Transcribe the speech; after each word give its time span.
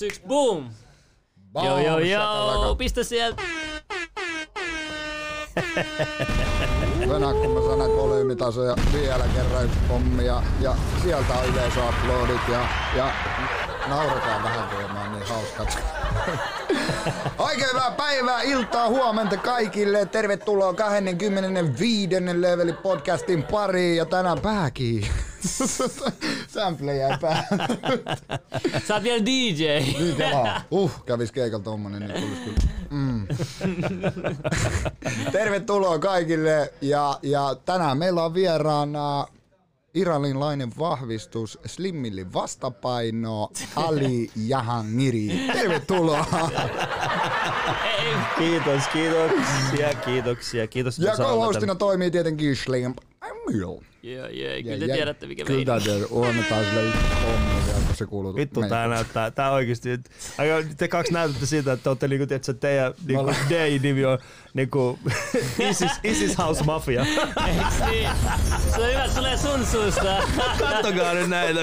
3, 0.00 0.06
2, 0.06 0.06
1, 0.06 0.20
boom! 0.26 0.70
Joo, 1.54 1.78
joo, 1.78 1.98
joo, 1.98 2.76
pistä 2.76 3.04
sieltä. 3.04 3.42
Venä, 7.08 7.32
kun 7.32 7.50
mä 7.50 7.60
sanon 7.60 7.96
volyymitasoja 7.96 8.76
vielä 8.92 9.24
kerran 9.34 9.64
yksi 9.64 9.78
pommi 9.88 10.26
ja, 10.26 10.42
ja 10.60 10.76
sieltä 11.02 11.34
on 11.34 11.48
yleisöaplodit 11.48 12.48
ja, 12.48 12.68
ja 12.96 13.12
naurataan 13.90 14.42
vähän 14.42 14.68
kun 14.68 15.12
niin 15.12 15.28
hauskat. 15.28 15.78
Oikein 17.38 17.68
hyvää 17.68 17.90
päivää, 17.90 18.42
iltaa, 18.42 18.88
huomenta 18.88 19.36
kaikille. 19.36 20.06
Tervetuloa 20.06 20.74
25. 20.74 22.14
leveli 22.40 22.72
podcastin 22.72 23.42
pariin 23.42 23.96
ja 23.96 24.04
tänään 24.04 24.40
pääkin. 24.40 25.06
Sample 26.54 26.96
jäi 26.96 27.18
päähän. 27.20 27.46
Sä 28.86 28.94
oot 28.94 29.02
vielä 29.02 29.24
DJ. 29.26 29.66
Kelaa. 30.16 30.62
Uh, 30.70 31.04
kävis 31.06 31.32
keikalla 31.32 31.64
tommonen, 31.64 32.00
niin 32.00 32.20
tulisi 32.20 32.42
kyllä. 32.42 32.60
Mm. 32.90 33.26
Tervetuloa 35.32 35.98
kaikille 35.98 36.72
ja, 36.80 37.18
ja 37.22 37.56
tänään 37.64 37.98
meillä 37.98 38.24
on 38.24 38.34
vieraana 38.34 39.26
iranilainen 39.94 40.72
vahvistus, 40.78 41.58
Slimmillin 41.66 42.32
vastapaino, 42.32 43.48
Ali 43.76 44.30
Jahangiri. 44.46 45.28
Tervetuloa! 45.52 46.26
Kiitos, 48.38 48.82
kiitoksia, 48.92 49.94
kiitoksia, 50.04 50.66
kiitos. 50.66 50.98
Ja 50.98 51.12
co-hostina 51.16 51.74
toimii 51.74 52.10
tietenkin 52.10 52.56
Slim 52.56 52.94
Emil. 53.22 53.89
Joo, 54.02 54.26
joo, 54.28 54.52
kyllä 54.62 54.74
Ja- 54.74 54.78
te 54.78 54.84
ja- 54.86 54.94
tiedätte 54.94 55.26
mikä 55.26 55.44
Kyllä 55.44 55.64
meininki. 55.64 55.84
tää 55.86 55.94
tiedät, 55.94 56.08
onnetaan 56.10 56.64
sille 56.64 56.82
yksi 56.84 56.98
kun 57.86 57.96
se 57.96 58.06
kuuluu. 58.06 58.34
Vittu 58.36 58.60
tää 58.68 58.88
näyttää, 58.88 59.30
tää 59.30 59.50
oikeesti, 59.52 59.88
te 60.76 60.88
kaksi 60.88 61.12
näytätte 61.12 61.46
siitä, 61.46 61.72
että 61.72 61.90
ootte 61.90 62.08
niinku, 62.08 62.26
tiedätkö, 62.26 62.54
teidän 62.54 62.94
niinku, 63.06 63.32
DJ-nimi 63.48 64.04
on 64.04 64.18
niinku 64.54 64.98
Isis, 65.70 65.90
Isis 66.04 66.38
House 66.38 66.64
Mafia. 66.64 67.00
Eiks 67.46 67.90
niin? 67.90 68.08
Se 68.74 68.80
on 68.80 68.88
hyvä, 68.88 69.04
että 69.04 69.16
tulee 69.16 69.36
sun 69.36 69.66
suusta. 69.66 70.16
Kattokaa 70.58 71.14
nyt 71.14 71.28
näitä. 71.28 71.60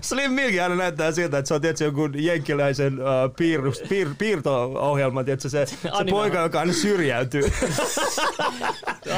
Slim 0.00 0.32
Milkin 0.32 0.62
aina 0.62 0.74
näyttää 0.74 1.12
siltä, 1.12 1.38
että 1.38 1.48
se 1.48 1.54
on 1.54 1.60
tiedätkö, 1.60 1.84
joku 1.84 2.08
jenkkiläisen 2.14 2.94
uh, 2.98 3.06
piirrus, 3.36 3.82
piir, 3.88 4.08
piirto-ohjelma, 4.18 5.24
tiedätkö, 5.24 5.48
se, 5.48 5.66
se 5.66 5.76
poika, 6.10 6.38
joka 6.38 6.60
aina 6.60 6.72
syrjäytyy. 6.72 7.42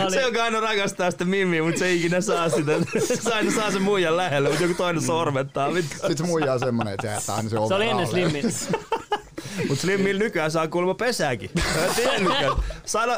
oli- 0.04 0.10
se, 0.14 0.20
joka 0.20 0.44
aina 0.44 0.60
rakastaa 0.60 1.10
sitä 1.10 1.24
mimmiä, 1.24 1.62
mutta 1.62 1.78
se 1.78 1.86
ei 1.86 1.98
ikinä 1.98 2.20
saa 2.20 2.31
sitä. 2.50 2.72
Se 3.22 3.34
aina 3.34 3.50
saa 3.50 3.70
sen 3.70 3.82
muijan 3.82 4.16
lähelle, 4.16 4.48
mutta 4.48 4.64
joku 4.64 4.74
toinen 4.74 5.02
sormettaa. 5.02 5.74
Vittu. 5.74 5.94
Sitten 5.94 6.16
se 6.16 6.24
muija 6.24 6.52
on 6.52 6.60
semmonen, 6.60 6.94
että 6.94 7.06
se 7.06 7.12
jättää 7.14 7.34
aina 7.36 7.48
se 7.48 7.56
Se 7.68 7.74
oli 7.74 7.88
ennen. 7.88 8.06
Slimmin. 8.06 8.44
Mut 9.68 9.78
Slimmillä 9.78 10.18
nykyään 10.18 10.50
saa 10.50 10.68
kuulemma 10.68 10.94
pesääkin. 10.94 11.50
Mä 11.54 11.84
en 11.84 11.94
tiennytkään. 11.94 12.52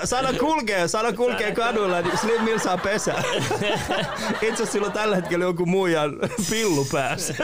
Saada 0.04 0.32
kulkee, 0.40 0.88
saada 0.88 1.12
kulkee 1.12 1.52
kadulla, 1.52 2.00
niin 2.02 2.18
Slimmillä 2.18 2.58
saa 2.58 2.78
pesää. 2.78 3.22
Itse 4.32 4.46
asiassa 4.46 4.66
sillä 4.66 4.86
on 4.86 4.92
tällä 4.92 5.16
hetkellä 5.16 5.44
joku 5.44 5.66
muijan 5.66 6.12
pillu 6.50 6.86
päässä. 6.92 7.34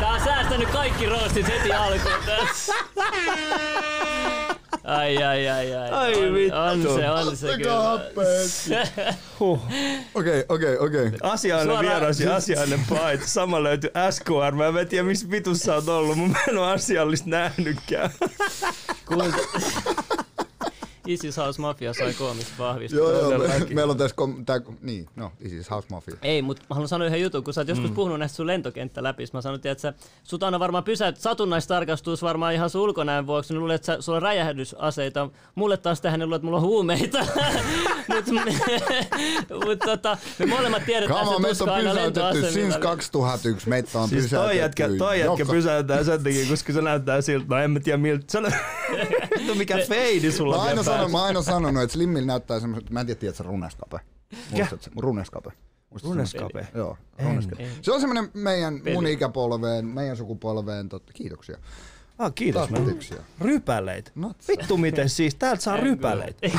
Tää 0.00 0.10
on 0.10 0.20
säästänyt 0.24 0.68
kaikki 0.68 1.06
roostit 1.06 1.48
heti 1.48 1.72
alkuun. 1.72 2.14
Ai, 4.84 5.22
ai, 5.22 5.48
ai, 5.48 5.74
ai. 5.74 5.90
Ai 5.90 6.26
on, 6.28 6.34
vittu. 6.34 6.56
On 6.56 6.82
se, 6.82 7.10
on 7.10 7.36
se 7.36 7.46
kyllä. 7.56 8.00
Huh. 9.40 9.60
Okei, 10.14 10.44
okei, 10.48 10.78
okei. 10.78 11.10
Asiallinen 11.22 11.76
Suoraan- 11.76 11.84
vieras 12.00 12.20
ja 12.20 12.36
asiallinen 12.36 12.84
paita. 12.88 13.26
Sama 13.26 13.62
löytyy 13.62 13.90
SKR. 14.10 14.54
Mä 14.54 14.80
en 14.80 14.88
tiedä, 14.88 15.04
missä 15.04 15.30
vitussa 15.30 15.64
sä 15.64 15.74
oot 15.74 15.88
ollut, 15.88 16.18
mutta 16.18 16.38
mä 16.38 16.44
en 16.48 16.58
oo 16.58 16.64
asiallista 16.64 17.30
nähnytkään. 17.30 18.10
Kuulta. 19.06 19.36
Isis 21.06 21.36
House 21.36 21.60
Mafia 21.60 21.94
sai 21.94 22.14
koomista 22.14 22.52
vahvistua. 22.58 22.98
Joo, 22.98 23.30
joo, 23.30 23.38
me, 23.38 23.66
meillä 23.74 23.90
on 23.90 23.96
tässä, 23.98 24.16
kom, 24.16 24.44
tää, 24.46 24.60
niin, 24.82 25.06
no, 25.16 25.32
Isis 25.40 25.70
House 25.70 25.88
Mafia. 25.90 26.14
Ei, 26.22 26.42
mutta 26.42 26.62
mä 26.70 26.74
haluan 26.74 26.88
sanoa 26.88 27.06
yhden 27.06 27.20
jutun, 27.22 27.44
kun 27.44 27.54
sä 27.54 27.60
oot 27.60 27.68
joskus 27.68 27.90
Mm. 27.90 27.94
puhunut 27.94 28.18
näistä 28.18 28.36
sun 28.36 28.46
lentokenttä 28.46 29.02
läpi. 29.02 29.24
Mä 29.32 29.40
sanoin, 29.40 29.60
että 29.64 29.82
sä, 29.82 29.92
sut 30.24 30.42
aina 30.42 30.58
varmaan 30.60 30.84
pysäyt 30.84 31.16
satunnaistarkastus 31.16 32.22
varmaan 32.22 32.54
ihan 32.54 32.70
sun 32.70 32.80
ulkonäön 32.80 33.26
vuoksi. 33.26 33.52
Niin 33.52 33.60
luulet, 33.60 33.74
että 33.74 33.86
sä, 33.86 34.02
sulla 34.02 34.16
on 34.16 34.22
räjähdysaseita. 34.22 35.28
Mulle 35.54 35.76
taas 35.76 36.00
tähän 36.00 36.20
ne 36.20 36.26
luulet, 36.26 36.36
että 36.38 36.44
mulla 36.46 36.56
on 36.58 36.62
huumeita. 36.62 37.18
Mutta 38.14 38.32
mut, 39.66 39.78
tota, 39.84 40.16
me 40.38 40.46
molemmat 40.46 40.84
tiedetään, 40.86 41.18
Kama, 41.18 41.30
että 41.30 41.42
meitä 41.42 41.54
se 41.54 41.64
on 41.64 41.68
tuska 41.68 41.74
aina 41.74 41.90
pysäytetty 41.90 42.30
since 42.30 42.60
lentoasemilla. 42.60 42.78
2001. 42.78 43.68
Meitä 43.68 43.98
on 44.00 44.08
Siis 44.08 44.22
pysäytetty. 44.22 44.48
toi 44.52 44.58
jätkä, 44.58 44.88
toi 44.98 45.20
jätkä 45.20 45.42
joka- 45.42 45.52
pysäytää 45.52 46.04
sen 46.04 46.24
takia, 46.24 46.46
koska 46.48 46.72
se 46.72 46.82
näyttää 46.82 47.20
siltä, 47.20 47.46
no 47.48 47.58
en 47.58 47.70
mä 47.70 47.80
tiedä 47.80 47.96
miltä. 47.98 48.24
Se 48.28 48.38
on, 48.38 48.46
mikä 49.58 49.78
feidi 49.88 50.32
sulla 50.32 50.56
Mä 50.56 50.62
on 50.62 50.68
aina, 50.68 50.82
sanon, 50.94 51.12
päässä. 51.12 51.18
mä 51.18 51.24
aina 51.24 51.42
sanonut, 51.42 51.82
että 51.82 51.94
Slimmillä 51.94 52.26
näyttää 52.26 52.60
semmoiset, 52.60 52.90
mä 52.90 53.00
en 53.00 53.06
tiedä, 53.06 53.20
tiedätkö 53.20 53.42
runeskape? 53.42 54.00
Muistatko? 54.50 55.00
Runeskape. 55.00 55.50
Runeskape? 56.04 56.66
Joo, 56.74 56.96
En. 57.18 57.26
runeskape. 57.26 57.68
Se 57.82 57.92
on 57.92 58.00
semmoinen 58.00 58.30
meidän, 58.34 58.80
mun 58.94 59.06
ikäpolveen, 59.06 59.86
meidän 59.86 60.16
sukupolveen, 60.16 60.88
totta, 60.88 61.12
kiitoksia. 61.12 61.58
Ah, 62.18 62.34
kiitos. 62.34 62.68
Kiitoksia. 62.68 63.16
Rypäleitä. 63.40 64.10
Natsa. 64.14 64.52
Vittu 64.52 64.76
miten 64.76 65.08
siis, 65.08 65.34
täältä 65.34 65.62
saa 65.62 65.76
rypäleitä. 65.76 66.50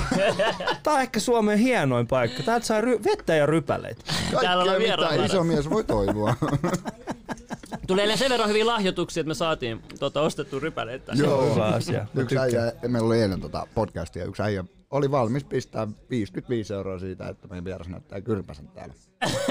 Tää 0.83 0.93
on 0.93 1.01
ehkä 1.01 1.19
Suomen 1.19 1.59
hienoin 1.59 2.07
paikka. 2.07 2.43
Täältä 2.43 2.65
saa 2.65 2.81
ry- 2.81 3.03
vettä 3.03 3.35
ja 3.35 3.45
rypäleitä. 3.45 4.03
Täällä 4.41 4.65
Kaikkea, 4.65 4.97
mitä 4.97 5.25
iso 5.25 5.43
mies 5.43 5.69
voi 5.69 5.83
toivoa. 5.83 6.35
Tulee 7.87 8.03
eilen 8.03 8.17
sen 8.17 8.29
verran 8.29 8.49
hyviä 8.49 8.65
lahjoituksia, 8.65 9.21
että 9.21 9.27
me 9.27 9.33
saatiin 9.33 9.81
tota, 9.99 10.21
ostettua 10.21 10.59
rypäleitä. 10.59 11.11
Joo. 11.15 11.53
Hyvä 11.53 11.65
asia. 11.65 12.07
Mä 12.13 12.21
Yksi 12.21 12.37
äijä, 12.37 12.73
meillä 12.87 13.07
oli 13.07 13.21
eilen 13.21 13.41
tota 13.41 13.67
podcastia, 13.75 14.25
yksi 14.25 14.41
äijä 14.41 14.65
oli 14.91 15.11
valmis 15.11 15.43
pistää 15.43 15.87
55 16.09 16.73
euroa 16.73 16.99
siitä, 16.99 17.27
että 17.27 17.47
meidän 17.47 17.65
vieras 17.65 17.87
näyttää 17.87 18.21
kyrpäsen 18.21 18.67
täällä. 18.67 18.93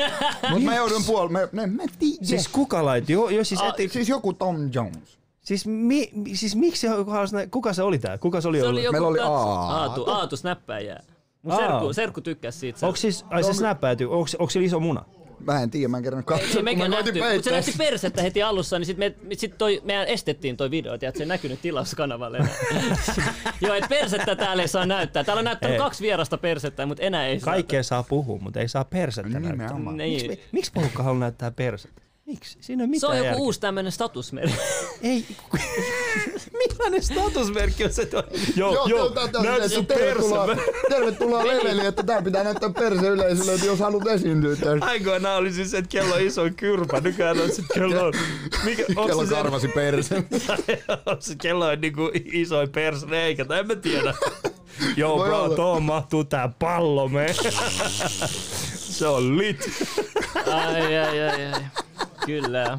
Mutta 0.50 0.64
mä 0.64 0.76
joudun 0.76 1.04
puol... 1.04 1.28
Me, 1.28 1.48
me, 1.52 1.66
me 1.66 1.84
tiedä. 1.98 2.24
Siis 2.26 2.48
kuka 2.48 2.84
laitti? 2.84 3.12
Joo, 3.12 3.30
jo, 3.30 3.44
siis, 3.44 3.60
eti, 3.62 3.88
siis 3.88 4.08
joku 4.08 4.32
Tom 4.32 4.56
Jones. 4.72 5.18
Siis, 5.44 5.66
mi, 5.66 6.10
siis 6.34 6.56
miksi, 6.56 6.86
kuka, 6.96 7.26
kuka 7.50 7.72
se 7.72 7.82
oli 7.82 7.98
tää? 7.98 8.18
Kuka 8.18 8.40
se 8.40 8.48
oli 8.48 8.58
Se 8.58 8.66
ollut? 8.66 8.80
oli 8.80 8.92
Meillä 8.92 9.08
oli 9.08 9.20
Aatu. 9.20 9.72
Aatu, 9.72 10.10
Aatu 10.10 10.36
snäppäjää. 10.36 11.02
Mun 11.42 11.52
Aa. 11.52 11.58
serkku, 11.58 11.92
serkku 11.92 12.20
tykkäsi 12.20 12.58
siitä. 12.58 12.86
Onko 12.86 12.96
siis, 12.96 13.24
ai 13.30 13.44
se 13.44 13.52
snappäytyy, 13.52 14.12
onko, 14.12 14.26
onko 14.38 14.50
sillä 14.50 14.66
iso 14.66 14.80
muna? 14.80 15.04
Mä 15.46 15.62
en 15.62 15.70
tiedä, 15.70 15.88
mä 15.88 15.96
en 15.96 16.02
kerran 16.02 16.24
katsoa, 16.24 16.62
Ei 16.66 16.76
kun 16.76 16.78
mä 16.78 16.88
nähty, 16.88 17.12
se 17.42 17.50
näytti 17.50 17.74
persettä 17.78 18.22
heti 18.22 18.42
alussa, 18.42 18.78
niin 18.78 18.86
sit, 18.86 18.96
me, 18.96 19.14
sit 19.32 19.58
toi, 19.58 19.80
meidän 19.84 20.06
estettiin 20.06 20.56
toi 20.56 20.70
video, 20.70 20.94
että 20.94 21.10
se 21.14 21.22
ei 21.22 21.26
näkynyt 21.28 21.62
tilauskanavalle. 21.62 22.38
Joo, 23.60 23.74
et 23.74 23.84
persettä 23.88 24.36
täällä 24.36 24.62
ei 24.62 24.68
saa 24.68 24.86
näyttää. 24.86 25.24
Täällä 25.24 25.38
on 25.38 25.44
näyttänyt 25.44 25.74
Ei. 25.74 25.78
kaksi 25.78 26.02
vierasta 26.02 26.38
persettä, 26.38 26.86
mutta 26.86 27.02
enää 27.02 27.26
ei 27.26 27.40
saa. 27.40 27.54
Kaikkea 27.54 27.82
saa 27.82 28.02
puhua, 28.02 28.38
mutta 28.38 28.60
ei 28.60 28.68
saa 28.68 28.84
persettä 28.84 29.28
näyttää. 29.40 29.52
Nimenomaan. 29.52 29.96
Niin. 29.96 30.30
Miksi, 30.30 30.44
miksi 30.52 30.72
porukka 30.74 31.02
haluaa 31.02 31.20
näyttää 31.20 31.50
persettä? 31.50 32.02
Miksi? 32.26 32.58
Siinä 32.60 32.84
ei 32.84 32.88
ole 32.90 32.98
Se 32.98 33.06
on 33.06 33.12
mitään 33.12 33.16
joku 33.18 33.26
järkeä. 33.26 33.42
uusi 33.44 33.60
tämmönen 33.60 33.92
statusmerkki. 33.92 34.56
Ei. 35.02 35.26
Millainen 36.58 37.02
statusmerkki 37.02 37.84
on 37.84 37.92
se? 37.92 38.06
Tuo? 38.06 38.22
Joo, 38.56 38.86
joo, 38.88 39.10
tää- 39.10 39.28
tää- 39.28 39.42
näytä 39.42 39.64
että 39.64 39.74
sun 39.74 39.86
tervetuloa, 39.86 40.46
perse. 40.46 40.62
tervetuloa 40.90 41.46
leveliin, 41.46 41.86
että 41.86 42.02
täällä 42.02 42.22
pitää 42.24 42.44
näyttää 42.44 42.70
perse 42.70 43.06
yleisölle, 43.08 43.54
että 43.54 43.66
jos 43.66 43.78
haluat 43.80 44.06
esiintyä 44.06 44.56
tässä. 44.56 44.86
Aikoinaan 44.86 45.36
oli 45.38 45.52
siis, 45.52 45.74
että 45.74 45.88
kello 45.88 46.14
on 46.14 46.20
iso 46.20 46.42
kyrpä. 46.56 47.00
Nykyään 47.00 47.40
on 47.40 47.52
sit 47.52 47.64
kello 47.74 48.04
on... 48.06 48.12
Mikä, 48.64 48.84
Kello 49.06 49.22
se 49.22 49.28
se- 49.28 49.34
karvasi 49.34 49.68
perse. 49.68 50.24
se 51.20 51.34
kello 51.42 51.66
on 51.66 51.80
niinku 51.80 52.10
isoin 52.32 52.68
persreikä, 52.70 53.44
tai 53.44 53.58
en 53.60 53.66
mä 53.66 53.74
tiedä. 53.74 54.14
Joo, 54.96 55.18
Voi 55.18 55.28
bro, 55.28 55.42
olla. 55.42 55.56
tuohon 55.56 55.82
mahtuu 55.82 56.24
tää 56.24 56.48
pallo, 56.58 57.08
me. 57.08 57.26
se 58.74 59.06
on 59.06 59.38
lit. 59.38 59.70
ai, 60.52 60.96
ai, 60.98 61.20
ai, 61.20 61.46
ai. 61.52 61.62
Kyllä. 62.26 62.78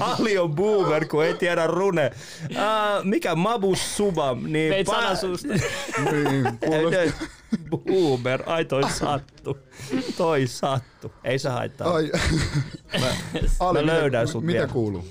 Ali 0.00 0.38
on 0.38 0.54
boomer, 0.54 1.06
kun 1.06 1.24
ei 1.24 1.34
tiedä 1.34 1.66
rune. 1.66 2.10
Uh, 2.50 3.04
mikä 3.04 3.34
Mabus 3.34 3.96
Subam, 3.96 4.42
niin... 4.42 4.70
Veit 4.74 4.88
pa- 4.88 5.16
suusta. 5.16 5.48
niin, 6.12 6.58
Boomer, 7.86 8.42
ai 8.46 8.64
toi 8.64 8.90
sattu. 8.90 9.58
Toi 10.16 10.46
sattu. 10.46 11.12
Ei 11.24 11.38
se 11.38 11.48
haittaa. 11.48 11.94
Ai. 11.94 12.12
Ali, 13.60 13.78
mä 13.78 13.86
löydän 13.86 14.22
mitä, 14.22 14.32
sut 14.32 14.44
Mitä 14.44 14.58
vielä. 14.58 14.72
kuuluu? 14.72 15.04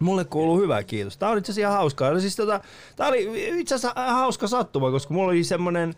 Mulle 0.00 0.24
kuuluu 0.24 0.58
hyvä, 0.60 0.82
kiitos. 0.82 1.18
Tää 1.18 1.28
on 1.28 1.38
itse 1.38 1.52
asiassa 1.52 1.68
ihan 1.68 1.78
hauskaa. 1.78 2.10
No 2.10 2.20
siis 2.20 2.36
tota, 2.36 2.60
tää 2.96 3.08
oli 3.08 3.50
itse 3.60 3.74
asiassa 3.74 4.12
hauska 4.12 4.46
sattuma, 4.46 4.90
koska 4.90 5.14
mulla 5.14 5.28
oli 5.28 5.44
semmonen... 5.44 5.94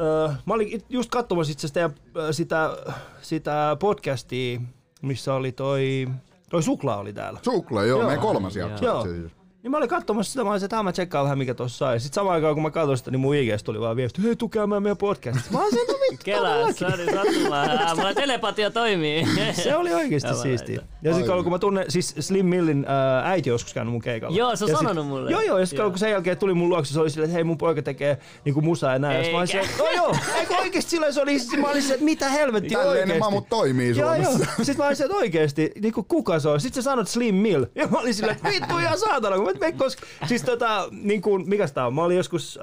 Öö, 0.00 0.28
mä 0.46 0.54
olin 0.54 0.82
just 0.88 1.10
katsomassa 1.10 1.52
itse 1.52 1.68
ö, 2.16 2.32
sitä, 2.32 2.76
sitä 3.22 3.76
podcastia, 3.80 4.60
missä 5.02 5.34
oli 5.34 5.52
toi... 5.52 6.08
Toi 6.50 6.62
Suklaa 6.62 6.96
oli 6.96 7.12
täällä. 7.12 7.40
Suklaa, 7.42 7.84
joo, 7.84 7.98
Joo. 7.98 8.06
meidän 8.08 8.22
kolmas 8.22 8.56
jakso. 8.56 8.84
Joo. 8.84 9.00
asiassa. 9.00 9.37
Niin 9.62 9.70
mä 9.70 9.76
olin 9.76 9.88
katsomassa 9.88 10.32
sitä, 10.32 10.44
mä 10.44 10.50
olin, 10.50 10.64
että 10.64 10.78
"Ah, 10.78 10.84
mä 10.84 10.92
tsekkaan 10.92 11.24
vähän 11.24 11.38
mikä 11.38 11.54
tossa 11.54 11.86
on. 11.86 11.92
Ja 11.94 12.00
sit 12.00 12.14
samaan 12.14 12.34
aikaan 12.34 12.54
kun 12.54 12.62
mä 12.62 12.70
katsoin 12.70 12.98
sitä, 12.98 13.10
niin 13.10 13.20
mun 13.20 13.34
IGS 13.34 13.62
tuli 13.62 13.80
vaan 13.80 13.96
viesti, 13.96 14.22
hei 14.22 14.36
tukea 14.36 14.66
meidän 14.66 14.96
podcastista. 14.96 15.52
Mä 15.52 15.58
olin 15.60 15.70
se, 15.70 15.92
no 15.92 15.98
vittu, 16.10 16.24
Kela, 16.24 16.54
oli 16.54 16.72
sattumaa. 16.74 17.66
Mulla 17.96 18.14
telepatia 18.14 18.70
toimii. 18.70 19.26
Se 19.64 19.76
oli 19.76 19.94
oikeesti 19.94 20.34
siistiä. 20.42 20.76
näitä. 20.76 20.92
Ja 21.02 21.14
sitten 21.14 21.42
kun 21.42 21.52
mä 21.52 21.58
tunnen, 21.58 21.84
siis 21.88 22.14
Slim 22.20 22.46
Millin 22.46 22.84
ää, 22.88 23.30
äiti 23.30 23.48
joskus 23.50 23.74
käynyt 23.74 23.92
mun 23.92 24.00
keikalla. 24.02 24.36
Joo, 24.36 24.56
se 24.56 24.64
on 24.64 24.70
Ja 24.70 24.76
sit- 24.76 24.86
sanonut 24.86 25.06
mulle. 25.06 25.30
Joo, 25.30 25.40
joo, 25.40 25.58
ja 25.58 25.66
sitten 25.66 25.82
Joo. 25.82 25.90
kun 25.90 25.98
sen 25.98 26.10
jälkeen 26.10 26.36
tuli 26.38 26.54
mun 26.54 26.68
luokse, 26.68 26.92
se 26.94 27.00
oli 27.00 27.10
silleen, 27.10 27.28
että 27.30 27.34
hei 27.34 27.44
mun 27.44 27.58
poika 27.58 27.82
tekee 27.82 28.18
niinku 28.44 28.60
musaa 28.60 28.92
ja 28.92 28.98
näin. 28.98 29.16
Ja 29.18 29.24
sit 29.24 29.32
mä 29.32 29.38
olin 29.38 29.56
Eikä. 29.56 29.68
silleen, 29.72 29.96
no 29.96 30.02
joo, 30.04 30.16
eikö 30.40 30.56
oikeesti 30.56 30.90
silleen 30.90 31.12
se 31.12 31.22
oli, 31.22 31.38
sit 31.38 31.60
mä 31.60 31.68
olin 31.70 31.82
silleen, 31.82 31.94
että 31.94 32.04
mitä 32.04 32.28
helvettiä 32.28 32.78
Tälleen 32.78 32.94
ne 32.94 33.00
oikeesti. 33.00 33.18
mamut 33.20 33.48
toimii 33.48 33.96
Joo, 33.98 34.14
joo. 34.14 34.24
Suomessa. 34.24 34.46
Sitten 34.56 34.76
mä 34.78 34.84
olin 34.86 34.96
silleen, 34.96 35.10
että 35.10 35.22
oikeesti, 35.22 35.72
niinku 35.82 36.02
kuka 36.02 36.38
se 36.38 36.48
on? 36.48 36.60
Sitten 36.60 36.82
sä 36.82 36.90
sanot 36.90 37.08
Slim 37.08 37.34
Mill. 37.34 37.64
Ja 37.74 37.88
mä 37.88 37.98
olin 37.98 38.14
silleen, 38.14 38.36
että 38.36 38.48
vittu 38.50 38.78
ihan 38.78 38.98
saatana. 38.98 39.36
Kun 39.36 39.47
mä 39.48 39.54
et 39.54 39.60
mene 39.60 39.72
koska... 39.72 40.06
Siis 40.26 40.42
tota, 40.42 40.88
niinku, 40.90 41.38
mikäs 41.38 41.72
tää 41.72 41.86
on? 41.86 41.94
Mä 41.94 42.02
olin 42.02 42.16
joskus... 42.16 42.58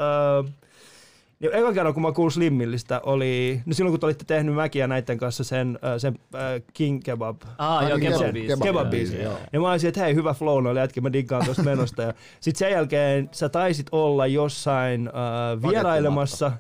Äh, 0.46 0.54
ja 1.40 1.52
ekan 1.52 1.74
kerran, 1.74 1.94
kun 1.94 2.04
mä 2.04 2.12
kuulin 2.12 2.32
Slim 2.32 2.54
Millistä, 2.54 3.02
oli... 3.04 3.62
No 3.66 3.74
silloin, 3.74 3.92
kun 3.92 4.00
te 4.00 4.06
olitte 4.06 4.26
tehnyt 4.28 4.56
Mäkiä 4.56 4.88
näiden 4.88 5.18
kanssa 5.18 5.44
sen, 5.44 5.80
äh, 5.86 5.94
sen 5.98 6.20
äh, 6.36 6.42
King 6.74 7.02
Kebab. 7.04 7.42
Ah, 7.58 7.90
joo, 7.90 7.98
niin, 7.98 8.12
kebab-biisi. 8.14 8.48
kebab- 8.54 8.64
Kebab-biisi. 8.64 9.22
joo. 9.22 9.38
Ja 9.54 9.60
mä 9.60 9.72
olisin, 9.72 9.88
että 9.88 10.02
hei, 10.02 10.16
hyvä 10.16 10.34
flow 10.34 10.64
noille 10.64 10.80
jätki, 10.80 11.02
mä 11.02 11.14
diggaan 11.14 11.46
tosta 11.46 11.64
menosta. 11.64 12.02
Ja 12.02 12.14
sit 12.40 12.56
sen 12.56 12.72
jälkeen 12.72 13.30
sä 13.32 13.50
taisit 13.50 13.88
olla 13.92 14.28
jossain 14.28 15.08
äh, 15.08 15.72
vierailemassa 15.72 16.52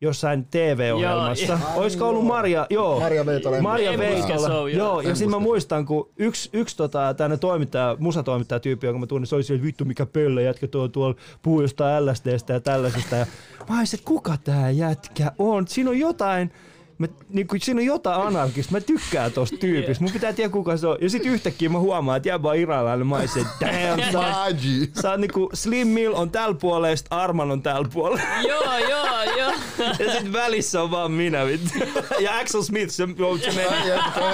jossain 0.00 0.44
TV-ohjelmassa. 0.50 1.52
Joo, 1.52 1.58
Olisiko 1.74 2.08
ollut 2.08 2.26
Maria? 2.26 2.66
Joo. 2.70 3.00
Maria 3.00 3.26
Veitola. 3.26 3.62
Maria 3.62 3.98
Veitola. 3.98 4.46
show, 4.48 4.68
joo. 4.68 4.68
Joo, 4.68 5.00
ja 5.00 5.14
sitten 5.14 5.30
mä 5.30 5.38
muistan, 5.38 5.86
kun 5.86 6.08
yksi, 6.16 6.50
yksi 6.52 6.76
tota, 6.76 7.14
tänne 7.14 7.36
toimittaja, 7.36 7.96
musatoimittaja 7.98 8.60
tyyppi, 8.60 8.86
jonka 8.86 8.98
mä 9.00 9.06
tunnin, 9.06 9.26
se 9.26 9.34
oli 9.34 9.42
siellä, 9.42 9.58
että 9.58 9.66
vittu 9.66 9.84
mikä 9.84 10.06
pöllö 10.06 10.42
jätkä 10.42 10.66
tuo 10.68 10.88
tuolla 10.88 11.16
puhuu 11.42 11.60
jostain 11.60 12.06
LSDstä 12.06 12.52
ja 12.52 12.60
tällaisesta. 12.60 13.16
Ja 13.16 13.26
mä 13.68 13.78
olisin, 13.78 13.98
että 13.98 14.08
kuka 14.08 14.36
tää 14.44 14.70
jätkä 14.70 15.32
on? 15.38 15.68
Siinä 15.68 15.90
on 15.90 15.98
jotain, 15.98 16.52
Mä, 17.00 17.06
niin 17.28 17.46
kuin, 17.46 17.60
siinä 17.60 17.80
on 17.80 17.84
jotain 17.84 18.26
anarkista. 18.26 18.72
Mä 18.72 18.80
tykkään 18.80 19.32
tosta 19.32 19.56
tyypistä. 19.56 20.04
Mun 20.04 20.12
pitää 20.12 20.32
tietää 20.32 20.52
kuka 20.52 20.76
se 20.76 20.86
on. 20.86 20.96
Ja 21.00 21.10
sit 21.10 21.26
yhtäkkiä 21.26 21.68
mä 21.68 21.78
huomaan, 21.78 22.16
että 22.16 22.28
jäbä 22.28 22.48
on 22.48 22.56
irailainen. 22.56 23.06
Mä 23.06 23.16
olisin, 23.16 23.46
että 23.46 23.66
damn, 23.66 24.02
sä, 24.12 25.00
sä 25.02 25.10
oot 25.10 25.20
niinku 25.20 25.50
Slim 25.54 25.88
Mill 25.88 26.14
on 26.14 26.30
tällä 26.30 26.54
puolella 26.54 26.88
ja 26.88 26.96
sit 26.96 27.06
Arman 27.10 27.50
on 27.50 27.62
tällä 27.62 27.88
puolella. 27.92 28.20
Joo, 28.48 28.78
joo, 28.78 29.22
joo. 29.38 29.52
Ja 29.98 30.12
sit 30.18 30.32
välissä 30.32 30.82
on 30.82 30.90
vaan 30.90 31.12
minä 31.12 31.46
vittu. 31.46 31.70
Ja 32.20 32.38
Axel 32.38 32.62
Smith, 32.62 32.90
se, 32.90 33.06
se 33.50 33.62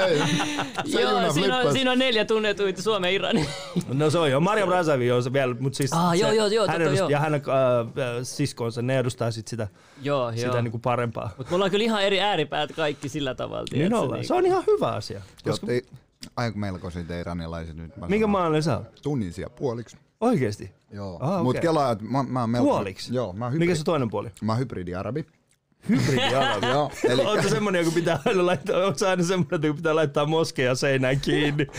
ei. 0.07 0.19
Se 0.87 1.01
joo 1.01 1.11
juna 1.11 1.33
siinä, 1.33 1.59
on, 1.59 1.73
siinä 1.73 1.93
on 1.93 1.99
neljä 1.99 2.25
tunnetuita 2.25 2.83
Suomen 2.83 3.13
Irani. 3.13 3.49
No 3.93 4.11
se 4.11 4.19
on 4.19 4.31
jo. 4.31 4.41
Maria 4.41 4.67
Brazavi 4.67 5.13
on 5.13 5.23
se 5.23 5.33
vielä, 5.33 5.57
mutta 5.61 5.77
siis 5.77 5.93
Ah, 5.93 6.11
se, 6.11 6.17
joo, 6.17 6.33
joo, 6.33 6.47
joo, 6.47 6.67
hän 6.67 6.83
edustaa, 6.83 6.99
joo. 6.99 7.09
ja 7.09 7.19
hänen 7.21 7.43
äh, 7.49 8.19
siskonsa, 8.23 8.83
ne 8.83 8.99
edustaa 8.99 9.31
sit 9.31 9.49
sitä, 9.49 9.69
joo, 10.03 10.31
joo. 10.31 10.37
sitä 10.37 10.63
niinku 10.63 10.79
parempaa. 10.79 11.31
Mutta 11.37 11.53
mulla 11.53 11.65
on 11.65 11.71
kyllä 11.71 11.85
ihan 11.85 12.03
eri 12.03 12.21
ääripäät 12.57 12.77
kaikki 12.77 13.09
sillä 13.09 13.35
tavalla. 13.35 13.63
Niin 13.63 13.71
tiedätkö, 13.71 13.99
ollaan. 13.99 14.25
Se 14.25 14.35
on 14.35 14.47
ihan 14.47 14.65
hyvä 14.67 14.93
asia. 14.93 15.23
Te 15.45 15.51
ootte 15.51 15.83
aika 16.37 16.59
melkoiset 16.59 17.11
iranilaiset 17.21 17.77
nyt. 17.77 17.97
Mä 17.97 18.07
Minkä 18.09 18.27
maallinen 18.27 18.63
sä 18.63 18.77
oot? 18.77 19.03
Tunisia 19.03 19.51
puoliksi. 19.51 19.97
Oikeesti? 20.21 20.71
Joo. 20.91 21.19
Ah, 21.21 21.43
Mut 21.43 21.51
okei. 21.51 21.63
kelaa, 21.63 21.91
että 21.91 22.05
mä, 22.05 22.23
mä 22.23 22.41
oon 22.41 22.51
melko... 22.51 22.69
Puoliksi? 22.69 23.15
Joo, 23.15 23.33
mä 23.33 23.45
oon 23.45 23.53
Mikä 23.53 23.63
hybridi. 23.65 23.79
se 23.79 23.85
toinen 23.85 24.11
puoli? 24.11 24.31
Mä 24.43 24.53
oon 24.53 24.59
hybridiarabi. 24.59 25.27
Hybridialavi. 25.89 26.67
Joo, 26.75 26.91
eli 27.09 27.23
Oletko 27.23 27.49
semmonen, 27.49 27.79
joka 27.79 27.95
pitää 27.95 28.19
aina 28.25 28.47
laittaa, 28.47 28.85
onko 28.87 29.07
aina 29.09 29.23
semmonen, 29.23 29.63
joka 29.63 29.77
pitää 29.77 29.95
laittaa 29.97 30.27
moskeja 30.27 30.75
seinään 30.75 31.21
kiinni? 31.21 31.67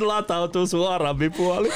Latautuu 0.00 0.66
sun 0.66 0.88
arabipuoli. 0.90 1.70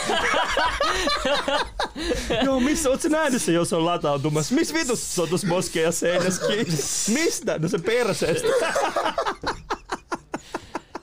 Joo, 2.44 2.60
missä 2.60 2.90
oot 2.90 3.00
sä 3.00 3.08
nähnyt 3.08 3.42
se, 3.42 3.52
jos 3.52 3.72
on 3.72 3.84
latautumassa? 3.84 4.54
Missä 4.54 4.74
vitussa 4.74 5.14
se 5.14 5.22
on 5.22 5.28
tuossa 5.28 5.46
moskeja 5.46 5.92
seinässä 5.92 6.46
kiinni? 6.46 6.76
Mistä? 7.12 7.58
No 7.58 7.68
se 7.68 7.78
perseestä. 7.78 8.48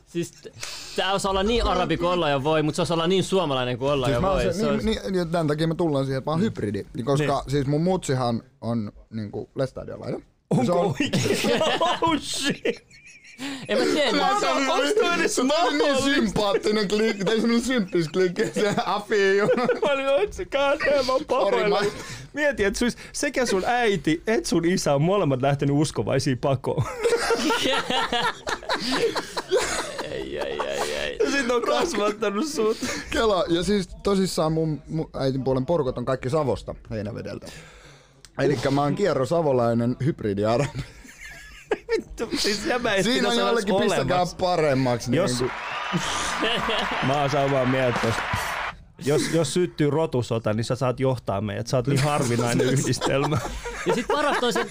Siis 0.06 0.34
tää 0.96 1.14
osaa 1.14 1.30
olla 1.30 1.44
niin 1.44 1.64
arabi 1.66 1.98
kuin 1.98 2.10
olla 2.10 2.30
jo 2.30 2.44
voi, 2.44 2.64
mutta 2.64 2.76
se 2.76 2.82
osaa 2.82 2.96
olla 2.96 3.08
niin 3.08 3.24
suomalainen 3.24 3.78
kuin 3.78 3.92
olla 3.92 4.06
Siis 4.08 4.18
oon 4.24 4.34
voi. 4.34 4.44
se, 4.44 4.54
Se 4.54 4.68
on- 4.68 4.78
niin, 4.78 4.86
niin, 4.86 5.14
niin, 5.14 5.30
tämän 5.30 5.48
takia 5.48 5.68
me 5.68 5.76
tullaan 5.76 6.06
siihen, 6.06 6.18
että 6.18 6.32
mä 6.32 6.34
oon 6.34 6.42
hybridi. 6.42 6.86
Niin, 6.94 7.06
koska 7.06 7.40
Niin. 7.42 7.52
siis 7.52 7.68
mun 7.68 7.84
mutsihan 7.84 8.44
on 8.62 8.92
niinku 9.10 9.50
lestadiolainen. 9.56 10.20
Se 10.20 10.26
Onko 10.72 10.80
on, 10.80 10.86
oikein? 10.88 11.62
Oh 12.02 12.20
shit. 12.20 12.86
En 13.68 13.78
mä 13.78 13.84
tiedä. 13.86 14.10
Oli- 14.28 14.68
Onks 14.68 14.94
toi 14.94 15.14
edes 15.20 15.40
niin 15.78 16.04
sympaattinen 16.04 16.88
klikki, 16.88 17.26
tai 17.26 17.36
semmonen 17.36 17.62
symppis 17.62 18.10
klikki, 18.10 18.46
se 18.46 18.74
afii. 18.86 19.42
Mä 19.86 19.92
olin 19.94 20.06
kahdeen, 20.52 21.06
mä 21.06 21.12
oon 21.14 21.26
pahoilla. 21.26 21.82
Mieti, 22.34 22.64
että 22.64 22.78
suis, 22.78 22.98
sekä 23.14 23.46
sun 23.46 23.64
äiti 23.66 24.24
että 24.28 24.50
sun 24.50 24.66
isä 24.66 24.94
on 24.96 25.02
molemmat 25.02 25.42
lähtenyt 25.42 25.76
uskovaisiin 25.76 26.38
pakoon. 26.38 26.84
ei, 30.04 30.40
ei, 30.40 30.60
ei, 30.68 30.96
ei. 30.96 31.18
Ja 31.24 31.32
sit 31.32 31.52
on 31.52 31.62
kasvattanut 31.62 32.46
sut. 32.48 32.78
Kela, 33.10 33.44
ja 33.50 33.64
siis 33.64 33.90
tosissaan 34.04 34.52
mun, 34.54 34.82
mun 34.88 35.10
äitin 35.14 35.44
puolen 35.44 35.66
porukat 35.66 35.98
on 35.98 36.06
kaikki 36.06 36.30
Savosta, 36.30 36.76
Heinävedeltä. 36.92 37.48
Elikkä 38.40 38.72
mä 38.72 38.82
oon 38.82 38.96
kierro 38.96 39.26
savolainen 39.26 39.96
hybridiarabi. 40.06 40.80
Vittu, 41.98 42.30
siis 42.38 42.66
jäbä 42.66 42.94
ei 42.94 43.04
Siinä 43.04 43.30
on 43.30 43.38
jollekin 43.38 43.76
pistäkää 43.76 44.26
paremmaksi. 44.40 45.16
Jos- 45.16 45.42
Niin 46.42 46.62
Mä 47.08 47.22
oon 47.22 47.30
samaa 47.30 47.66
mieltä 47.66 48.00
tosta. 48.02 48.22
Jos, 49.06 49.34
jos 49.34 49.54
syttyy 49.54 49.90
rotusota, 49.90 50.54
niin 50.54 50.64
sä 50.64 50.76
saat 50.76 51.00
johtaa 51.00 51.42
meidät. 51.42 51.68
Sä 51.68 51.78
oot 51.78 51.88
niin 51.88 52.00
harvinainen 52.04 52.68
yhdistelmä. 52.70 53.38
Ja 53.86 53.96
sit 53.96 54.08
parasta 54.08 54.46
on 54.46 54.54
se, 54.54 54.66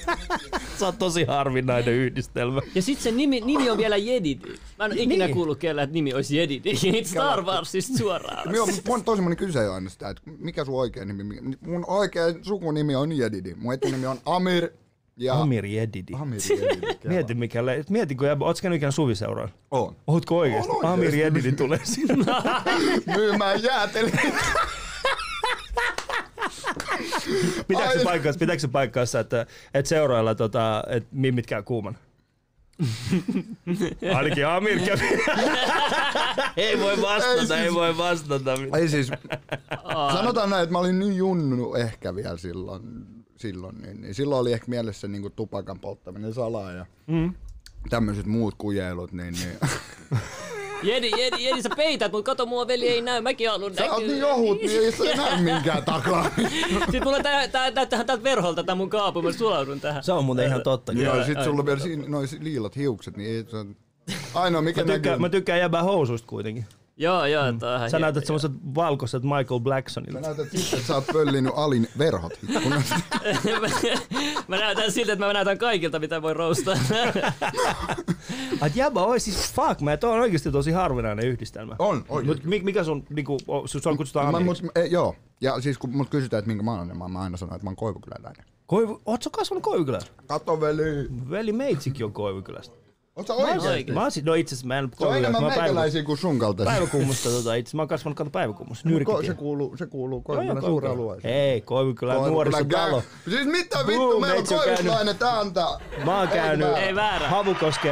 Sä 0.78 0.86
oot 0.86 0.98
tosi 0.98 1.24
harvinainen 1.24 1.94
yhdistelmä. 1.94 2.60
ja 2.74 2.82
sit 2.82 3.00
se 3.00 3.10
nimi, 3.10 3.40
nimi 3.40 3.70
on 3.70 3.78
vielä 3.78 3.96
Jedidi. 3.96 4.48
Mä 4.78 4.84
en 4.84 4.92
ole 4.92 5.00
ikinä 5.02 5.24
Niin. 5.26 5.34
kuullut 5.34 5.58
kellä, 5.58 5.82
että 5.82 5.94
nimi 5.94 6.14
olisi 6.14 6.36
Jedidi. 6.36 6.70
Star 7.04 7.42
Warsista 7.42 7.98
suoraan. 7.98 8.48
Mutta 8.66 8.72
mun 8.90 9.04
tosi 9.04 9.22
moni 9.22 9.36
kysyy 9.36 9.74
aina 9.74 9.90
sitä, 9.90 10.08
että 10.08 10.22
mikä 10.38 10.64
sun 10.64 10.74
oikea 10.80 11.04
nimi? 11.04 11.40
Mun 11.60 11.84
oikea 11.86 12.24
sukunimi 12.42 12.96
on 12.96 13.12
Jedidi. 13.12 13.54
Mun 13.54 13.74
etunimi 13.74 14.06
on 14.06 14.18
Amir. 14.26 14.68
Ja 15.16 15.34
Amir 15.40 15.64
Jedidi. 15.66 16.12
Amir 16.14 16.40
Jedidi. 16.50 16.80
Kela. 16.80 16.94
Mieti 17.14 17.34
mikä, 17.34 17.66
le- 17.66 17.84
mieti 17.90 18.14
kun 18.14 18.26
jäbä, 18.26 18.44
ootko 18.44 18.62
käynyt 18.62 18.76
ikään 18.76 18.92
suviseuraa? 18.92 19.48
On. 19.70 19.96
Ootko 20.06 20.38
oikeesti? 20.38 20.70
Oon 20.72 20.84
oikeesti. 20.84 21.14
Amir 21.14 21.24
Jedidi 21.24 21.52
tulee 21.52 21.80
sinne. 21.82 22.14
Myymään 23.16 23.62
jäätelöitä. 23.62 24.18
Pitääkö 27.68 27.92
se 27.92 27.98
Ai. 27.98 28.04
paikkaansa, 28.04 28.38
pitääkö 28.38 28.60
se 28.60 28.68
paikkaansa, 28.68 29.20
että, 29.20 29.46
että 29.74 29.88
seurailla 29.88 30.34
tota, 30.34 30.82
että 30.88 31.08
mimmit 31.12 31.46
käy 31.46 31.62
kuumana? 31.62 31.98
Ainakin 34.16 34.46
Amir 34.46 34.78
kävi. 34.80 35.04
ei 36.56 36.80
voi 36.80 37.02
vastata, 37.02 37.32
Ei 37.32 37.38
siis- 37.38 37.50
ei 37.50 37.74
voi 37.74 37.96
vastata. 37.96 38.52
Ei 38.78 38.88
siis, 38.88 39.10
sanotaan 40.12 40.50
näin, 40.50 40.62
että 40.62 40.72
mä 40.72 40.78
olin 40.78 40.98
niin 40.98 41.16
junnu 41.16 41.74
ehkä 41.74 42.14
vielä 42.16 42.36
silloin, 42.36 42.82
silloin 43.36 43.82
niin, 43.82 44.00
niin 44.00 44.14
silloin 44.14 44.40
oli 44.40 44.52
ehkä 44.52 44.66
mielessä 44.68 45.08
niin 45.08 45.32
tupakan 45.36 45.80
polttaminen 45.80 46.34
salaa 46.34 46.72
ja 46.72 46.86
mm. 47.06 47.34
tämmöiset 47.90 48.26
muut 48.26 48.54
kujeilut, 48.58 49.12
niin, 49.12 49.34
niin. 49.34 49.58
Jedi, 50.82 51.10
Jedi, 51.18 51.44
Jedi, 51.44 51.62
sä 51.62 51.68
peität, 51.76 52.12
mutta 52.12 52.30
kato, 52.30 52.46
mua 52.46 52.66
veli 52.66 52.88
ei 52.88 53.00
näy, 53.00 53.20
mäkin 53.20 53.50
haluan 53.50 53.74
Sä 53.74 53.92
oot 53.92 53.98
niin 53.98 54.10
näkyä. 54.10 54.28
johut, 54.28 54.62
niin 54.62 54.84
ei 54.84 54.92
sä 54.92 55.04
näe 55.04 55.40
minkään 55.40 55.82
takaa. 55.84 56.30
Sitten 56.84 57.04
mulla 57.04 57.22
tää, 57.22 57.48
tää, 57.48 57.70
näyttää 57.70 58.04
tältä 58.04 58.22
verholta 58.22 58.64
tää 58.64 58.74
mun 58.74 58.90
kaapu, 58.90 59.22
mä 59.22 59.32
sulaudun 59.32 59.80
tähän. 59.80 60.04
Se 60.04 60.12
on 60.12 60.24
muuten 60.24 60.46
ihan 60.46 60.62
totta. 60.62 60.92
Joo, 60.92 61.16
Joo, 61.16 61.24
sit 61.24 61.42
sulla 61.44 61.60
on 61.60 61.66
vielä 61.66 61.80
noin 62.06 62.28
liilat 62.40 62.76
hiukset, 62.76 63.16
niin 63.16 63.30
ei 63.30 63.44
se 63.48 63.56
on 63.56 63.76
ainoa 64.34 64.62
mikä 64.62 64.80
Mä 64.80 64.92
tykkään, 64.92 65.12
näkyy. 65.12 65.20
mä 65.20 65.28
tykkään 65.28 65.60
jäbää 65.60 65.82
housuista 65.82 66.28
kuitenkin. 66.28 66.64
Joo, 66.96 67.26
joo, 67.26 67.42
ihan 67.44 67.60
Sä 67.60 67.78
hieno. 67.80 67.98
näytät 67.98 68.26
semmoiset 68.26 68.52
valkoiset 68.74 69.22
Michael 69.22 69.58
Sä 69.58 69.62
Blacksonilta. 69.62 70.20
näytät 70.20 70.50
sitten, 70.50 70.78
että 70.78 70.88
sä 70.88 70.94
oot 70.94 71.06
pöllinyt 71.12 71.52
alin 71.56 71.88
verhot 71.98 72.32
ikkunasta. 72.48 72.94
mä 74.48 74.56
näytän 74.56 74.92
siltä, 74.92 75.12
että 75.12 75.26
mä 75.26 75.32
näytän 75.32 75.58
kaikilta, 75.58 75.98
mitä 75.98 76.22
voi 76.22 76.34
roustaa. 76.34 76.74
Ai 78.60 78.70
jäbä 78.74 79.00
oi 79.02 79.20
siis 79.20 79.52
fuck 79.52 79.80
man, 79.80 79.98
toi 79.98 80.12
on 80.12 80.20
oikeesti 80.20 80.50
tosi 80.52 80.70
harvinainen 80.70 81.26
yhdistelmä. 81.28 81.76
On, 81.78 82.04
oikein. 82.08 82.36
Mut 82.36 82.44
mi- 82.44 82.60
mikä 82.60 82.84
sun, 82.84 83.04
niinku, 83.10 83.38
o- 83.48 83.62
su- 83.62 83.80
sua 83.82 83.96
kutsutaan 83.96 84.32
Mä, 84.32 84.40
mut, 84.40 84.62
e, 84.74 84.84
joo, 84.86 85.14
ja 85.40 85.60
siis 85.60 85.78
kun 85.78 85.96
mut 85.96 86.10
kysytään, 86.10 86.38
että 86.38 86.48
minkä 86.48 86.62
mä 86.62 86.72
oon, 86.72 86.88
niin 86.88 86.98
mä, 86.98 87.08
mä 87.08 87.20
aina 87.20 87.36
sanon, 87.36 87.54
että 87.54 87.64
mä 87.66 87.68
oon 87.70 87.76
Koivukyläläinen. 87.76 88.44
Koivu, 88.66 89.00
oot 89.06 89.22
sä 89.22 89.30
kasvanut 89.32 89.62
Koivukylässä? 89.62 90.12
Kato 90.26 90.60
veli. 90.60 90.82
Veli 91.30 91.52
Meitsikin 91.52 92.06
on 92.06 92.12
Koivukylästä. 92.12 92.83
Oot 93.16 93.26
sä 93.26 93.34
Oikein. 93.34 93.60
oikeesti? 93.60 93.92
Mä 93.92 94.02
oon 94.02 94.10
siis, 94.10 94.26
no 94.26 94.34
itse 94.34 94.54
asiassa 94.54 94.66
mä 94.66 94.78
en 94.78 94.88
Se 94.98 95.06
on 95.06 95.16
enemmän 95.16 95.42
meikäläisiä 95.44 96.02
kuin 96.02 96.18
sun 96.18 96.38
kaltaisia. 96.38 96.72
päiväkummusta 96.72 97.28
tota, 97.30 97.54
itse 97.54 97.76
mä 97.76 97.82
oon 97.82 97.88
kasvanut 97.88 98.16
kato 98.16 98.30
päiväkummussa, 98.30 98.88
Ko- 98.88 99.26
Se 99.26 99.34
kuuluu, 99.34 99.76
se 99.76 99.86
kuuluu 99.86 100.18
Joo, 100.18 100.22
Koivukylän 100.22 100.56
joo, 100.56 100.66
suureen 100.66 100.90
Koivukylä. 100.90 100.92
alueeseen. 100.92 101.34
Ei, 101.34 101.60
Koivukylä 101.60 102.18
on 102.18 102.30
nuorisotalo. 102.32 103.02
Siis 103.28 103.46
mitä 103.46 103.78
vittu, 103.86 104.20
meillä 104.20 104.38
on 104.40 104.46
koivulainen, 104.76 105.16
tää 105.18 105.38
antaa. 105.40 105.80
Mä 106.04 106.18
oon 106.18 106.28
Ei 106.28 106.34
käynyt 106.34 106.68
väärä. 106.68 106.80
Ei 106.86 106.94
väärä. 106.94 107.28
Havukoske, 107.28 107.90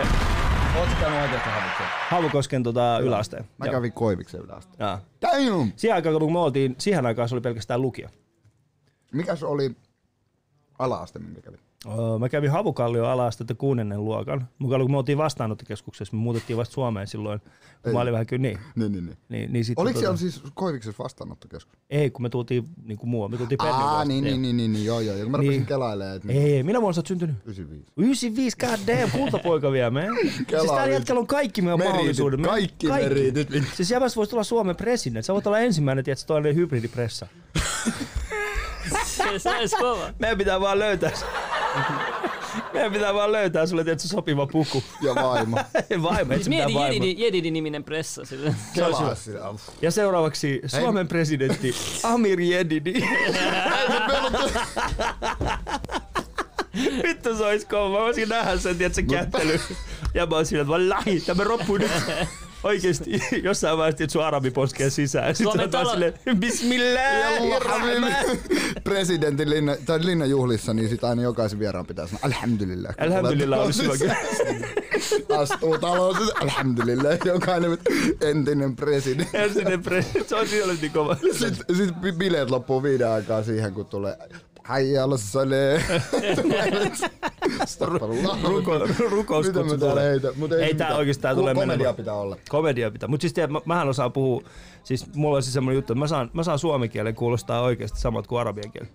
Oot 0.79 0.89
sä 0.91 0.97
käynyt 1.01 1.21
oikeesti 1.23 1.49
havittua? 1.51 1.87
Haavukosken 2.11 2.63
tota, 2.63 2.99
yläasteen. 3.03 3.45
Mä 3.59 3.67
Joo. 3.67 3.73
kävin 3.73 3.93
Koiviksen 3.93 4.41
ylästä. 4.41 4.73
Joo. 4.79 4.99
Damn! 5.23 5.73
Siihen 5.77 5.95
aikaan, 5.95 6.19
kun 6.19 6.33
me 6.33 6.39
oltiin, 6.39 6.75
siihen 6.79 7.07
aikaan 7.07 7.29
se 7.29 7.35
oli 7.35 7.41
pelkästään 7.41 7.83
lukio. 7.83 8.09
Mikäs 9.13 9.43
oli 9.43 9.77
ala-aste, 10.79 11.19
minkä 11.19 11.41
kävit? 11.41 11.61
Öö, 11.87 12.19
Mä 12.19 12.29
kävin 12.29 12.51
Havukallio 12.51 13.05
ala-astetta 13.07 13.55
kuudennen 13.55 14.05
luokan. 14.05 14.49
Mukaan 14.59 14.81
kun 14.83 14.91
me 14.91 14.97
oltiin 14.97 15.19
vastaanottokeskuksessa, 15.19 16.17
me 16.17 16.21
muutettiin 16.23 16.57
vasta 16.57 16.73
Suomeen 16.75 17.07
silloin, 17.07 17.41
kun 17.41 17.51
Ei. 17.87 17.93
mä 17.93 18.01
olin 18.01 18.13
vähän 18.13 18.27
kyllä 18.27 18.43
niin. 18.43 18.59
Niin, 18.77 18.93
niin, 18.93 19.07
niin. 19.07 19.17
niin, 19.29 19.53
niin 19.53 19.65
sit, 19.65 19.79
Oliko 19.79 19.99
siellä 19.99 20.17
siis 20.17 20.43
Koiviksessa 20.55 21.03
vastaanottokeskus? 21.05 21.79
Ei, 21.91 22.11
kun 22.11 22.23
me 22.23 22.29
tultiin 22.29 22.65
niin 22.85 22.99
kuin 22.99 23.11
muu, 23.11 23.29
me 23.29 23.37
tultiin 23.37 23.63
Aa, 23.63 24.05
niin, 24.05 24.25
niin, 24.25 24.43
niin, 24.43 24.57
niin, 24.57 24.73
niin, 24.73 24.85
joo, 24.85 25.01
joo. 25.01 25.17
Ja 25.17 25.23
kun 25.23 25.31
mä 25.31 25.37
rupesin 25.37 25.51
Niin. 25.59 25.67
kelailemaan, 25.67 26.17
että 26.17 26.33
Ei, 26.33 26.63
minä 26.63 26.81
vuonna 26.81 26.93
sä 26.95 26.99
oot 26.99 27.07
syntynyt? 27.07 27.37
95. 27.47 27.93
95, 27.97 28.57
god 28.57 28.87
damn, 28.87 29.11
kultapoika 29.11 29.73
vielä, 29.73 29.91
man. 29.91 30.03
siis 30.23 30.47
täällä 30.49 30.85
nyt. 30.87 30.93
jätkällä 30.95 31.21
on 31.21 31.27
kaikki 31.27 31.63
meidän 31.63 31.79
Meriitit, 31.79 31.97
mahdollisuudet. 31.97 32.41
Me- 32.41 32.49
kaikki 32.49 32.87
meriitit. 32.89 33.49
Siis 33.75 33.91
jäbäs 33.91 34.17
voisi 34.17 34.31
tulla 34.31 34.45
Suomen 34.45 34.77
presidentti. 34.77 35.27
Sä 35.27 35.35
voit 35.35 35.47
olla 35.47 35.59
ensimmäinen, 35.59 36.05
tiedätkö, 36.05 36.27
toinen 36.27 36.55
hybridipressa. 36.55 37.27
Se, 39.05 39.39
se 39.39 39.57
olisi 39.57 39.77
kova. 39.77 40.11
Meidän 40.19 40.39
pitää 40.39 40.61
vaan 40.61 40.79
löytää 40.79 41.11
se. 41.17 41.25
Meidän 42.73 42.93
pitää 42.93 43.15
vaan 43.15 43.33
löytää 43.33 43.67
sulle 43.67 43.85
tiedätkö, 43.85 44.09
sopiva 44.09 44.47
puku. 44.47 44.83
Ja 45.03 45.15
vaimo. 45.15 45.57
Vaimo, 46.03 46.33
et 46.33 46.43
sä 46.43 46.49
mitään 46.51 46.73
Mieti. 46.73 46.97
Jedidi, 46.97 47.25
Jedidi-niminen 47.25 47.85
pressa. 47.85 48.25
Sille. 48.25 48.55
Kelaa 48.75 49.15
sitä. 49.15 49.51
Uff. 49.51 49.69
Ja 49.83 49.91
seuraavaksi 49.91 50.63
Suomen 50.67 51.09
presidentti 51.09 51.75
Amir 52.03 52.41
Jedidi. 52.41 52.93
Vittu 57.03 57.37
se 57.37 57.45
ois 57.45 57.65
kova. 57.65 57.99
Mä 57.99 58.05
voisin 58.05 58.29
nähdä 58.29 58.57
sen, 58.57 58.79
tiedätkö, 58.79 59.03
kättely. 59.11 59.61
Ja 60.15 60.27
mä 60.27 60.37
oon 60.37 60.47
siinä, 60.47 60.61
että 60.63 60.73
vallahi, 60.73 61.21
tämä 61.21 61.45
roppuu 61.45 61.77
nyt. 61.77 61.91
Oikeesti, 62.65 63.11
jossain 63.43 63.79
vaiheessa, 63.79 64.05
että 64.05 64.13
sun 64.13 64.25
arabi 64.25 64.51
poskee 64.51 64.91
sisään. 64.91 65.35
Sitten 65.35 65.53
Suomen 65.53 65.71
talo- 65.71 65.91
silleen, 65.91 66.15
bismillahirrahman. 66.39 68.15
Presidentin 68.85 69.51
linna, 69.51 69.77
tai 69.87 70.05
linnanjuhlissa, 70.05 70.75
niin 70.75 70.89
sit 70.89 71.05
aina 71.05 71.23
jokaisen 71.23 71.59
vieraan 71.59 71.87
pitää 71.87 72.07
sanoa 72.07 72.21
alhamdulillah. 72.23 72.95
Alhamdulillah 73.01 73.61
olisi 73.61 73.83
hyvä. 73.83 74.17
Astuu 75.39 75.79
taloon, 75.79 76.17
siis 76.17 76.31
alhamdulillah. 76.41 77.19
Jokainen 77.25 77.79
entinen 78.21 78.77
presidentti. 78.77 79.37
Ensin 79.37 79.83
presidentti, 79.83 80.29
se 80.29 80.37
on 80.37 80.47
niin 80.81 80.93
kova. 80.93 81.17
Sitten 81.39 81.77
sit 81.77 81.91
bi- 82.01 82.13
bileet 82.13 82.51
loppuu 82.51 82.83
viiden 82.83 83.09
aikaa 83.09 83.43
siihen, 83.43 83.73
kun 83.73 83.87
tulee 83.87 84.17
Haijalla 84.73 85.17
sale. 85.17 85.83
Ruko, 88.43 88.79
rukous 89.11 89.47
Mitä 89.47 89.79
täällä 89.79 90.01
heitä? 90.01 90.33
Mut 90.37 90.53
Ei 90.53 90.71
se 90.71 90.75
tää 90.75 90.97
oikeesti 90.97 91.23
tää 91.23 91.35
Ku- 91.35 91.41
tulee 91.41 91.55
Komedia 91.55 91.93
pitää 91.93 92.15
olla. 92.15 92.37
Komedia 92.49 92.91
pitää. 92.91 93.09
Mutta 93.09 93.23
siis 93.23 93.33
tiedät, 93.33 93.51
mä, 93.51 93.61
mähän 93.65 93.89
osaan 93.89 94.13
puhua, 94.13 94.43
siis 94.85 95.15
mulla 95.15 95.37
on 95.37 95.43
siis 95.43 95.55
semmonen 95.55 95.77
juttu, 95.77 95.93
että 95.93 95.99
mä 95.99 96.07
saan, 96.07 96.31
mä 96.33 96.43
saan 96.43 96.59
suomen 96.59 96.91
kielen 96.91 97.15
kuulostaa 97.15 97.61
oikeasti 97.61 98.01
samat 98.01 98.27
kuin 98.27 98.41
arabian 98.41 98.73
kieli. 98.73 98.89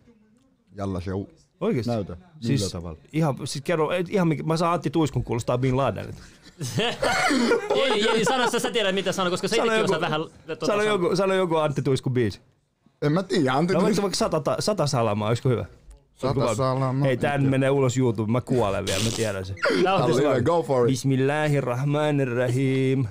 Jalla 0.76 1.02
show. 1.02 1.24
Oikeesti? 1.62 1.92
Näytä. 1.92 2.14
Millä 2.14 2.30
Siis, 2.40 2.72
tavalla? 2.72 2.98
ihan, 3.14 3.36
siis 3.46 3.64
kerro, 3.64 3.90
ihan 4.10 4.28
mä 4.46 4.58
saan 4.58 4.74
Antti 4.74 4.90
Tuiskun 4.90 5.24
kuulostaa 5.24 5.58
Bin 5.58 5.78
Ladenilta. 5.78 6.22
Jedi, 7.76 8.06
Jedi, 8.06 8.26
sano 8.26 8.52
sä, 8.52 8.60
sä 8.60 8.72
tiedät 8.72 8.96
mitä 8.96 9.12
sano, 9.12 9.30
koska 9.30 9.48
sä 9.48 9.56
itsekin 9.56 9.78
joku, 9.78 9.92
osaa 9.92 10.02
vähän... 10.02 10.22
tota 10.48 10.66
sano, 10.66 10.82
sanoa. 10.82 10.94
joku, 10.94 11.16
sano 11.16 11.34
joku 11.34 11.56
Antti 11.56 11.82
Tuiskun 11.82 12.14
biisi. 12.14 12.42
En 13.02 13.12
mä 13.12 13.24
tiedä, 13.24 13.54
Antti. 13.54 13.74
No 13.74 13.82
vaikka, 13.82 14.02
vaikka 14.02 14.18
sata, 14.18 14.40
ta- 14.40 14.56
sata 14.60 14.88
salamaa, 14.88 15.28
olisiko 15.28 15.50
hyvä? 15.50 15.66
Sata 16.16 16.56
salamaa. 16.56 17.06
Hei, 17.08 17.18
tän 17.18 17.44
menee 17.44 17.70
ulos 17.70 17.98
YouTube, 17.98 18.32
mä 18.32 18.42
kuolen 18.42 18.86
vielä, 18.86 19.04
mä 19.04 19.10
tiedän 19.16 19.46
sen. 19.46 19.56
Nautis. 19.84 20.18
Go 20.44 20.64
for 20.64 20.86
it. 20.88 20.92
Bismillahirrahmanirrahim. 20.92 23.06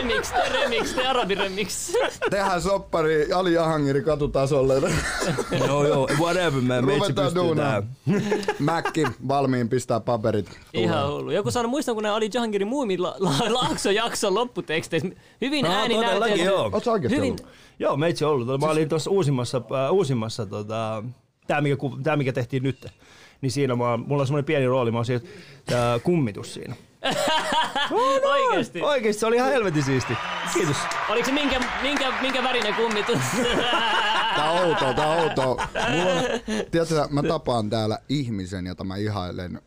Remix, 0.00 0.32
tee 0.32 0.48
remix, 0.48 0.94
tee 0.94 1.06
arabi 1.06 1.34
remix. 1.34 1.92
Tehdään 2.30 2.62
soppari 2.62 3.32
Ali 3.32 3.52
Jahangiri 3.52 4.02
katutasolle. 4.02 4.74
Joo 5.66 5.86
joo, 5.86 6.08
whatever 6.18 6.60
man, 6.60 6.84
meitsi 6.84 7.00
Ruvetaan 7.08 7.26
pystyy 7.26 7.42
duunaan. 7.42 7.84
tähän. 8.06 8.22
Mäkki 8.58 9.04
valmiin 9.28 9.68
pistää 9.68 10.00
paperit. 10.00 10.58
Ihan 10.74 11.08
hullu. 11.08 11.30
Joku 11.30 11.50
sanoi, 11.50 11.70
muistan 11.70 11.94
kun 11.94 12.02
ne 12.04 12.10
oli 12.10 12.30
Jahangirin 12.34 12.68
muumin 12.68 13.02
la, 13.02 13.14
la, 13.18 13.30
laakso 13.48 13.90
jakson 13.90 14.34
lopputeksteissä. 14.34 15.08
Hyvin 15.40 15.64
No, 15.64 15.72
ääni 15.72 15.98
näytelty. 16.00 16.42
joo. 16.42 16.70
Hyvin, 17.10 17.30
ollut? 17.32 17.46
Joo, 17.78 17.96
meitsi 17.96 18.24
ollut. 18.24 18.60
Mä 18.60 18.66
olin 18.66 18.88
tuossa 18.88 19.10
uusimmassa, 19.10 19.62
äh, 19.86 19.92
uusimmassa 19.92 20.46
tota, 20.46 21.02
tää, 21.46 21.60
mikä, 21.60 21.76
tää 22.02 22.16
mikä 22.16 22.32
tehtiin 22.32 22.62
nyt. 22.62 22.86
Niin 23.40 23.52
siinä 23.52 23.76
mä, 23.76 23.96
mulla 23.96 24.20
on 24.22 24.26
semmoinen 24.26 24.44
pieni 24.44 24.66
rooli, 24.66 24.90
mä 24.90 24.98
oon 24.98 25.04
siinä, 25.04 25.20
äh, 25.72 26.02
kummitus 26.02 26.54
siinä. 26.54 26.74
Oikeesti. 28.24 28.82
Oikeesti 28.82 29.20
se 29.20 29.26
oli 29.26 29.36
ihan 29.36 29.50
helvetin 29.50 29.82
siisti. 29.82 30.16
Kiitos. 30.54 30.76
Oliko 31.08 31.26
se 31.26 31.32
minkä, 31.32 31.60
minkä, 31.82 32.12
minkä 32.22 32.42
värinen 32.42 32.74
kummitus? 32.74 33.18
Tää 34.36 34.50
on 34.50 34.64
outoa, 34.64 34.94
tää 34.94 35.08
on 35.08 35.18
outoa. 35.18 35.68
Mulla 35.90 36.12
on, 36.12 36.22
tiedätkö, 36.70 37.06
mä 37.10 37.22
tapaan 37.22 37.70
täällä 37.70 37.98
ihmisen, 38.08 38.66
jota 38.66 38.84
mä 38.84 38.96
ihailen, 38.96 39.60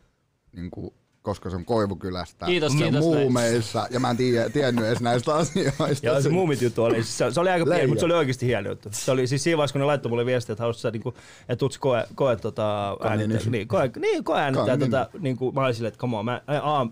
niin 0.56 0.72
kuin, 0.72 0.94
koska 1.22 1.50
se 1.50 1.56
on 1.56 1.66
Koivukylästä. 1.66 2.46
Kiitos, 2.46 2.76
kiitos, 2.76 3.02
muumeissa, 3.02 3.88
ja 3.92 4.00
mä 4.00 4.10
en 4.10 4.18
tiedä, 4.18 4.50
tiennyt 4.50 4.86
edes 4.86 5.02
näistä 5.02 5.36
asioista. 5.36 6.08
Ja 6.08 6.22
se 6.22 6.30
muumit 6.30 6.62
juttu 6.62 6.84
oli, 6.84 7.04
se, 7.04 7.32
se 7.32 7.40
oli 7.40 7.50
aika 7.50 7.66
pieni, 7.66 7.88
mutta 7.88 8.00
se 8.00 8.06
oli 8.06 8.14
oikeasti 8.14 8.46
hieno 8.46 8.70
juttu. 8.70 8.90
Se 8.92 9.12
oli 9.12 9.28
siis 9.28 9.44
siinä 9.44 9.58
vaiheessa, 9.58 9.74
kun 9.74 9.80
ne 9.80 9.86
laittoi 9.86 10.10
mulle 10.10 10.26
viestiä, 10.26 10.54
että 10.54 10.64
haluaisit 10.64 10.82
sä 10.82 10.92
niinku, 10.92 11.14
että 11.42 11.56
tuut 11.56 11.74
sä 11.74 11.80
koe, 11.80 12.08
koe 12.16 12.36
tota, 12.36 12.98
äänittää, 13.04 13.38
niin. 13.38 13.52
niin, 13.52 13.68
koe, 13.68 13.92
niin, 14.00 14.24
koe 14.24 14.42
äänittää 14.42 14.66
Ka- 14.66 14.76
niin. 14.76 14.92
tota, 14.92 15.10
niinku, 15.20 15.52
mä 15.52 15.62
olin 15.62 15.76
silleen, 15.76 15.94
että 15.94 16.00
come 16.00 16.18
on, 16.18 16.26
mä, 16.26 16.42
a, 16.48 16.88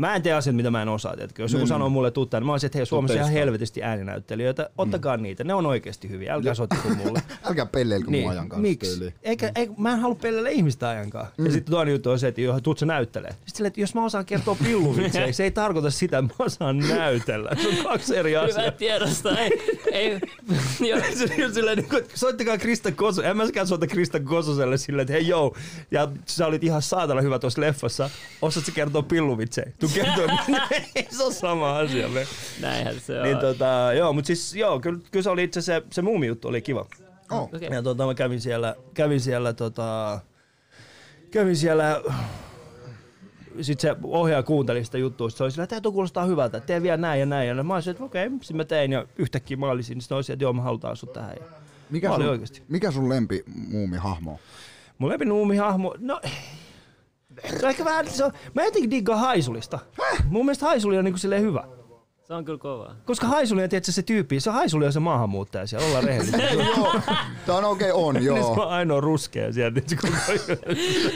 Mä 0.00 0.16
en 0.16 0.22
tee 0.22 0.32
asioita, 0.32 0.56
mitä 0.56 0.70
mä 0.70 0.82
en 0.82 0.88
osaa. 0.88 1.16
Tiedätkö? 1.16 1.42
Jos 1.42 1.52
joku 1.52 1.60
Niin, 1.60 1.68
sanoo 1.68 1.88
mulle 1.88 2.12
niin 2.32 2.46
mä 2.46 2.52
olisin, 2.52 2.66
että 2.66 2.78
hei, 2.78 2.86
Suomessa 2.86 3.14
on 3.14 3.20
ihan 3.20 3.32
helvetisti 3.32 3.82
ääninäyttelijöitä. 3.82 4.70
Ottakaa 4.78 5.16
niitä, 5.16 5.44
ne 5.44 5.54
on 5.54 5.66
oikeasti 5.66 6.10
hyviä. 6.10 6.34
Älkää 6.34 6.54
soittako 6.54 6.88
mulle. 6.88 7.22
Älkää 7.48 7.66
pelleilkö 7.66 8.10
niin. 8.10 8.22
mun 8.22 8.32
ajan 8.32 8.48
kanssa 8.48 8.62
Miksi? 8.62 9.14
Eikä, 9.22 9.52
eikä, 9.54 9.72
mä 9.78 9.92
en 9.92 9.98
halua 9.98 10.14
pelleillä 10.22 10.50
ihmistä 10.50 10.88
ajankaan. 10.88 11.26
Mm. 11.38 11.46
Ja 11.46 11.52
sitten 11.52 11.70
toinen 11.70 11.92
juttu 11.92 12.10
on 12.10 12.18
se, 12.18 12.28
että 12.28 12.40
johon 12.40 12.62
tuut 12.62 12.78
sä 12.78 12.86
näyttelee. 12.86 13.30
Sitten 13.30 13.54
silleen, 13.54 13.68
että 13.68 13.80
jos 13.80 13.94
mä 13.94 14.04
osaan 14.04 14.26
kertoa 14.26 14.56
pilluvitsejä, 14.62 15.32
se 15.32 15.44
ei 15.44 15.50
tarkoita 15.50 15.90
sitä, 15.90 16.18
että 16.18 16.34
mä 16.38 16.44
osaan 16.44 16.78
näytellä. 16.78 17.50
Se 17.62 17.68
on 17.68 17.76
kaksi 17.84 18.16
eri 18.16 18.36
asiaa. 18.36 18.60
Hyvä 18.60 18.70
tiedosta. 18.70 19.38
Ei, 19.38 19.50
ei, 19.92 20.20
silleen, 21.54 21.78
niin 21.78 21.88
kuin, 21.88 22.04
soittakaa 22.14 22.58
Krista 22.58 22.92
Koso. 22.92 23.22
En 23.22 23.36
mäkään 23.36 23.66
soita 23.66 23.86
Krista 23.86 24.20
Kososelle 24.20 24.76
silleen, 24.76 25.02
että 25.02 25.12
hei 25.12 25.28
joo, 25.28 25.56
ja 25.90 26.08
sä 26.26 26.46
olit 26.46 26.64
ihan 26.64 26.82
saatana 26.82 27.20
hyvä 27.20 27.38
tuossa 27.38 27.60
leffassa. 27.60 28.10
Osaat 28.42 28.66
sä 28.66 28.72
kertoa 28.72 29.02
pilluvitsejä? 29.02 29.72
Tuu 29.78 29.89
kertoa, 29.94 30.38
ei 30.94 31.06
se 31.10 31.24
on 31.24 31.34
sama 31.34 31.78
asia. 31.78 32.08
Me. 32.08 32.26
Näinhän 32.60 33.00
se 33.00 33.18
on. 33.18 33.22
Niin 33.22 33.38
tota, 33.38 33.92
joo, 33.96 34.12
mutta 34.12 34.26
siis 34.26 34.54
joo, 34.54 34.80
kyllä, 34.80 35.00
kyllä 35.10 35.22
se 35.22 35.30
oli 35.30 35.44
itse 35.44 35.60
se, 35.60 35.82
se 35.90 36.02
muumi 36.02 36.26
juttu 36.26 36.48
oli 36.48 36.62
kiva. 36.62 36.86
Oh. 37.30 37.42
Okei. 37.54 37.68
Ja 37.72 37.82
tota, 37.82 38.06
mä 38.06 38.14
kävin 38.14 38.40
siellä, 38.40 38.76
kävin 38.94 39.20
siellä 39.20 39.52
tota, 39.52 40.20
kävin 41.30 41.56
siellä, 41.56 42.02
sitten 43.60 43.90
se 43.90 43.96
ohjaaja 44.02 44.42
kuunteli 44.42 44.84
sitä 44.84 44.98
juttua, 44.98 45.30
sit 45.30 45.36
se 45.36 45.44
oli 45.44 45.50
sillä, 45.50 45.64
että 45.64 45.80
tuo 45.80 45.92
kuulostaa 45.92 46.24
hyvältä, 46.24 46.56
että 46.56 46.66
tee 46.66 46.82
vielä 46.82 46.96
näin 46.96 47.20
ja 47.20 47.26
näin. 47.26 47.48
Ja 47.48 47.62
mä 47.62 47.74
olisin, 47.74 47.90
että 47.90 48.04
okei, 48.04 48.26
okay. 48.26 48.38
sitten 48.40 48.56
mä 48.56 48.64
tein 48.64 48.92
ja 48.92 49.06
yhtäkkiä 49.16 49.56
mä 49.56 49.70
olisin, 49.70 49.94
niin 49.94 50.02
sitten 50.02 50.16
olisin, 50.16 50.32
että 50.32 50.44
joo, 50.44 50.52
mä 50.52 50.62
halutaan 50.62 50.96
sut 50.96 51.12
tähän. 51.12 51.36
Ja 51.40 51.44
Mikä, 51.90 52.08
sun, 52.14 52.28
oikeesti. 52.28 52.62
mikä 52.68 52.90
sun 52.90 53.08
lempi 53.08 53.44
muumihahmo 53.68 54.32
on? 54.32 54.38
mun 54.98 55.10
lempinuumihahmo, 55.10 55.94
no 55.98 56.20
se 57.48 57.64
on 57.66 57.70
ehkä 57.70 57.84
vähän, 57.84 58.08
se 58.08 58.24
on, 58.24 58.32
mä 58.54 58.64
jotenkin 58.64 58.90
diggaan 58.90 59.18
Haisulista. 59.20 59.78
Mun 60.24 60.44
mielestä 60.44 60.66
Haisuli 60.66 60.98
on 60.98 61.04
niinku 61.04 61.18
silleen 61.18 61.42
hyvä. 61.42 61.64
Se 62.30 62.34
on 62.34 62.44
kyllä 62.44 62.58
kova. 62.58 62.94
Koska 63.04 63.26
Haisuli 63.26 63.62
on 63.62 63.68
tietysti 63.68 63.92
se 63.92 64.02
tyyppi, 64.02 64.40
se 64.40 64.50
Haisuli 64.50 64.86
on 64.86 64.92
se 64.92 65.00
maahanmuuttaja 65.00 65.66
siellä, 65.66 65.86
ollaan 65.86 66.04
rehellisiä. 66.04 66.50
joo, 66.76 66.94
tää 67.46 67.56
on 67.56 67.64
okei, 67.64 67.90
okay, 67.92 68.04
on 68.04 68.14
Niin 68.20 68.24
se 68.24 68.28
joo. 68.38 68.52
on 68.52 68.68
ainoa 68.68 69.00
ruskea 69.00 69.52
sieltä. 69.52 69.80
niin 69.80 70.16
se. 70.46 70.58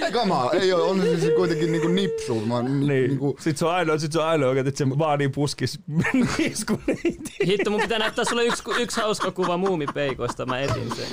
Eikä 0.04 0.24
mä, 0.24 0.34
ei 0.52 0.72
oo, 0.72 0.90
on 0.90 1.00
se 1.02 1.20
siis 1.20 1.34
kuitenkin 1.36 1.72
niinku 1.72 1.88
nipsu. 1.88 2.40
Mä, 2.40 2.62
ni, 2.62 2.70
Niin. 2.70 2.88
niinku, 2.88 3.36
Sitten 3.38 3.56
se 3.56 3.64
on 3.66 3.72
ainoa, 3.72 3.98
sit 3.98 4.12
se 4.12 4.18
on 4.18 4.26
ainoa, 4.26 4.52
että 4.58 4.70
se 4.74 4.88
vaan 4.98 5.18
niin 5.18 5.32
puskis 5.32 5.80
niiskuneiti. 6.38 7.34
Hitto, 7.46 7.70
mun 7.70 7.80
pitää 7.80 7.98
näyttää 7.98 8.24
sulle 8.24 8.44
yksi, 8.44 8.62
yksi 8.78 9.00
hauska 9.00 9.30
kuva 9.30 9.56
muumipeikoista. 9.56 10.46
Mä 10.46 10.60
etin 10.60 10.96
sen. 10.96 11.06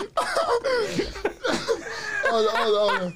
oota, 2.32 2.52
oota, 2.60 2.82
oota. 2.82 3.12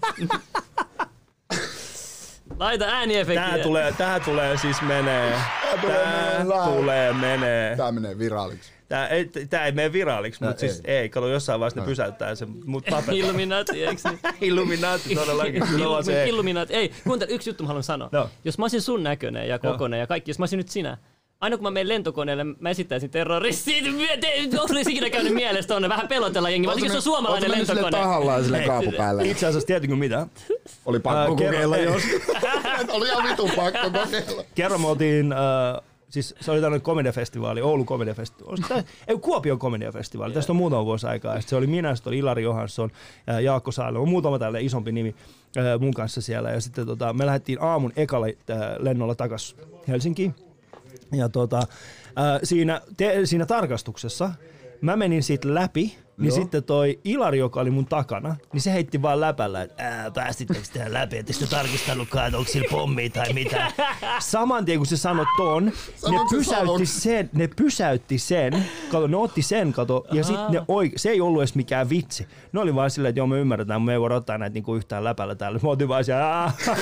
Laita 2.60 2.86
ääniefektiä. 2.86 3.50
Tää 3.50 3.58
tulee, 3.58 3.94
tää 3.98 4.20
tulee 4.20 4.58
siis 4.58 4.82
menee. 4.82 5.34
tulee 5.82 6.04
Tää 6.06 6.44
menee 6.46 6.76
tulee 6.76 7.14
menee. 7.14 7.76
Tää 7.78 7.92
menee 7.92 8.18
viraaliksi. 8.18 8.72
Tää 8.88 9.08
ei, 9.08 9.26
tää 9.50 9.66
ei 9.66 9.72
mene 9.72 9.94
viraaliksi, 9.94 10.40
Tää 10.40 10.50
mutta 10.50 10.60
siis 10.60 10.82
ei. 10.86 11.10
Kato, 11.10 11.28
jossain 11.28 11.60
vaiheessa 11.60 11.80
ne 11.80 11.86
pysäyttää 11.86 12.36
sen. 12.36 12.50
Mut. 12.66 12.84
Illuminati, 13.12 13.86
eiks 13.86 14.04
niin? 14.04 14.20
Illuminaati 14.50 15.16
todellakin. 15.16 15.64
No, 15.78 16.02
se 16.02 16.24
ei. 16.24 16.30
Illuminati. 16.30 16.74
Ei, 16.74 16.92
kuuntele, 17.04 17.32
yksi 17.32 17.50
juttu 17.50 17.64
mä 17.64 17.68
haluan 17.68 17.84
sanoa. 17.84 18.10
No. 18.12 18.30
Jos 18.46 18.58
mä 18.58 18.64
olisin 18.64 18.82
sun 18.82 19.04
näköinen 19.04 19.48
ja 19.48 19.60
kokonen 19.60 20.00
ja 20.00 20.08
kaikki, 20.08 20.32
jos 20.32 20.40
mä 20.40 20.44
olisin 20.44 20.58
nyt 20.58 20.70
sinä, 20.70 20.98
Aina 21.40 21.58
kun 21.58 21.64
mä 21.64 21.72
menen 21.72 21.88
lentokoneelle, 21.88 22.44
mä 22.44 22.70
esittäisin 22.70 23.10
terroristia. 23.10 23.84
Onko 24.62 24.74
se 24.74 24.82
ikinä 24.82 25.10
käynyt 25.10 25.34
mielestä 25.34 25.74
tonne 25.74 25.90
vähän 25.90 26.08
pelotella 26.08 26.50
jengi, 26.50 26.68
varsinkin 26.68 26.90
jos 26.90 26.96
on 26.96 27.02
suomalainen 27.02 27.50
sille 27.50 27.58
lentokone. 27.58 27.92
tahallaan 27.92 28.44
sille 28.44 28.60
kaapu 28.60 28.92
päälle? 28.92 29.28
Itse 29.28 29.48
asiassa 29.48 29.68
tiedätkö 29.68 29.96
mitä? 29.96 30.28
Oli 30.86 31.00
pakko 31.00 31.36
kerro- 31.36 31.52
kokeilla 31.52 31.78
ei. 31.78 31.84
jos. 31.86 32.04
Oli 32.90 33.08
ihan 33.08 33.24
vitun 33.30 33.52
pakko 33.56 33.90
kokeilla. 33.92 34.44
Kerran 34.56 34.82
me 34.82 34.88
oltiin, 34.88 35.32
äh, 35.34 35.82
siis 36.10 36.36
se 36.42 36.52
oli 36.52 36.62
tämmöinen 36.62 36.82
komediafestivaali, 36.82 37.62
Oulun 37.62 37.86
komediafestivaali. 37.86 38.58
Tää- 38.70 38.84
Ei, 39.08 39.18
Kuopion 39.18 39.60
komediafestivaali, 39.60 40.34
tästä 40.34 40.52
on 40.52 40.56
muutama 40.58 40.86
vuosi 40.86 41.08
aikaa. 41.08 41.36
Ja 41.36 41.42
sit 41.42 41.50
se 41.50 41.56
oli 41.56 41.68
minä, 41.68 41.96
sitten 41.96 42.12
oli 42.12 42.18
Ilari 42.18 42.44
Johansson, 42.44 42.90
äh, 43.30 43.40
Jaakko 43.42 43.72
Saalo, 43.72 44.02
on 44.02 44.10
muutama 44.10 44.40
tälle 44.40 44.62
isompi 44.62 44.92
nimi 44.92 45.16
äh, 45.58 45.80
mun 45.80 45.94
kanssa 45.94 46.22
siellä. 46.22 46.52
Ja 46.52 46.62
sitten 46.62 46.86
tota, 46.86 47.14
me 47.14 47.26
lähdettiin 47.26 47.62
aamun 47.62 47.94
ekalla 47.96 48.26
äh, 48.28 48.58
lennolla 48.80 49.16
takas 49.16 49.56
Helsinkiin. 49.88 50.36
Ja 51.12 51.30
tota, 51.30 51.58
äh, 51.58 52.40
siinä, 52.44 52.82
te, 52.98 53.20
siinä 53.26 53.46
tarkastuksessa 53.46 54.32
mä 54.82 54.96
menin 54.96 55.24
siitä 55.24 55.54
läpi, 55.54 55.98
niin 56.18 56.28
Joo. 56.28 56.36
sitten 56.36 56.64
toi 56.64 57.00
Ilari, 57.04 57.38
joka 57.38 57.60
oli 57.62 57.70
mun 57.72 57.86
takana, 57.86 58.36
niin 58.54 58.62
se 58.62 58.74
heitti 58.74 59.02
vaan 59.02 59.22
läpällä, 59.22 59.62
että 59.62 59.84
ää, 59.84 60.12
päästittekö 60.12 60.62
tähän 60.74 60.94
läpi, 60.94 61.18
etteikö 61.18 61.46
te 61.46 61.50
tarkistanutkaan, 61.52 62.26
että 62.28 62.38
onko 62.38 62.52
sillä 62.52 62.68
pommi 62.72 63.10
tai 63.10 63.34
mitä. 63.34 63.72
Saman 64.20 64.66
tien 64.66 64.80
kun 64.80 64.86
se 64.88 64.98
sanoi 64.98 65.26
ton, 65.38 65.66
ne 65.66 65.72
Sanoiko 65.96 66.30
se 66.30 66.36
pysäytti 66.38 66.66
sanoksi? 66.66 66.86
sen, 67.02 67.30
ne 67.34 67.48
pysäytti 67.56 68.18
sen, 68.18 68.66
kato, 68.92 69.08
ne 69.08 69.18
otti 69.18 69.42
sen, 69.42 69.74
kato, 69.74 70.06
ja 70.12 70.24
sitten 70.24 70.52
ne 70.52 70.60
oike- 70.60 70.94
se 70.98 71.10
ei 71.10 71.22
ollut 71.22 71.42
edes 71.42 71.56
mikään 71.56 71.90
vitsi. 71.90 72.28
Ne 72.52 72.60
oli 72.60 72.76
vaan 72.76 72.92
silleen, 72.92 73.10
että 73.10 73.20
joo 73.20 73.28
me 73.28 73.40
ymmärretään, 73.40 73.82
me 73.82 73.94
ei 73.94 74.00
voida 74.00 74.16
ottaa 74.16 74.38
näitä 74.38 74.54
niinku 74.54 74.76
yhtään 74.76 75.04
läpällä 75.04 75.36
täällä. 75.36 75.60
Mä 75.64 75.70
otin 75.70 75.88
vaan 75.88 76.04
siellä, 76.06 76.52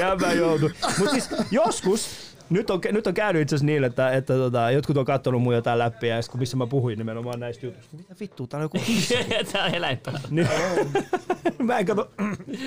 ja 0.00 0.16
mä 0.20 0.32
joutun. 0.32 0.70
Mutta 0.98 1.10
siis 1.12 1.28
joskus, 1.50 2.33
nyt 2.50 2.70
on, 2.70 2.80
nyt 2.92 3.06
on 3.06 3.14
käynyt 3.14 3.42
itse 3.42 3.56
asiassa 3.56 3.66
niin, 3.66 3.84
että, 3.84 4.10
että 4.10 4.34
tota, 4.34 4.70
jotkut 4.70 4.96
on 4.96 5.04
katsonut 5.04 5.42
mun 5.42 5.54
jotain 5.54 5.78
läppiä, 5.78 6.16
ja 6.16 6.22
sit 6.22 6.30
kun 6.30 6.40
missä 6.40 6.56
mä 6.56 6.66
puhuin 6.66 6.98
nimenomaan 6.98 7.40
näistä 7.40 7.66
jutuista. 7.66 7.96
Mitä 7.96 8.14
vittua, 8.20 8.46
tää 8.46 8.58
on 8.58 8.62
joku 8.62 8.78
kissa. 8.86 9.14
Tää 9.52 9.64
on 9.64 9.74
eläinpää. 9.74 10.20
Niin. 10.30 10.48
mä 11.62 11.78
en 11.78 11.86
kato, 11.86 12.10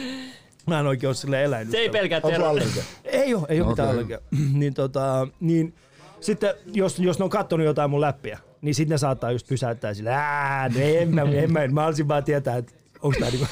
mä 0.68 0.80
en 0.80 0.86
oikein 0.86 1.08
ole 1.08 1.16
silleen 1.16 1.44
eläin. 1.44 1.72
Se 1.72 1.78
ei 1.78 1.90
pelkää 1.90 2.18
Onko 2.18 2.30
terror. 2.30 2.48
allergia? 2.48 2.84
Ei 3.06 3.34
ole, 3.34 3.46
ei 3.50 3.62
ole 3.62 3.70
mitään 3.70 3.90
Okei. 3.90 4.00
allergiaa. 4.00 4.22
niin, 4.60 4.74
tota, 4.74 5.28
niin 5.40 5.74
sitten 6.22 6.54
jos, 6.66 7.00
jos 7.00 7.20
ne 7.20 7.24
on 7.24 7.30
kattonut 7.30 7.66
jotain 7.66 7.90
mun 7.90 8.02
läppiä, 8.02 8.40
niin 8.62 8.76
sitten 8.76 8.94
ne 8.94 8.98
saattaa 8.98 9.32
just 9.32 9.48
pysäyttää 9.48 9.94
sille, 9.94 10.10
ää, 10.14 10.70
no 10.70 10.80
en 10.80 11.16
mä, 11.16 11.22
en 11.22 11.54
mä, 11.54 11.68
mä 11.68 11.82
haluaisin 11.82 12.08
vaan 12.08 12.24
tietää, 12.24 12.58
että 12.58 12.74
onko 13.02 13.20
tää 13.20 13.30
niinku 13.30 13.48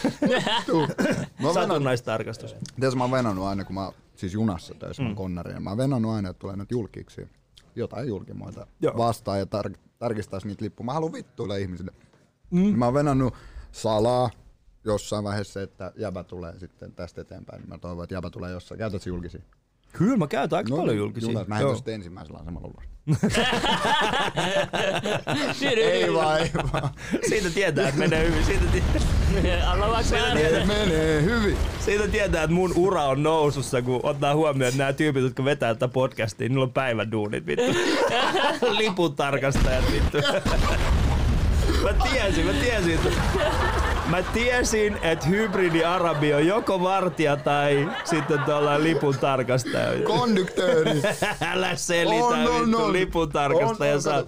satunnaistarkastus. 1.54 2.56
tiedätkö, 2.76 2.98
mä 2.98 3.04
oon 3.04 3.12
venannut 3.12 3.46
aina, 3.46 3.64
kun 3.64 3.76
mä 3.76 3.92
siis 4.16 4.34
junassa 4.34 4.74
töissä, 4.74 5.04
mm. 5.04 5.06
mä 5.06 5.10
oon 5.10 5.16
konnari, 5.16 5.54
ja 5.54 5.60
mä 5.60 5.70
oon 5.70 5.78
venannut 5.78 6.12
aina, 6.12 6.30
että 6.30 6.40
tulee 6.40 6.56
näitä 6.56 6.74
julkiksi, 6.74 7.28
jotain 7.76 8.08
julkimoita 8.08 8.68
Joo. 8.82 8.98
vastaan 8.98 9.40
ja 9.40 9.46
tar- 9.46 9.78
tarkistaisi 10.00 10.48
niitä 10.48 10.64
lippuja. 10.64 10.86
Mä 10.86 10.94
haluan 10.94 11.14
vittuilla 11.14 11.56
ihmisille. 11.56 11.92
Mm. 12.52 12.78
Mä 12.78 12.86
oon 12.86 12.94
venannut 12.94 13.34
salaa 13.72 14.30
jossain 14.86 15.24
vaiheessa, 15.24 15.62
että 15.62 15.92
jäbä 15.96 16.24
tulee 16.24 16.60
sitten 16.60 16.92
tästä 16.92 17.22
eteenpäin. 17.22 17.70
Mä 17.70 17.78
toivon, 17.78 18.04
että 18.04 18.16
jäbä 18.16 18.30
tulee 18.30 18.52
jossain. 18.52 18.78
Käytät 18.78 19.02
sä 19.02 19.10
julkisia? 19.10 19.42
Kyllä 19.98 20.18
mä 20.18 20.28
käytän 20.28 20.58
aika 20.58 20.70
paljon 20.70 20.88
niin, 20.88 20.98
julkisia. 20.98 21.30
Junas, 21.32 21.48
mä 21.48 21.56
heitän 21.56 21.76
sitten 21.76 21.94
ensimmäisellä 21.94 22.40
asemalla 22.40 22.68
ulos. 22.68 22.84
Ei 25.78 26.14
vaan, 26.14 26.40
ei 26.42 26.52
vaan. 26.74 26.90
Siitä 27.30 27.50
tietää, 27.50 27.88
että 27.88 28.00
menee 28.00 28.28
hyvin. 28.30 28.46
Siitä, 28.46 28.66
tie- 28.72 29.62
Anna 29.68 29.88
vaikka 29.88 30.16
Menee 30.66 31.22
hyvin. 31.22 31.58
siitä 31.80 32.08
tietää, 32.08 32.44
että 32.44 32.54
mun 32.56 32.74
ura 32.76 33.04
on 33.04 33.24
nousussa, 33.24 33.82
kun 33.82 34.00
ottaa 34.04 34.36
huomioon, 34.36 34.68
että 34.70 34.78
nämä 34.78 34.94
tyypit, 34.94 35.24
jotka 35.24 35.46
vetää 35.46 35.74
tätä 35.74 35.88
podcastia, 35.88 36.50
niillä 36.50 36.64
on 36.64 36.74
päivän 36.74 37.12
duunit, 37.12 37.46
vittu. 37.46 37.72
Lipun 38.78 39.16
tarkastajat, 39.16 39.84
vittu. 39.92 40.18
Mä 41.84 41.94
tiesin, 42.12 42.46
mä 42.46 42.54
tiesin, 42.54 42.94
että 42.94 43.10
Mä 44.10 44.24
tiesin, 44.24 44.98
että 45.02 45.26
hybridi-arabi 45.28 46.34
on 46.34 46.48
joko 46.48 46.82
vartija 46.82 47.38
tai 47.38 47.90
sitten 48.04 48.40
tuolla 48.40 48.84
lipun 48.84 49.18
tarkastaja. 49.18 50.04
Konduktööri. 50.04 51.02
Älä 51.52 51.76
selitä, 51.76 52.26
On, 52.26 52.48
on, 52.48 52.76
on. 52.76 52.94
lipun 52.94 53.30
tarkastaja 53.30 53.92
On, 53.92 53.96
on, 53.96 54.02
saa. 54.02 54.24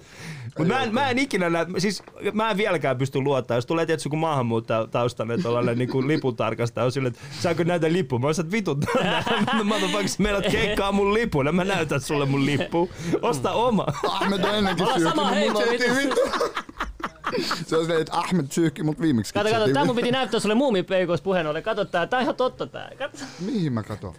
Mut 0.58 0.68
mä, 0.68 0.82
en, 0.82 0.94
mä 0.94 1.10
en 1.10 1.18
ikinä 1.18 1.50
näe, 1.50 1.66
siis 1.78 2.02
mä 2.32 2.50
en 2.50 2.56
vieläkään 2.56 2.98
pysty 2.98 3.20
luottaa, 3.20 3.56
jos 3.56 3.66
tulee 3.66 3.86
tietysti 3.86 4.06
joku 4.06 4.16
maahanmuuttajataustainen 4.16 5.42
tuollainen 5.42 5.78
niin 5.78 6.08
lipun 6.08 6.36
tarkastaja, 6.36 6.84
on 6.84 6.92
silleen, 6.92 7.14
että 7.14 7.40
saanko 7.40 7.62
näitä 7.62 7.92
lippu? 7.92 8.18
Mä 8.18 8.26
oon 8.26 8.34
että 8.40 8.52
vitun, 8.52 8.82
motherfuckers, 9.64 10.18
meillä 10.18 10.42
keikkaa 10.42 10.92
mun 10.92 11.14
lipun, 11.14 11.46
ja 11.46 11.52
mä 11.52 11.64
näytän 11.64 12.00
sulle 12.00 12.26
mun 12.26 12.46
lippu. 12.46 12.90
Osta 13.22 13.52
oma. 13.52 13.86
Ahmed 14.08 14.44
on 14.44 14.54
ennenkin 14.54 14.86
syyhkinyt 14.86 15.14
sama 15.14 15.30
mun 15.30 15.96
vittu. 15.96 16.20
Se 17.66 17.76
on 17.76 17.82
silleen, 17.82 18.00
että 18.00 18.18
Ahmed 18.18 18.46
syyhki 18.50 18.82
mut 18.82 19.00
viimeksi. 19.00 19.34
Kato, 19.34 19.50
kato, 19.50 19.72
tää 19.72 19.84
mun 19.84 19.96
piti 19.96 20.10
näyttää 20.10 20.40
sulle 20.40 20.54
muumipeikoista 20.54 21.24
puheen 21.24 21.46
ollen. 21.46 21.62
Kato 21.62 21.84
tää, 21.84 22.06
tää 22.06 22.18
on 22.18 22.22
ihan 22.22 22.36
totta 22.36 22.66
tää. 22.66 22.90
Kato. 22.98 23.18
Mihin 23.40 23.72
mä 23.72 23.82
katon? 23.82 24.14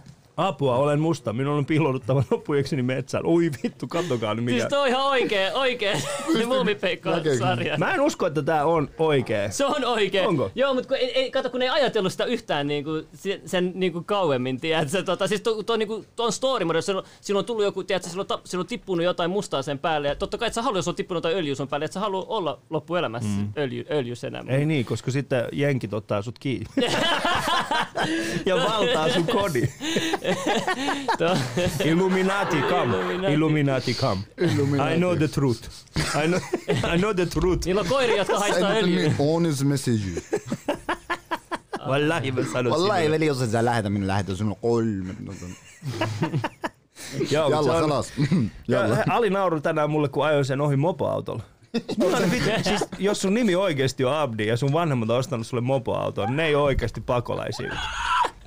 Apua, 0.46 0.76
olen 0.76 1.00
musta. 1.00 1.32
Minun 1.32 1.54
on 1.54 1.66
piilouduttava 1.66 2.24
loppujekseni 2.30 2.82
metsään. 2.82 3.26
Oi 3.26 3.50
vittu, 3.62 3.86
kattokaa 3.86 4.34
nyt 4.34 4.44
Siis 4.44 4.56
mikä. 4.56 4.68
toi 4.68 4.80
on 4.80 4.88
ihan 4.88 5.04
oikee, 5.04 5.54
oikee 5.54 6.02
muumipeikko-sarja. 6.46 7.78
Mä 7.78 7.94
en 7.94 8.00
usko, 8.00 8.26
että 8.26 8.42
tää 8.42 8.64
on 8.64 8.88
oikee. 8.98 9.50
Se 9.50 9.64
on 9.64 9.84
oikein. 9.84 10.28
Onko? 10.28 10.50
Joo, 10.54 10.74
mutta 10.74 10.88
kun 10.88 10.96
ei, 10.96 11.12
ei, 11.12 11.30
kato, 11.30 11.50
kun 11.50 11.62
ei 11.62 11.68
ajatellut 11.68 12.12
sitä 12.12 12.24
yhtään 12.24 12.66
niinku, 12.66 12.90
sen, 13.14 13.40
sen 13.46 13.72
niinku 13.74 14.02
kauemmin, 14.02 14.60
tiedätkö? 14.60 15.02
Tota, 15.02 15.26
siis 15.26 15.40
tuo, 15.40 15.62
tuo, 15.62 15.76
niinku, 15.76 16.04
tuon 16.16 16.32
story 16.32 16.64
mode, 16.64 16.82
silloin, 16.82 17.06
silloin 17.20 17.42
on 17.42 17.46
tullut 17.46 17.64
joku, 17.64 17.84
tiedätkö, 17.84 18.08
silloin, 18.08 18.28
ta, 18.28 18.40
silloin 18.44 18.64
on 18.64 18.68
tippunut 18.68 19.04
jotain 19.04 19.30
mustaa 19.30 19.62
sen 19.62 19.78
päälle. 19.78 20.08
Ja 20.08 20.14
totta 20.14 20.38
kai 20.38 20.48
et 20.48 20.54
sä 20.54 20.62
haluat, 20.62 20.78
jos 20.78 20.88
on 20.88 20.94
tippunut 20.94 21.18
jotain 21.24 21.36
öljyä 21.36 21.54
sun 21.54 21.68
päälle, 21.68 21.84
että 21.84 21.94
sä 21.94 22.00
haluat 22.00 22.26
olla 22.28 22.60
loppuelämässä 22.70 23.28
mm. 23.28 23.52
öljy, 23.58 23.84
öljysenä. 23.90 24.44
Ei 24.48 24.66
niin, 24.66 24.84
koska 24.84 25.10
sitten 25.10 25.44
jenkit 25.52 25.94
ottaa 25.94 26.22
sut 26.22 26.38
kiinni. 26.38 26.66
ja 28.46 28.56
valtaa 28.56 29.08
sun 29.08 29.26
kodin. 29.26 29.72
Illuminati 31.90 32.56
come. 32.68 32.96
Illuminati. 33.32 33.94
Come. 33.94 34.22
Illuminati. 34.38 34.94
I 34.94 34.96
know 34.96 35.16
the 35.16 35.28
truth. 35.28 35.68
I 36.24 36.26
know, 36.26 36.40
I 36.94 36.98
know 36.98 37.14
the 37.14 37.26
truth. 37.26 37.66
Niillä 37.66 37.80
on 37.80 37.86
koiria, 37.86 38.16
jotka 38.16 38.38
haistaa 38.38 38.70
Send 38.72 38.82
öljyä. 38.82 39.08
me 39.08 39.14
honest 39.18 39.62
message. 39.64 40.02
Wallahi 41.88 42.32
mä 42.32 42.40
sanon 42.52 42.72
Wallahi 42.72 43.10
veli, 43.10 43.26
jos 43.26 43.42
et 43.42 43.50
sä 43.50 43.64
lähetä 43.64 43.90
minun 43.90 44.06
lähetä 44.08 44.34
sinulle 44.34 44.58
kolme. 44.62 45.14
Joo, 47.30 47.50
Jalla, 47.50 47.72
on- 47.72 47.80
salas. 47.82 48.12
Ja 48.18 48.24
Jalla. 48.80 48.96
Ali 49.10 49.30
naurui 49.30 49.60
tänään 49.60 49.90
mulle, 49.90 50.08
kun 50.08 50.26
ajoin 50.26 50.44
sen 50.44 50.60
ohi 50.60 50.76
mopoautolla. 50.76 51.42
Siis, 52.68 52.84
jos 52.98 53.20
sun 53.22 53.34
nimi 53.34 53.54
oikeesti 53.54 54.04
on 54.04 54.14
Abdi 54.16 54.46
ja 54.46 54.56
sun 54.56 54.72
vanhemmat 54.72 55.10
on 55.10 55.16
ostanut 55.18 55.46
sulle 55.46 55.60
mopoauton, 55.60 56.26
niin 56.26 56.36
ne 56.36 56.46
ei 56.46 56.54
ole 56.54 56.64
oikeesti 56.64 57.00
pakolaisia. 57.00 57.72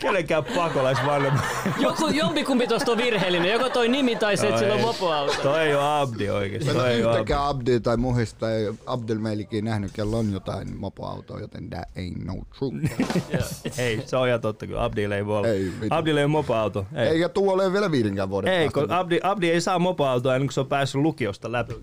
Kenenkään 0.03 0.43
pakolaisvanhemmat. 0.43 1.43
Joku, 1.79 2.07
jompikumpi 2.07 2.67
tosta 2.67 2.91
on 2.91 2.97
virheellinen. 2.97 3.51
Joko 3.51 3.69
toi 3.69 3.87
nimi 3.87 4.15
tai 4.15 4.37
se, 4.37 4.47
että 4.47 4.59
sillä 4.59 4.73
on 4.73 4.79
Ei. 4.79 4.85
mopoauto. 4.85 5.33
Toi 5.43 5.61
ei 5.61 5.75
ole 5.75 6.01
Abdi 6.01 6.29
oikeesti. 6.29 6.65
Mä 6.65 6.71
en 6.71 6.77
Toi 6.77 6.85
ole 6.85 6.93
ei 6.95 7.03
ole 7.03 7.09
Abdi. 7.11 7.19
yhtäkään 7.19 7.47
Abdi 7.47 7.79
tai 7.79 7.97
Muhista 7.97 8.39
tai 8.39 8.73
Abdel 8.85 9.17
Melikin 9.19 9.65
nähnyt, 9.65 9.91
kello 9.91 10.17
on 10.17 10.33
jotain 10.33 10.77
mopoautoa, 10.77 11.39
joten 11.39 11.69
that 11.69 11.89
ain't 11.97 12.25
no 12.25 12.33
truth. 12.59 13.79
Ei, 13.79 14.03
se 14.05 14.17
on 14.17 14.27
ihan 14.27 14.41
totta, 14.41 14.67
kun 14.67 14.79
Abdilla 14.79 15.15
ei 15.15 15.25
voi 15.25 15.37
olla. 15.37 15.47
Ei. 15.47 15.71
Abdilla 15.89 16.19
ei 16.19 16.23
ole 16.25 16.31
mopoauto. 16.31 16.85
Ei. 16.95 17.07
Eikä 17.07 17.29
tuo 17.29 17.53
ole 17.53 17.73
vielä 17.73 17.91
viidenkään 17.91 18.29
vuoden 18.29 18.53
Ei, 18.53 18.65
päästä. 18.65 18.79
kun 18.79 18.91
Abdi, 18.91 19.19
Abdi 19.23 19.49
ei 19.51 19.61
saa 19.61 19.79
mopoautoa 19.79 20.35
ennen 20.35 20.47
kuin 20.47 20.53
se 20.53 20.59
on 20.59 20.67
päässyt 20.67 21.01
lukiosta 21.01 21.51
läpi. 21.51 21.73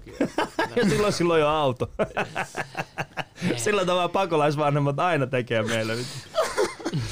ja 0.77 0.89
silloin 0.89 1.13
silloin 1.13 1.41
jo 1.41 1.49
auto. 1.49 1.91
Sillä 3.57 3.85
tavalla 3.85 4.09
pakolaisvanhemmat 4.09 4.99
aina 4.99 5.27
tekee 5.27 5.63
meille. 5.63 5.93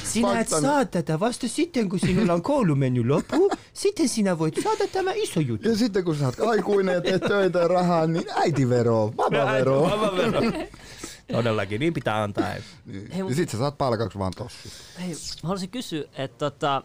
Sinä 0.09 0.39
et 0.39 0.49
saa 0.49 0.85
tätä 0.85 1.19
vasta 1.19 1.47
sitten, 1.47 1.89
kun 1.89 1.99
sinulla 1.99 2.33
on 2.33 2.41
koulumenu 2.41 3.07
loppu. 3.07 3.51
Sitten 3.73 4.09
sinä 4.09 4.39
voit 4.39 4.55
saada 4.63 4.87
tämä 4.91 5.11
iso 5.15 5.39
juttu. 5.39 5.69
Ja 5.69 5.75
sitten 5.77 6.03
kun 6.03 6.15
sä 6.15 6.25
oot 6.25 6.39
aikuinen 6.39 6.95
ja 6.95 7.01
teet 7.01 7.21
töitä 7.21 7.59
ja 7.59 7.67
rahaa, 7.67 8.07
niin 8.07 8.25
äitivero, 8.35 9.13
vapavero. 9.17 9.81
Vapavero. 9.83 10.41
Todellakin, 11.31 11.79
niin 11.79 11.93
pitää 11.93 12.23
antaa. 12.23 12.53
Niin. 12.85 13.11
Hei, 13.11 13.21
mut- 13.23 13.29
Ja 13.31 13.35
sit 13.35 13.49
sä 13.49 13.57
saat 13.57 13.77
palkaksi 13.77 14.19
vaan 14.19 14.33
tossu. 14.37 14.69
Hei, 14.99 15.09
mä 15.09 15.15
haluaisin 15.43 15.69
kysyä, 15.69 16.03
että 16.17 16.37
tota, 16.37 16.83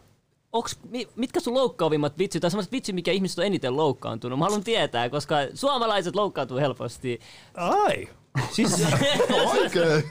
onks, 0.52 0.78
mi, 0.90 1.08
mitkä 1.16 1.40
sun 1.40 1.54
loukkaavimmat 1.54 2.18
vitsit, 2.18 2.40
tai 2.40 2.50
semmoiset 2.50 2.72
vitsit, 2.72 2.94
mikä 2.94 3.12
ihmiset 3.12 3.38
on 3.38 3.44
eniten 3.46 3.76
loukkaantunut? 3.76 4.38
Mä 4.38 4.44
haluan 4.44 4.64
tietää, 4.64 5.08
koska 5.08 5.36
suomalaiset 5.54 6.16
loukkaantuu 6.16 6.56
helposti. 6.58 7.20
Ai. 7.54 8.08
Siis, 8.52 8.72
Oikein. 9.60 10.04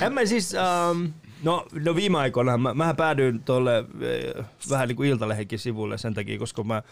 en 0.00 0.12
mä 0.12 0.26
siis, 0.26 0.52
um, 0.90 1.12
No, 1.44 1.66
no 1.84 1.94
viime 1.94 2.18
aikoina 2.18 2.58
mä, 2.58 2.74
mähän 2.74 2.96
päädyin 2.96 3.42
tuolle 3.42 3.78
eh, 3.78 4.44
vähän 4.70 4.88
niin 4.88 4.96
kuin 4.96 5.08
Iltalehenkin 5.08 5.58
sivulle 5.58 5.98
sen 5.98 6.14
takia, 6.14 6.38
koska 6.38 6.64
mä, 6.64 6.82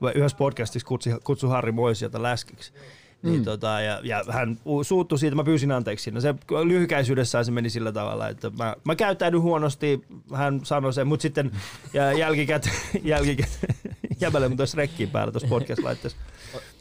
mä 0.00 0.10
yhdessä 0.10 0.36
podcastissa 0.36 0.88
kutsin, 0.88 1.18
kutsun 1.24 1.50
Harri 1.50 1.72
Moisiota 1.72 2.22
läskiksi. 2.22 2.72
Niin 3.22 3.38
mm. 3.38 3.44
tota, 3.44 3.80
ja, 3.80 4.00
ja 4.02 4.24
hän 4.30 4.58
suuttui 4.82 5.18
siitä, 5.18 5.36
mä 5.36 5.44
pyysin 5.44 5.72
anteeksi 5.72 6.02
siinä. 6.02 6.20
Se 6.20 6.34
lyhykäisyydessään 6.64 7.44
se 7.44 7.50
meni 7.50 7.70
sillä 7.70 7.92
tavalla, 7.92 8.28
että 8.28 8.50
mä, 8.50 8.76
mä 8.84 8.96
käyttäydyn 8.96 9.40
huonosti, 9.40 10.04
hän 10.34 10.60
sanoi 10.62 10.92
sen, 10.92 11.06
mutta 11.06 11.22
sitten 11.22 11.50
ja 11.92 12.12
jälkikäteen, 12.12 12.76
jälkikäteen 13.04 13.71
jäbälle 14.22 14.48
mun 14.48 14.56
tuossa 14.56 14.76
rekkiin 14.76 15.10
päällä 15.10 15.32
tuossa 15.32 15.48
podcast-laitteessa. 15.48 16.18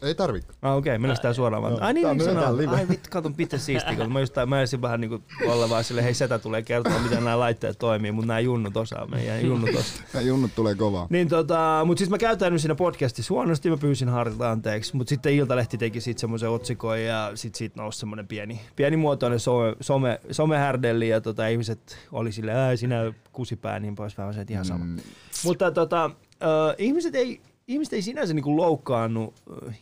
Ei 0.02 0.16
tarvitse. 0.16 0.54
Ah, 0.62 0.76
okei, 0.76 0.92
okay, 0.92 0.98
mennään 0.98 1.16
sitä 1.16 1.34
suoraan 1.34 1.64
vaan. 1.64 1.74
Joo. 1.74 1.82
Ai 1.82 1.94
niin, 1.94 2.08
niin 2.18 2.58
live. 2.58 2.76
Ai 2.76 2.88
vittu, 2.90 3.10
katon 3.12 3.34
pitää 3.34 3.60
siistiä, 3.60 3.96
kun 3.96 4.14
mä 4.14 4.20
just 4.20 4.36
mä 4.46 4.60
olisin 4.60 4.82
vähän 4.82 5.02
niinku 5.02 5.24
olla 5.48 5.70
vaan 5.70 5.84
sille, 5.84 6.04
hei 6.04 6.14
setä 6.14 6.40
tulee 6.40 6.62
kertoa, 6.62 7.00
miten 7.00 7.24
nämä 7.24 7.40
laitteet 7.40 7.80
toimii, 7.80 8.12
mutta 8.12 8.28
nämä 8.28 8.40
junnut 8.40 8.78
osaa, 8.78 9.08
meidän 9.08 9.46
junnut 9.46 9.70
osaa. 9.70 10.06
Ja 10.14 10.22
junnut 10.22 10.52
tulee 10.56 10.76
kovaa. 10.76 11.08
Niin 11.10 11.28
tota, 11.28 11.82
mut 11.86 11.98
siis 11.98 12.10
mä 12.10 12.18
käytännyn 12.18 12.60
siinä 12.60 12.76
podcastissa 12.76 13.34
huonosti, 13.34 13.70
mä 13.70 13.78
pyysin 13.78 14.10
Harrilta 14.10 14.52
anteeksi, 14.52 14.96
mut 14.96 15.08
sitten 15.08 15.34
Iltalehti 15.34 15.78
teki 15.78 16.02
siitä 16.02 16.22
semmoisen 16.22 16.50
otsikon 16.50 17.02
ja 17.02 17.32
sit 17.36 17.56
siitä 17.56 17.82
nousi 17.82 18.00
semmoinen 18.00 18.28
pieni, 18.28 18.62
pienimuotoinen 18.76 19.40
some, 19.40 19.76
some, 19.82 20.20
somehärdelli 20.32 21.10
ja 21.10 21.22
tota, 21.22 21.48
ihmiset 21.48 21.98
oli 22.12 22.32
silleen, 22.32 22.58
ää 22.58 22.76
sinä 22.76 23.14
kusipää 23.32 23.80
niin 23.80 23.96
poispäin, 23.96 24.28
mä 24.28 24.34
sanoin, 24.34 24.42
että 24.42 24.54
ihan 24.54 24.66
sama. 24.66 24.86
Mm. 24.86 24.98
Mutta 25.44 25.72
tota, 25.72 26.12
äh, 26.44 26.76
ihmiset 26.78 27.16
ei, 27.16 27.42
ihmiset 27.68 27.94
ei 27.94 28.02
sinänsä 28.02 28.34
niinku 28.34 28.58
loukkaannut 28.58 29.34
äh, 29.68 29.76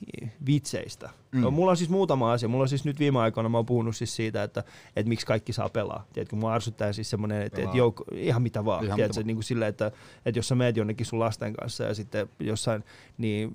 vitseistä. 0.45 1.09
Mm. 1.31 1.41
No, 1.41 1.51
mulla 1.51 1.71
on 1.71 1.77
siis 1.77 1.89
muutama 1.89 2.31
asia. 2.31 2.49
Mulla 2.49 2.61
on 2.61 2.69
siis 2.69 2.85
nyt 2.85 2.99
viime 2.99 3.19
aikoina 3.19 3.49
mä 3.49 3.57
oon 3.57 3.65
puhunut 3.65 3.95
siis 3.95 4.15
siitä, 4.15 4.43
että, 4.43 4.63
että 4.95 5.09
miksi 5.09 5.25
kaikki 5.25 5.53
saa 5.53 5.69
pelaa. 5.69 6.05
Tiedätkö, 6.13 6.35
mua 6.35 6.53
arsuttaa 6.53 6.93
siis 6.93 7.09
semmoinen, 7.09 7.41
että, 7.41 7.61
että 7.61 7.77
jouk- 7.77 8.15
ihan 8.17 8.41
mitä 8.41 8.65
vaan. 8.65 8.85
Ihan 8.85 8.95
Tiedätkö, 8.95 9.19
mitä 9.19 9.27
niin 9.27 9.35
kuin 9.35 9.43
silleen, 9.43 9.69
että, 9.69 9.91
että 10.25 10.39
jos 10.39 10.47
sä 10.47 10.55
meet 10.55 10.77
jonnekin 10.77 11.05
sun 11.05 11.19
lasten 11.19 11.53
kanssa 11.53 11.83
ja 11.83 11.93
sitten 11.93 12.29
jossain, 12.39 12.83
niin 13.17 13.51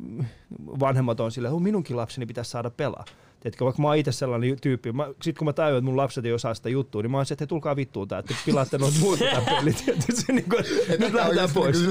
vanhemmat 0.80 1.20
on 1.20 1.32
silleen, 1.32 1.54
että 1.54 1.64
minunkin 1.64 1.96
lapseni 1.96 2.26
pitäisi 2.26 2.50
saada 2.50 2.70
pelaa. 2.70 3.04
Tiedätkö, 3.44 3.64
vaikka 3.64 3.82
mä 3.82 3.88
oon 3.88 3.96
itse 3.96 4.12
sellainen 4.12 4.60
tyyppi, 4.60 4.92
mä, 4.92 5.08
sit 5.22 5.38
kun 5.38 5.44
mä 5.44 5.52
tajuan, 5.52 5.78
että 5.78 5.84
mun 5.84 5.96
lapset 5.96 6.24
ei 6.24 6.32
osaa 6.32 6.54
sitä 6.54 6.68
juttua, 6.68 7.02
niin 7.02 7.10
mä 7.10 7.16
oon 7.16 7.26
se, 7.26 7.34
että 7.34 7.46
tulkaa 7.46 7.76
vittuun 7.76 8.08
tää, 8.08 8.18
että 8.18 8.34
pilaatte 8.46 8.78
noita 8.78 8.98
muuta 9.00 9.24
tää 9.32 9.40
pelit. 9.40 9.82
Tiedätkö, 9.84 10.12
se 10.16 10.32
niin 10.32 10.48
kuin, 10.48 10.64
nyt 10.98 11.12
lähdetään 11.14 11.48
pois. 11.54 11.84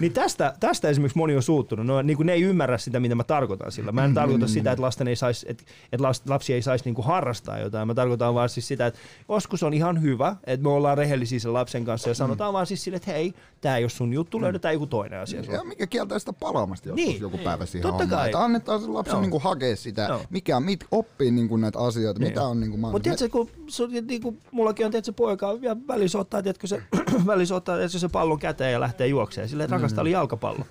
Niin 0.00 0.12
tästä, 0.12 0.54
tästä 0.60 0.88
esimerkiksi 0.88 1.18
moni 1.18 1.36
on 1.36 1.42
suuttunut. 1.42 1.86
No, 1.86 2.02
niin 2.02 2.16
kuin 2.16 2.26
ne 2.26 2.32
ei 2.32 2.42
ymmärrä 2.42 2.78
sitä, 2.78 3.00
mitä 3.00 3.14
mä 3.14 3.24
tarkoitan 3.24 3.72
sillä. 3.72 3.92
Mä 3.92 4.04
en 4.04 4.14
tarkoita 4.14 4.48
sitä, 4.48 4.72
että, 4.72 4.82
lasten 4.82 5.08
ei 5.08 5.16
sais, 5.16 5.46
että, 5.48 5.64
että 5.92 6.06
lapsi 6.28 6.54
ei 6.54 6.62
saisi 6.62 6.84
niin 6.84 6.94
kuin 6.94 7.06
harrastaa 7.06 7.58
jotain. 7.58 7.86
Mä 7.86 7.94
tarkoitan 7.94 8.34
vaan 8.34 8.48
siis 8.48 8.68
sitä, 8.68 8.86
että 8.86 9.00
joskus 9.28 9.62
on 9.62 9.74
ihan 9.74 10.02
hyvä, 10.02 10.36
että 10.44 10.64
me 10.64 10.70
ollaan 10.70 10.98
rehellisiä 10.98 11.38
sen 11.38 11.52
lapsen 11.52 11.84
kanssa 11.84 12.10
ja 12.10 12.14
sanotaan 12.14 12.52
vaan 12.52 12.66
siis 12.66 12.84
sille, 12.84 12.96
että 12.96 13.12
hei, 13.12 13.34
tämä 13.62 13.76
ei 13.76 13.84
ole 13.84 13.90
sun 13.90 14.12
juttu, 14.12 14.40
löydetään 14.40 14.74
joku 14.74 14.86
toinen 14.86 15.20
asia. 15.20 15.42
Ja 15.52 15.64
mikä 15.64 15.86
kieltää 15.86 16.18
sitä 16.18 16.32
palaamasta 16.32 16.88
joskus 16.88 17.06
Niin. 17.06 17.20
joku 17.20 17.38
päivä 17.38 17.66
siihen 17.66 17.82
Totta 17.82 18.02
hommaan. 18.02 18.20
kai. 18.20 18.28
Että 18.28 18.44
annetaan 18.44 18.80
sen 18.80 18.94
lapsen 18.94 19.12
Joo. 19.14 19.20
niinku 19.20 19.38
hakea 19.38 19.76
sitä, 19.76 20.06
Joo. 20.08 20.20
mikä 20.30 20.56
on, 20.56 20.62
mit, 20.62 20.84
oppii 20.90 21.30
niinku 21.30 21.56
näitä 21.56 21.78
asioita, 21.78 22.20
Niin. 22.20 22.28
mitä 22.28 22.42
on 22.42 22.60
niinku 22.60 22.76
Mutta 22.76 22.80
maailmassa. 22.80 23.02
tiedätkö, 23.02 23.28
kun 23.28 23.50
sun, 23.66 23.90
niin 24.06 24.22
kuin 24.22 24.38
mullakin 24.50 24.86
on, 24.86 24.92
tiedätkö, 24.92 25.12
poika 25.12 25.58
ja 25.60 25.76
välissä 25.88 26.18
ottaa, 26.18 26.42
tiedätkö, 26.42 26.66
se, 26.66 26.82
välissä 27.26 27.54
ottaa 27.54 27.76
tiedätkö, 27.76 27.98
se 27.98 28.08
pallon 28.08 28.38
käteen 28.38 28.72
ja 28.72 28.80
lähtee 28.80 29.06
juokseen. 29.06 29.48
Silleen, 29.48 29.64
että 29.64 29.76
rakastaa 29.76 30.02
oli 30.02 30.10
jalkapallo. 30.10 30.64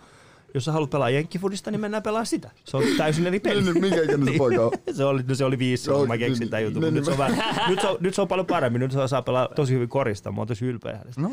Jos 0.53 0.65
sä 0.65 0.71
haluat 0.71 0.89
pelaa 0.89 1.09
jenkkifudista, 1.09 1.71
niin 1.71 1.81
mennään 1.81 2.03
pelaa 2.03 2.25
sitä. 2.25 2.51
Se 2.65 2.77
on 2.77 2.83
täysin 2.97 3.27
eri 3.27 3.39
peli. 3.39 3.61
Niin, 3.73 3.81
minkä 3.81 4.01
ikäinen 4.01 4.27
se 4.33 4.37
poika 4.37 4.65
on? 4.65 4.71
se 4.97 5.03
oli, 5.05 5.23
no 5.27 5.35
se 5.35 5.45
oli 5.45 5.59
viisi, 5.59 5.89
kun 5.91 6.07
mä 6.07 6.17
keksin 6.17 6.39
niin, 6.39 6.49
tämän 6.49 6.63
jutun. 6.63 6.81
niin, 6.81 6.93
Nyt 6.93 7.05
se, 7.05 7.11
on 7.11 7.17
niin. 7.17 7.37
vähän, 7.37 7.69
nyt, 7.69 7.81
se 7.81 7.87
on, 7.87 7.97
nyt 7.99 8.13
se 8.15 8.21
on 8.21 8.27
paljon 8.27 8.45
paremmin. 8.47 8.79
Nyt 8.79 8.91
se 8.91 9.07
saa 9.07 9.21
pelaa 9.21 9.47
tosi 9.55 9.73
hyvin 9.73 9.89
korista. 9.89 10.31
Mä 10.31 10.37
oon 10.41 10.47
tosi 10.47 10.65
ylpeä 10.65 10.97
hänestä. 10.97 11.21
No, 11.21 11.31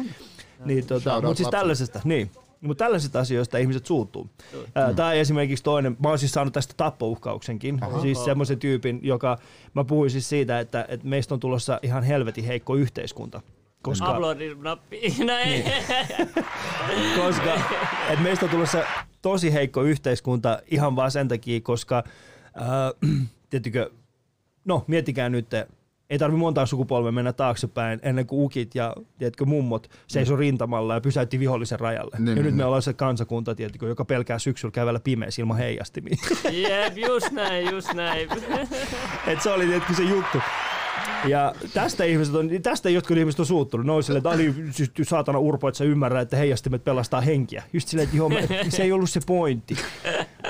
Niin, 0.64 0.86
tota, 0.86 1.20
mutta 1.20 1.34
siis 1.34 1.48
tällaisesta, 1.48 2.00
niin. 2.04 2.30
Mutta 2.60 2.84
tällaisista 2.84 3.20
asioista 3.20 3.58
ihmiset 3.58 3.86
suuttuu. 3.86 4.30
Ää, 4.74 4.94
Tai 4.94 5.18
esimerkiksi 5.18 5.64
toinen, 5.64 5.96
mä 6.02 6.08
oon 6.08 6.18
siis 6.18 6.32
saanut 6.32 6.52
tästä 6.52 6.74
tappouhkauksenkin. 6.76 7.80
Siis 8.02 8.24
semmoisen 8.24 8.58
tyypin, 8.58 9.00
joka, 9.02 9.38
mä 9.74 9.84
puhuin 9.84 10.10
siis 10.10 10.28
siitä, 10.28 10.60
että, 10.60 10.86
että 10.88 11.06
meistä 11.06 11.34
on 11.34 11.40
tulossa 11.40 11.80
ihan 11.82 12.02
helvetin 12.02 12.44
heikko 12.44 12.74
yhteiskunta. 12.74 13.40
Koska, 13.82 14.12
Upload-nappi. 14.12 15.14
No 15.26 15.36
ei. 15.36 15.64
koska 17.16 17.54
että 18.08 18.22
meistä 18.22 18.46
on 18.46 18.50
tulossa 18.50 18.84
tosi 19.22 19.52
heikko 19.52 19.82
yhteiskunta 19.82 20.60
ihan 20.70 20.96
vaan 20.96 21.10
sen 21.10 21.28
takia, 21.28 21.60
koska 21.60 22.04
äh, 22.60 23.10
tiettikö, 23.50 23.90
no 24.64 24.84
miettikää 24.86 25.28
nyt, 25.28 25.46
ei 26.10 26.18
tarvi 26.18 26.36
montaa 26.36 26.66
sukupolvea 26.66 27.12
mennä 27.12 27.32
taaksepäin 27.32 28.00
ennen 28.02 28.26
kuin 28.26 28.42
ukit 28.42 28.74
ja 28.74 28.94
tiedätkö, 29.18 29.44
mummot 29.44 29.90
seisoi 30.06 30.38
rintamalla 30.38 30.94
ja 30.94 31.00
pysäytti 31.00 31.40
vihollisen 31.40 31.80
rajalle. 31.80 32.16
Niin, 32.18 32.28
ja 32.28 32.34
niin, 32.34 32.44
nyt 32.44 32.54
me 32.54 32.56
niin. 32.56 32.66
ollaan 32.66 32.82
se 32.82 32.92
kansakunta, 32.92 33.54
tiedätkö, 33.54 33.88
joka 33.88 34.04
pelkää 34.04 34.38
syksyllä 34.38 34.72
kävellä 34.72 35.00
pimeässä 35.00 35.42
ilman 35.42 35.56
heijastimia. 35.56 36.16
Jep, 36.50 36.98
just 36.98 37.30
näin, 37.30 37.70
just 37.70 37.94
näin. 37.94 38.28
Et 39.26 39.42
se 39.42 39.50
oli 39.50 39.66
tiedätkö, 39.66 39.94
se 39.94 40.02
juttu. 40.02 40.38
Ja 41.28 41.54
tästä, 41.74 42.04
ihmiset 42.04 42.34
on, 42.34 42.50
tästä 42.62 42.90
jotkut 42.90 43.16
ihmiset 43.16 43.40
on 43.40 43.46
suuttunut. 43.46 43.86
Ne 43.86 44.02
silleen, 44.02 44.24
että 44.26 44.72
siis 44.94 45.08
saatana 45.08 45.38
urpo, 45.38 45.68
että 45.68 45.78
sä 45.78 45.84
ymmärrät, 45.84 46.22
että 46.22 46.36
heijastimet 46.36 46.84
pelastaa 46.84 47.20
henkiä. 47.20 47.62
Just 47.72 47.88
silleen, 47.88 48.04
että 48.04 48.16
joo, 48.16 48.28
mä, 48.28 48.36
se 48.68 48.82
ei 48.82 48.92
ollut 48.92 49.10
se 49.10 49.20
pointti. 49.26 49.76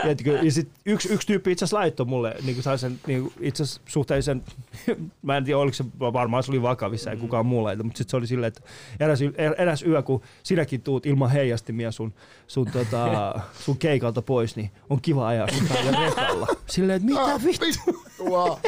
Tiedätkö? 0.03 0.39
Ja 0.43 0.53
sit 0.53 0.69
yksi, 0.87 1.13
yksi 1.13 1.27
tyyppi 1.27 1.53
itse 1.53 1.65
asiassa 1.65 1.77
laittoi 1.77 2.07
mulle 2.07 2.35
niin 2.45 2.63
kuin 2.63 2.79
sen 2.79 3.01
niin 3.07 3.33
itse 3.41 3.63
asiassa 3.63 3.81
suhteellisen, 3.87 4.43
mä 5.23 5.37
en 5.37 5.45
tiedä 5.45 5.59
oliko 5.59 5.75
se, 5.75 5.85
varmaan 6.01 6.43
se 6.43 6.53
oli 6.53 6.63
vakavissa, 6.63 7.11
ei 7.11 7.17
kukaan 7.17 7.47
muu 7.47 7.65
laita, 7.65 7.83
mutta 7.83 7.99
sitten 7.99 8.11
se 8.11 8.17
oli 8.17 8.27
silleen, 8.27 8.49
että 8.49 8.61
eräs, 9.01 9.19
eräs 9.59 9.83
yö, 9.83 10.03
kun 10.03 10.23
sinäkin 10.43 10.83
tuut 10.83 11.07
ilman 11.07 11.31
heijastimia 11.31 11.93
sun, 11.93 12.15
sun, 12.47 12.67
tota, 12.71 13.35
sun 13.65 13.77
keikalta 13.79 14.23
pois, 14.23 14.57
niin 14.57 14.71
on 14.91 15.01
kiva 15.01 15.27
ajaa 15.29 15.49
sun 15.53 15.69
rekalla. 16.07 16.47
Silleen, 16.67 16.97
että 16.97 17.09
mitä 17.09 17.23
Ah, 17.23 17.45
vittu? 17.45 17.67
vittua. 17.67 18.61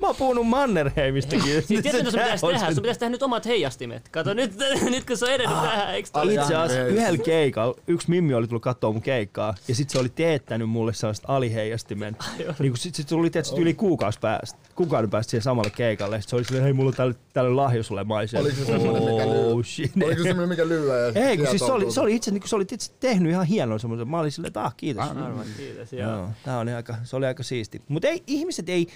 Mä 0.00 0.06
oon 0.06 0.16
puhunut 0.16 0.46
Mannerheimistakin. 0.46 1.42
Siis 1.62 1.68
mitä 1.68 1.90
sun 1.90 2.06
pitäisi 2.06 2.46
tehdä? 2.46 2.58
se- 2.58 2.74
Sun 2.74 2.82
pitäisi 2.82 3.00
tehdä 3.00 3.10
nyt 3.10 3.22
omat 3.22 3.46
heijastimet. 3.46 4.08
Kato, 4.08 4.34
nyt, 4.34 4.52
nyt 4.90 5.04
kun 5.04 5.16
se 5.16 5.24
on 5.24 5.30
edennyt 5.32 5.58
tähän, 5.60 5.94
eikö 5.94 6.08
toi? 6.12 6.34
Itse 6.34 6.54
asiassa 6.54 6.86
yhdellä 6.86 7.18
keikalla 7.18 7.74
yksi 7.86 8.10
Mimmi 8.10 8.34
oli 8.34 8.46
tullut 8.46 8.62
katsoa 8.62 8.92
mun 8.92 9.02
keikkaa 9.02 9.54
ja 9.68 9.74
sitten 9.74 9.92
se 9.92 9.98
oli 9.98 10.08
teettänyt 10.08 10.68
mulle 10.70 10.94
sellaista 10.94 11.28
aliheijastimen. 11.28 12.16
niin 12.58 12.72
kun 12.72 12.76
sit, 12.76 12.94
sit 12.94 13.06
tuli 13.06 13.30
tietysti 13.30 13.60
yli 13.60 13.74
kuukausi 13.74 14.18
päästä, 14.20 14.58
kuukauden 14.74 15.10
päästä 15.10 15.30
siihen 15.30 15.42
samalle 15.42 15.70
keikalle. 15.70 16.16
Sitten 16.16 16.30
se 16.30 16.36
oli 16.36 16.44
silleen, 16.44 16.64
hei 16.64 16.72
mulla 16.72 16.88
on 16.88 16.94
tälle, 16.96 17.14
tälle 17.32 17.50
lahja 17.50 17.82
sulle 17.82 18.04
maisen. 18.04 18.40
Oliko 18.40 18.56
se 18.56 18.64
semmonen, 18.64 19.02
mikä 19.02 19.26
lyö? 19.26 19.34
oh, 19.54 19.64
shit. 19.64 19.92
Oliko 20.04 20.22
se 20.22 20.28
semmoinen, 20.28 20.48
mikä 20.48 20.68
lyö? 20.68 21.12
Ja 21.14 21.28
Ei, 21.28 21.36
kun 21.36 21.46
siis 21.46 21.66
se 21.66 21.72
oli, 21.72 21.92
se 21.92 22.00
oli 22.00 22.14
itse, 22.14 22.30
niin 22.30 22.40
kun 22.40 22.48
se 22.48 22.56
oli 22.56 22.62
itse 22.72 22.92
tehnyt 23.00 23.30
ihan 23.32 23.46
hienon 23.46 23.80
semmoisen. 23.80 24.08
Mä 24.08 24.18
olin 24.20 24.32
silleen, 24.32 24.48
että 24.48 24.64
ah, 24.64 24.74
kiitos. 24.76 25.04
Ah, 25.04 25.16
kiitos. 25.56 25.92
Joo. 25.92 26.10
Joo, 26.10 26.28
tää 26.44 26.58
on 26.58 26.68
aika, 26.68 26.94
se 27.04 27.16
oli 27.16 27.26
aika 27.26 27.42
siisti. 27.42 27.82
Mutta 27.88 28.08
ei, 28.08 28.22
ihmiset 28.26 28.68
ei, 28.68 28.86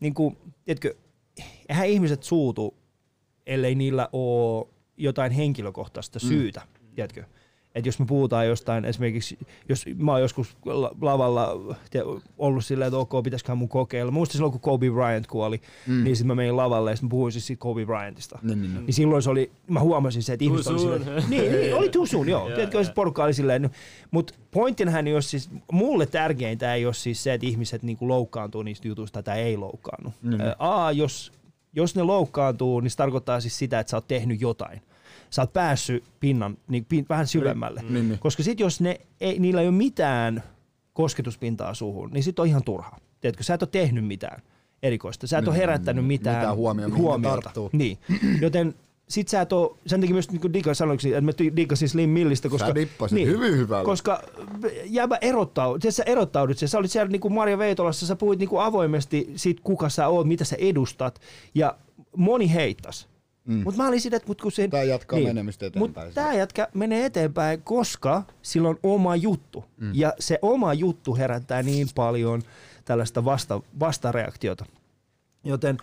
niinku, 0.00 0.36
tiedätkö, 0.64 0.94
eihän 1.68 1.88
ihmiset 1.88 2.22
suutu, 2.22 2.74
ellei 3.46 3.74
niillä 3.74 4.08
ole 4.12 4.66
jotain 4.96 5.32
henkilökohtaista 5.32 6.18
syytä, 6.18 6.60
mm. 6.60 6.94
tiedätkö? 6.94 7.24
Et 7.76 7.86
jos 7.86 7.98
me 7.98 8.06
puhutaan 8.06 8.46
jostain, 8.46 8.84
esimerkiksi, 8.84 9.38
jos 9.68 9.84
mä 9.96 10.12
oon 10.12 10.20
joskus 10.20 10.56
la- 10.64 10.90
lavalla 11.00 11.48
ollut 12.38 12.64
silleen, 12.64 12.86
että 12.88 12.98
ok, 12.98 13.22
pitäisiköhän 13.24 13.58
mun 13.58 13.68
kokeilla. 13.68 14.10
Muistan 14.12 14.32
silloin, 14.32 14.52
kun 14.52 14.60
Kobe 14.60 14.90
Bryant 14.90 15.26
kuoli, 15.26 15.60
mm. 15.86 16.04
niin 16.04 16.16
sitten 16.16 16.26
mä 16.26 16.34
menin 16.34 16.56
lavalle 16.56 16.90
ja 16.90 16.96
mä 17.02 17.08
puhuin 17.08 17.32
siis 17.32 17.46
siitä 17.46 17.60
Kobe 17.60 17.86
Bryantista. 17.86 18.38
Niin, 18.42 18.62
niin, 18.62 18.74
niin. 18.74 18.86
Niin 18.86 18.94
silloin 18.94 19.22
se 19.22 19.30
oli, 19.30 19.50
mä 19.68 19.80
huomasin 19.80 20.22
se, 20.22 20.32
että 20.32 20.44
Too 20.44 20.52
ihmiset 20.52 20.72
oli 20.72 20.78
silleen, 20.78 21.24
niin, 21.28 21.52
niin, 21.52 21.74
oli 21.74 21.88
too 21.88 22.06
soon, 22.06 22.28
joo. 22.28 22.40
Joo, 22.46 22.54
Tiedätkö, 22.54 22.78
jos 22.78 22.90
porukka 22.90 23.24
oli 23.24 23.34
silleen, 23.34 23.70
mutta 24.10 24.34
pointtinhän 24.50 25.06
ei 25.06 25.12
ole 25.12 25.22
siis, 25.22 25.50
mulle 25.72 26.06
tärkeintä 26.06 26.74
ei 26.74 26.86
ole 26.86 26.94
siis 26.94 27.22
se, 27.22 27.34
että 27.34 27.46
ihmiset 27.46 27.82
niinku 27.82 28.08
loukkaantuu 28.08 28.62
niistä 28.62 28.88
jutuista 28.88 29.22
tai 29.22 29.40
ei 29.40 29.56
loukkaannu. 29.56 30.14
Niin. 30.22 30.40
Ä, 30.40 30.56
A, 30.58 30.92
jos, 30.92 31.32
jos 31.72 31.96
ne 31.96 32.02
loukkaantuu, 32.02 32.80
niin 32.80 32.90
se 32.90 32.96
tarkoittaa 32.96 33.40
siis 33.40 33.58
sitä, 33.58 33.80
että 33.80 33.90
sä 33.90 33.96
oot 33.96 34.08
tehnyt 34.08 34.40
jotain. 34.40 34.80
Sä 35.30 35.42
oot 35.42 35.52
päässyt 35.52 36.04
pinnan, 36.20 36.58
niin, 36.68 36.84
pin, 36.84 37.06
vähän 37.08 37.26
syvemmälle. 37.26 37.82
Niin, 37.88 38.08
niin. 38.08 38.18
Koska 38.18 38.42
sit 38.42 38.60
jos 38.60 38.80
ne, 38.80 39.00
ei, 39.20 39.38
niillä 39.38 39.60
ei 39.60 39.68
ole 39.68 39.76
mitään 39.76 40.42
kosketuspintaa 40.92 41.74
suhun, 41.74 42.10
niin 42.10 42.22
sit 42.22 42.38
on 42.38 42.46
ihan 42.46 42.64
turha. 42.64 42.96
Tiedätkö, 43.20 43.42
sä 43.42 43.54
et 43.54 43.62
ole 43.62 43.68
tehnyt 43.72 44.06
mitään 44.06 44.42
erikoista. 44.82 45.26
Sä 45.26 45.38
et 45.38 45.48
ole 45.48 45.56
herättänyt 45.56 46.06
mitään, 46.06 46.36
Mitään 46.36 46.56
huomiota. 46.56 47.40
tarttuu. 47.42 47.70
Niin. 47.72 47.98
Joten 48.40 48.74
sit 49.08 49.28
sä 49.28 49.40
et 49.40 49.52
oo, 49.52 49.78
sen 49.86 50.00
takia 50.00 50.14
myös 50.14 50.30
niin 50.30 50.52
Dika 50.52 50.74
sanoiksi, 50.74 51.08
että 51.08 51.20
mä 51.20 51.32
dikkasin 51.56 51.88
Slim 51.88 52.10
Millistä, 52.10 52.48
koska... 52.48 52.66
Sä 52.66 52.74
dippasit 52.74 53.26
hyvin 53.26 53.56
hyvällä. 53.56 53.84
Koska 53.84 54.22
jäävä 54.84 55.18
erottau, 55.20 55.78
sä 55.90 56.02
erottaudut 56.02 56.58
sen. 56.58 56.68
Sä 56.68 56.78
olit 56.78 56.90
siellä 56.90 57.10
niinku 57.10 57.30
Marja 57.30 57.58
Veitolassa, 57.58 58.06
sä 58.06 58.16
puhuit 58.16 58.38
niinku 58.38 58.58
avoimesti 58.58 59.32
siitä, 59.36 59.60
kuka 59.64 59.88
sä 59.88 60.08
oot, 60.08 60.26
mitä 60.26 60.44
sä 60.44 60.56
edustat. 60.58 61.20
Ja 61.54 61.76
moni 62.16 62.54
heittas. 62.54 63.08
Mm. 63.46 63.62
Mutta 63.64 63.82
mä 63.82 63.88
olin 63.88 64.00
sitä, 64.00 64.16
että 64.16 64.28
mut 64.28 64.40
kun 64.40 64.52
se... 64.52 64.68
Tää 64.68 64.82
jatkaa 64.82 65.20
menemistä 65.20 65.66
eteenpäin. 65.66 66.06
Mutta 66.06 66.14
tämä 66.14 66.34
jätkä 66.34 66.68
menee 66.74 67.06
eteenpäin, 67.06 67.62
koska 67.62 68.22
sillä 68.42 68.68
on 68.68 68.78
oma 68.82 69.16
juttu. 69.16 69.64
Mm. 69.80 69.90
Ja 69.94 70.12
se 70.20 70.38
oma 70.42 70.74
juttu 70.74 71.16
herättää 71.16 71.62
niin 71.62 71.88
paljon 71.94 72.42
tällaista 72.84 73.24
vasta, 73.24 73.60
vastareaktiota. 73.80 74.66
Joten 75.44 75.78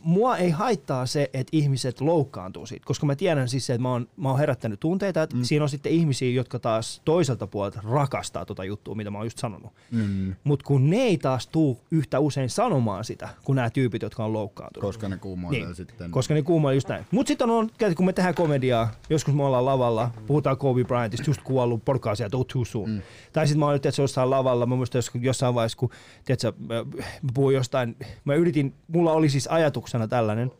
mua 0.00 0.36
ei 0.36 0.50
haittaa 0.50 1.06
se, 1.06 1.30
että 1.34 1.56
ihmiset 1.56 2.00
loukkaantuu 2.00 2.66
siitä, 2.66 2.86
koska 2.86 3.06
mä 3.06 3.16
tiedän 3.16 3.48
siis 3.48 3.66
se, 3.66 3.72
että 3.74 3.82
mä 3.82 3.90
oon, 3.92 4.08
mä 4.16 4.28
oon 4.30 4.38
herättänyt 4.38 4.80
tunteita, 4.80 5.22
että 5.22 5.36
mm. 5.36 5.42
siinä 5.44 5.62
on 5.62 5.68
sitten 5.68 5.92
ihmisiä, 5.92 6.30
jotka 6.30 6.58
taas 6.58 7.02
toiselta 7.04 7.46
puolelta 7.46 7.80
rakastaa 7.84 8.44
tota 8.44 8.64
juttua, 8.64 8.94
mitä 8.94 9.10
mä 9.10 9.18
oon 9.18 9.26
just 9.26 9.38
sanonut. 9.38 9.72
Mm. 9.90 10.34
Mutta 10.44 10.64
kun 10.64 10.90
ne 10.90 10.96
ei 10.96 11.18
taas 11.18 11.46
tuu 11.46 11.80
yhtä 11.90 12.18
usein 12.18 12.50
sanomaan 12.50 13.04
sitä, 13.04 13.28
kun 13.44 13.56
nämä 13.56 13.70
tyypit, 13.70 14.02
jotka 14.02 14.24
on 14.24 14.32
loukkaantunut. 14.32 14.88
Koska 14.88 15.08
ne 15.08 15.16
kuumoilee 15.16 15.60
Niin, 15.64 15.74
sitten. 15.74 16.10
koska 16.10 16.34
ne 16.34 16.42
kuumaa 16.42 16.72
just 16.72 16.88
näin. 16.88 17.06
Mutta 17.10 17.28
sitten 17.28 17.50
on, 17.50 17.70
kun 17.96 18.06
me 18.06 18.12
tehdään 18.12 18.34
komediaa, 18.34 18.90
joskus 19.10 19.34
me 19.34 19.44
ollaan 19.44 19.64
lavalla, 19.64 20.10
puhutaan 20.26 20.56
Kobe 20.56 20.84
Bryantista, 20.84 21.30
just 21.30 21.42
kuollut, 21.42 21.84
porukkaa 21.84 22.14
sieltä, 22.14 22.36
oh 22.36 22.46
too 22.52 22.64
soon. 22.64 22.90
Mm. 22.90 23.02
Tai 23.32 23.46
sitten 23.46 23.58
mä 23.58 23.66
oon 23.66 23.76
että 23.76 23.90
jossain 23.98 24.30
lavalla, 24.30 24.66
mä 24.66 24.76
muistan 24.76 24.98
jos- 24.98 25.10
jossain 25.20 25.54
vaiheessa, 25.54 25.78
kun 25.78 25.90
tiedätkö, 26.24 26.52
mä 26.58 26.74
mä 27.22 27.30
puhuin 27.34 27.56
jostain, 27.56 27.96
mä 28.24 28.34
yritin, 28.34 28.74
mulla 28.88 29.12
oli 29.12 29.28
siis 29.30 29.47
ajatuksena 29.48 30.08
tällainen, 30.08 30.52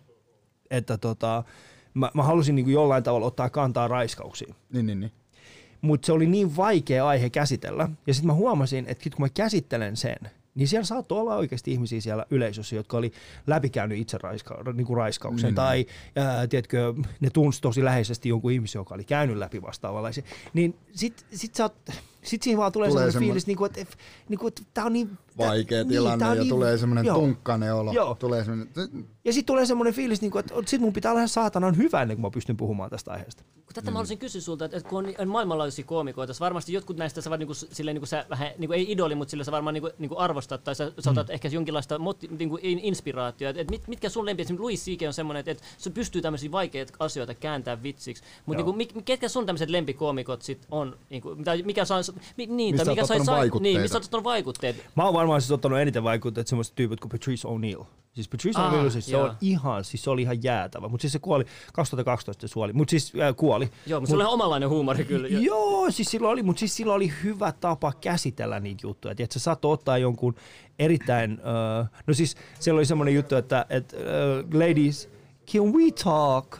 että 0.71 0.99
tota, 0.99 1.45
mä, 1.95 2.11
mä 2.15 2.23
halusin 2.23 2.55
niin 2.55 2.71
jollain 2.71 3.03
tavalla 3.03 3.27
ottaa 3.27 3.51
kantaa 3.51 3.89
raiskauksiin 3.89 4.55
Niin, 4.73 4.87
niin, 4.87 5.01
niin. 5.01 5.13
mutta 5.81 6.07
se 6.07 6.13
oli 6.13 6.27
niin 6.27 6.57
vaikea 6.57 7.07
aihe 7.07 7.31
käsitellä. 7.31 7.89
Ja 8.07 8.15
sitten 8.15 8.27
mä 8.27 8.35
huomasin, 8.35 8.85
että 8.89 9.05
sit 9.05 9.15
kun 9.15 9.25
mä 9.25 9.29
käsittelen 9.29 9.97
sen, 9.97 10.19
niin 10.59 10.69
siellä 10.69 10.85
saattoi 10.85 11.21
olla 11.21 11.37
oikeasti 11.37 11.73
ihmisiä 11.73 12.01
siellä 12.01 12.27
yleisössä, 12.31 12.77
jotka 12.77 12.97
oli 12.97 13.13
läpikäynyt 13.47 13.99
itse 13.99 14.19
raiska- 14.19 14.73
niin 14.73 14.87
kuin 14.87 14.97
raiskauksen. 14.97 15.49
Niin. 15.49 15.55
Tai 15.55 15.87
ää, 16.17 16.47
tiedätkö, 16.47 16.95
ne 17.21 17.31
tunsi 17.31 17.61
tosi 17.61 17.85
läheisesti 17.85 18.29
jonkun 18.29 18.53
ihmisen, 18.53 18.81
joka 18.81 18.95
oli 18.95 19.05
käynyt 19.05 19.37
läpi 19.37 19.63
vastaavanlaisia. 19.63 20.25
Niin 20.53 20.77
sit, 20.93 21.27
sit, 21.33 21.55
sä 21.55 21.65
oot, 21.65 21.75
sit 22.23 22.43
siinä 22.43 22.59
vaan 22.59 22.73
tulee, 22.73 22.89
Tulee 22.89 23.03
sellainen 23.03 23.29
fiilis, 23.29 23.47
niin 23.47 23.57
kuin, 23.57 23.71
että, 23.77 23.97
niin 24.29 24.39
kuin, 24.39 24.49
että 24.49 24.63
tää 24.75 24.85
on 24.85 24.93
niin... 24.93 25.19
Vaikea 25.39 25.85
tää- 25.85 25.91
tilanne 25.91 26.27
on 26.27 26.37
ja 26.37 26.45
tulee 26.45 26.79
semmoinen 26.79 27.05
joo. 27.05 27.19
tunkkainen 27.19 27.75
olo. 27.75 27.93
Joo. 27.93 28.15
Tulee 28.15 28.45
semmoinen, 28.45 28.75
Ja 29.25 29.33
sitten 29.33 29.47
tulee 29.47 29.67
semmoinen 29.67 29.95
fiilis, 29.95 30.21
niin 30.21 30.31
kuin, 30.31 30.41
että 30.41 30.55
sit 30.67 30.81
mun 30.81 30.93
pitää 30.93 31.13
olla 31.13 31.21
ihan 31.21 31.29
saatanan 31.29 31.77
hyvä 31.77 32.03
ennen 32.03 32.17
kuin 32.17 32.23
mä 32.23 32.31
pystyn 32.31 32.57
puhumaan 32.57 32.91
tästä 32.91 33.11
aiheesta. 33.11 33.45
Kun 33.69 33.75
tätä 33.75 33.91
mä 33.91 33.95
haluaisin 33.95 34.19
kysyä 34.19 34.41
sulta, 34.41 34.65
että, 34.65 34.81
kun 34.81 35.07
on, 35.07 35.15
on 35.19 35.29
maailmanlaajuisia 35.29 35.85
koomikoita, 35.85 36.35
sä 36.35 36.41
varmasti 36.41 36.73
jotkut 36.73 36.97
näistä 36.97 37.21
sä, 37.21 37.37
niinku, 37.37 37.55
silleen, 37.55 37.95
niinku, 37.95 38.07
sä 38.07 38.27
vähän, 38.31 38.51
niinku, 38.59 38.73
ei 38.73 38.93
idoli, 38.93 39.15
mutta 39.15 39.31
sillä 39.31 39.45
sä 39.45 39.53
varmaan 39.53 39.75
niinku, 39.75 39.91
niinku 39.99 40.19
arvostat 40.19 40.65
tai 40.65 40.75
sä, 40.75 40.93
sä 40.99 41.11
otat 41.11 41.31
ehkä 41.31 41.49
jonkinlaista 41.49 41.99
moti, 41.99 42.29
niinku, 42.39 42.59
in- 42.63 42.79
inspiraatiota. 42.79 43.61
Et 43.61 43.71
mit, 43.71 43.89
mitkä 43.89 44.09
sun 44.09 44.27
lempi, 44.27 44.43
esimerkiksi 44.43 44.63
Louis 44.63 44.85
C.K. 44.85 45.07
on 45.07 45.13
semmoinen, 45.13 45.41
että, 45.41 45.51
että 45.51 45.65
se 45.79 45.91
pystyy 45.91 46.23
tämmöisiä 46.23 46.53
vaikeita 46.53 46.93
asioita 46.99 47.35
kääntää 47.35 47.83
vitsiksi. 47.83 48.23
Mutta 48.47 48.57
niinku, 48.57 48.73
mik, 48.73 49.05
ketkä 49.05 49.29
sun 49.29 49.47
tämmöiset 49.47 49.71
lempikoomikot 49.71 50.43
sit 50.43 50.67
on? 50.71 50.97
Niinku, 51.11 51.37
tai 51.45 51.63
mikä 51.63 51.85
saa, 51.85 52.01
mi, 52.37 52.47
niin, 52.47 52.75
Mistä 52.75 52.85
tai 52.85 52.93
mikä 52.95 53.03
ottanut 53.03 53.27
sai- 53.27 53.39
vaikutteita? 53.39 53.63
Niin, 53.63 53.81
mistä 53.81 53.97
oot 53.99 54.05
ottanut 54.05 54.25
vaikutteet? 54.25 54.85
Mä 54.97 55.05
oon 55.05 55.15
varmaan 55.15 55.41
siis 55.41 55.51
ottanut 55.53 55.79
eniten 55.79 56.05
vaikutteet 56.05 56.47
semmoiset 56.47 56.75
tyypit 56.75 57.01
kuin 57.01 57.11
Patrice 57.11 57.49
O'Neill. 57.49 57.85
Siis 58.15 58.29
Patrice 58.29 58.61
Ah, 58.61 58.73
O'Neill, 58.73 58.91
siis 58.91 59.07
se 59.07 59.17
on 59.17 59.37
ihan, 59.41 59.85
siis 59.85 60.05
se 60.05 60.11
oli 60.11 60.23
ihan 60.23 60.43
jäätävä. 60.43 60.89
Mutta 60.89 61.03
siis 61.03 61.13
se 61.13 61.19
kuoli, 61.19 61.45
2012 61.73 62.41
se 62.41 62.53
suoli, 62.53 62.73
mutta 62.73 62.91
siis 62.91 63.13
äh, 63.21 63.37
kuoli. 63.37 63.58
Joo, 63.87 64.01
mutta 64.01 64.11
se 64.11 64.15
on 64.17 64.21
ihan 64.21 64.33
omanlainen 64.33 64.69
huumori 64.69 65.05
kyllä. 65.05 65.29
Jo- 65.29 65.41
Joo, 65.55 65.91
siis 65.91 66.11
sillä 66.11 66.29
oli, 66.29 66.43
mutta 66.43 66.61
siis 66.61 66.77
sillä 66.77 66.95
oli 66.95 67.13
hyvä 67.25 67.53
tapa 67.53 67.93
käsitellä 68.01 68.61
niitä 68.61 68.87
juttuja. 68.87 69.15
Että 69.19 69.35
sä 69.35 69.41
saattoi 69.41 69.73
ottaa 69.73 69.99
jonkun 69.99 70.35
erittäin, 70.79 71.33
uh, 71.33 71.89
no 72.07 72.15
siis 72.15 72.37
siellä 72.61 72.79
oli 72.79 72.87
semmoinen 72.87 73.15
juttu, 73.15 73.37
että, 73.37 73.67
että 73.71 73.97
uh, 73.97 74.55
ladies, 74.61 75.09
can 75.53 75.73
we 75.73 75.91
talk 76.05 76.57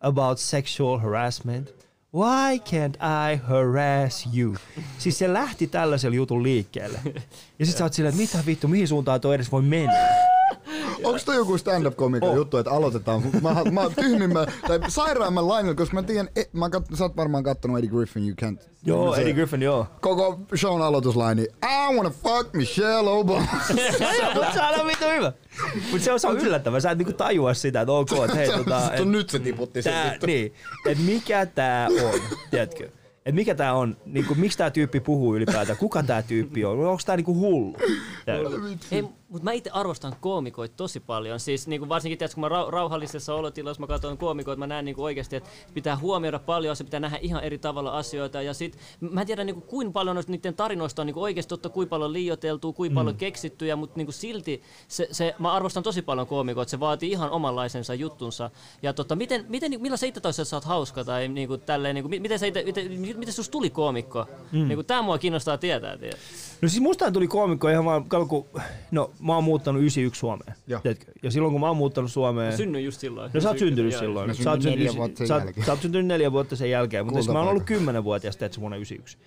about 0.00 0.38
sexual 0.38 0.98
harassment? 0.98 1.78
Why 2.14 2.56
can't 2.58 2.96
I 3.32 3.36
harass 3.36 4.28
you? 4.36 4.54
Siis 4.98 5.18
se 5.18 5.32
lähti 5.32 5.66
tällaisella 5.66 6.16
jutun 6.16 6.42
liikkeelle. 6.42 7.00
Ja 7.58 7.66
sit 7.66 7.76
sä 7.76 7.84
oot 7.84 7.92
silleen, 7.92 8.14
että 8.20 8.36
mitä 8.36 8.46
vittu, 8.46 8.68
mihin 8.68 8.88
suuntaan 8.88 9.20
toi 9.20 9.34
edes 9.34 9.52
voi 9.52 9.62
mennä? 9.62 10.27
Onko 11.04 11.18
toi 11.24 11.36
joku 11.36 11.58
stand-up-komikon 11.58 12.28
Oh. 12.28 12.36
juttu, 12.36 12.56
että 12.56 12.70
aloitetaan? 12.70 13.22
Mä, 13.42 13.56
mä 13.72 13.80
oon 13.80 13.94
tyhmimmä, 13.94 14.46
tai 14.68 14.80
sairaamman 14.88 15.48
lainalla, 15.48 15.74
koska 15.74 15.94
mä 15.94 16.02
tiedän, 16.02 16.28
et, 16.36 16.54
mä 16.54 16.70
kat, 16.70 16.84
sä 16.94 17.04
oot 17.04 17.16
varmaan 17.16 17.44
kattonut 17.44 17.78
Eddie 17.78 17.90
Griffin, 17.90 18.22
You 18.28 18.34
Can't. 18.42 18.68
Joo, 18.84 19.14
Se- 19.14 19.20
Eddie 19.20 19.32
Griffin, 19.34 19.62
joo. 19.62 19.86
Koko 20.00 20.40
shown 20.56 20.82
aloituslaini, 20.82 21.42
I 21.42 21.94
wanna 21.94 22.10
fuck 22.10 22.54
Michelle 22.54 23.10
Obama. 23.10 23.46
Se 23.98 24.60
on 24.60 24.64
aina 24.66 24.86
vittu 24.86 25.04
hyvä. 25.16 25.32
Mutta 25.90 26.04
se 26.04 26.12
on, 26.12 26.20
se 26.20 26.26
on 26.28 26.38
yllättävää, 26.38 26.80
sä 26.80 26.90
et 26.90 26.98
niinku 26.98 27.12
tajua 27.12 27.54
sitä, 27.54 27.80
että 27.80 27.92
ok, 27.92 28.08
että 28.24 28.36
hei 28.36 28.48
tota... 28.58 28.94
Et- 28.94 29.08
nyt 29.08 29.30
se 29.30 29.38
tiputti 29.38 29.82
sen 29.82 29.92
tää, 29.92 30.16
niin, 30.26 30.54
että 30.86 31.04
mikä 31.04 31.46
tää 31.46 31.88
on, 32.04 32.20
tiedätkö? 32.50 32.88
Et 33.26 33.34
mikä 33.34 33.54
tää 33.54 33.74
on, 33.74 33.96
niinku, 34.06 34.34
miksi 34.34 34.58
tää 34.58 34.70
tyyppi 34.70 35.00
puhuu 35.00 35.36
ylipäätään, 35.36 35.78
kuka 35.78 36.02
tää 36.02 36.22
tyyppi 36.22 36.64
on, 36.64 36.78
onko 36.86 37.00
tää 37.06 37.16
niinku 37.16 37.34
hullu? 37.34 37.76
Ei, 38.90 39.04
mutta 39.28 39.44
mä 39.44 39.52
itse 39.52 39.70
arvostan 39.70 40.16
koomikoita 40.20 40.74
tosi 40.76 41.00
paljon. 41.00 41.40
Siis 41.40 41.68
niinku 41.68 41.88
varsinkin 41.88 42.18
tiedätkö, 42.18 42.34
kun 42.34 42.40
mä 42.40 42.48
rau- 42.48 42.70
rauhallisessa 42.70 43.34
olotilassa 43.34 43.80
mä 43.80 43.86
katson 43.86 44.18
koomikoita, 44.18 44.58
mä 44.58 44.66
näen 44.66 44.84
niinku 44.84 45.04
oikeasti, 45.04 45.36
että 45.36 45.50
pitää 45.74 45.96
huomioida 45.96 46.38
paljon, 46.38 46.76
se 46.76 46.84
pitää 46.84 47.00
nähdä 47.00 47.18
ihan 47.20 47.44
eri 47.44 47.58
tavalla 47.58 47.98
asioita. 47.98 48.42
Ja 48.42 48.54
sit, 48.54 48.78
mä 49.00 49.20
en 49.20 49.26
tiedä 49.26 49.44
niinku, 49.44 49.60
kuinka 49.60 49.92
paljon 49.92 50.16
noista 50.16 50.32
niiden 50.32 50.54
tarinoista 50.54 51.02
on 51.02 51.06
niinku 51.06 51.22
oikeasti 51.22 51.48
totta, 51.48 51.68
kuinka 51.68 51.90
paljon 51.90 52.12
liioteltua, 52.12 52.72
kuinka 52.72 52.94
paljon 52.94 53.16
keksittyjä, 53.16 53.76
mutta 53.76 53.96
niinku 53.96 54.12
silti 54.12 54.62
se, 54.88 55.08
se, 55.10 55.34
mä 55.38 55.52
arvostan 55.52 55.82
tosi 55.82 56.02
paljon 56.02 56.26
koomikoita, 56.26 56.70
se 56.70 56.80
vaatii 56.80 57.10
ihan 57.10 57.30
omanlaisensa 57.30 57.94
juttunsa. 57.94 58.50
Ja 58.82 58.92
tota, 58.92 59.16
miten, 59.16 59.44
miten, 59.48 59.80
millä 59.80 59.96
sä 59.96 60.06
itse 60.06 60.20
toisaalta 60.20 60.50
saat 60.50 60.64
hauska 60.64 61.04
tai 61.04 61.28
niinku, 61.28 61.56
tälleen, 61.58 61.94
niinku, 61.94 62.08
mi- 62.08 62.20
miten, 62.20 62.38
sä 62.38 62.46
ite, 62.46 62.62
miten, 62.64 62.92
miten 63.00 63.32
susta 63.32 63.52
tuli 63.52 63.70
koomikko? 63.70 64.26
Mm. 64.52 64.68
Niinku, 64.68 64.82
tää 64.82 65.02
mua 65.02 65.18
kiinnostaa 65.18 65.58
tietää. 65.58 65.98
Tiedä. 65.98 66.16
No 66.62 66.68
siis 66.68 66.82
mustahan 66.82 67.12
tuli 67.12 67.28
koomikko 67.28 67.68
ihan 67.68 67.84
vaan, 67.84 68.04
kun, 68.28 68.46
no 68.90 69.10
mä 69.20 69.34
oon 69.34 69.44
muuttanut 69.44 69.82
91 69.82 70.18
Suomeen, 70.20 70.54
tiedätkö? 70.82 71.12
Ja 71.22 71.30
silloin 71.30 71.52
kun 71.52 71.60
mä 71.60 71.66
oon 71.68 71.76
muuttanut 71.76 72.12
Suomeen, 72.12 72.56
Synnyin 72.56 72.84
just 72.84 73.00
silloin. 73.00 73.30
No 73.34 73.40
sä 73.40 73.48
oot 73.48 73.58
syntynyt 73.58 73.92
Joo. 73.92 74.00
silloin. 74.00 74.30
Mä 74.30 74.34
Sä 74.34 74.50
oot 74.50 74.62
synnyin 74.62 74.78
neljä 74.78 74.90
syntynyt- 74.92 74.96
vuotta 74.98 75.18
sen 75.18 75.26
sä 75.28 75.34
jälkeen. 75.34 75.66
Sä 75.66 75.72
oot 75.72 75.80
syntynyt 75.82 76.06
neljä 76.06 76.32
vuotta 76.32 76.56
sen 76.56 76.70
jälkeen, 76.70 77.04
mutta 77.04 77.22
siis 77.22 77.32
mä 77.32 77.38
oon 77.38 77.48
ollut 77.48 77.62
kymmenen 77.62 78.04
vuotias 78.04 78.36
teet 78.36 78.60
vuonna 78.60 78.76
91. 78.76 79.18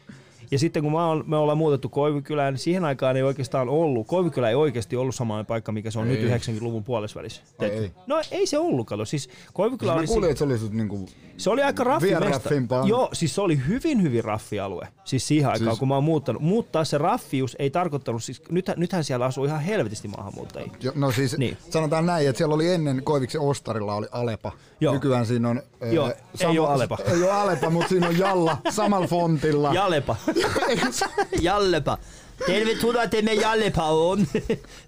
Ja 0.52 0.60
sitten 0.60 0.84
kun 0.84 0.92
mä 0.92 1.08
oon, 1.08 1.24
me 1.28 1.38
ollaan 1.38 1.58
muutettu 1.58 1.90
Koivukylään, 1.90 2.54
niin 2.54 2.60
siihen 2.60 2.86
aikaan 2.86 3.18
ei 3.18 3.24
oikeastaan 3.24 3.70
ollut, 3.70 4.08
Koivukylä 4.08 4.50
ei 4.50 4.56
oikeasti 4.56 4.96
ollut 4.96 5.16
samanlainen 5.16 5.46
paikka, 5.46 5.72
mikä 5.72 5.92
se 5.92 6.00
on 6.00 6.08
Ei. 6.10 6.18
nyt 6.18 6.32
90-luvun 6.42 6.84
puolesvälissä. 6.84 7.42
Ei. 7.60 7.92
No 8.08 8.22
ei 8.32 8.46
se 8.46 8.58
ollut, 8.58 8.88
kato. 8.88 9.06
Siis 9.06 9.30
Koivukylä 9.54 9.92
Mä 9.94 9.98
oli, 10.00 10.08
kuulin, 10.08 10.38
se 10.38 10.44
oli 10.44 10.54
niinku... 10.72 11.10
se 11.38 11.50
oli 11.50 11.62
aika 11.64 11.84
raffi 11.84 12.16
mesta. 12.20 12.50
Joo, 12.86 13.10
siis 13.14 13.36
se 13.36 13.42
oli 13.42 13.60
hyvin, 13.68 14.02
hyvin 14.02 14.24
raffi 14.24 14.60
alue. 14.60 14.88
Siis 15.04 15.28
siihen 15.28 15.50
aikaan, 15.50 15.72
Siis- 15.72 15.80
kun 15.80 15.88
mä 15.88 15.96
oon 15.96 16.04
muuttanut. 16.04 16.42
Mutta 16.42 16.84
se 16.84 16.98
raffius 16.98 17.56
ei 17.60 17.70
tarkoittanut, 17.70 18.24
siis 18.24 18.42
nythän, 18.50 18.80
nythän 18.80 19.04
siellä 19.04 19.26
asuu 19.26 19.46
ihan 19.46 19.62
helvetisti 19.62 20.08
maahanmuuttajia. 20.08 20.72
Jo, 20.82 20.92
no 20.96 21.12
siis 21.12 21.38
Niin. 21.38 21.58
sanotaan 21.70 22.06
näin, 22.06 22.28
että 22.30 22.38
siellä 22.38 22.56
oli 22.56 22.68
ennen 22.74 23.04
Koiviksen 23.04 23.42
Ostarilla 23.42 23.96
oli 23.96 24.08
Alepa. 24.12 24.52
Joo. 24.82 24.94
Nykyään 24.94 25.26
siinä 25.26 25.50
on... 25.50 25.62
Joo, 25.92 26.08
ö, 26.08 26.48
ei 26.50 26.60
oo 26.60 26.68
Alepa. 26.68 26.98
Ei 27.14 27.24
ole 27.24 27.32
Alepa, 27.32 27.70
mutta 27.70 27.90
siinä 27.90 28.08
on 28.08 28.18
Jalla 28.18 28.58
samalla 28.70 29.08
fontilla. 29.08 29.74
Jalepa. 29.74 30.16
Jallepa. 31.42 31.98
Tervetuloa 32.46 33.08
tämä 33.08 33.32
Jallepa 33.32 33.84
on. 34.10 34.28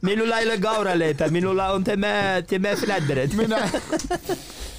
Minulla 0.02 0.40
ei 0.40 0.46
ole 0.46 0.58
gauraleipää, 0.58 1.28
minulla 1.28 1.70
on 1.70 1.84
tämä, 1.84 2.42
tämä 2.50 2.76
flädderet. 2.76 3.34
Minä, 3.38 3.70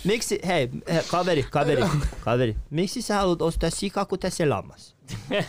Miksi, 0.04 0.40
hei, 0.46 0.70
kaveri, 1.08 1.42
kaveri, 1.50 1.82
kaveri, 2.20 2.56
miksi 2.70 3.02
sä 3.02 3.14
haluat 3.14 3.42
ostaa 3.42 3.70
sikaa, 3.70 4.04
kun 4.04 4.18
tässä 4.18 4.48
lammas? 4.50 4.93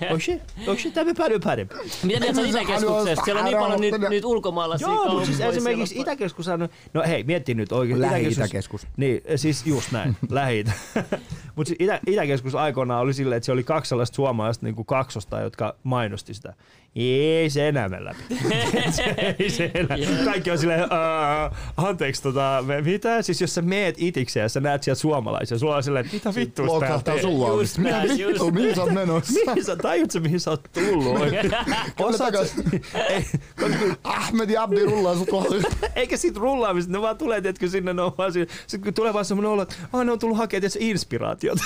Onko 0.09 0.19
se, 0.19 0.41
onko 0.67 0.81
se 0.81 0.91
tämä 0.91 1.13
paljon 1.17 1.41
parempi? 1.43 1.75
Mitä 2.03 2.19
mieltä 2.19 2.41
Itäkeskuksesta? 2.41 3.25
Siellä 3.25 3.39
on 3.39 3.45
niin 3.45 3.57
paljon 3.57 3.91
haluaa- 3.91 4.09
niit 4.09 4.25
ulkomaalaisia 4.25 4.87
Joo, 4.87 5.09
mutta 5.09 5.25
siis 5.25 5.39
esimerkiksi 5.39 5.99
Itäkeskus 5.99 6.47
on, 6.47 6.69
no 6.93 7.03
hei, 7.07 7.23
mietti 7.23 7.53
nyt 7.53 7.71
oikein. 7.71 8.01
Lähi-Itäkeskus. 8.01 8.87
Niin, 8.97 9.21
siis 9.35 9.65
just 9.65 9.91
näin, 9.91 10.17
lähi 10.29 10.63
Mutta 11.55 11.67
siis 11.67 11.77
Itä, 11.79 11.99
Itäkeskus 12.07 12.55
aikoinaan 12.55 13.01
oli 13.01 13.13
silleen, 13.13 13.37
että 13.37 13.45
se 13.45 13.51
oli 13.51 13.63
kaksi 13.63 13.89
sellaista 13.89 14.15
suomalaista 14.15 14.65
niin 14.65 14.75
kuin 14.75 14.85
kaksosta, 14.85 15.41
jotka 15.41 15.75
mainosti 15.83 16.33
sitä. 16.33 16.53
Ei 16.95 17.49
se 17.49 17.67
enää 17.67 17.89
mene 17.89 18.05
läpi. 18.05 18.23
ei 19.39 19.49
se 19.49 19.71
enää. 19.73 19.97
Kaikki 20.25 20.51
on 20.51 20.57
silleen, 20.57 20.79
"Ää, 20.89 21.51
anteeksi, 21.77 22.21
tota, 22.23 22.63
me- 22.65 22.81
mitä? 22.81 23.21
Siis 23.21 23.41
jos 23.41 23.55
sä 23.55 23.61
meet 23.61 23.95
itikseen 23.97 24.41
ja 24.43 24.49
sä 24.49 24.59
näet 24.59 24.83
sieltä 24.83 25.01
suomalaisia, 25.01 25.57
sulla 25.59 25.75
on 25.75 25.83
silleen, 25.83 26.09
mitä 26.13 26.35
vittua 26.35 26.65
sä 26.65 26.69
täällä 26.69 26.85
lokahtaa 26.87 27.13
teet? 27.13 27.21
suu 27.25 27.45
auki. 27.45 27.61
Just 27.63 27.77
Mitä 27.77 28.01
vittu, 28.17 28.51
mihin 28.51 28.75
sä 28.75 28.81
oot 28.83 28.91
menossa? 28.93 29.33
Mihin 29.49 29.65
sä 29.65 29.75
tajut 29.75 30.11
sä, 30.11 30.19
mihin 30.19 30.39
sä 30.39 30.51
oot 30.51 30.61
tullut? 30.73 31.17
Osaat 31.99 32.33
sä, 32.33 32.63
ei, 33.09 33.25
koska- 33.59 33.97
Ahmed 34.03 34.49
ja 34.49 34.63
Abdi 34.63 34.85
rullaa 34.85 35.15
sut 35.15 35.29
ohi. 35.33 35.61
eikä 35.95 36.17
siitä 36.17 36.39
rullaamista, 36.39 36.91
ne 36.91 37.01
vaan 37.01 37.17
tulee, 37.17 37.41
tiedätkö, 37.41 37.67
sinne, 37.67 37.93
ne 37.93 38.01
on 38.01 38.11
vaan 38.17 38.33
siinä. 38.33 38.51
Sitten 38.67 38.81
kun 38.83 38.93
tulee 38.93 39.13
vaan 39.13 39.25
semmoinen 39.25 39.51
olo, 39.51 39.61
että 39.61 39.75
ah, 39.93 40.05
ne 40.05 40.11
on 40.11 40.19
tullut 40.19 40.37
hakemaan, 40.37 40.61
tiedätkö, 40.61 40.79
inspiraatiota. 40.81 41.63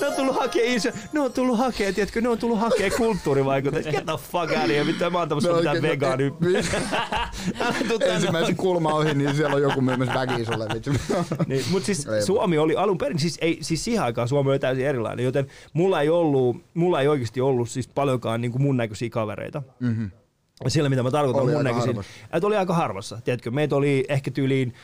ne 0.00 0.06
on 0.06 0.14
tullut 0.16 0.36
hakemaan, 0.36 0.80
ne 1.12 1.20
on 1.20 1.32
tullut 1.32 1.58
hakemaan, 1.58 1.94
tiedätkö, 1.94 2.20
ne 2.20 2.28
on 2.28 2.38
tullut 2.38 2.58
hakemaan 2.60 2.92
kulttuurivaikutuksia. 3.64 3.92
Get 3.92 4.06
the 4.06 4.16
fuck 4.16 4.52
out 4.52 4.64
of 4.64 4.68
here, 4.68 4.86
vittu, 4.86 5.10
mä 5.10 5.18
oon 5.18 5.28
tämmössä 5.28 5.52
mitään 5.52 5.82
vegaani. 5.82 6.30
Tänne. 7.98 8.14
Ensimmäisen 8.14 8.56
kulma 8.56 8.94
ohi, 8.94 9.14
niin 9.14 9.36
siellä 9.36 9.56
on 9.56 9.62
joku 9.62 9.80
myymässä 9.80 10.14
väkiä 10.14 10.44
sulle. 10.44 10.66
Niin, 11.46 11.64
mutta 11.70 11.86
siis 11.86 12.06
Suomi 12.26 12.58
oli 12.58 12.76
alun 12.76 12.98
perin, 12.98 13.18
siis, 13.18 13.38
ei, 13.40 13.58
siis 13.60 13.84
siihen 13.84 14.02
aikaan 14.02 14.28
Suomi 14.28 14.50
oli 14.50 14.58
täysin 14.58 14.86
erilainen, 14.86 15.24
joten 15.24 15.46
mulla 15.72 16.00
ei, 16.00 16.08
ollut, 16.08 16.56
mulla 16.74 17.00
ei 17.00 17.08
oikeasti 17.08 17.40
ollut 17.40 17.68
siis 17.68 17.88
paljonkaan 17.88 18.40
niin 18.40 18.52
kuin 18.52 18.62
mun 18.62 18.76
näköisiä 18.76 19.10
kavereita. 19.10 19.62
Mm-hmm. 19.80 20.10
Siellä 20.68 20.90
mitä 20.90 21.02
mä 21.02 21.10
tarkoitan 21.10 21.42
Oli 21.42 21.52
mun 21.52 21.64
näkisin. 21.64 22.00
Että 22.32 22.46
oli 22.46 22.56
aika 22.56 22.74
harvassa, 22.74 23.20
tiedätkö. 23.24 23.50
Meitä 23.50 23.76
oli 23.76 24.04
ehkä 24.08 24.30
tyyliin, 24.30 24.74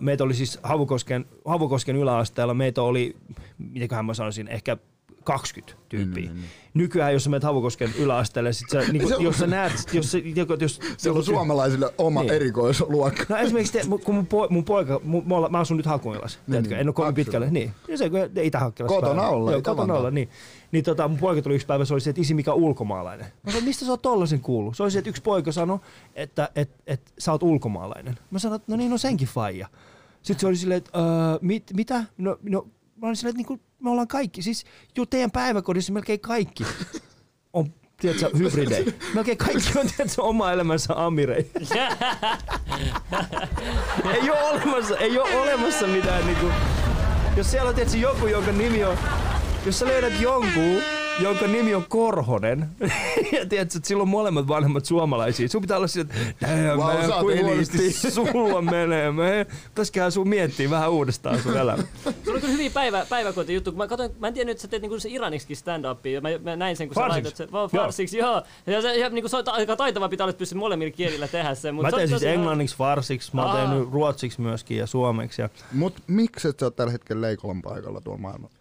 meitä 0.00 0.24
oli 0.24 0.34
siis 0.34 0.58
Havukosken, 0.62 1.24
Havukosken 1.44 1.96
yläasteella, 1.96 2.54
meitä 2.54 2.82
oli, 2.82 3.16
mitäköhän 3.58 4.04
mä 4.04 4.14
sanoisin, 4.14 4.48
ehkä 4.48 4.76
20 5.28 5.78
tyyppiä. 5.88 6.30
Mm, 6.30 6.36
mm, 6.36 6.42
Nykyään, 6.74 7.12
jos 7.12 7.24
sä 7.24 7.30
menet 7.30 7.42
Havukosken 7.42 7.90
yläasteelle, 7.98 8.52
sit 8.52 8.70
sä, 8.70 8.78
niin 8.92 9.02
Se 9.08 9.08
kun, 9.08 9.14
on- 9.16 9.22
jos 9.24 9.38
sä 9.38 9.46
näet, 9.46 9.72
jos, 9.92 10.12
sä- 10.12 10.18
joko- 10.34 10.56
jos, 10.60 10.80
Siellä 10.96 11.18
on 11.18 11.24
suomalaisille 11.24 11.94
oma 11.98 12.20
Niin. 12.22 12.32
erikoisluokka. 12.32 13.24
No 13.28 13.36
esimerkiksi 13.36 13.72
te, 13.72 13.82
kun 14.04 14.14
mun, 14.14 14.26
po, 14.26 14.46
mun 14.50 14.64
poika, 14.64 15.00
mun, 15.04 15.22
mä, 15.28 15.48
mä 15.48 15.58
asun 15.58 15.76
nyt 15.76 15.86
Hakuilassa, 15.86 16.38
niin, 16.46 16.62
niin. 16.62 16.72
en 16.72 16.88
ole 16.88 16.94
kovin 16.94 17.14
pitkälle. 17.14 17.50
Niin, 17.50 17.72
ja 17.88 17.98
se 17.98 18.10
kun 18.10 18.18
Itä-Hakkilassa. 18.42 19.00
Kotona 19.00 19.28
olla, 19.28 19.52
Joo, 19.52 19.62
kotona 19.62 19.94
olla, 19.94 20.10
niin. 20.10 20.28
Niin 20.72 20.84
tota, 20.84 21.08
mun 21.08 21.18
poika 21.18 21.42
tuli 21.42 21.54
yksi 21.54 21.66
päivä, 21.66 21.84
se 21.84 21.94
oli 21.94 22.00
se, 22.00 22.10
että 22.10 22.22
isi 22.22 22.34
mikä 22.34 22.52
on 22.52 22.58
ulkomaalainen. 22.58 23.26
Mä 23.42 23.50
sanoin, 23.50 23.64
mistä 23.64 23.84
sä 23.84 23.90
oot 23.90 24.02
tollasen 24.02 24.40
kuullut? 24.40 24.76
Se 24.76 24.82
oli 24.82 24.90
se, 24.90 24.98
että 24.98 25.10
yksi 25.10 25.22
poika 25.22 25.52
sanoi, 25.52 25.78
että 26.14 26.48
et, 26.56 26.70
et, 26.86 27.12
sä 27.18 27.32
oot 27.32 27.42
ulkomaalainen. 27.42 28.18
Mä 28.30 28.38
sanoin, 28.38 28.60
että 28.60 28.72
no 28.72 28.76
niin, 28.76 28.90
no 28.90 28.98
senkin 28.98 29.28
faija. 29.28 29.68
Sitten 30.22 30.40
se 30.40 30.46
oli 30.46 30.56
silleen, 30.56 30.78
että 30.78 30.98
öö, 30.98 31.38
mit, 31.40 31.62
mitä? 31.76 32.04
No, 32.18 32.38
no, 32.42 32.66
mä 33.00 33.06
olin 33.06 33.16
silleen, 33.16 33.30
että 33.30 33.50
niinku, 33.50 33.60
me 33.78 33.90
ollaan 33.90 34.08
kaikki, 34.08 34.42
siis 34.42 34.64
jo 34.96 35.06
teidän 35.06 35.30
päiväkodissa 35.30 35.92
melkein 35.92 36.20
kaikki 36.20 36.64
on 37.52 37.72
tiedätkö, 38.00 38.30
hybridei. 38.38 38.94
Melkein 39.14 39.38
kaikki 39.38 39.78
on 39.78 39.86
tiedätkö, 39.96 40.22
oma 40.22 40.52
elämänsä 40.52 40.94
amirei. 41.06 41.50
ei 44.14 44.30
ole 44.30 44.42
olemassa, 44.42 44.96
ei 44.96 45.18
ole 45.18 45.36
olemassa 45.36 45.86
mitään 45.86 46.26
niinku, 46.26 46.46
jos 47.36 47.50
siellä 47.50 47.68
on 47.68 47.74
tietysti 47.74 48.00
joku, 48.00 48.26
jonka 48.26 48.52
nimi 48.52 48.84
on, 48.84 48.98
jos 49.66 49.78
sä 49.78 49.86
löydät 49.86 50.20
jonkun, 50.20 50.82
jonka 51.20 51.46
nimi 51.46 51.74
on 51.74 51.84
Korhonen, 51.88 52.68
ja 53.32 53.46
tiedät, 53.46 53.74
että 53.76 53.88
sillä 53.88 54.02
on 54.02 54.08
molemmat 54.08 54.48
vanhemmat 54.48 54.84
suomalaisia. 54.84 55.48
Sun 55.48 55.60
pitää 55.60 55.76
olla 55.76 55.86
sillä, 55.86 56.08
että 56.30 56.46
damn, 56.46 56.78
Vau, 56.78 56.94
man, 56.94 57.06
sä 57.06 57.16
oot 57.16 57.22
kuin 57.24 57.44
huonosti." 57.44 57.78
huonosti 57.78 58.10
sulla 58.10 58.62
menee, 58.62 59.10
man. 59.10 59.26
Pitäisiköhän 59.68 60.12
sun 60.12 60.28
miettiä 60.28 60.70
vähän 60.70 60.90
uudestaan 60.90 61.42
sun 61.42 61.56
elämä. 61.56 61.82
Sulla 62.24 62.34
on 62.34 62.40
kyllä 62.40 62.52
hyviä 62.52 62.70
päivä, 62.70 63.06
päiväkotijuttuja. 63.08 63.72
Kun 63.72 63.78
mä, 63.78 63.86
katsoin, 63.86 64.10
mä 64.18 64.28
en 64.28 64.34
tiennyt, 64.34 64.50
että 64.52 64.62
sä 64.62 64.68
teet 64.68 64.82
niinku 64.82 65.00
se 65.00 65.08
iraniksikin 65.08 65.56
stand-upia. 65.56 66.20
Mä, 66.20 66.28
mä 66.42 66.56
näin 66.56 66.76
sen, 66.76 66.88
kun 66.88 66.94
Farsiksi. 66.94 67.14
sä 67.14 67.24
laitat 67.24 67.36
sen. 67.36 67.48
Joo. 67.52 67.68
Farsiksi, 67.68 68.18
joo. 68.18 68.42
Ja 68.66 68.82
se, 68.82 68.96
ja, 68.96 69.08
niinku, 69.10 69.28
se 69.28 69.36
on 69.36 69.42
aika 69.46 69.76
taitava 69.76 70.08
pitää 70.08 70.24
olla, 70.24 70.30
että 70.30 70.38
pystyy 70.38 70.58
molemmilla 70.58 70.92
kielillä 70.96 71.28
tehdä 71.28 71.54
sen. 71.54 71.74
Mut 71.74 71.82
Mä 71.82 71.90
se 71.90 71.96
on 71.96 71.98
teen 71.98 72.08
siis 72.08 72.22
englanniksi, 72.22 72.76
farsiksi, 72.76 73.30
mä 73.36 73.44
oon 73.44 73.56
tehnyt 73.56 73.92
ruotsiksi 73.92 74.40
myöskin 74.40 74.76
ja 74.76 74.86
suomeksi. 74.86 75.42
Ja, 75.42 75.48
Mut 75.72 75.94
miksi 76.06 76.48
et 76.48 76.58
sä 76.58 76.66
oot 76.66 76.76
tällä 76.76 76.92
hetkellä 76.92 77.20
Leikolan 77.20 77.62
paikalla 77.62 78.00
tuolla 78.00 78.20
maailmalla? 78.20 78.54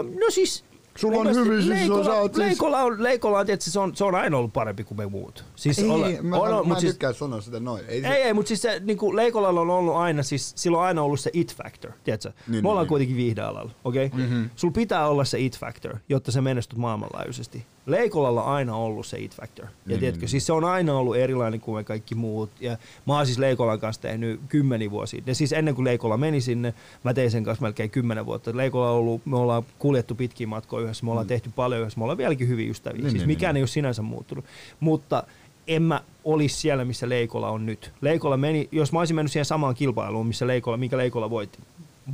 um, 0.00 0.06
no 0.20 0.30
siis... 0.30 0.64
Sulla 0.96 1.18
on 1.18 1.34
hyvin, 1.34 1.62
siis 1.62 1.66
Leikola, 1.78 2.04
sä 2.04 2.12
oot 2.14 2.34
siis- 2.34 2.46
Leikola 2.46 2.78
on, 2.82 3.02
Leikola 3.02 3.38
on, 3.38 3.46
tietysti, 3.46 3.70
se 3.70 3.80
on, 3.80 3.96
se 3.96 4.04
on 4.04 4.14
aina 4.14 4.36
ollut 4.38 4.52
parempi 4.52 4.84
kuin 4.84 4.98
me 4.98 5.06
muut. 5.06 5.44
Siis 5.56 5.78
Ei, 5.78 5.88
olla- 5.90 6.06
mä, 6.22 6.36
on- 6.36 6.66
mä, 6.68 6.74
mä 6.74 6.80
siis- 6.80 6.92
tykkää 6.92 7.12
sanoa 7.12 7.40
sitä 7.40 7.60
noin. 7.60 7.84
Ei, 7.88 8.00
se, 8.00 8.08
Ei, 8.08 8.22
ei, 8.22 8.32
mutta 8.34 8.48
siis 8.48 8.62
se, 8.62 8.80
niin 8.84 8.98
kuin 8.98 9.16
Leikolalla 9.16 9.60
on 9.60 9.70
ollut 9.70 9.94
aina, 9.96 10.22
siis 10.22 10.52
sillä 10.56 10.78
on 10.78 10.84
aina 10.84 11.02
ollut 11.02 11.20
se 11.20 11.30
it 11.32 11.54
factor, 11.56 11.92
tiedätkö? 12.04 12.28
Niin, 12.28 12.36
Me 12.46 12.52
niin, 12.56 12.66
ollaan 12.66 12.84
niin. 12.84 12.88
kuitenkin 12.88 13.16
viihdealalla, 13.16 13.70
okei? 13.84 14.06
Okay? 14.06 14.20
Mm-hmm. 14.20 14.50
Sulla 14.56 14.72
pitää 14.72 15.08
olla 15.08 15.24
se 15.24 15.38
it 15.40 15.58
factor, 15.58 15.96
jotta 16.08 16.32
sä 16.32 16.40
menestyt 16.40 16.78
maailmanlaajuisesti. 16.78 17.66
Leikolalla 17.86 18.42
on 18.42 18.52
aina 18.52 18.76
ollut 18.76 19.06
se 19.06 19.18
it 19.18 19.34
factor. 19.34 19.64
Ja 19.64 19.70
Niin, 19.86 20.00
tiedätkö, 20.00 20.20
niin, 20.20 20.28
siis 20.28 20.46
se 20.46 20.52
on 20.52 20.64
aina 20.64 20.98
ollut 20.98 21.16
erilainen 21.16 21.60
kuin 21.60 21.76
me 21.76 21.84
kaikki 21.84 22.14
muut. 22.14 22.50
Ja 22.60 22.78
mä 23.06 23.16
oon 23.16 23.26
siis 23.26 23.38
Leikolan 23.38 23.80
kanssa 23.80 24.02
tehnyt 24.02 24.40
kymmeniä 24.48 24.90
vuosia. 24.90 25.22
Ja 25.26 25.34
siis 25.34 25.52
ennen 25.52 25.74
kuin 25.74 25.84
Leikola 25.84 26.16
meni 26.16 26.40
sinne, 26.40 26.74
mä 27.04 27.14
tein 27.14 27.30
sen 27.30 27.44
kanssa 27.44 27.62
melkein 27.62 27.90
kymmenen 27.90 28.26
vuotta. 28.26 28.56
Leikola 28.56 28.90
on 28.90 28.96
ollut, 28.96 29.26
me 29.26 29.36
ollaan 29.36 29.62
kuljettu 29.78 30.14
pitkiä 30.14 30.46
matkoja 30.46 30.84
yhdessä, 30.84 31.04
me 31.04 31.10
ollaan 31.10 31.26
tehty 31.26 31.50
paljon 31.56 31.80
yhdessä, 31.80 31.98
me 31.98 32.04
ollaan 32.04 32.18
vieläkin 32.18 32.48
hyviä 32.48 32.70
ystäviä. 32.70 32.98
Mm. 32.98 33.02
Niin, 33.02 33.10
siis 33.10 33.20
niin, 33.20 33.28
mikään 33.28 33.54
niin. 33.54 33.60
ei 33.60 33.62
ole 33.62 33.68
sinänsä 33.68 34.02
muuttunut. 34.02 34.44
Mutta 34.80 35.22
en 35.66 35.82
mä 35.82 36.00
olisi 36.24 36.56
siellä, 36.56 36.84
missä 36.84 37.08
Leikola 37.08 37.50
on 37.50 37.66
nyt. 37.66 37.92
Leikola 38.00 38.36
meni, 38.36 38.68
jos 38.72 38.92
mä 38.92 38.98
olisin 38.98 39.16
mennyt 39.16 39.32
siihen 39.32 39.44
samaan 39.44 39.74
kilpailuun, 39.74 40.26
missä 40.26 40.46
Leikola, 40.46 40.76
minkä 40.76 40.96
Leikola 40.96 41.30
voitti. 41.30 41.58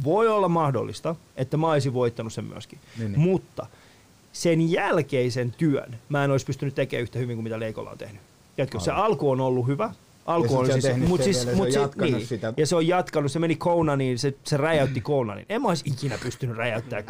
Voi 0.04 0.28
olla 0.28 0.48
mahdollista, 0.48 1.16
että 1.37 1.56
mä 1.56 1.70
olisin 1.70 1.94
voittanut 1.94 2.32
sen 2.32 2.44
myöskin. 2.44 2.78
Niin, 2.98 3.12
niin. 3.12 3.20
Mutta 3.20 3.66
sen 4.33 4.71
jälkeisen 4.73 5.53
työn 5.59 5.97
mä 6.09 6.25
en 6.25 6.31
olisi 6.31 6.47
pystynyt 6.47 6.75
tekemään 6.75 7.03
yhtä 7.03 7.18
hyvin 7.18 7.37
kuin 7.37 7.45
mitä 7.45 7.61
Leikola 7.61 7.90
on 7.90 7.99
tehnyt. 7.99 8.21
Tiedätkö, 8.57 8.81
se 8.81 8.90
alku 8.90 9.31
on 9.31 9.40
ollut 9.40 9.66
hyvä. 9.66 9.90
Alku 10.27 10.59
on 10.59 10.66
se 10.66 10.73
on 10.73 10.81
siis, 10.83 10.85
tehnyt 10.85 11.09
mut 11.09 11.23
sen 11.23 11.35
siis, 11.35 11.45
se 11.45 11.55
mut 11.55 11.66
on 11.66 11.73
sit- 11.73 11.97
niin, 11.97 12.27
sitä. 12.27 12.55
Ja 12.57 12.66
se 12.66 12.77
on 12.77 12.87
jatkanut, 12.87 13.33
se 13.33 13.38
meni 13.38 13.57
Counaniin, 13.57 14.18
se, 14.18 14.35
se 14.45 14.57
räjäytti 14.57 15.01
Counanin. 15.01 15.47
En 15.49 15.62
mä 15.62 15.68
olisi 15.68 15.85
ikinä 15.87 16.18
pystynyt 16.23 16.57
räjäyttämään 16.57 17.05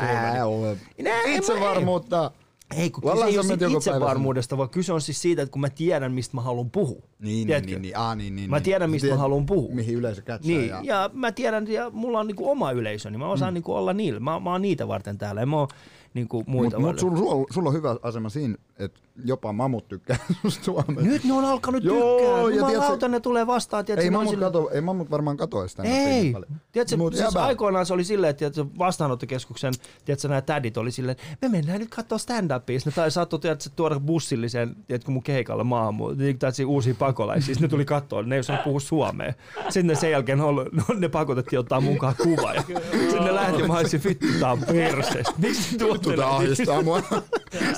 mä- 1.04 1.12
Itsevarmuutta. 1.26 2.30
ei, 2.76 2.90
kun 2.90 3.02
kyse 3.12 3.24
ei 3.24 3.38
ole 3.38 3.46
siitä 3.46 3.66
itsevarmuudesta, 3.66 4.58
vaan 4.58 4.68
kyse 4.68 4.92
on 4.92 5.00
siis 5.00 5.22
siitä, 5.22 5.42
että 5.42 5.52
kun 5.52 5.60
mä 5.60 5.70
tiedän, 5.70 6.12
mistä 6.12 6.36
mä 6.36 6.40
haluan 6.40 6.70
puhua. 6.70 7.02
Niin, 7.18 7.34
niin, 7.34 7.46
Tiedätkö? 7.46 7.70
niin, 7.70 7.82
niin, 7.82 7.96
ah, 7.96 8.16
niin, 8.16 8.36
niin, 8.36 8.50
Mä 8.50 8.56
niin. 8.56 8.64
tiedän, 8.64 8.90
mistä 8.90 9.06
Tiedät, 9.06 9.18
mä 9.18 9.22
haluan 9.22 9.46
puhua. 9.46 9.74
Mihin 9.74 9.94
yleisö 9.94 10.22
katsoo. 10.22 10.48
Niin, 10.56 10.68
ja, 10.68 10.80
ja 10.82 11.10
mä 11.12 11.32
tiedän, 11.32 11.68
ja 11.68 11.90
mulla 11.90 12.20
on 12.20 12.26
niinku 12.26 12.50
oma 12.50 12.72
yleisö, 12.72 13.10
niin 13.10 13.20
mä 13.20 13.28
osaan 13.28 13.52
mm. 13.52 13.54
niinku 13.54 13.74
olla 13.74 13.92
niillä. 13.92 14.20
Mä, 14.20 14.40
mä 14.40 14.50
oon 14.52 14.62
niitä 14.62 14.88
varten 14.88 15.18
täällä, 15.18 15.42
en 15.42 15.48
mä 15.48 15.56
oon 15.56 15.68
niinku 16.14 16.44
muita 16.46 16.78
Mut, 16.78 16.90
mut 16.90 16.98
sulla, 16.98 17.46
sulla 17.50 17.68
on 17.68 17.74
hyvä 17.74 17.96
asema 18.02 18.28
siinä, 18.28 18.54
että 18.84 19.00
jopa 19.24 19.52
mamut 19.52 19.88
tykkää 19.88 20.16
susta 20.42 20.64
Suomessa. 20.64 21.00
Nyt 21.10 21.24
ne 21.24 21.32
on 21.32 21.44
alkanut 21.44 21.84
Joo, 21.84 22.18
tykkää. 22.18 22.40
ja 22.40 22.48
Jumalauta, 22.72 23.08
ne 23.08 23.20
tulee 23.20 23.46
vastaan. 23.46 23.84
Tiedätkö, 23.84 24.04
ei, 24.04 24.10
mamut 24.10 24.30
sille- 24.34 24.44
kato, 24.44 24.70
ei 24.70 24.80
mamut 24.80 25.10
varmaan 25.10 25.36
katoa 25.36 25.68
sitä. 25.68 25.82
Ei. 25.82 26.34
Tiedätkö, 26.72 26.96
Mut 26.96 27.14
siis 27.14 27.24
jäbä. 27.24 27.44
aikoinaan 27.44 27.86
se 27.86 27.94
oli 27.94 28.04
silleen, 28.04 28.30
että 28.40 28.66
vastaanottokeskuksen 28.78 29.74
tiedätkö, 30.04 30.28
nämä 30.28 30.40
tädit 30.40 30.76
oli 30.76 30.90
silleen, 30.90 31.16
me 31.42 31.48
mennään 31.48 31.80
nyt 31.80 31.88
katsoa 31.90 32.18
stand-upia. 32.18 32.78
Sitten 32.78 32.92
tai 32.92 33.10
saattoi 33.10 33.38
tiedätkö, 33.38 33.70
tuoda 33.76 34.00
bussillisen 34.00 34.76
tiedätkö, 34.86 35.10
mun 35.10 35.22
keikalle 35.22 35.64
maahan, 35.64 35.94
tällaisia 36.38 36.66
uusia 36.66 36.94
pakolaisia. 36.98 37.46
Sitten 37.54 37.62
ne 37.62 37.68
tuli 37.68 37.84
katsoa, 37.84 38.22
ne 38.22 38.34
ei 38.36 38.40
osannut 38.40 38.64
puhua 38.64 38.80
suomea. 38.80 39.32
Sitten 39.64 39.86
ne 39.86 39.94
sen 39.94 40.10
jälkeen 40.10 40.38
no, 40.38 40.54
ne 40.98 41.08
pakotettiin 41.08 41.60
ottaa 41.60 41.80
mukaan 41.80 42.14
kuva. 42.22 42.54
Ja 42.54 42.62
sitten 42.62 43.24
ne 43.24 43.34
lähti, 43.34 43.62
mä 43.62 43.74
olisin 43.78 44.00
vittu, 44.04 44.26
tää 44.40 44.52
on 44.52 44.58
perseestä. 44.72 45.32
Miksi 45.38 45.78
te 45.78 45.84
tuotte 45.84 46.08
näitä? 46.08 46.28
ahdistaa 46.28 46.82
mua. 46.82 47.02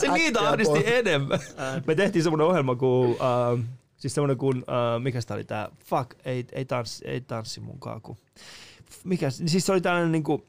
Se 0.01 0.09
niitä 0.09 0.49
ahdisti. 0.49 0.79
Enemmän. 0.99 1.39
Me 1.87 1.95
tehtiin 1.95 2.23
semmoinen 2.23 2.47
ohjelma 2.47 2.77
kuin, 2.77 3.11
uh, 3.11 3.65
siis 3.97 4.15
semmoinen 4.15 4.37
kuin, 4.37 4.59
uh, 4.59 5.03
mikä 5.03 5.21
sitä 5.21 5.35
oli 5.35 5.45
tää, 5.45 5.69
fuck, 5.85 6.11
ei, 6.25 6.47
ei, 6.53 6.65
tanssi, 6.65 7.09
ei 7.09 7.21
tanssi 7.21 7.61
munkaan, 7.61 8.01
kun, 8.01 8.17
mikä, 9.05 9.31
siis 9.31 9.67
se 9.67 9.73
oli 9.73 9.81
tällainen 9.81 10.13
niinku, 10.13 10.47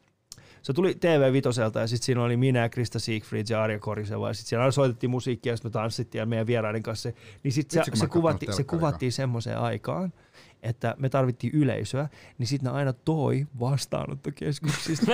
se 0.61 0.73
tuli 0.73 0.95
TV 0.95 1.33
Vitoselta 1.33 1.79
ja 1.79 1.87
sitten 1.87 2.05
siinä 2.05 2.23
oli 2.23 2.37
minä 2.37 2.59
ja 2.59 2.69
Krista 2.69 2.99
Siegfried 2.99 3.45
ja 3.49 3.63
Arja 3.63 3.79
Koriseva 3.79 4.27
ja 4.27 4.33
sitten 4.33 4.49
siellä 4.49 4.71
soitettiin 4.71 5.09
musiikkia 5.09 5.53
ja 5.53 5.57
sitten 5.57 5.69
me 5.69 5.73
tanssittiin 5.73 6.19
ja 6.19 6.25
meidän 6.25 6.47
vieraiden 6.47 6.83
kanssa. 6.83 7.11
Niin 7.43 7.51
sitten 7.51 7.85
se, 7.85 7.91
se, 7.93 8.07
kuvatti, 8.07 8.47
se 8.51 8.63
kuvattiin 8.63 9.11
semmoiseen 9.11 9.57
aikaan, 9.57 10.13
että 10.65 10.95
me 10.97 11.09
tarvittiin 11.09 11.53
yleisöä, 11.53 12.09
niin 12.37 12.47
sitten 12.47 12.71
ne 12.71 12.77
aina 12.77 12.93
toi 12.93 13.47
vastaanottokeskuksista. 13.59 15.11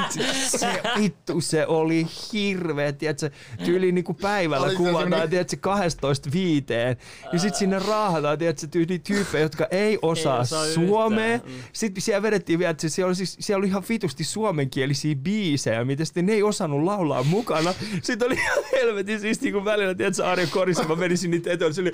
se 0.58 0.82
vittu, 0.98 1.40
se 1.40 1.66
oli 1.66 2.06
hirveä, 2.32 2.92
tiedätkö, 2.92 3.30
tyyli 3.64 3.92
niinku 3.92 4.14
päivällä 4.14 4.66
Oliko 4.66 4.82
se 4.82 4.88
kuvataan, 4.88 5.12
semmonen- 5.12 5.30
tiedätkö, 5.30 5.56
12 5.60 6.32
viiteen. 6.32 6.96
Ja 7.32 7.38
sitten 7.38 7.58
sinne 7.58 7.78
raahataan, 7.78 8.38
tiedätkö, 8.38 8.66
tyyli 8.66 8.98
tyyppejä, 8.98 9.42
jotka 9.42 9.66
ei 9.70 9.98
osaa, 10.02 10.36
Ei 10.36 10.40
osaa 10.42 10.66
suomea. 10.66 11.36
mm. 11.38 11.42
Sitten 11.72 12.02
siellä 12.02 12.22
vedettiin 12.22 12.58
vielä, 12.58 12.70
että 12.70 12.88
siellä 12.88 13.08
oli, 13.08 13.14
siis, 13.14 13.36
siellä 13.40 13.58
oli 13.58 13.66
ihan 13.66 13.82
vitusti 13.88 14.24
suomenkielisiä 14.24 15.14
biisejä, 15.14 15.84
mitä 15.84 16.04
sitten 16.04 16.26
ne 16.26 16.32
ei 16.32 16.42
osannut 16.42 16.84
laulaa 16.84 17.22
mukana. 17.22 17.74
Sitten 18.02 18.26
oli 18.26 18.34
ihan 18.34 18.58
helvetin 18.72 19.20
siistiä, 19.20 19.52
kun 19.52 19.64
välillä, 19.64 19.94
tiedätkö, 19.94 20.26
Arja 20.26 20.46
Korissa, 20.46 20.84
mä 20.84 20.96
menisin 20.96 21.30
niitä 21.30 21.52
eteen, 21.52 21.74
se 21.74 21.80
oli 21.80 21.92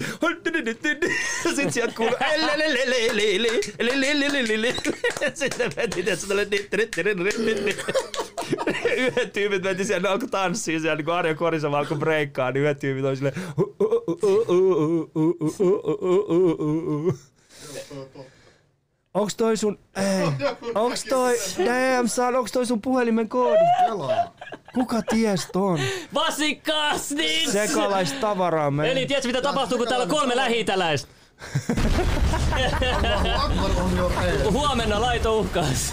sitten 1.54 1.72
sieltä 1.72 1.94
kuului 1.96 2.16
sitten 5.35 5.68
ne 5.68 5.76
veti, 5.76 6.02
tiedätkö, 6.02 6.26
tällainen 6.26 7.74
yhdet 8.96 9.32
tyypit 9.32 9.62
veti 9.62 9.85
siellä, 9.85 10.09
ne 10.09 10.12
alkoi 10.12 10.28
tanssia 10.28 10.80
siellä, 10.80 10.96
niin 10.96 11.04
kun 11.04 11.14
Arja 11.14 11.35
Korisa 11.35 11.68
alkoi 11.68 11.98
breikkaa, 11.98 12.50
niin 12.50 12.62
yhdet 12.62 12.78
tyypit 12.78 13.04
oli 13.04 13.16
silleen 13.16 13.35
Onks 19.14 19.37
toi 19.37 19.56
sun, 19.56 19.78
ei, 19.96 20.48
onks 20.74 21.04
toi, 21.04 21.38
damn 21.59 22.09
son, 22.09 22.37
onks 22.37 22.52
toi 22.52 22.66
sun 22.66 22.80
puhelimen 22.80 23.28
koodi? 23.28 23.62
Kuka 24.74 25.02
ties 25.02 25.48
ton? 25.52 25.80
Vasikasnits! 26.14 27.52
Sekalaista 27.52 28.20
tavaraa 28.20 28.70
me. 28.70 28.92
Eli 28.92 29.06
tiedätkö 29.06 29.28
mitä 29.28 29.42
tapahtuu, 29.42 29.78
kun 29.78 29.88
täällä 29.88 30.02
on 30.02 30.09
kolme 30.09 30.37
lähi-itäläistä? 30.37 31.15
Huomenna 34.53 35.01
laito 35.01 35.38
uhkaas. 35.38 35.92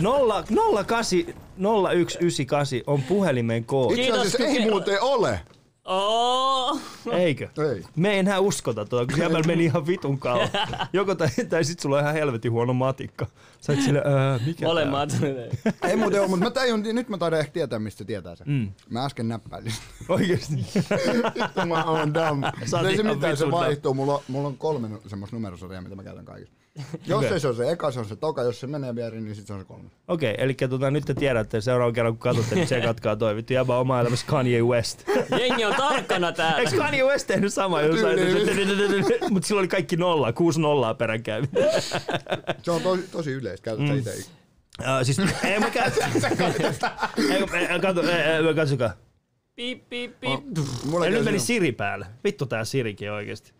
0, 0.00 0.44
08 0.86 1.18
0198 1.58 2.82
on 2.86 3.02
puhelimen 3.02 3.64
koodi. 3.64 3.94
Itse 3.94 4.02
Kiitos, 4.02 4.20
asiassa 4.34 4.44
ei 4.44 4.70
muuten 4.70 5.02
ole. 5.02 5.40
Oh. 5.86 6.80
Eikö? 7.12 7.48
Ei. 7.74 7.84
Me 7.96 8.10
ei 8.12 8.18
enää 8.18 8.38
uskota 8.40 8.84
tuota, 8.84 9.06
kun 9.06 9.16
siellä 9.16 9.40
meni 9.46 9.64
ihan 9.64 9.86
vitun 9.86 10.18
kauan. 10.18 10.48
Joko 10.92 11.14
tai, 11.14 11.28
tai 11.48 11.64
sit 11.64 11.80
sulla 11.80 11.96
on 11.96 12.02
ihan 12.02 12.14
helvetin 12.14 12.52
huono 12.52 12.72
matikka. 12.72 13.26
Sä 13.60 13.72
et 13.72 13.80
sille, 13.82 13.98
öö, 13.98 14.38
mikä 14.46 14.60
tää 14.60 14.68
on? 14.68 14.70
Molemmat. 14.70 15.10
Ei 15.82 15.96
muuten 15.96 16.20
ole, 16.20 16.28
mutta 16.28 16.44
mä 16.44 16.50
tajun, 16.50 16.82
nyt 16.82 17.08
mä 17.08 17.18
taidan 17.18 17.40
ehkä 17.40 17.52
tietää, 17.52 17.78
mistä 17.78 17.98
se 17.98 18.04
tietää 18.04 18.34
sen. 18.36 18.46
Mm. 18.48 18.72
Mä 18.90 19.04
äsken 19.04 19.28
näppäilin. 19.28 19.72
Oikeesti. 20.08 20.56
Vittu 21.34 21.66
mä 21.68 21.84
oon 21.84 22.14
dumb. 22.14 22.44
Sä 22.64 22.76
oot 22.76 22.86
Ei 22.86 22.96
se 22.96 23.02
mitään, 23.02 23.36
se 23.36 23.50
vaihtuu. 23.50 23.94
Mulla, 23.94 24.14
on- 24.14 24.22
mulla 24.28 24.48
on 24.48 24.56
kolme 24.58 24.88
semmoista 25.06 25.36
numerosarjaa, 25.36 25.82
mitä 25.82 25.94
mä 25.96 26.02
käytän 26.02 26.24
kaikissa. 26.24 26.54
Jos 27.06 27.24
ei 27.24 27.40
se 27.40 27.48
on 27.48 27.56
se 27.56 27.70
eka, 27.70 27.90
se 27.90 28.00
on 28.00 28.06
se 28.06 28.16
toka. 28.16 28.42
Jos 28.42 28.60
se 28.60 28.66
menee 28.66 28.94
vierin, 28.94 29.24
niin 29.24 29.36
sit 29.36 29.46
se 29.46 29.52
on 29.52 29.60
se 29.60 29.64
kolme. 29.64 29.90
Okei, 30.08 30.34
eli 30.38 30.54
tota, 30.54 30.90
nyt 30.90 31.04
te 31.04 31.14
tiedätte, 31.14 31.60
seuraavan 31.60 31.92
kerran 31.92 32.12
kun 32.12 32.18
katsotte, 32.18 32.54
niin 32.54 32.66
tsekatkaa 32.66 33.16
toi 33.16 33.36
vittu 33.36 33.52
jäbä 33.52 33.78
oma 33.78 34.00
elämässä 34.00 34.26
Kanye 34.26 34.62
West. 34.62 35.04
Jengi 35.40 35.64
on 35.64 35.74
tarkkana 35.74 36.32
täällä. 36.32 36.58
Eikö 36.58 36.76
Kanye 36.76 37.04
West 37.04 37.26
tehnyt 37.26 37.54
sama? 37.54 37.78
Mutta 39.30 39.48
sillä 39.48 39.58
oli 39.58 39.68
kaikki 39.68 39.96
nolla, 39.96 40.32
kuusi 40.32 40.60
nollaa 40.60 40.94
peräkkäin. 40.94 41.48
Se 42.62 42.70
on 42.70 42.82
tosi, 42.82 43.02
tosi 43.02 43.32
yleistä. 43.32 43.64
Käytetään 43.64 43.92
mm. 43.92 43.98
itse. 43.98 44.10
Uh, 44.80 44.86
siis, 45.02 45.18
ei 45.44 45.60
mä 45.60 45.70
käy... 45.70 45.90
ei, 47.30 47.66
ei, 47.68 47.80
kato, 47.80 48.02
ei, 48.02 48.08
ei, 48.08 48.54
katsokaa. 48.54 48.90
Piip, 49.54 49.88
piip, 49.88 50.20
piip. 50.20 50.40
Mulla 50.84 51.04
Ja 51.04 51.10
nyt 51.10 51.24
meni 51.24 51.38
Siri 51.38 51.72
päälle. 51.72 52.06
Vittu 52.24 52.46
tää 52.46 52.64
Sirikin 52.64 53.12
oikeesti. 53.12 53.52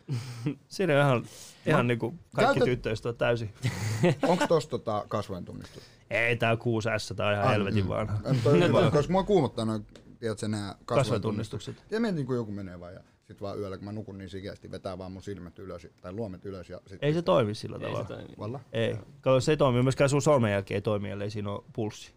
Siri 0.69 0.95
on 0.95 1.01
ihan, 1.01 1.25
ihan 1.67 1.87
niinku 1.87 2.15
kaikki 2.35 2.55
Käytä- 2.55 2.65
tyttöystävät 2.65 3.19
täysin. 3.19 3.55
Onko 4.29 4.47
tossa 4.47 4.71
tota 4.71 5.05
kasvojen 5.09 5.45
tunnistus? 5.45 5.83
Ei 6.11 6.37
tää 6.37 6.53
on 6.53 6.59
6S, 6.59 7.15
tää 7.17 7.27
on 7.27 7.33
ihan 7.33 7.45
Ah, 7.45 7.51
helvetin 7.53 7.85
mm. 7.85 7.89
vanha. 7.89 8.19
Koska 8.93 9.13
mua 9.13 9.23
kuumottaa 9.23 9.65
noin, 9.65 9.87
tiedätkö, 10.21 10.49
nää 10.49 10.61
kasvojen 10.69 10.85
Kasvojen 10.87 11.23
tunnistukset. 11.23 11.75
tunnistukset. 11.75 11.93
Ja 11.93 12.01
mietin, 12.01 12.27
kun 12.27 12.37
joku 12.37 12.53
menee 12.53 12.81
vaan 12.81 12.95
ja 12.95 13.01
sit 13.25 13.41
vaan 13.41 13.59
yöllä, 13.59 13.77
kun 13.77 13.85
mä 13.85 13.93
nukun 13.93 14.19
niin 14.19 14.31
sikeästi, 14.31 14.71
vetää 14.71 14.99
vaan 14.99 15.13
mun 15.13 15.23
silmät 15.23 15.59
ylös, 15.59 15.87
tai 16.01 16.13
luomet 16.13 16.47
ylös 16.47 16.71
ja 16.71 16.81
sit... 16.87 16.99
Ei 17.03 17.15
se 17.15 17.23
toimi 17.23 17.55
sillä 17.55 17.77
Ei 17.77 17.81
se 17.83 17.87
tavalla. 17.87 18.05
toimi. 18.09 18.35
Valla? 18.39 18.61
Ei. 18.73 18.97
Kato, 19.21 19.41
se 19.41 19.53
ei 19.53 19.57
toimi. 19.57 19.83
Myöskään 19.83 20.11
sun 20.11 20.23
sormenjälki 20.23 20.75
ei 20.75 20.81
toimi, 20.81 21.11
ellei 21.11 21.31
siinä 21.31 21.51
ole 21.51 21.63
pulssi. 21.73 22.13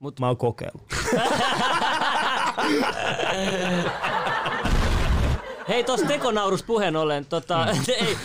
Mut- 0.00 0.20
Mä 0.20 0.26
oon 0.26 0.36
kokeillut. 0.36 0.82
Hei, 5.68 5.84
tossa 5.84 6.06
tekonaurus 6.06 6.62
puheen 6.62 6.96
ollen, 6.96 7.24
tota, 7.24 7.66
ei. 7.88 8.16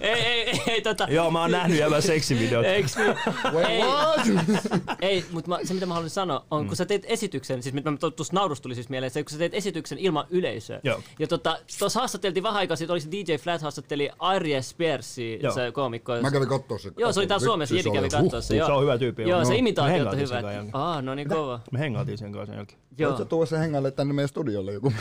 ei, 0.00 0.12
ei, 0.12 0.50
ei, 0.50 0.60
ei, 0.66 0.80
tota, 0.82 1.06
Joo, 1.10 1.30
mä 1.30 1.40
oon 1.40 1.50
nähnyt 1.50 1.78
jävän 1.78 2.02
seksivideot. 2.02 2.66
eiks 2.66 2.96
niin? 2.96 3.14
Wait, 3.54 3.68
Ei. 3.68 3.82
Ei, 5.00 5.24
mutta 5.30 5.58
se 5.64 5.74
mitä 5.74 5.86
mä 5.86 5.94
haluan 5.94 6.10
sanoa 6.10 6.44
on, 6.50 6.66
kun 6.66 6.76
sä 6.76 6.84
teet 6.86 7.02
esityksen, 7.06 7.62
siis 7.62 7.74
mitä 7.74 7.90
tuossa 8.16 8.34
naurus 8.34 8.60
tuli 8.60 8.74
siis 8.74 8.88
mieleen, 8.88 9.10
se, 9.10 9.22
kun 9.22 9.30
sä 9.30 9.38
teet 9.38 9.54
esityksen 9.54 9.98
ilman 9.98 10.26
yleisöä. 10.30 10.80
Joo. 10.84 11.00
Ja 11.18 11.26
tota, 11.26 11.58
tuossa 11.78 12.00
haastateltiin 12.00 12.42
vähän 12.42 12.58
aikaa 12.58 12.76
sitten, 12.76 12.92
oli 12.92 13.00
se 13.00 13.10
DJ 13.10 13.34
Flat 13.36 13.62
haastatteli 13.62 14.10
Arje 14.18 14.62
Spearsia, 14.62 15.38
Joo. 15.42 15.52
se 15.52 15.72
koomikko. 15.72 16.12
Mä 16.22 16.30
kävin 16.30 16.48
kattoo 16.48 16.78
se. 16.78 16.92
Joo, 16.98 17.12
se 17.12 17.20
oli 17.20 17.26
täällä 17.26 17.40
Vittu, 17.40 17.50
Suomessa, 17.50 17.74
oli 17.74 17.96
kävi 17.96 18.08
kattoo 18.08 18.40
se. 18.40 18.54
se 18.56 18.64
on 18.64 18.82
hyvä 18.82 18.98
tyyppi, 18.98 19.22
Joo, 19.22 19.44
se 19.44 19.56
imitaatio 19.56 19.92
on 19.92 19.98
hengailtiin 19.98 20.28
sen 20.28 20.38
hyvä. 20.38 20.64
Aa, 20.72 21.02
no 21.02 21.14
niin 21.14 21.28
kova. 21.28 21.60
Me 21.72 21.78
hengailtiin 21.78 22.18
sen 22.18 22.32
kanssa 22.32 22.46
sen 22.46 22.56
jälkeen. 22.56 22.80
Joo. 23.00 23.10
Voitko 23.10 23.24
tuoda 23.24 23.46
se 23.46 23.58
hengalle 23.58 23.90
tänne 23.90 24.14
meidän 24.14 24.28
studiolle 24.28 24.72
joku? 24.72 24.92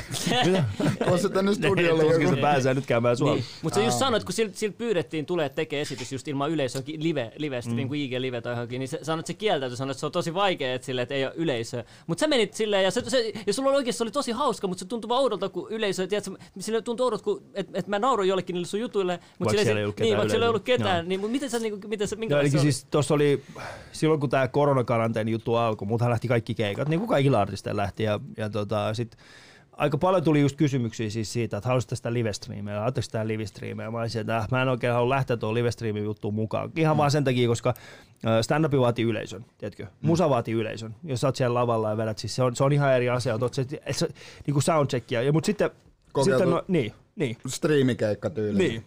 Tuo 1.08 1.18
se 1.18 1.30
tänne 1.40 1.54
studiolle 1.54 2.04
Tuskin 2.04 2.24
joku. 2.24 2.36
se 2.36 2.42
pääsee 2.42 2.74
nyt 2.74 2.86
käymään 2.86 3.18
Suomessa. 3.18 3.52
Niin. 3.52 3.60
Mutta 3.62 3.80
se 3.80 3.86
just 3.86 3.98
sanoit, 3.98 4.24
kun 4.24 4.34
siltä 4.34 4.58
sil 4.60 4.74
pyydettiin 4.78 5.26
tulee 5.26 5.50
tekemään 5.50 5.82
esitys 5.82 6.12
just 6.12 6.28
ilman 6.28 6.52
yleisöä, 6.52 6.82
live, 6.98 7.32
live 7.38 7.62
mm. 7.66 7.76
niin 7.76 7.88
kuin 7.88 8.02
IG 8.02 8.14
Live 8.18 8.42
tai 8.42 8.54
johonkin, 8.54 8.80
niin 8.80 8.88
se 8.88 9.00
sanoit, 9.02 9.20
että 9.20 9.28
se 9.28 9.34
kieltäytyi, 9.34 9.78
sanoit, 9.78 9.96
että 9.96 10.00
se 10.00 10.06
on 10.06 10.12
tosi 10.12 10.34
vaikea, 10.34 10.74
että, 10.74 10.86
sille, 10.86 11.02
että 11.02 11.16
ei 11.16 11.26
ole 11.26 11.34
yleisöä. 11.36 11.84
Mutta 12.08 12.20
sä 12.20 12.28
menit 12.28 12.54
silleen, 12.54 12.84
ja, 12.84 12.92
se, 12.92 13.02
se, 13.08 13.34
ja 13.48 13.54
sulla 13.54 13.70
oli 13.70 13.78
oikeasti 13.78 13.98
se 13.98 14.04
oli 14.04 14.12
tosi 14.12 14.32
hauska, 14.32 14.68
mutta 14.68 14.80
se 14.80 14.86
tuntui 14.86 15.10
vaan 15.10 15.22
oudolta, 15.22 15.50
kun 15.50 15.68
yleisö, 15.70 16.08
tiedätkö, 16.08 16.32
sille 16.60 16.82
tuntui 16.82 17.04
oudolta, 17.04 17.24
kun, 17.24 17.44
että 17.54 17.80
et 17.80 17.88
mä 17.88 18.00
nauroin 18.00 18.30
jollekin 18.30 18.54
niille 18.54 18.68
sun 18.68 18.80
jutuille, 18.80 19.14
mutta 19.14 19.40
Vaikka 19.40 19.52
sille, 19.52 19.64
siellä 19.64 19.80
ei 19.80 19.84
ollut 19.84 20.00
niin, 20.00 20.06
ketään 20.06 20.18
vaikka 20.18 20.30
siellä 20.30 20.46
ei 20.46 20.50
ollut 20.50 20.64
ketään, 20.64 20.98
Joo. 20.98 21.10
niin 21.10 21.20
mutta 21.20 21.32
miten 21.32 21.50
sä, 21.50 21.60
niin 21.60 21.80
miten 21.88 22.08
sä, 22.08 22.16
Joo, 22.16 22.20
minkälaista 22.20 22.46
eli 22.46 22.52
se 22.52 22.58
oli? 22.58 22.72
siis 22.72 22.88
tuossa 22.92 23.14
oli, 23.14 23.44
silloin 23.92 24.20
kun 24.20 24.30
tämä 24.30 24.48
koronakaranteeni 24.48 25.32
juttu 25.32 25.56
alkoi, 25.56 25.88
mutta 25.88 26.10
lähti 26.10 26.28
kaikki 26.28 26.56
keikat, 26.56 26.90
niin 26.90 27.00
kuin 27.00 27.10
kaikilla 27.10 27.42
artisteilla 27.42 27.89
lähti. 27.90 28.04
Ja, 28.04 28.20
ja 28.38 28.50
tota, 28.50 28.94
sit 28.94 29.18
aika 29.72 29.98
paljon 29.98 30.24
tuli 30.24 30.42
just 30.42 30.56
kysymyksiä 30.56 31.10
siis 31.10 31.34
siitä, 31.34 31.58
että 31.58 31.68
haluaisitte 31.68 31.96
sitä 31.96 32.14
live-striimiä, 32.14 32.74
haluaisitte 32.74 33.02
sitä 33.02 33.28
live-striimiä. 33.28 33.92
Mä 33.92 34.00
olisin, 34.00 34.22
että 34.22 34.38
äh, 34.38 34.48
mä 34.52 34.62
en 34.62 34.68
oikein 34.68 34.94
halua 34.94 35.10
lähteä 35.10 35.38
tuon 35.38 35.54
live-striimin 35.54 36.04
juttuun 36.04 36.34
mukaan. 36.34 36.72
Ihan 36.76 36.98
vaan 36.98 37.12
sen 37.12 37.24
takia, 37.24 37.48
koska 37.48 37.70
äh, 37.70 38.42
stand-up 38.42 38.74
vaatii 38.74 39.06
yleisön, 39.06 39.46
tiedätkö? 39.58 39.88
Musa 40.02 40.30
vaatii 40.30 40.54
yleisön. 40.54 40.96
Jos 41.04 41.22
sä 41.22 41.28
oot 41.28 41.36
siellä 41.36 41.60
lavalla 41.60 41.90
ja 41.90 41.98
vedät, 41.98 42.18
siis 42.18 42.36
se 42.36 42.44
on, 42.44 42.56
se 42.56 42.64
on 42.64 42.74
ihan 42.74 42.94
eri 42.94 43.10
asia. 43.10 43.38
Oot 43.42 43.54
se, 43.54 43.66
et 43.86 43.96
se, 43.98 44.08
niin 44.46 44.54
kuin 44.54 44.64
soundcheckia. 44.64 45.22
Ja, 45.22 45.34
mutta 45.34 45.46
sitten, 45.46 45.70
Kokeiltu- 46.14 46.24
sitten 46.24 46.50
no, 46.50 46.64
niin, 46.68 46.94
niin. 47.16 47.38
Striimikeikka 47.48 48.30
tyyli. 48.30 48.58
Niin. 48.58 48.86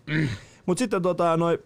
Mutta 0.67 0.79
sitten 0.79 1.03
tota, 1.03 1.37
noi 1.37 1.59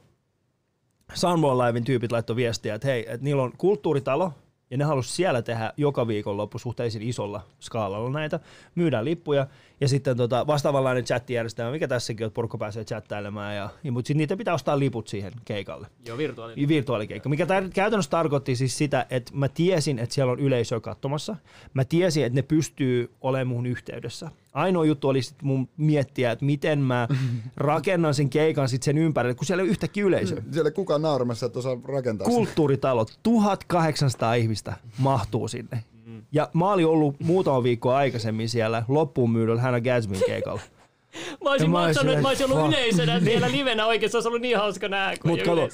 Sunwall 1.15 1.59
Livein 1.59 1.85
tyypit 1.85 2.13
laittoi 2.13 2.37
viestiä, 2.37 2.75
että 2.75 2.89
hei, 2.89 3.01
että 3.01 3.25
niillä 3.25 3.43
on 3.43 3.53
kulttuuritalo, 3.59 4.33
ja 4.71 4.77
ne 4.77 4.85
halusi 4.85 5.13
siellä 5.13 5.43
tehdä 5.43 5.73
joka 5.77 6.07
viikonloppu 6.07 6.59
suhteellisen 6.59 7.03
isolla 7.03 7.41
skaalalla 7.61 8.11
näitä. 8.11 8.41
Myydään 8.75 9.05
lippuja 9.05 9.47
ja 9.81 9.89
sitten 9.89 10.17
tota, 10.17 10.47
vastaavanlainen 10.47 11.05
chattijärjestelmä, 11.05 11.71
mikä 11.71 11.89
tässäkin 11.89 12.25
on, 12.25 12.27
että 12.27 12.35
porukka 12.35 12.59
pääsee 12.59 12.85
chattailemaan. 12.85 13.57
Ja, 13.57 13.69
ja, 13.85 13.93
mutta 13.93 14.07
sitten 14.09 14.19
niitä 14.19 14.37
pitää 14.37 14.55
ostaa 14.55 14.79
liput 14.79 15.09
siihen 15.09 15.33
keikalle. 15.45 15.87
Joo, 16.07 16.19
virtuaalinen. 16.19 16.69
Virtuaalikeikka, 16.69 17.29
mikä 17.29 17.45
tar- 17.45 17.71
käytännössä 17.75 18.11
tarkoitti 18.11 18.57
siis 18.57 18.79
sitä, 18.79 19.07
että 19.11 19.33
mä 19.35 19.49
tiesin, 19.49 19.99
että 19.99 20.15
siellä 20.15 20.33
on 20.33 20.41
yleisöä 20.41 20.81
katsomassa. 20.81 21.37
Mä 21.75 21.85
tiesin, 21.85 22.25
että 22.25 22.37
ne 22.37 22.43
pystyy 22.43 23.11
olemaan 23.21 23.47
mun 23.47 23.67
yhteydessä. 23.67 24.31
Ainoa 24.53 24.85
juttu 24.85 25.09
oli 25.09 25.23
sit 25.23 25.43
mun 25.43 25.69
miettiä, 25.77 26.33
että 26.33 26.45
miten 26.45 26.79
mä 26.79 27.09
rakennan 27.57 28.15
sen 28.15 28.31
keikan 28.31 28.69
sit 28.69 28.83
sen 28.83 28.99
ympärille, 28.99 29.35
kun 29.35 29.47
siellä 29.47 29.61
ei 29.61 29.65
ole 29.65 29.71
yhtäkkiä 29.71 30.05
yleisöä. 30.05 30.43
Siellä 30.53 30.71
kukaan 30.71 31.03
nauramassa, 31.03 31.47
että 31.47 31.59
osaa 31.59 31.77
rakentaa 31.85 32.25
sitä. 32.25 32.37
Kulttuuritalot, 32.37 33.19
1800 33.23 34.35
ihmistä 34.35 34.75
mahtuu 34.99 35.49
sinne. 35.49 35.83
Ja 36.33 36.51
mä 36.53 36.73
olin 36.73 36.87
ollut 36.87 37.21
muutama 37.21 37.63
viikko 37.63 37.93
aikaisemmin 37.93 38.49
siellä 38.49 38.85
loppuun 38.89 39.31
myydyllä 39.31 39.61
Hannah 39.61 39.83
Gadsbyn 39.83 40.21
keikalla. 40.27 40.61
Mä 41.45 41.51
olisin 41.51 41.71
mä 41.71 41.83
olisin 41.83 41.97
maksanut, 41.97 42.13
että 42.13 42.23
mä 42.23 42.29
olisin 42.29 42.53
ollut 42.53 42.69
yleisönä 42.69 43.21
siellä 43.21 43.51
livenä 43.51 43.87
oikein, 43.87 44.11
se 44.11 44.17
olisi 44.17 44.29
ollut 44.29 44.43
niin 44.43 44.59
hauska 44.59 44.89
nähdä. 44.89 45.17
Mut 45.25 45.43
kato, 45.43 45.69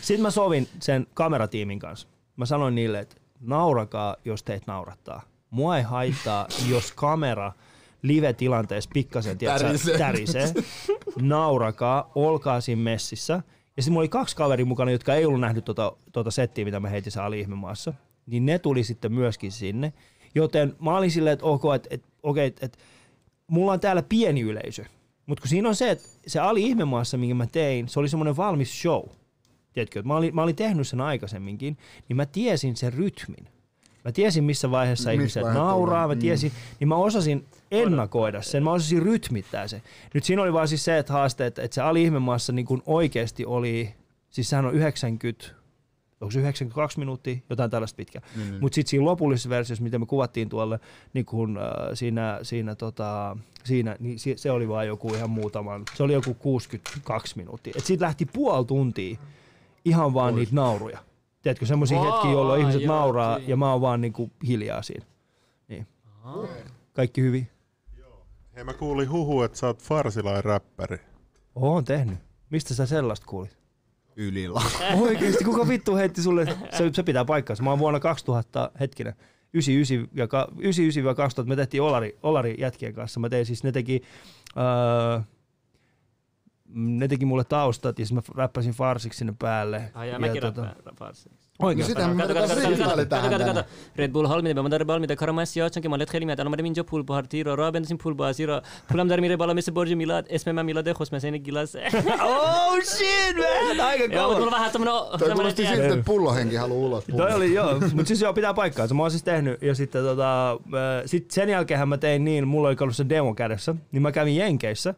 sit 0.00 0.20
mä 0.20 0.30
sovin 0.30 0.68
sen 0.80 1.06
kameratiimin 1.14 1.78
kanssa. 1.78 2.08
Mä 2.36 2.46
sanoin 2.46 2.74
niille, 2.74 2.98
että 2.98 3.16
naurakaa, 3.40 4.16
jos 4.24 4.42
teitä 4.42 4.64
naurattaa. 4.66 5.22
Mua 5.50 5.76
ei 5.76 5.82
haittaa, 5.82 6.48
jos 6.68 6.92
kamera 6.92 7.52
live-tilanteessa 8.02 8.90
pikkasen 8.94 9.38
Tärisee. 9.38 9.98
tärisee. 9.98 10.52
Naurakaa, 11.20 12.10
olkaa 12.14 12.60
siinä 12.60 12.82
messissä. 12.82 13.42
Ja 13.76 13.82
sitten 13.82 13.92
mulla 13.92 14.02
oli 14.02 14.08
kaksi 14.08 14.36
kaveria 14.36 14.66
mukana, 14.66 14.90
jotka 14.90 15.14
ei 15.14 15.24
ollut 15.24 15.40
nähnyt 15.40 15.64
tota, 15.64 15.92
tota 16.12 16.30
settiä, 16.30 16.64
mitä 16.64 16.80
mä 16.80 16.88
heitin 16.88 17.12
siellä 17.12 17.36
ihmemaassa. 17.36 17.94
Niin 18.26 18.46
ne 18.46 18.58
tuli 18.58 18.84
sitten 18.84 19.12
myöskin 19.12 19.52
sinne. 19.52 19.92
Joten 20.34 20.76
mä 20.80 20.96
olin 20.96 21.10
silleen, 21.10 21.34
että 21.34 21.46
ok, 21.46 21.62
että 21.74 21.88
et, 21.90 22.02
okay, 22.22 22.44
et, 22.44 22.62
et, 22.62 22.78
mulla 23.46 23.72
on 23.72 23.80
täällä 23.80 24.02
pieni 24.02 24.40
yleisö. 24.40 24.84
Mutta 25.26 25.42
kun 25.42 25.48
siinä 25.48 25.68
on 25.68 25.74
se, 25.74 25.90
että 25.90 26.08
se 26.26 26.40
Ali 26.40 26.62
Ihmemaassa, 26.62 27.18
minkä 27.18 27.34
mä 27.34 27.46
tein, 27.46 27.88
se 27.88 28.00
oli 28.00 28.08
semmoinen 28.08 28.36
valmis 28.36 28.82
show. 28.82 29.04
Tiedätkö, 29.72 29.98
että 29.98 30.08
mä 30.08 30.16
olin, 30.16 30.34
mä 30.34 30.42
olin 30.42 30.56
tehnyt 30.56 30.88
sen 30.88 31.00
aikaisemminkin, 31.00 31.76
niin 32.08 32.16
mä 32.16 32.26
tiesin 32.26 32.76
sen 32.76 32.92
rytmin. 32.92 33.48
Mä 34.04 34.12
tiesin, 34.12 34.44
missä 34.44 34.70
vaiheessa 34.70 35.10
Missä 35.10 35.12
ihmiset 35.12 35.42
vaiheessa 35.42 35.64
nauraa, 35.64 36.04
tulee, 36.04 36.14
mä 36.14 36.14
mm. 36.14 36.20
tiesin, 36.20 36.52
niin 36.80 36.88
mä 36.88 36.96
osasin 36.96 37.44
ennakoida 37.70 38.42
sen, 38.42 38.64
mä 38.64 38.72
osasin 38.72 39.02
rytmittää 39.02 39.68
sen. 39.68 39.82
Nyt 40.14 40.24
siinä 40.24 40.42
oli 40.42 40.52
vaan 40.52 40.68
siis 40.68 40.84
se, 40.84 40.98
että 40.98 41.12
haaste, 41.12 41.46
että, 41.46 41.62
että 41.62 41.74
se 41.74 41.80
Ali 41.80 42.02
Ihmemaassa 42.02 42.52
niin 42.52 42.66
kuin 42.66 42.82
oikeasti 42.86 43.44
oli, 43.44 43.94
siis 44.30 44.50
sehän 44.50 44.66
on 44.66 44.74
90, 44.74 45.46
onko 46.20 46.30
se 46.30 46.40
92 46.40 46.98
minuuttia, 46.98 47.36
jotain 47.50 47.70
tällaista 47.70 47.96
pitkä. 47.96 48.20
Mm. 48.36 48.42
Mutta 48.60 48.74
sitten 48.74 48.90
siinä 48.90 49.04
lopullisessa 49.04 49.48
versiossa, 49.48 49.82
mitä 49.82 49.98
me 49.98 50.06
kuvattiin 50.06 50.48
tuolle, 50.48 50.80
niin 51.12 51.26
kun, 51.26 51.58
äh, 51.58 51.64
siinä, 51.94 52.38
siinä, 52.42 52.74
tota, 52.74 53.36
siinä 53.64 53.96
niin 54.00 54.18
se, 54.18 54.36
se 54.36 54.50
oli 54.50 54.68
vain 54.68 54.88
joku 54.88 55.14
ihan 55.14 55.30
muutaman, 55.30 55.82
se 55.94 56.02
oli 56.02 56.12
joku 56.12 56.34
62 56.34 57.36
minuuttia. 57.36 57.72
Et 57.76 57.84
siitä 57.84 58.04
lähti 58.04 58.26
puoli 58.26 58.64
tuntia 58.64 59.18
ihan 59.84 60.14
vaan 60.14 60.34
niitä 60.34 60.54
nauruja. 60.54 60.98
Tiedätkö, 61.42 61.66
semmoisia 61.66 62.02
hetkiä, 62.02 62.30
jolloin 62.30 62.60
ihmiset 62.60 62.82
joo, 62.82 62.96
nauraa 62.96 63.36
siinä. 63.36 63.50
ja 63.50 63.56
mä 63.56 63.72
oon 63.72 63.80
vaan 63.80 64.00
niinku 64.00 64.30
hiljaa 64.46 64.82
siinä. 64.82 65.06
Niin. 65.68 65.86
Kaikki 66.92 67.20
hyvin? 67.20 67.48
Hei 68.56 68.64
mä 68.64 68.72
kuulin 68.72 69.10
huhu, 69.10 69.42
että 69.42 69.58
sä 69.58 69.66
oot 69.66 69.82
farsilain 69.82 70.44
räppäri. 70.44 70.98
Oon 71.54 71.84
tehnyt. 71.84 72.18
Mistä 72.50 72.74
sä 72.74 72.86
sellaista 72.86 73.26
kuulit? 73.26 73.58
Ylillä. 74.16 74.62
Oikeesti, 75.00 75.44
kuka 75.44 75.68
vittu 75.68 75.96
heitti 75.96 76.22
sulle? 76.22 76.46
Se, 76.70 76.90
se 76.92 77.02
pitää 77.02 77.24
paikkaansa. 77.24 77.62
Mä 77.62 77.70
oon 77.70 77.78
vuonna 77.78 78.00
2000, 78.00 78.70
hetkinen, 78.80 79.14
99 79.54 80.08
ja 80.14 80.28
ka- 80.28 80.48
99-2000 81.42 81.46
me 81.46 81.56
tehtiin 81.56 81.82
Olari, 81.82 82.18
Olari 82.22 82.54
jätkien 82.58 82.94
kanssa. 82.94 83.20
Mä 83.20 83.28
tein 83.28 83.46
siis, 83.46 83.64
ne 83.64 83.72
teki, 83.72 84.02
öö, 84.56 85.20
ne 86.68 87.08
teki 87.08 87.24
mulle 87.24 87.44
taustat 87.44 87.98
ja 87.98 88.06
sitten 88.06 88.24
mä 88.36 88.42
räppäsin 88.42 88.72
farsiksi 88.72 89.18
sinne 89.18 89.34
päälle. 89.38 89.90
Ai 89.94 90.08
ja 90.10 90.18
mäkin 90.18 90.42
tota- 90.42 90.94
farsiksi. 90.98 91.45
Oikein. 91.62 91.86
Sitä 91.86 92.08
me 92.08 92.24
signaali 92.68 93.06
tähän 93.06 93.30
tänään. 93.30 93.64
Red 93.96 94.10
Bull 94.12 94.26
halmide 94.26 94.54
bamandar 94.54 94.84
balmide 94.84 95.16
karamas 95.16 95.56
ya 95.56 95.70
chanke 95.70 95.88
malet 95.88 96.10
khali 96.10 96.26
metal 96.26 96.48
made 96.48 96.62
minjo 96.62 96.84
pool 96.84 97.02
bahar 97.02 97.26
tiro 97.26 97.56
raben 97.56 97.84
sin 97.84 97.98
pool 97.98 98.14
basira 98.14 98.62
pulam 98.92 99.08
dar 99.08 99.20
mire 99.20 99.36
bala 99.36 99.54
mise 99.54 99.72
borji 99.72 99.96
milad 99.96 100.26
esme 100.28 100.52
ma 100.52 100.62
milad 100.62 100.92
khos 100.94 101.12
me 101.12 101.20
sen 101.20 101.40
gilas 101.44 101.76
Oh 102.20 102.80
shit 102.82 103.36
man! 103.36 103.80
Aika 103.86 104.04
Joo, 104.14 104.28
kova. 104.28 104.44
on 104.44 104.50
vähän 104.50 104.70
tämmönen 104.72 104.94
Toi 104.94 105.18
tämmönen 105.18 105.36
kuulosti 105.36 105.66
siltä, 105.66 105.86
että 105.86 106.04
pullohenki 106.04 106.56
haluaa 106.56 106.86
ulos. 106.86 107.04
Toi 107.16 107.34
oli 107.34 107.54
joo, 107.54 107.80
mutta 107.80 108.04
siis 108.04 108.20
joo, 108.20 108.32
pitää 108.32 108.54
paikkaansa. 108.54 108.94
Mä 108.94 109.02
oon 109.02 109.10
siis 109.10 109.22
tehnyt 109.22 109.62
ja 109.62 109.74
sitten 109.74 110.04
tota, 110.04 110.60
sit 111.06 111.30
sen 111.30 111.48
jälkeen 111.48 111.88
mä 111.88 111.98
tein 111.98 112.24
niin, 112.24 112.48
mulla 112.48 112.68
oli 112.68 112.76
ollut 112.80 112.96
se 112.96 113.08
demo 113.08 113.34
kädessä, 113.34 113.74
niin 113.92 114.02
mä 114.02 114.12
kävin 114.12 114.36
Jenkeissä, 114.36 114.94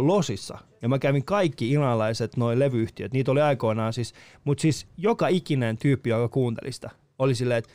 Losissa. 0.00 0.58
Ja 0.82 0.88
mä 0.88 0.98
kävin 0.98 1.24
kaikki 1.24 1.70
iranilaiset 1.70 2.36
noin 2.36 2.58
levyyhtiöt, 2.58 3.12
niitä 3.12 3.30
oli 3.30 3.40
aikoinaan 3.40 3.92
siis, 3.92 4.14
mutta 4.44 4.62
siis 4.62 4.86
joka 4.96 5.28
ikinen 5.28 5.78
tyyppi, 5.78 6.10
joka 6.10 6.28
kuunteli 6.28 6.72
sitä, 6.72 6.90
oli 7.18 7.34
silleen, 7.34 7.58
että 7.58 7.72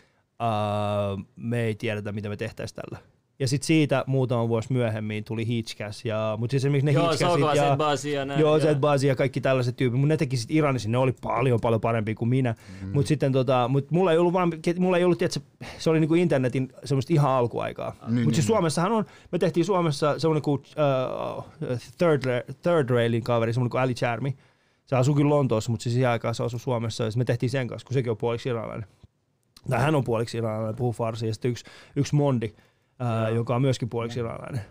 me 1.35 1.61
ei 1.61 1.75
tiedetä, 1.75 2.11
mitä 2.11 2.29
me 2.29 2.37
tehtäisiin 2.37 2.75
tällä. 2.75 3.14
Ja 3.39 3.47
sitten 3.47 3.67
siitä 3.67 4.03
muutama 4.07 4.49
vuosi 4.49 4.73
myöhemmin 4.73 5.23
tuli 5.23 5.47
Hitchcast, 5.47 6.05
ja, 6.05 6.37
mutta 6.39 6.51
siis 6.51 6.63
esimerkiksi 6.63 6.85
ne 6.85 6.91
Joo, 6.91 7.09
Hitchcastit 7.09 7.55
ja... 7.55 7.63
Zed 7.63 7.77
Bazi 7.77 8.11
ja 8.11 8.25
näin. 8.25 8.39
Joo, 8.39 8.49
joo. 8.49 8.59
Zed 8.59 8.79
Bazi 8.79 9.07
ja 9.07 9.15
kaikki 9.15 9.41
tällaiset 9.41 9.75
tyypit, 9.75 9.99
mutta 9.99 10.13
ne 10.13 10.17
teki 10.17 10.37
sit 10.37 10.51
Iranissa, 10.51 10.89
ne 10.89 10.97
oli 10.97 11.13
paljon 11.21 11.59
paljon 11.61 11.81
parempi 11.81 12.15
kuin 12.15 12.29
minä. 12.29 12.55
Mm. 12.81 12.87
Mutta 12.93 13.07
sitten 13.07 13.31
tota, 13.31 13.67
mut 13.67 13.91
mulla 13.91 14.11
ei 14.11 14.17
ollut 14.17 14.33
vaan, 14.33 14.51
mulla 14.79 14.97
ei 14.97 15.03
ollut, 15.03 15.17
tiedätkö, 15.17 15.39
se 15.77 15.89
oli 15.89 15.99
niinku 15.99 16.15
internetin 16.15 16.73
semmoista 16.83 17.13
ihan 17.13 17.31
alkuaikaa. 17.31 17.89
Niin, 17.89 17.99
Mutta 18.01 18.15
niin, 18.15 18.33
siis 18.33 18.47
Suomessahan 18.47 18.91
on, 18.91 19.05
me 19.31 19.39
tehtiin 19.39 19.65
Suomessa 19.65 20.19
semmoinen 20.19 20.41
kuin 20.41 20.61
uh, 20.61 21.43
third, 21.97 22.23
Ra- 22.23 22.53
third 22.61 22.89
Railin 22.89 23.23
kaveri, 23.23 23.53
semmoinen 23.53 23.71
kuin 23.71 23.81
Ali 23.81 23.93
Charmi. 23.93 24.35
Se 24.85 24.95
asui 24.95 25.15
kyllä 25.15 25.29
Lontoossa, 25.29 25.71
mutta 25.71 25.83
siis 25.83 25.93
siihen 25.93 26.09
aikaan 26.09 26.35
se 26.35 26.43
asui 26.43 26.59
Suomessa 26.59 27.03
ja 27.03 27.11
me 27.15 27.25
tehtiin 27.25 27.49
sen 27.49 27.67
kanssa, 27.67 27.85
kun 27.85 27.93
sekin 27.93 28.11
on 28.11 28.17
puoliksi 28.17 28.49
iranilainen. 28.49 28.87
Tai 29.69 29.79
hän 29.79 29.95
on 29.95 30.03
puoliksi 30.03 30.37
iranilainen, 30.37 30.75
puhuu 30.75 30.93
farsia. 30.93 31.29
Ja 31.29 31.33
sitten 31.33 31.51
yksi, 31.51 31.65
yksi 31.95 32.15
Mondi, 32.15 32.53
ää, 32.99 33.29
joka 33.29 33.55
on 33.55 33.61
myöskin 33.61 33.89
puoliksi 33.89 34.19
iranilainen. 34.19 34.61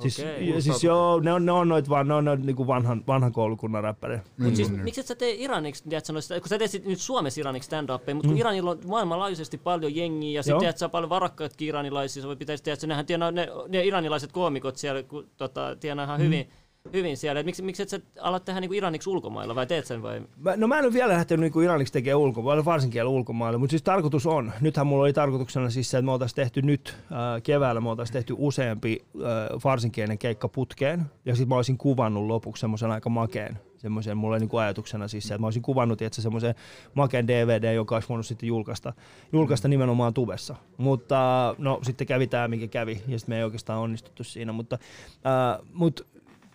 Siis, 0.00 0.18
Okei. 0.20 0.48
ja 0.48 0.62
siis 0.62 0.84
joo, 0.84 1.20
ne 1.20 1.32
on, 1.32 1.46
ne 1.46 1.52
on 1.52 1.68
noit 1.68 1.88
vaan, 1.88 2.08
ne 2.08 2.14
on 2.14 2.24
noit 2.24 2.40
niinku 2.40 2.66
vanhan, 2.66 3.04
vanhan 3.06 3.32
koulukunnan 3.32 3.82
räppäreitä. 3.84 4.24
Mut 4.38 4.56
siis, 4.56 4.70
Mm. 4.70 4.78
miksi 4.80 5.00
et 5.00 5.06
sä 5.06 5.14
tee 5.14 5.34
iraniksi, 5.34 5.84
tiedätkö, 5.88 6.12
noista, 6.12 6.40
kun 6.40 6.48
sä 6.48 6.58
teet 6.58 6.70
sit 6.70 6.84
nyt 6.86 6.98
Suomessa 7.00 7.40
iraniksi 7.40 7.66
stand-upia, 7.66 8.14
mutta 8.14 8.28
kun 8.28 8.38
Iranilla 8.38 8.70
on 8.70 8.78
maailmanlaajuisesti 8.86 9.58
paljon 9.58 9.96
jengiä 9.96 10.30
ja 10.46 10.54
Mm. 10.54 10.60
Sitten 10.60 10.78
sä 10.78 10.88
paljon 10.88 11.10
varakkaatkin 11.10 11.68
iranilaisia, 11.68 12.22
se 12.22 12.36
pitäisi 12.36 12.64
tiedätkö, 12.64 12.86
nehän 12.86 13.06
tienaa, 13.06 13.30
ne, 13.30 13.48
ne 13.68 13.84
iranilaiset 13.84 14.32
koomikot 14.32 14.76
siellä, 14.76 15.02
kun, 15.02 15.28
tota, 15.36 15.76
tienaa 15.80 16.04
ihan 16.04 16.20
hyvin, 16.20 16.50
hyvin 16.92 17.16
siellä. 17.16 17.42
Miksi, 17.42 17.62
miksi 17.62 17.82
et 17.82 17.88
sä 17.88 18.00
ala 18.20 18.40
tehdä 18.40 18.60
niinku 18.60 18.74
iraniksi 18.74 19.10
ulkomailla 19.10 19.54
vai 19.54 19.66
teet 19.66 19.86
sen 19.86 20.02
vai? 20.02 20.22
Mä, 20.36 20.56
no 20.56 20.68
mä 20.68 20.78
en 20.78 20.84
ole 20.84 20.92
vielä 20.92 21.12
lähtenyt 21.12 21.40
niinku 21.40 21.60
iraniksi 21.60 21.92
tekemään 21.92 22.18
ulkomaille, 22.18 22.64
varsinkin 22.64 23.04
ulkomaille, 23.04 23.58
mutta 23.58 23.70
siis 23.70 23.82
tarkoitus 23.82 24.26
on, 24.26 24.52
nythän 24.60 24.86
mulla 24.86 25.02
oli 25.02 25.12
tarkoituksena 25.12 25.70
siis 25.70 25.90
se, 25.90 25.98
että 25.98 26.04
me 26.04 26.12
oltaisiin 26.12 26.36
tehty 26.36 26.62
nyt 26.62 26.96
äh, 27.12 27.42
keväällä, 27.42 27.80
me 27.80 27.90
oltaisiin 27.90 28.12
tehty 28.12 28.34
useampi 28.38 29.04
äh, 29.16 29.22
varsinkielinen 29.64 30.18
keikka 30.18 30.48
putkeen, 30.48 31.04
ja 31.24 31.34
sitten 31.34 31.48
mä 31.48 31.56
olisin 31.56 31.78
kuvannut 31.78 32.26
lopuksi 32.26 32.60
semmoisen 32.60 32.90
aika 32.90 33.10
makeen, 33.10 33.58
semmoisen, 33.80 34.16
mulla 34.16 34.34
oli 34.34 34.40
niinku 34.40 34.56
ajatuksena 34.56 35.08
siis 35.08 35.28
se, 35.28 35.34
että 35.34 35.40
mä 35.40 35.46
olisin 35.46 35.62
kuvannut 35.62 36.02
että 36.02 36.22
semmoisen 36.22 36.54
makeen 36.94 37.28
DVD, 37.28 37.74
joka 37.74 37.96
olisi 37.96 38.08
voinut 38.08 38.26
sitten 38.26 38.46
julkaista, 38.46 38.92
julkaista 39.32 39.68
nimenomaan 39.68 40.14
tubessa. 40.14 40.56
Mutta 40.76 41.54
no 41.58 41.80
sitten 41.82 42.06
kävi 42.06 42.26
tämä, 42.26 42.48
mikä 42.48 42.68
kävi, 42.68 43.02
ja 43.08 43.18
sitten 43.18 43.32
me 43.32 43.38
ei 43.38 43.44
oikeastaan 43.44 43.80
onnistuttu 43.80 44.24
siinä, 44.24 44.52
mutta, 44.52 44.78
äh, 45.26 45.66
mutta 45.72 46.04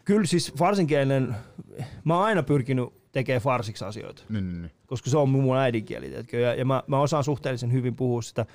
kyllä 0.06 0.26
siis 0.26 0.60
varsinkielinen, 0.60 1.36
mä 2.04 2.16
oon 2.16 2.26
aina 2.26 2.44
pyrkinyt 2.44 2.90
tekemään 3.12 3.42
farsiksi 3.42 3.86
asioita 3.86 4.24
Niin, 4.30 4.48
niin, 4.48 4.62
niin. 4.62 4.72
koska 4.86 5.10
se 5.10 5.18
on 5.18 5.30
mun 5.30 5.58
äidinkieli, 5.58 6.10
tiedätkö? 6.10 6.40
Ja, 6.40 6.54
ja 6.54 6.66
mä, 6.66 6.84
mä, 6.88 7.00
osaan 7.00 7.24
suhteellisen 7.24 7.72
hyvin 7.72 7.96
puhua 7.96 8.22
sitä. 8.22 8.46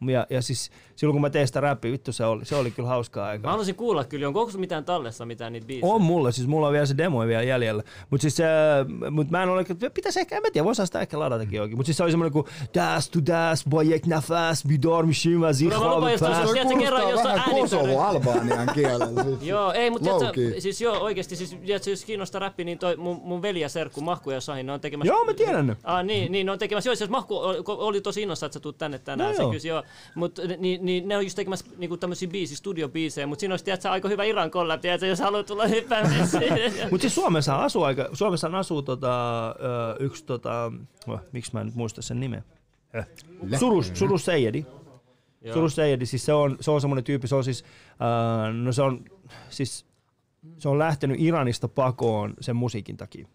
Ja, 0.00 0.26
ja 0.30 0.42
siis 0.42 0.70
silloin 0.96 1.14
kun 1.14 1.20
mä 1.22 1.30
tein 1.30 1.46
sitä 1.46 1.60
räppiä, 1.60 1.92
vittu 1.92 2.12
se 2.12 2.24
oli, 2.24 2.44
se 2.44 2.56
oli 2.56 2.70
kyllä 2.70 2.88
hauskaa 2.88 3.24
Mä 3.24 3.30
aikaa. 3.30 3.50
haluaisin 3.50 3.74
kuulla 3.74 4.04
kyllä, 4.04 4.26
onko 4.28 4.46
sulla 4.50 4.60
mitään 4.60 4.84
tallessa 4.84 5.26
mitään 5.26 5.52
niitä 5.52 5.66
biisejä? 5.66 5.92
On 5.92 6.02
mulla, 6.02 6.30
siis 6.32 6.48
mulla 6.48 6.66
on 6.66 6.72
vielä 6.72 6.86
se 6.86 6.96
demo 6.96 7.26
vielä 7.26 7.42
jäljellä. 7.42 7.82
Mutta 8.10 8.22
siis 8.22 8.40
äh, 8.40 9.10
mut 9.10 9.30
mä 9.30 9.42
en 9.42 9.48
ole, 9.48 9.64
pitäisi 9.94 10.20
ehkä, 10.20 10.36
en 10.36 10.42
mä 10.42 10.50
tiedä, 10.50 10.64
voisi 10.64 10.86
sitä 10.86 11.00
ehkä 11.00 11.18
ladatakin 11.18 11.60
oikein. 11.60 11.76
Mutta 11.76 11.86
siis 11.86 11.96
se 11.96 12.02
oli 12.02 12.10
semmoinen 12.10 12.32
kuin 12.32 12.46
Das 12.74 13.10
tu 13.10 13.18
das, 13.26 13.64
boyek 13.70 14.06
nafas, 14.06 14.64
bidor 14.68 15.06
mishima 15.06 15.34
on 15.34 15.40
lupa 15.40 15.52
zikhav 15.52 15.82
tuossa- 15.82 16.42
Toi 16.42 16.52
tiedätkö, 16.52 16.78
kerran 16.78 17.02
vähän 17.14 17.38
äänitorilla- 17.38 17.60
Kosovo 17.60 18.00
Albanian 18.00 18.68
kielellä. 18.74 19.24
Siis. 19.24 19.42
Joo, 19.52 19.72
ei, 19.72 19.90
mutta 19.90 20.10
siis 20.58 20.80
joo, 20.80 20.96
oikeesti, 20.98 21.36
siis, 21.36 21.56
tiedätkö, 21.66 21.90
jos 21.90 22.04
kiinnostaa 22.04 22.38
räppi, 22.38 22.64
niin 22.64 22.78
toi 22.78 22.96
mun, 22.96 23.20
mun 23.24 23.42
veli 23.42 23.60
ja 23.60 23.68
serkku 23.68 24.00
Mahku 24.00 24.30
ja 24.30 24.40
Sahin, 24.40 24.66
ne 24.66 24.72
on 24.72 24.80
tekemässä... 24.80 25.12
Joo, 25.12 25.24
mä 25.24 25.34
tiedän 25.34 25.66
ne. 25.66 25.76
Ah, 25.84 26.04
niin, 26.04 26.32
niin, 26.32 26.46
ne 26.46 26.52
on 26.52 26.58
tekemässä, 26.58 26.90
joo, 26.90 26.94
siis 26.96 27.10
Mahku 27.10 27.36
oli, 27.36 27.58
oli 27.66 28.00
tosi 28.00 28.22
innossa, 28.22 28.46
että 28.46 28.54
sä 28.54 28.60
tuut 28.60 28.78
tänne 28.78 28.98
tänään, 28.98 29.30
No 29.30 29.36
se 29.36 29.42
joo. 29.42 29.50
kysi, 29.50 29.68
joo. 29.68 29.82
Mut 30.14 30.38
niin, 30.58 30.84
niin, 30.86 31.08
ne 31.08 31.16
on 31.16 31.22
just 31.24 31.36
tekemässä 31.36 31.66
niinku 31.76 31.96
tämmösiä 31.96 32.28
biisi, 32.28 32.56
studiobiisejä, 32.56 33.26
mut 33.26 33.40
siinä 33.40 33.52
olisi, 33.52 33.64
tiedätkö, 33.64 33.90
aika 33.90 34.08
hyvä 34.08 34.24
Iran 34.24 34.50
collab, 34.50 34.80
tiedätkö, 34.80 35.06
jos 35.06 35.20
haluat 35.20 35.46
tulla 35.46 35.66
hyppäämään 35.66 36.28
siihen. 36.28 36.72
Mutta 36.90 37.02
siis 37.02 37.14
Suomessa 37.14 37.56
asuu 37.56 37.82
aika, 37.82 38.08
Suomessa 38.12 38.50
asuu 38.52 38.82
tota, 38.82 39.54
yksi 40.00 40.24
tota, 40.24 40.72
oh, 41.06 41.20
miksi 41.32 41.50
mä 41.52 41.60
en 41.60 41.66
nyt 41.66 41.74
muista 41.74 42.02
sen 42.02 42.20
nimeä? 42.20 42.42
Eh. 42.94 43.06
Surus, 43.58 43.90
Surus 43.94 44.24
Seijedi. 44.24 44.66
Surus 45.52 45.74
Seijedi, 45.74 46.06
siis 46.06 46.24
se 46.26 46.32
on, 46.32 46.56
se 46.60 46.70
on 46.70 46.80
semmoinen 46.80 47.04
tyyppi, 47.04 47.28
se 47.28 47.34
on 47.34 47.44
siis, 47.44 47.64
äh, 47.90 48.54
no 48.54 48.72
se 48.72 48.82
on, 48.82 49.04
siis, 49.48 49.86
se 50.58 50.68
on 50.68 50.78
lähtenyt 50.78 51.20
Iranista 51.20 51.68
pakoon 51.68 52.34
sen 52.40 52.56
musiikin 52.56 52.96
takia. 52.96 53.28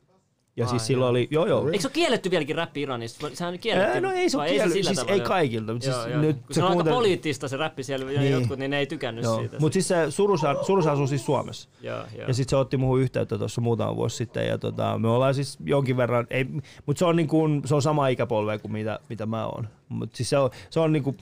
Ja 0.58 0.66
Ai, 0.66 0.70
siis 0.70 0.88
silloin 0.88 1.10
oli, 1.12 1.28
joo 1.32 1.46
joo. 1.46 1.66
Eikö 1.68 1.82
se 1.82 1.88
ole 1.88 1.94
kielletty 1.94 2.32
vieläkin 2.32 2.56
räppi 2.56 2.82
Iranissa? 2.82 3.30
Sehän 3.34 3.54
on 3.54 3.60
kielletty. 3.60 3.92
Ää, 3.94 4.02
no 4.02 4.12
ei 4.12 4.30
se 4.30 4.38
ole 4.38 4.48
kielletty, 4.50 4.74
sillä 4.74 4.88
siis 4.90 5.00
tavalla, 5.00 5.14
ei 5.24 5.28
kaikilta. 5.28 5.74
Mutta 5.74 5.84
siis 5.86 5.98
Joo, 5.98 6.08
joo. 6.08 6.22
nyt 6.22 6.38
Kun 6.38 6.56
se 6.56 6.64
on 6.64 6.70
aika 6.70 6.84
kuuntel- 6.84 6.94
poliittista 6.94 7.48
se 7.48 7.58
räppi 7.58 7.84
siellä, 7.84 8.06
Niin. 8.06 8.32
jotkut, 8.32 8.60
niin 8.60 8.72
ne 8.72 8.80
ei 8.80 8.86
tykännyt 8.86 9.24
Joo. 9.24 9.40
siitä. 9.40 9.58
Mutta 9.60 9.74
siis 9.74 9.88
se 9.88 10.12
Surus, 10.12 10.42
Surus 10.62 10.88
asuu 10.88 11.08
siis 11.08 11.26
Suomessa. 11.26 11.70
Joo, 11.82 11.98
joo. 12.18 12.28
Ja 12.28 12.34
sitten 12.34 12.50
se 12.50 12.56
otti 12.56 12.78
muuhun 12.78 13.02
yhteyttä 13.02 13.38
tuossa 13.38 13.62
muutama 13.62 13.96
vuosi 13.96 14.16
sitten 14.16 14.48
ja 14.48 14.58
tota, 14.58 14.98
me 15.00 15.08
ollaan 15.08 15.36
siis 15.36 15.58
jonkin 15.66 15.98
verran, 15.98 16.28
ei, 16.30 16.46
mutta 16.86 17.00
se 17.00 17.06
on, 17.06 17.16
niin 17.16 17.28
kuin, 17.28 17.62
se 17.66 17.76
on 17.76 17.82
sama 17.82 18.08
ikäpolve 18.08 18.58
kuin 18.60 18.72
mitä, 18.72 19.00
mitä 19.10 19.26
mä 19.26 19.46
oon. 19.46 19.68
Mutta 19.90 20.18
siis 20.18 20.30
se 20.30 20.38
on, 20.38 20.50
se 20.70 20.80
on 20.80 20.94
niin 20.94 21.04
kuin, 21.04 21.18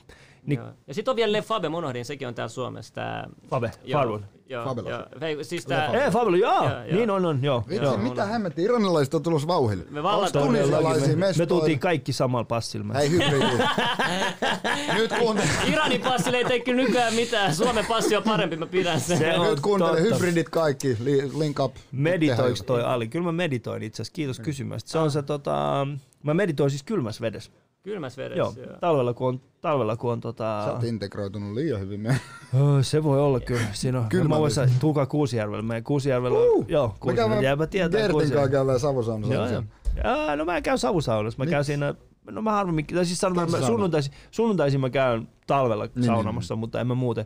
niin, 0.49 0.59
Joo. 0.59 0.69
Ja 0.87 0.93
sitten 0.93 1.11
on 1.11 1.15
vielä 1.15 1.31
Le 1.31 1.41
Fabe 1.41 1.69
Monohdin, 1.69 2.05
sekin 2.05 2.27
on 2.27 2.35
täällä 2.35 2.49
Suomessa. 2.49 2.93
Tää, 2.93 3.27
Fabe, 3.49 3.71
joo, 3.83 3.99
Farwood. 3.99 4.21
Joo, 4.49 4.65
Fabelous. 4.65 5.49
Siis 5.49 5.65
tää, 5.65 6.05
Ei, 6.05 6.11
Fabio, 6.11 6.35
joo, 6.35 6.63
Joo, 6.63 6.63
joo. 6.63 6.83
niin 6.91 7.09
on, 7.09 7.25
on, 7.25 7.39
joo. 7.43 7.63
Vitsi, 7.69 7.83
Joo. 7.83 7.97
mitä 7.97 8.25
hämmettiin? 8.25 8.65
Iranilaiset 8.65 9.13
on 9.13 9.23
tulossa 9.23 9.47
vauhille. 9.47 9.83
me 9.89 10.01
tunisialaisia 10.41 11.17
me, 11.17 11.25
me 11.37 11.45
tultiin 11.45 11.79
kaikki 11.79 12.13
samalla 12.13 12.43
passilla. 12.45 12.99
Ei 12.99 13.09
hybridi. 13.11 13.45
Nyt 14.97 15.13
kuuntele. 15.19 15.47
Iranin 15.71 16.01
passille 16.01 16.37
ei 16.37 16.45
tee 16.45 16.59
kyllä 16.59 16.83
nykyään 16.83 17.13
mitään. 17.13 17.55
Suomen 17.55 17.85
passi 17.85 18.15
on 18.15 18.23
parempi, 18.23 18.55
mä 18.55 18.65
pidän 18.65 18.99
sen. 18.99 19.17
Se 19.17 19.37
Nyt 19.49 19.59
kuuntele 19.59 20.01
totta. 20.01 20.15
hybridit 20.15 20.49
kaikki. 20.49 20.97
Li- 20.99 21.39
Link 21.39 21.59
up. 21.59 21.75
Meditoiks 21.91 22.63
toi 22.63 22.83
Ali? 22.83 23.07
Kyllä 23.07 23.25
mä 23.25 23.31
meditoin 23.31 23.83
itse 23.83 24.01
asiassa, 24.01 24.13
kiitos 24.15 24.39
kysymästä. 24.39 24.89
Se 24.91 24.97
on 24.97 25.11
se 25.11 25.21
tota, 25.23 25.87
mä 26.23 26.33
meditoin 26.33 26.69
siis 26.69 26.83
kylmässä 26.83 27.21
vedessä. 27.21 27.51
Kylmässä 27.83 28.21
vedessä. 28.21 28.37
Joo, 28.37 28.53
Joo. 28.67 28.77
talvella 28.81 29.13
kun 29.13 29.27
on, 29.27 29.41
talvella 29.61 29.97
kun 29.97 30.11
on 30.11 30.17
Sä 30.17 30.21
tota... 30.21 30.71
oot 30.73 30.83
integroitunut 30.83 31.53
liian 31.53 31.79
hyvin 31.79 31.99
meidän. 31.99 32.19
Oh, 32.53 32.77
se 32.81 33.03
voi 33.03 33.19
olla 33.21 33.39
kyllä. 33.39 33.61
Siinä 33.73 33.99
on. 33.99 34.09
Kylmä 34.09 34.29
mä 34.35 34.39
voisin, 34.39 34.63
vesi. 34.63 34.79
tulkaa 34.79 35.05
Kuusijärvellä. 35.05 35.61
Meidän 35.61 35.83
Kuusijärvellä 35.83 36.39
on, 36.39 36.65
joo, 36.67 36.87
Me 36.87 36.93
Kuusijärvellä. 36.99 37.43
Jääpä 37.43 37.67
tietää 37.67 37.99
Gertin 38.01 38.17
kanssa 38.31 38.49
käydään 38.49 38.79
Savosaunassa. 38.79 39.33
Joo, 39.33 39.47
joo. 39.47 39.63
Jaa, 40.03 40.35
no 40.35 40.45
mä 40.45 40.57
en 40.57 40.63
käy 40.63 40.77
savusaunassa. 40.77 41.43
Mä 41.43 41.49
käyn 41.49 41.63
siinä, 41.65 41.95
no 42.31 42.41
mä 42.41 42.51
harvemmin, 42.51 42.85
tai 42.85 43.05
siis 43.05 43.19
sanotaan, 43.19 43.47
Käytkö 43.47 43.61
mä 43.61 43.67
sunnuntaisin, 43.67 44.13
sunnuntaisin 44.31 44.81
mä 44.81 44.89
käyn 44.89 45.27
talvella 45.47 45.87
niin, 45.95 46.05
saunomassa, 46.05 46.55
mutta 46.55 46.81
en 46.81 46.87
mä 46.87 46.95
muuten, 46.95 47.25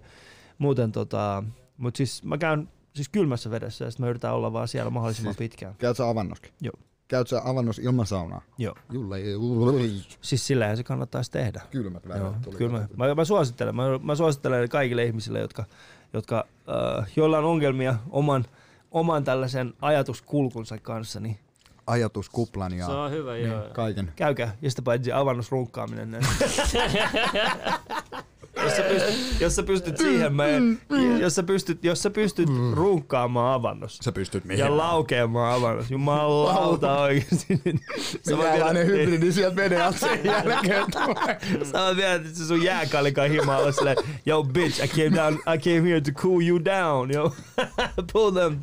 muuten 0.58 0.92
tota, 0.92 1.44
mutta 1.78 1.98
siis 1.98 2.24
mä 2.24 2.38
käyn 2.38 2.70
siis 2.96 3.10
kylmässä 3.10 3.52
vedessä 3.52 3.86
ja 3.86 3.92
sitten 3.92 4.06
mä 4.06 4.10
yritän 4.10 4.34
olla 4.34 4.54
vaan 4.54 4.68
siellä 4.68 4.90
mahdollisimman 4.90 5.34
Siis- 5.34 5.50
pitkään. 5.50 5.76
Käyt 5.78 5.98
sä 5.98 6.10
avannoskin? 6.10 6.52
Joo. 6.62 6.74
Käyt 7.14 7.28
sä 7.28 7.42
avannos 7.46 7.80
ilman 7.80 8.06
saunaa? 8.06 8.42
Joo. 8.58 8.76
Julle 8.92 9.18
Siis 10.22 10.48
sillähän 10.48 10.78
se 10.78 10.84
kannattaisi 10.84 11.32
tehdä. 11.32 11.62
kylmät 11.72 12.06
Joo, 12.06 12.14
väreet 12.14 12.42
tuli. 12.42 12.56
kyllä 12.58 12.72
mä, 12.72 12.88
mä, 13.08 13.16
mä, 13.16 13.26
suosittelen, 13.26 13.76
mä, 13.76 13.84
mä 14.04 14.16
suosittelen 14.16 14.70
kaikille 14.70 15.04
ihmisille, 15.04 15.40
jotka, 15.40 15.66
jotka 16.14 16.46
äh, 17.00 17.12
joilla 17.16 17.38
on 17.38 17.46
ongelmia 17.46 17.96
oman, 18.10 18.46
oman 18.92 19.24
tällaisen 19.24 19.74
ajatuskulkunsa 19.82 20.78
kanssa, 20.78 21.20
niin 21.20 21.40
Ajatuskuplan 21.88 22.74
ja 22.74 22.86
Se 22.86 22.92
on 22.92 23.12
hyvä, 23.12 23.38
joo. 23.38 23.62
kaiken. 23.74 24.14
käykää. 24.16 24.56
Ja 24.62 24.70
sitä 24.70 24.82
paitsi 24.82 25.12
avannusrunkkaaminen. 25.12 26.18
näin. 28.56 28.68
jos, 28.68 28.76
sä 28.76 28.84
pystyt, 28.84 29.42
jos 29.42 29.56
sä 29.56 29.64
pystyt 29.64 29.98
siihen, 29.98 30.36
mä, 30.36 30.44
jos 31.20 31.36
sä 31.36 31.44
pystyt, 31.44 31.84
jos 31.84 32.04
sä 32.04 32.10
pystyt 32.10 32.50
runkkaamaan 32.74 33.54
avannossa 33.54 34.04
Sä 34.04 34.12
pystyt 34.12 34.46
mihin. 34.46 34.60
ja 34.60 34.78
laukeamaan 34.78 35.56
avannossa, 35.56 35.94
jumalauta 35.94 37.02
oikeesti. 37.02 37.62
sä 38.30 38.38
voit 38.38 38.54
vielä- 38.54 38.80
hybridi 38.80 39.32
sieltä 39.32 39.56
veden 39.56 39.84
alta 39.86 40.00
sen 40.00 40.20
jälkeen. 40.24 40.86
Sä 41.72 41.80
voit 41.86 41.98
vielä 41.98 42.14
että 42.14 42.30
se 42.34 42.46
sun 42.46 42.64
jääkallikan 42.64 43.30
himaa 43.30 43.58
olla 43.58 43.72
silleen, 43.72 43.98
yo 44.26 44.44
bitch, 44.44 44.84
I 44.84 44.88
came 44.88 45.16
down, 45.16 45.34
I 45.34 45.58
came 45.58 45.90
here 45.90 46.02
to 46.02 46.12
cool 46.12 46.42
you 46.48 46.60
down, 46.66 47.12
yo. 47.14 47.36
Pull 48.14 48.32
them 48.32 48.58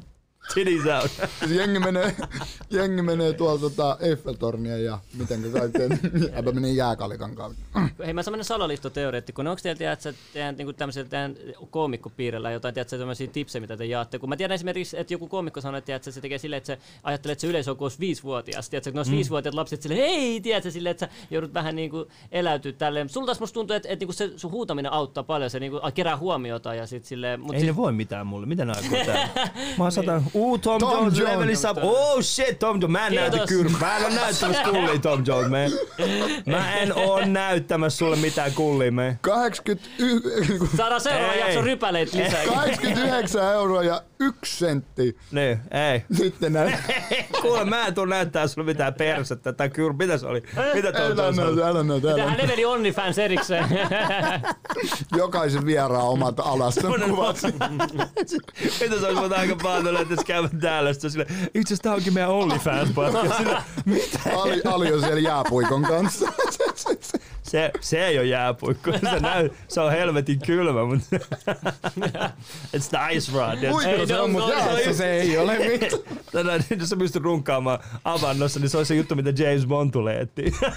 Titties 0.55 0.87
out. 0.87 1.11
Siis 1.39 1.51
jengi 1.51 1.79
menee, 1.79 2.17
jengi 2.71 3.03
menee 3.03 3.33
tuolla 3.33 3.61
tota 3.61 3.97
Eiffeltornia 4.01 4.79
ja 4.79 4.99
mitenkä 5.19 5.49
kaikkeen. 5.49 5.93
Äpä 6.39 6.53
menee 6.53 6.73
jääkalikan 6.73 7.35
kautta. 7.35 7.61
Hei, 8.05 8.13
mä 8.13 8.23
semmoinen 8.23 8.45
salaliittoteoreettikko. 8.45 9.43
Onko 9.43 9.57
teillä 9.63 9.79
tiedätkö, 9.79 10.13
teidän, 10.33 10.57
niin 10.57 10.75
tämmöisellä 10.75 11.09
teidän 11.09 11.37
koomikkopiirillä 11.71 12.51
jotain 12.51 12.75
tiedätkö, 12.75 12.99
tämmöisiä 12.99 13.27
tipsejä, 13.27 13.61
mitä 13.61 13.77
te 13.77 13.85
jaatte? 13.85 14.19
Kun 14.19 14.29
mä 14.29 14.37
tiedän 14.37 14.55
esimerkiksi, 14.55 14.99
että 14.99 15.15
joku 15.15 15.29
koomikko 15.29 15.61
sanoo, 15.61 15.79
että 15.79 15.87
tiedätkö, 15.87 16.13
se 16.13 16.21
tekee 16.21 16.39
silleen, 16.39 16.59
että 16.59 16.67
se 16.67 16.79
ajattelee, 17.03 17.33
että 17.33 17.41
se 17.41 17.47
yleisö 17.47 17.71
on 17.71 17.77
kuin 17.77 17.87
olisi 17.87 17.99
viisivuotias. 18.01 18.71
Tiedätkö, 18.71 18.91
että 18.91 18.97
ne 18.97 19.01
olisi 19.01 19.11
mm. 19.11 19.17
viisivuotiaat 19.17 19.55
lapset 19.55 19.83
silleen, 19.83 20.11
hei, 20.11 20.41
tiedätkö, 20.41 20.71
silleen, 20.71 20.91
että 20.91 21.07
sä 21.07 21.13
joudut 21.31 21.55
vähän 21.55 21.77
niin 21.77 21.91
kuin 21.91 22.09
eläytyä 22.33 22.73
tälleen. 22.73 23.09
Sulla 23.09 23.27
taas 23.27 23.41
musta 23.41 23.55
tuntuu, 23.55 23.77
että, 23.77 23.89
että, 23.89 24.05
että 24.05 24.17
se 24.17 24.33
sun 24.37 24.51
huutaminen 24.51 24.93
auttaa 24.93 25.25
paljon, 25.25 25.51
se 25.51 25.61
niin 25.61 25.73
kuin, 25.73 25.93
kerää 25.93 26.17
huomiota 26.17 26.75
ja 26.75 26.87
sit 26.87 27.05
silleen. 27.05 27.41
Mut 27.41 27.55
Ei 27.55 27.61
sit, 27.61 27.67
ne 27.67 27.77
voi 27.77 27.93
mitään 27.93 28.27
mulle. 28.27 28.47
Mitä 28.47 28.65
ne 28.65 28.73
aikoo 28.77 29.05
täällä? 29.05 29.29
Mä 29.79 29.85
oon 29.85 29.93
satan, 29.93 30.25
uu 30.41 30.59
Tom, 30.59 30.79
Tom 30.81 30.93
Jones, 30.93 31.19
Jones. 31.19 31.35
levelissä 31.35 31.71
up. 31.71 31.79
Oh 31.83 32.23
shit, 32.23 32.59
Tom 32.59 32.77
Jones. 32.81 32.91
Mä 32.93 33.07
en 33.07 33.13
Kiitos. 33.13 33.31
näytä 33.31 33.47
kyrpää. 33.47 33.81
Mä 33.81 33.97
en 33.97 34.05
oo 34.05 34.11
näyttämässä 34.11 34.63
kullia, 34.71 34.99
Tom 34.99 35.23
Jones, 35.27 35.51
man. 35.51 35.71
Mä 36.47 36.75
en 36.75 36.93
oo 36.95 37.21
näyttämässä 37.25 37.99
sulle 37.99 38.17
mitään 38.17 38.53
kullia, 38.53 38.93
man. 38.93 39.19
89, 39.21 40.77
Saadaan 40.77 41.01
seuraavan 41.01 41.39
jakson 41.39 41.65
rypäleitä 41.65 42.19
lisää. 42.19 42.45
89 42.47 43.45
euroa 43.55 43.83
ja 43.83 44.03
yksi 44.21 44.57
sentti. 44.57 45.17
Niin, 45.33 45.61
ei. 45.93 46.05
Sitten 46.13 46.53
näin. 46.53 46.79
Kuule, 47.43 47.65
mä 47.65 47.87
en 47.87 47.95
tuu 47.95 48.05
näyttää 48.05 48.47
sulle 48.47 48.67
mitään 48.67 48.95
persettä 48.95 49.53
tai 49.53 49.71
kyrpää. 49.71 50.07
Mitä 50.07 50.19
se 50.19 50.27
oli? 50.27 50.43
Mitä 50.75 50.93
Tom 50.93 51.03
Älä 51.03 51.33
näytä, 51.33 51.69
älä 51.69 51.83
näytä, 51.83 52.09
älä 52.09 52.17
Tähän 52.17 52.39
leveli 52.39 52.65
OnlyFans 52.65 53.19
erikseen. 53.19 53.65
Jokaisen 55.17 55.67
vieraan 55.67 56.09
omat 56.09 56.41
alaston 56.41 57.01
kuvat. 57.01 57.37
Mitä 58.81 58.99
se 59.01 59.07
olisi 59.07 59.21
muuta 59.21 59.37
aika 59.37 59.57
paljon, 59.63 60.03
että 60.03 60.15
jos 60.15 60.25
käyvät 60.25 60.53
täällä, 60.61 60.93
sitten 60.93 61.11
sille, 61.11 61.27
itse 61.55 61.75
asiassa 61.75 61.83
tää 61.83 61.95
onkin 61.95 62.15
meidän 62.15 62.31
OnlyFans 62.31 62.91
podcast. 62.95 63.37
Sille, 63.37 63.63
Ali, 64.35 64.63
Ali 64.65 64.93
on 64.93 65.01
siellä 65.01 65.21
jääpuikon 65.21 65.83
kanssa. 65.83 66.33
Se, 67.51 67.71
se 67.81 68.07
ei 68.07 68.19
ole 68.19 68.27
jääpuikko. 68.27 68.93
Se, 69.11 69.21
näy, 69.21 69.51
se 69.69 69.81
on 69.81 69.93
helvetin 69.93 70.39
kylmä, 70.47 70.85
mutta 70.85 71.17
it's 72.77 72.89
the 72.91 72.99
ice 73.13 73.33
rod. 73.33 73.59
Puikko 73.71 73.91
Ei, 73.91 74.07
se 74.07 74.15
on, 74.19 74.25
on- 74.25 74.31
mutta 74.31 74.51
jäässä 74.53 74.93
se 74.95 75.13
ei 75.13 75.39
ole 75.39 75.59
mitään. 75.69 75.91
Tänään, 76.33 76.65
jos 76.79 76.89
sä 76.89 76.97
pystyt 76.97 77.23
runkaamaan 77.23 77.79
avannossa, 78.05 78.61
niin 78.61 78.71
se 78.71 78.79
on 78.79 78.87
se 78.87 78.95
juttu, 78.95 79.15
mitä 79.17 79.43
James 79.43 79.67
Bond 79.67 79.91
tulee 79.91 80.21
etsiä. 80.21 80.71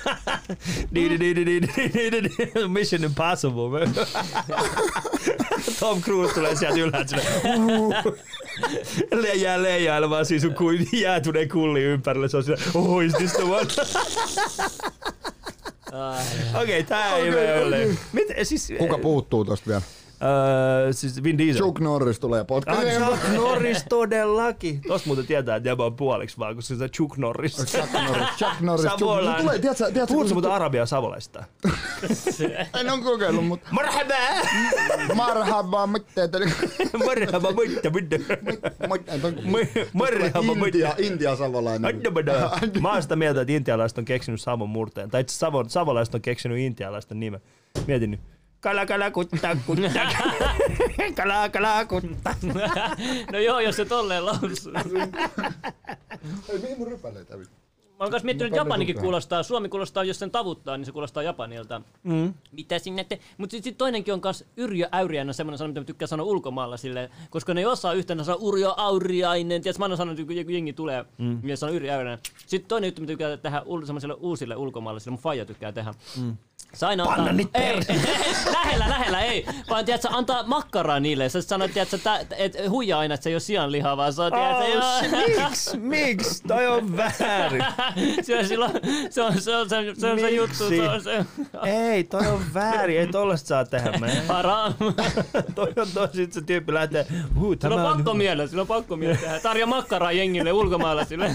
Mission 2.67 3.03
Impossible. 3.03 3.89
Tom 5.79 6.01
Cruise 6.01 6.33
tulee 6.33 6.55
sieltä 6.55 6.79
ylhäältä 6.79 7.09
sinne. 7.09 7.55
"Uhu." 7.55 7.93
Le- 9.11 9.33
jää 9.33 9.63
leijailemaan 9.63 10.25
siis 10.25 10.41
sun 10.41 10.53
kuin 10.53 10.87
jäätyneen 10.93 11.49
kulli 11.49 11.81
ympärille. 11.83 12.29
Se 12.29 12.37
on 12.37 12.43
sillä, 12.43 12.57
oh, 12.73 13.03
is 13.03 13.13
this 13.13 13.33
the 13.33 13.43
one? 13.43 13.67
Okei, 15.93 16.63
okay, 16.63 16.83
tää 16.83 17.17
ei 17.17 17.29
Okei, 17.29 17.45
mene 17.45 17.65
okei. 17.65 17.97
Miten, 18.13 18.45
siis... 18.45 18.73
Kuka 18.77 18.97
puuttuu 18.97 19.45
tosta 19.45 19.67
vielä? 19.67 19.81
Öö, 20.21 20.93
siis 20.93 21.23
Vin 21.23 21.37
Diesel. 21.37 21.61
Chuck 21.61 21.79
Norris 21.79 22.19
tulee 22.19 22.43
podcastiin. 22.43 23.03
Ah, 23.03 23.09
Chuck 23.09 23.33
Norris 23.43 23.85
todellakin. 23.89 24.81
Tosta 24.87 25.07
muuten 25.07 25.27
tietää, 25.27 25.55
että 25.55 25.69
jäbä 25.69 25.85
on 25.85 25.95
puoliksi 25.95 26.37
vaan, 26.37 26.55
koska 26.55 26.75
se 26.75 26.89
Chuck 26.89 27.17
Norris. 27.17 27.55
Chuck 27.57 27.91
Norris, 27.91 28.27
Chuck 28.37 28.61
Norris. 28.61 28.85
Chuck, 28.85 28.99
Savolainen. 28.99 29.41
tulee, 29.41 29.59
tiedätkö, 29.59 29.85
tiedätkö, 29.85 30.13
Puhutko 30.13 30.27
kun 30.27 30.35
muuten 30.35 30.51
arabia 30.51 30.85
savolaista? 30.85 31.43
En 32.79 32.89
ole 32.89 33.01
kokeillut, 33.03 33.47
mutta 33.47 33.67
Marhaba! 33.71 34.13
marhaba, 35.15 35.87
mitä 35.87 36.27
tuli. 36.27 36.45
Marhaba, 37.05 37.49
mutta, 37.51 37.89
mutta. 37.89 38.15
Marhaba, 39.93 40.51
Intia, 40.65 40.87
mutta. 40.87 41.03
Intia 41.03 41.35
savolainen. 41.35 42.01
Mä 42.81 42.91
oon 42.91 43.01
sitä 43.01 43.15
mieltä, 43.15 43.41
että 43.41 43.53
intialaiset 43.53 43.97
on 43.97 44.05
keksinyt 44.05 44.41
Savon 44.41 44.69
murteen. 44.69 45.09
Tai 45.09 45.21
itse 45.21 45.37
Savon, 45.37 45.69
savolaiset 45.69 46.15
on 46.15 46.21
keksinyt 46.21 46.57
intialaisten 46.57 47.19
nimen. 47.19 47.41
Mietin 47.87 48.11
nyt. 48.11 48.19
Kala 48.63 48.85
kala 48.85 49.11
kutta 49.11 49.57
kutta. 49.65 49.99
Kala 51.15 51.49
kala 51.49 51.85
kutta. 51.85 52.35
no 53.31 53.39
joo, 53.39 53.59
jos 53.59 53.75
se 53.75 53.85
tolleen 53.85 54.25
lausuu. 54.25 54.73
Ei, 56.49 56.59
mihin 56.59 56.77
mun 56.77 56.87
rypäleitä? 56.87 57.37
Mä 57.37 57.43
oon 57.99 58.11
kanssa 58.11 58.25
miettinyt, 58.25 58.53
että 58.53 58.59
Japanikin 58.59 58.99
kuulostaa, 58.99 59.43
Suomi 59.43 59.69
kuulostaa, 59.69 60.03
jos 60.03 60.19
sen 60.19 60.31
tavuttaa, 60.31 60.77
niin 60.77 60.85
se 60.85 60.91
kuulostaa 60.91 61.23
Japanilta. 61.23 61.81
Mm. 62.03 62.33
Mitä 62.51 62.79
sinne 62.79 63.03
te... 63.03 63.19
Mutta 63.37 63.51
sitten 63.51 63.71
sit 63.71 63.77
toinenkin 63.77 64.13
on 64.13 64.21
kanssa 64.21 64.45
Yrjö 64.57 64.87
Äyriäinen, 64.91 65.33
semmoinen 65.33 65.57
sana, 65.57 65.67
mitä 65.67 65.79
mä 65.79 65.85
tykkään 65.85 66.09
sanoa 66.09 66.25
ulkomailla 66.25 66.77
silleen, 66.77 67.09
koska 67.29 67.53
ne 67.53 67.61
ei 67.61 67.65
osaa 67.65 67.93
yhtään 67.93 68.25
sanoa 68.25 68.41
Urjo 68.41 68.73
Auriainen. 68.77 69.61
Tiedätkö, 69.61 69.79
mä 69.79 69.85
aina 69.85 69.95
sanon, 69.95 70.15
että 70.19 70.25
kun 70.25 70.53
jengi 70.53 70.73
tulee, 70.73 71.05
mm. 71.17 71.39
niin 71.43 71.57
sanoo 71.57 71.75
Yrjö 71.75 71.93
Äyriäinen. 71.93 72.19
Sitten 72.47 72.69
toinen 72.69 72.87
juttu, 72.87 73.01
mitä 73.01 73.11
tykkää 73.11 73.37
tehdä 73.37 73.61
semmoiselle 73.85 74.13
uusille 74.13 74.55
ulkomaalaisille, 74.55 75.11
mun 75.11 75.23
faija 75.23 75.45
tykkää 75.45 75.71
tehdä. 75.71 75.93
Mm. 76.21 76.37
Sä 76.73 76.87
aina 76.87 77.03
antaa... 77.03 77.15
Panna 77.15 77.33
niitä 77.33 77.59
ei, 77.59 77.75
lähellä, 78.53 78.89
lähellä, 78.89 79.21
ei. 79.21 79.45
Vaan 79.69 79.85
tiedätkö, 79.85 80.07
antaa 80.11 80.43
makkaraa 80.43 80.99
niille. 80.99 81.29
Sä 81.29 81.41
sanoit, 81.41 81.73
tiedätkö, 81.73 81.95
että 81.95 82.19
et, 82.37 82.57
huijaa 82.69 82.99
aina, 82.99 83.13
että 83.13 83.23
se 83.23 83.29
ei 83.29 83.35
ole 83.35 83.39
sianlihaa, 83.39 83.97
vaan 83.97 84.13
se 84.13 84.21
on, 84.21 84.31
tiedätkö, 84.31 84.83
Oh, 84.83 85.01
miksi? 85.11 85.77
Miksi? 85.77 86.43
Toi 86.47 86.67
on 86.67 86.97
väärin. 86.97 87.65
se 88.25 88.39
on 88.39 88.47
silloin, 88.47 88.71
se 89.09 89.21
on 89.21 89.41
se, 89.41 89.55
on, 89.55 89.69
se, 89.69 89.77
on, 89.77 89.95
se, 89.97 90.11
on 90.11 90.19
se 90.19 90.29
juttu, 90.29 90.69
se 90.69 90.89
on 90.89 91.03
se 91.03 91.25
Ei, 91.63 92.03
toi 92.03 92.27
on 92.27 92.41
väärin. 92.53 92.99
Ei 92.99 93.07
tollasta 93.07 93.47
saa 93.47 93.65
tehdä, 93.65 93.91
man. 93.99 94.09
haram. 94.27 94.73
toi 95.55 95.73
on 95.75 95.87
toi, 95.93 96.09
sit 96.13 96.33
se 96.33 96.41
tyyppi 96.41 96.73
lähtee, 96.73 97.05
huu, 97.39 97.53
Sillä 97.53 97.75
tämä 97.75 97.75
on 97.75 97.91
on... 97.91 97.95
pakko 97.97 98.13
mielessä, 98.13 98.49
sillä 98.49 98.61
on 98.61 98.67
pakko 98.67 98.95
mielessä 98.95 99.25
tehdä. 99.25 99.39
Tarja 99.39 99.67
makkaraa 99.67 100.11
jengille 100.11 100.51
ulkomaalaisille. 100.51 101.31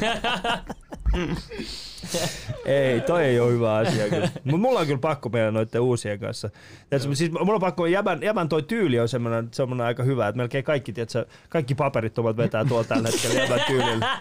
Ei, 2.65 3.01
toi 3.01 3.25
ei 3.25 3.41
ole 3.41 3.53
hyvä 3.53 3.75
asia 3.75 4.09
kyllä. 4.09 4.29
Mut 4.45 4.61
mulla 4.61 4.81
on 4.81 4.87
kyllä 4.87 4.99
pakko 4.99 5.29
mennä 5.29 5.51
noiden 5.51 5.81
uusien 5.81 6.19
kanssa. 6.21 6.51
Tiedätkö, 6.91 7.15
siis 7.15 7.31
mulla 7.33 7.55
on 7.55 7.61
pakko, 7.61 7.87
jäbän, 7.87 8.23
jäbän 8.23 8.49
toi 8.49 8.63
tyyli 8.63 9.01
on 9.01 9.09
semmoinen, 9.09 9.49
semmoinen 9.53 9.87
aika 9.87 10.03
hyvä, 10.03 10.29
että 10.29 10.37
melkein 10.37 10.65
kaikki, 10.65 10.93
tiedätkö, 10.93 11.27
kaikki 11.49 11.75
paperittomat 11.75 12.37
vetää 12.37 12.65
tuolla 12.65 12.85
tällä 12.85 13.09
hetkellä 13.13 13.41
jäbän 13.41 13.61
tyylillä. 13.67 14.19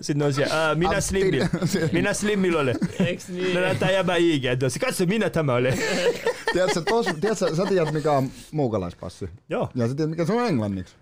Sitten 0.00 0.22
on 0.26 0.34
siellä, 0.34 0.66
"Ää, 0.66 0.74
minä 0.74 1.00
Slimmil, 1.00 1.46
minä 1.92 2.12
Slimmil 2.14 2.56
olen. 2.56 2.76
Eiks 3.06 3.28
niin? 3.28 3.54
Ne 3.54 3.60
näyttää 3.60 3.90
jäbän 3.90 4.20
IG, 4.20 4.44
että 4.44 4.66
katso 4.80 5.06
minä 5.06 5.30
tämä 5.30 5.54
olen. 5.54 5.78
Tiedätkö, 6.52 6.80
tos, 6.88 7.06
tiedätkö, 7.20 7.56
sä 7.56 7.66
tiedät 7.68 7.92
mikä 7.94 8.12
on 8.12 8.30
muukalaispassi? 8.50 9.28
Joo. 9.48 9.68
Ja 9.74 9.88
sä 9.88 9.94
tiedät 9.94 10.10
mikä 10.10 10.24
se 10.24 10.32
on 10.32 10.46
englanniksi? 10.46 10.94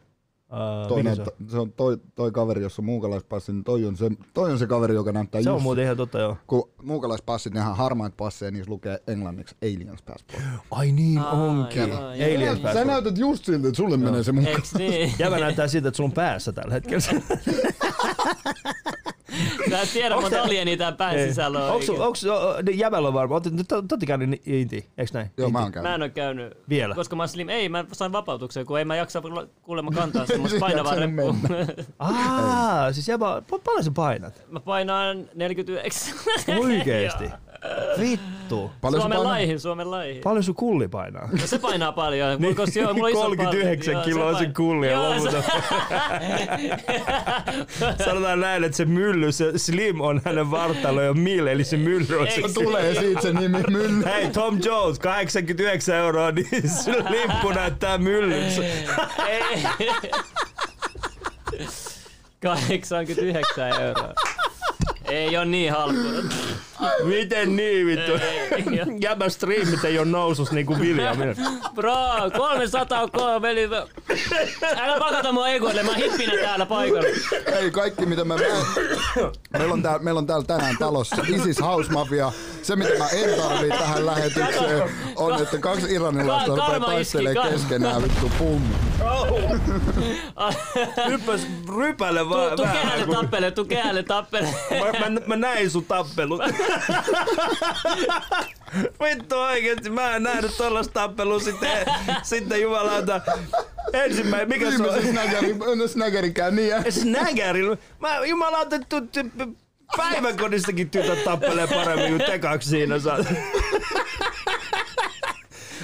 Uh, 0.52 0.88
Toi, 0.88 1.02
mikä 1.02 1.14
se, 1.14 1.22
on? 1.22 1.28
se 1.48 1.58
on 1.58 1.72
toi, 1.72 1.98
toi 2.14 2.32
kaveri, 2.32 2.62
jossa 2.62 2.82
on 2.82 2.86
muukalaispassi, 2.86 3.52
niin 3.52 3.64
toi 3.64 3.84
on 3.84 3.96
se, 3.96 4.10
toi 4.34 4.52
on 4.52 4.58
se 4.58 4.66
kaveri, 4.66 4.94
joka 4.94 5.12
näyttää 5.12 5.42
se 5.42 5.50
on 5.50 5.54
just, 5.56 5.62
muuten 5.62 5.84
ihan 5.84 5.96
totta, 5.96 6.18
joo. 6.18 6.36
kun 6.46 6.70
muukalaispassit, 6.82 7.54
nehän 7.54 7.76
harmaat 7.76 8.16
passeja, 8.16 8.50
niissä 8.50 8.70
lukee 8.70 8.98
englanniksi 9.06 9.56
Aliens 9.62 10.02
Passport. 10.02 10.42
Ai 10.70 10.92
niin 10.92 11.18
Ai, 11.18 11.32
onkin. 11.48 11.82
ai, 11.82 12.22
ai. 12.22 12.36
Aliens 12.36 12.56
Sä 12.58 12.62
Passport. 12.62 12.86
näytät 12.86 13.18
just 13.18 13.44
siltä, 13.44 13.68
että 13.68 13.76
sulle 13.76 13.96
menee 13.96 14.22
se 14.22 14.32
muuka. 14.32 14.50
Eiks 14.50 14.74
niin? 14.74 15.12
Jäbä 15.18 15.38
näyttää 15.38 15.68
siltä, 15.68 15.88
että 15.88 15.96
sulla 15.96 16.08
on 16.08 16.12
päässä 16.12 16.52
tällä 16.52 16.72
hetkellä. 16.74 17.04
Sä 19.70 19.80
et 19.82 19.92
tiedä, 19.92 20.14
monta 20.20 20.42
alienia 20.42 20.76
tää 20.76 20.92
pään 20.92 21.14
sisällä 21.18 21.64
on. 21.64 21.70
Onks, 21.72 21.90
onks, 21.90 22.26
jäbällä 22.74 23.08
on 23.08 23.14
varmaan, 23.14 23.42
totti 23.88 24.06
käynyt 24.06 24.42
Inti, 24.46 24.88
eiks 24.98 25.12
näin? 25.12 25.30
Joo, 25.36 25.50
mä 25.50 25.58
oon 25.58 25.68
Mä 25.68 25.72
käynyt. 25.72 25.92
en 25.94 26.02
oo 26.02 26.08
käynyt. 26.08 26.56
Vielä? 26.68 26.94
Koska 26.94 27.16
mä 27.16 27.22
oon 27.22 27.28
slim. 27.28 27.48
Ei, 27.48 27.68
mä 27.68 27.84
sain 27.92 28.12
vapautuksen, 28.12 28.66
kun 28.66 28.78
ei 28.78 28.84
mä 28.84 28.96
jaksa 28.96 29.22
kuulemma 29.62 29.90
kantaa 29.90 30.26
semmoista 30.36 30.58
painavaa 30.60 30.94
reppua. 30.94 31.34
Aa, 31.98 32.92
siis 32.92 33.08
jäbä, 33.08 33.42
pa- 33.52 33.60
paljon 33.64 33.84
sä 33.84 33.90
painat? 33.90 34.42
Mä 34.50 34.60
painaan 34.60 35.28
49. 35.34 36.14
Oikeesti? 36.60 37.24
Joo. 37.64 37.98
Vittu. 38.00 38.70
Paljon 38.80 39.00
Suomen 39.02 39.16
painat? 39.16 39.32
laihin, 39.32 39.60
Suomen 39.60 39.90
laihin. 39.90 40.22
Paljon 40.22 40.44
sun 40.44 40.54
kulli 40.54 40.88
painaa? 40.88 41.28
No 41.40 41.46
se 41.46 41.58
painaa 41.58 41.92
paljon. 41.92 42.40
Mulla, 42.42 42.54
koska 42.54 42.80
joo, 42.80 42.94
mulla 42.94 43.06
on 43.06 43.10
iso 43.12 43.20
39 43.20 43.94
palli. 43.94 44.10
Joo, 44.10 44.14
kiloa 44.14 44.32
se 44.32 44.44
pain- 44.44 44.54
kulli 44.54 44.86
ja 44.86 44.92
Joo, 44.92 45.10
lopulta. 45.14 45.42
Sanotaan 48.04 48.40
näin, 48.40 48.64
että 48.64 48.76
se 48.76 48.84
mylly, 48.84 49.32
se 49.32 49.52
slim 49.58 50.00
on 50.00 50.20
hänen 50.24 50.50
vartalo 50.50 51.02
ja 51.02 51.14
mil, 51.14 51.46
eli 51.46 51.64
se 51.64 51.76
mylly 51.76 52.16
on 52.20 52.26
se 52.26 52.54
Tulee 52.54 52.94
siitä 52.94 53.20
se 53.20 53.32
nimi 53.32 53.62
mylly. 53.68 54.04
Hei, 54.04 54.30
Tom 54.30 54.58
Jones, 54.64 54.98
89 54.98 55.94
euroa, 55.96 56.30
niin 56.30 56.68
se 56.84 56.90
limppu 57.10 57.50
näyttää 57.50 57.98
myllyltä. 57.98 58.62
Ei. 59.28 59.62
89 62.42 63.68
euroa. 63.82 64.14
Ei 65.04 65.36
oo 65.36 65.44
niin 65.44 65.72
halpaa. 65.72 66.02
Miten 67.04 67.56
niin 67.56 67.86
vittu? 67.86 68.12
Jäbä 69.08 69.28
striimit 69.28 69.84
ei 69.84 69.98
oo 69.98 70.04
nousus 70.04 70.52
niinku 70.52 70.74
William. 70.78 71.16
Bro, 71.74 71.96
300 72.36 73.02
on 73.02 73.10
kova 73.10 73.42
veli. 73.42 73.68
Älä 74.76 74.98
pakata 74.98 75.32
mua 75.32 75.48
egoille, 75.48 75.82
mä 75.82 75.94
hippinä 75.94 76.32
täällä 76.42 76.66
paikalla. 76.66 77.08
Ei 77.60 77.70
kaikki 77.70 78.06
mitä 78.06 78.24
mä... 78.24 78.34
mä 78.36 78.42
meillä, 79.58 79.72
on 79.74 79.82
täällä, 79.82 79.98
meillä 79.98 80.18
on 80.18 80.26
täällä 80.26 80.44
tänään 80.44 80.76
talossa 80.78 81.16
Isis 81.28 81.60
House 81.60 81.92
Mafia. 81.92 82.32
Se 82.62 82.76
mitä 82.76 82.98
mä 82.98 83.08
en 83.08 83.40
tarvii 83.40 83.70
tähän 83.70 84.06
lähetykseen 84.06 84.82
on, 85.16 85.42
että 85.42 85.58
kaksi 85.58 85.94
iranilaista 85.94 86.56
Ka- 86.56 86.62
rupeaa 86.66 86.80
taistelemaan 86.80 87.34
karma. 87.36 87.50
keskenään 87.50 88.02
vittu 88.02 88.30
pum. 88.38 88.62
Hyppäs 91.08 91.46
rypäle 91.78 92.28
vaan 92.28 92.56
tuu 92.56 92.66
kehälle 92.72 93.06
kun- 93.06 93.14
tappele, 93.14 93.50
tuu 93.50 93.64
kehälle 93.64 94.02
tappele. 94.02 94.48
Mä, 95.00 95.08
mä, 95.10 95.20
mä 95.26 95.36
näin 95.36 95.70
sun 95.70 95.84
tappelut. 95.84 96.40
Vittu 99.02 99.38
oikeesti, 99.38 99.90
mä 99.90 100.16
en 100.16 100.22
nähnyt 100.22 100.56
tollasta 100.56 100.92
tappelua 100.92 101.40
sitten, 101.40 101.86
sitten 102.22 102.60
jumalauta. 102.60 103.20
Ensimmäinen, 103.92 104.48
mikä 104.48 104.70
se 104.70 104.76
on? 104.76 104.82
Viimeisen 104.82 105.12
snägerin, 105.12 105.88
snägerin 105.88 106.34
känniä. 106.34 106.82
Snägärillä. 106.90 107.76
Mä 108.00 108.26
jumalauta, 108.26 108.76
päiväkodistakin 109.96 110.90
tytöt 110.90 111.24
tappelee 111.24 111.66
paremmin 111.66 112.08
kuin 112.08 112.30
te 112.30 112.38
kaksi 112.38 112.68
siinä 112.68 112.98
saa. 112.98 113.18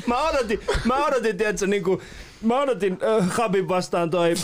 Mä 0.06 0.28
odotin, 0.28 0.60
mä 0.84 1.06
odotin, 1.06 1.36
tiedätkö, 1.36 1.66
niinku, 1.66 2.02
mä 2.42 2.60
odotin 2.60 2.98
äh, 3.20 3.30
Habib 3.30 3.68
vastaan 3.68 4.10
toi 4.10 4.34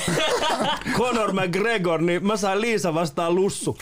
Conor 0.98 1.32
McGregor, 1.32 2.02
niin 2.02 2.26
mä 2.26 2.36
sain 2.36 2.60
Liisa 2.60 2.94
vastaan 2.94 3.34
Lussu. 3.34 3.78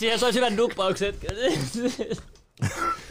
Siihen 0.00 0.18
se 0.18 0.24
olisi 0.24 0.38
hyvän 0.38 0.56
duppaukset. 0.56 1.16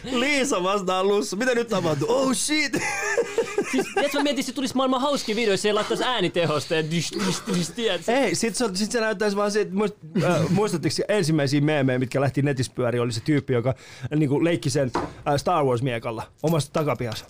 Liisa 0.03 0.63
vastaan 0.63 1.07
Lussu. 1.07 1.35
Mitä 1.35 1.55
nyt 1.55 1.67
tapahtuu? 1.67 2.07
Oh 2.11 2.33
shit! 2.33 2.73
siis, 3.71 3.87
tiedätkö, 3.93 4.17
mä 4.17 4.23
mietin, 4.23 4.39
että 4.39 4.51
se 4.51 4.53
tulisi 4.53 4.75
maailman 4.75 5.01
hauskin 5.01 5.35
video, 5.35 5.53
jos 5.53 5.61
se 5.61 5.73
laittaisi 5.73 6.03
äänitehosta 6.03 6.75
ja 6.75 6.91
dysh, 6.91 7.25
dysh, 7.25 7.43
dysh, 7.47 7.73
tiedätkö? 7.75 8.11
Ei, 8.11 8.35
sit 8.35 8.55
se, 8.55 8.65
sit 8.73 8.91
se 8.91 9.01
näyttäisi 9.01 9.37
vaan 9.37 9.51
se, 9.51 9.61
että 9.61 9.75
muist, 9.75 9.95
äh, 10.23 10.49
muistatteko 10.49 10.95
ensimmäisiä 11.07 11.61
meemejä, 11.61 11.99
mitkä 11.99 12.21
lähti 12.21 12.41
netissä 12.41 12.71
pyöriä, 12.75 13.01
oli 13.01 13.11
se 13.11 13.21
tyyppi, 13.21 13.53
joka 13.53 13.69
äh, 13.69 14.19
niinku, 14.19 14.43
leikki 14.43 14.69
sen 14.69 14.91
äh, 14.95 15.03
Star 15.37 15.63
Wars-miekalla 15.63 16.23
omasta 16.43 16.73
takapihassa. 16.73 17.25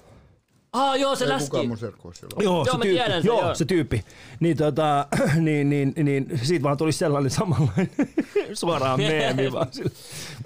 Ah, 0.73 0.99
joo, 0.99 1.15
se 1.15 1.23
Ei 1.25 1.29
läski. 1.29 1.49
kukaan 1.49 1.67
mun 1.67 1.77
serkku 1.77 2.07
ole 2.07 2.15
silloin. 2.15 2.43
Joo, 2.43 2.55
Joo, 2.55 2.65
se 2.65 2.71
mä 2.71 2.83
tyyppi. 2.83 2.97
tiedän 2.97 3.21
sen, 3.21 3.27
joo, 3.27 3.41
joo. 3.41 3.55
se 3.55 3.65
tyyppi. 3.65 4.03
Niin, 4.39 4.57
tota, 4.57 5.07
niin, 5.35 5.69
niin, 5.69 5.93
niin, 6.03 6.39
siitä 6.43 6.63
vaan 6.63 6.77
tuli 6.77 6.91
sellainen 6.91 7.31
samanlainen 7.31 7.91
suoraan 8.53 8.99
meemi 8.99 9.51
vaan 9.53 9.67
sille 9.71 9.91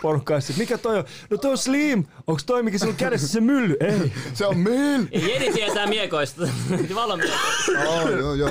porukkaan. 0.01 0.41
Mikä 0.57 0.77
toi 0.77 0.97
on? 0.97 1.03
No 1.29 1.37
toi 1.37 1.51
on 1.51 1.57
Slim. 1.57 2.03
Onks 2.27 2.43
toi 2.45 2.63
mikä 2.63 2.77
sulla 2.77 2.91
on 2.91 2.97
kädessä 2.97 3.27
se 3.27 3.41
mylly? 3.41 3.77
Ei. 3.79 4.11
Se 4.33 4.45
on 4.45 4.57
mill! 4.57 5.03
Jedi 5.11 5.53
tietää 5.53 5.87
miekoista. 5.87 6.47
Valomiekoista. 6.95 7.71
Oh, 7.87 8.09
joo, 8.09 8.33
joo. 8.33 8.49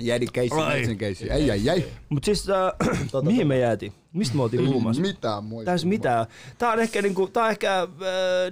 Jädi 0.00 0.26
keissi, 0.32 0.56
metsin 0.56 0.98
keissi. 0.98 1.30
Ei, 1.30 1.50
ei, 1.50 1.68
ei. 1.68 1.92
Mut 2.08 2.24
siis, 2.24 2.48
äh, 2.50 3.22
mihin 3.22 3.46
me 3.46 3.58
jäätiin? 3.58 3.92
Mistä 4.12 4.36
me 4.36 4.42
oltiin 4.42 4.64
puhumassa? 4.66 5.02
Mitään 5.02 5.44
muista. 5.44 5.70
Täys 5.70 5.84
mitään. 5.84 6.26
Tää 6.58 6.72
on 6.72 6.80
ehkä, 6.80 7.02
niinku, 7.02 7.26
tää 7.26 7.44
on 7.44 7.50
ehkä 7.50 7.80
äh, 7.82 7.88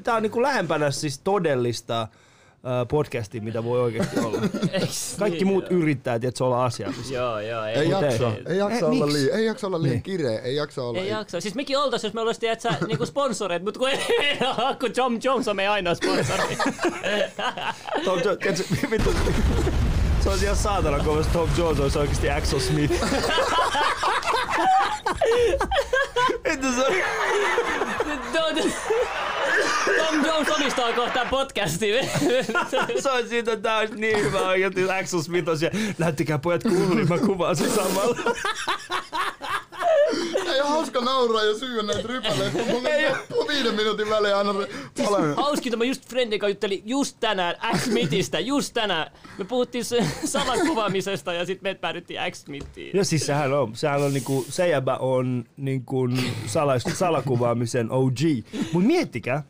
tää 0.05 0.15
on 0.15 0.23
niinku 0.23 0.43
lähempänä 0.43 0.91
siis 0.91 1.19
todellista 1.19 2.03
äh, 2.03 2.09
podcastia, 2.89 3.43
mitä 3.43 3.65
voi 3.65 3.81
oikeasti 3.81 4.19
olla. 4.21 4.39
Kaikki 5.19 5.39
niin? 5.39 5.47
muut 5.47 5.65
yrittää, 5.71 6.15
että 6.15 6.27
olla 6.45 6.65
asiallisia. 6.65 7.21
Joo, 7.21 7.41
joo. 7.41 7.65
Ei, 7.65 7.75
Ei 7.75 7.89
jaksa, 7.91 8.27
ei. 8.29 8.43
ei 8.53 8.59
jaksa 8.59 8.77
Eh, 8.87 8.93
olla 8.93 9.07
liian, 9.13 9.39
ei 9.39 9.47
jaksa 9.47 9.67
olla 9.67 9.83
liian 9.83 9.93
Niin. 9.93 10.03
kireä, 10.03 10.41
ei 10.41 10.57
jaksa 10.57 10.83
olla. 10.85 11.01
Ei 11.01 11.09
jaksa. 11.09 11.41
Siis 11.41 11.55
mekin 11.55 11.79
oltais, 11.79 12.05
jos 12.05 12.15
me 12.15 12.21
olisi 12.21 12.41
tiedätkö, 12.41 12.69
niinku 12.87 13.07
sponsoreita, 13.07 13.65
mutta 13.65 13.79
kun 13.81 13.89
ei 13.89 13.99
kun 14.81 14.91
John 14.97 15.19
Jones 15.25 15.49
on 15.49 15.57
meidän 15.57 15.73
ainoa 15.73 15.95
sponsori. 15.95 16.59
Tom 18.05 18.21
Jones, 18.25 18.65
vittu, 18.91 19.15
se 20.21 20.29
olisi 20.31 20.45
ihan 20.45 20.57
saatana 20.57 20.97
jos 21.17 21.27
Tom 21.27 21.49
Jones 21.59 21.81
olisi 21.81 21.99
oikeasti 21.99 22.31
Axel 22.31 22.61
Smith. 22.61 22.93
Vittu 26.45 26.67
se 26.73 26.85
on... 26.87 26.93
Tom- 29.87 30.27
Jones 30.27 30.49
omistaa 30.49 30.93
kohta 30.93 31.27
podcastin. 31.31 31.95
Se 33.03 33.11
on 33.11 33.29
siitä, 33.29 33.53
että 33.53 33.63
tää 33.63 33.79
olisi 33.79 33.95
niin 33.95 34.19
hyvä 34.19 34.41
oikeasti. 34.49 34.91
Axel 34.91 35.21
Smith 35.21 35.49
on 35.49 35.59
siellä, 35.59 35.79
näyttikää 35.99 36.39
pojat 36.39 36.63
kuulun, 36.63 36.97
niin 36.97 37.09
mä 37.09 37.19
kuvaan 37.19 37.57
sen 37.57 37.71
samalla. 37.71 38.17
Ei 40.55 40.61
ole 40.61 40.69
hauska 40.69 41.01
nauraa 41.01 41.45
ja 41.45 41.59
syyä 41.59 41.83
näitä 41.83 42.09
rypäleitä, 42.09 42.51
kun 42.51 42.67
mulla 42.67 42.89
on 43.41 43.49
viiden 43.49 43.75
minuutin 43.75 44.11
välein 44.11 44.37
aina 44.37 44.55
palanen. 45.05 45.37
Hauskinta, 45.37 45.77
mä 45.77 45.85
just 45.85 46.09
friendin 46.09 46.41
kanssa 46.41 46.51
juttelin 46.51 46.83
just 46.85 47.17
tänään 47.21 47.55
X 47.77 47.85
Smithistä, 47.85 48.41
just 48.41 48.75
tänään. 48.75 49.13
Me 49.39 49.45
puhuttiin 49.45 49.85
se 49.85 50.07
salakuvaamisesta 50.25 51.33
ja 51.33 51.47
sitten 51.47 51.71
me 51.71 51.75
päädyttiin 51.75 52.21
X 52.31 52.39
Smithiin. 52.39 52.97
Ja 52.97 53.05
siis 53.05 53.27
sehän 53.27 53.53
on, 53.53 53.77
sehän 53.77 54.03
on 54.03 54.13
niinku, 54.15 54.47
se 54.49 54.69
jäbä 54.69 54.97
on 54.97 55.45
niinku 55.57 56.09
salais, 56.47 56.83
salakuvaamisen 56.83 57.91
OG. 57.91 58.19
Mut 58.73 58.85
miettikää, 58.85 59.43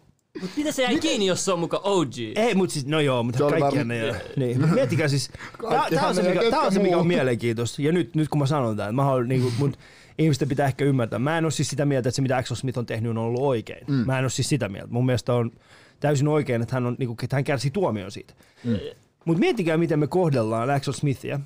Mitä 0.57 0.73
se 0.73 0.83
jäi 0.83 0.99
kiinni, 0.99 1.27
jos 1.27 1.45
se 1.45 1.53
on 1.53 1.59
muka 1.59 1.81
OG? 1.85 2.13
Ei, 2.35 2.55
mutta 2.55 2.73
siis, 2.73 2.87
no 2.87 3.01
joo, 3.01 3.23
mutta 3.23 3.39
Se 3.39 3.45
oli 3.45 3.61
kaikki 3.61 3.81
varm- 3.81 3.85
ne 3.85 3.99
jo. 3.99 4.15
Niin, 4.37 4.61
mut 4.61 4.71
miettikää 4.71 5.09
siis, 5.09 5.31
tää, 5.71 5.87
tää, 5.95 6.09
on 6.09 6.15
se, 6.15 6.23
mikä, 6.23 6.51
tää 6.51 6.61
on 6.61 6.73
se, 6.73 6.83
mikä 6.83 6.99
on 6.99 7.07
mielenkiintoista. 7.07 7.83
Ja 7.83 7.93
nyt, 7.93 8.15
nyt 8.15 8.29
kun 8.29 8.39
mä 8.39 8.47
sanon 8.47 8.77
tämän, 8.77 8.95
mä 8.95 9.05
haluan, 9.05 9.29
niinku, 9.29 9.53
mut 9.59 9.79
ihmisten 10.19 10.49
pitää 10.49 10.67
ehkä 10.67 10.85
ymmärtää. 10.85 11.19
Mä 11.19 11.39
en 11.39 11.45
ole 11.45 11.51
siis 11.51 11.69
sitä 11.69 11.85
mieltä, 11.85 12.09
että 12.09 12.17
se 12.17 12.23
mitä 12.23 12.37
Axel 12.37 12.57
Smith 12.57 12.79
on 12.79 12.87
tehnyt 12.87 13.11
on 13.11 13.19
ollut 13.19 13.41
oikein. 13.43 13.87
Mm. 13.87 13.95
Mä 13.95 14.19
en 14.19 14.25
ole 14.25 14.31
siis 14.31 14.49
sitä 14.49 14.69
mieltä. 14.69 14.93
Mun 14.93 15.07
mielestä 15.07 15.35
on 15.35 15.51
täysin 16.01 16.29
oikein, 16.29 16.63
että 16.63 16.77
hän, 16.77 16.87
on, 16.87 16.97
niinku, 16.99 17.17
että 17.23 17.37
hän 17.37 17.45
kärsii 17.45 17.71
tuomion 17.71 18.11
siitä. 18.11 18.35
Mm. 18.65 18.79
Mutta 19.25 19.41
miettikää, 19.41 19.77
miten 19.77 19.99
me 19.99 20.07
kohdellaan 20.07 20.71
Axel 20.71 20.93
Smithia 20.93 21.41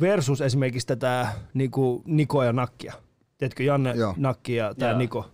versus 0.00 0.40
esimerkiksi 0.40 0.86
tätä 0.86 1.28
niinku, 1.54 2.02
Nikoa 2.06 2.44
ja 2.44 2.52
Nakkia. 2.52 2.92
Tiedätkö, 3.38 3.62
Janne 3.62 3.92
Joo. 3.96 4.14
Nakki 4.16 4.54
ja 4.54 4.74
tämä. 4.74 4.98
Niko. 4.98 5.30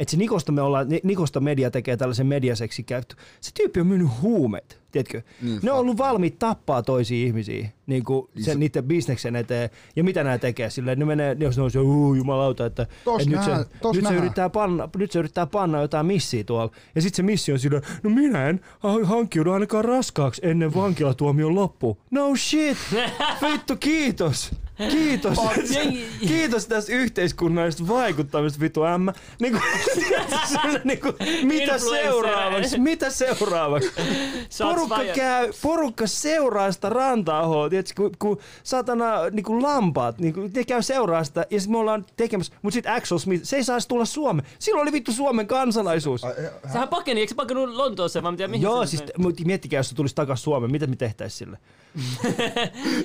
Että 0.00 0.10
se 0.10 0.16
Nikosta, 0.16 0.52
me 0.52 0.62
ollaan, 0.62 0.88
Ni- 0.88 1.00
Nikosta 1.04 1.40
media 1.40 1.70
tekee 1.70 1.96
tällaisen 1.96 2.26
mediaseksi 2.26 2.82
käyttö. 2.82 3.14
Se 3.40 3.50
tyyppi 3.54 3.80
on 3.80 3.86
myynyt 3.86 4.08
huumeita, 4.22 4.76
tiedätkö? 4.92 5.22
Niin, 5.42 5.60
ne 5.62 5.72
on 5.72 5.78
ollut 5.78 5.98
valmiit 5.98 6.38
tappaa 6.38 6.82
toisia 6.82 7.26
ihmisiä 7.26 7.68
niin 7.90 8.04
kuin 8.04 8.28
sen, 8.34 8.44
se- 8.44 8.54
niiden 8.54 8.84
bisneksen 8.84 9.36
eteen. 9.36 9.70
Ja 9.96 10.04
mitä 10.04 10.24
nämä 10.24 10.38
tekee? 10.38 10.70
Silleen, 10.70 10.98
ne 10.98 11.04
menee, 11.04 11.36
jos 11.40 11.56
ne 11.56 11.62
on 11.62 11.70
se, 11.70 11.78
uu, 11.78 12.14
jumalauta, 12.14 12.66
että, 12.66 12.86
Tos 13.04 13.22
että 13.22 13.30
nyt, 13.30 13.38
nähdään, 13.40 13.64
se, 13.64 13.70
tos 13.82 13.96
nyt, 13.96 14.06
se 14.08 14.14
yrittää 14.14 14.50
panna, 14.50 14.88
nyt 14.96 15.12
se 15.12 15.18
yrittää 15.18 15.46
panna 15.46 15.80
jotain 15.80 16.06
missiä 16.06 16.44
tuolla. 16.44 16.72
Ja 16.94 17.02
sitten 17.02 17.16
se 17.16 17.22
missio 17.22 17.54
on 17.54 17.58
silleen, 17.58 17.82
no 18.02 18.10
minä 18.10 18.48
en 18.48 18.60
ha- 18.78 19.04
hankkiudu 19.04 19.52
ainakaan 19.52 19.84
raskaaksi 19.84 20.40
ennen 20.44 20.74
vankilatuomion 20.74 21.54
loppu. 21.54 21.98
No 22.10 22.36
shit! 22.36 22.78
Vittu, 23.52 23.76
kiitos! 23.76 24.50
Kiitos. 24.90 25.38
Kiitos 26.28 26.66
tästä 26.66 26.92
yhteiskunnallisesta 26.92 27.88
vaikuttamista, 27.88 28.60
vitu 28.60 28.84
ämmä. 28.84 29.12
Niin 29.40 29.52
kuin, 29.52 29.62
niin 30.84 31.00
kuin, 31.00 31.14
mitä 31.42 31.78
seuraavaksi? 31.78 32.78
Mitä 32.78 33.10
seuraavaksi? 33.10 33.90
Porukka, 34.58 35.00
käy, 35.14 35.52
porukka 35.62 36.06
seuraa 36.06 36.72
sitä 36.72 36.88
ranta-ahoa, 36.88 37.70
tiedätkö, 37.82 38.02
kun, 38.02 38.12
kun 38.18 38.38
satana 38.62 39.30
niin 39.30 39.44
kuin 39.44 39.62
lampaat, 39.62 40.18
niin 40.18 40.34
kuin, 40.34 40.52
ne 40.54 40.64
käy 40.64 40.82
seuraa 40.82 41.24
sitä, 41.24 41.46
ja 41.50 41.60
sitten 41.60 41.72
me 41.72 41.78
ollaan 41.78 42.06
tekemässä, 42.16 42.52
mutta 42.62 42.74
sitten 42.74 42.92
Axel 42.92 43.18
Smith, 43.18 43.44
se 43.44 43.56
ei 43.56 43.64
saisi 43.64 43.88
tulla 43.88 44.04
Suomeen. 44.04 44.48
Silloin 44.58 44.82
oli 44.82 44.92
vittu 44.92 45.12
Suomen 45.12 45.46
kansalaisuus. 45.46 46.22
Sehän 46.72 46.88
pakeni, 46.88 47.20
eikö 47.20 47.30
se 47.30 47.34
pakenut 47.34 47.70
Lontoossa 47.70 48.22
vai 48.22 48.32
mitä? 48.32 48.48
Mihin 48.48 48.62
Joo, 48.62 48.86
siis 48.86 49.00
meni? 49.02 49.12
mut 49.18 49.40
miettikää, 49.44 49.78
jos 49.78 49.88
se 49.88 49.94
tulisi 49.94 50.14
takaisin 50.14 50.44
Suomeen, 50.44 50.72
mitä 50.72 50.86
me 50.86 50.96
tehtäisiin 50.96 51.38
sille? 51.38 51.58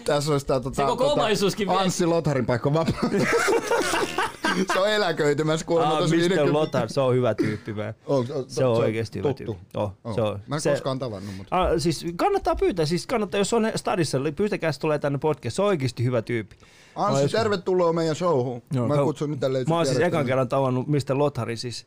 Tässä 0.06 0.32
olisi 0.32 0.46
tää 0.46 0.60
tota, 0.60 0.76
Se 0.76 0.84
koko 0.84 1.14
omaisuuskin 1.14 1.68
vielä. 1.68 1.82
Anssi 1.82 2.06
Lotharin 2.06 2.46
paikka 2.46 2.74
vapaa. 2.74 3.10
se 4.74 4.80
on 4.80 4.90
eläköitymässä 4.90 5.66
kuulemma 5.66 5.94
Ah, 5.94 6.00
tosi 6.00 6.16
Mr. 6.16 6.20
50. 6.20 6.54
Lothar, 6.54 6.90
se 6.90 7.02
on 7.02 7.16
hyvä 7.16 7.34
tyyppi. 7.36 7.72
On, 8.06 8.26
on, 8.36 8.46
Se 8.48 8.66
on 8.66 8.78
oikeasti 8.78 9.20
hyvä 9.20 9.34
tyyppi. 9.34 9.58
Oh, 9.76 9.92
Oh. 10.04 10.16
se 10.16 10.22
on. 10.22 10.40
Mä 10.48 10.56
en 10.56 10.62
se, 10.62 10.70
koskaan 10.72 11.00
tavannut, 11.00 11.36
mutta... 11.38 11.62
Ah, 11.62 11.70
siis 11.78 12.06
kannattaa 12.16 12.56
pyytää, 12.56 12.86
siis 12.86 13.08
kannattaa, 13.08 13.38
jos 13.38 13.54
on 13.54 13.72
stadissa, 13.76 14.20
niin 14.20 14.36
pyytäkää 14.36 14.72
se 14.72 14.80
tulee 14.80 15.00
tänne 15.00 15.18
podcast, 15.20 15.56
se 15.56 15.62
on 15.62 15.68
oikeasti 15.68 16.04
hyvä 16.04 16.22
tyyppi. 16.22 16.56
Anssi, 16.96 17.24
Mä- 17.24 17.30
tervetuloa 17.30 17.94
meidän 17.94 18.16
showhun. 18.16 18.62
Joo, 18.74 18.88
Mä 18.88 18.98
kutsun 18.98 19.30
nyt 19.32 19.40
tälleen 19.40 19.66
Mä 19.70 19.76
oon 19.76 19.86
siis 19.86 20.00
ekan 20.00 20.26
kerran 20.26 20.48
tavannut 20.50 20.88
Mr. 20.88 20.98
Lotharin, 21.18 21.58
siis 21.58 21.86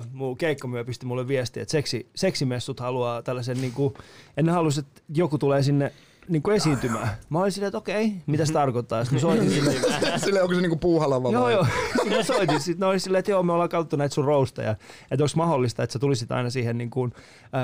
uh, 0.00 0.06
mun 0.12 0.36
keikkamyö 0.38 0.84
pisti 0.84 1.06
mulle 1.06 1.28
viestiä, 1.28 1.62
että 1.62 1.72
seksi, 1.72 2.08
seksimessut 2.16 2.80
haluaa 2.80 3.22
tällaisen, 3.22 3.60
niinku, 3.60 3.94
en 4.36 4.46
ne 4.46 4.52
halus, 4.52 4.78
että 4.78 5.02
joku 5.14 5.38
tulee 5.38 5.62
sinne 5.62 5.92
niinku 6.28 6.50
esiintymään. 6.50 7.08
Mä 7.30 7.40
olin 7.40 7.52
silleen, 7.52 7.68
että 7.68 7.78
okei, 7.78 8.12
mitä 8.26 8.44
se 8.46 8.52
tarkoittaa? 8.52 9.04
Sitten 9.04 9.20
soitin 9.20 9.50
sille, 9.50 9.74
Sille 10.24 10.42
onko 10.42 10.54
se 10.54 10.60
niinku 10.60 10.76
puuhalava 10.76 11.30
Joo, 11.30 11.42
vai? 11.42 11.52
joo. 11.52 11.66
Sitten 12.02 12.24
soitin. 12.24 12.60
Sitten 12.60 12.80
ne 12.80 12.86
oli 12.86 13.00
silleen, 13.00 13.18
että 13.18 13.30
joo, 13.30 13.42
me 13.42 13.52
ollaan 13.52 13.68
katsottu 13.68 13.96
näitä 13.96 14.14
sun 14.14 14.24
roasteja. 14.24 14.70
Että 15.10 15.24
onko 15.24 15.32
mahdollista, 15.36 15.82
että 15.82 15.92
sä 15.92 15.98
tulisit 15.98 16.32
aina 16.32 16.50
siihen, 16.50 16.78
niin 16.78 16.90
kuin, 16.90 17.12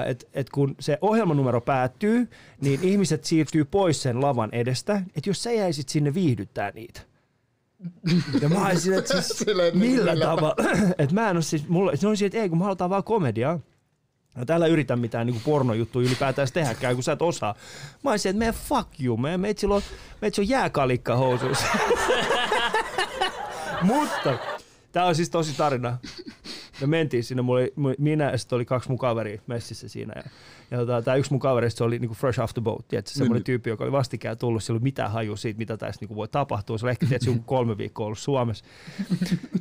että, 0.06 0.26
että 0.34 0.50
kun 0.54 0.74
se 0.80 0.98
ohjelmanumero 1.00 1.60
päättyy, 1.60 2.28
niin 2.60 2.80
ihmiset 2.82 3.24
siirtyy 3.24 3.64
pois 3.64 4.02
sen 4.02 4.20
lavan 4.20 4.48
edestä. 4.52 5.02
Että 5.16 5.30
jos 5.30 5.42
sä 5.42 5.52
jäisit 5.52 5.88
sinne 5.88 6.14
viihdyttää 6.14 6.70
niitä. 6.74 7.00
Ja 8.40 8.48
mä 8.48 8.66
olin 8.66 8.80
silleen, 8.80 8.98
että 8.98 9.20
siis, 9.20 9.44
millä 9.74 10.16
tavalla? 10.16 10.56
Että 10.98 11.14
mä 11.14 11.30
en 11.30 11.36
ole 11.36 11.42
siis, 11.42 11.68
mulla, 11.68 11.96
se 11.96 12.08
on 12.08 12.16
silleen, 12.16 12.26
että 12.28 12.42
ei, 12.42 12.48
kun 12.48 12.58
me 12.58 12.64
halutaan 12.64 12.90
vaan 12.90 13.04
komediaa. 13.04 13.60
No 14.34 14.44
täällä 14.44 14.66
yritä 14.66 14.96
mitään 14.96 15.26
niin 15.26 15.40
pornojuttuja 15.44 16.06
ylipäätään 16.06 16.48
tehdäkään, 16.52 16.94
kun 16.94 17.02
sä 17.02 17.12
et 17.12 17.22
osaa. 17.22 17.54
Mä 18.02 18.10
olisin, 18.10 18.30
että 18.30 18.38
me 18.38 18.52
fuck 18.52 19.00
you, 19.00 19.16
me 19.16 19.36
meitsillä 19.36 19.74
on, 19.74 19.82
meitsillä 20.20 20.44
on 20.44 20.48
jääkalikka 20.48 21.16
housuissa. 21.16 21.66
Mutta 23.82 24.38
tää 24.92 25.04
on 25.04 25.14
siis 25.14 25.30
tosi 25.30 25.54
tarina. 25.56 25.98
Me 26.80 26.86
mentiin 26.86 27.24
sinne, 27.24 27.42
mulla 27.42 27.60
oli, 27.60 27.94
minä 27.98 28.30
ja 28.30 28.38
sitten 28.38 28.56
oli 28.56 28.64
kaksi 28.64 28.88
mun 28.88 28.98
kaveria 28.98 29.40
messissä 29.46 29.88
siinä. 29.88 30.12
Ja, 30.16 30.22
ja 30.70 30.78
tota, 30.78 31.02
tämä 31.02 31.16
yksi 31.16 31.30
mun 31.30 31.40
kaverista 31.40 31.84
oli 31.84 31.98
niinku 31.98 32.14
fresh 32.14 32.40
off 32.40 32.54
the 32.54 32.62
boat, 32.62 32.88
tiedätkö, 32.88 33.10
semmoinen 33.10 33.34
Niin. 33.40 33.44
tyyppi, 33.44 33.70
joka 33.70 33.84
oli 33.84 33.92
vastikään 33.92 34.38
tullut, 34.38 34.62
sillä 34.62 34.72
ei 34.72 34.76
ollut 34.76 34.82
mitään 34.82 35.10
hajua 35.10 35.36
siitä, 35.36 35.58
mitä 35.58 35.76
tässä 35.76 36.00
niinku 36.00 36.16
voi 36.16 36.28
tapahtua. 36.28 36.78
Se 36.78 36.86
oli 36.86 36.90
ehkä 36.90 37.06
tiedätkö, 37.06 37.30
joku 37.30 37.42
kolme 37.46 37.78
viikkoa 37.78 38.06
ollut 38.06 38.18
Suomessa. 38.18 38.64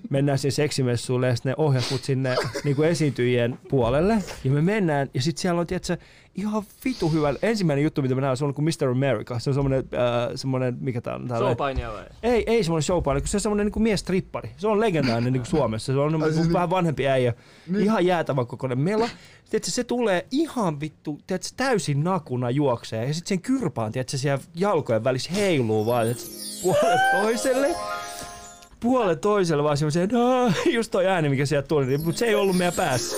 Mennään 0.10 0.38
sinne 0.40 0.52
seksimessuille 0.52 1.28
ja 1.28 1.36
sitten 1.36 1.50
ne 1.50 1.56
ohjas 1.58 1.92
mut 1.92 2.04
sinne 2.04 2.36
niinku 2.64 2.84
esiintyjien 2.84 3.60
puolelle. 3.70 4.18
Ja 4.44 4.52
me 4.52 4.62
mennään, 4.62 5.10
ja 5.14 5.22
sitten 5.22 5.42
siellä 5.42 5.62
on, 5.62 5.68
tiedätkö, 5.68 5.98
ihan 6.36 6.64
vitu 6.86 7.10
hyvä. 7.10 7.34
Ensimmäinen 7.42 7.84
juttu, 7.84 8.02
mitä 8.02 8.16
mä 8.16 8.22
näen, 8.22 8.38
se 8.38 8.46
on 8.46 8.54
kuin 8.54 8.66
Mr. 8.66 8.88
America. 8.90 9.40
Se 9.40 9.50
on 9.50 9.54
semmoinen, 9.54 9.80
äh, 9.80 10.32
semmoinen 10.36 10.78
mikä 10.80 11.02
tää 11.02 11.16
on? 11.16 11.22
tällainen- 11.28 11.48
Showpainia 11.48 11.94
vai? 11.94 12.04
ei, 12.24 12.44
ei 12.48 12.64
semmoinen 12.64 12.84
showpaini, 12.84 13.22
kun 13.22 13.28
se 13.28 13.38
on 13.38 13.42
semmoinen 13.42 13.68
niin 13.76 13.84
mies-trippari. 13.84 14.50
Se 14.58 14.68
on 14.68 14.80
legendaarinen 14.80 15.34
niin 15.34 15.46
Suomessa. 15.46 15.94
Se 15.94 16.00
on 16.00 16.12
niin 16.12 16.34
siis 16.34 16.54
vähän 16.54 16.70
vanhempi 16.70 17.08
äijä. 17.08 17.34
Niin. 17.68 17.84
Ihan 17.84 18.06
jäätävän 18.06 18.48
kokoinen 18.48 18.80
mela. 18.80 19.10
Tiedätkö, 19.50 19.72
se 19.72 19.84
tulee 19.84 20.26
ihan 20.32 20.80
vittu, 20.80 21.20
tiedätkö, 21.28 21.50
täysin 21.58 22.04
nakuna 22.04 22.50
juoksee. 22.50 23.08
Ja 23.08 23.14
sitten 23.14 23.30
sen 23.30 23.42
kyrpaan, 23.42 23.92
tiedätkö, 23.92 24.18
siellä 24.18 24.44
jalkojen 24.56 25.04
välissä 25.04 25.32
heiluu 25.34 25.86
vaan, 25.86 26.06
tiedätkö, 26.06 26.28
puolet 26.64 27.00
toiselle. 27.22 27.76
Puolet 28.80 29.22
toiselle 29.22 29.64
vaan 29.64 29.78
semmoiseen, 29.78 30.10
just 30.74 30.92
toi 30.92 31.08
ääni, 31.08 31.30
mikä 31.30 31.46
sieltä 31.46 31.68
tuli, 31.68 31.98
mutta 31.98 32.20
se 32.20 32.26
ei 32.26 32.36
ollut 32.36 32.58
meidän 32.58 32.74
päässä. 32.74 33.16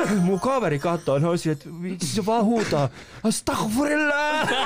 Mun 0.22 0.40
kaveri 0.40 0.78
katsoo, 0.78 1.18
ne 1.18 1.28
olisi, 1.28 1.50
että 1.50 1.68
se 2.04 2.26
vaan 2.26 2.44
huutaa, 2.44 2.88
Astaghfirullah! 3.24 4.48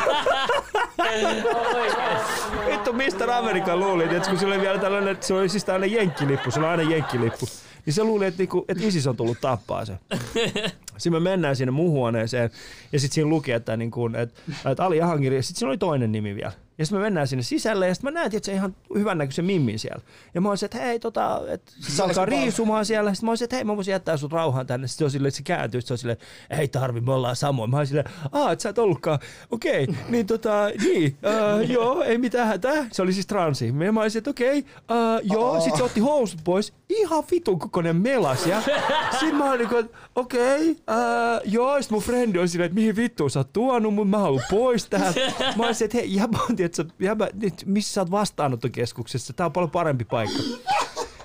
Vittu, 2.70 2.92
mistä 2.92 3.38
Amerikan 3.38 3.80
luuli, 3.80 4.04
että 4.04 4.30
kun 4.30 4.38
sillä 4.38 4.54
oli 4.54 4.62
vielä 4.62 4.78
tällainen, 4.78 5.16
se 5.20 5.34
oli 5.34 5.48
siis 5.48 5.64
tällainen 5.64 5.92
jenkkilippu, 5.92 6.50
se 6.50 6.60
on 6.60 6.66
aina 6.66 6.82
jenkkilippu. 6.82 7.46
Niin 7.86 7.94
se 7.94 8.04
luuli, 8.04 8.26
että, 8.26 8.38
niinku, 8.38 8.64
että 8.68 8.84
ISIS 8.84 9.06
on 9.06 9.16
tullut 9.16 9.40
tappaa 9.40 9.84
se. 9.84 9.98
Sitten 10.96 11.12
me 11.12 11.20
mennään 11.20 11.56
sinne 11.56 11.70
mun 11.70 11.90
huoneeseen 11.90 12.50
ja 12.92 13.00
sitten 13.00 13.14
siinä 13.14 13.30
luki, 13.30 13.52
että, 13.52 13.76
niinku, 13.76 14.06
että, 14.06 14.40
että 14.70 14.84
Ali 14.84 14.96
Jahangiri, 14.96 15.36
ja 15.36 15.42
sitten 15.42 15.58
siinä 15.58 15.70
oli 15.70 15.78
toinen 15.78 16.12
nimi 16.12 16.34
vielä. 16.34 16.52
Ja 16.78 16.84
sitten 16.84 17.00
me 17.00 17.02
mennään 17.02 17.28
sinne 17.28 17.42
sisälle 17.42 17.88
ja 17.88 17.94
sitten 17.94 18.12
mä 18.12 18.20
näen, 18.20 18.36
että 18.36 18.46
se 18.46 18.52
ihan 18.52 18.76
hyvännäköisen 18.94 19.44
mimmin 19.44 19.78
siellä. 19.78 20.02
Ja 20.34 20.40
mä 20.40 20.48
olisin, 20.48 20.66
että 20.66 20.78
hei, 20.78 21.00
tota, 21.00 21.40
että 21.48 21.72
se 21.80 22.02
alkaa 22.02 22.24
riisumaan 22.24 22.86
siellä. 22.86 23.14
Sitten 23.14 23.26
mä 23.26 23.30
olisin, 23.30 23.44
että 23.44 23.56
hei, 23.56 23.64
mä 23.64 23.76
voisin 23.76 23.92
jättää 23.92 24.16
sut 24.16 24.32
rauhaan 24.32 24.66
tänne. 24.66 24.86
Sitten 24.86 24.98
se 24.98 25.04
on 25.04 25.10
silleen, 25.10 25.28
että 25.28 25.36
se 25.36 25.42
kääntyy, 25.42 25.80
se 25.80 25.94
on 25.94 25.98
silleen, 25.98 26.18
ei 26.50 26.68
tarvi, 26.68 27.00
me 27.00 27.12
ollaan 27.12 27.36
samoin. 27.36 27.70
Mä 27.70 27.78
olisin 27.78 27.96
silleen, 27.96 28.14
aa, 28.32 28.52
et 28.52 28.60
sä 28.60 28.68
et 28.68 28.78
ollutkaan. 28.78 29.18
Okei, 29.50 29.84
okay, 29.84 29.94
niin 30.08 30.26
tota, 30.26 30.70
niin, 30.84 31.16
äh, 31.26 31.70
joo, 31.70 32.02
ei 32.02 32.18
mitään 32.18 32.48
hätää. 32.48 32.86
Se 32.92 33.02
oli 33.02 33.12
siis 33.12 33.26
transi. 33.26 33.74
Ja 33.84 33.92
mä 33.92 34.00
olisin, 34.00 34.18
että 34.18 34.30
okei, 34.30 34.58
okay, 34.58 34.98
äh, 34.98 35.20
joo, 35.22 35.60
sitten 35.60 35.78
se 35.78 35.84
otti 35.84 36.00
housut 36.00 36.40
pois. 36.44 36.72
Ihan 36.88 37.24
vitun 37.30 37.58
kokoinen 37.58 37.96
melas. 37.96 38.46
Ja 38.46 38.62
sitten 39.20 39.36
mä 39.36 39.50
olin, 39.50 39.58
niin 39.58 39.68
kuin, 39.68 39.84
että 39.84 39.98
okei, 40.14 40.70
okay, 40.70 40.96
äh, 40.96 41.40
joo, 41.44 41.82
sitten 41.82 41.96
mun 41.96 42.02
frendi 42.02 42.38
on 42.38 42.48
silleen, 42.48 42.66
että 42.66 42.74
mihin 42.74 42.96
vittuun 42.96 43.30
sä 43.30 43.40
oot 43.40 43.52
tuonut 43.52 43.94
mun, 43.94 44.08
mä 44.08 44.18
haluan 44.18 44.44
pois 44.50 44.86
tähän. 44.86 45.14
Mä 45.56 45.66
olisin, 45.66 45.84
että 45.84 45.98
hei, 45.98 46.14
jäbä, 46.14 46.38
tiedätkö, 46.68 47.04
jäbä, 47.04 47.28
nyt, 47.34 47.54
missä 47.66 47.94
sä 47.94 48.00
oot 48.00 48.10
vastaanottokeskuksessa? 48.10 49.32
Tää 49.32 49.46
on 49.46 49.52
paljon 49.52 49.70
parempi 49.70 50.04
paikka. 50.04 50.38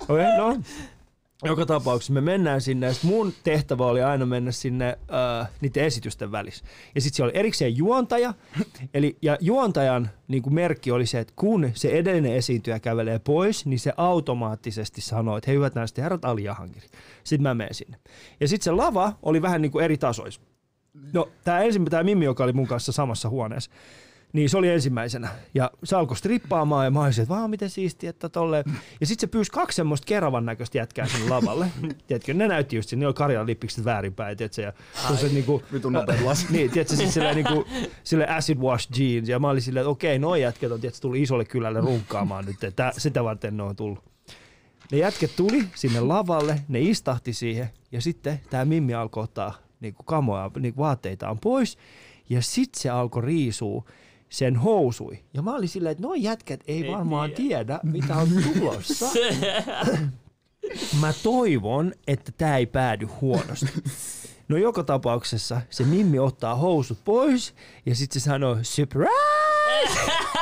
Okei, 0.08 0.26
okay, 0.26 0.36
no. 0.38 0.60
Joka 1.44 1.66
tapauksessa 1.66 2.12
me 2.12 2.20
mennään 2.20 2.60
sinne 2.60 2.86
ja 2.86 2.92
mun 3.02 3.32
tehtävä 3.44 3.86
oli 3.86 4.02
aina 4.02 4.26
mennä 4.26 4.52
sinne 4.52 4.98
äh, 5.40 5.48
niiden 5.60 5.84
esitysten 5.84 6.32
välissä. 6.32 6.64
Ja 6.94 7.00
sitten 7.00 7.16
siellä 7.16 7.30
oli 7.30 7.38
erikseen 7.38 7.76
juontaja, 7.76 8.34
eli, 8.94 9.16
ja 9.22 9.38
juontajan 9.40 10.10
niin 10.28 10.42
kuin 10.42 10.54
merkki 10.54 10.90
oli 10.90 11.06
se, 11.06 11.18
että 11.18 11.32
kun 11.36 11.70
se 11.74 11.88
edellinen 11.88 12.34
esiintyjä 12.34 12.80
kävelee 12.80 13.18
pois, 13.18 13.66
niin 13.66 13.78
se 13.78 13.92
automaattisesti 13.96 15.00
sanoo, 15.00 15.36
että 15.36 15.50
hei 15.50 15.56
hyvät 15.56 15.74
naiset 15.74 15.96
ja 15.96 16.02
herrat, 16.02 16.24
Ali. 16.24 16.44
Sitten 17.24 17.42
mä 17.42 17.54
menen 17.54 17.74
sinne. 17.74 17.96
Ja 18.40 18.48
sitten 18.48 18.64
se 18.64 18.70
lava 18.70 19.12
oli 19.22 19.42
vähän 19.42 19.62
niin 19.62 19.72
kuin 19.72 19.84
eri 19.84 19.98
tasois. 19.98 20.40
No, 21.12 21.28
tämä 21.44 21.60
ensimmäinen, 21.60 21.90
tämä 21.90 22.02
Mimmi, 22.02 22.24
joka 22.24 22.44
oli 22.44 22.52
mun 22.52 22.66
kanssa 22.66 22.92
samassa 22.92 23.28
huoneessa, 23.28 23.70
niin 24.32 24.50
se 24.50 24.58
oli 24.58 24.68
ensimmäisenä. 24.68 25.28
Ja 25.54 25.70
se 25.84 25.96
alkoi 25.96 26.16
strippaamaan 26.16 26.84
ja 26.84 26.90
mä 26.90 27.00
olisin, 27.00 27.22
että 27.22 27.34
vaan 27.34 27.50
miten 27.50 27.70
siistiä, 27.70 28.10
että 28.10 28.28
tolle. 28.28 28.64
Ja 29.00 29.06
sitten 29.06 29.28
se 29.28 29.30
pyysi 29.30 29.50
kaksi 29.50 29.76
semmoista 29.76 30.04
keravan 30.04 30.46
näköistä 30.46 30.78
jätkää 30.78 31.06
sinne 31.06 31.28
lavalle. 31.28 31.66
Tiedätkö, 32.06 32.34
ne 32.34 32.48
näytti 32.48 32.76
just, 32.76 32.92
ne 32.92 33.06
oli 33.06 33.14
Karjalan 33.14 33.46
lippikset 33.46 33.84
väärinpäin, 33.84 34.36
tiedätkö, 34.36 34.62
ja 34.62 34.72
se 35.16 35.28
niinku, 35.28 35.62
Vitun 35.72 35.92
nopeat 35.92 36.20
lasit. 36.20 36.50
niin, 36.50 36.70
tiedätkö, 36.70 36.96
siis 36.96 37.14
sillä 37.14 37.34
niinku, 37.34 37.64
sillä 38.04 38.26
acid 38.28 38.58
wash 38.58 39.00
jeans, 39.00 39.28
ja 39.28 39.38
mä 39.38 39.48
olin 39.48 39.62
silleen, 39.62 39.82
että 39.82 39.90
okei, 39.90 40.18
noi 40.18 40.42
jätket 40.42 40.72
on, 40.72 40.80
tiedätkö, 40.80 41.00
tullut 41.00 41.18
isolle 41.18 41.44
kylälle 41.44 41.80
runkkaamaan 41.80 42.44
nyt, 42.44 42.64
että 42.64 42.92
sitä 42.98 43.24
varten 43.24 43.56
ne 43.56 43.62
on 43.62 43.76
tullut. 43.76 44.12
Ne 44.92 44.98
jätket 44.98 45.36
tuli 45.36 45.64
sinne 45.74 46.00
lavalle, 46.00 46.60
ne 46.68 46.80
istahti 46.80 47.32
siihen, 47.32 47.70
ja 47.92 48.00
sitten 48.00 48.40
tämä 48.50 48.64
Mimmi 48.64 48.94
alkoi 48.94 49.22
ottaa 49.22 49.54
niinku 49.80 50.02
kamoja, 50.02 50.50
niinku 50.58 50.80
vaatteitaan 50.80 51.38
pois, 51.38 51.78
ja 52.28 52.42
sitten 52.42 52.82
se 52.82 52.90
alkoi 52.90 53.22
riisua 53.22 53.84
sen 54.32 54.56
housui. 54.56 55.24
Ja 55.34 55.42
mä 55.42 55.54
olin 55.54 55.68
silleen, 55.68 55.92
että 55.92 56.02
noi 56.02 56.22
jätkät 56.22 56.60
ei, 56.66 56.84
Ei 56.84 56.92
varmaan 56.92 57.30
tiedä. 57.30 57.78
tiedä, 57.78 57.80
mitä 57.82 58.16
on 58.16 58.28
tulossa. 58.58 59.06
Mä 61.00 61.12
toivon, 61.22 61.92
että 62.06 62.32
tämä 62.38 62.56
ei 62.56 62.66
päädy 62.66 63.08
huonosti. 63.20 63.66
No 64.48 64.56
joka 64.56 64.84
tapauksessa 64.84 65.60
se 65.70 65.84
Mimmi 65.84 66.18
ottaa 66.18 66.54
housut 66.54 66.98
pois 67.04 67.54
ja 67.86 67.94
sitten 67.94 68.20
se 68.20 68.24
sanoo 68.24 68.58
surprise! 68.62 69.12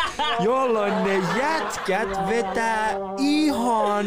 Jolloin 0.45 0.95
ne 1.05 1.23
jätkät 1.39 2.09
vetää 2.29 2.93
ihan 3.19 4.07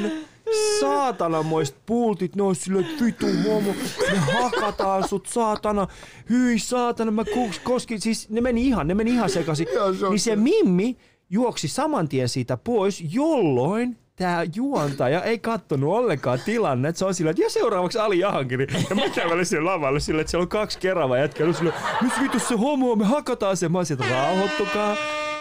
saatanamoista 0.80 1.80
pultit, 1.86 2.36
ne 2.36 2.44
on 2.44 2.56
silleen, 2.56 2.86
että 2.86 3.06
vitu 3.06 3.26
homo, 3.26 3.74
me 4.12 4.18
hakataan 4.18 5.08
sut 5.08 5.26
saatana, 5.26 5.88
hyi 6.30 6.60
saatana, 6.60 7.12
mä 7.12 7.24
koskin, 7.64 8.02
siis 8.02 8.30
ne 8.30 8.42
meni 8.42 8.68
ihan, 8.68 8.88
ne 8.88 8.94
meni 8.94 9.12
ihan 9.12 9.30
sekaisin. 9.30 9.68
Niin 10.10 10.20
se 10.20 10.36
Mimmi 10.36 10.98
juoksi 11.30 11.68
saman 11.68 12.10
tien 12.10 12.30
siitä 12.30 12.58
pois, 12.58 13.04
jolloin 13.14 13.98
tämä 14.16 14.46
juontaja 14.56 15.24
ei 15.24 15.40
kattonut 15.40 15.94
ollenkaan 15.94 16.40
tilannetta. 16.46 17.00
Se 17.00 17.06
on 17.06 17.14
sillä, 17.14 17.32
että 17.32 17.44
ja 17.44 17.50
seuraavaksi 17.50 18.00
Ali 18.00 18.20
Jahangiri. 18.20 18.68
Ja 18.90 18.96
mä 18.96 19.10
kävelin 19.10 19.46
sinne 19.46 19.64
lavalle 19.64 20.00
sillä, 20.00 20.22
että 20.22 20.32
siellä 20.32 20.44
on 20.44 20.50
kaksi 20.50 20.80
keravaa 20.80 21.18
jätkää. 21.18 21.48
Ja 21.48 21.54
sillä, 21.54 21.74
nyt 22.02 22.14
vitu 22.22 22.40
se 22.40 22.56
homo, 22.56 22.96
me 22.96 23.06
hakataan 23.06 23.58
se. 23.58 23.70
Mä 23.70 23.78
olisin, 23.78 24.02
että 24.02 24.14
rauhoittukaa. 24.14 24.96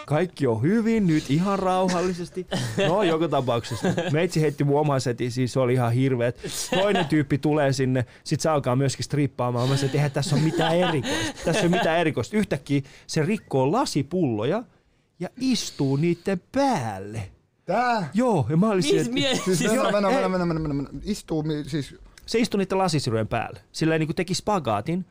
Kaikki 0.07 0.47
on 0.47 0.63
hyvin, 0.63 1.07
nyt 1.07 1.31
ihan 1.31 1.59
rauhallisesti. 1.59 2.47
No, 2.89 3.03
joka 3.03 3.29
tapauksessa. 3.29 3.89
Meitsi 4.13 4.41
heitti 4.41 4.65
mun 4.65 4.81
oman 4.81 5.01
setin, 5.01 5.31
siis 5.33 5.53
se 5.53 5.61
oli 5.61 5.73
ihan 5.73 5.93
hirveet. 5.93 6.37
Toinen 6.81 7.07
tyyppi 7.07 7.39
tulee 7.39 7.73
sinne, 7.73 8.07
sit 8.25 8.41
se 8.41 8.49
alkaa 8.49 8.77
myöskin 8.77 9.05
strippaamaan. 9.05 9.69
Mä 9.69 9.75
sanoin, 9.77 9.87
että 9.87 9.99
eihän 9.99 10.11
tässä 10.11 10.37
ole 10.37 10.45
mitään 10.45 10.77
erikoista. 10.77 11.33
Tässä 11.45 11.61
ei 11.61 11.67
ole 11.69 11.77
mitään 11.77 11.99
erikoista. 11.99 12.37
Yhtäkkiä 12.37 12.81
se 13.07 13.23
rikkoo 13.23 13.73
lasipulloja 13.73 14.63
ja 15.21 15.29
istuu 15.41 15.97
niiden 15.97 16.43
päälle. 16.53 17.23
Tää? 17.65 18.11
Joo, 18.15 18.47
ja 18.51 18.57
mä 18.57 18.69
olin 18.69 18.85
Mis 18.85 18.95
että- 18.95 19.13
mie- 19.13 19.35
Siis 19.37 19.59
siis, 19.59 19.73
mennä, 19.73 19.93
mennä, 19.93 20.09
ei. 20.09 20.15
mennä, 20.15 20.29
mennä, 20.29 20.45
mennä, 20.45 20.69
mennä, 20.69 20.75
mennä. 20.75 21.01
Istuu, 21.05 21.45
siis 21.67 21.95
se 22.27 22.39
istui 22.39 22.59
niiden 22.59 22.79
lasisirujen 22.79 23.29
päälle. 23.29 23.61
Sillä 23.73 23.99
niin 23.99 24.15
teki 24.15 24.35
spagaatin 24.35 25.05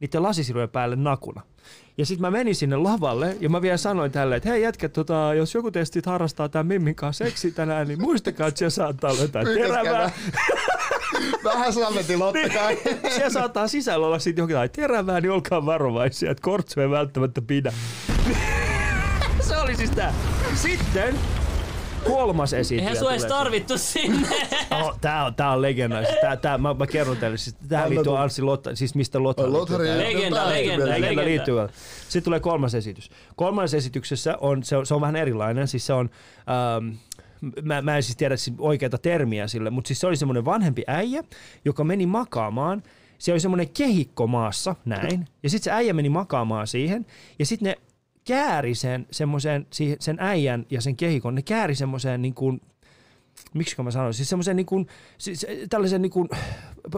niiden 0.00 0.22
lasisirujen 0.22 0.68
päälle 0.68 0.96
nakuna. 0.96 1.42
Ja 1.98 2.06
sitten 2.06 2.20
mä 2.20 2.30
menin 2.30 2.54
sinne 2.54 2.76
lavalle 2.76 3.36
ja 3.40 3.48
mä 3.48 3.62
vielä 3.62 3.76
sanoin 3.76 4.12
tälle, 4.12 4.36
että 4.36 4.48
hei 4.48 4.62
jätkät, 4.62 4.92
tota, 4.92 5.34
jos 5.36 5.54
joku 5.54 5.70
teistä 5.70 6.00
harrastaa 6.06 6.48
tämän 6.48 6.66
Mimmin 6.66 6.94
kanssa 6.94 7.24
seksi 7.24 7.50
tänään, 7.50 7.88
niin 7.88 8.00
muistakaa, 8.00 8.48
että 8.48 8.58
siellä 8.58 8.70
saattaa 8.70 9.10
olla 9.10 9.22
jotain 9.22 9.46
terävää. 9.46 10.10
Vähän 11.44 11.72
sametin, 11.72 12.22
ottakaa. 12.22 12.70
Siellä 13.08 13.30
saattaa 13.30 13.68
sisällä 13.68 14.06
olla 14.06 14.18
sitten 14.18 14.48
jotain 14.48 14.70
terävää, 14.70 15.20
niin 15.20 15.30
olkaa 15.30 15.66
varovaisia, 15.66 16.30
että 16.30 16.42
kortsu 16.42 16.80
ei 16.80 16.90
välttämättä 16.90 17.42
pidä. 17.42 17.72
Se 19.48 19.56
oli 19.56 19.76
siis 19.76 19.90
tää. 19.90 20.14
Sitten 20.54 21.14
kolmas 22.06 22.52
esiintyjä 22.52 22.88
eihän 22.88 22.98
sua 22.98 23.10
edes 23.10 23.24
tarvittu 23.24 23.78
sinne. 23.78 24.28
Oh, 24.70 24.98
tää 25.00 25.24
on, 25.24 25.34
tää 25.34 25.50
on 25.50 25.62
legendaarista. 25.62 26.16
Tää, 26.20 26.36
tää, 26.36 26.58
mä, 26.58 26.74
mä 26.74 26.86
kerron 26.86 27.16
teille. 27.16 27.36
Siis, 27.36 27.56
tähän 27.68 27.90
liittyy. 27.90 28.18
Anssi 28.18 28.42
Lotta, 28.42 28.76
siis 28.76 28.94
mistä 28.94 29.22
Lotta 29.22 29.42
Lothari- 29.42 29.82
liittyy. 29.82 29.98
Legenda, 29.98 30.48
legenda. 30.48 30.86
Legenda 30.86 31.00
legenda. 31.00 31.24
liittyy. 31.24 31.54
Sitten 32.02 32.22
tulee 32.22 32.40
kolmas 32.40 32.74
esitys. 32.74 33.10
Kolmannessa 33.36 33.76
esityksessä 33.76 34.36
on, 34.40 34.64
se, 34.64 34.76
on, 34.76 34.86
se 34.86 34.94
on 34.94 35.00
vähän 35.00 35.16
erilainen. 35.16 35.68
Siis 35.68 35.86
se 35.86 35.92
on, 35.92 36.10
ähm, 36.76 36.94
mä, 37.62 37.82
mä 37.82 37.96
en 37.96 38.02
siis 38.02 38.16
tiedä 38.16 38.36
siis 38.36 38.56
oikeita 38.58 38.98
termiä 38.98 39.48
sille, 39.48 39.70
mutta 39.70 39.88
siis 39.88 40.00
se 40.00 40.06
oli 40.06 40.16
semmoinen 40.16 40.44
vanhempi 40.44 40.82
äijä, 40.86 41.24
joka 41.64 41.84
meni 41.84 42.06
makaamaan. 42.06 42.82
Se 43.18 43.32
oli 43.32 43.40
semmoinen 43.40 43.68
kehikko 43.68 44.26
maassa, 44.26 44.76
näin. 44.84 45.28
Ja 45.42 45.50
sitten 45.50 45.64
se 45.64 45.70
äijä 45.70 45.92
meni 45.92 46.08
makaamaan 46.08 46.66
siihen. 46.66 47.06
Ja 47.38 47.46
sitten 47.46 47.66
ne 47.66 47.76
kääri 48.26 48.74
sen, 48.74 49.06
semmoisen, 49.10 49.66
siihen- 49.72 49.96
sen 50.00 50.16
äijän 50.20 50.66
ja 50.70 50.80
sen 50.80 50.96
kehikon, 50.96 51.34
ne 51.34 51.42
kääri 51.42 51.74
semmoiseen 51.74 52.22
niin 52.22 52.34
kuin, 52.34 52.60
miksi 53.54 53.82
mä 53.82 53.90
sanoisin, 53.90 54.16
siis 54.16 54.28
semmoiseen 54.28 54.56
niin 54.56 54.66
kuin, 54.66 54.86
siis 55.18 55.46
tällaisen 55.70 56.02
niin 56.02 56.12
kuin 56.12 56.28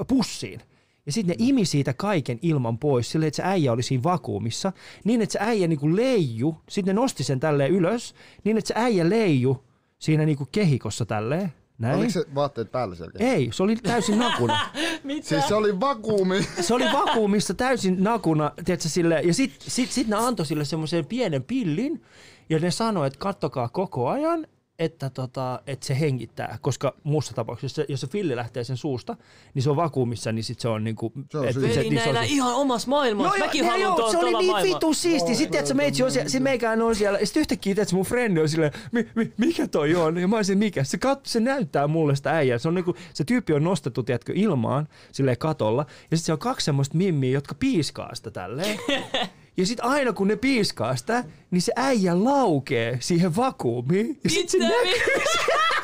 pussiin. 0.09 0.61
Ja 1.07 1.13
sitten 1.13 1.37
ne 1.39 1.47
imi 1.49 1.65
siitä 1.65 1.93
kaiken 1.93 2.39
ilman 2.43 2.79
pois 2.79 3.11
silleen, 3.11 3.29
että 3.29 3.37
se 3.37 3.43
äijä 3.43 3.73
oli 3.73 3.83
siinä 3.83 4.03
vakuumissa. 4.03 4.73
Niin, 5.05 5.23
että 5.23 5.33
se 5.33 5.39
äijä 5.43 5.69
niinku 5.69 5.97
leiju, 5.97 6.57
sitten 6.69 6.95
ne 6.97 7.01
nosti 7.01 7.25
sen 7.25 7.41
tälleen 7.41 7.71
ylös, 7.71 8.15
niin 8.45 8.59
että 8.59 8.69
se 8.69 8.75
äijä 8.77 9.11
leiju 9.11 9.65
siinä 9.99 10.25
niinku 10.25 10.49
kehikossa 10.53 11.07
tälleen. 11.07 11.53
Näin. 11.79 11.97
Oliko 11.97 12.11
se 12.11 12.25
vaatteet 12.35 12.73
päällä 12.73 12.95
selkeä? 12.95 13.33
Ei, 13.33 13.49
se 13.53 13.63
oli 13.63 13.77
täysin 13.77 14.19
nakuna. 14.19 14.59
Mitä? 15.05 15.29
Siis 15.29 15.49
se 15.49 15.55
oli 15.55 15.81
vakuumi. 15.81 16.43
Se 16.61 16.75
oli 16.75 16.85
vakuumissa 16.93 17.55
täysin 17.55 18.05
nakuna, 18.05 18.53
tiedätkö, 18.65 18.89
sille, 18.89 19.21
ja 19.25 19.35
sit, 19.35 19.55
sit, 19.61 19.91
sit 19.91 20.09
ne 20.09 20.17
antoi 20.17 20.47
sille 20.47 20.65
semmoisen 20.65 21.07
pienen 21.07 21.45
pillin, 21.45 22.03
ja 22.51 22.59
ne 22.59 22.71
sanoi, 22.71 23.07
että 23.07 23.19
kattokaa 23.19 23.69
koko 23.69 24.09
ajan, 24.09 24.47
että, 24.79 25.11
tota, 25.11 25.61
että 25.67 25.87
se 25.87 26.01
hengittää, 26.01 26.59
koska 26.61 26.95
muussa 27.05 27.35
tapauksessa, 27.35 27.83
jos 27.89 28.01
se 28.01 28.07
filli 28.07 28.37
lähtee 28.37 28.65
sen 28.65 28.77
suusta, 28.77 29.17
niin 29.55 29.63
se 29.63 29.71
on 29.71 29.77
vakuumissa, 29.77 30.33
niin 30.33 30.45
sit 30.45 30.61
se 30.61 30.69
on 30.69 30.85
niinku... 30.85 31.13
Se 31.31 31.39
on 31.39 31.49
et- 31.49 31.55
se- 31.55 31.61
niin 31.61 31.75
se 31.75 31.81
on 31.81 31.95
näillä 31.95 32.21
se- 32.21 32.27
ihan 32.27 32.55
omassa 32.55 32.89
maailmassa. 32.89 33.39
Mäkin 33.39 33.63
ne 33.63 33.69
haluan 33.71 33.83
joo, 33.89 33.97
tuolla 33.97 34.13
se 34.13 34.19
oli 34.19 34.33
niin 34.39 34.75
vitu 34.75 34.95
siisti. 34.95 35.35
Sitten 35.35 35.51
tiedätkö, 35.51 35.75
meitsi 35.75 36.03
on 36.03 36.11
siellä, 36.13 36.29
sit 36.29 36.43
meikään 36.43 36.83
on 36.83 36.95
siellä. 36.97 37.19
Sitten 37.25 37.41
yhtäkkiä, 37.41 37.75
tiedätkö, 37.75 37.97
mun 37.97 38.05
frendi 38.05 38.41
on 38.41 38.49
silleen, 38.49 38.73
mi, 38.93 39.09
mi, 39.15 39.33
mikä 39.37 39.67
toi 39.69 39.95
on? 39.95 40.19
Ja 40.19 40.29
mä 40.29 40.37
olisin, 40.37 40.59
mikä? 40.59 40.85
Se, 40.85 40.99
kat, 40.99 41.27
se 41.27 41.41
näyttää 41.41 41.87
mulle 41.87 42.17
sitä 42.17 42.31
äijää. 42.31 42.59
Se, 42.59 42.69
on 42.69 42.75
niinku, 42.75 42.95
se 43.15 43.25
tyyppi 43.25 43.53
on 43.53 43.65
nostettu, 43.65 44.03
tiedätkö, 44.03 44.33
ilmaan, 44.37 44.89
silleen 45.13 45.39
katolla. 45.39 45.87
Ja 46.11 46.17
sitten 46.17 46.27
se 46.27 46.33
on 46.33 46.39
kaksi 46.39 46.65
semmoista 46.65 46.97
mimmiä, 46.97 47.31
jotka 47.31 47.55
piiskaa 47.55 48.15
sitä 48.15 48.31
tälleen. 48.31 48.79
Ja 49.59 49.67
sitten 49.67 49.87
aina 49.87 50.13
kun 50.13 50.29
ne 50.29 50.37
piiskaa 50.37 50.97
sitä, 50.97 51.25
niin 51.51 51.63
se 51.63 51.73
äijä 51.77 52.25
laukee 52.25 52.99
siihen 53.01 53.37
vakuumiin. 53.37 54.21
Ja 54.25 54.31
sitten 54.31 54.61
se 54.61 54.69
Mitä 54.69 54.75
näkyy 54.85 55.23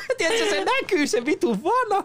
Tiedätkö, 0.19 0.51
se 0.51 0.65
näkyy 0.65 1.07
se 1.07 1.27
vitu 1.27 1.59
vana. 1.63 2.05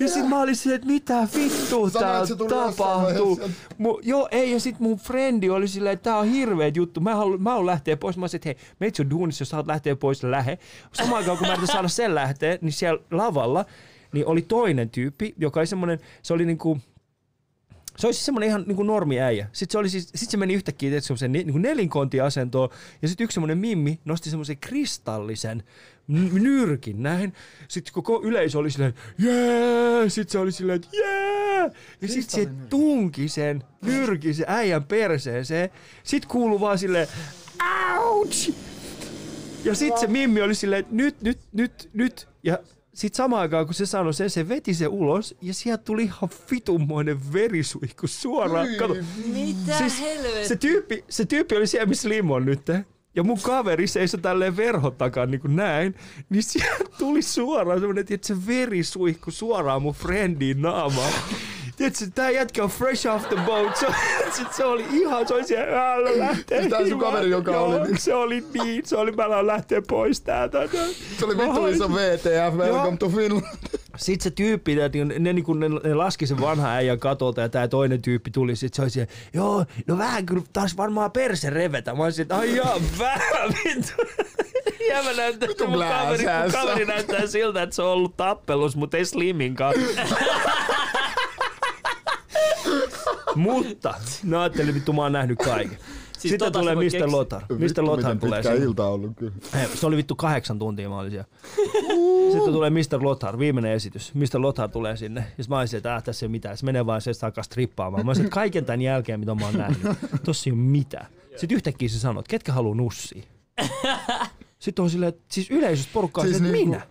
Ja 0.00 0.08
sit 0.08 0.28
mä 0.28 0.40
olin 0.40 0.56
silleen, 0.56 0.76
että 0.76 0.86
mitä 0.86 1.28
vittua 1.34 1.90
Sanoit, 1.90 1.94
että 1.94 2.00
täällä 2.00 2.26
se 2.26 2.36
tuli 2.36 2.50
jossain 2.50 2.74
tapahtuu. 2.74 3.40
Mu, 3.78 3.98
joo, 4.02 4.28
ei, 4.30 4.52
ja 4.52 4.60
sit 4.60 4.80
mun 4.80 4.98
frendi 4.98 5.50
oli 5.50 5.68
silleen, 5.68 5.92
että 5.92 6.04
tää 6.04 6.18
on 6.18 6.28
hirveet 6.28 6.76
juttu. 6.76 7.00
Mä 7.00 7.14
haluan, 7.14 7.42
mä 7.42 7.50
haluan 7.50 7.66
lähteä 7.66 7.96
pois. 7.96 8.16
Mä 8.16 8.22
olisin, 8.22 8.38
että 8.38 8.48
hei, 8.48 8.56
meitsi 8.80 9.02
on 9.02 9.10
duunissa, 9.10 9.42
jos 9.42 9.48
sä 9.48 9.56
haluat 9.56 9.66
lähteä 9.66 9.96
pois, 9.96 10.22
lähe. 10.22 10.58
Samaan 10.92 11.16
aikaan, 11.16 11.38
kun 11.38 11.46
mä 11.46 11.52
yritin 11.52 11.72
saada 11.72 11.88
sen 11.88 12.14
lähteä, 12.14 12.58
niin 12.60 12.72
siellä 12.72 13.02
lavalla 13.10 13.64
niin 14.12 14.26
oli 14.26 14.42
toinen 14.42 14.90
tyyppi, 14.90 15.34
joka 15.38 15.60
oli 15.60 15.66
semmonen, 15.66 15.98
se 16.22 16.34
oli 16.34 16.46
niinku, 16.46 16.78
se 17.98 18.06
oli 18.06 18.14
siis 18.14 18.26
semmoinen 18.26 18.48
ihan 18.48 18.64
niinku 18.66 18.82
normiäijä. 18.82 19.48
Sitten 19.52 19.72
se, 19.72 19.78
oli 19.78 19.88
siis, 19.88 20.10
sit 20.14 20.30
se 20.30 20.36
meni 20.36 20.54
yhtäkkiä 20.54 20.90
tietysti 20.90 21.06
semmoiseen 21.06 21.32
ni- 21.32 21.44
niinku 21.44 21.58
nelinkontiasentoon. 21.58 22.68
Ja 23.02 23.08
sitten 23.08 23.24
yksi 23.24 23.34
semmoinen 23.34 23.58
mimmi 23.58 24.00
nosti 24.04 24.30
semmoisen 24.30 24.58
kristallisen 24.58 25.62
nyrkin 26.32 27.02
näin. 27.02 27.32
Sitten 27.68 27.94
koko 27.94 28.20
yleisö 28.24 28.58
oli 28.58 28.70
silleen, 28.70 28.94
jee! 29.18 30.08
Sitten 30.10 30.32
se 30.32 30.38
oli 30.38 30.52
silleen, 30.52 30.76
että 30.76 30.88
jee! 30.92 31.70
Ja 32.02 32.08
sitten 32.08 32.44
se 32.44 32.50
tunki 32.68 33.28
sen 33.28 33.64
nyrkin 33.82 34.34
sen 34.34 34.46
äijän 34.48 34.84
perseeseen. 34.84 35.70
Sitten 36.04 36.30
kuuluu 36.30 36.60
vaan 36.60 36.78
silleen, 36.78 37.08
ouch! 37.98 38.52
Ja 39.64 39.74
sitten 39.74 40.00
se 40.00 40.06
Mimmi 40.06 40.42
oli 40.42 40.54
silleen, 40.54 40.80
että 40.80 40.94
nyt, 40.94 41.22
nyt, 41.22 41.38
nyt, 41.52 41.90
nyt. 41.92 42.28
Ja 42.42 42.58
sitten 42.98 43.16
samaan 43.16 43.42
aikaan, 43.42 43.66
kun 43.66 43.74
se 43.74 43.86
sanoi 43.86 44.14
sen, 44.14 44.30
se 44.30 44.48
veti 44.48 44.74
se 44.74 44.86
ulos 44.86 45.34
ja 45.42 45.54
sieltä 45.54 45.84
tuli 45.84 46.02
ihan 46.02 46.30
vitummoinen 46.50 47.32
verisuihku 47.32 48.06
suoraan. 48.06 48.68
Kato, 48.78 48.96
Mitä 49.26 49.78
siis 49.78 50.00
helvettiä? 50.00 50.48
se 50.48 50.56
tyyppi, 50.56 51.04
se 51.08 51.24
tyyppi 51.26 51.56
oli 51.56 51.66
siellä, 51.66 51.86
missä 51.86 52.08
Lim 52.08 52.30
on 52.30 52.44
nyt. 52.44 52.60
Ja 53.16 53.22
mun 53.22 53.38
kaveri 53.42 53.86
seisoi 53.86 54.20
tälleen 54.20 54.56
verhon 54.56 54.96
takaa 54.96 55.26
niin 55.26 55.40
kuin 55.40 55.56
näin. 55.56 55.94
Niin 56.30 56.42
sieltä 56.42 56.84
tuli 56.98 57.22
suoraan 57.22 57.80
semmonen, 57.80 58.04
että 58.10 58.26
se 58.26 58.46
verisuihku 58.46 59.30
suoraan 59.30 59.82
mun 59.82 59.94
friendiin 59.94 60.62
naamaan. 60.62 61.12
Tiedätkö, 61.78 62.04
tää 62.14 62.30
jätkä 62.30 62.64
on 62.64 62.70
fresh 62.70 63.06
off 63.08 63.28
the 63.28 63.36
boat. 63.46 63.76
Se, 63.76 63.86
sit 64.36 64.52
se 64.52 64.64
oli 64.64 64.84
ihan, 64.92 65.28
se 65.28 65.34
oli 65.34 65.44
siellä, 65.44 65.92
älä 65.94 66.18
lähteä. 66.18 66.68
Tää 66.68 66.88
sun 66.88 66.98
kaveri, 67.00 67.30
joka 67.30 67.52
Joo, 67.52 67.64
oli 67.64 67.86
niin- 67.86 67.98
Se 67.98 68.14
oli 68.14 68.44
niin, 68.64 68.86
se 68.86 68.96
oli, 68.96 69.12
mä 69.12 69.24
aloin 69.24 69.46
lähteä 69.46 69.82
pois 69.88 70.20
täältä. 70.20 70.58
Se 71.18 71.24
oli 71.24 71.36
vittu 71.38 71.62
Mä 71.62 71.68
iso 71.68 71.94
VTF, 71.94 72.56
welcome 72.56 72.96
to 72.96 73.08
Finland. 73.08 73.46
sitten 73.96 74.24
se 74.24 74.30
tyyppi, 74.30 74.74
ne, 74.74 74.90
ne, 75.04 75.18
ne, 75.18 75.32
niinku, 75.32 75.52
ne, 75.54 75.68
ne 75.68 75.94
laski 75.94 76.26
sen 76.26 76.40
vanhan 76.40 76.70
äijän 76.70 76.98
katolta 77.00 77.40
ja 77.40 77.48
tää 77.48 77.68
toinen 77.68 78.02
tyyppi 78.02 78.30
tuli. 78.30 78.56
Sitten 78.56 78.76
se 78.76 78.82
oli 78.82 78.90
siellä, 78.90 79.12
joo, 79.34 79.64
no 79.86 79.98
vähän 79.98 80.26
kyllä 80.26 80.42
taas 80.52 80.76
varmaan 80.76 81.10
perse 81.12 81.50
revetä. 81.50 81.94
Mä 81.94 82.02
olisin, 82.04 82.22
että 82.22 82.36
ai 82.36 82.56
jaa, 82.56 82.76
vähän 82.98 83.54
vittu. 83.64 83.92
Ja 84.88 85.02
mä 85.02 85.12
näytän, 85.12 85.48
mun 85.68 85.78
kaveri, 85.78 86.24
mun 86.42 86.52
kaveri 86.52 86.84
näyttää 86.84 87.26
siltä, 87.26 87.62
että 87.62 87.76
se 87.76 87.82
on 87.82 87.88
ollut 87.88 88.16
tappelus, 88.16 88.76
mutta 88.76 88.96
ei 88.96 89.04
Sliminkaan. 89.04 89.74
mutta, 93.34 93.94
no 94.24 94.40
ajattelin, 94.40 94.74
vittu 94.74 94.92
mä 94.92 95.02
oon 95.02 95.12
nähnyt 95.12 95.38
kaiken. 95.38 95.78
Siis 96.18 96.22
Sitten 96.32 96.38
tota 96.52 96.58
tulee 96.60 96.74
Mr. 96.74 96.80
keksiä. 96.82 97.10
Lothar. 97.12 97.42
Mr. 97.48 97.84
Lothar 97.84 98.16
tulee 98.16 98.38
pitkä 98.38 98.52
sinne. 98.52 98.66
ilta 98.66 98.86
on 98.86 98.92
ollut 98.92 99.12
kyllä. 99.16 99.32
Hei, 99.54 99.66
se 99.74 99.86
oli 99.86 99.96
vittu 99.96 100.16
kahdeksan 100.16 100.58
tuntia 100.58 100.88
mä 100.88 100.98
olin 100.98 101.10
siellä. 101.10 101.28
Sitten 102.32 102.52
tulee 102.52 102.70
Mr. 102.70 103.02
Lothar, 103.02 103.38
viimeinen 103.38 103.72
esitys. 103.72 104.14
Mr. 104.14 104.26
Lothar 104.42 104.68
tulee 104.68 104.96
sinne. 104.96 105.20
Ja 105.20 105.26
sitten 105.26 105.46
mä 105.48 105.58
olisin, 105.58 105.76
että 105.76 105.96
äh, 105.96 106.02
tässä 106.02 106.24
ei 106.24 106.26
ole 106.26 106.30
mitään. 106.30 106.56
Se 106.56 106.64
menee 106.64 106.86
vaan 106.86 107.00
se 107.00 107.10
alkaa 107.22 107.44
strippaamaan. 107.44 108.04
Mä 108.06 108.10
olisin, 108.10 108.24
että 108.24 108.34
kaiken 108.34 108.64
tämän 108.64 108.82
jälkeen, 108.82 109.20
mitä 109.20 109.34
mä 109.34 109.44
oon 109.44 109.54
nähnyt, 109.54 109.78
tossa 110.24 110.50
ei 110.50 110.52
ole 110.52 110.60
mitään. 110.60 111.06
Sitten 111.36 111.56
yhtäkkiä 111.56 111.88
se 111.88 111.98
sanoo, 111.98 112.20
että 112.20 112.30
ketkä 112.30 112.52
haluaa 112.52 112.74
nussia. 112.74 113.22
Sitten 114.58 114.82
on 114.82 114.90
silleen, 114.90 115.08
että 115.08 115.22
siis 115.28 115.50
yleisöstä 115.50 115.92
porukkaa 115.92 116.24
Siis 116.24 116.36
siis 116.36 116.46
että 116.46 116.56
niinku- 116.56 116.72
minä. 116.72 116.86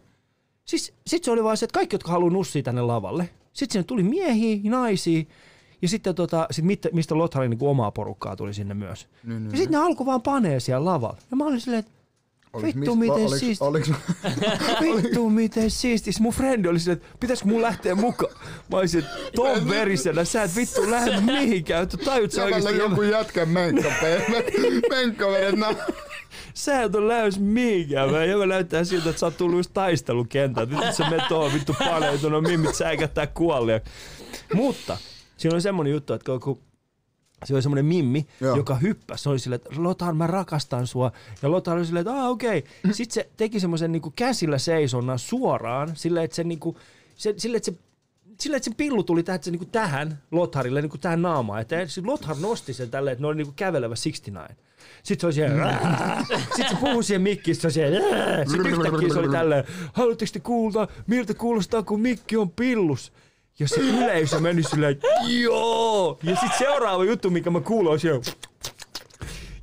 Siis 0.65 0.93
sit 1.07 1.23
se 1.23 1.31
oli 1.31 1.43
vaan 1.43 1.57
se, 1.57 1.65
että 1.65 1.73
kaikki, 1.73 1.95
jotka 1.95 2.11
haluaa 2.11 2.33
nussia 2.33 2.63
tänne 2.63 2.81
lavalle. 2.81 3.29
Sitten 3.53 3.73
sinne 3.73 3.83
tuli 3.83 4.03
miehiä, 4.03 4.57
naisia. 4.63 5.23
Ja 5.81 5.87
sitten 5.87 6.15
tota, 6.15 6.47
sit 6.51 6.65
mit- 6.65 6.87
mistä 6.93 7.17
Lotharin 7.17 7.49
niin 7.49 7.59
omaa 7.69 7.91
porukkaa 7.91 8.35
tuli 8.35 8.53
sinne 8.53 8.73
myös. 8.73 9.07
Niin, 9.23 9.43
niin, 9.43 9.51
Ja 9.51 9.57
sitten 9.57 9.79
ne 9.79 9.85
alkoi 9.85 10.05
vaan 10.05 10.21
panee 10.21 10.59
siellä 10.59 10.85
lavalla. 10.85 11.17
Ja 11.31 11.37
mä 11.37 11.45
olin 11.45 11.61
silleen, 11.61 11.79
että 11.79 11.91
Vittu, 12.63 12.95
mis- 12.95 13.09
miten 13.09 13.27
oliks- 13.27 13.39
siisti. 13.39 13.63
Oliks, 13.65 13.91
Vittu 14.81 15.29
miten 15.29 15.71
siisti. 15.71 16.11
Mun 16.19 16.33
frendi 16.33 16.67
oli 16.67 16.79
silleen, 16.79 16.97
että 17.03 17.17
pitäisikö 17.19 17.49
mun 17.49 17.61
lähteä 17.61 17.95
mukaan. 17.95 18.33
Mä 18.71 18.77
olisin, 18.77 18.99
että 18.99 19.11
ton 19.35 19.69
verisenä 19.69 20.23
sä 20.25 20.43
et 20.43 20.55
vittu 20.55 20.91
lähde 20.91 21.21
mihinkään. 21.21 21.87
Tu 21.87 21.97
tajut 21.97 22.31
sä 22.31 22.43
oikeesti, 22.43 22.77
joku 22.77 23.01
jätkän 23.01 23.49
menkkapeet. 23.49 24.23
Menkkavedet 24.89 25.55
nää. 25.55 25.75
sä 26.53 26.81
et 26.81 26.95
ole 26.95 27.07
lähes 27.07 27.39
mihinkään. 27.39 28.11
Mä 28.11 28.25
jävä 28.25 28.45
näyttää 28.45 28.83
siltä, 28.83 29.09
että 29.09 29.19
sä 29.19 29.25
oot 29.25 29.37
tullut 29.37 29.57
just 29.57 29.71
taistelukentältä. 29.73 30.75
Nyt 30.75 30.95
sä 30.95 31.09
menet 31.09 31.27
tuohon 31.27 31.53
vittu 31.53 31.73
paneutunut, 31.79 32.43
mimmit 32.43 32.75
säikättää 32.75 33.27
kuollia. 33.27 33.79
Mutta 34.53 34.97
siinä 35.37 35.55
oli 35.55 35.61
semmonen 35.61 35.93
juttu, 35.93 36.13
että 36.13 36.31
kun 36.43 36.59
se 37.45 37.53
oli 37.53 37.61
semmoinen 37.61 37.85
mimmi, 37.85 38.27
Joo. 38.41 38.55
joka 38.55 38.75
hyppäsi. 38.75 39.23
Se 39.23 39.29
oli 39.29 39.39
silleen, 39.39 39.61
että 39.65 39.83
Lothar, 39.83 40.13
mä 40.13 40.27
rakastan 40.27 40.87
sua. 40.87 41.11
Ja 41.41 41.51
Lothar 41.51 41.77
oli 41.77 41.85
silleen, 41.85 42.07
että 42.07 42.27
okei. 42.27 42.57
Okay. 42.57 42.93
Sitten 42.93 43.13
se 43.13 43.29
teki 43.37 43.59
semmoisen 43.59 43.91
niinku 43.91 44.13
käsillä 44.15 44.57
seisonnan 44.57 45.19
suoraan, 45.19 45.91
silleen, 45.95 46.23
että 46.23 46.35
se 46.35 46.43
niinku, 46.43 46.77
se, 47.15 47.33
silleen, 47.37 47.57
että 47.57 47.71
se 47.71 47.77
sillä, 48.39 48.57
että 48.57 48.69
se 48.69 48.75
pillu 48.77 49.03
tuli 49.03 49.23
tähän, 49.23 49.39
niinku 49.45 49.65
tähän 49.65 50.21
Lotharille, 50.31 50.81
niinku 50.81 50.97
tähän 50.97 51.21
naamaan. 51.21 51.61
Että 51.61 51.75
Lothar 52.03 52.35
nosti 52.39 52.73
sen 52.73 52.89
tälleen, 52.89 53.11
että 53.11 53.21
ne 53.23 53.27
oli 53.27 53.35
niinku 53.35 53.53
kävelevä 53.55 53.95
69. 53.95 54.57
Sitten 55.03 55.19
se 55.21 55.27
oli 55.27 55.33
siellä, 55.33 55.79
sitten 56.55 56.69
se 56.69 56.75
puhui 56.79 57.03
siihen 57.03 57.21
mikkiin, 57.21 57.55
se 57.55 57.67
oli 57.67 57.73
siellä, 57.73 57.99
sitten 58.45 58.71
yhtäkkiä 58.71 59.09
se 59.13 59.19
oli 59.19 59.29
tälleen, 59.29 59.63
haluatteko 59.93 60.29
te 60.33 60.39
kuulla, 60.39 60.87
miltä 61.07 61.33
kuulostaa, 61.33 61.83
kun 61.83 62.01
mikki 62.01 62.37
on 62.37 62.51
pillus? 62.51 63.13
Ja 63.59 63.67
se 63.67 63.75
yleisö 63.75 64.39
meni 64.39 64.63
silleen, 64.63 64.99
joo! 65.27 66.19
Ja 66.23 66.35
sitten 66.35 66.57
seuraava 66.57 67.03
juttu, 67.03 67.29
mikä 67.29 67.49
mä 67.49 67.59
kuulin, 67.59 67.91
on 67.91 67.99
siellä, 67.99 68.21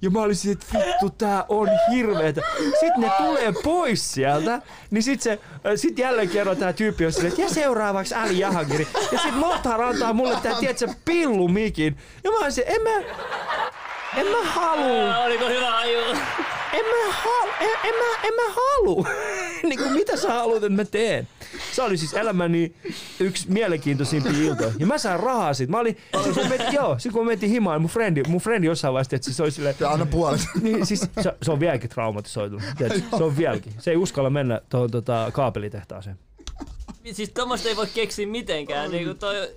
ja 0.04 0.10
mä 0.10 0.22
olisin, 0.22 0.52
että 0.52 0.66
vittu, 0.78 1.10
tää 1.10 1.44
on 1.48 1.68
hirveetä. 1.92 2.40
Sitten 2.58 3.00
ne 3.00 3.10
tulee 3.18 3.52
pois 3.64 4.12
sieltä, 4.12 4.62
niin 4.90 5.02
sit, 5.02 5.20
se, 5.20 5.32
äh, 5.32 5.72
sit 5.76 5.98
jälleen 5.98 6.28
kerran 6.28 6.56
tää 6.56 6.72
tyyppi 6.72 7.06
on 7.06 7.12
silleen, 7.12 7.32
että 7.32 7.42
ja 7.42 7.48
seuraavaksi 7.48 8.14
Ali 8.14 8.38
Jahangiri. 8.38 8.88
Ja 9.12 9.18
sit 9.18 9.36
Lothar 9.36 9.82
antaa 9.82 10.12
mulle 10.12 10.36
tää, 10.42 10.54
tiedätkö, 10.60 10.88
pillumikin. 11.04 11.96
Ja 12.24 12.30
mä 12.30 12.38
olisin, 12.38 12.64
en 12.66 12.82
mä, 12.82 12.90
en 14.16 14.26
mä 14.26 14.42
haluu. 14.44 15.24
Oliko 15.24 15.48
hyvä 15.48 15.70
haju? 15.70 16.16
En 16.74 16.84
mä, 16.84 17.12
halu, 17.12 17.50
en, 17.60 17.70
en 17.84 17.94
mä, 17.94 18.28
en 18.28 18.34
mä 18.34 18.54
halu. 18.54 19.06
niin 19.68 19.78
kuin 19.78 19.92
mitä 19.92 20.16
sä 20.16 20.28
haluat, 20.32 20.64
että 20.64 20.76
mä 20.76 20.84
teen? 20.84 21.28
Se 21.72 21.82
oli 21.82 21.96
siis 21.96 22.14
elämäni 22.14 22.74
yksi 23.20 23.50
mielenkiintoisimpia 23.50 24.32
iltoja. 24.32 24.72
Ja 24.78 24.86
mä 24.86 24.98
sain 24.98 25.20
rahaa 25.20 25.54
siitä. 25.54 25.70
Mä 25.70 25.78
olin, 25.78 25.96
sit 26.24 26.34
kun 26.34 26.48
metin, 26.48 26.72
joo, 26.72 26.98
sit 26.98 27.12
kun 27.12 27.38
himaan, 27.40 27.80
mun 27.80 27.90
frendi, 27.90 28.22
mun 28.28 28.40
frendi 28.40 28.66
jossain 28.66 28.94
vaiheessa, 28.94 29.16
että 29.16 29.32
se 29.32 29.42
oli 29.42 29.50
silleen, 29.50 29.76
Ja 29.80 29.90
anna 29.90 30.06
puolet. 30.06 30.40
niin, 30.62 30.86
siis 30.86 31.00
se, 31.00 31.34
se 31.42 31.52
on 31.52 31.60
vieläkin 31.60 31.90
traumatisoitunut. 31.90 32.64
Se 33.18 33.24
on 33.24 33.36
vieläkin. 33.36 33.72
Se 33.78 33.90
ei 33.90 33.96
uskalla 33.96 34.30
mennä 34.30 34.60
tuohon 34.68 34.90
tota, 34.90 35.30
kaapelitehtaaseen. 35.32 36.18
Siis 37.12 37.30
tommoista 37.30 37.68
ei 37.68 37.76
voi 37.76 37.86
keksiä 37.94 38.26
mitenkään. 38.26 38.90
Niinku 38.90 39.14
toi, 39.14 39.48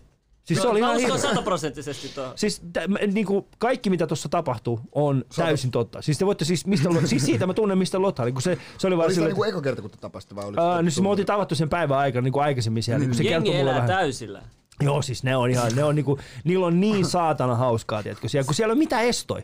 Siis 0.48 0.62
se 0.62 0.68
oli 0.68 0.80
mä 0.82 0.88
ihan 0.88 1.02
uskon 1.02 1.20
sataprosenttisesti 1.20 2.10
tuohon. 2.16 2.34
Siis 2.38 2.62
tä, 2.74 2.88
mä- 2.88 3.00
niinku, 3.14 3.48
kaikki 3.58 3.90
mitä 3.90 4.08
tuossa 4.08 4.30
tapahtuu 4.30 4.80
on 4.92 5.26
täysin 5.36 5.72
totta. 5.72 6.02
Siis 6.02 6.18
te 6.18 6.26
voitte 6.26 6.46
siis, 6.46 6.66
mistä, 6.66 6.90
Lo- 6.90 7.02
siis 7.06 7.26
siitä 7.26 7.48
mä 7.48 7.54
tunnen 7.54 7.78
mistä 7.78 8.02
Lothar, 8.02 8.32
kun 8.32 8.42
se, 8.42 8.58
se 8.78 8.88
oli 8.88 8.98
vaan 8.98 9.14
silleen, 9.14 9.30
niinku 9.30 9.44
eka 9.44 9.62
kerta, 9.62 9.82
kun 9.82 9.92
te 9.92 9.98
tapasitte 9.98 10.36
vai 10.36 10.46
oliko 10.46 10.62
Uh, 10.62 10.76
no 10.76 10.82
siis 10.92 11.02
me 11.02 11.10
oltiin 11.10 11.26
tavattu 11.26 11.56
sen 11.56 11.70
päivän 11.70 11.98
aikana 11.98 12.22
niin 12.24 12.34
kuin 12.34 12.44
aikaisemmin 12.44 12.84
siellä. 12.84 13.00
Niin, 13.00 13.10
kun 13.10 13.16
se 13.18 13.24
Jengi 13.24 13.34
kertoi 13.34 13.52
mulle 13.54 13.62
elää 13.62 13.76
vähän. 13.76 13.88
täysillä. 13.88 14.42
Joo, 14.82 15.02
siis 15.02 15.24
ne 15.24 15.36
on 15.38 15.50
ihan, 15.50 15.72
ne 15.76 15.84
on 15.84 15.96
niinku, 15.96 16.20
niillä 16.44 16.66
on 16.66 16.80
niin 16.80 17.06
saatana 17.06 17.56
hauskaa, 17.56 18.04
tiedätkö, 18.04 18.28
siellä, 18.28 18.46
kun 18.46 18.56
siellä 18.56 18.72
ei 18.72 18.76
ole 18.76 18.80
mitään 18.80 19.06
estoi. 19.06 19.42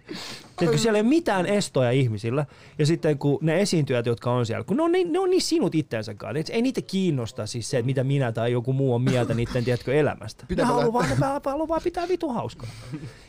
Tiedätkö, 0.58 0.82
siellä 0.82 0.98
ei 0.98 1.02
ole 1.02 1.10
mitään 1.10 1.46
estoja 1.46 1.92
ihmisillä. 1.92 2.46
Ja 2.80 2.86
sitten 2.86 3.18
kun 3.18 3.38
ne 3.42 3.62
esiintyjät, 3.62 4.06
jotka 4.06 4.32
on 4.32 4.46
siellä, 4.46 4.64
kun 4.64 4.78
ne 4.78 4.84
on 4.84 4.92
niin, 4.92 5.12
ne 5.14 5.20
on 5.20 5.30
niin 5.30 5.42
sinut 5.42 5.76
itsensä 5.76 6.14
kanssa. 6.14 6.40
Et 6.40 6.50
Ei 6.50 6.62
niitä 6.62 6.82
kiinnosta 6.82 7.46
siis 7.46 7.70
se, 7.70 7.78
että 7.78 7.86
mitä 7.86 8.04
minä 8.04 8.32
tai 8.32 8.52
joku 8.52 8.74
muu 8.74 8.94
on 8.96 9.02
mieltä 9.02 9.34
niiden, 9.34 9.64
tiedätkö, 9.64 9.94
elämästä. 9.96 10.46
Pitääkö 10.48 10.72
ne 10.72 10.76
haluaa 10.76 10.94
vaan, 10.94 11.10
ne 11.10 11.16
haluaa 11.46 11.68
vaan 11.68 11.82
pitää 11.84 12.08
vitun 12.08 12.34
hauskaa. 12.34 12.70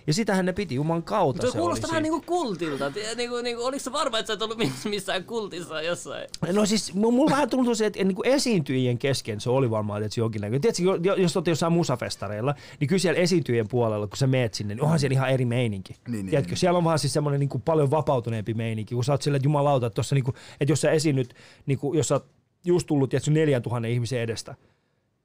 Ja 0.06 0.14
sitähän 0.14 0.46
ne 0.46 0.52
piti 0.52 0.74
Juman 0.74 1.02
kautta. 1.02 1.42
Tuo 1.42 1.50
se 1.50 1.58
kuulostaa 1.58 1.88
oli 1.88 1.90
vähän 1.90 2.02
niinku 2.02 2.20
kultilta. 2.26 2.92
Niinku, 3.16 3.36
niinku, 3.36 3.64
oliko 3.64 3.82
se 3.84 3.92
varma, 3.92 4.18
että 4.18 4.26
sä 4.26 4.32
et 4.32 4.42
ollut 4.42 4.58
miss- 4.58 4.88
missään 4.88 5.24
kultissa 5.24 5.82
jossain? 5.82 6.28
No 6.52 6.66
siis 6.66 6.94
mu- 6.94 7.10
mulla 7.10 7.30
vähän 7.30 7.50
tuntuu 7.50 7.74
se, 7.74 7.86
että 7.86 8.04
niinku 8.04 8.22
esiintyjien 8.24 8.98
kesken 8.98 9.40
se 9.40 9.50
oli 9.50 9.70
varmaan 9.70 10.00
tietysti 10.00 10.20
jonkinnäköinen. 10.20 10.60
Tiedätkö, 10.60 11.08
jo- 11.08 11.14
jos 11.14 11.36
olette 11.36 11.50
jossain 11.50 11.72
musafestareilla, 11.94 12.54
niin 12.80 12.88
kyllä 12.88 13.00
siellä 13.00 13.20
esiintyjien 13.20 13.68
puolella, 13.68 14.06
kun 14.06 14.16
sä 14.16 14.26
meet 14.26 14.54
sinne, 14.54 14.74
niin 14.74 14.82
onhan 14.82 14.98
siellä 14.98 15.14
ihan 15.14 15.30
eri 15.30 15.44
meininki. 15.44 15.92
Niin, 15.92 16.12
niin, 16.12 16.26
Tiedätkö, 16.26 16.52
niin. 16.52 16.58
siellä 16.58 16.78
on 16.78 16.84
vaan 16.84 16.98
siis 16.98 17.12
semmoinen 17.12 17.40
niinku 17.40 17.58
paljon 17.58 17.90
vapautuneempi 17.90 18.54
meininki, 18.54 18.94
kun 18.94 19.04
sä 19.04 19.12
oot 19.12 19.22
sillä, 19.22 19.36
että 19.36 19.46
jumalauta, 19.46 19.86
että, 19.86 19.94
tossa 19.94 20.14
niinku, 20.14 20.34
että 20.60 20.72
jos 20.72 20.80
sä 20.80 20.90
esiinnyt, 20.90 21.34
niinku, 21.66 21.94
jos 21.94 22.08
sä 22.08 22.14
oot 22.14 22.26
just 22.64 22.86
tullut 22.86 23.10
tiedätkö, 23.10 23.30
4000 23.30 23.88
ihmisen 23.88 24.20
edestä, 24.20 24.54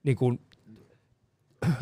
niin 0.03 0.15
kuin 0.15 0.39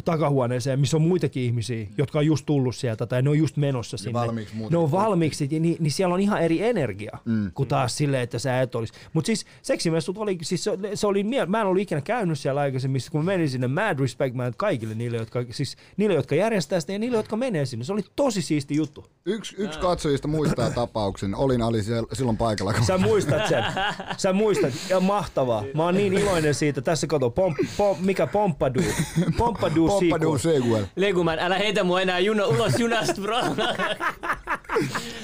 takahuoneeseen, 0.05 0.79
missä 0.79 0.97
on 0.97 1.01
muitakin 1.01 1.43
ihmisiä, 1.43 1.87
jotka 1.97 2.19
on 2.19 2.25
just 2.25 2.45
tullut 2.45 2.75
sieltä 2.75 3.05
tai 3.05 3.21
ne 3.21 3.29
on 3.29 3.37
just 3.37 3.57
menossa 3.57 3.97
sinne. 3.97 4.13
valmiiksi 4.13 4.55
muut- 4.55 4.71
ne 4.71 4.77
on 4.77 4.91
valmiiksi, 4.91 5.47
niin, 5.47 5.77
niin 5.79 5.91
siellä 5.91 6.13
on 6.13 6.19
ihan 6.21 6.41
eri 6.41 6.63
energia 6.63 7.17
mm. 7.25 7.51
kuin 7.53 7.69
taas 7.69 7.97
silleen, 7.97 8.23
että 8.23 8.39
sä 8.39 8.61
et 8.61 8.75
olisi. 8.75 8.93
Mutta 9.13 9.25
siis 9.25 9.45
seksimessut 9.61 10.17
oli, 10.17 10.37
siis 10.41 10.63
se, 10.63 10.77
se 10.93 11.07
oli, 11.07 11.23
mä 11.47 11.61
en 11.61 11.67
ollut 11.67 11.81
ikinä 11.81 12.01
käynyt 12.01 12.39
siellä 12.39 12.61
aikaisemmin, 12.61 13.01
kun 13.11 13.21
mä 13.21 13.25
menin 13.31 13.49
sinne, 13.49 13.67
mad 13.67 13.99
respect 13.99 14.35
man 14.35 14.53
kaikille 14.57 14.95
niille, 14.95 15.17
jotka, 15.17 15.45
siis 15.51 15.77
niille, 15.97 16.15
jotka 16.15 16.35
järjestää 16.35 16.79
sitä 16.79 16.93
ja 16.93 16.99
niille, 16.99 17.17
jotka 17.17 17.35
menee 17.37 17.65
sinne. 17.65 17.85
Se 17.85 17.93
oli 17.93 18.03
tosi 18.15 18.41
siisti 18.41 18.75
juttu. 18.75 19.05
Yksi, 19.25 19.55
yksi 19.57 19.79
katsojista 19.79 20.27
muistaa 20.27 20.69
tapauksen. 20.71 21.35
Olin 21.35 21.61
oli 21.61 21.83
siellä, 21.83 22.07
silloin 22.13 22.37
paikalla. 22.37 22.73
kun- 22.73 22.85
Sä 22.85 22.97
muistat 22.97 23.47
sen. 23.47 23.63
Sä 24.17 24.33
muistat. 24.33 24.73
Ja 24.89 24.99
mahtavaa. 24.99 25.63
Mä 25.73 25.83
oon 25.83 25.95
niin 25.95 26.13
iloinen 26.13 26.53
siitä. 26.53 26.81
Tässä 26.81 27.07
kato, 27.07 27.29
pom, 27.29 27.55
pom, 27.77 27.97
mikä 28.01 28.27
Pompadu. 28.27 28.81
Pompadu 29.37 29.66
Pompadu 29.75 30.37
sequel. 30.37 30.59
sequel. 30.61 30.85
Leguman, 30.95 31.39
älä 31.39 31.57
heitä 31.57 31.83
mua 31.83 32.01
enää 32.01 32.19
juno, 32.19 32.47
ulos 32.47 32.79
junasta, 32.79 33.21
bro. 33.21 33.37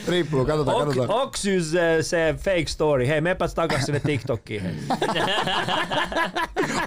Riippuu, 0.08 0.46
katsotaan, 0.46 0.78
Ok, 0.78 0.84
katsotaan. 0.86 1.22
Oksys 1.22 1.72
se, 1.72 1.98
se 2.02 2.36
fake 2.38 2.66
story. 2.68 3.08
Hei, 3.08 3.22
mepäs 3.22 3.54
takas 3.54 3.82
sinne 3.86 4.00
TikTokkiin. 4.00 4.62
hei. 4.64 4.74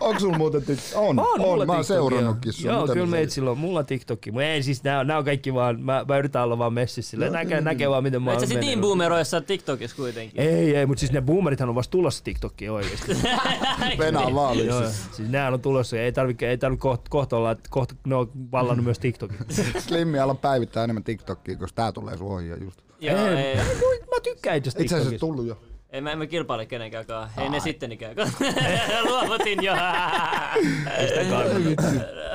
Onko 0.01 0.21
sulla 0.21 0.39
muuten 0.39 0.63
tyk- 0.63 0.93
On, 0.99 1.19
On, 1.19 1.27
on, 1.27 1.39
mä 1.39 1.45
oon 1.49 1.59
TikTok, 1.61 1.85
seurannutkin 1.87 2.49
joo. 2.65 2.77
sun. 2.79 2.87
Joo, 2.87 2.87
kyllä 2.95 3.07
meitsillä 3.07 3.51
on. 3.51 3.59
Mulla 3.59 3.79
on 3.79 3.87
TikTokki. 3.87 4.31
Mutta 4.31 4.45
ei 4.45 4.63
siis, 4.63 4.85
nää, 4.85 5.01
on- 5.01 5.07
nää 5.07 5.19
on 5.19 5.25
kaikki 5.25 5.55
vaan, 5.55 5.81
mä, 5.81 6.05
mä 6.09 6.19
yritän 6.19 6.43
olla 6.43 6.59
vaan 6.59 6.73
messissä 6.73 7.11
silleen. 7.11 7.33
Näkee, 7.33 7.61
näkee 7.61 7.91
vaan 7.91 8.03
miten 8.03 8.23
mä 8.23 8.31
Et 8.31 8.35
oon 8.39 8.41
sä 8.41 8.47
sit 8.47 8.61
niin 8.61 8.69
mennyt. 8.71 8.83
boomeroi, 8.83 9.21
jos 9.21 9.31
sä 9.31 9.37
oot 9.37 9.47
TikTokissa 9.47 9.97
kuitenkin. 9.97 10.41
Ei, 10.41 10.77
ei, 10.77 10.87
mutta 10.87 11.01
siis 11.01 11.13
ne 11.13 11.21
boomerithan 11.21 11.69
on 11.69 11.75
vasta 11.75 11.91
tulossa 11.91 12.25
TikTokkiin 12.25 12.71
oikeesti. 12.71 13.13
Joo, 14.13 14.35
vaalissa. 14.35 14.91
siis 15.13 15.29
nää 15.29 15.49
on 15.49 15.61
tulossa. 15.61 15.99
Ei 15.99 16.13
tarvitse 16.13 16.51
ei 16.51 16.59
tarvi 16.59 16.77
kohta, 16.77 17.05
kohta 17.11 17.37
olla, 17.37 17.46
että 17.51 17.69
kohta 17.71 17.95
ne 18.07 18.15
on 18.15 18.31
vallannut 18.53 18.85
myös 18.85 18.99
TikTokin. 18.99 19.39
Slimmi 19.89 20.19
ala 20.19 20.35
päivittää 20.35 20.85
enemmän 20.85 21.05
TikTokia, 21.05 21.57
koska 21.57 21.75
tää 21.77 21.93
tulee 21.93 22.17
sun 22.17 22.29
ohjaa 22.29 22.57
just. 22.59 22.81
Joo, 23.01 23.27
ei, 23.27 23.37
ei. 23.37 23.57
Mä 23.57 24.21
tykkään 24.23 24.57
itse 24.57 24.69
Itse 24.71 24.79
asiassa 24.83 24.97
TikTokista. 24.97 25.27
tullut 25.27 25.47
jo. 25.47 25.59
Ei 25.97 26.01
mä 26.03 26.13
en 26.13 26.19
mä 26.19 26.27
kilpaile 26.27 26.67
kenenkään. 26.67 27.05
Ei 27.39 27.49
ne 27.49 27.61
sitten 27.61 27.93
ikään 27.93 28.15
Luovutin 29.09 29.65
jo. 29.65 29.75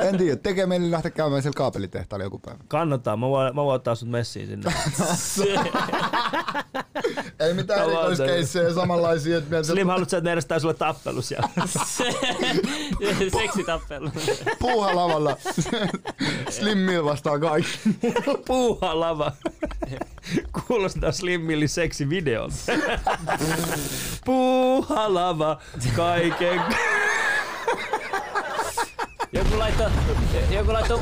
En 0.02 0.18
tiedä, 0.18 0.36
tekee 0.36 0.66
meille 0.66 0.92
lähteä 0.92 1.12
käymään 1.12 1.42
siellä 1.42 1.58
kaapelitehtaalla 1.58 2.24
joku 2.24 2.40
päivä. 2.40 2.60
Kannattaa, 2.68 3.18
mä 3.18 3.30
voin, 3.30 3.56
mä 3.56 3.64
voin 3.64 3.76
ottaa 3.76 3.96
sut 3.96 4.10
messiin 4.10 4.48
sinne. 4.48 4.74
Ei 7.40 7.54
mitään 7.54 7.84
erikoiskeissejä 7.84 8.74
samanlaisia. 8.74 9.38
Että 9.38 9.64
Slim, 9.64 9.88
haluatko 9.88 10.10
sä, 10.10 10.18
että 10.18 10.28
ne 10.28 10.32
järjestää 10.32 10.60
sulle 10.60 10.74
tappelu 10.74 11.22
siellä? 11.22 11.50
Seksitappelu. 13.42 14.10
puuhalavalla 14.60 15.38
Slimmil 16.50 17.06
vastaa 17.06 17.40
kaikki. 17.40 17.80
Puuhalava. 18.48 19.32
Kuulostaa 20.68 21.12
Slimmilli 21.12 21.68
seksi 21.68 22.10
videolta. 22.10 22.56
Puuhalava 24.26 25.62
kaiken. 25.96 26.62
Joku 29.34 29.60
laittoi, 29.60 29.92
joku 30.52 30.74
laittoi, 30.74 31.00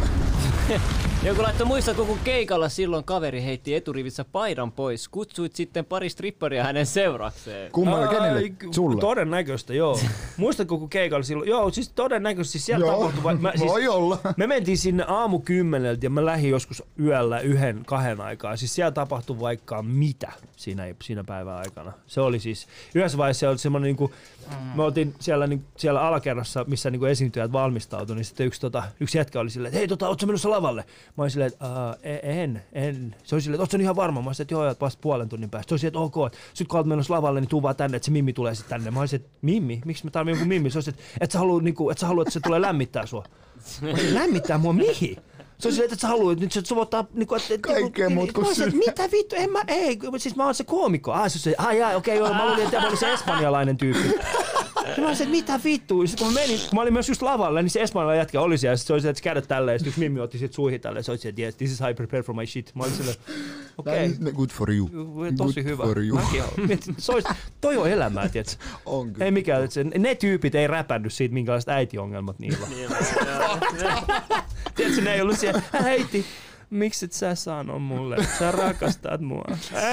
joku 1.24 1.42
laittoi 1.42 1.68
muistatko 1.68 2.06
kun 2.06 2.20
keikalla 2.24 2.70
silloin 2.70 3.04
kaveri 3.04 3.44
heitti 3.44 3.76
eturivissä 3.76 4.26
paidan 4.26 4.72
pois. 4.72 5.08
Kutsuit 5.08 5.56
sitten 5.56 5.86
pari 5.86 6.10
stripparia 6.10 6.64
hänen 6.64 6.86
seurakseen. 6.86 7.72
Kummalle, 7.72 8.08
kenelle? 8.08 8.42
Sulle? 8.72 9.02
Todennäköistä, 9.02 9.74
joo. 9.74 10.00
Muistatko 10.38 10.78
kun 10.78 10.90
keikalla 10.90 11.24
silloin? 11.24 11.50
Joo, 11.50 11.72
siis 11.72 11.90
todennäköisesti 11.90 12.52
siis 12.52 12.66
siellä 12.66 12.86
Joo, 12.86 12.96
tapahtui. 12.96 13.24
vai- 13.24 13.36
Mä, 13.36 13.52
siis, 13.56 13.72
voi 13.72 13.88
olla. 13.88 14.18
Me 14.38 14.48
mentiin 14.48 14.78
sinne 14.78 15.04
aamu 15.08 15.40
kymmeneltä 15.40 16.06
ja 16.06 16.10
mä 16.10 16.26
lähdin 16.26 16.50
joskus 16.50 16.84
yöllä 17.00 17.40
yhden, 17.40 17.82
kahden 17.86 18.22
aikaa. 18.22 18.58
Siis 18.58 18.76
siellä 18.76 18.92
tapahtui 18.92 19.40
vaikka 19.40 19.82
mitä 19.82 20.32
siinä, 20.60 20.84
siinä 21.04 21.24
päivän 21.24 21.56
aikana. 21.56 21.92
Se 22.08 22.22
oli 22.22 22.40
siis, 22.40 22.68
yhdessä 22.96 23.18
vaiheessa 23.18 23.40
se 23.40 23.48
oli 23.48 23.58
semmoinen 23.58 23.88
niinku, 23.88 24.14
me 24.76 24.84
oltiin 24.84 25.16
siellä, 25.20 25.48
niin, 25.48 25.66
siellä 25.78 26.02
alakerrassa, 26.02 26.66
missä 26.68 26.90
niinku 26.92 27.06
esiintyjät 27.06 27.52
valmistautui, 27.52 28.16
niin 28.16 28.26
sitten 28.26 28.48
yksi, 28.48 28.62
tota, 28.62 28.84
yksi 29.00 29.18
jätkä 29.18 29.40
oli 29.40 29.50
silleen, 29.50 29.70
että 29.70 29.78
hei, 29.78 29.88
tota, 29.88 30.08
ootko 30.08 30.26
menossa 30.26 30.50
lavalle? 30.50 30.86
Mä 31.18 31.24
olin 31.24 31.32
silleen, 31.32 31.52
että 31.54 31.66
"Ää, 31.66 31.96
en, 32.24 32.64
en. 32.74 33.16
Se 33.24 33.36
oli 33.36 33.42
silleen, 33.42 33.56
että 33.56 33.64
ootko 33.64 33.78
ihan 33.78 33.96
varma? 33.96 34.22
Mä 34.22 34.28
olin 34.28 34.36
silleen, 34.36 34.46
että 34.46 34.54
joo, 34.54 34.70
että 34.72 34.86
vasta 34.86 35.02
puolen 35.02 35.30
tunnin 35.30 35.50
päästä. 35.50 35.70
Se 35.70 35.74
oli 35.74 35.80
silleen, 35.80 36.06
että 36.06 36.20
ok, 36.20 36.28
että 36.28 36.40
sit 36.54 36.68
kun 36.68 36.78
oot 36.80 36.88
menossa 36.88 37.14
lavalle, 37.14 37.40
niin 37.42 37.50
tuu 37.50 37.62
vaan 37.62 37.76
tänne, 37.76 37.98
että 37.98 38.06
se 38.06 38.12
Mimmi 38.12 38.34
tulee 38.34 38.56
sitten 38.56 38.70
tänne. 38.70 38.92
Mä 38.92 39.00
olin 39.00 39.16
että 39.16 39.30
Mimmi? 39.42 39.82
Miksi 39.86 40.06
mä 40.06 40.12
tarvitsen 40.12 40.34
jonkun 40.40 40.48
Mimmi? 40.48 40.70
Se 40.72 40.78
oli 40.78 40.90
että 40.90 41.02
et 41.22 41.32
sä 41.32 41.40
haluat, 41.40 41.64
että 41.92 42.00
sä 42.00 42.08
haluat, 42.08 42.28
että 42.28 42.34
se 42.34 42.40
tulee 42.40 42.62
lämmittää 42.62 43.06
sua. 43.06 43.26
Lämmittää 44.14 44.58
mua 44.58 44.74
mihin? 44.74 45.18
Se 45.60 45.68
on 45.68 45.72
silleen, 45.74 45.94
että 45.94 46.02
sä 46.02 46.08
haluat, 46.08 46.40
nyt 46.40 46.52
se 46.52 46.76
voittaa 46.76 47.06
niinku, 47.14 47.36
että... 47.36 47.54
että- 47.54 47.68
Kaikkea 47.68 48.08
niinku- 48.08 48.22
muut 48.22 48.32
kuin 48.32 48.64
että 48.64 48.78
Mitä 48.78 49.12
vittu, 49.12 49.36
en 49.36 49.52
mä, 49.52 49.60
ei, 49.68 50.00
siis 50.18 50.36
mä 50.36 50.46
oon 50.46 50.56
se 50.56 50.64
koomikko. 50.64 51.12
Ah, 51.12 51.24
se 51.28 51.56
ah 51.58 51.76
jaa, 51.76 51.96
okei, 51.96 52.18
joo, 52.18 52.34
mä 52.34 52.46
luulin, 52.50 52.64
että 52.64 52.80
mä 52.82 52.88
olin 52.88 52.98
se 52.98 53.14
espanjalainen 53.14 53.78
tyyppi. 53.78 54.14
Ja 54.90 54.96
mä 54.98 55.06
olin 55.06 55.16
se, 55.18 55.24
että 55.24 55.36
mitä 55.36 55.60
vittu? 55.64 56.08
Sitten 56.08 56.26
kun 56.26 56.34
mä 56.34 56.40
menin, 56.40 56.60
kun 56.60 56.70
mä 56.76 56.82
olin 56.82 56.94
myös 56.94 57.10
just 57.10 57.22
lavalla, 57.22 57.62
niin 57.62 57.70
se 57.70 57.82
espanjalainen 57.82 58.22
jätkä 58.22 58.42
oli 58.42 58.58
siellä. 58.58 58.78
Sitten 58.78 58.88
se 58.88 58.94
oli 58.94 59.02
se, 59.02 59.10
että 59.10 59.22
kädet 59.22 59.48
tälleen, 59.48 59.76
ja 59.76 59.80
sitten 59.80 59.90
yksi 59.90 60.00
mimmi 60.00 60.20
otti 60.20 60.38
sit 60.38 60.54
suihin 60.54 60.82
tälleen. 60.82 61.04
Se 61.04 61.12
oli 61.12 61.18
se, 61.18 61.30
että 61.30 61.42
yes, 61.42 61.56
this 61.56 61.72
is 61.72 61.80
how 61.80 61.90
I 61.90 61.94
prepare 61.94 62.24
for 62.24 62.36
my 62.36 62.46
shit. 62.46 62.72
Mä 62.76 62.84
olin 62.84 62.94
silleen, 62.96 63.18
okei. 63.78 64.12
Okay. 64.22 64.32
Good 64.34 64.50
for 64.50 64.72
you. 64.72 64.90
Tosi 65.38 65.62
Good 65.62 65.72
hyvä. 65.72 65.84
for 65.84 66.00
you. 66.00 66.18
Mäkin 66.20 66.44
mietin, 66.68 66.96
se 66.98 67.12
olisi, 67.12 67.28
toi 67.62 67.78
on 67.78 67.90
elämää, 67.90 68.30
tiedätkö? 68.30 68.56
On 68.86 69.14
kyllä. 69.14 69.26
Ei 69.26 69.32
mikään, 69.32 69.64
että 69.64 69.74
se, 69.74 69.84
ne 69.84 70.16
tyypit 70.16 70.56
ei 70.56 70.68
räpännyt 70.68 71.14
siitä, 71.14 71.34
minkälaiset 71.34 71.70
äitiongelmat 71.70 72.40
niillä 72.40 72.58
on. 72.66 73.60
Tiedätkö, 74.80 75.02
ne 75.02 75.14
ei 75.14 75.22
ollut 75.22 75.40
siellä, 75.40 75.62
äiti, 75.84 76.26
miksi 76.70 77.06
et 77.06 77.12
sä 77.14 77.36
sano 77.36 77.80
mulle, 77.80 78.18
sä 78.40 78.52
rakastat 78.52 79.22
mua. 79.22 79.44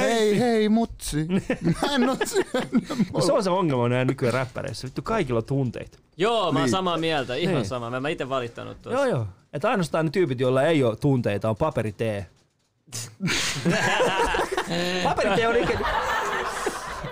Hei, 0.01 0.39
hei, 0.39 0.69
mutsi. 0.69 1.27
Mä 1.27 1.95
en 1.95 2.09
oo 2.09 2.17
syönyt. 2.25 2.85
Se 3.27 3.33
on 3.33 3.45
se 3.45 3.51
ongelma 3.51 3.89
näin 3.89 4.07
nykyään 4.07 4.35
räppäreissä. 4.35 4.87
Vittu, 4.87 5.03
kaikilla 5.03 5.39
on 5.39 5.45
tunteita. 5.45 5.99
Joo, 6.17 6.53
mä 6.53 6.59
oon 6.59 6.65
Niin. 6.65 6.71
samaa 6.71 6.99
mieltä, 6.99 7.35
ihan 7.35 7.55
Niin. 7.55 7.67
sama. 7.67 7.91
Mä, 7.91 8.01
mä 8.01 8.09
itse 8.09 8.29
valittanut 8.29 8.83
tuossa. 8.83 9.01
Joo, 9.07 9.17
joo. 9.17 9.27
Että 9.53 9.71
ainoastaan 9.71 10.05
ne 10.05 10.11
tyypit, 10.11 10.41
joilla 10.41 10.63
ei 10.63 10.85
ole 10.85 10.97
tunteita, 10.97 11.51
on 11.51 11.57
paperitee. 11.57 12.27
paperitee 15.05 15.49
on 15.49 15.57
ikinä... 15.57 15.81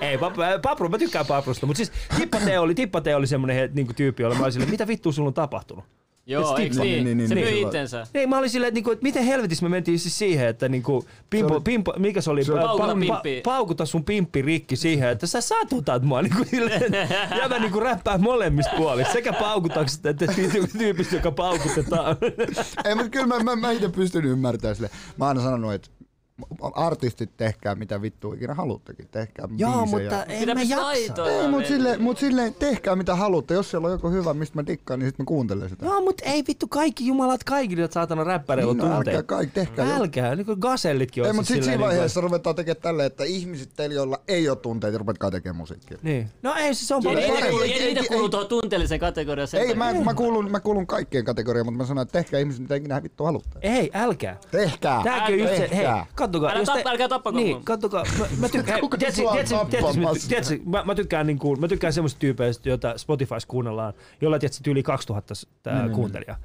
Ei, 0.00 0.18
pap, 0.18 0.34
papru, 0.62 0.88
mä 0.88 0.98
tykkään 0.98 1.26
paprusta, 1.26 1.66
mutta 1.66 1.76
siis 1.76 1.92
tippatee 2.18 2.58
oli, 2.58 2.74
tippatee 2.74 3.16
oli 3.16 3.26
semmonen 3.26 3.70
niinku 3.74 3.92
tyyppi, 3.92 4.22
jolla 4.22 4.36
mä 4.36 4.42
olin 4.42 4.52
silleen, 4.52 4.70
mitä 4.70 4.86
vittua 4.86 5.12
sulla 5.12 5.28
on 5.28 5.34
tapahtunut? 5.34 5.84
Joo, 6.26 6.56
eiks 6.56 6.76
niin? 6.76 7.04
Niin, 7.04 7.16
niin, 7.18 7.28
Se 7.28 7.34
niin, 7.34 7.46
niin. 7.46 7.66
itsensä. 7.66 8.06
Niin, 8.14 8.28
mä 8.28 8.38
olin 8.38 8.50
silleen, 8.50 8.68
että, 8.68 8.74
niinku, 8.74 8.90
että 8.90 9.02
miten 9.02 9.24
helvetissä 9.24 9.64
me 9.64 9.68
mentiin 9.68 9.98
siis 9.98 10.18
siihen, 10.18 10.48
että 10.48 10.68
niinku, 10.68 11.04
pimpo, 11.30 11.48
Se 11.48 11.54
oli- 11.54 11.62
pimpo, 11.64 11.94
mikä 11.98 12.20
se 12.20 12.30
oli? 12.30 12.44
se 12.44 12.52
oli- 12.52 12.60
Pa- 12.60 12.64
Paukuta 12.66 12.94
pa- 12.94 13.40
paukuta 13.44 13.86
sun 13.86 14.04
pimppi 14.04 14.42
rikki 14.42 14.76
siihen, 14.76 15.08
että 15.08 15.26
sä 15.26 15.40
satutat 15.40 16.02
mua. 16.02 16.22
Niinku, 16.22 16.44
silleen, 16.44 16.92
ja 17.42 17.48
mä 17.48 17.58
niinku 17.58 17.80
räppää 17.80 18.18
molemmista 18.18 18.72
puolista. 18.76 19.12
Sekä 19.12 19.32
paukutakset 19.32 20.06
että 20.06 20.26
tyypistä, 20.26 20.78
tyypistä, 20.78 21.16
joka 21.16 21.30
paukutetaan. 21.30 22.16
Ei, 22.84 22.94
mutta 22.94 23.10
kyllä 23.10 23.26
mä, 23.26 23.38
mä, 23.38 23.56
mä 23.56 23.70
itse 23.70 23.88
pystyn 23.88 24.24
ymmärtämään 24.24 24.76
sille. 24.76 24.90
Mä 25.16 25.24
oon 25.24 25.28
aina 25.28 25.42
sanonut, 25.42 25.72
että 25.72 25.88
artistit 26.74 27.36
tehkää 27.36 27.74
mitä 27.74 28.02
vittu 28.02 28.32
ikinä 28.32 28.54
haluttekin. 28.54 29.08
Tehkää 29.10 29.48
Joo, 29.56 29.70
biisejä. 29.82 30.02
mutta 30.02 30.24
en 30.24 30.48
mä 30.54 30.62
jaksa. 30.62 30.92
Ei, 31.30 31.48
mut 31.48 31.58
veli. 31.58 31.68
silleen, 31.68 32.02
mut 32.02 32.18
silleen 32.18 32.54
tehkää 32.54 32.96
mitä 32.96 33.14
haluatte. 33.14 33.54
Jos 33.54 33.70
siellä 33.70 33.86
on 33.86 33.92
joku 33.92 34.10
hyvä, 34.10 34.34
mistä 34.34 34.56
mä 34.58 34.66
dikkaan, 34.66 35.00
niin 35.00 35.08
sit 35.10 35.18
mä 35.18 35.24
kuuntelen 35.24 35.68
sitä. 35.68 35.86
Joo, 35.86 36.00
mutta 36.00 36.24
ei 36.24 36.44
vittu 36.48 36.68
kaikki 36.68 37.06
jumalat 37.06 37.44
kaikille, 37.44 37.82
jotka 37.82 37.94
saatana 37.94 38.24
räppäreillä 38.24 38.70
on 38.70 38.76
Niin, 38.76 38.88
no, 38.90 38.96
älkää 38.96 39.22
kaikki, 39.22 39.54
tehkää. 39.54 39.96
Älkää, 39.96 40.34
niin 40.36 40.46
kuin 40.46 40.58
gasellitkin 40.60 41.22
on 41.22 41.26
Ei, 41.26 41.32
mutta 41.32 41.46
siis 41.46 41.54
sitten 41.56 41.64
siinä 41.64 41.76
niinku, 41.76 41.86
vaiheessa 41.88 42.20
ruvetaan 42.20 42.56
tekemään 42.56 42.82
tälleen, 42.82 43.06
että 43.06 43.24
ihmiset 43.24 43.70
teillä, 43.76 43.94
joilla 43.94 44.20
ei 44.28 44.48
ole 44.48 44.56
tunteita, 44.56 44.98
rupetkaa 44.98 45.30
tekemään 45.30 45.56
musiikkia. 45.56 45.98
Niin. 46.02 46.30
No 46.42 46.54
ei, 46.54 46.74
se 46.74 46.94
on 46.94 47.02
Ei, 47.06 47.14
paljon 47.14 47.24
ei, 47.24 47.30
ei, 47.30 47.48
ei, 47.48 47.62
ei, 47.62 47.72
ei, 47.72 47.80
ei, 47.80 47.86
niitä 47.86 48.00
ei, 48.00 48.06
kuuluu 48.06 48.26
ei. 48.26 48.30
tuohon 48.30 48.48
tunteellisen 48.48 49.00
kategoriaan. 49.00 49.48
Ei, 49.52 49.74
mä, 49.74 49.94
mä, 49.94 50.14
kuulun, 50.14 50.50
mä 50.50 50.60
kuulun 50.60 50.86
kaikkien 50.86 51.24
kategoriaan, 51.24 51.66
mutta 51.66 51.78
mä 51.78 51.86
sanon, 51.86 52.02
että 52.02 52.12
tehkää 52.12 52.40
ihmiset 52.40 52.62
mitä 52.62 52.74
ikinä 52.74 53.02
vittu 53.02 53.24
haluatte. 53.24 53.58
Ei, 53.62 53.90
älkää. 53.94 54.36
Tehkää! 54.50 55.00
Tääkin 55.04 55.42
on 55.42 55.48
hei! 55.48 55.68
Kattokaa. 56.24 56.50
Älä 56.50 56.64
tappa- 56.64 56.90
älkää 56.90 57.08
tappako 57.08 57.36
Niin, 57.38 57.56
mua. 57.56 57.60
kattokaa. 57.64 58.04
Mä, 58.18 58.24
mä 58.38 58.48
tykkään, 58.48 58.80
tiedätkö, 60.28 60.58
mä, 60.66 60.82
mä, 60.84 60.94
tykkään, 60.94 61.26
niin 61.26 61.38
kuin, 61.38 61.60
mä 61.60 61.68
tykkään 61.68 61.92
semmoista 61.92 62.18
tyypeistä, 62.18 62.68
joita 62.68 62.98
Spotifys 62.98 63.46
kuunnellaan, 63.46 63.94
jolla 64.20 64.38
tiedätkö, 64.38 64.70
yli 64.70 64.82
2000 64.82 65.34
tää 65.62 65.88
kuuntelijaa. 65.88 66.36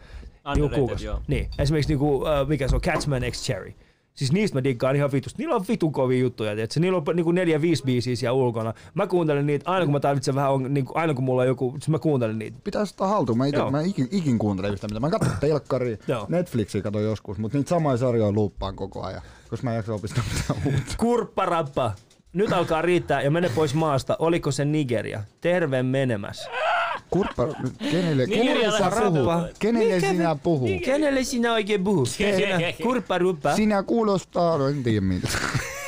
Underrated, 0.47 0.75
kuukausi. 0.79 1.05
joo. 1.05 1.21
Niin, 1.27 1.49
esimerkiksi 1.59 1.91
niinku, 1.91 2.25
äh, 2.27 2.47
mikä 2.47 2.67
se 2.67 2.75
on, 2.75 2.81
Catchman 2.81 3.21
X 3.31 3.45
Cherry. 3.45 3.73
Siis 4.19 4.31
niistä 4.31 4.57
mä 4.57 4.63
diggaan 4.63 4.95
ihan 4.95 5.11
vitusti. 5.11 5.41
Niillä 5.41 5.55
on 5.55 5.65
vitun 5.67 5.91
kovia 5.91 6.19
juttuja, 6.19 6.55
tiedätkö? 6.55 6.79
Niillä 6.79 6.97
on 6.97 7.15
niinku 7.15 7.31
neljä, 7.31 7.61
viisi 7.61 7.83
biisiä 7.83 8.15
siellä 8.15 8.33
ulkona. 8.33 8.73
Mä 8.93 9.07
kuuntelen 9.07 9.45
niitä 9.45 9.71
aina 9.71 9.85
kun 9.85 9.93
mä 9.93 9.99
tarvitsen 9.99 10.35
vähän, 10.35 10.51
on, 10.51 10.73
niinku, 10.73 10.93
aina 10.95 11.13
kun 11.13 11.23
mulla 11.23 11.41
on 11.41 11.47
joku, 11.47 11.71
siis 11.71 11.89
mä 11.89 11.99
kuuntelen 11.99 12.39
niitä. 12.39 12.57
Pitäisi 12.63 12.93
ottaa 12.93 13.07
haltuun. 13.07 13.37
Mä, 13.37 13.45
ite, 13.45 13.71
mä 13.71 13.81
ikin, 13.81 14.07
ikin 14.11 14.39
kuuntelen 14.39 14.73
yhtä 14.73 14.87
mitä. 14.87 14.99
Mä 14.99 15.09
katson 15.09 15.31
telkkaria, 15.41 15.97
Joo. 16.07 16.25
Netflixiä 16.29 16.81
katon 16.81 17.03
joskus, 17.03 17.37
mutta 17.37 17.57
niitä 17.57 17.69
samoja 17.69 17.97
sarjoja 17.97 18.31
luuppaan 18.31 18.75
koko 18.75 19.03
ajan, 19.03 19.21
koska 19.49 19.63
mä 19.63 19.71
en 19.71 19.75
jaksa 19.75 19.93
opiskella 19.93 20.27
mitään 20.33 20.59
uutta. 20.65 20.95
Kurpparappa. 20.97 21.91
Nyt 22.33 22.53
alkaa 22.53 22.81
riittää 22.81 23.21
ja 23.21 23.31
mene 23.31 23.49
pois 23.55 23.75
maasta. 23.75 24.15
Oliko 24.19 24.51
se 24.51 24.65
Nigeria? 24.65 25.23
Terve 25.41 25.83
menemäs. 25.83 26.49
Kurppa, 27.09 27.47
kenelle, 27.47 27.77
kenelle 27.89 28.25
Nigerialaiset 28.25 28.93
sä 28.93 29.01
puhut? 29.11 29.57
Kenelle 29.59 29.95
Mikä 29.95 30.07
sinä 30.09 30.35
puhut? 30.35 30.69
Kenelle 30.85 31.23
sinä 31.23 31.53
oikein 31.53 31.83
puhut? 31.83 32.09
Sinä 32.09 32.73
Kurpparuppa. 32.83 33.55
Sinä 33.55 33.83
kuulostaa, 33.83 34.57
no 34.57 34.67
en 34.67 34.83
tiedä 34.83 35.01
mitä. 35.01 35.27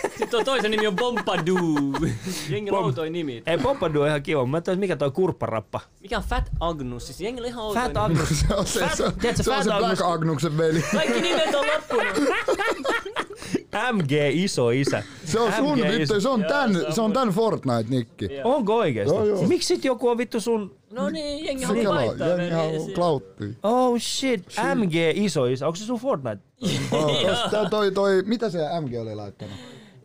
Sitten 0.01 0.29
tuo 0.29 0.43
toisen 0.43 0.71
nimi 0.71 0.87
on 0.87 0.95
Bombadoo. 0.95 2.09
Jengillä 2.49 2.77
on 2.77 2.83
Bom- 2.83 2.87
outoja 2.87 3.11
nimi. 3.11 3.43
Ei, 3.45 3.57
Pompadu 3.57 4.01
on 4.01 4.07
ihan 4.07 4.23
kiva. 4.23 4.45
Mä 4.45 4.57
ajattelin, 4.57 4.79
mikä 4.79 4.95
toi 4.95 5.11
kurpparappa. 5.11 5.79
Mikä 6.01 6.17
on 6.17 6.23
Fat 6.23 6.49
Agnus? 6.59 7.07
Siis 7.07 7.21
jengillä 7.21 7.47
ihan 7.47 7.63
outoja 7.63 7.85
Fat. 7.85 7.97
Agnus. 7.97 8.29
Se 8.47 8.55
on 8.55 8.65
se, 8.65 8.79
Fat- 8.79 8.95
se, 8.95 9.03
tiedätkö, 9.21 9.43
se, 9.43 9.49
on 9.51 9.55
Fat 9.55 9.63
se 9.63 9.69
Black 9.77 9.99
Agnus- 10.01 10.05
Agnuksen 10.05 10.57
veli. 10.57 10.83
Kaikki 10.91 11.21
nimet 11.21 11.55
on 11.55 11.65
loppunut. 11.67 12.29
MG 13.93 14.11
iso 14.33 14.69
isä. 14.69 15.03
Se 15.25 15.39
on 15.39 15.53
sun 15.53 15.79
MG 15.79 15.83
vittu, 15.99 16.13
iso- 16.13 16.21
se 16.21 16.29
on 16.29 16.45
tän, 16.45 16.73
se 16.73 16.85
on 16.87 16.93
se 16.93 17.01
on 17.01 17.09
mun- 17.09 17.13
tän 17.13 17.27
Fortnite-nikki. 17.29 18.29
Onko 18.43 18.75
oikeesti? 18.77 19.15
Joo, 19.15 19.25
joo. 19.25 19.47
Miksi 19.47 19.67
sit 19.67 19.85
joku 19.85 20.09
on 20.09 20.17
vittu 20.17 20.39
sun... 20.41 20.75
No 20.91 21.09
niin, 21.09 21.45
jengi 21.45 21.61
Se 21.61 21.67
haluaa 21.67 21.95
vaihtaa. 21.95 22.27
jengi 22.27 22.49
haluaa 22.49 22.79
siis- 22.79 22.93
klauttia. 22.95 23.47
Oh 23.63 23.99
shit, 23.99 24.43
MG 24.75 24.93
iso 25.15 25.45
isä. 25.45 25.67
Onko 25.67 25.75
se 25.75 25.85
sun 25.85 25.99
Fortnite? 25.99 26.37
Oh, 26.91 27.51
tää 27.51 27.69
toi, 27.69 27.91
toi, 27.91 28.23
mitä 28.25 28.49
se 28.49 28.57
MG 28.81 28.93
oli 29.01 29.15
laittanut? 29.15 29.55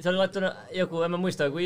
Se 0.01 0.09
oli 0.09 0.17
laittanut 0.19 0.53
joku, 0.73 1.03
en 1.03 1.11
mä 1.11 1.17
muista, 1.17 1.45
joku 1.45 1.59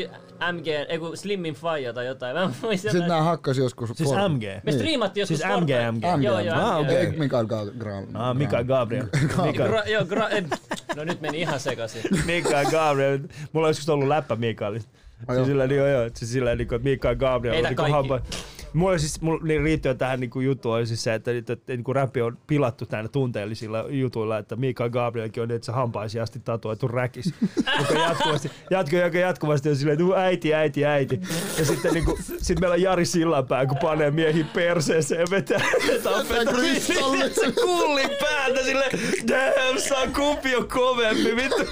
MG, 0.51 0.65
joku 0.93 1.15
Slimmin 1.15 1.53
Faija 1.53 1.93
tai 1.93 2.05
jotain. 2.05 2.35
Mä 2.35 2.43
en 2.43 2.49
muista. 2.61 2.91
Sitten 2.91 3.07
nää 3.09 3.21
hakkas 3.23 3.57
joskus 3.57 3.89
Siis 3.93 4.09
Fortnite. 4.09 4.55
MG. 4.57 4.63
Me 4.65 4.71
striimattiin 4.71 5.21
joskus 5.21 5.37
Siis 5.37 5.49
MG. 5.61 5.69
MG. 5.95 6.17
MG. 6.17 6.23
Joo, 6.23 6.39
joo, 6.39 6.55
Ah, 6.59 6.79
okei. 6.79 6.95
Ei 6.95 7.11
Mikael 7.11 7.45
Gra- 7.45 8.07
Ah, 8.13 8.35
Mikael 8.35 8.63
Gabriel. 8.63 9.05
Mikael, 9.45 9.71
Gra- 9.71 9.89
joo, 9.89 10.03
gra- 10.03 10.27
en- 10.35 10.49
no 10.95 11.03
nyt 11.03 11.21
meni 11.21 11.39
ihan 11.41 11.59
sekaisin. 11.59 12.01
Mikael 12.25 12.65
Gabriel. 12.71 13.19
Mulla 13.53 13.67
on 13.67 13.69
joskus 13.69 13.89
ollut 13.89 14.07
läppä 14.07 14.35
Mikaelista. 14.35 14.89
Siis 15.33 15.45
sillä, 15.45 15.67
niin, 15.67 15.77
joo, 15.77 15.87
joo, 15.87 16.09
siis 16.13 16.31
sillä 16.31 16.55
niin 16.55 16.67
kuin, 16.67 16.75
että 16.75 16.89
Mikael 16.89 17.15
Gabriel 17.15 17.55
on 17.57 17.63
niin 17.63 17.75
kaikki. 17.75 18.09
Mulla 18.73 18.97
siis, 18.97 19.21
mulla 19.21 19.43
niin 19.43 19.63
liittyen 19.63 19.97
tähän 19.97 20.19
niin 20.19 20.29
kuin 20.29 20.45
juttuun 20.45 20.75
on 20.77 20.87
siis 20.87 21.03
se, 21.03 21.13
että, 21.13 21.31
että, 21.31 21.53
että 21.53 21.73
niin 21.73 21.83
kuin 21.83 21.95
räppi 21.95 22.21
on 22.21 22.37
pilattu 22.47 22.85
näillä 22.91 23.09
tunteellisilla 23.09 23.85
jutuilla, 23.89 24.37
että 24.37 24.55
Mikael 24.55 24.89
Gabrielkin 24.89 25.43
on 25.43 25.49
niin, 25.49 25.55
että 25.55 25.65
se 25.65 25.71
hampaisiin 25.71 26.21
asti 26.21 26.39
tatuoitu 26.39 26.87
räkis. 26.87 27.33
joka 27.79 27.93
jatkuvasti, 27.93 28.51
jatku, 28.69 28.95
joka 28.95 29.17
jatkuvasti 29.17 29.69
on 29.69 29.75
silleen, 29.75 29.93
että 29.93 30.05
"Uu, 30.05 30.13
äiti, 30.13 30.53
äiti, 30.53 30.85
äiti. 30.85 31.19
Ja 31.59 31.65
sitten 31.65 31.93
niin 31.93 32.05
kuin, 32.05 32.17
sit 32.41 32.59
meillä 32.59 32.73
on 32.73 32.81
Jari 32.81 33.05
Sillanpää, 33.05 33.65
kun 33.65 33.77
panee 33.77 34.11
miehiin 34.11 34.47
perseeseen 34.47 35.21
ja 35.21 35.27
vetää, 35.31 35.59
se 37.35 37.51
kullin 37.61 38.09
päältä 38.21 38.63
sille, 38.63 38.85
damn, 39.27 39.79
saa 39.81 40.07
kumpi 40.07 40.55
on 40.55 40.67
kovempi, 40.67 41.35
vittu. 41.35 41.63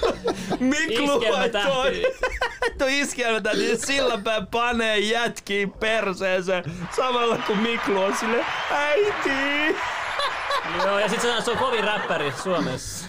Miklu 0.60 1.16
Iskelmätähti. 1.16 1.70
laittoi. 1.70 2.02
Tuo 2.78 2.86
iskelmätä, 2.90 3.52
niin 3.52 3.78
Sillanpää 3.78 4.46
panee 4.50 4.98
jätkiin 4.98 5.70
perseeseen 5.70 6.64
samalla 6.96 7.38
kun 7.46 7.58
Miklu 7.58 8.00
on 8.00 8.16
sille 8.16 8.44
äiti. 8.70 9.76
Joo, 10.84 10.98
ja 10.98 11.08
sit 11.08 11.20
se, 11.20 11.40
se 11.44 11.50
on 11.50 11.58
kovin 11.58 11.84
räppäri 11.84 12.32
Suomessa. 12.42 13.06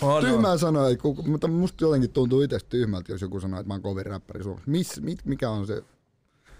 On, 0.00 0.24
Tyhmää 0.24 0.56
sanoa, 0.56 0.86
mutta 1.26 1.48
musta 1.48 1.84
jotenkin 1.84 2.10
tuntuu 2.10 2.40
itse 2.40 2.58
tyhmältä, 2.68 3.12
jos 3.12 3.22
joku 3.22 3.40
sanoo, 3.40 3.60
että 3.60 3.68
mä 3.68 3.74
oon 3.74 3.82
kovin 3.82 4.06
räppäri 4.06 4.42
Suomessa. 4.42 4.70
Miss, 4.70 5.00
mit, 5.00 5.18
mikä 5.24 5.50
on 5.50 5.66
se? 5.66 5.82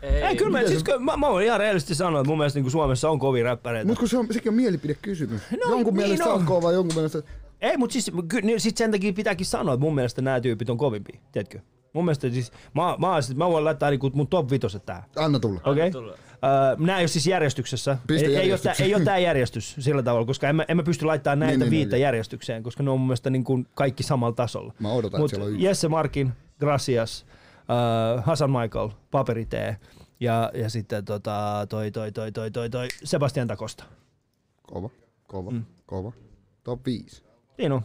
Ei, 0.03 0.23
Ei, 0.23 0.37
kyllä 0.37 0.59
mä, 0.59 0.69
siis, 0.69 0.83
kyllä 0.83 0.99
mä, 0.99 1.17
mä 1.17 1.29
voin 1.29 1.47
ihan 1.47 1.61
rehellisesti 1.61 1.95
sanoa, 1.95 2.21
että 2.21 2.29
mun 2.29 2.39
mielestä 2.39 2.61
niin 2.61 2.71
Suomessa 2.71 3.11
on 3.11 3.19
kovin 3.19 3.45
räppäreitä. 3.45 3.87
Mut 3.89 3.99
kun 3.99 4.09
se 4.09 4.19
on, 4.19 4.27
sekin 4.31 4.51
on 4.51 4.57
mielipidekysymys. 4.57 5.43
No, 5.51 5.71
jonkun 5.71 5.95
niin 5.95 6.09
mielestä 6.09 6.33
on. 6.33 6.47
kova, 6.47 6.73
jonkun 6.73 6.95
mielestä... 6.95 7.23
Ei, 7.61 7.77
mutta 7.77 7.93
siis, 7.93 8.11
ky, 8.29 8.43
niin, 8.43 8.61
sit 8.61 8.77
sen 8.77 8.91
takia 8.91 9.13
pitääkin 9.13 9.47
sanoa, 9.47 9.75
että 9.75 9.85
mun 9.85 9.95
mielestä 9.95 10.23
nämä 10.23 10.41
tyypit 10.41 10.71
on 10.71 10.79
kovimpia, 10.79 11.21
tiedätkö? 11.33 11.61
Mun 11.95 12.05
mielestä 12.05 12.31
siis, 12.31 12.53
mä, 12.75 12.97
mä, 12.99 13.09
mä 13.35 13.49
voin 13.49 13.65
laittaa 13.65 13.91
niinku 13.91 14.11
mun 14.15 14.27
top 14.27 14.51
vitoset 14.51 14.87
tähän. 14.87 15.03
Anna 15.17 15.39
tulla. 15.39 15.61
Okei? 15.65 15.73
Okay? 15.73 15.91
tulla. 15.91 16.13
Uh, 16.13 16.87
nämä 16.87 16.99
ei 16.99 17.03
ole 17.03 17.09
siis 17.09 17.27
järjestyksessä. 17.27 17.99
Piste 18.07 18.27
ei, 18.27 18.37
ei, 18.37 18.53
ole 18.53 18.59
tää, 18.59 18.75
ei 18.81 18.95
ole 18.95 19.05
tämä 19.05 19.19
järjestys 19.19 19.77
sillä 19.79 20.03
tavalla, 20.03 20.27
koska 20.27 20.49
en 20.49 20.57
mä, 20.57 20.65
en 20.69 20.77
mä 20.77 20.83
pysty 20.83 21.05
laittamaan 21.05 21.39
näitä 21.39 21.53
Niin, 21.53 21.61
niin, 21.61 21.71
niin, 21.71 21.79
viittä 21.79 21.97
niin. 21.97 22.03
järjestykseen, 22.03 22.63
koska 22.63 22.83
ne 22.83 22.91
on 22.91 23.01
mun 23.01 23.07
mielestä 23.07 23.31
niin 23.31 23.45
kuin 23.45 23.67
kaikki 23.75 24.03
samalla 24.03 24.35
tasolla. 24.35 24.73
Mä 24.79 24.93
odotan, 24.93 25.21
Mut 25.21 25.31
että 25.31 25.37
siellä 25.37 25.49
on 25.49 25.53
yksi. 25.53 25.67
Jesse 25.67 25.89
Markin, 25.89 26.33
Gracias, 26.61 27.27
uh, 28.19 28.25
Hasan 28.25 28.51
Michael, 28.51 28.89
Paperi 29.11 29.47
T 29.47 29.55
ja, 30.21 30.51
ja 30.55 30.71
sitten 30.71 31.05
tota, 31.05 31.67
toi, 31.69 31.91
toi, 31.91 32.13
toi, 32.13 32.33
toi, 32.33 32.51
toi, 32.51 32.71
toi 32.71 32.89
Sebastian 33.05 33.49
Takosta. 33.49 33.85
Kova, 34.63 34.91
kova, 35.27 35.51
mm. 35.51 35.65
kova. 35.87 36.13
Top 36.65 36.87
5. 36.87 37.23
Niin 37.59 37.73
on. 37.73 37.83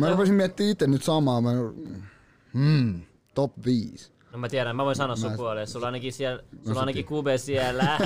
Mä 0.00 0.08
Mä 0.08 0.16
voisin 0.16 0.34
miettiä 0.34 0.70
itse 0.70 0.86
nyt 0.86 1.02
samaa. 1.02 1.40
Mä... 1.40 1.50
Hmm, 2.52 3.00
top 3.34 3.52
5. 3.64 4.12
No 4.32 4.38
mä 4.38 4.48
tiedän, 4.48 4.76
mä 4.76 4.84
voin 4.84 4.96
sanoa 4.96 5.16
sun 5.16 5.30
Mä- 5.30 5.36
puoleen. 5.36 5.66
Sulla 5.66 5.86
ainakin 5.86 6.12
siellä, 6.12 6.42
sulla 6.62 6.74
No 6.74 6.80
ainakin 6.80 7.00
sit- 7.00 7.08
kube 7.08 7.38
siellä. 7.38 7.98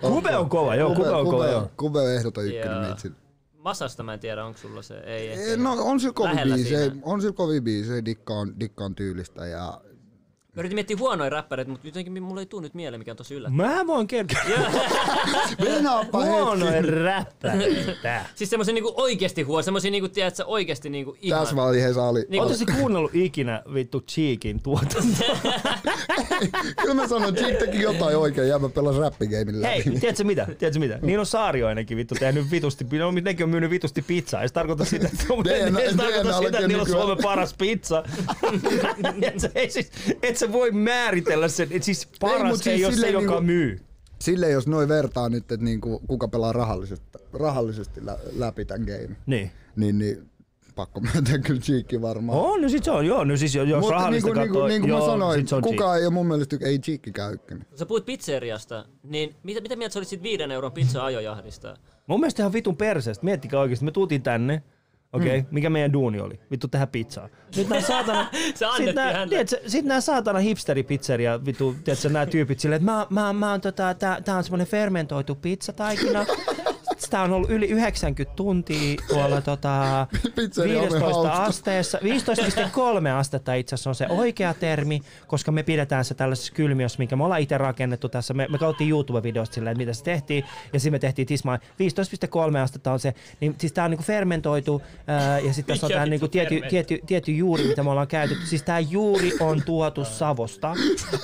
Kube 0.00 0.36
on 0.36 0.48
kova, 0.48 0.74
joo, 0.80 0.94
Kube 0.94 1.10
on 1.10 1.26
kova, 1.26 1.46
joo. 1.46 1.70
Kube 1.76 1.98
on 2.00 2.10
ehdoton 2.10 2.46
Joo. 2.46 2.56
ykkönen 2.56 2.80
meitsin. 2.80 3.16
Masasta 3.58 4.02
mä 4.02 4.14
en 4.14 4.20
tiedä, 4.20 4.44
onko 4.44 4.58
sulla 4.58 4.82
se. 4.82 4.94
Ei, 4.98 5.28
Ei, 5.28 5.50
ehkä. 5.50 5.62
No 5.62 5.72
on 5.78 6.00
sillä 6.00 6.12
kovin 6.12 6.64
siinä. 6.66 6.96
on 7.02 7.20
sillä 7.20 7.32
kovin 7.34 7.64
biisi, 7.64 8.04
dikkaan, 8.04 8.60
dikkaan 8.60 8.94
tyylistä 8.94 9.46
ja 9.46 9.80
Mä 10.58 10.60
yritin 10.60 10.76
miettiä 10.76 10.96
huonoja 10.96 11.30
räppäreitä, 11.30 11.70
mutta 11.70 11.86
jotenkin 11.86 12.22
mulla 12.22 12.40
ei 12.40 12.46
tuu 12.46 12.60
nyt 12.60 12.74
mieleen, 12.74 13.00
mikä 13.00 13.10
on 13.10 13.16
tosi 13.16 13.34
yllättävää. 13.34 13.76
Mä 13.76 13.86
voin 13.86 14.06
kertoa. 14.06 14.38
Venaappa 15.64 16.24
hetki. 16.24 16.90
räppäreitä. 16.90 18.24
Siis 18.34 18.50
semmosia 18.50 18.74
niinku 18.74 18.94
oikeesti 18.96 19.42
huono, 19.42 19.62
semmosia 19.62 19.90
niinku, 19.90 20.08
tiedätkö, 20.08 20.44
oikeesti 20.44 20.90
niinku 20.90 21.16
ihan. 21.20 21.40
Tässä 21.40 21.56
vaiheessa 21.56 22.02
oli. 22.02 22.26
Niinku- 22.28 22.46
Oletko 22.46 22.66
se 22.66 22.78
kuunnellut 22.78 23.14
ikinä 23.14 23.62
vittu 23.74 24.00
Cheekin 24.00 24.62
tuotantoa? 24.62 25.36
Kyllä 26.82 26.94
mä 26.94 27.08
sanon, 27.08 27.28
että 27.28 27.48
Jig 27.48 27.58
teki 27.58 27.82
jotain 27.82 28.16
oikein 28.16 28.48
ja 28.48 28.58
mä 28.58 28.68
pelasin 28.68 29.02
räppigamein 29.02 29.62
Hei, 29.62 29.82
tiedätkö 29.82 30.24
mitä? 30.24 30.46
Tiedätkö 30.58 30.80
mitä? 30.80 30.98
Niin 31.02 31.18
on 31.18 31.26
Saarioinenkin 31.26 31.96
vittu 31.96 32.14
tehnyt 32.14 32.50
vitusti, 32.50 32.86
no, 32.98 33.10
nekin 33.10 33.44
on 33.44 33.50
myynyt 33.50 33.70
vitusti 33.70 34.02
pizzaa. 34.02 34.42
Ei 34.42 34.48
se 34.48 34.54
tarkoita 34.54 34.84
sitä, 34.84 35.06
että, 35.12 35.24
DNA 35.44 35.80
tarkoita 35.96 36.36
sitä, 36.38 36.48
että 36.58 36.68
niillä 36.68 36.82
on. 36.82 36.88
Suomen 36.88 37.18
paras 37.22 37.54
pizza. 37.58 38.02
ei 39.54 39.70
siis, 39.70 39.90
et 40.22 40.36
sä 40.36 40.47
voi 40.52 40.70
määritellä 40.70 41.48
sen, 41.48 41.68
että 41.70 41.84
siis 41.86 42.08
paras 42.20 42.50
ei, 42.50 42.56
siis 42.56 42.66
ei 42.66 42.84
ole 42.84 42.92
se, 42.92 42.96
silleen 42.96 43.12
joka 43.12 43.26
niinku- 43.32 43.46
myy. 43.46 43.80
Silleen 44.20 44.52
jos 44.52 44.66
noi 44.66 44.88
vertaa 44.88 45.28
nyt, 45.28 45.52
että 45.52 45.64
niinku, 45.64 45.98
kuka 46.08 46.28
pelaa 46.28 46.52
rahallisesti, 46.52 47.06
rahallisesti 47.32 48.06
lä- 48.06 48.18
läpi 48.36 48.64
tämän 48.64 48.86
game, 48.86 49.16
Niin. 49.26 49.50
niin, 49.76 49.98
niin 49.98 50.28
pakko 50.74 51.00
myöntää 51.00 51.38
kyllä 51.38 51.60
Jigki 51.68 52.02
varmaan. 52.02 52.38
On, 52.38 52.62
no 52.62 52.68
sit 52.68 52.84
se 52.84 52.90
on, 52.90 53.06
joo, 53.06 53.24
no 53.24 53.36
siis 53.36 53.54
jos 53.54 53.68
Mutta 53.80 53.90
rahallista 53.94 54.26
niinku, 54.34 54.40
katsoo, 54.40 54.52
niinku, 54.52 54.68
niin 54.68 54.80
kuin 54.80 54.88
joo, 54.90 55.00
mä 55.00 55.06
sanoin, 55.06 55.40
sit 55.40 55.48
se 55.48 55.54
on 55.54 55.62
kukaan 55.62 55.98
ei 55.98 56.06
ole 56.06 56.14
mun 56.14 56.26
mielestä, 56.26 56.56
ei 56.60 56.78
Jigki 56.86 57.12
käy 57.12 57.34
ykkönen. 57.34 57.66
Sä 57.74 57.86
puhuit 57.86 58.04
pizzeriasta, 58.04 58.84
niin 59.02 59.34
mitä, 59.42 59.60
mitä 59.60 59.76
mieltä 59.76 59.92
sä 59.92 59.98
olit 59.98 60.08
siitä 60.08 60.22
viiden 60.22 60.50
euron 60.50 60.72
pizza 60.72 61.04
ajojahdista? 61.04 61.76
Mun 62.06 62.20
mielestä 62.20 62.42
ihan 62.42 62.52
vitun 62.52 62.76
perseestä. 62.76 63.24
Miettikää 63.24 63.60
oikeesti, 63.60 63.84
me 63.84 63.90
tultiin 63.90 64.22
tänne. 64.22 64.62
Okei, 65.12 65.28
okay, 65.28 65.40
Hmm. 65.40 65.48
mikä 65.50 65.70
meidän 65.70 65.92
duuni 65.92 66.20
oli? 66.20 66.40
Vittu 66.50 66.68
tehdä 66.68 66.86
pizzaa. 66.86 67.28
Nyt 67.56 67.68
nää 67.68 67.80
saatana... 67.92 68.30
Sit 68.76 68.94
nää, 68.94 69.26
tiedätkö, 69.26 69.56
sit 69.66 69.84
nää 69.84 70.00
saatana 70.00 70.38
hipsteripizzeria, 70.38 71.44
vittu, 71.44 71.76
tiedätkö, 71.84 72.08
nää 72.08 72.26
tyypit 72.26 72.60
silleen, 72.60 72.82
että 72.82 72.92
mä, 72.92 73.06
mä, 73.10 73.32
mä 73.32 73.50
oon 73.50 73.60
tota, 73.60 73.94
tää, 73.94 74.20
tää 74.20 74.36
on 74.36 74.44
semmonen 74.44 74.66
fermentoitu 74.66 75.34
pizzataikina. 75.34 76.26
Sitä 77.08 77.20
on 77.20 77.32
ollut 77.32 77.50
yli 77.50 77.66
90 77.66 78.36
tuntia 78.36 78.96
tuolla 79.08 79.40
tota, 79.50 80.06
Pizzeria 80.34 80.78
on 80.78 80.82
15 80.82 81.28
hauska. 81.28 81.44
asteessa. 81.44 81.98
15,3 81.98 82.04
astetta 83.18 83.54
itse 83.54 83.74
asiassa 83.74 83.90
on 83.90 83.94
se 83.94 84.06
oikea 84.08 84.54
termi, 84.54 85.00
koska 85.26 85.52
me 85.52 85.62
pidetään 85.62 86.04
se 86.04 86.14
tällaisessa 86.14 86.52
kylmiössä, 86.52 86.98
minkä 86.98 87.16
me 87.16 87.24
ollaan 87.24 87.40
itse 87.40 87.58
rakennettu 87.58 88.08
tässä. 88.08 88.34
Me, 88.34 88.46
me 88.50 88.58
kauttiin 88.58 88.90
YouTube-videosta 88.90 89.54
silleen, 89.54 89.72
että 89.72 89.78
mitä 89.78 89.92
se 89.92 90.04
tehtiin, 90.04 90.44
ja 90.72 90.80
sitten 90.80 90.92
me 90.92 90.98
tehtiin 90.98 91.28
tismaa. 91.28 91.56
15,3 91.56 92.56
astetta 92.58 92.92
on 92.92 93.00
se, 93.00 93.14
niin 93.40 93.54
siis 93.58 93.72
tää 93.72 93.84
on 93.84 93.90
niinku 93.90 94.04
fermentoitu, 94.04 94.82
ää, 95.06 95.38
ja 95.38 95.52
sitten 95.52 95.74
tässä 95.74 95.86
on 95.86 95.92
tää 95.92 96.06
niinku 96.06 96.28
tietty, 96.28 96.60
tietty, 96.68 96.98
tietty 97.06 97.32
juuri, 97.32 97.64
mitä 97.64 97.82
me 97.82 97.90
ollaan 97.90 98.08
käytetty. 98.08 98.46
Siis 98.46 98.62
tää 98.62 98.80
juuri 98.80 99.32
on 99.40 99.62
tuotu 99.66 100.04
Savosta. 100.04 100.74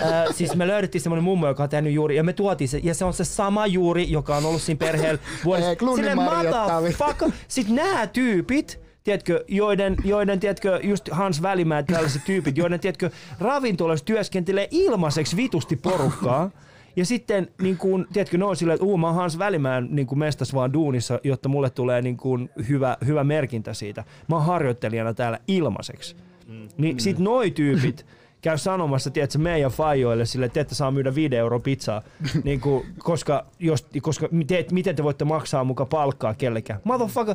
Ää, 0.01 0.33
siis 0.33 0.57
me 0.57 0.67
löydettiin 0.67 1.03
semmonen 1.03 1.25
mummo, 1.25 1.49
joka 1.49 1.63
on 1.63 1.69
tehnyt 1.69 1.93
juuri, 1.93 2.17
ja 2.17 2.25
me 2.25 2.33
tuotiin 2.33 2.69
se, 2.69 2.81
ja 2.83 2.95
se 2.95 3.05
on 3.05 3.13
se 3.15 3.25
sama 3.25 3.67
juuri, 3.67 4.11
joka 4.11 4.37
on 4.37 4.47
ollut 4.47 4.63
siinä 4.63 4.79
perheellä 4.79 5.21
vuodesta. 5.45 5.74
Ei, 5.75 5.79
Clunin 5.79 5.97
Silleen, 6.05 6.17
Marjotta 6.17 6.61
mata 6.61 6.83
vi- 6.83 6.93
fuck. 6.93 7.35
Sitten 7.49 7.75
nämä 7.75 8.07
tyypit 8.07 8.81
tiedätkö, 9.05 9.45
joiden, 9.49 9.97
joiden 10.05 10.41
tiedätkö, 10.41 10.81
just 10.83 11.09
Hans 11.11 11.43
Välimäät, 11.43 11.87
tällaiset 11.87 12.25
tyypit, 12.25 12.57
joiden 12.57 12.81
tiedätkö, 12.81 13.11
ravintolassa 13.41 14.05
työskentelee 14.05 14.69
ilmaiseksi 14.71 15.37
vitusti 15.37 15.77
porukkaa. 15.77 16.51
Ja 16.97 17.05
sitten, 17.05 17.49
niin 17.63 17.77
kuin, 17.77 18.07
tiedätkö, 18.13 18.39
ne 18.39 18.45
on 18.45 18.57
silleen, 18.57 18.75
että 18.75 18.87
uu, 18.87 18.99
mä 18.99 19.07
oon 19.07 19.17
Hans 19.17 19.39
Välimään 19.39 19.89
niin 19.91 20.19
mestas 20.19 20.55
vaan 20.55 20.73
duunissa, 20.73 21.21
jotta 21.25 21.49
mulle 21.49 21.71
tulee 21.71 22.03
niin 22.03 22.17
kuin, 22.17 22.51
hyvä, 22.69 22.97
hyvä 23.07 23.25
merkintä 23.25 23.75
siitä. 23.75 24.05
Mä 24.29 24.37
oon 24.37 24.45
harjoittelijana 24.45 25.15
täällä 25.15 25.39
ilmaiseksi. 25.49 26.17
Mm. 26.49 26.69
Niin 26.79 27.01
sit 27.01 27.19
noi 27.19 27.51
tyypit 27.51 28.07
käy 28.45 28.59
sanomassa, 28.59 29.11
tiedätkö, 29.11 29.39
meidän 29.39 29.71
fajoille 29.71 30.27
sille, 30.27 30.47
että 30.47 30.55
te 30.55 30.61
ette 30.61 30.75
saa 30.75 30.91
myydä 30.91 31.15
5 31.15 31.37
euro 31.37 31.61
pizzaa, 31.61 32.03
niin 32.45 32.61
kuin, 32.61 32.87
koska, 32.99 33.47
jos, 33.59 33.87
koska 34.03 34.29
te, 34.47 34.67
miten 34.71 34.97
te 34.97 35.05
voitte 35.05 35.25
maksaa 35.25 35.65
muka 35.65 35.87
palkkaa 35.87 36.35
kellekään. 36.35 36.81
Motherfucker, 36.85 37.35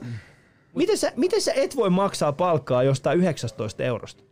miten 0.75 0.97
sä, 0.97 1.13
miten 1.15 1.41
sä 1.41 1.53
et 1.55 1.75
voi 1.75 1.89
maksaa 1.89 2.31
palkkaa 2.31 2.83
jostain 2.83 3.19
19 3.19 3.83
eurosta? 3.83 4.23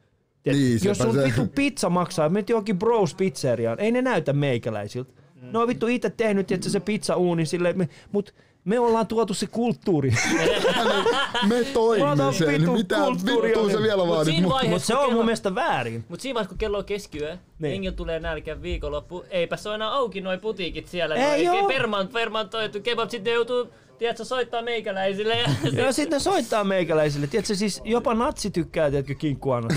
Tiedät, 0.44 0.62
Niin, 0.62 0.80
jos 0.84 0.98
sun 0.98 1.24
vittu 1.24 1.48
pizza 1.56 1.90
maksaa, 1.90 2.30
menet 2.30 2.50
johonkin 2.50 2.80
Bros 2.80 3.16
pizzeriaan, 3.16 3.80
ei 3.80 3.92
ne 3.92 4.02
näytä 4.02 4.34
meikäläisiltä. 4.34 5.14
Ne 5.52 5.60
on 5.60 5.68
vittu 5.68 5.88
itse 5.88 6.10
tehnyt 6.10 6.52
että 6.52 6.70
se 6.70 6.80
pizza 6.80 7.16
uuni 7.16 7.46
silleen, 7.46 7.78
me, 7.78 7.90
mut 8.12 8.34
me 8.68 8.80
ollaan 8.80 9.08
tuotu 9.08 9.34
se 9.34 9.48
kulttuuri. 9.48 10.12
Me 11.50 11.64
toimme 11.74 12.34
sen. 12.34 12.72
Mitä 12.72 12.96
vittua 13.44 13.64
on. 13.64 13.72
se 13.72 13.82
vielä 13.82 13.98
Mut 14.06 14.08
vaadit? 14.16 14.34
siinä 14.34 14.48
Mut- 14.48 14.54
vaiheessa, 14.54 14.70
Mutta 14.76 14.88
se 14.88 14.96
on 14.96 15.02
kello- 15.06 15.14
mun 15.16 15.26
mielestä 15.26 15.56
väärin. 15.56 16.06
Mutta 16.10 16.24
siinä 16.24 16.34
vaiheessa, 16.34 16.50
kun 16.50 16.58
kello 16.58 16.78
on 16.78 16.86
keskiyö, 16.86 17.38
Niin. 17.60 17.72
jengillä 17.74 17.96
tulee 17.96 18.20
nälkä 18.20 18.62
viikonloppu, 18.62 19.24
eipä 19.30 19.58
se 19.58 19.70
ole 19.70 19.76
enää 19.76 19.90
auki 19.94 20.22
noi 20.22 20.38
putiikit 20.38 20.88
siellä. 20.88 21.16
Ei 21.16 21.46
noi 21.46 21.60
oo. 21.60 21.68
Perman, 21.68 22.08
permantoitu 22.08 22.80
kebab, 22.82 23.10
sitten 23.10 23.34
joutuu, 23.34 23.70
tiedätkö, 24.00 24.26
soittaa 24.26 24.62
meikäläisille. 24.62 25.38
Ja 25.40 25.48
Ja 25.86 25.92
sitten 25.92 26.18
ne 26.18 26.20
soittaa 26.20 26.64
meikäläisille. 26.64 27.28
Tiedätkö, 27.28 27.56
siis 27.56 27.82
jopa 27.84 28.14
natsi 28.14 28.52
tykkää, 28.52 28.90
tiedätkö, 28.90 29.16
kinkkuanna. 29.16 29.70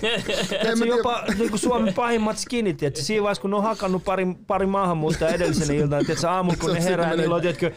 Tiedätkö, 0.00 0.86
jopa 0.86 1.24
niin 1.38 1.50
kuin 1.50 1.58
Suomen 1.60 1.94
pahimmat 1.94 2.38
skinit, 2.38 2.76
tiedätkö, 2.76 3.02
siinä 3.02 3.22
vaiheessa, 3.22 3.42
kun 3.42 3.50
ne 3.50 3.56
on 3.56 3.62
hakannut 3.62 4.04
pari, 4.04 4.26
pari 4.46 4.66
maahanmuuttajaa 4.66 5.34
edellisenä 5.34 5.74
iltana, 5.74 6.04
tiedätkö, 6.04 6.28
aamulla 6.28 6.56
kun 6.60 6.72
ne 6.72 6.84
herää, 6.84 7.16
niillä 7.16 7.34
on, 7.34 7.40
tiedätkö, 7.40 7.70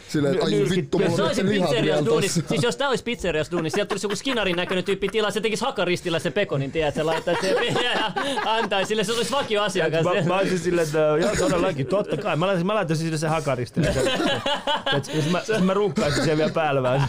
nyrkit 0.50 0.90
Jos 1.00 1.16
se 1.16 1.24
olisi 1.24 1.44
pizzerias 1.44 2.06
duunis, 2.06 2.34
siis 2.34 2.64
jos 2.64 2.76
tää 2.76 2.90
olisi 2.90 3.04
pizzerias 3.04 3.52
duunis, 3.52 3.74
sieltä 3.74 3.90
tulisi 3.90 4.06
joku 4.06 4.16
skinarin 4.16 4.56
näköinen 4.56 4.84
tyyppi 4.84 5.08
tilaa, 5.08 5.32
se 5.32 5.42
tekisi 5.42 5.66
hakaristillä 5.66 6.20
se 6.20 6.32
pekonin, 6.32 6.72
tiedät, 6.72 6.96
se 6.96 7.04
laittaa 7.04 7.36
se 7.42 7.52
ja 7.84 8.12
antaisi 8.46 8.88
sille, 8.88 9.04
se 9.04 9.12
olisi 9.12 9.32
vakioasiakas. 9.32 10.04
Mä, 10.04 10.22
mä 10.28 10.38
olisin 10.38 10.60
silleen, 10.60 10.88
että 10.88 11.00
joo, 11.00 11.36
todellakin, 11.40 11.86
totta 11.86 12.18
kai. 12.18 12.36
Mä 12.36 12.54
mä 12.64 12.76
laittaisin 12.76 13.06
sille 13.06 13.18
se 13.18 13.28
hakaristi. 13.28 13.82
Jos 15.16 15.30
mä, 15.32 15.42
jos 15.48 15.62
mä 15.74 15.78
runkkaisin 15.78 16.26
sen 16.26 16.38
vielä 16.38 16.52
päälle 16.52 16.84
vähän. 16.84 17.08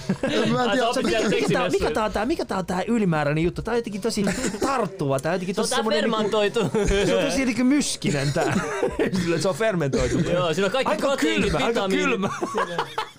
Mä 0.52 0.64
en 0.64 0.70
tiedä, 0.70 0.88
opit 0.88 1.06
siellä 1.06 1.28
Mikä 1.28 1.48
tää, 1.52 1.68
mikä 1.68 1.90
tää 1.90 2.04
on 2.04 2.12
tää, 2.12 2.26
mikä 2.26 2.44
tää 2.44 2.58
on 2.58 2.66
tää 2.66 2.82
ylimääräinen 2.86 3.44
juttu? 3.44 3.62
Tää 3.62 3.72
on 3.72 3.78
jotenkin 3.78 4.00
tosi 4.00 4.24
tarttuva. 4.60 5.20
Tää 5.20 5.32
on 5.32 5.34
jotenkin 5.34 5.54
Se 5.54 5.60
on 5.60 5.64
tosi 5.64 5.74
semmonen 5.74 6.04
niinku, 6.04 6.16
fermentoitu. 6.16 6.60
se 7.06 7.16
on 7.16 7.24
tosi 7.24 7.40
jotenkin 7.40 7.66
myskinen 7.66 8.32
tää. 8.32 8.54
Se 9.40 9.48
on 9.48 9.54
fermentoitu. 9.54 10.18
Joo, 10.18 10.54
siinä 10.54 10.66
on 10.66 10.72
kaikki 10.72 10.90
Aika 10.90 11.06
proteiinit, 11.06 11.50
kylmä, 11.50 11.66
aika 11.66 11.88
kylmä. 11.88 12.28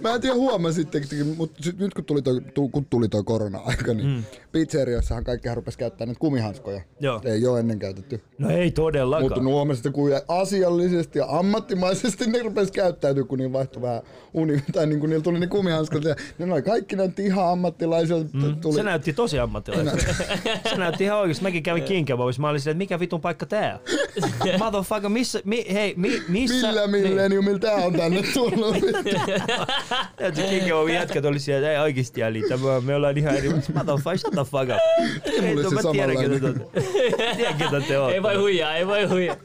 Mä 0.00 0.14
en 0.14 0.20
tiedä 0.20 0.34
huomasitteko, 0.34 1.06
mutta 1.36 1.62
sit 1.62 1.78
nyt 1.78 1.94
kun 1.94 2.04
tuli 2.04 2.22
toi, 2.22 2.40
tu- 2.54 2.68
kun 2.68 2.84
tuli 2.84 3.08
toi 3.08 3.22
korona-aika, 3.24 3.94
niin 3.94 4.06
mm. 4.06 4.22
pizzeriassahan 4.52 5.24
kaikkihan 5.24 5.56
rupesi 5.56 5.78
käyttää 5.78 6.06
näitä 6.06 6.18
kumihanskoja. 6.18 6.80
Joo. 7.00 7.20
Ei 7.24 7.46
ole 7.46 7.60
ennen 7.60 7.78
käytetty. 7.78 8.22
No 8.38 8.50
ei 8.50 8.70
todellakaan. 8.70 9.22
Mutta 9.32 9.42
huomasi, 9.42 9.78
että 9.78 9.90
kuinka 9.90 10.20
asiallisesti 10.28 11.18
ja 11.18 11.26
ammattimaisesti 11.28 12.26
ne 12.26 12.38
rupesi 12.42 12.72
käyttäytyä, 12.72 13.24
kun 13.24 13.38
niillä 13.38 13.52
vaihtui 13.52 13.82
vähän 13.82 14.02
uni, 14.34 14.62
tai 14.74 14.86
niin 14.86 15.00
kuin 15.00 15.10
niillä 15.10 15.22
tuli 15.22 15.38
ne 15.38 15.46
kumihanskat. 15.46 16.04
Ja 16.04 16.16
ne 16.38 16.52
oli 16.52 16.62
kaikki 16.62 16.96
näytti 16.96 17.24
ihan 17.26 17.48
ammattilaiselta. 17.48 18.28
Mm. 18.32 18.56
Tuli, 18.60 18.74
Se 18.74 18.82
näytti 18.82 19.12
tosi 19.12 19.38
ammattilaiselta. 19.38 20.04
se 20.70 20.76
näytti 20.76 21.04
ihan 21.04 21.18
oikeesti. 21.18 21.42
Mäkin 21.42 21.62
kävin 21.62 21.82
kinkebabissa. 21.84 22.42
Mä 22.42 22.48
olin 22.48 22.60
silleen, 22.60 22.74
että 22.74 22.78
mikä 22.78 23.00
vitun 23.00 23.20
paikka 23.20 23.46
tää 23.46 23.78
on? 23.78 24.58
Motherfucker, 24.64 25.10
missä, 25.10 25.40
mi, 25.44 25.66
hei, 25.72 25.94
mi, 25.96 26.22
missä? 26.28 26.66
Millä 26.66 26.86
milleniumilla 26.86 27.58
tää 27.58 27.74
on 27.74 27.92
tänne 27.92 28.22
tullut? 28.34 28.76
Niin. 29.12 30.36
Se 30.36 30.42
kinkebabin 30.42 30.94
jätkät 30.94 31.24
oli 31.24 31.38
siellä, 31.38 31.72
ei 31.72 31.78
oikeesti 31.78 32.20
jäli. 32.20 32.42
Tämä, 32.48 32.80
me 32.80 32.94
ollaan 32.94 33.18
ihan 33.18 33.36
eri. 33.36 33.48
Motherfucker, 33.48 34.18
shut 34.18 34.32
the 34.32 34.44
fuck 34.44 34.62
up. 34.62 34.78
Ei, 35.24 35.40
mulla 35.40 35.62
no, 35.62 35.68
se 35.68 35.74
mä 35.74 35.80
tiedän, 35.92 36.16
ketä 36.16 36.38
samanlainen. 36.38 37.36
Tiedän, 37.36 37.54
ketä 37.54 37.80
te 37.88 37.98
olette. 37.98 38.14
Ei 38.14 38.22
voi 38.22 38.36
huijaa, 38.36 38.76
ei 38.76 38.86
voi 38.86 39.04
huijaa. 39.04 39.36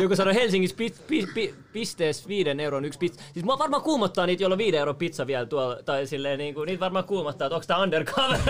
Joku 0.00 0.16
sanoi 0.16 0.34
Helsingissä 0.34 0.76
pi, 0.76 0.94
pi, 1.06 1.26
pi, 1.34 1.54
pisteessä 1.72 2.28
viiden 2.28 2.60
euron 2.60 2.84
yksi 2.84 2.98
pizza. 2.98 3.22
Siis 3.32 3.44
mua 3.44 3.58
varmaan 3.58 3.82
kuumottaa 3.82 4.26
niitä, 4.26 4.42
joilla 4.42 4.54
on 4.54 4.58
viiden 4.58 4.78
euron 4.78 4.96
pizza 4.96 5.26
vielä 5.26 5.46
tuolla. 5.46 5.76
Tai 5.84 6.06
silleen 6.06 6.38
niinku, 6.38 6.64
niitä 6.64 6.80
varmaan 6.80 7.04
kuumottaa, 7.04 7.46
että 7.46 7.54
onko 7.54 7.66
tää 7.66 7.78
undercover. 7.78 8.38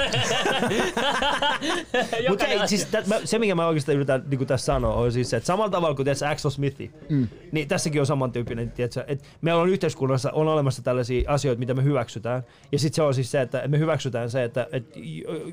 Mutta 2.28 2.46
ei, 2.46 2.68
siis 2.68 2.84
tä, 2.84 3.02
mä, 3.06 3.20
se 3.24 3.38
mikä 3.38 3.54
mä 3.54 3.66
oikeastaan 3.66 3.96
yritän 3.96 4.22
niin 4.30 4.46
tässä 4.46 4.64
sanoa 4.64 4.94
on 4.94 5.12
siis 5.12 5.30
se, 5.30 5.36
että 5.36 5.46
samalla 5.46 5.70
tavalla 5.70 5.94
kuin 5.94 6.06
tässä 6.06 6.30
Axel 6.30 6.50
Smithi, 6.50 6.90
mm. 7.08 7.28
niin 7.52 7.68
tässäkin 7.68 8.00
on 8.00 8.06
samantyyppinen, 8.06 8.70
tiedätkö, 8.70 9.04
että 9.06 9.24
meillä 9.40 9.62
on 9.62 9.68
yhteiskunnassa 10.04 10.32
on 10.32 10.48
olemassa 10.48 10.82
tällaisia 10.82 11.30
asioita, 11.30 11.58
mitä 11.58 11.74
me 11.74 11.84
hyväksytään. 11.84 12.42
Ja 12.72 12.78
sitten 12.78 12.96
se 12.96 13.02
on 13.02 13.14
siis 13.14 13.30
se, 13.30 13.40
että 13.40 13.68
me 13.68 13.78
hyväksytään 13.78 14.30
se, 14.30 14.44
että, 14.44 14.66
että 14.72 15.00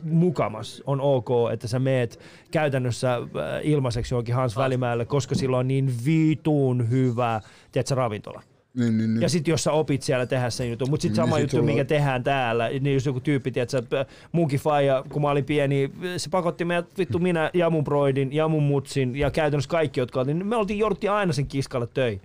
mukamas 0.03 0.83
on 0.85 1.01
ok, 1.01 1.29
että 1.53 1.67
sä 1.67 1.79
meet 1.79 2.19
käytännössä 2.51 3.15
äh, 3.15 3.23
ilmaiseksi 3.63 4.13
johonkin 4.13 4.35
Hans 4.35 4.57
Välimäelle, 4.57 5.05
koska 5.05 5.35
sillä 5.35 5.57
on 5.57 5.67
niin 5.67 5.93
vitun 6.05 6.89
hyvä, 6.89 7.41
tiedätkö, 7.71 7.95
ravintola. 7.95 8.41
niin, 8.75 8.97
niin, 8.97 9.13
niin. 9.13 9.21
Ja 9.21 9.29
sitten 9.29 9.51
jos 9.51 9.63
sä 9.63 9.71
opit 9.71 10.03
siellä 10.03 10.25
tehdä 10.25 10.49
sen 10.49 10.69
jutun, 10.69 10.89
mutta 10.89 11.01
sitten 11.01 11.23
Niin 11.23 11.29
sama 11.29 11.35
sit 11.35 11.43
juttu, 11.43 11.57
sulla 11.57 11.71
mikä 11.71 11.85
tehdään 11.85 12.23
täällä, 12.23 12.69
niin 12.69 12.93
jos 12.93 13.05
joku 13.05 13.19
tyyppi, 13.19 13.51
tiedätkö, 13.51 14.05
munkin 14.31 14.59
faija, 14.59 15.03
kun 15.09 15.21
mä 15.21 15.29
olin 15.29 15.45
pieni, 15.45 15.91
se 16.17 16.29
pakotti 16.29 16.65
meidät, 16.65 16.97
vittu 16.97 17.19
minä 17.19 17.51
ja 17.53 17.69
mun 17.69 17.83
broidin 17.83 18.33
ja 18.33 18.47
mun 18.47 18.63
mutsin 18.63 19.15
ja 19.15 19.31
käytännössä 19.31 19.69
kaikki, 19.69 19.99
jotka 19.99 20.19
oltiin, 20.19 20.39
niin 20.39 20.47
me 20.47 20.55
oltiin 20.55 20.79
jouduttiin 20.79 21.11
aina 21.11 21.33
sen 21.33 21.47
kiskalle 21.47 21.87
töihin. 21.93 22.21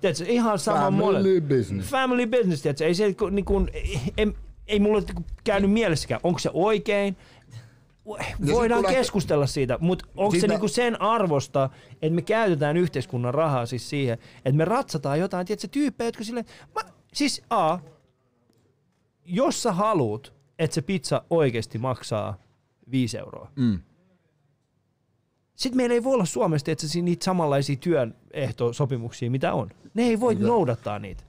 Tiedätkö, 0.00 0.24
ihan 0.28 0.58
sama 0.58 0.78
Family 0.80 1.02
molemmat. 1.04 1.48
business. 1.48 1.90
Family 1.90 2.26
business, 2.26 2.62
tiedätkö, 2.62 2.86
ei 2.86 2.94
se 2.94 3.14
niin 3.30 3.44
kuin, 3.44 3.70
ei, 4.16 4.32
ei 4.66 4.80
mulle 4.80 5.00
niinku 5.00 5.24
käynyt 5.44 5.70
mielessäkään, 5.70 6.20
onko 6.24 6.38
se 6.38 6.50
oikein, 6.52 7.16
Voidaan 8.52 8.82
lähtee- 8.82 8.98
keskustella 8.98 9.46
siitä, 9.46 9.78
mutta 9.80 10.04
onko 10.16 10.36
se 10.40 10.46
niinku 10.46 10.68
sen 10.68 11.02
arvosta, 11.02 11.70
että 11.92 12.14
me 12.14 12.22
käytetään 12.22 12.76
yhteiskunnan 12.76 13.34
rahaa 13.34 13.66
siis 13.66 13.90
siihen, 13.90 14.18
että 14.36 14.52
me 14.56 14.64
ratsataan 14.64 15.20
jotain, 15.20 15.46
tiedätkö, 15.46 15.68
tyyppejä, 15.68 16.08
jotka 16.08 16.24
sille, 16.24 16.44
mä, 16.74 16.80
siis 17.12 17.42
A, 17.50 17.78
jos 19.24 19.62
sä 19.62 19.72
haluut, 19.72 20.34
että 20.58 20.74
se 20.74 20.82
pizza 20.82 21.22
oikeasti 21.30 21.78
maksaa 21.78 22.38
5 22.90 23.18
euroa, 23.18 23.50
Mm. 23.56 23.80
Sitten 25.60 25.76
meillä 25.76 25.94
ei 25.94 26.04
voi 26.04 26.14
olla 26.14 26.24
Suomessa 26.24 26.72
että 26.72 26.86
niitä 27.02 27.24
samanlaisia 27.24 27.76
työehtosopimuksia, 27.76 29.30
mitä 29.30 29.52
on. 29.52 29.70
Ne 29.94 30.02
ei 30.02 30.20
voi 30.20 30.34
noudattaa 30.34 30.98
niitä. 30.98 31.22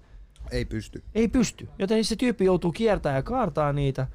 Ei 0.52 0.66
pysty. 0.66 1.04
Ei 1.16 1.28
pysty. 1.28 1.68
Joten 1.80 2.06
se 2.06 2.16
tyyppi 2.16 2.46
joutuu 2.46 2.72
kiertämään 2.72 3.18
ja 3.18 3.24
kaartaa 3.24 3.74
niitä. 3.74 4.08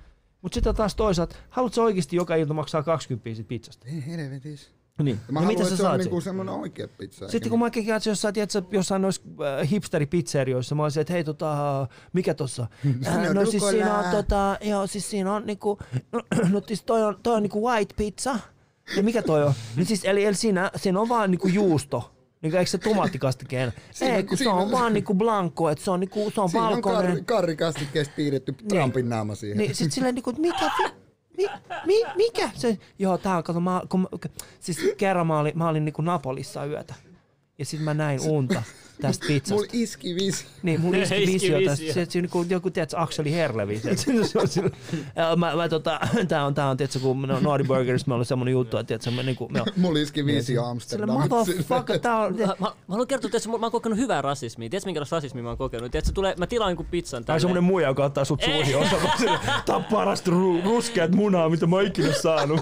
Mutta 0.42 0.54
sitten 0.54 0.74
taas 0.74 0.94
toisaalta, 0.94 1.36
haluatko 1.50 1.82
oikeasti 1.82 2.16
joka 2.16 2.36
ilta 2.36 2.54
maksaa 2.54 2.82
20 2.82 3.34
siitä 3.34 3.48
pizzasta? 3.48 3.86
Ei 3.88 4.06
helvetis. 4.06 4.70
Niin. 5.02 5.16
Mä 5.16 5.22
no 5.30 5.40
haluan, 5.40 5.58
mitä 5.58 5.68
sä 5.68 5.76
se 5.76 5.82
on 5.82 5.88
saat 5.88 5.98
niinku 5.98 6.14
siitä? 6.14 6.24
semmonen 6.24 6.54
oikea 6.54 6.88
pizza. 6.98 7.28
Sitten 7.28 7.50
kun 7.50 7.58
mä 7.58 7.70
kävin 7.70 7.88
jossain, 8.06 8.34
tiedätkö, 8.34 8.62
jossain 8.70 9.02
noissa 9.02 9.22
äh, 9.62 9.70
hipsteripizzeerioissa, 9.70 10.74
mä 10.74 10.82
olisin, 10.82 11.00
että 11.00 11.12
hei 11.12 11.24
tota, 11.24 11.86
mikä 12.12 12.34
tossa? 12.34 12.66
Äh, 13.06 13.30
on 13.30 13.36
no 13.36 13.46
siis 13.46 13.68
siinä 13.68 13.98
on 13.98 14.04
tota, 14.10 14.58
joo 14.60 14.86
siis 14.86 15.10
siinä 15.10 15.34
on 15.34 15.46
niinku, 15.46 15.78
no, 16.12 16.22
no 16.52 16.62
siis 16.66 16.82
toi 16.82 17.02
on, 17.02 17.18
toi 17.22 17.34
on 17.34 17.42
niinku 17.42 17.68
white 17.68 17.94
pizza. 17.96 18.38
Ja 18.96 19.02
mikä 19.02 19.22
toi 19.22 19.44
on? 19.44 19.52
Niin 19.76 19.86
siis, 19.86 20.04
eli, 20.04 20.24
eli 20.24 20.34
siinä, 20.34 20.70
siinä 20.76 21.00
on 21.00 21.08
vaan 21.08 21.30
niinku 21.30 21.48
juusto. 21.48 22.12
Niinku, 22.42 22.58
eikö 22.58 22.70
se 22.70 22.78
tomaattikastike 22.78 23.56
enää? 23.62 23.72
Siinä- 23.92 24.16
Ei, 24.16 24.22
kun 24.24 24.38
se 24.38 24.48
on 24.48 24.70
vaan 24.70 24.92
niinku 24.92 25.14
blanco, 25.14 25.70
että 25.70 25.84
se 25.84 25.90
on 25.90 26.00
niinku, 26.00 26.30
se 26.34 26.40
on 26.40 26.48
Siinä 26.48 26.66
on 26.66 26.72
valkoinen. 26.72 27.02
karri, 27.06 27.22
karrikastikkeesta 27.24 28.14
piirretty 28.16 28.52
Trumpin 28.68 29.08
naama 29.08 29.34
siihen. 29.34 29.58
Niin 29.58 29.74
sit 29.74 29.92
silleen 29.92 30.14
niinku, 30.14 30.32
vi, 30.42 30.52
mi, 31.36 31.46
mi, 31.86 31.94
mikä? 32.16 32.50
Se, 32.54 32.78
joo, 32.98 33.18
tää 33.18 33.36
on, 33.36 33.42
kato, 33.44 33.60
mä, 33.60 33.82
kun, 33.88 34.08
siis 34.60 34.78
kerran 34.96 35.26
mä 35.26 35.38
olin, 35.38 35.58
mä 35.58 35.68
olin 35.68 35.84
niinku 35.84 36.02
Napolissa 36.02 36.64
yötä. 36.66 36.94
Ja 37.58 37.64
sit 37.64 37.80
mä 37.80 37.94
näin 37.94 38.20
unta 38.20 38.62
tästä 39.00 39.26
pizzasta. 39.26 39.54
Mulla 39.54 39.66
iski 39.72 40.14
visi. 40.14 40.44
Niin, 40.62 40.80
mun 40.80 40.94
iski 41.02 41.22
Iski 41.22 41.32
visio 41.32 41.58
tästä. 41.60 41.70
visio. 41.84 41.94
Se, 41.94 42.06
se, 42.10 42.18
joku, 42.18 42.46
joku 42.48 42.70
tiedätkö, 42.70 42.96
Akseli 42.98 43.32
Herlevi. 43.32 43.80
Mä, 45.36 45.56
mä, 45.56 45.68
tota, 45.68 46.00
tää 46.28 46.44
on, 46.46 46.54
tää 46.54 46.70
on, 46.70 46.76
tiedätkö, 46.76 46.98
kun 46.98 47.22
no, 47.22 47.40
Naughty 47.40 47.64
Burgers, 47.64 48.06
me 48.06 48.14
oli 48.14 48.24
semmonen 48.24 48.52
juttu, 48.52 48.76
että 48.76 48.86
tiedätkö, 48.88 49.10
me 49.10 49.22
niinku, 49.22 49.48
me 49.48 49.62
Mulla 49.76 49.98
iski 49.98 50.26
visi 50.26 50.42
sille 50.46 50.60
Amsterdamissa. 50.66 51.44
tää 52.02 52.16
on, 52.16 52.36
Mä, 52.36 52.46
mä, 52.46 52.54
mä 52.60 52.72
haluan 52.88 53.06
kertoa, 53.06 53.30
että 53.36 53.48
mä 53.48 53.56
oon 53.62 53.72
kokenut 53.72 53.98
hyvää 53.98 54.22
rasismia. 54.22 54.68
Tiedätkö, 54.68 54.88
minkälaista 54.88 55.16
rasismia 55.16 55.42
mä 55.42 55.48
oon 55.48 55.58
kokenut? 55.58 55.92
Tiedätkö, 55.92 56.12
tulee, 56.12 56.34
mä 56.38 56.46
tilaan 56.46 56.70
jonkun 56.70 56.86
pizzan 56.86 57.10
Tää 57.10 57.18
on 57.20 57.24
tänne. 57.24 57.40
semmonen 57.40 57.64
muija, 57.64 57.88
joka 57.88 58.04
ottaa 58.04 58.24
sut 58.24 58.42
suihin 58.42 58.76
osa. 58.76 58.96
Tää 59.66 59.76
on 59.76 59.84
parasta 59.84 60.30
ru- 60.30 60.64
ruskeat 60.64 61.10
munaa, 61.14 61.48
mitä 61.48 61.66
mä 61.66 61.76
oon 61.76 61.86
ikinä 61.86 62.12
saanut. 62.12 62.60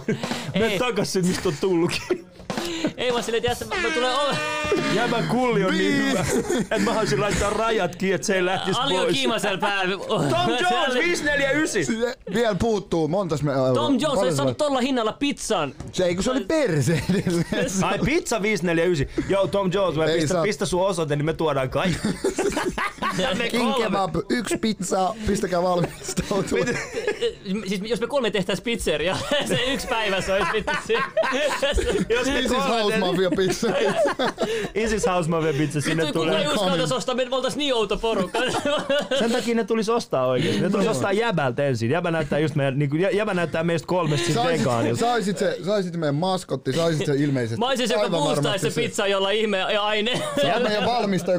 Mene 0.59 0.79
takas 0.79 1.13
sit, 1.13 1.27
mistä 1.27 1.49
on 1.49 1.55
tullutkin. 1.61 2.27
Ei 2.97 3.13
vaan 3.13 3.23
silleen, 3.23 3.43
tiedätkö, 3.43 3.65
mä, 3.65 3.75
mä 3.89 3.95
tulen 3.95 4.15
ove... 4.15 4.37
Jäbän 4.95 5.29
kulli 5.29 5.65
on 5.65 5.79
niin 5.79 5.97
hyvä, 5.97 6.24
että 6.61 6.79
mä 6.79 6.91
haluaisin 6.91 7.21
laittaa 7.21 7.51
rajat 7.51 7.97
kiinni, 7.97 8.15
että 8.15 8.27
se 8.27 8.35
ei 8.35 8.45
lähtisi 8.45 8.81
Ali 8.81 8.95
on 8.95 9.05
pois. 9.05 9.17
kiimasella 9.17 9.59
päällä. 9.59 9.97
Tom 9.97 10.51
Jones 10.71 10.95
549! 10.95 11.85
Se 11.85 12.17
Vielä 12.35 12.55
puuttuu 12.55 13.09
montas 13.09 13.43
me... 13.43 13.53
Tom 13.75 13.99
Jones 14.01 14.19
olisi 14.19 14.37
saanut 14.37 14.57
tolla 14.59 14.81
hinnalla 14.81 15.13
pizzan. 15.13 15.75
Se 15.93 16.05
ei 16.05 16.15
kun 16.15 16.25
se 16.25 16.31
oli 16.31 16.45
perse. 16.45 17.03
Ai 17.83 17.99
pizza 17.99 18.43
549. 18.43 19.25
Joo, 19.29 19.47
Tom 19.47 19.71
Jones, 19.73 19.97
mä 19.97 20.05
Ei 20.05 20.21
pistä, 20.21 20.43
pistä 20.43 20.67
sun 20.67 20.87
osoite, 20.87 21.17
niin 21.17 21.27
me 21.27 21.33
tuodaan 21.33 21.71
kaikki. 21.71 22.09
me 23.39 23.49
King 23.49 23.75
kebab, 23.75 24.15
yksi 24.29 24.57
pizza, 24.57 25.15
pistäkää 25.27 25.63
valmistautua. 25.63 26.59
Siis 27.67 27.81
jos 27.85 28.01
me 28.01 28.07
kolme 28.07 28.31
tehtäis 28.31 28.61
pizzeria, 28.61 29.17
se 29.47 29.73
yksi 29.73 29.87
päivä 29.87 30.21
se 30.21 30.33
olisi 30.33 30.53
vittu. 30.53 30.73
Jos 32.09 32.27
me 32.27 32.39
Isis 32.39 32.51
kolme 32.51 32.81
House 32.81 32.99
Mafia 32.99 33.31
pizza. 33.37 33.69
Isis 34.75 35.07
House 35.07 35.31
Mafia 35.31 35.53
pizza, 35.53 35.81
sinne 35.81 36.13
Vittu, 36.15 36.31
kuka 36.31 36.39
ei 36.39 36.45
tulee. 36.45 36.65
uskaltais 36.65 36.93
ostaa, 36.93 37.15
me 37.15 37.27
oltais 37.31 37.57
niin 37.57 37.75
outo 37.75 37.97
porukka. 37.97 38.39
Sen 39.19 39.33
takia 39.33 39.55
ne 39.55 39.65
tulisi 39.65 39.91
ostaa 39.91 40.27
oikein. 40.27 40.63
Ne 40.63 40.71
tulisi 40.71 40.89
ostaa 40.89 41.13
jäbältä 41.13 41.67
ensin. 41.67 41.91
Jäbä 41.91 42.11
näyttää 42.11 42.39
just 42.39 42.55
meidän, 42.55 42.79
niin 42.79 42.91
kuin, 42.91 43.01
jäbä 43.13 43.35
näyttää 43.35 43.65
meistä 43.65 43.87
kolmesta 43.87 44.25
siis 44.25 44.35
Saisit, 44.35 44.61
vegaanilta. 44.61 45.01
saisit, 45.01 45.39
se, 45.39 45.59
saisit 45.65 45.97
meidän 45.97 46.15
maskotti, 46.15 46.73
saisit 46.73 47.07
se 47.07 47.15
ilmeisesti. 47.17 47.59
Mä 47.61 47.67
olisin 47.67 47.89
se, 47.89 47.95
joka 47.95 48.05
aivan 48.07 48.23
puustais 48.23 48.63
se 48.63 48.71
pizza 48.71 49.07
jolla 49.07 49.31
ihme 49.31 49.59
ja 49.59 49.83
aine. 49.83 50.23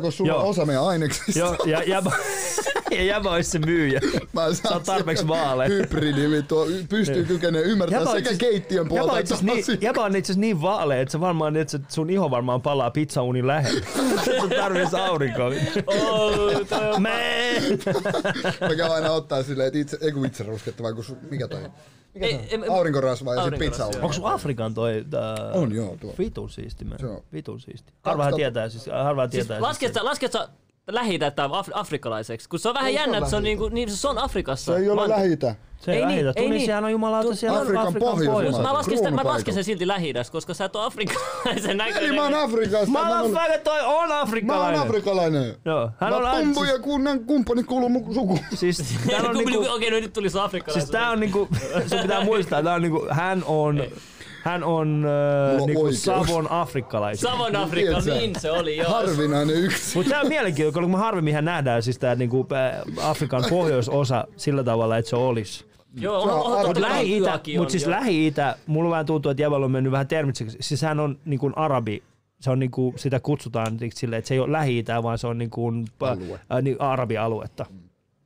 Kun 0.01 0.11
sulla 0.11 0.33
on 0.33 0.39
Joo. 0.39 0.49
osa 0.49 0.65
meidän 0.65 0.83
aineksista. 0.83 1.39
Joo, 1.39 1.55
ja 1.65 1.83
jäbä, 1.83 2.11
ja 2.91 3.03
jäbä 3.03 3.29
olisi 3.31 3.49
se 3.51 3.59
myyjä. 3.59 3.99
Mä 4.33 4.53
Sä 4.53 4.69
oot 4.73 4.83
tarpeeksi 4.83 5.27
vaalea. 5.27 5.67
Hybridi, 5.67 6.29
vittu, 6.31 6.67
pystyy 6.89 7.25
kykenee 7.25 7.61
ymmärtää 7.61 7.99
Jäbä 7.99 8.09
on 8.09 8.15
sekä 8.17 8.29
itse- 8.29 8.39
keittiön 8.45 8.85
Jäbä 8.85 8.89
puolta 8.89 9.13
on 9.13 9.19
että 9.19 9.33
asiassa 9.35 9.71
niin, 9.71 9.81
jäbä 9.81 10.01
on 10.03 10.15
itse 10.15 10.33
niin 10.35 10.61
vaalea, 10.61 11.01
että 11.01 11.11
se 11.11 11.19
varmaan, 11.19 11.55
että 11.55 11.71
se- 11.71 11.79
sun 11.87 12.09
iho 12.09 12.31
varmaan 12.31 12.61
palaa 12.61 12.91
pizzaunin 12.91 13.47
lähellä. 13.47 13.81
Sun 14.39 14.49
tarvitsee 14.49 14.89
se 14.89 14.99
aurinkoa. 14.99 15.49
Me. 16.99 17.61
Mä 18.61 18.75
käyn 18.75 18.91
aina 18.91 19.11
ottaa 19.11 19.43
silleen, 19.43 19.67
että 19.67 19.79
itse, 19.79 19.97
ei 20.01 20.11
kun 20.11 20.25
itse 20.25 20.43
rusketta, 20.43 20.83
vai 20.83 20.93
kun 20.93 21.03
su, 21.03 21.17
mikä 21.31 21.47
toi? 21.47 21.59
Ei, 22.15 22.33
ei, 22.49 22.59
Aurinkorasva 22.69 23.31
ja 23.33 23.35
sit 23.35 23.43
Aurinkorasva, 23.43 23.85
pizza 23.85 23.97
joo. 23.97 24.03
Onko 24.05 24.13
sun 24.13 24.25
Afrikan 24.31 24.73
toi? 24.73 25.05
Tää... 25.09 25.35
On 25.53 25.75
joo, 25.75 25.97
tuo. 26.01 26.13
Vitun 26.19 26.49
siisti, 26.49 26.85
on. 27.09 27.21
Vitun 27.33 27.59
siisti. 27.61 27.93
Harvahan 28.03 28.33
tietää, 28.35 28.69
siis, 28.69 28.85
harvahan 29.03 29.31
Siis 29.31 29.47
tietää. 29.47 29.61
lasket 29.61 29.93
sä, 29.93 30.05
lasket 30.05 30.31
sä 30.85 30.93
lähi 30.93 31.19
af, 31.51 31.69
afrikalaiseksi? 31.73 32.49
Kun 32.49 32.59
se 32.59 32.69
on 32.69 32.73
vähän 32.75 32.87
Ei 32.89 32.93
se 32.95 32.99
jännä, 32.99 33.17
että 33.17 33.29
se 33.29 33.35
on, 33.35 33.43
niinku, 33.43 33.69
niin, 33.69 33.91
se 33.91 34.07
on 34.07 34.17
Afrikassa. 34.17 34.73
Se 34.73 34.79
ei 34.79 34.89
ole 34.89 35.09
lähitä. 35.09 35.55
se 35.79 35.91
ei 35.91 35.97
ei 35.97 36.03
lähitä. 36.03 36.33
niin, 36.35 36.49
Tunisiahan 36.49 36.83
on 36.83 36.91
jumalauta 36.91 37.35
siellä 37.35 37.59
Afrikan 37.59 37.93
pohjoismaat. 37.93 38.63
Mä 38.63 38.73
lasken, 38.73 38.97
sitä, 38.97 39.11
mä 39.11 39.21
lasken 39.23 39.53
sen 39.53 39.63
silti 39.63 39.87
lähi 39.87 40.13
koska 40.31 40.53
sä 40.53 40.65
et 40.65 40.75
ole 40.75 40.85
afrikkalaisen 40.85 41.77
näköinen. 41.77 42.03
Eli 42.09 42.15
mä 42.15 42.23
oon 42.23 42.33
Afrikasta. 42.33 42.87
mä 42.91 42.99
oon- 42.99 43.31
Motherfucker, 43.31 43.59
toi 43.63 43.79
on 43.81 43.85
Mä 43.87 43.91
oon 43.91 44.11
afrikkalainen. 44.11 44.81
afrikalainen. 44.81 45.55
Joo, 45.65 45.89
hän 45.99 46.13
on 46.13 46.21
Mä 46.21 46.29
aina- 46.31 46.39
pumpu 46.45 46.63
ja 46.63 46.79
kunnan 46.79 47.19
kumppani 47.25 47.63
kuuluu 47.63 47.89
mun 47.89 48.13
suku. 48.13 48.39
Siis 48.53 48.77
tää 49.11 49.21
on 49.29 49.35
niinku, 49.37 49.65
Okei, 49.69 49.91
no 49.91 49.97
nyt 49.99 50.13
tuli 50.13 50.29
se 50.29 50.39
afrikkalainen. 50.39 50.81
siis 50.81 50.91
tää 50.91 51.11
on 51.11 51.19
niinku, 51.19 51.47
sun 51.89 51.99
pitää 52.01 52.23
muistaa, 52.23 52.63
tää 52.63 52.73
on 52.73 52.81
niinku, 52.81 53.07
hän 53.09 53.43
on, 53.47 53.83
hän 54.45 54.63
on 54.63 55.05
äh, 55.57 55.65
niinku. 55.65 55.91
Savon 55.91 56.51
afrikkalaisia. 56.51 57.29
Savon 57.29 57.55
Afrikka, 57.55 58.01
Tiedät 58.01 58.03
sä? 58.03 58.13
niin 58.13 58.33
se 58.39 58.51
oli, 58.51 58.77
joo. 58.77 58.91
Harvinainen 58.91 59.55
yksi. 59.55 59.97
Mutta 59.97 60.09
tämä 60.09 60.21
on 60.21 60.27
mielenkiintoista, 60.27 60.81
kun 60.81 60.91
me 60.91 60.97
harvemmin 60.97 61.45
nähdään 61.45 61.83
siis 61.83 61.99
tää 61.99 62.15
niinku, 62.15 62.47
äh, 62.51 63.09
Afrikan 63.09 63.43
pohjoisosa 63.49 64.27
sillä 64.37 64.63
tavalla, 64.63 64.97
että 64.97 65.09
se 65.09 65.15
olisi. 65.15 65.65
Joo, 65.99 66.21
on 66.21 66.29
on, 66.29 66.65
on, 66.65 66.81
Lähi-Itä, 66.81 67.39
mutta 67.57 67.71
siis. 67.71 67.87
Lähi-Itä, 67.87 68.55
mulla 68.67 68.89
vähän 68.89 69.05
tuntuu, 69.05 69.29
että 69.29 69.41
Jävällä 69.41 69.65
on 69.65 69.71
mennyt 69.71 69.91
vähän 69.91 70.07
termitseksi. 70.07 70.57
Siis 70.61 70.81
hän 70.81 70.99
on 70.99 71.19
niin 71.25 71.39
kuin 71.39 71.53
arabi, 71.57 72.03
se 72.39 72.51
on 72.51 72.59
niin 72.59 72.71
kuin, 72.71 72.93
sitä 72.99 73.19
kutsutaan 73.19 73.77
silleen, 73.93 74.17
että 74.17 74.27
se 74.27 74.33
ei 74.33 74.39
ole 74.39 74.51
lähi 74.51 74.85
vaan 75.03 75.17
se 75.17 75.27
on 75.27 75.37
niin 75.37 75.49
kuin, 75.49 75.85
Alue. 75.99 76.39
Äh, 76.53 76.61
niin, 76.61 76.81
arabialuetta. 76.81 77.65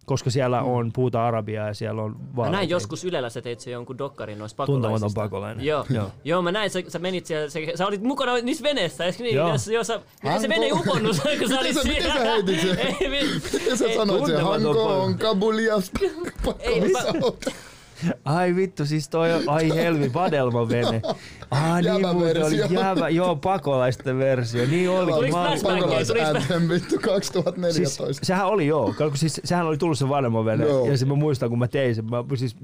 Koska 0.10 0.30
siellä 0.30 0.61
on, 0.61 0.91
puhutaan 0.94 1.27
arabiaa 1.27 1.68
ja 1.68 1.73
siellä 1.73 2.02
on 2.02 2.11
Mä 2.11 2.18
vaaleita. 2.36 2.57
näin 2.57 2.69
joskus 2.69 3.06
Ylellä, 3.06 3.30
sä 3.30 3.41
teit 3.41 3.60
se 3.60 3.72
jonkun 3.72 3.98
dokkarin 3.98 4.40
noista 4.40 4.65
Tuntematon 4.65 4.91
pakolaisista. 4.91 5.22
pakolainen. 5.22 5.65
Joo. 5.65 5.86
Joo. 5.90 6.03
Joo. 6.03 6.11
Joo, 6.23 6.41
mä 6.41 6.52
näin, 6.52 6.69
sä, 6.69 6.80
sä 6.88 6.99
menit 6.99 7.26
siellä, 7.26 7.49
sä, 7.49 7.60
sä 7.76 7.88
olit 7.88 8.02
mukana 8.02 8.34
niissä 8.38 8.64
veneissä, 8.64 9.06
eikö 9.06 9.23
niin? 9.23 9.36
Joo. 9.36 9.52
Jos, 9.52 9.68
jos 9.68 9.88
sä, 9.88 9.99
miten 10.23 10.41
se 10.41 10.49
vene 10.49 10.65
ei 10.65 10.72
uponnut, 10.72 11.15
kun 11.40 11.49
sä 11.49 11.60
olit 11.60 11.76
Miten 11.76 11.84
sä- 11.84 11.84
miten 11.90 12.03
siellä? 12.03 12.19
sä 12.19 12.31
heitit 12.31 12.61
sen? 12.61 12.77
Ja 13.69 13.76
sä 13.77 13.86
ei, 13.86 13.95
sanoit 13.95 14.26
sen, 14.26 14.36
tuntematon 14.36 14.64
Hanko 14.64 14.99
on 15.03 15.18
Kabulias 15.18 15.91
Ei, 16.02 16.11
pakollisauto. 16.45 17.34
Ai 18.26 18.56
vittu, 18.56 18.86
siis 18.86 19.10
toi 19.10 19.34
on, 19.34 19.42
ai 19.48 19.70
helvi, 19.70 20.14
vadelmavene. 20.14 21.02
Ah 21.52 21.76
niin, 21.76 21.86
Jäbä 21.86 22.14
muuten 22.14 22.46
oli 22.46 22.58
jäbä, 22.74 23.10
joo, 23.10 23.36
pakolaisten 23.36 24.18
versio. 24.18 24.66
Niin 24.66 24.90
olikin. 24.90 25.16
Tuliko 25.16 25.38
Mä- 25.38 25.48
flashback? 25.48 25.80
Pakolais 25.80 26.08
Tuliko- 26.08 26.26
Anthem 26.28 26.70
vittu 26.70 26.90
Siis, 26.90 27.02
2014. 27.02 28.26
sehän 28.26 28.48
oli 28.48 28.68
joo, 28.68 28.94
kun 28.98 29.12
siis, 29.18 29.42
sehän 29.44 29.66
oli 29.66 29.78
tullut 29.78 29.98
se 29.98 30.10
vadelmavene 30.10 30.66
Joo. 30.66 30.86
ja 30.86 30.98
sitten 30.98 31.18
mä 31.18 31.20
muistan 31.22 31.50
kun 31.50 31.60
mä 31.60 31.68
tein 31.68 31.96
sen, 31.96 32.06
mä, 32.06 32.24
siis, 32.36 32.56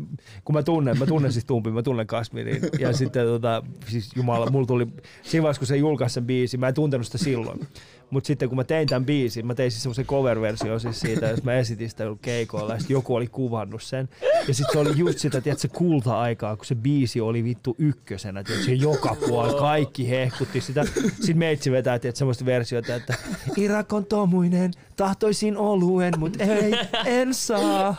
kun 0.43 0.55
mä 0.55 0.63
tunnen, 0.63 0.99
mä 0.99 1.05
tunnen 1.05 1.31
siis 1.33 1.45
Tumpin, 1.45 1.73
mä 1.73 1.83
tunnen 1.83 2.07
Kasmirin 2.07 2.61
ja 2.79 2.93
sitten 2.93 3.25
tota, 3.25 3.63
siis 3.87 4.11
jumala, 4.15 4.49
mulla 4.49 4.67
tuli, 4.67 4.87
siinä 5.23 5.43
vaiheessa 5.43 5.59
kun 5.59 5.67
se 5.67 5.77
julkaisi 5.77 6.13
sen 6.13 6.25
biisin, 6.25 6.59
mä 6.59 6.67
en 6.67 6.73
tuntenut 6.73 7.05
sitä 7.05 7.17
silloin, 7.17 7.67
mutta 8.09 8.27
sitten 8.27 8.49
kun 8.49 8.55
mä 8.55 8.63
tein 8.63 8.87
tämän 8.87 9.05
biisin, 9.05 9.47
mä 9.47 9.55
tein 9.55 9.71
siis 9.71 9.83
semmoisen 9.83 10.05
cover-versio 10.05 10.79
siis 10.79 10.99
siitä, 10.99 11.29
jos 11.29 11.43
mä 11.43 11.53
esitin 11.53 11.89
sitä 11.89 12.03
keikoilla 12.21 12.73
ja 12.73 12.79
joku 12.89 13.15
oli 13.15 13.27
kuvannut 13.27 13.83
sen 13.83 14.09
ja 14.47 14.53
sitten 14.53 14.73
se 14.73 14.79
oli 14.79 14.97
just 14.97 15.19
sitä, 15.19 15.37
että 15.37 15.55
se 15.55 15.67
kulta-aikaa, 15.67 16.55
kun 16.55 16.65
se 16.65 16.75
biisi 16.75 17.21
oli 17.21 17.43
vittu 17.43 17.75
ykkösenä, 17.79 18.43
se 18.65 18.73
joka 18.73 19.15
puolella, 19.27 19.59
kaikki 19.59 20.09
hehkutti 20.09 20.61
sitä. 20.61 20.85
Sitten 20.85 21.37
meitsi 21.37 21.71
vetää 21.71 21.99
tiedät, 21.99 22.15
semmoista 22.15 22.45
versiota, 22.45 22.95
että 22.95 23.13
Irak 23.57 23.93
on 23.93 24.05
tomuinen, 24.05 24.71
tahtoisin 24.95 25.57
oluen, 25.57 26.13
mut 26.17 26.41
ei, 26.41 26.73
en 27.05 27.33
saa. 27.33 27.95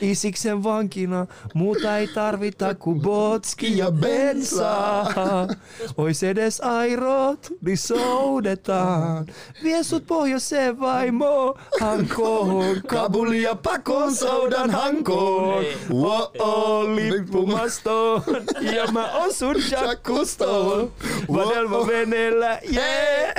Isiksen 0.00 0.62
vankina, 0.62 1.26
muuta 1.54 1.98
ei 1.98 2.08
tarvita 2.08 2.74
kuin 2.74 3.00
botski 3.00 3.78
ja 3.78 3.90
bensaa. 3.90 5.48
Ois 5.96 6.22
edes 6.22 6.60
airot, 6.60 7.48
niin 7.64 7.78
soudetaan. 7.78 9.26
Vie 9.62 9.82
sut 9.82 10.06
pohjoiseen 10.06 10.80
vaimo, 10.80 11.58
Hankoon. 11.80 12.80
Kabulia 12.86 13.54
pakon 13.54 14.14
soudan 14.14 14.70
Hankoon. 14.70 15.64
Wo-oh, 15.90 16.88
lippumastoon. 16.94 18.22
Ja 18.60 18.86
mä 18.92 19.12
osun 19.12 19.56
jakkustoon. 19.70 20.92
Vadelma 21.32 21.86
veneellä, 21.86 22.60
jee. 22.70 23.32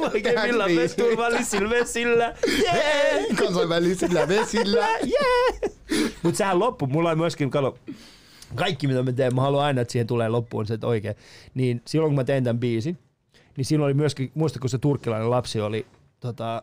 Vaikeimmilla 0.00 0.64
turvallisilla 0.96 1.70
vesillä, 1.70 2.34
jee. 2.62 3.26
Kansainvälisillä 3.38 4.28
vesillä. 4.28 4.88
Jee! 5.04 5.70
Mut 6.22 6.34
sehän 6.36 6.58
loppu, 6.58 6.86
mulla 6.86 7.10
on 7.10 7.18
myöskin, 7.18 7.50
kato, 7.50 7.78
kaikki 8.54 8.86
mitä 8.86 9.02
mä 9.02 9.12
teen, 9.12 9.34
mä 9.34 9.40
haluan 9.40 9.64
aina, 9.64 9.80
että 9.80 9.92
siihen 9.92 10.06
tulee 10.06 10.28
loppuun 10.28 10.66
se, 10.66 10.74
että 10.74 10.86
oikein. 10.86 11.14
Niin 11.54 11.82
silloin 11.86 12.10
kun 12.10 12.16
mä 12.16 12.24
tein 12.24 12.44
tämän 12.44 12.60
biisin, 12.60 12.98
niin 13.56 13.64
silloin 13.64 13.86
oli 13.86 13.94
myöskin, 13.94 14.30
muista 14.34 14.58
kun 14.58 14.70
se 14.70 14.78
turkkilainen 14.78 15.30
lapsi 15.30 15.60
oli, 15.60 15.86
tota, 16.20 16.62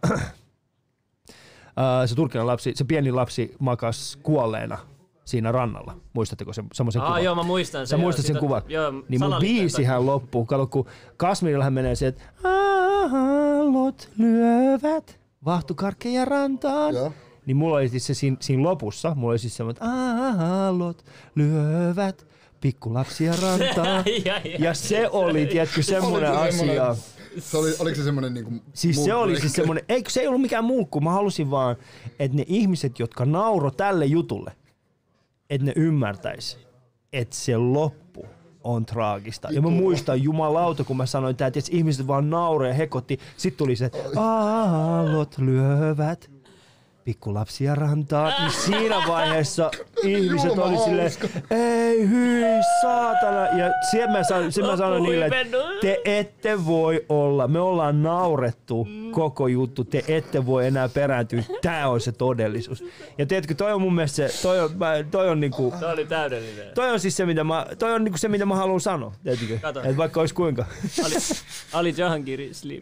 ää, 1.78 2.07
se 2.07 2.16
turkkilainen 2.16 2.48
lapsi, 2.48 2.72
se 2.76 2.84
pieni 2.84 3.11
lapsi 3.11 3.56
makas 3.60 4.20
kuolleena 4.24 4.78
siinä 5.26 5.52
rannalla. 5.52 5.98
Muistatteko 6.14 6.53
se, 6.53 6.64
semmoisen 6.74 7.02
kuvan? 7.02 7.24
joo, 7.24 7.36
mä 7.36 7.44
muistan 7.44 7.88
Sä 7.88 7.90
sen. 7.90 7.99
muistat 7.99 8.26
sen 8.26 8.38
kuvan? 8.38 8.61
Joo, 8.68 8.91
niin 9.10 9.24
mun 9.24 9.36
biisihän 9.40 10.06
loppuu. 10.06 10.45
Kato, 10.45 10.68
kun 10.68 10.86
Kasmirillahan 11.18 11.74
menee 11.74 11.95
se, 11.95 12.07
että 12.07 12.24
aallot 12.44 14.10
lyövät 14.18 15.20
vahtukarkkeja 15.45 16.26
rantaan. 16.26 16.95
Joo. 16.95 17.14
Niin 17.49 17.57
mulla 17.57 17.77
oli 17.77 17.89
siis 17.89 18.07
se 18.07 18.13
siinä, 18.13 18.38
siinä 18.39 18.63
lopussa, 18.63 19.15
mulla 19.15 19.31
oli 19.31 19.39
siis 19.39 19.57
semmoinen, 19.57 19.84
että 19.84 19.91
aallot 19.91 21.05
lyövät 21.35 22.27
pikkulapsia 22.61 23.34
rantaan. 23.41 24.03
Ja, 24.26 24.41
ja. 24.43 24.57
ja 24.59 24.73
se 24.73 25.09
oli, 25.09 25.45
tiedätkö, 25.45 25.84
semmoinen 25.84 26.31
asia. 26.31 26.95
Se 27.39 27.57
oli, 27.57 27.73
oliko 27.80 27.95
se 27.95 28.03
semmonen 28.03 28.34
niinku... 28.34 28.51
Siis 28.73 29.05
se 29.05 29.13
oli 29.13 29.39
siis 29.39 29.53
semmoinen, 29.53 29.85
eikö 29.89 30.09
se 30.09 30.21
ei 30.21 30.27
ollut 30.27 30.41
mikään 30.41 30.63
mulkku, 30.63 31.01
mä 31.01 31.11
halusin 31.11 31.51
vaan, 31.51 31.76
että 32.19 32.38
ne 32.38 32.43
ihmiset, 32.47 32.99
jotka 32.99 33.26
nauro 33.26 33.71
tälle 33.71 34.05
jutulle, 34.05 34.51
että 35.49 35.65
ne 35.65 35.73
ymmärtäis, 35.76 36.59
että 37.13 37.35
se 37.35 37.57
loppu 37.57 38.26
on 38.63 38.85
traagista. 38.85 39.47
Ja 39.51 39.61
mä 39.61 39.69
muistan 39.69 40.23
jumalauta, 40.23 40.84
kun 40.84 40.97
mä 40.97 41.05
sanoin 41.05 41.35
tää, 41.35 41.47
että 41.47 41.59
ihmiset 41.71 42.07
vaan 42.07 42.30
nauroi 42.30 42.67
ja 42.67 42.73
hekotti. 42.73 43.19
Sitten 43.38 43.57
tuli 43.57 43.76
se, 43.76 43.91
aallot 44.15 45.38
lyövät 45.38 46.39
pikkulapsia 47.14 47.76
rantaan. 47.76 48.34
Niin 48.41 48.52
siinä 48.52 48.95
vaiheessa 49.07 49.72
ihmiset 50.03 50.48
Julma 50.48 50.64
oli 50.64 50.77
silleen, 50.77 51.11
ei 51.52 52.10
hyi 52.10 52.44
saatana. 52.81 53.45
Ja 53.57 53.72
sen 53.91 54.11
mä, 54.11 54.23
sanoin, 54.23 54.52
sen 54.52 54.65
mä 54.65 54.77
sanoin 54.77 55.03
niille, 55.03 55.26
että 55.26 55.57
te 55.81 56.02
ette 56.06 56.65
voi 56.65 57.06
olla, 57.10 57.48
me 57.48 57.60
ollaan 57.60 58.03
naurettu 58.03 58.88
koko 59.11 59.48
juttu, 59.48 59.84
te 59.84 60.03
ette 60.07 60.45
voi 60.45 60.68
enää 60.68 60.90
perääntyä, 60.90 61.44
tää 61.61 61.90
on 61.90 62.02
se 62.02 62.11
todellisuus. 62.11 62.84
Ja 63.18 63.26
tiedätkö, 63.26 63.53
toi 63.53 63.73
on 63.73 63.81
mun 63.81 63.95
mielestä 63.95 64.27
se, 64.27 64.41
toi 64.41 64.60
on, 64.60 64.69
mä- 64.77 65.03
toi 65.11 65.30
on 65.30 65.40
niinku, 65.40 65.73
Tämä 65.80 65.91
oli 65.91 66.06
täydellinen. 66.06 66.65
toi 66.76 66.91
on 66.91 66.99
siis 66.99 67.18
se, 67.18 67.26
mitä 67.26 67.44
mä, 67.44 67.65
toi 67.80 67.94
on 67.94 68.03
niinku 68.03 68.18
se, 68.18 68.27
mitä 68.27 68.45
mä 68.45 68.56
haluan 68.56 68.81
sanoa, 68.81 69.14
tiedätkö? 69.23 69.57
Kato. 69.61 69.81
Et 69.84 69.98
vaikka 69.98 70.19
olisi 70.19 70.34
kuinka. 70.34 70.65
Ali, 71.06 71.15
Ali 71.73 71.94
Jahangir 71.98 72.40
Slim. 72.52 72.81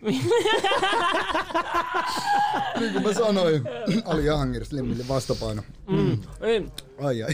Niin 2.80 2.94
kuin 2.94 3.04
mä 3.04 3.14
sanoin, 3.14 3.64
Ali 4.18 4.26
Jahangir 4.26 4.66
Slimmille 4.66 5.08
vastapaino. 5.08 5.62
Mm. 5.88 6.18
Ei, 6.42 6.66
Ai 7.00 7.24
ai. 7.24 7.34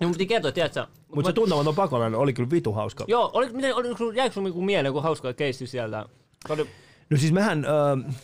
Mun 0.00 0.12
piti 0.12 0.26
kertoa, 0.26 0.52
tiedätkö? 0.52 0.86
Mutta 1.14 1.30
se 1.30 1.32
tuntematon 1.32 1.74
pakolainen 1.74 2.20
oli 2.20 2.32
kyllä 2.32 2.50
vitu 2.50 2.72
hauska. 2.72 3.04
Joo, 3.08 3.30
oli, 3.32 3.52
miten, 3.52 3.74
oli, 3.74 4.16
jäikö 4.16 4.34
sun 4.34 4.46
joku 4.46 4.62
mieleen 4.62 4.86
joku 4.90 5.00
hauska 5.00 5.32
keissi 5.32 5.66
sieltä? 5.66 6.04
Se 6.46 6.52
Oli, 6.52 6.66
No 7.10 7.16
siis 7.16 7.32
mehän, 7.32 7.64
ö, 7.64 7.68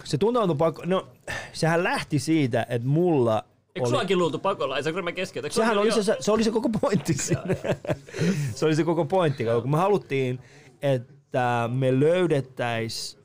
se 0.05 0.19
tuntematon 0.19 0.57
pakko, 0.57 0.83
no 0.87 1.09
sehän 1.53 1.85
lähti 1.85 2.19
siitä, 2.19 2.67
että 2.69 2.89
mulla 2.89 3.45
eikö 3.75 3.89
oli... 3.89 3.91
suakin 3.91 4.19
luultu 4.19 4.39
pakolaisen, 4.39 4.95
kun 4.95 5.05
mä 5.05 5.13
keskeytän? 5.13 5.51
Sehän 5.51 5.79
oli 5.79 5.93
se, 5.93 6.17
se, 6.21 6.33
oli 6.33 6.45
se 6.45 6.51
koko 6.51 6.69
pointti 6.81 7.15
siinä. 7.15 7.43
se 8.55 8.67
oli 8.67 8.75
se 8.75 8.85
koko 8.85 9.05
pointti, 9.05 9.45
kun 9.63 9.71
me 9.71 9.77
haluttiin, 9.77 10.41
että 10.83 11.71
me 11.73 12.01
löydettäisiin 12.01 13.23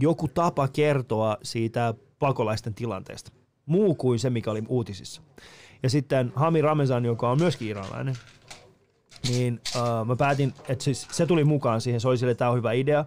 joku 0.00 0.28
tapa 0.28 0.68
kertoa 0.68 1.36
siitä 1.42 1.94
pakolaisten 2.18 2.74
tilanteesta. 2.74 3.37
Muu 3.68 3.94
kuin 3.94 4.18
se, 4.18 4.30
mikä 4.30 4.50
oli 4.50 4.62
uutisissa. 4.68 5.22
Ja 5.82 5.90
sitten 5.90 6.32
Hami 6.36 6.62
Ramezan, 6.62 7.04
joka 7.04 7.30
on 7.30 7.38
myöskin 7.38 7.68
iranilainen, 7.68 8.14
niin 9.28 9.60
uh, 9.76 10.06
mä 10.06 10.16
päätin, 10.16 10.54
että 10.68 10.84
siis 10.84 11.08
se 11.10 11.26
tuli 11.26 11.44
mukaan 11.44 11.80
siihen, 11.80 12.00
se 12.00 12.08
oli 12.08 12.18
sille, 12.18 12.30
että 12.32 12.38
tämä 12.38 12.50
on 12.50 12.56
hyvä 12.56 12.72
idea. 12.72 13.04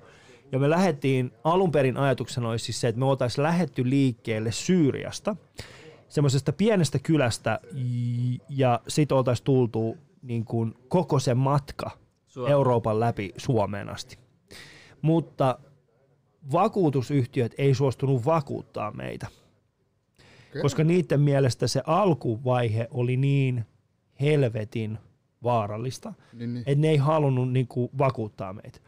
Ja 0.51 0.59
me 0.59 0.69
lähdettiin, 0.69 1.31
alun 1.43 1.71
perin 1.71 1.97
ajatuksena 1.97 2.49
olisi 2.49 2.65
siis 2.65 2.81
se, 2.81 2.87
että 2.87 2.99
me 2.99 3.05
oltaisiin 3.05 3.43
lähetty 3.43 3.89
liikkeelle 3.89 4.51
Syyriasta, 4.51 5.35
semmoisesta 6.07 6.53
pienestä 6.53 6.99
kylästä, 6.99 7.59
ja 8.49 8.79
sit 8.87 9.11
oltaisiin 9.11 9.45
tultu 9.45 9.97
niin 10.21 10.45
kuin 10.45 10.73
koko 10.87 11.19
se 11.19 11.33
matka 11.33 11.91
Suomeen. 12.27 12.51
Euroopan 12.51 12.99
läpi 12.99 13.33
Suomeen 13.37 13.89
asti. 13.89 14.17
Mutta 15.01 15.59
vakuutusyhtiöt 16.51 17.55
ei 17.57 17.73
suostunut 17.73 18.25
vakuuttaa 18.25 18.91
meitä, 18.91 19.27
Okei. 20.51 20.61
koska 20.61 20.83
niiden 20.83 21.19
mielestä 21.21 21.67
se 21.67 21.81
alkuvaihe 21.85 22.87
oli 22.91 23.17
niin 23.17 23.65
helvetin 24.21 24.97
vaarallista, 25.43 26.13
Niin, 26.33 26.53
niin. 26.53 26.63
että 26.67 26.81
ne 26.81 26.89
ei 26.89 26.97
halunnut 26.97 27.51
niin 27.51 27.67
kuin, 27.67 27.89
vakuuttaa 27.97 28.53
meitä. 28.53 28.79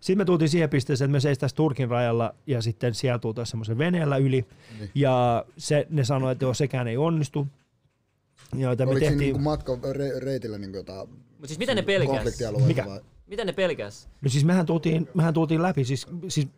Sitten 0.00 0.18
me 0.18 0.24
tultiin 0.24 0.48
siihen 0.48 0.70
pisteeseen, 0.70 1.06
että 1.08 1.12
me 1.12 1.20
seistäisiin 1.20 1.56
Turkin 1.56 1.88
rajalla 1.88 2.34
ja 2.46 2.62
sitten 2.62 2.94
sieltä 2.94 3.18
tultaisiin 3.20 3.50
semmoisen 3.50 3.78
veneellä 3.78 4.16
yli. 4.16 4.46
Niin. 4.78 4.90
Ja 4.94 5.44
se, 5.56 5.86
ne 5.90 6.04
sanoi, 6.04 6.32
että 6.32 6.44
joo, 6.44 6.54
sekään 6.54 6.88
ei 6.88 6.96
onnistu. 6.96 7.46
Ja 8.56 8.72
että 8.72 8.84
me 8.86 8.90
Oliko 8.90 8.98
siinä 8.98 9.10
tehtiin, 9.10 9.18
niinku 9.26 9.38
matka 9.38 9.78
re, 9.92 10.20
reitillä 10.20 10.58
niinku 10.58 10.76
jotain 10.76 11.08
Mutta 11.08 11.46
siis 11.46 11.58
mitä 11.58 11.74
ne 11.74 11.82
pelkäs? 11.82 12.40
Mikä? 12.66 12.86
vai? 12.86 13.00
Mitä 13.26 13.44
ne 13.44 13.52
pelkäs? 13.52 14.08
no 14.22 14.30
siis 14.30 14.44
mehän 14.44 14.66
tultiin, 14.66 15.08
mehän 15.14 15.34
tultiin 15.34 15.62
läpi, 15.62 15.84
siis, 15.84 16.06
siis 16.28 16.48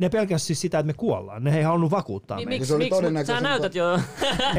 ne 0.00 0.08
pelkäs 0.08 0.46
siis 0.46 0.60
sitä, 0.60 0.78
että 0.78 0.86
me 0.86 0.92
kuollaan. 0.92 1.44
Ne 1.44 1.56
ei 1.56 1.62
halunnut 1.62 1.90
vakuuttaa 1.90 2.38
Mi- 2.38 2.44
meitä. 2.44 2.60
miksi, 2.60 2.68
se 2.68 2.74
oli 2.74 3.10
miksi? 3.10 3.26
Sä 3.26 3.40
näytät 3.40 3.74
jo. 3.74 3.84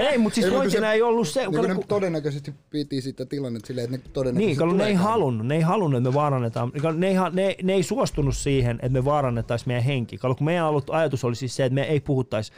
Ei, 0.10 0.18
mutta 0.18 0.36
siis 0.36 0.46
Ei, 0.46 0.52
mutta 0.52 0.60
pointtina 0.62 0.88
se- 0.88 0.92
ei 0.94 1.02
ollut 1.02 1.28
se, 1.28 1.40
Niin 1.42 1.56
kun, 1.56 1.70
ne 1.70 1.76
todennäköisesti 1.88 2.54
piti 2.70 3.02
sitä 3.02 3.26
tilannetta 3.26 3.68
silleen, 3.68 3.94
että 3.94 4.08
ne 4.08 4.14
todennäköisesti 4.14 4.62
Niin, 4.64 4.70
kun 4.70 4.78
ne 4.78 4.86
ei 4.86 4.94
halunnut, 4.94 5.48
ne 5.48 5.56
ei 5.56 5.62
halunnut, 5.62 5.98
että 5.98 6.10
me 6.10 6.14
vaarannetaan, 6.14 6.72
ne 6.98 7.08
ei, 7.08 7.16
ne, 7.34 7.56
ne 7.64 7.74
ei 7.74 7.84
suostunut 7.84 8.36
siihen, 8.36 8.76
että 8.76 8.90
me 8.90 9.06
vaarannettaisiin 9.06 9.70
meidän 9.70 9.84
henki. 9.84 10.18
Kun 10.18 10.36
meidän 10.42 10.66
ollut 10.66 10.90
ajatus 10.90 11.24
oli 11.24 11.36
siis 11.36 11.56
se, 11.56 11.66
että 11.66 11.76
me 11.76 11.82
ei 11.82 12.00
puhuttaisi, 12.00 12.52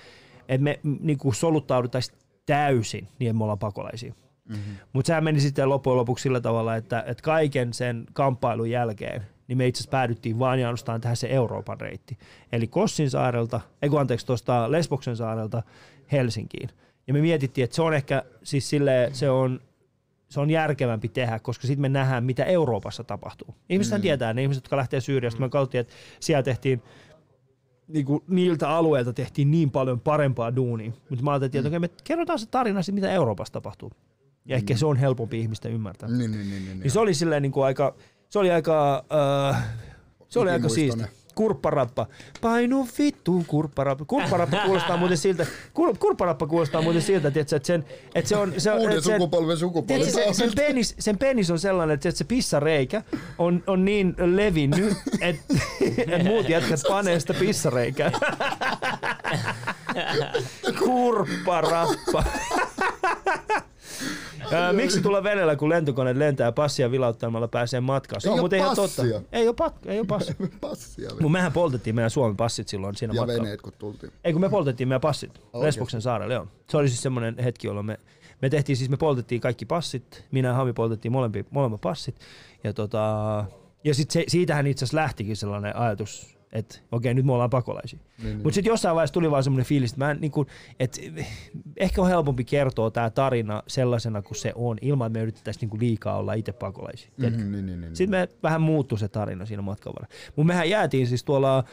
että 0.49 0.63
me 0.63 0.79
niin 0.99 1.17
kuin 1.17 1.35
soluttauduttaisiin 1.35 2.17
täysin, 2.45 3.07
niin 3.19 3.29
että 3.29 3.37
me 3.37 3.43
ollaan 3.43 3.59
pakolaisia. 3.59 4.13
Mm-hmm. 4.49 4.73
Mutta 4.93 5.07
sehän 5.07 5.23
meni 5.23 5.39
sitten 5.39 5.69
loppujen 5.69 5.97
lopuksi 5.97 6.23
sillä 6.23 6.41
tavalla, 6.41 6.75
että, 6.75 7.03
että 7.07 7.23
kaiken 7.23 7.73
sen 7.73 8.03
kamppailun 8.13 8.69
jälkeen, 8.69 9.21
niin 9.47 9.57
me 9.57 9.67
itse 9.67 9.79
asiassa 9.79 9.91
päädyttiin 9.91 10.39
vain 10.39 10.59
ja 10.59 10.67
ainoastaan 10.67 11.01
tähän 11.01 11.17
se 11.17 11.27
Euroopan 11.27 11.81
reitti. 11.81 12.17
Eli 12.51 12.67
Kossin 12.67 13.09
saarelta, 13.09 13.61
ei 13.81 13.89
kun 13.89 13.99
anteeksi, 13.99 14.25
tuosta 14.25 14.71
Lesboksen 14.71 15.15
saarelta 15.15 15.63
Helsinkiin. 16.11 16.69
Ja 17.07 17.13
me 17.13 17.21
mietittiin, 17.21 17.63
että 17.63 17.75
se 17.75 17.81
on 17.81 17.93
ehkä, 17.93 18.23
siis 18.43 18.69
sille, 18.69 19.09
se 19.13 19.29
on 19.29 19.59
se 20.33 20.39
on 20.39 20.49
järkevämpi 20.49 21.07
tehdä, 21.09 21.39
koska 21.39 21.67
sitten 21.67 21.81
me 21.81 21.89
nähdään, 21.89 22.23
mitä 22.23 22.45
Euroopassa 22.45 23.03
tapahtuu. 23.03 23.55
Ihmiset 23.69 23.97
mm. 23.97 24.01
tietää, 24.01 24.33
ne 24.33 24.41
ihmiset, 24.41 24.63
jotka 24.63 24.77
lähtee 24.77 25.01
Syyriasta, 25.01 25.41
me 25.41 25.49
katsottiin, 25.49 25.81
että 25.81 25.93
siellä 26.19 26.43
tehtiin 26.43 26.81
niin 27.87 28.05
kuin 28.05 28.23
niiltä 28.27 28.69
alueilta 28.69 29.13
tehtiin 29.13 29.51
niin 29.51 29.71
paljon 29.71 29.99
parempaa 29.99 30.55
duunia. 30.55 30.91
Mutta 31.09 31.23
mä 31.23 31.31
ajattelin, 31.31 31.65
että 31.65 31.69
okei, 31.69 31.79
me 31.79 31.89
kerrotaan 32.03 32.39
se 32.39 32.45
tarina 32.45 32.81
siitä, 32.81 32.95
mitä 32.95 33.11
Euroopassa 33.11 33.53
tapahtuu. 33.53 33.91
Ja 34.45 34.55
ehkä 34.55 34.75
se 34.75 34.85
on 34.85 34.97
helpompi 34.97 35.39
ihmisten 35.39 35.71
ymmärtää. 35.71 36.09
Niin, 36.09 36.31
niin, 36.31 36.49
niin, 36.49 36.65
niin, 36.65 36.79
Niin 36.79 36.91
se 36.91 36.99
oli 36.99 37.13
silleen 37.13 37.41
niin 37.41 37.51
kuin 37.51 37.65
aika, 37.65 37.95
se 38.33 38.39
oli 38.39 38.51
aika, 38.51 39.03
äh, 39.51 39.63
se 40.29 40.39
oli 40.39 40.51
aika 40.51 40.69
siisti. 40.69 41.03
Kurpparappa. 41.35 42.07
Painu 42.41 42.87
vittuun 42.99 43.45
kurpparappa. 43.45 44.05
Kurpparappa 44.05 44.57
kuulostaa 44.65 44.97
muuten 44.97 45.17
siltä, 45.17 45.45
kur, 45.73 45.97
kurpparappa 45.97 46.47
kuulostaa 46.47 46.81
muuten 46.81 47.01
siltä, 47.01 47.31
tiiätkö, 47.31 47.55
että, 47.55 47.67
sen, 47.67 47.85
että 48.15 48.29
se 48.29 48.35
on... 48.35 48.53
Se, 48.57 48.71
on- 48.71 48.79
Uuden 48.79 48.97
että 48.97 49.05
sen, 49.05 49.15
sukupolven 49.15 49.57
sukupolvi. 49.57 50.03
Tiedätkö, 50.03 50.33
se, 50.33 50.43
sen, 50.43 50.51
penis, 50.55 50.95
sen 50.99 51.17
penis 51.17 51.51
on 51.51 51.59
sellainen, 51.59 51.93
että 51.93 52.11
se 52.11 52.23
pissareikä 52.23 53.01
on, 53.37 53.63
on 53.67 53.85
niin 53.85 54.15
levinnyt, 54.17 54.93
että 55.21 55.53
et 56.07 56.23
muut 56.23 56.49
jätkät 56.49 56.79
panee 56.87 57.19
sitä 57.19 57.33
pissareikää. 57.33 58.11
Kurpparappa. 60.79 62.23
Ää, 64.53 64.73
Miksi 64.73 65.01
tulla 65.01 65.23
veneellä, 65.23 65.55
kun 65.55 65.69
lentokone 65.69 66.19
lentää 66.19 66.51
passia 66.51 66.91
vilauttamalla 66.91 67.47
pääsee 67.47 67.79
matkaan? 67.79 68.21
Se 68.21 68.27
Ei 68.29 68.33
on 68.33 68.39
muuten 68.39 68.59
ihan 68.59 68.75
totta. 68.75 69.03
Ei 69.31 69.47
ole, 69.47 69.55
pat, 69.55 69.75
ei 69.85 69.99
ole 69.99 70.07
passia. 70.17 70.35
Passia. 70.61 71.09
Mutta 71.09 71.29
mehän 71.29 71.51
poltettiin 71.53 71.95
meidän 71.95 72.09
Suomen 72.11 72.37
passit 72.37 72.67
silloin 72.67 72.95
siinä 72.95 73.13
Ja 73.13 73.21
matkalla. 73.21 73.43
veneet, 73.43 73.61
kun 73.61 73.73
tultiin. 73.79 74.11
Ei 74.23 74.33
kun 74.33 74.41
me 74.41 74.49
poltettiin 74.49 74.87
meidän 74.87 75.01
passit 75.01 75.31
Oikeesti? 75.37 75.59
Lesboksen 75.65 76.01
saarella, 76.01 76.33
joo. 76.33 76.47
Se 76.69 76.77
oli 76.77 76.87
siis 76.89 77.01
semmoinen 77.01 77.35
hetki, 77.43 77.67
jolloin 77.67 77.85
me, 77.85 77.99
me 78.41 78.49
tehtiin 78.49 78.77
siis, 78.77 78.89
me 78.89 78.97
poltettiin 78.97 79.41
kaikki 79.41 79.65
passit, 79.65 80.23
minä 80.31 80.47
ja 80.47 80.53
Hami 80.53 80.73
poltettiin 80.73 81.11
molempi, 81.11 81.45
molemmat 81.51 81.81
passit. 81.81 82.15
Ja, 82.63 82.73
tota, 82.73 83.45
ja 83.83 83.93
sit 83.93 84.11
se, 84.11 84.23
siitähän 84.27 84.67
itse 84.67 84.85
asiassa 84.85 84.97
lähtikin 84.97 85.37
sellainen 85.37 85.75
ajatus, 85.75 86.32
että 86.53 86.79
okei, 86.91 87.13
nyt 87.13 87.25
me 87.25 87.33
ollaan 87.33 87.49
pakolaisia. 87.49 87.99
Niin, 88.23 88.37
Mutta 88.37 88.51
sitten 88.53 88.71
jossain 88.71 88.95
vaiheessa 88.95 89.13
tuli 89.13 89.31
vaan 89.31 89.43
semmoinen 89.43 89.65
fiilis, 89.65 89.91
että, 89.91 90.05
mä 90.05 90.11
en, 90.11 90.17
niin 90.21 90.31
kuin, 90.31 90.47
että 90.79 91.01
ehkä 91.77 92.01
on 92.01 92.07
helpompi 92.07 92.43
kertoa 92.43 92.91
tämä 92.91 93.09
tarina 93.09 93.63
sellaisena 93.67 94.21
kuin 94.21 94.35
se 94.35 94.51
on, 94.55 94.77
ilman 94.81 95.07
että 95.07 95.19
me 95.19 95.23
yritettäisiin 95.23 95.61
niin 95.61 95.69
kuin 95.69 95.79
liikaa 95.79 96.17
olla 96.17 96.33
itse 96.33 96.51
pakolaisia. 96.51 97.11
Mm, 97.17 97.25
Mhm, 97.25 97.51
niin, 97.51 97.65
niin, 97.65 97.81
niin. 97.81 97.95
sitten 97.95 98.19
me 98.19 98.27
vähän 98.43 98.61
muuttui 98.61 98.99
se 98.99 99.07
tarina 99.07 99.45
siinä 99.45 99.61
matkan 99.61 99.93
varrella. 99.93 100.15
Mutta 100.35 100.47
mehän 100.47 100.69
jäätiin 100.69 101.07
siis 101.07 101.23
tuolla 101.23 101.57
äh, 101.57 101.63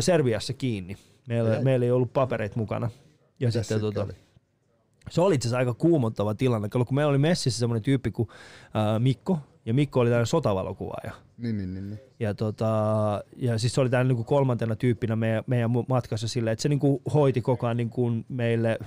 Serbiassa 0.00 0.52
kiinni. 0.52 0.96
Meillä, 1.28 1.50
Jäi. 1.50 1.64
meillä 1.64 1.84
ei 1.86 1.92
ollut 1.92 2.12
papereita 2.12 2.58
mukana. 2.58 2.90
Ja 3.40 3.48
Mitäs 3.48 3.54
sitten, 3.68 3.78
se 3.78 3.80
tota, 3.80 4.00
kävi? 4.00 4.12
se 5.10 5.20
oli 5.20 5.34
itse 5.34 5.48
asiassa 5.48 5.58
aika 5.58 5.74
kuumottava 5.74 6.34
tilanne, 6.34 6.68
kun 6.68 6.86
meillä 6.90 7.10
oli 7.10 7.18
messissä 7.18 7.58
semmoinen 7.58 7.82
tyyppi 7.82 8.10
kuin 8.10 8.28
äh, 8.64 9.00
Mikko, 9.00 9.38
ja 9.66 9.74
Mikko 9.74 10.00
oli 10.00 10.08
tällainen 10.08 10.26
sotavalokuvaaja. 10.26 11.12
Niin, 11.38 11.56
niin, 11.56 11.74
niin, 11.74 11.90
niin. 11.90 12.00
Ja, 12.20 12.34
tota, 12.34 12.66
ja 13.36 13.58
siis 13.58 13.74
se 13.74 13.80
oli 13.80 13.90
tämän 13.90 14.08
niin 14.08 14.24
kolmantena 14.24 14.76
tyyppinä 14.76 15.16
meidän, 15.16 15.44
meidän 15.46 15.70
matkassa 15.88 16.28
silleen, 16.28 16.52
että 16.52 16.62
se 16.62 16.68
niin 16.68 16.78
kuin 16.78 17.02
hoiti 17.14 17.40
koko 17.40 17.66
ajan 17.66 17.76
niin 17.76 17.90
kuin 17.90 18.24
meille 18.28 18.78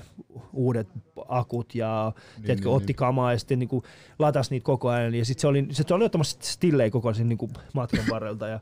uudet 0.53 0.87
akut 1.27 1.75
ja 1.75 2.11
niin, 2.15 2.45
tiedätkö, 2.45 2.69
niin, 2.69 2.75
otti 2.75 2.87
niin. 2.87 2.95
kamaa 2.95 3.31
ja 3.31 3.39
sitten 3.39 3.59
niin 3.59 3.69
kuin 3.69 3.83
latasi 4.19 4.51
niitä 4.51 4.65
koko 4.65 4.89
ajan. 4.89 5.15
Ja 5.15 5.25
sitten 5.25 5.41
se 5.41 5.47
oli, 5.47 5.67
se 5.71 5.93
oli 5.93 6.05
ottamassa 6.05 6.37
stillei 6.41 6.91
koko 6.91 7.09
ajan 7.09 7.29
niin 7.29 7.37
kuin 7.37 7.51
matkan 7.73 8.05
varrelta. 8.09 8.47
Ja, 8.47 8.59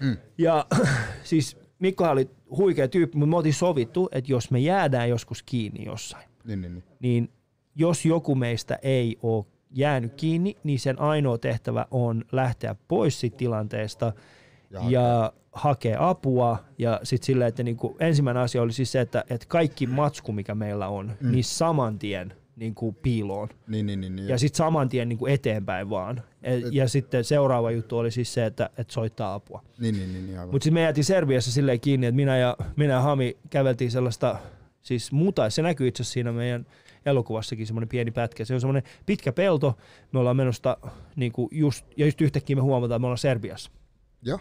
Mm. 0.00 0.16
ja 0.38 0.66
siis 1.22 1.56
Mikkohan 1.78 2.12
oli 2.12 2.30
huikea 2.56 2.88
tyyppi, 2.88 3.18
mutta 3.18 3.30
me 3.30 3.36
oltiin 3.36 3.54
sovittu, 3.54 4.08
että 4.12 4.32
jos 4.32 4.50
me 4.50 4.58
jäädään 4.58 5.08
joskus 5.08 5.42
kiinni 5.42 5.84
jossain, 5.84 6.28
niin, 6.44 6.60
niin, 6.60 6.72
niin. 6.72 6.84
niin 7.00 7.30
jos 7.74 8.06
joku 8.06 8.34
meistä 8.34 8.78
ei 8.82 9.18
ole 9.22 9.44
jäänyt 9.70 10.14
kiinni, 10.14 10.56
niin 10.64 10.80
sen 10.80 11.00
ainoa 11.00 11.38
tehtävä 11.38 11.86
on 11.90 12.24
lähteä 12.32 12.76
pois 12.88 13.20
siitä 13.20 13.36
tilanteesta 13.36 14.12
Ja 14.70 14.80
ja, 14.80 14.90
ja 14.90 15.32
hakea 15.52 16.08
apua. 16.08 16.64
Ja 16.78 17.00
sitten 17.02 17.26
silleen, 17.26 17.48
että 17.48 17.62
niinku, 17.62 17.96
ensimmäinen 18.00 18.42
asia 18.42 18.62
oli 18.62 18.72
siis 18.72 18.92
se, 18.92 19.00
että, 19.00 19.24
että 19.30 19.46
kaikki 19.48 19.86
matsku, 19.86 20.32
mikä 20.32 20.54
meillä 20.54 20.88
on, 20.88 21.12
mm. 21.20 21.30
niin 21.30 21.44
saman 21.44 21.98
tien 21.98 22.34
niinku 22.56 22.92
piiloon. 22.92 23.48
Niin, 23.66 23.86
niin, 23.86 24.00
niin, 24.00 24.16
niin. 24.16 24.28
Ja 24.28 24.38
sitten 24.38 24.56
saman 24.56 24.88
tien 24.88 25.08
niinku 25.08 25.26
eteenpäin 25.26 25.90
vaan. 25.90 26.22
Et, 26.42 26.64
ja 26.70 26.88
sitten 26.88 27.24
seuraava 27.24 27.70
juttu 27.70 27.98
oli 27.98 28.10
siis 28.10 28.34
se, 28.34 28.46
että, 28.46 28.70
että 28.78 28.92
soittaa 28.92 29.34
apua. 29.34 29.62
Niin, 29.78 29.94
niin, 29.94 30.12
niin, 30.12 30.26
niin. 30.26 30.40
Mutta 30.40 30.64
sitten 30.64 30.74
me 30.74 30.82
jäätiin 30.82 31.04
Serbiassa 31.04 31.52
silleen 31.52 31.80
kiinni, 31.80 32.06
että 32.06 32.16
minä 32.16 32.38
ja, 32.38 32.56
minä 32.76 32.94
ja 32.94 33.00
Hami 33.00 33.36
käveltiin 33.50 33.90
sellaista, 33.90 34.38
siis 34.82 35.12
muuta, 35.12 35.50
se 35.50 35.62
näkyy 35.62 35.88
itse 35.88 36.02
asiassa 36.02 36.12
siinä 36.12 36.32
meidän 36.32 36.66
elokuvassakin 37.06 37.66
semmoinen 37.66 37.88
pieni 37.88 38.10
pätkä. 38.10 38.44
Se 38.44 38.54
on 38.54 38.60
semmoinen 38.60 38.82
pitkä 39.06 39.32
pelto, 39.32 39.78
me 40.12 40.18
ollaan 40.18 40.36
menossa 40.36 40.76
niinku 41.16 41.48
just, 41.52 41.86
ja 41.96 42.06
just 42.06 42.20
yhtäkkiä 42.20 42.56
me 42.56 42.62
huomataan, 42.62 42.96
että 42.96 42.98
me 42.98 43.06
ollaan 43.06 43.18
Serbiassa. 43.18 43.70
Joo. 44.22 44.40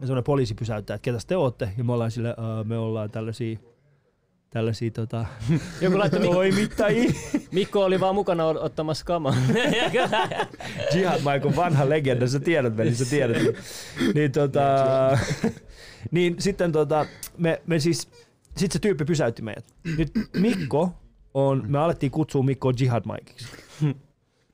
Ja 0.00 0.06
semmoinen 0.06 0.24
poliisi 0.24 0.54
pysäyttää, 0.54 0.94
että 0.94 1.04
ketä 1.04 1.18
te 1.26 1.36
ootte, 1.36 1.70
ja 1.78 1.84
me 1.84 1.92
ollaan 1.92 2.10
sille, 2.10 2.30
uh, 2.30 2.66
me 2.66 2.78
ollaan 2.78 3.10
tällaisia 3.10 3.58
tällaisia 4.50 4.90
tota, 4.90 5.26
Joku 5.80 5.98
laittoi 5.98 6.20
Mikko, 6.20 6.34
toimittajia. 6.34 7.12
Mikko 7.52 7.84
oli 7.84 8.00
vaan 8.00 8.14
mukana 8.14 8.52
ot- 8.52 8.58
ottamassa 8.58 9.04
kamaa. 9.04 9.34
Jihad 10.94 11.18
Mike 11.18 11.48
on 11.48 11.56
vanha 11.56 11.88
legenda, 11.88 12.26
sä 12.26 12.40
tiedät 12.40 12.76
veli, 12.76 12.94
sä 12.94 13.04
tiedät. 13.04 13.42
Niin, 14.14 14.32
tota, 14.32 14.68
niin 16.10 16.36
sitten 16.38 16.72
tota, 16.72 17.06
me, 17.38 17.62
me 17.66 17.80
siis, 17.80 18.08
sit 18.56 18.72
se 18.72 18.78
tyyppi 18.78 19.04
pysäytti 19.04 19.42
meidät. 19.42 19.64
Nyt 19.98 20.10
Mikko 20.36 20.92
on, 21.34 21.64
me 21.66 21.78
alettiin 21.78 22.12
kutsua 22.12 22.42
Mikkoa 22.42 22.72
Jihad 22.80 23.02
Mikeiksi. 23.06 23.46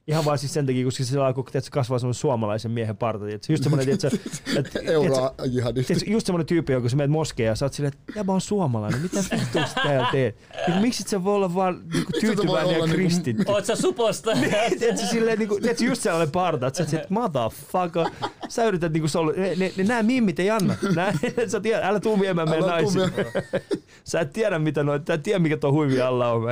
Ihan 0.07 0.25
vaan 0.25 0.39
siis 0.39 0.55
sen 0.55 0.67
takia, 0.67 0.85
koska 0.85 1.05
se 1.05 1.21
alkoi 1.21 1.45
tiedätkö, 1.45 1.71
kasvaa 1.73 1.99
semmoinen 1.99 2.15
suomalaisen 2.15 2.71
miehen 2.71 2.97
parta. 2.97 3.25
Tiedätkö, 3.25 3.53
just 3.53 3.63
semmoinen, 3.63 3.87
tiedätkö, 3.87 4.07
että, 4.27 4.39
tiedätkö, 4.45 4.93
Euro-jihadisti. 4.93 5.87
Tiedätkö, 5.95 6.11
just 6.11 6.27
semmoinen 6.27 6.47
tyyppi, 6.47 6.73
jonka 6.73 6.89
sä 6.89 6.97
menet 6.97 7.11
moskeen 7.11 7.47
ja 7.47 7.55
sä 7.55 7.65
oot 7.65 7.73
silleen, 7.73 7.93
että 8.09 8.25
mä 8.25 8.33
oon 8.33 8.41
suomalainen, 8.41 9.01
mitä 9.01 9.17
vittua 9.33 9.67
sä 9.67 9.75
täällä 9.75 10.09
teet? 10.13 10.37
Niin, 10.69 10.83
miksi 10.83 11.03
et 11.03 11.09
sä 11.09 11.25
voi 11.25 11.35
olla 11.35 11.55
vaan 11.55 11.83
niinku, 11.93 12.13
tyytyväinen 12.21 12.73
ja 12.73 12.79
niinku- 12.79 12.95
kristitty? 12.95 13.45
Oot 13.47 13.65
sä 13.65 13.77
suposta? 13.77 14.31
Tiedätkö, 14.79 15.07
silleen, 15.07 15.39
niinku, 15.39 15.61
tiedätkö, 15.61 15.85
just 15.85 16.03
sellainen 16.03 16.31
parta, 16.33 16.67
että 16.67 16.77
sä 16.77 16.83
oot 16.83 16.89
silleen, 16.89 17.03
että 17.03 17.15
motherfucker, 17.21 18.07
sä 18.49 18.65
yrität 18.65 18.93
niinku 18.93 19.09
solu, 19.09 19.33
ne, 19.37 19.55
ne, 19.59 19.73
ne, 19.77 19.85
nää 19.85 20.03
mimmit 20.03 20.41
ei 20.41 20.51
anna. 20.51 20.77
Nää, 20.97 21.13
sä 21.47 21.61
tiedät, 21.61 21.85
älä 21.85 22.01
tuu 22.01 22.21
viemään 22.21 22.51
meidän 22.51 22.69
naisia. 22.69 23.09
Sä 24.05 24.21
et 24.21 24.33
tiedä, 24.33 24.59
mitä 24.59 24.83
noin, 24.83 25.03
sä 25.07 25.15
et 25.15 25.23
tiedä, 25.23 25.39
mikä 25.39 25.57
tuo 25.57 25.73
huivi 25.73 26.01
alla 26.01 26.33
on. 26.33 26.43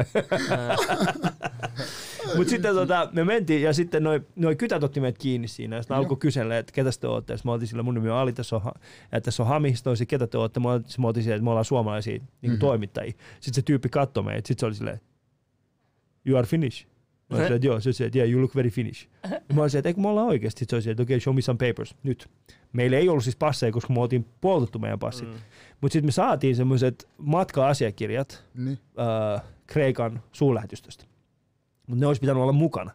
Mutta 2.37 2.51
sitten 2.51 2.75
tota, 2.75 3.09
me 3.13 3.25
mentiin 3.25 3.63
ja 3.63 3.73
sitten 3.73 4.03
noin 4.03 4.27
noi 4.37 4.57
kytät 4.57 4.85
otti 4.85 5.01
meidät 5.01 5.19
kiinni 5.19 5.49
siinä. 5.49 5.77
Ja 5.77 5.83
sitten 5.83 5.97
alkoi 5.97 6.17
kysellä, 6.17 6.59
että 6.59 6.73
ketä 6.73 6.91
te 7.01 7.07
olette. 7.07 7.37
Sitten 7.37 7.49
mä 7.49 7.53
oltiin 7.53 7.69
sillä, 7.69 7.83
mun 7.83 7.95
nimi 7.95 8.11
on 8.11 8.17
Ali, 8.17 8.33
tässä 8.33 8.57
on, 8.57 8.63
ja 9.13 9.21
tässä 9.21 9.43
on 9.43 9.49
Hami. 9.49 9.75
Sitten 9.77 10.07
ketä 10.07 10.27
te 10.27 10.39
olette. 10.39 10.61
Mä 10.61 10.71
oltiin 11.07 11.25
sillä, 11.25 11.37
että 11.37 11.45
me 11.45 11.51
ollaan 11.51 11.65
suomalaisia 11.65 12.13
niin 12.13 12.23
mm-hmm. 12.43 12.59
toimittajia. 12.59 13.13
Sitten 13.41 13.55
se 13.55 13.63
tyyppi 13.63 13.89
katsoi 13.89 14.25
meitä. 14.25 14.49
Sitten 14.49 14.61
se 14.61 14.67
oli 14.67 14.75
silleen, 14.75 15.01
you 16.27 16.39
are 16.39 16.47
Finnish. 16.47 16.92
Mä 17.33 17.37
silleen, 17.37 17.57
että 17.57 17.67
joo, 17.67 17.81
se 17.81 18.05
että 18.07 18.19
yeah, 18.19 18.31
you 18.31 18.41
look 18.41 18.57
very 18.57 18.71
Finnish. 18.71 19.09
Ja 19.23 19.29
mä 19.55 19.69
silleen, 19.69 19.79
että 19.79 19.89
eikö 19.89 20.01
me 20.01 20.09
ollaan 20.09 20.27
oikeasti. 20.27 20.59
Sitten 20.59 20.71
se 20.71 20.77
oli 20.77 20.83
silleen, 20.83 20.93
että 20.95 21.03
okay, 21.03 21.21
show 21.21 21.35
me 21.35 21.43
some 21.43 21.69
papers, 21.69 21.95
nyt. 22.03 22.29
Meillä 22.73 22.97
ei 22.99 23.09
ollut 23.09 23.25
siis 23.25 23.37
passeja, 23.37 23.73
koska 23.73 23.93
me 23.93 24.01
oltiin 24.01 24.27
poltettu 24.41 24.79
meidän 24.79 24.99
passit. 24.99 25.29
Mm. 25.29 25.35
Mutta 25.81 25.93
sitten 25.93 26.07
me 26.09 26.13
saatiin 26.13 26.57
semmoiset 26.57 27.09
matka-asiakirjat 27.19 28.45
Niin. 28.55 28.79
äh, 29.35 29.43
Kreikan 29.67 30.23
suurlähetystöstä. 30.33 31.05
Mutta 31.87 32.01
ne 32.01 32.07
olisi 32.07 32.21
pitänyt 32.21 32.43
olla 32.43 32.53
mukana. 32.53 32.91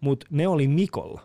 Mutta 0.00 0.26
ne 0.30 0.48
oli 0.48 0.68
Mikolla. 0.68 1.20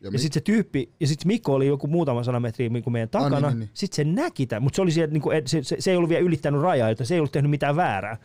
Ja, 0.00 0.10
Ja 0.12 0.18
sitten 0.18 0.34
se 0.34 0.40
tyyppi, 0.40 0.90
ja 1.00 1.06
sitten 1.06 1.26
Mikko 1.28 1.54
oli 1.54 1.66
joku 1.66 1.86
muutama 1.86 2.22
sata 2.22 2.40
metriä 2.40 2.68
niinku 2.68 2.90
meidän 2.90 3.08
Ah, 3.14 3.22
takana. 3.22 3.48
niin, 3.48 3.58
niin, 3.58 3.58
niin. 3.60 3.70
Sitten 3.74 3.96
se 3.96 4.04
näki 4.22 4.46
tämän, 4.46 4.62
mutta 4.62 4.76
se, 4.76 4.82
oli 4.82 4.90
siellä, 4.90 5.12
niinku, 5.12 5.30
et- 5.30 5.46
se, 5.46 5.62
se, 5.62 5.76
se, 5.78 5.90
ei 5.90 5.96
ollut 5.96 6.08
vielä 6.10 6.22
ylittänyt 6.24 6.60
rajaa, 6.62 6.88
joten 6.88 7.06
se 7.06 7.14
ei 7.14 7.20
ollut 7.20 7.32
tehnyt 7.32 7.50
mitään 7.50 7.76
väärää. 7.76 8.16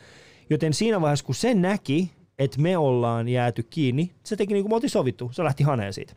Joten 0.49 0.73
siinä 0.73 1.01
vaiheessa, 1.01 1.25
kun 1.25 1.35
se 1.35 1.53
näki, 1.53 2.11
että 2.39 2.61
me 2.61 2.77
ollaan 2.77 3.27
jääty 3.27 3.63
kiinni, 3.63 4.11
se 4.23 4.35
teki 4.35 4.53
niin 4.53 4.63
kuin 4.63 4.71
me 4.71 4.75
oltiin 4.75 4.89
sovittu. 4.89 5.29
Se 5.33 5.43
lähti 5.43 5.63
haneen 5.63 5.93
siitä. 5.93 6.13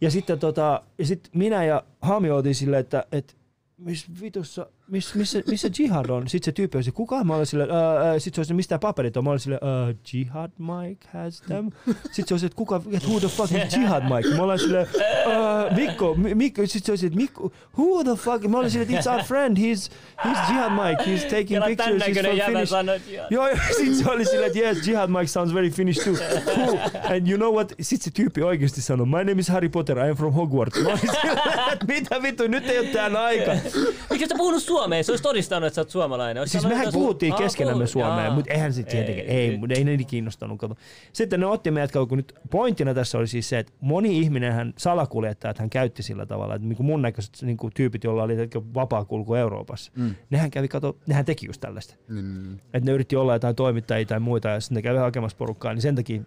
Ja 0.00 0.10
sitten 0.10 0.38
tota, 0.38 0.82
ja 0.98 1.06
sit 1.06 1.30
minä 1.34 1.64
ja 1.64 1.84
Hami 2.00 2.30
oltiin 2.30 2.54
silleen, 2.54 2.80
että, 2.80 3.06
että 3.12 3.34
missä 3.78 4.06
vitussa, 4.20 4.66
miss, 4.90 5.14
missä, 5.14 5.42
missä 5.46 5.68
jihad 5.78 6.08
on? 6.10 6.28
Sitten 6.28 6.44
se 6.44 6.52
tyyppi 6.52 6.78
oli 6.78 6.84
se, 6.84 6.90
kuka? 6.90 7.24
Mä 7.24 7.34
olin 7.36 7.46
silleen, 7.46 7.70
uh, 7.70 7.76
sitten 8.18 8.34
se 8.34 8.40
oli 8.40 8.46
se, 8.46 8.54
mistä 8.54 8.78
paperit 8.78 9.16
on? 9.16 9.24
Mä 9.24 9.30
olin 9.30 9.40
silleen, 9.40 9.60
uh, 9.62 9.94
jihad 10.12 10.50
Mike 10.58 11.08
has 11.12 11.40
them. 11.40 11.70
Sitten 12.12 12.28
se 12.28 12.34
oli 12.34 12.40
se, 12.40 12.46
että 12.46 12.56
kuka, 12.56 12.82
who 13.08 13.20
the 13.20 13.28
fuck 13.28 13.52
is 13.52 13.76
jihad 13.76 14.02
Mike? 14.02 14.36
Mä 14.36 14.42
olin 14.42 14.58
silleen, 14.58 14.86
uh, 15.26 15.76
Mikko, 15.76 16.14
Mi- 16.14 16.34
Mikko, 16.34 16.62
sitten 16.66 16.96
se 16.96 17.00
se, 17.00 17.06
että 17.06 17.16
Mikko, 17.16 17.52
who 17.78 18.04
the 18.04 18.14
fuck? 18.14 18.44
Mä 18.48 18.58
olin 18.58 18.70
silleen, 18.70 18.94
että 18.94 19.10
it's 19.10 19.14
our 19.14 19.24
friend, 19.24 19.56
he's, 19.56 19.90
he's 20.24 20.50
jihad 20.52 20.70
Mike, 20.72 21.02
he's 21.10 21.22
taking 21.22 21.48
Kela 21.48 21.66
pictures, 21.66 22.02
he's 22.02 22.20
from 22.20 22.36
Finnish. 22.46 22.72
joo. 23.12 23.26
Joo. 23.30 23.48
Sitten 23.76 23.94
se 23.96 24.10
oli 24.10 24.24
silleen, 24.24 24.46
että 24.46 24.58
yes, 24.58 24.86
Jihad 24.88 25.10
Mike 25.10 25.26
sounds 25.26 25.54
very 25.54 25.70
Finnish 25.70 26.04
too. 26.04 26.14
Cool. 26.54 26.78
And 27.16 27.28
you 27.28 27.36
know 27.36 27.54
what? 27.54 27.72
Sitten 27.80 28.04
se 28.04 28.10
tyyppi 28.10 28.42
oikeasti 28.42 28.80
sanoi, 28.82 29.06
my 29.06 29.12
name 29.24 29.32
is 29.40 29.48
Harry 29.48 29.68
Potter, 29.68 29.98
I 29.98 30.10
am 30.10 30.16
from 30.16 30.32
Hogwarts. 30.32 30.80
Mä 30.82 30.88
olin 30.88 30.98
silleen, 30.98 31.38
että 31.72 31.86
mitä 31.86 32.22
vittu, 32.22 32.46
nyt 32.46 32.68
ei 32.68 32.78
ole 32.78 32.86
tämän 32.88 33.16
aika. 33.16 33.52
Miksi 34.10 34.24
et 34.24 34.28
sä 34.30 34.34
puhunut 34.36 34.62
suomea? 34.78 35.02
Se 35.02 35.12
olisi 35.12 35.22
todistanut, 35.22 35.66
että 35.66 35.74
sä 35.74 35.80
oot 35.80 35.90
suomalainen. 35.90 36.40
Ois 36.40 36.52
Siis 36.52 36.62
sanonut, 36.62 36.74
mehän 36.76 36.88
että- 36.88 36.98
puhuttiin 36.98 37.32
Aa, 37.32 37.38
keskenämme 37.38 37.84
jaa. 37.98 38.34
mutta 38.34 38.52
eihän 38.52 38.72
sitten 38.72 38.96
tietenkin, 38.96 39.24
ei, 39.24 39.58
mutta 39.58 39.74
ei 39.74 39.84
ne 39.84 39.96
kiinnostanut. 40.04 40.58
Kato. 40.58 40.76
Sitten 41.12 41.40
ne 41.40 41.46
otti 41.46 41.70
meidät, 41.70 41.92
kun 42.08 42.18
nyt 42.18 42.34
pointtina 42.50 42.94
tässä 42.94 43.18
oli 43.18 43.26
siis 43.26 43.48
se, 43.48 43.58
että 43.58 43.72
moni 43.80 44.18
ihminenhän 44.18 44.72
salakuljettajat 44.78 45.58
hän 45.58 45.70
käytti 45.70 46.02
sillä 46.02 46.26
tavalla, 46.26 46.54
että 46.54 46.68
niin 46.68 46.76
kuin 46.76 46.86
mun 46.86 47.02
näköiset 47.02 47.42
niin 47.42 47.56
kuin 47.56 47.72
tyypit, 47.76 48.04
joilla 48.04 48.22
oli 48.22 48.36
vapaa 48.74 49.04
kulku 49.04 49.34
Euroopassa, 49.34 49.92
mm. 49.94 50.14
nehän 50.30 50.50
kävi, 50.50 50.68
kato, 50.68 50.96
nehän 51.06 51.24
teki 51.24 51.46
just 51.46 51.60
tällaista. 51.60 51.94
niin, 52.08 52.34
niin, 52.34 52.42
niin. 52.42 52.60
että 52.74 52.90
ne 52.90 52.92
yritti 52.92 53.16
olla 53.16 53.32
jotain 53.32 53.56
toimittajia 53.56 54.06
tai 54.06 54.20
muita 54.20 54.48
ja 54.48 54.60
sitten 54.60 54.74
ne 54.76 54.82
kävi 54.82 54.98
hakemassa 54.98 55.36
porukkaa, 55.38 55.74
niin 55.74 55.82
sen 55.82 55.94
takia 55.94 56.22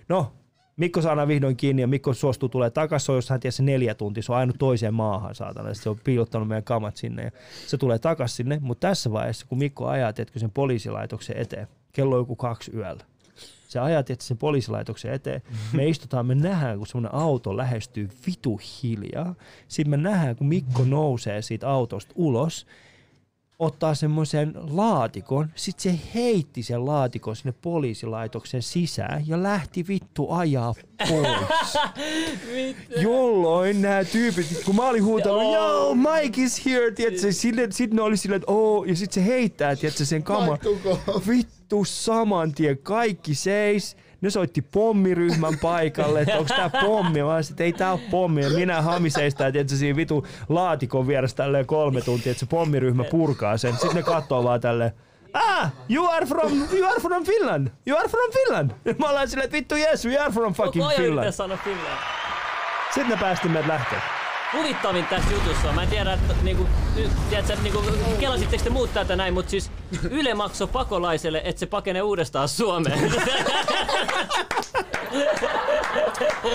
No, 0.09 0.33
Mikko 0.77 1.03
saadaan 1.03 1.29
vihdoin 1.29 1.57
kiinni 1.57 1.83
ja 1.83 1.89
Mikko 1.89 2.15
suostuu 2.15 2.49
tulee 2.49 2.71
takaisin, 2.71 3.07
se 3.07 3.13
on 3.13 3.19
jossain 3.19 3.41
tiedä, 3.41 3.53
se 3.53 3.63
neljä 3.63 3.95
tuntia, 3.95 4.23
se 4.23 4.33
on 4.33 4.39
ainut 4.39 4.57
toiseen 4.59 4.95
maahan 4.95 5.35
saatana, 5.35 5.75
se 5.75 5.89
on 5.89 5.99
piilottanut 6.05 6.49
meidän 6.49 6.65
kamat 6.65 6.97
sinne 6.97 7.23
ja 7.23 7.31
se 7.67 7.77
tulee 7.77 7.99
takaisin 7.99 8.37
sinne, 8.37 8.59
mutta 8.63 8.89
tässä 8.89 9.13
vaiheessa, 9.13 9.47
kun 9.49 9.59
Mikko 9.59 9.87
ajaa, 9.87 10.13
tiedätkö, 10.13 10.39
sen 10.39 10.51
poliisilaitoksen 10.51 11.37
eteen, 11.37 11.69
kello 11.93 12.15
on 12.15 12.21
joku 12.21 12.37
kaksi 12.37 12.71
yöllä, 12.77 13.05
se 13.69 13.81
ajaa 13.81 14.03
tietysti 14.03 14.29
sen 14.29 14.39
poliisilaitoksen 14.39 15.13
eteen. 15.13 15.43
Me 15.73 15.89
istutaan, 15.89 16.27
me 16.27 16.35
nähdään, 16.35 16.79
kun 16.79 16.87
semmoinen 16.87 17.15
auto 17.15 17.57
lähestyy 17.57 18.09
vitu 18.27 18.61
hiljaa. 18.83 19.35
Sitten 19.69 19.91
me 19.91 19.97
nähdään, 19.97 20.37
kun 20.37 20.47
Mikko 20.47 20.85
nousee 20.85 21.43
siitä 21.43 21.71
autosta 21.71 22.13
ulos. 22.15 22.67
Ottaa 23.59 23.95
semmoisen 23.95 24.55
laatikon, 24.71 25.51
sit 25.55 25.81
se 25.81 25.99
heitti 26.15 26.63
sen 26.63 26.87
laatikon 26.87 27.37
sinne 27.37 27.55
poliisilaitoksen 27.63 28.63
sisään 28.63 29.29
ja 29.29 29.43
lähti 29.43 29.89
vittu 29.89 30.31
ajaa 30.31 30.75
pois. 31.09 31.79
Jolloin 33.03 33.83
nämä 33.83 34.05
tyypit, 34.05 34.63
kun 34.65 34.77
mä 34.77 34.89
olin 34.89 35.05
huutanut, 35.05 35.43
yo, 35.55 35.95
Mike 35.95 36.43
is 36.43 36.67
here, 36.67 36.91
tiedätkö, 36.91 37.33
sitten 37.33 37.73
sit 37.73 37.93
ne 37.93 38.03
oli 38.03 38.17
silleen, 38.17 38.43
että 38.43 38.53
oh, 38.53 38.85
ja 38.85 38.97
sit 38.97 39.13
se 39.13 39.25
heittää, 39.25 39.77
tiedätkö, 39.77 40.05
sen 40.05 40.23
kaman. 40.23 40.59
Vittu 41.29 41.85
saman 41.85 42.53
tien, 42.53 42.79
kaikki 42.79 43.35
seis. 43.35 43.97
Ne 44.25 44.31
soitti 44.31 44.63
pommiryhmän 44.63 45.59
paikalle, 45.63 46.21
että 46.21 46.39
onko 46.39 46.55
tää 46.57 46.71
pommi. 46.81 47.23
Mä 47.23 47.39
että 47.51 47.65
ei 47.65 47.73
tää 47.73 47.93
ole 47.93 48.01
pommi. 48.11 48.43
Ja 48.43 48.51
minä 48.51 48.83
hamiseista, 48.83 49.47
että 49.47 49.65
se 49.67 49.77
siinä 49.77 49.97
vitu 49.97 50.27
laatikon 50.49 51.07
vieressä 51.07 51.37
tälleen 51.37 51.67
kolme 51.67 52.01
tuntia, 52.01 52.31
että 52.31 52.41
se 52.41 52.47
pommiryhmä 52.47 53.05
purkaa 53.05 53.57
sen. 53.57 53.73
Sitten 53.73 53.95
ne 53.95 54.03
katsoo 54.03 54.45
vaan 54.45 54.61
tälleen, 54.61 54.93
Ah, 55.33 55.73
you 55.91 56.09
are 56.11 56.27
from 56.27 56.53
you 56.73 56.89
are 56.91 57.01
from 57.01 57.25
Finland. 57.25 57.69
You 57.87 57.99
are 57.99 58.09
from 58.09 58.31
Finland. 58.33 58.71
Mä 58.99 59.09
ollaan 59.09 59.29
silleen, 59.29 59.45
että 59.45 59.57
vittu 59.57 59.75
yes, 59.77 60.07
we 60.07 60.19
are 60.19 60.33
from 60.33 60.55
fucking 60.55 60.85
Koko 60.85 60.87
ajan 60.87 61.03
Finland. 61.03 61.25
yrittää 61.27 61.31
sanoa 61.37 61.57
Finland. 61.65 61.99
Sitten 62.95 63.09
ne 63.09 63.17
päästi 63.17 63.49
meidät 63.49 63.67
lähteä. 63.69 64.01
Huvittavin 64.57 65.07
tässä 65.07 65.31
jutussa 65.33 65.69
on, 65.69 65.75
mä 65.75 65.83
en 65.83 65.89
tiedä, 65.89 66.13
että 66.13 66.35
niinku, 66.43 66.67
tiedätkö, 67.31 67.57
niinku, 67.63 67.83
kelasitteko 68.21 68.65
te 68.65 68.71
muut 68.71 68.95
tätä 68.95 69.17
näin, 69.17 69.35
mutta 69.35 69.51
siis 69.51 69.71
Yle 70.11 70.35
maksoi 70.35 70.67
pakolaiselle, 70.67 71.41
että 71.45 71.61
se 71.61 71.67
pakenee 71.67 72.03
uudestaan 72.03 72.49
Suomeen. 72.49 73.13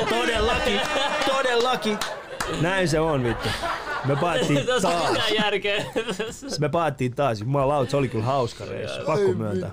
Todellakin, 0.10 0.82
todellakin. 1.26 1.98
Näin 2.62 2.90
se 2.90 3.00
on 3.00 3.24
vittu. 3.24 3.50
Me 4.06 4.16
paattiin 4.16 4.66
taas. 4.82 5.32
järkeä. 5.32 5.86
Me 6.60 6.70
paattiin 6.70 7.16
taas. 7.16 7.40
Jumalaut, 7.40 7.90
se 7.90 7.98
oli 7.98 8.08
kyllä 8.08 8.24
hauska 8.24 8.66
reissu. 8.66 9.00
Pakko 9.06 9.34
myöntää. 9.34 9.72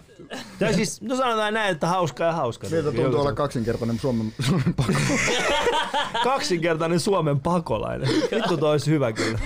Tai 0.59 0.75
siis, 0.75 1.03
no 1.03 1.17
sanotaan 1.17 1.55
näin, 1.55 1.73
että 1.73 1.87
hauska 1.87 2.25
ja 2.25 2.33
hauska. 2.33 2.69
Miltä 2.69 2.93
tuntuu 2.93 3.21
olla 3.21 3.33
kaksinkertainen 3.33 3.99
Suomen, 3.99 4.33
Suomen 4.41 4.75
pakko? 4.75 4.93
kaksinkertainen 6.25 7.01
Suomen 7.01 7.41
pakolainen. 7.41 8.09
Vittu 8.09 8.57
toi 8.57 8.71
olisi 8.71 8.91
hyvä 8.91 9.13
kyllä. 9.13 9.39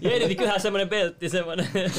Ja 0.00 0.10
Editi 0.10 0.34
kyllähän 0.34 0.60
semmonen 0.60 0.88
beltti, 0.88 1.28
semmonen. 1.28 1.68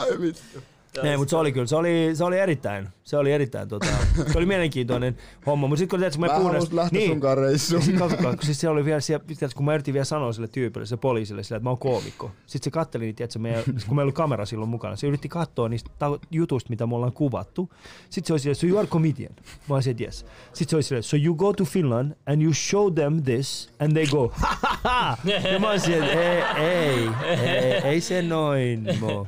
Ai 0.00 0.20
vittu. 0.20 0.71
Ei, 1.02 1.16
mutta 1.16 1.30
se 1.30 1.36
oli 1.36 1.52
kyllä, 1.52 1.66
se 1.66 1.76
oli, 1.76 2.10
se 2.14 2.24
oli 2.24 2.38
erittäin, 2.38 2.88
se 3.04 3.16
oli 3.16 3.32
erittäin, 3.32 3.68
tota, 3.68 3.86
se 4.32 4.38
oli 4.38 4.46
mielenkiintoinen 4.46 5.16
homma. 5.46 5.66
Mutta 5.66 5.78
sitten 5.78 5.90
kun, 5.90 5.98
tiedätkö, 5.98 6.18
kun 6.18 6.26
Mä 6.26 6.32
mä 6.32 6.38
puhun 6.38 6.76
lähteä 6.76 6.98
niin, 6.98 7.10
sunkaan 7.10 7.38
reissuun. 7.38 7.82
Sitten 7.82 7.98
katsokaa, 8.00 8.36
kun 8.36 8.44
siis 8.44 8.60
se 8.60 8.68
oli 8.68 8.84
vielä 8.84 9.00
siellä, 9.00 9.24
kun 9.56 9.64
mä 9.64 9.74
yritin 9.74 9.94
vielä 9.94 10.04
sanoa 10.04 10.32
sille 10.32 10.48
tyypille, 10.48 10.86
sille 10.86 11.00
poliisille, 11.00 11.42
sille, 11.42 11.56
että 11.56 11.64
mä 11.64 11.70
oon 11.70 11.78
koomikko. 11.78 12.30
Sitten 12.46 12.64
se 12.64 12.70
katteli 12.70 13.04
niitä, 13.04 13.16
tiedätkö, 13.16 13.38
meidän, 13.38 13.62
kun 13.86 13.96
meillä 13.96 14.08
oli 14.08 14.12
kamera 14.12 14.46
silloin 14.46 14.68
mukana, 14.70 14.96
se 14.96 15.06
yritti 15.06 15.28
katsoa 15.28 15.68
niistä 15.68 15.90
ta- 15.98 16.18
jutuista, 16.30 16.70
mitä 16.70 16.86
me 16.86 16.94
ollaan 16.94 17.12
kuvattu. 17.12 17.70
Sitten 18.10 18.26
se 18.26 18.32
oli 18.32 18.40
silleen, 18.40 18.56
so 18.56 18.66
you 18.66 18.78
are 18.78 18.86
comedian. 18.86 19.32
Mä 19.68 19.74
olisin, 19.74 19.90
että 19.90 20.04
yes. 20.04 20.26
Sitten 20.52 20.68
se 20.70 20.76
oli 20.76 20.82
silleen, 20.82 21.02
so 21.02 21.16
you 21.16 21.34
go 21.34 21.52
to 21.52 21.64
Finland 21.64 22.12
and 22.26 22.42
you 22.42 22.52
show 22.54 22.94
them 22.94 23.22
this 23.22 23.70
and 23.78 23.92
they 23.92 24.06
go, 24.06 24.28
ha 24.34 24.58
ha 24.62 24.78
ha. 24.84 25.18
Ja 25.52 25.58
mä 25.58 25.70
olisin, 25.70 25.94
että 25.94 26.12
ei, 26.12 27.08
ei, 27.26 27.38
ei, 27.38 27.72
ei 27.72 28.00
se 28.00 28.22
noin, 28.22 28.88
mo. 29.00 29.26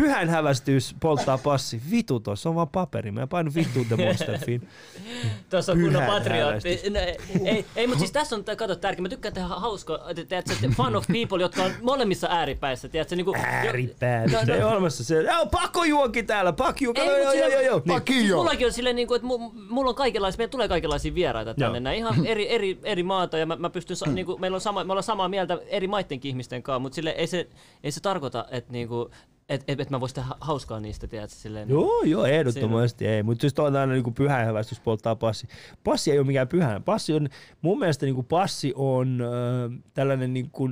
Pyhän 0.00 0.28
hävästys 0.28 0.94
polttaa 1.00 1.38
passi. 1.38 1.80
Vitu 1.90 2.20
tossa 2.20 2.48
on 2.48 2.54
vaan 2.54 2.68
paperi. 2.68 3.10
Mä 3.10 3.26
painu 3.26 3.50
vittu 3.54 3.84
the 3.84 3.96
monster 3.96 4.38
film. 4.46 4.62
Tuossa 5.50 5.72
on 5.72 5.80
kunnon 5.80 6.02
patriotti. 6.02 6.90
No, 6.90 7.00
ei, 7.44 7.66
ei 7.76 7.86
mutta 7.86 7.98
siis 7.98 8.12
tässä 8.12 8.36
on, 8.36 8.44
kato, 8.56 8.76
tärkeä. 8.76 9.02
Mä 9.02 9.08
tykkään 9.08 9.34
tehdä 9.34 9.48
hauskoa, 9.48 9.98
tiedätkö, 10.14 10.52
että 10.52 10.68
fan 10.76 10.96
of 10.96 11.04
people, 11.06 11.42
jotka 11.42 11.62
on 11.62 11.72
molemmissa 11.82 12.26
ääripäissä. 12.30 12.88
Tiedätkö, 12.88 13.16
niin 13.16 13.24
kuin, 13.24 13.36
Ääripäät. 13.40 14.30
No, 14.32 14.38
no. 14.46 14.54
ei 14.54 14.62
ole 14.62 14.72
olemassa 14.72 15.04
se. 15.04 15.22
Joo, 15.22 15.46
pakkojuoki 15.46 16.22
täällä, 16.22 16.52
pakkojuoki. 16.52 17.00
Ei, 17.00 17.06
Joo, 17.22 17.32
joo, 17.32 17.48
joo, 17.48 17.60
joo. 17.60 17.82
Niin. 17.84 17.94
Paki 17.94 18.28
joo. 18.28 18.38
Mullakin 18.42 18.66
on 18.66 18.72
silleen, 18.72 18.96
niin 18.96 19.08
kuin, 19.08 19.16
että 19.16 19.28
mu- 19.28 19.68
mulla 19.70 19.88
on 19.88 19.94
kaikenlaisia, 19.94 20.38
meillä 20.38 20.50
tulee 20.50 20.68
kaikenlaisia 20.68 21.14
vieraita 21.14 21.54
tänne, 21.54 21.80
näin 21.80 21.98
ihan 21.98 22.26
eri, 22.26 22.50
eri, 22.54 22.78
eri 22.84 23.02
maata 23.02 23.38
ja 23.38 23.46
mä, 23.46 23.56
mä 23.56 23.70
pystyn, 23.70 23.96
sa- 23.96 24.06
niin 24.10 24.26
kuin, 24.26 24.40
meillä 24.40 24.54
on 24.54 24.60
sama, 24.60 24.84
me 24.84 24.92
ollaan 24.92 25.02
samaa 25.02 25.28
mieltä 25.28 25.58
eri 25.66 25.88
maittenkin 25.88 26.28
ihmisten 26.28 26.62
kanssa, 26.62 26.78
mutta 26.78 26.94
sille 26.96 27.10
ei 27.10 27.26
se, 27.26 27.48
ei 27.84 27.92
se 27.92 28.00
tarkoita, 28.00 28.44
että 28.50 28.72
niin 28.72 28.88
kuin, 28.88 29.10
et, 29.50 29.64
et, 29.68 29.80
et 29.80 29.90
mä 29.90 30.00
voisin 30.00 30.14
tehdä 30.14 30.28
hauskaa 30.40 30.80
niistä, 30.80 31.06
tiedätkö, 31.06 31.36
silleen. 31.36 31.68
Joo, 31.68 32.02
joo, 32.02 32.24
ehdottomasti 32.24 33.06
ei. 33.06 33.22
Mutta 33.22 33.46
just 33.46 33.58
on 33.58 33.76
aina 33.76 33.92
niinku 33.92 34.10
pyhä 34.10 34.44
hävästys 34.44 34.80
polttaa 34.80 35.16
passi. 35.16 35.46
Passi 35.84 36.10
ei 36.10 36.18
ole 36.18 36.26
mikään 36.26 36.48
pyhä. 36.48 36.80
Passi 36.80 37.12
on, 37.12 37.28
mun 37.62 37.78
mielestä 37.78 38.06
niinku 38.06 38.22
passi 38.22 38.72
on 38.76 39.20
äh, 39.20 39.80
tällainen 39.94 40.34
niinku... 40.34 40.70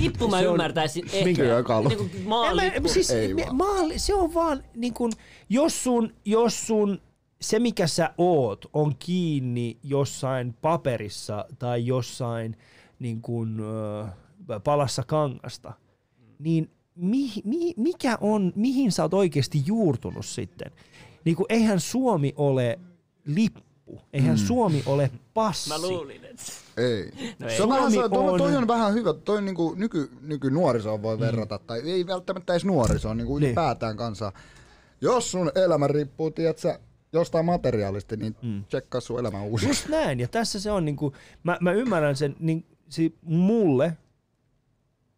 Lippu 0.00 0.28
mä 0.28 0.40
ymmärtäisin 0.40 1.04
ehkä. 1.12 1.24
Minkä 1.24 1.42
työkalu? 1.42 1.88
Niin 1.88 1.98
kuin 1.98 2.10
maalippu. 2.24 2.88
siis, 2.88 3.10
Ei 3.10 3.34
me, 3.34 3.46
maali, 3.52 3.98
se 3.98 4.14
on 4.14 4.34
vaan 4.34 4.64
niin 4.74 4.94
kun, 4.94 5.12
jos 5.48 5.84
sun, 5.84 6.14
jos 6.24 6.66
sun 6.66 7.00
se 7.40 7.58
mikä 7.58 7.86
sä 7.86 8.14
oot 8.18 8.66
on 8.72 8.96
kiinni 8.98 9.78
jossain 9.82 10.54
paperissa 10.62 11.44
tai 11.58 11.86
jossain 11.86 12.56
niin 12.98 13.22
kun, 13.22 13.60
ö, 13.60 14.60
palassa 14.64 15.02
kangasta, 15.06 15.72
niin 16.38 16.70
mi, 16.96 17.32
mi, 17.44 17.74
mikä 17.76 18.18
on, 18.20 18.52
mihin 18.56 18.92
sä 18.92 19.02
oot 19.02 19.14
oikeasti 19.14 19.62
juurtunut 19.66 20.26
sitten? 20.26 20.70
Niin 21.24 21.36
kun, 21.36 21.46
eihän 21.48 21.80
Suomi 21.80 22.32
ole 22.36 22.78
lippu, 23.26 24.00
eihän 24.12 24.36
mm. 24.38 24.46
Suomi 24.46 24.82
ole 24.86 25.10
passi. 25.34 25.68
Mä 25.68 25.78
luulin, 25.82 26.24
että... 26.24 26.42
Ei. 26.76 27.10
No 27.38 27.48
ei. 27.48 27.56
se 27.56 27.62
on 27.62 27.68
vähän, 27.68 27.90
se, 27.90 27.94
Suomi 27.94 28.08
toi, 28.14 28.28
on- 28.30 28.38
toi 28.38 28.56
on 28.56 28.68
vähän 28.68 28.94
hyvä. 28.94 29.12
Toi 29.12 29.42
niinku 29.42 29.74
nyky, 29.74 30.10
nykynuorisoon 30.20 31.02
voi 31.02 31.20
verrata, 31.20 31.58
tai 31.58 31.80
ei 31.80 32.06
välttämättä 32.06 32.52
edes 32.52 32.64
nuorisoon, 32.64 33.16
niinku 33.16 33.38
Niin. 33.38 33.46
ylipäätään 33.46 33.96
kanssa. 33.96 34.32
Jos 35.00 35.30
sun 35.30 35.50
elämä 35.54 35.86
riippuu, 35.86 36.30
tiedätkö, 36.30 36.78
jostain 37.12 37.44
materiaalista, 37.44 38.16
niin 38.16 38.36
mm. 38.42 38.64
tsekkaa 38.64 39.00
sun 39.00 39.20
elämä 39.20 39.42
uusi. 39.42 39.66
Just 39.68 39.88
näin, 39.88 40.20
ja 40.20 40.28
tässä 40.28 40.60
se 40.60 40.70
on 40.70 40.84
niinku, 40.84 41.12
mä, 41.42 41.58
mä 41.60 41.72
ymmärrän 41.72 42.16
sen, 42.16 42.36
niin 42.40 42.66
si, 42.88 43.14
mulle 43.22 43.96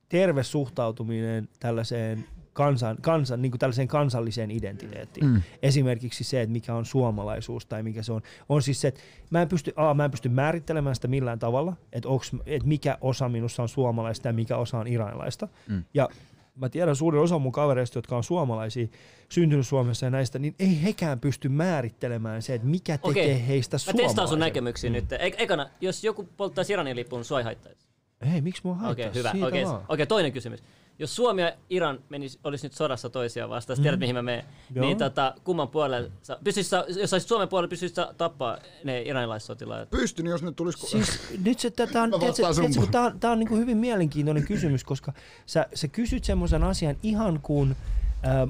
terve 0.09 0.43
suhtautuminen 0.43 1.49
tällaiseen 1.61 2.25
kansan, 2.53 2.97
kansan, 3.01 3.43
niin 3.43 3.53
kuin 3.53 3.59
tällaiseen 3.59 3.89
kansalliseen 3.89 4.51
identiteettiin. 4.51 5.27
Mm. 5.27 5.43
Esimerkiksi 5.63 6.25
se, 6.25 6.41
että 6.41 6.53
mikä 6.53 6.75
on 6.75 6.85
suomalaisuus 6.85 7.67
tai 7.67 7.83
mikä 7.83 8.03
se 8.03 8.13
on, 8.13 8.23
on 8.49 8.63
siis 8.63 8.81
se, 8.81 8.89
että 8.89 9.01
mä 9.31 9.43
en 9.43 9.49
pysty, 9.49 9.73
a, 9.77 9.95
mä 9.95 10.05
en 10.05 10.11
pysty 10.11 10.29
määrittelemään 10.29 10.95
sitä 10.95 11.09
millään 11.09 11.39
tavalla, 11.39 11.77
että, 11.93 12.09
onks, 12.09 12.33
että 12.47 12.69
mikä 12.69 12.99
osa 13.01 13.29
minussa 13.29 13.63
on 13.63 13.69
suomalaista 13.69 14.29
ja 14.29 14.33
mikä 14.33 14.57
osa 14.57 14.79
on 14.79 14.87
iranilaista. 14.87 15.49
Mm. 15.69 15.85
Ja 15.95 16.09
mä 16.57 16.69
tiedän 16.69 16.97
suurin 16.97 17.23
osa 17.23 17.39
mun 17.39 17.53
kavereista, 17.53 17.99
jotka 17.99 18.17
on 18.17 18.25
suomalaisia, 18.25 18.87
syntynyt 19.29 19.67
Suomessa 19.67 20.07
ja 20.07 20.11
näistä, 20.11 20.39
niin 20.39 20.55
ei 20.59 20.83
hekään 20.83 21.21
pysty 21.21 21.49
määrittelemään 21.49 22.43
se, 22.43 22.55
että 22.55 22.69
mikä 22.69 22.99
tekee 22.99 23.11
Okei, 23.11 23.47
heistä 23.49 23.75
Mä 23.75 23.79
suomalaisia. 23.79 24.09
testaan 24.09 24.29
sun 24.29 24.39
näkemyksiä 24.39 24.91
nyt. 24.91 25.13
E- 25.13 25.19
ekana, 25.39 25.71
jos 25.81 26.05
joku 26.05 26.29
polttaisi 26.37 26.73
Iranin 26.73 26.97
lipun, 26.97 27.25
sua 27.25 27.39
ei 27.39 27.45
haittaisi. 27.45 27.94
Ei, 28.21 28.41
miksi 28.41 28.63
mua 28.65 28.75
haittaa? 28.75 29.09
Okei, 29.09 29.21
hyvä. 29.21 29.31
Siitä 29.31 29.47
Okei, 29.47 29.65
vaan. 29.65 29.85
okei, 29.89 30.07
toinen 30.07 30.33
kysymys. 30.33 30.63
Jos 30.99 31.17
Suomi 31.17 31.43
ja 31.43 31.53
Iran 31.71 31.99
menis, 32.09 32.39
olisi 32.45 32.67
nyt 32.67 32.73
sodassa 32.73 33.11
toisiaan 33.11 33.51
vastaan, 33.51 33.79
mm. 33.79 33.83
tiedät 33.83 34.01
mihin 34.01 34.15
mä 34.15 34.23
menen, 34.23 34.45
Joo. 34.75 34.87
niin 34.87 34.99
tota, 34.99 35.35
kumman 35.45 35.69
puolelle, 35.69 36.11
sä, 36.23 36.39
pystyisit 36.45 36.71
sä, 36.71 36.85
jos 37.01 37.13
olisit 37.13 37.29
Suomen 37.29 37.49
puolella, 37.49 37.69
pystyisit 37.69 37.97
sä 37.97 38.15
tappaa 38.19 38.59
ne 38.85 39.03
iranilaissotilaat? 39.03 39.91
Pystyn, 39.91 40.27
jos 40.27 40.43
nyt 40.43 40.57
tulisi... 40.57 40.87
Siis 40.87 41.21
nyt 41.45 41.59
se, 41.59 41.71
tää 41.71 42.03
on, 42.03 42.11
tiedätkö, 42.21 42.43
tiedätkö, 42.43 42.81
kun 42.81 42.91
tää 42.91 43.03
on, 43.03 43.21
tää 43.21 43.31
on 43.31 43.39
niinku 43.39 43.57
hyvin 43.57 43.77
mielenkiintoinen 43.77 44.47
kysymys, 44.47 44.85
koska 44.85 45.13
sä, 45.47 45.67
sä 45.75 45.89
kysyt 45.89 46.25
semmoisen 46.25 46.65
asian 46.65 46.97
ihan 47.03 47.41
kuin 47.43 47.77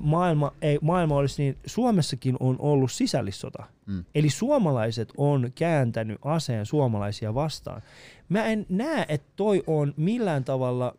maailma, 0.02 0.52
ei, 0.62 0.78
maailma 0.82 1.16
olisi 1.16 1.42
niin, 1.42 1.56
Suomessakin 1.66 2.36
on 2.40 2.56
ollut 2.58 2.92
sisällissota. 2.92 3.64
Mm. 3.86 4.04
Eli 4.14 4.30
suomalaiset 4.30 5.12
on 5.16 5.52
kääntänyt 5.54 6.18
aseen 6.24 6.66
suomalaisia 6.66 7.34
vastaan. 7.34 7.82
Mä 8.28 8.44
en 8.44 8.66
näe, 8.68 9.06
että 9.08 9.32
toi 9.36 9.62
on 9.66 9.94
millään 9.96 10.44
tavalla 10.44 10.96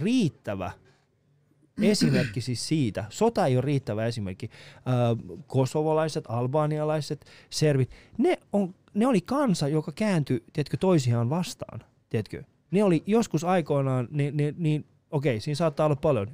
riittävä 0.00 0.70
esimerkki 1.82 2.40
siis 2.40 2.68
siitä. 2.68 3.04
Sota 3.08 3.46
ei 3.46 3.56
ole 3.56 3.64
riittävä 3.64 4.06
esimerkki. 4.06 4.50
Kosovolaiset, 5.46 6.24
albaanialaiset, 6.28 7.24
servit, 7.50 7.90
ne, 8.18 8.38
on, 8.52 8.74
ne 8.94 9.06
oli 9.06 9.20
kansa, 9.20 9.68
joka 9.68 9.92
kääntyi, 9.92 10.44
tiedätkö, 10.52 10.76
toisiaan 10.76 11.30
vastaan. 11.30 11.80
Tiedätkö? 12.10 12.42
Ne 12.70 12.84
oli 12.84 13.02
joskus 13.06 13.44
aikoinaan, 13.44 14.08
niin, 14.10 14.36
niin, 14.36 14.54
niin 14.58 14.84
okei, 15.10 15.40
siinä 15.40 15.54
saattaa 15.54 15.86
olla 15.86 15.96
paljon. 15.96 16.28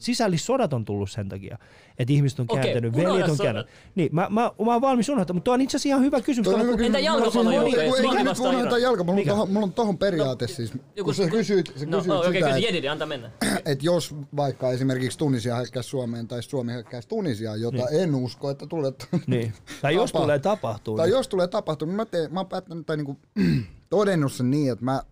Sisällissodat 0.00 0.72
on 0.72 0.84
tullut 0.84 1.10
sen 1.10 1.28
takia, 1.28 1.58
että 1.98 2.12
ihmiset 2.12 2.40
on 2.40 2.46
Okei, 2.48 2.62
kääntänyt, 2.62 2.94
unohda 2.94 3.10
veljet 3.12 3.30
on 3.30 3.36
kääntänyt. 3.38 3.70
Niin, 3.94 4.08
mä, 4.12 4.22
mä, 4.30 4.50
mä 4.64 4.72
oon 4.72 4.80
valmis 4.80 5.08
unohtaa, 5.08 5.34
mutta 5.34 5.44
tuo 5.44 5.54
on 5.54 5.60
itse 5.60 5.76
asiassa 5.76 5.88
ihan 5.88 6.00
hyvä 6.02 6.20
kysymys. 6.20 6.44
Toi 6.44 6.54
on 6.54 6.60
hyvä 6.66 6.72
kun- 6.72 6.84
Entä 6.84 6.98
kysymys. 6.98 7.14
jalkapallon 7.22 7.54
joukkoja? 7.54 7.82
Ei, 7.82 7.88
ei 7.88 8.14
nyt 8.14 8.26
vastaan 8.26 8.50
unohdeta 8.54 8.68
Iran. 8.76 8.82
jalkapallo. 8.82 9.12
Mulla 9.12 9.20
Mikä? 9.24 9.32
on 9.32 9.38
tohon- 9.38 9.52
Mulla 9.52 9.66
on 9.66 9.72
tohon 9.72 9.98
periaate 9.98 10.46
siis. 10.46 10.72
Joku- 10.96 11.04
Kun 11.04 11.14
sä 11.14 11.28
kysyit, 11.28 11.66
sä 11.66 11.86
No, 11.86 11.98
kysyit 11.98 12.06
no 12.06 12.18
okei, 12.18 12.32
sitä, 12.32 12.46
kysy 12.46 12.58
että 12.58 12.58
Jedidi, 12.68 12.88
antaa 12.88 13.06
mennä. 13.06 13.30
et 13.64 13.82
jos 13.82 14.14
vaikka 14.36 14.70
esimerkiksi 14.70 15.18
Tunisia 15.18 15.56
hyökkäisi 15.56 15.88
Suomeen 15.88 16.28
tai 16.28 16.42
Suomi 16.42 16.72
hyökkäisi 16.72 17.08
Tunisiaan, 17.08 17.60
jota 17.60 17.88
en 17.88 18.14
usko, 18.14 18.50
että 18.50 18.66
tulee 18.66 18.92
Niin. 19.26 19.52
Tai 19.82 19.94
jos 19.94 20.10
Tapa. 20.12 20.22
tulee 20.24 20.38
tapahtuu. 20.38 20.96
Tai 20.96 21.06
niin- 21.06 21.16
jos 21.16 21.28
tulee 21.28 21.48
tapahtumaan, 21.48 21.90
niin 21.90 21.96
mä, 21.96 22.04
teen, 22.06 22.32
mä 22.32 22.40
oon 22.40 22.46
päättänyt 22.48 22.86
tai 22.86 22.96
niinku, 22.96 23.16
todennut 23.90 24.32
sen 24.32 24.50
niin, 24.50 24.72
että 24.72 24.84
mä 24.84 25.02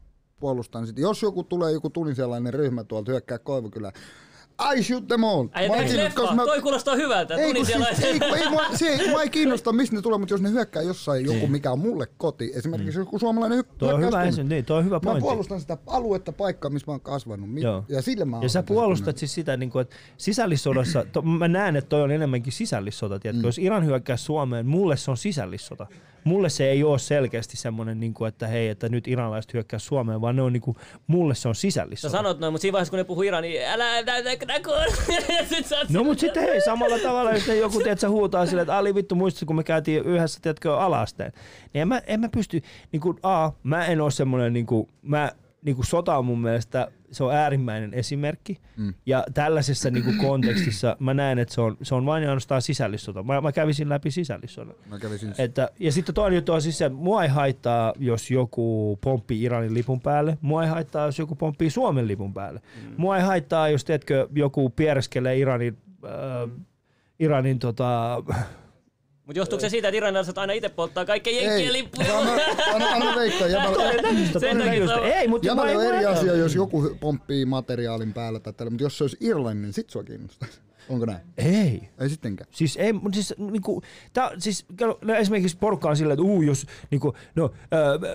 puolustan 0.41 0.87
sitä. 0.87 1.01
Jos 1.01 1.23
joku 1.23 1.45
tulee, 1.45 1.73
joku 1.73 1.91
tunisialainen 1.91 2.55
ryhmä 2.55 2.85
tuolta 2.85 3.11
hyökkää 3.13 3.39
Koivukylään, 3.39 3.93
I 4.77 4.83
shoot 4.83 5.07
them 5.09 5.25
all. 5.25 5.47
Ai, 5.53 5.69
kiinnosta, 5.69 6.23
leffa? 6.23 6.35
mä- 6.35 6.45
Toi 6.45 6.61
kuulostaa 6.63 6.95
hyvältä. 6.97 7.35
ei, 7.35 7.55
kun 7.55 7.67
siis, 7.67 8.05
ei, 8.05 8.19
kun 8.21 8.37
ei, 8.39 8.49
mua, 8.51 8.63
se, 8.75 8.89
ei, 8.89 9.09
mua 9.11 9.23
ei 9.23 9.29
kiinnosta, 9.31 9.73
mistä 9.73 9.97
ne 9.97 10.03
tulee, 10.03 10.19
mutta 10.19 10.35
jos 10.35 10.43
ne 10.43 10.51
hyökkää 10.51 10.83
jossain 10.83 11.25
joku, 11.27 11.47
mikä 11.47 11.73
on 11.73 11.79
mulle 11.79 12.07
koti, 12.19 12.51
esimerkiksi 12.55 12.99
joku 12.99 13.19
suomalainen 13.19 13.59
hy- 13.61 13.67
Toi 13.79 13.95
on 13.95 14.01
hyvä, 14.01 14.23
esi- 14.25 14.45
niin, 14.45 14.65
toi 14.65 14.79
on 14.79 14.85
hyvä 14.85 14.97
Mä 14.97 15.01
pointti. 15.01 15.23
puolustan 15.23 15.61
sitä 15.61 15.77
aluetta, 15.87 16.33
paikkaa, 16.33 16.71
missä 16.71 16.87
mä 16.87 16.93
oon 16.93 17.01
kasvanut. 17.01 17.51
Mi- 17.51 17.63
Joo. 17.63 17.85
Ja 17.89 18.03
sille 18.03 18.25
mä 18.25 18.39
Ja 18.43 18.49
sä 18.49 18.63
puolustat 18.63 19.19
siis 19.19 19.35
sitä, 19.35 19.57
niin 19.57 19.71
kuin, 19.71 19.83
että 19.83 19.97
sisällissodassa, 20.17 21.05
to, 21.13 21.23
mä 21.23 21.49
näen, 21.49 21.77
että 21.77 21.89
toi 21.89 22.03
on 22.03 22.11
enemmänkin 22.11 22.53
sisällissota. 22.53 23.19
Tiedätkö? 23.19 23.43
Mm. 23.43 23.49
Jos 23.49 23.59
Iran 23.59 23.85
hyökkää 23.87 24.17
Suomeen, 24.17 24.67
mulle 24.67 24.97
se 24.97 25.11
on 25.11 25.17
sisällissota. 25.17 25.87
Mulle 26.29 26.49
se 26.49 26.71
ei 26.71 26.85
ole 26.85 26.99
selkeästi 26.99 27.57
semmoinen, 27.57 28.01
niin 28.01 28.15
kuin, 28.15 28.29
että 28.29 28.47
hei, 28.47 28.69
että 28.69 28.89
nyt 28.89 29.09
iranilaiset 29.09 29.55
hyökkää 29.55 29.79
Suomeen, 29.79 30.21
vaan 30.21 30.37
ne 30.37 30.43
on 30.43 30.53
niin 30.53 30.61
kuin, 30.61 30.77
mulle 31.07 31.35
se 31.35 31.49
on 31.49 31.55
Sä 31.55 31.61
sisällissota. 31.61 32.13
sanot 32.13 32.39
noin, 32.39 32.53
mutta 32.53 32.63
siinä 32.63 32.73
vaiheessa 32.73 32.91
kun 32.91 32.99
ne 32.99 33.05
puhuu 33.05 33.23
Iraniin, 33.23 33.67
älä 33.67 34.03
näytä 34.03 34.31
sä 35.69 35.77
No 35.91 36.05
mutta 36.05 36.21
sitten 36.21 36.43
hei, 36.43 36.61
samalla 36.61 36.99
tavalla, 36.99 37.33
jos 37.33 37.47
joku 37.47 37.79
tiedätkö, 37.79 38.09
huutaa 38.09 38.47
silleen, 38.47 38.63
että 38.63 38.77
Ali 38.77 38.95
vittu 38.95 39.15
muistatko, 39.15 39.47
kun 39.47 39.57
me 39.57 39.65
käytiin 39.65 40.05
yhdessä, 40.05 40.41
tiedätkö, 40.43 40.77
alasteen. 40.77 41.33
Niin 41.75 41.83
en 41.83 41.89
mä, 41.89 42.03
en 42.07 42.21
mä 42.21 42.29
pysty, 42.29 42.63
niin 42.93 43.01
kuin, 43.01 43.19
A, 43.23 43.51
mä 43.63 43.87
en 43.87 44.01
ole 44.01 44.11
semmoinen, 44.11 44.53
niin 44.53 44.67
kuin, 44.67 44.89
mä, 45.03 45.33
niin 45.63 45.77
kuin 45.77 45.87
sota 45.87 46.19
on 46.19 46.25
mun 46.25 46.41
mielestä, 46.41 46.89
se 47.11 47.25
on 47.25 47.35
äärimmäinen 47.35 47.95
esimerkki. 47.95 48.61
Mm. 48.77 48.95
Ja 49.07 49.25
tällaisessa 49.35 49.91
niin 49.91 50.05
kuin 50.05 50.19
kontekstissa 50.19 50.97
mä 51.01 51.15
näen, 51.15 51.39
että 51.39 51.55
se 51.55 51.61
on, 51.61 51.77
se 51.83 51.95
on 51.95 52.07
vain 52.07 52.23
ja 52.23 52.29
ainoastaan 52.29 52.63
sisällissota. 52.63 53.23
Mä, 53.23 53.41
mä 53.41 53.53
kävisin 53.53 53.89
läpi 53.89 54.11
sisällissodan. 54.11 54.75
Mä 54.91 54.99
kävisin 54.99 55.35
Että, 55.39 55.71
ja 55.81 55.93
sitten 55.93 56.15
toinen 56.15 56.37
juttu 56.37 56.53
on 56.53 56.63
siis 56.63 56.79
se, 56.79 56.85
että 56.85 56.99
mua 56.99 57.23
ei 57.23 57.29
haittaa, 57.29 57.93
jos 57.99 58.31
joku 58.31 58.99
pomppii 59.01 59.43
Iranin 59.43 59.75
lipun 59.75 60.01
päälle. 60.01 60.39
Mua 60.41 60.65
ei 60.65 60.71
haittaa, 60.71 61.07
jos 61.07 61.19
joku 61.19 61.35
pomppii 61.35 61.71
Suomen 61.71 62.09
lipun 62.09 62.35
päälle. 62.35 62.61
Mm. 62.61 62.95
Mua 62.97 63.17
ei 63.17 63.23
haittaa, 63.23 63.69
jos 63.69 63.85
teetkö, 63.85 64.29
joku 64.35 64.71
piereskelee 64.71 65.39
Iranin, 65.39 65.77
äh, 66.05 66.51
Iranin 67.19 67.59
tota, 67.59 68.23
Mut 69.29 69.37
johtuuko 69.37 69.61
se 69.61 69.69
siitä, 69.69 69.89
että 69.89 69.97
iranilaiset 69.97 70.39
aina 70.39 70.53
itse 70.53 70.69
polttaa 70.69 71.05
kaikkien 71.05 71.45
jenkkien 71.45 71.73
lippuja? 71.73 72.19
Anna, 72.19 72.33
anna, 72.75 72.89
anna 72.91 73.17
veikkaa. 73.17 73.49
Näkystä, 74.03 74.39
Sen 74.39 74.59
takia 74.59 74.85
on- 74.95 75.07
Ei, 75.07 75.29
mutta 75.29 75.47
jämällä 75.47 75.73
mä 75.73 75.79
on 75.79 75.85
eri 75.85 76.05
asia, 76.05 76.35
jos 76.37 76.55
joku 76.55 76.97
pomppii 77.01 77.45
materiaalin 77.45 78.13
päällä 78.13 78.41
tai 78.41 78.53
tällä, 78.53 78.71
mutta 78.71 78.85
jos 78.85 78.99
se 78.99 79.05
olisi 79.05 79.17
Irlannin, 79.21 79.63
niin 79.63 79.73
sit 79.73 79.91
sua 79.91 80.03
kiinnostaisi. 80.05 80.61
Onko 80.89 81.07
näin? 81.07 81.19
Ei. 81.39 81.89
Ei 82.01 82.09
sittenkään. 82.09 82.51
Siis 82.53 82.77
ei, 82.77 82.93
mut 82.93 83.15
siis 83.15 83.35
niinku, 83.39 83.83
tää, 84.13 84.31
siis 84.39 84.67
no 85.03 85.15
esimerkiksi 85.15 85.57
porukka 85.61 85.89
on 85.89 85.97
silleen, 85.97 86.15
että 86.21 86.23
uu, 86.33 86.43
jos 86.43 86.67
niinku, 86.91 87.15
no, 87.35 87.51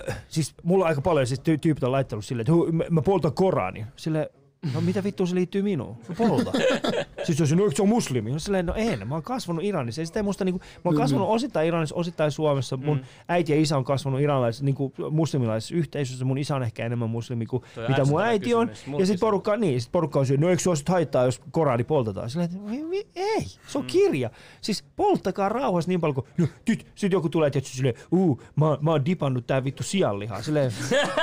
äh, 0.08 0.16
siis 0.28 0.54
mulla 0.62 0.84
on 0.84 0.88
aika 0.88 1.00
paljon 1.00 1.26
siis 1.26 1.40
ty- 1.40 1.58
tyypit 1.60 1.84
on 1.84 1.92
laittanut 1.92 2.24
silleen, 2.24 2.46
että 2.50 2.72
mä, 2.72 2.84
mä 2.90 3.02
poltan 3.02 3.32
Koranin. 3.32 3.86
Silleen, 3.96 4.26
no 4.74 4.80
mitä 4.80 5.04
vittua 5.04 5.26
se 5.26 5.34
liittyy 5.34 5.62
minuun? 5.62 5.96
No 6.08 6.14
polta. 6.18 6.52
siis 7.24 7.40
jos 7.40 7.52
eikö 7.52 7.70
se 7.74 7.82
on 7.82 7.88
muslimi? 7.88 8.30
No 8.30 8.38
silleen, 8.38 8.66
no 8.66 8.74
en, 8.76 9.08
mä 9.08 9.14
oon 9.14 9.22
kasvanut 9.22 9.64
Iranissa. 9.64 10.00
Ja 10.02 10.06
sitä 10.06 10.18
ei 10.18 10.22
musta 10.22 10.44
niinku, 10.44 10.58
mä 10.60 10.80
oon 10.84 10.96
kasvanut 10.96 11.28
osittain 11.28 11.68
Iranissa, 11.68 11.94
osittain 11.94 12.30
Suomessa. 12.30 12.76
Mun 12.76 13.00
äiti 13.28 13.52
ja 13.52 13.60
isä 13.60 13.76
on 13.76 13.84
kasvanut 13.84 14.20
iranlaisessa, 14.20 14.64
niinku 14.64 14.92
muslimilaisessa 15.10 15.74
yhteisössä. 15.74 16.24
Mun 16.24 16.38
isä 16.38 16.56
on 16.56 16.62
ehkä 16.62 16.86
enemmän 16.86 17.10
muslimi 17.10 17.46
kuin 17.46 17.62
Toi 17.74 17.84
on 17.84 17.90
mitä 17.90 18.04
mun 18.04 18.22
äiti 18.22 18.54
on. 18.54 18.68
kysymys. 18.68 18.86
Mulkin 18.86 19.02
Ja 19.02 19.06
sit 19.06 19.18
se 19.18 19.24
on. 19.24 19.28
porukka, 19.28 19.56
niin, 19.56 19.80
sit 19.80 19.92
porukka 19.92 20.18
on 20.18 20.26
silleen, 20.26 20.40
no 20.40 20.48
eikö 20.48 20.62
sua 20.62 20.76
sit 20.76 20.88
haittaa, 20.88 21.24
jos 21.24 21.40
Korani 21.50 21.84
poltetaan? 21.84 22.30
Silleen, 22.30 22.50
että 22.54 22.70
"Vi- 22.70 22.90
vi- 22.90 23.06
ei, 23.16 23.44
se 23.68 23.78
on 23.78 23.84
kirja. 23.84 24.30
Siis 24.60 24.84
polttakaa 24.96 25.48
rauhassa 25.48 25.88
niin 25.88 26.00
paljon 26.00 26.14
kuin, 26.14 26.26
no 26.38 26.46
nyt, 26.68 26.86
sit 26.94 27.12
joku 27.12 27.28
tulee 27.28 27.50
tietysti 27.50 27.76
silleen, 27.76 27.94
uu, 28.12 28.42
mä, 28.56 28.78
mä 28.80 28.90
oon 28.90 29.04
dipannut 29.04 29.46
tää 29.46 29.64
vittu 29.64 29.82
sianlihaa. 29.82 30.42
Silleen, 30.42 30.72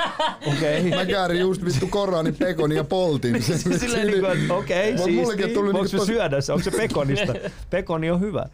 okei. 0.56 0.90
Mä 0.90 1.06
käärin 1.06 1.40
just 1.40 1.64
vittu 1.64 1.86
Koranin 1.86 2.34
pekonin 2.34 2.76
ja 2.76 2.84
poltin. 2.84 3.31
Sen. 3.40 3.78
Silleen 3.80 4.06
niinku, 4.06 4.26
että 4.26 4.54
okei, 4.54 4.92
Mut 4.92 5.00
okay, 5.00 5.14
mullekin 5.14 5.44
siisti. 5.44 5.54
tuli 5.54 5.68
Onko 5.68 5.78
niinku 5.82 5.88
se 5.88 5.96
tosi- 5.96 6.06
syödä 6.06 6.40
se? 6.40 6.52
Onko 6.52 6.64
se 6.64 6.70
pekonista? 6.70 7.34
Pekoni 7.70 8.10
on 8.10 8.20
hyvä. 8.20 8.46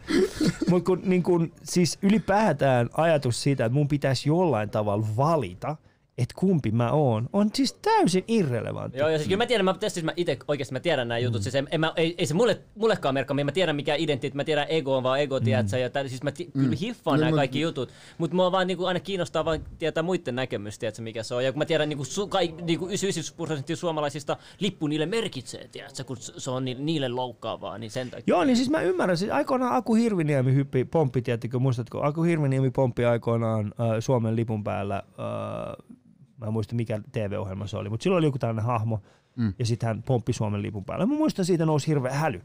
Mutta 0.69 0.85
kun, 0.85 1.01
niin 1.05 1.23
kun, 1.23 1.51
siis 1.63 1.97
ylipäätään 2.01 2.89
ajatus 2.97 3.43
siitä, 3.43 3.65
että 3.65 3.73
mun 3.73 3.87
pitäisi 3.87 4.29
jollain 4.29 4.69
tavalla 4.69 5.07
valita, 5.17 5.75
että 6.19 6.35
kumpi 6.37 6.71
mä 6.71 6.91
oon, 6.91 7.29
on 7.33 7.49
siis 7.53 7.73
täysin 7.73 8.23
irrelevantti. 8.27 8.97
Joo, 8.97 9.09
ja 9.09 9.17
siis 9.17 9.27
kyllä 9.27 9.37
mä 9.37 9.45
tiedän, 9.45 9.65
mä, 9.65 9.73
tietysti 9.73 10.01
mä 10.01 10.13
itse 10.15 10.37
oikeasti 10.47 10.73
mä 10.73 10.79
tiedän 10.79 11.07
nämä 11.07 11.19
jutut, 11.19 11.41
siis 11.41 11.55
en, 11.55 11.67
en 11.71 11.79
mä, 11.79 11.93
ei, 11.95 12.15
ei, 12.17 12.25
se 12.25 12.33
mulle, 12.33 12.61
mullekaan 12.75 13.13
merkkaa, 13.13 13.43
mä 13.43 13.51
tiedän 13.51 13.75
mikä 13.75 13.95
identiteetti, 13.95 14.37
mä 14.37 14.43
tiedän 14.43 14.65
ego 14.69 14.97
on 14.97 15.03
vaan 15.03 15.19
ego, 15.19 15.39
tiedätkö, 15.39 15.77
ja 15.77 15.89
tää, 15.89 16.07
siis 16.07 16.23
mä 16.23 16.31
ti, 16.31 16.49
kyllä 16.53 16.75
hiffaan 16.81 17.19
Niin, 17.19 17.25
nämä 17.25 17.35
kaikki 17.35 17.61
jutut, 17.61 17.89
mutta 18.17 18.35
mua 18.35 18.51
vaan 18.51 18.67
niinku 18.67 18.85
aina 18.85 18.99
kiinnostaa 18.99 19.45
vaan 19.45 19.59
tietää 19.79 20.03
muiden 20.03 20.35
näkemys, 20.35 20.79
tiedätkö, 20.79 21.01
mikä 21.01 21.23
se 21.23 21.35
on, 21.35 21.45
ja 21.45 21.51
kun 21.51 21.59
mä 21.59 21.65
tiedän 21.65 21.89
niinku, 21.89 22.05
su, 22.05 22.27
kai, 22.27 22.47
niinku 22.61 22.85
99 22.85 23.35
prosenttia 23.35 23.75
suomalaisista 23.75 24.37
lippu 24.59 24.87
niille 24.87 25.05
merkitsee, 25.05 25.67
tiedätkö, 25.67 26.03
kun 26.03 26.17
se 26.19 26.51
on 26.51 26.65
ni, 26.65 26.73
niille 26.79 27.09
loukkaavaa, 27.09 27.77
niin 27.77 27.91
sen 27.91 28.09
takia. 28.09 28.23
Joo, 28.27 28.43
niin 28.43 28.55
siis 28.55 28.69
mä 28.69 28.81
ymmärrän. 28.81 29.17
Siis 29.17 29.31
aikoinaan 29.31 29.75
Aku 29.75 29.95
Hirviniemi 29.95 30.53
hyppi, 30.53 30.85
pomppi, 30.85 31.21
tiedättekö, 31.21 31.59
muistatko? 31.59 32.01
Aku 32.01 32.23
Hirviniemi 32.23 32.71
pomppi 32.71 33.05
aikoinaan 33.05 33.65
äh, 33.79 33.87
Suomen 33.99 34.35
lipun 34.35 34.63
päällä, 34.63 34.95
äh, 34.95 35.97
mä 36.39 36.47
en 36.47 36.53
muista 36.53 36.75
mikä 36.75 37.01
TV-ohjelma 37.11 37.67
se 37.67 37.77
oli, 37.77 37.89
mutta 37.89 38.03
silloin 38.03 38.19
oli 38.19 38.27
joku 38.27 38.39
tällainen 38.39 38.65
hahmo, 38.65 39.01
mm. 39.35 39.53
ja 39.59 39.65
sitten 39.65 39.87
hän 39.87 40.03
pomppi 40.03 40.33
Suomen 40.33 40.61
lipun 40.61 40.85
päällä. 40.85 41.05
Mä 41.05 41.13
muistan 41.13 41.45
siitä 41.45 41.65
nousi 41.65 41.87
hirveä 41.87 42.13
häly. 42.13 42.41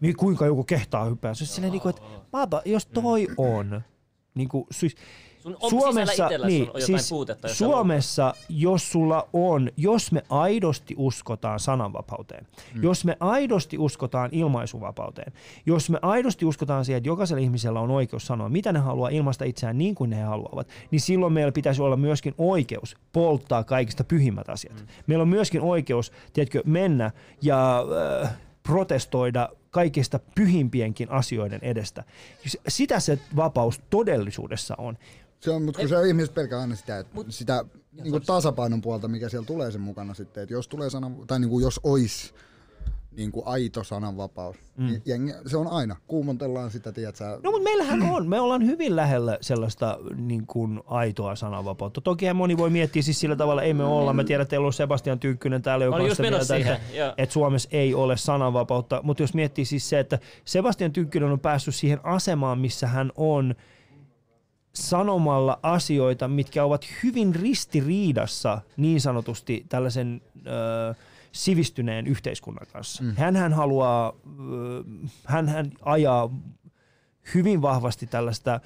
Mi- 0.00 0.14
Kuinka 0.14 0.46
joku 0.46 0.64
kehtaa 0.64 1.04
hyppää. 1.04 1.34
Se 1.34 1.44
on 1.44 1.48
silleen, 1.48 1.72
niinku, 1.72 1.88
että 1.88 2.02
maata, 2.32 2.62
jos 2.64 2.86
toi 2.86 3.28
on, 3.36 3.82
niin 4.34 4.48
kuin, 4.48 4.66
siis, 4.70 4.96
Sun 5.40 5.56
on 5.60 6.02
itselläsi 6.02 6.46
niin, 6.46 6.70
on 6.74 6.82
siis 6.82 7.10
puutetta, 7.10 7.48
jos 7.48 7.58
Suomessa, 7.58 8.34
jos 8.48 8.92
sulla 8.92 9.28
on, 9.32 9.70
jos 9.76 10.12
me 10.12 10.22
aidosti 10.30 10.94
uskotaan 10.98 11.60
sananvapauteen, 11.60 12.46
mm. 12.74 12.82
jos 12.82 13.04
me 13.04 13.16
aidosti 13.20 13.78
uskotaan 13.78 14.30
ilmaisuvapauteen, 14.32 15.32
jos 15.66 15.90
me 15.90 15.98
aidosti 16.02 16.44
uskotaan 16.44 16.84
siihen, 16.84 16.96
että 16.96 17.08
jokaisella 17.08 17.42
ihmisellä 17.42 17.80
on 17.80 17.90
oikeus 17.90 18.26
sanoa, 18.26 18.48
mitä 18.48 18.72
ne 18.72 18.78
haluaa 18.78 19.08
ilmaista 19.08 19.44
itseään 19.44 19.78
niin 19.78 19.94
kuin 19.94 20.10
ne 20.10 20.22
haluavat, 20.22 20.68
niin 20.90 21.00
silloin 21.00 21.32
meillä 21.32 21.52
pitäisi 21.52 21.82
olla 21.82 21.96
myöskin 21.96 22.34
oikeus 22.38 22.96
polttaa 23.12 23.64
kaikista 23.64 24.04
pyhimmät 24.04 24.48
asiat. 24.48 24.74
Mm. 24.74 24.86
Meillä 25.06 25.22
on 25.22 25.28
myöskin 25.28 25.60
oikeus, 25.60 26.12
tiedätkö, 26.32 26.62
mennä 26.64 27.10
ja 27.42 27.84
äh, 28.22 28.36
protestoida 28.62 29.48
kaikista 29.70 30.20
pyhimpienkin 30.34 31.10
asioiden 31.10 31.58
edestä. 31.62 32.04
Sitä 32.68 33.00
se 33.00 33.18
vapaus 33.36 33.80
todellisuudessa 33.90 34.74
on. 34.78 34.98
Se 35.40 35.50
on, 35.50 35.62
mutta 35.62 35.80
kun 35.80 35.88
se 35.88 36.08
ihmiset 36.08 36.34
pelkää 36.34 36.60
aina 36.60 36.76
sitä, 36.76 36.98
että 36.98 37.20
sitä 37.28 37.64
niin 37.92 38.10
kuin 38.10 38.26
tasapainon 38.26 38.80
puolta, 38.80 39.08
mikä 39.08 39.28
siellä 39.28 39.46
tulee 39.46 39.70
sen 39.70 39.80
mukana 39.80 40.14
sitten, 40.14 40.42
että 40.42 40.54
jos 40.54 40.68
tulee 40.68 40.90
sanan, 40.90 41.16
tai 41.26 41.40
niin 41.40 41.50
kuin 41.50 41.62
jos 41.62 41.80
ois 41.82 42.34
niin 43.18 43.32
kuin 43.32 43.46
aito 43.46 43.84
sananvapaus, 43.84 44.56
mm. 44.76 44.86
niin 44.86 45.02
jengi, 45.04 45.32
se 45.46 45.56
on 45.56 45.68
aina, 45.68 45.96
kuumontellaan 46.06 46.70
sitä, 46.70 46.92
tiedätkö 46.92 47.18
sä, 47.18 47.38
No 47.42 47.50
mutta 47.50 47.64
meillähän 47.64 48.02
on, 48.02 48.28
me 48.28 48.40
ollaan 48.40 48.66
hyvin 48.66 48.96
lähellä 48.96 49.38
sellaista 49.40 49.98
niin 50.16 50.46
kuin 50.46 50.80
aitoa 50.86 51.36
sananvapautta. 51.36 52.00
Toki 52.00 52.32
moni 52.32 52.56
voi 52.56 52.70
miettiä 52.70 53.02
siis 53.02 53.20
sillä 53.20 53.36
tavalla, 53.36 53.62
ei 53.62 53.74
me 53.74 53.84
olla. 53.84 54.12
Mä 54.12 54.24
tiedän, 54.24 54.42
että 54.42 54.50
teillä 54.50 54.66
on 54.66 54.72
Sebastian 54.72 55.20
Tynkkynen 55.20 55.62
täällä, 55.62 55.84
joka 55.84 55.96
on 55.96 56.10
sitä 56.10 56.22
mieltä, 56.22 56.36
että, 56.36 56.54
siihen, 56.54 56.76
joo. 56.94 57.14
että 57.16 57.32
Suomessa 57.32 57.68
ei 57.72 57.94
ole 57.94 58.16
sananvapautta. 58.16 59.00
Mutta 59.02 59.22
jos 59.22 59.34
miettii 59.34 59.64
siis 59.64 59.88
se, 59.88 59.98
että 59.98 60.18
Sebastian 60.44 60.92
Tynkkynen 60.92 61.32
on 61.32 61.40
päässyt 61.40 61.74
siihen 61.74 62.00
asemaan, 62.02 62.58
missä 62.58 62.86
hän 62.86 63.12
on 63.16 63.54
sanomalla 64.82 65.58
asioita, 65.62 66.28
mitkä 66.28 66.64
ovat 66.64 66.84
hyvin 67.02 67.34
ristiriidassa 67.34 68.60
niin 68.76 69.00
sanotusti 69.00 69.66
tällaisen 69.68 70.20
ö, 70.46 70.94
sivistyneen 71.32 72.06
yhteiskunnan 72.06 72.66
kanssa. 72.72 73.02
Mm. 73.02 73.14
Hänhän 73.16 73.52
haluaa, 73.52 74.12
hän, 75.24 75.48
hän 75.48 75.72
ajaa 75.82 76.30
hyvin 77.34 77.62
vahvasti 77.62 78.06
tällaista 78.06 78.60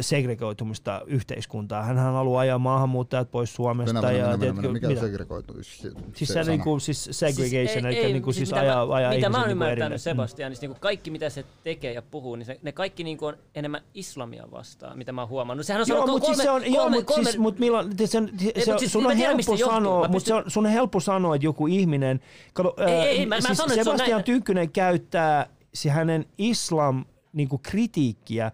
segregoitumista 0.00 1.02
yhteiskuntaa. 1.06 1.82
Hän 1.82 1.98
haluaa 1.98 2.40
ajaa 2.40 2.58
maahanmuuttajat 2.58 3.30
pois 3.30 3.54
Suomesta. 3.54 3.94
Venä, 4.02 4.12
ja, 4.12 4.24
venä, 4.26 4.38
tiedätkö, 4.38 4.62
venä, 4.62 4.72
mikä 4.72 4.88
mitä? 4.88 5.00
on 5.00 5.06
segregoituus? 5.06 5.78
Se, 5.78 5.90
Siis 6.14 6.28
se, 6.28 6.34
sana. 6.34 6.44
niinku, 6.46 6.78
siis 6.78 7.08
segregation, 7.10 7.86
ei- 7.86 7.98
eli 7.98 8.06
ei, 8.06 8.12
niinku, 8.12 8.32
siis 8.32 8.48
mitä 8.50 8.60
ajaa, 8.60 8.86
mä, 8.86 8.94
ajaa 8.94 9.12
Mitä 9.14 9.28
mä 9.28 9.36
oon 9.38 9.42
niinku 9.48 9.52
ymmärtänyt 9.52 9.80
erille. 9.82 9.98
Sebastianista, 9.98 10.66
niin 10.66 10.76
kaikki 10.80 11.10
mitä 11.10 11.30
se 11.30 11.44
tekee 11.64 11.92
ja 11.92 12.02
puhuu, 12.02 12.36
niin 12.36 12.46
se, 12.46 12.58
ne 12.62 12.72
kaikki 12.72 13.04
niin 13.04 13.18
on 13.20 13.36
enemmän 13.54 13.80
islamia 13.94 14.44
vastaan, 14.50 14.98
mitä 14.98 15.12
mä 15.12 15.20
oon 15.20 15.28
huomannut. 15.30 15.66
Sehän 15.66 15.80
on 15.82 15.88
Joo, 15.88 15.98
sanonut 15.98 16.14
mutta 16.14 16.26
kolme, 16.26 16.34
siis 16.36 16.44
se 16.44 16.50
on, 16.50 16.72
joo, 16.74 16.82
kolme, 16.82 16.96
mut 16.96 17.04
kolme, 17.06 17.24
siis, 17.24 17.38
mut 17.38 17.58
milloin, 17.58 17.98
se, 17.98 18.06
se, 18.06 18.20
se, 18.64 18.70
mut 18.70 18.78
siis 18.78 18.92
sun 18.92 19.02
mä 19.02 19.08
on 19.08 19.16
helppo 19.16 19.56
se 19.56 19.64
sanoa, 19.64 20.02
Mä 20.02 20.12
mutta 20.12 20.26
se 20.26 20.34
on, 20.34 20.44
sun 20.46 20.66
on 20.66 20.72
helppo 20.72 21.00
sanoa, 21.00 21.34
että 21.34 21.46
joku 21.46 21.66
ihminen, 21.66 22.20
kato, 22.52 22.74
Ei, 22.78 22.94
ää, 22.94 23.04
ei, 23.04 23.26
mä- 23.26 23.34
mä 23.36 23.40
siis 23.40 23.58
sanon, 23.58 23.72
että 23.72 23.84
se 23.84 23.90
on 23.90 23.96
Sebastian 23.98 24.24
Tynkkynen 24.24 24.70
käyttää 24.72 25.46
se 25.74 25.90
hänen 25.90 26.26
islam 26.38 27.04
niinku 27.38 27.58
kritiikkiä 27.58 28.46
ö, 28.46 28.50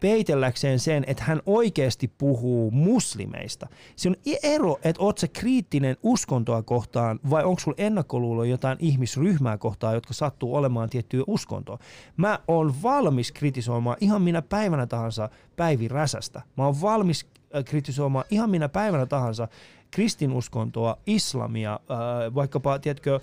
peitelläkseen 0.00 0.78
sen, 0.78 1.04
että 1.06 1.24
hän 1.24 1.40
oikeasti 1.46 2.12
puhuu 2.18 2.70
muslimeista. 2.70 3.66
Se 3.96 4.08
on 4.08 4.16
ero, 4.42 4.78
että 4.84 5.02
oot 5.02 5.18
sä 5.18 5.28
kriittinen 5.28 5.96
uskontoa 6.02 6.62
kohtaan 6.62 7.20
vai 7.30 7.44
onko 7.44 7.60
sulla 7.60 7.76
ennakkoluulo 7.78 8.44
jotain 8.44 8.78
ihmisryhmää 8.80 9.58
kohtaan, 9.58 9.94
jotka 9.94 10.14
sattuu 10.14 10.54
olemaan 10.54 10.90
tiettyä 10.90 11.24
uskontoa. 11.26 11.78
Mä 12.16 12.38
oon 12.48 12.74
valmis 12.82 13.32
kritisoimaan 13.32 13.96
ihan 14.00 14.22
minä 14.22 14.42
päivänä 14.42 14.86
tahansa 14.86 15.28
Päivi 15.56 15.88
Räsästä. 15.88 16.42
Mä 16.56 16.64
oon 16.66 16.80
valmis 16.80 17.26
kritisoimaan 17.64 18.24
ihan 18.30 18.50
minä 18.50 18.68
päivänä 18.68 19.06
tahansa 19.06 19.48
kristinuskontoa, 19.92 20.98
islamia, 21.06 21.72
äh, 21.72 22.34
vaikkapa, 22.34 22.78
tiedätkö, 22.78 23.14
äh, 23.14 23.20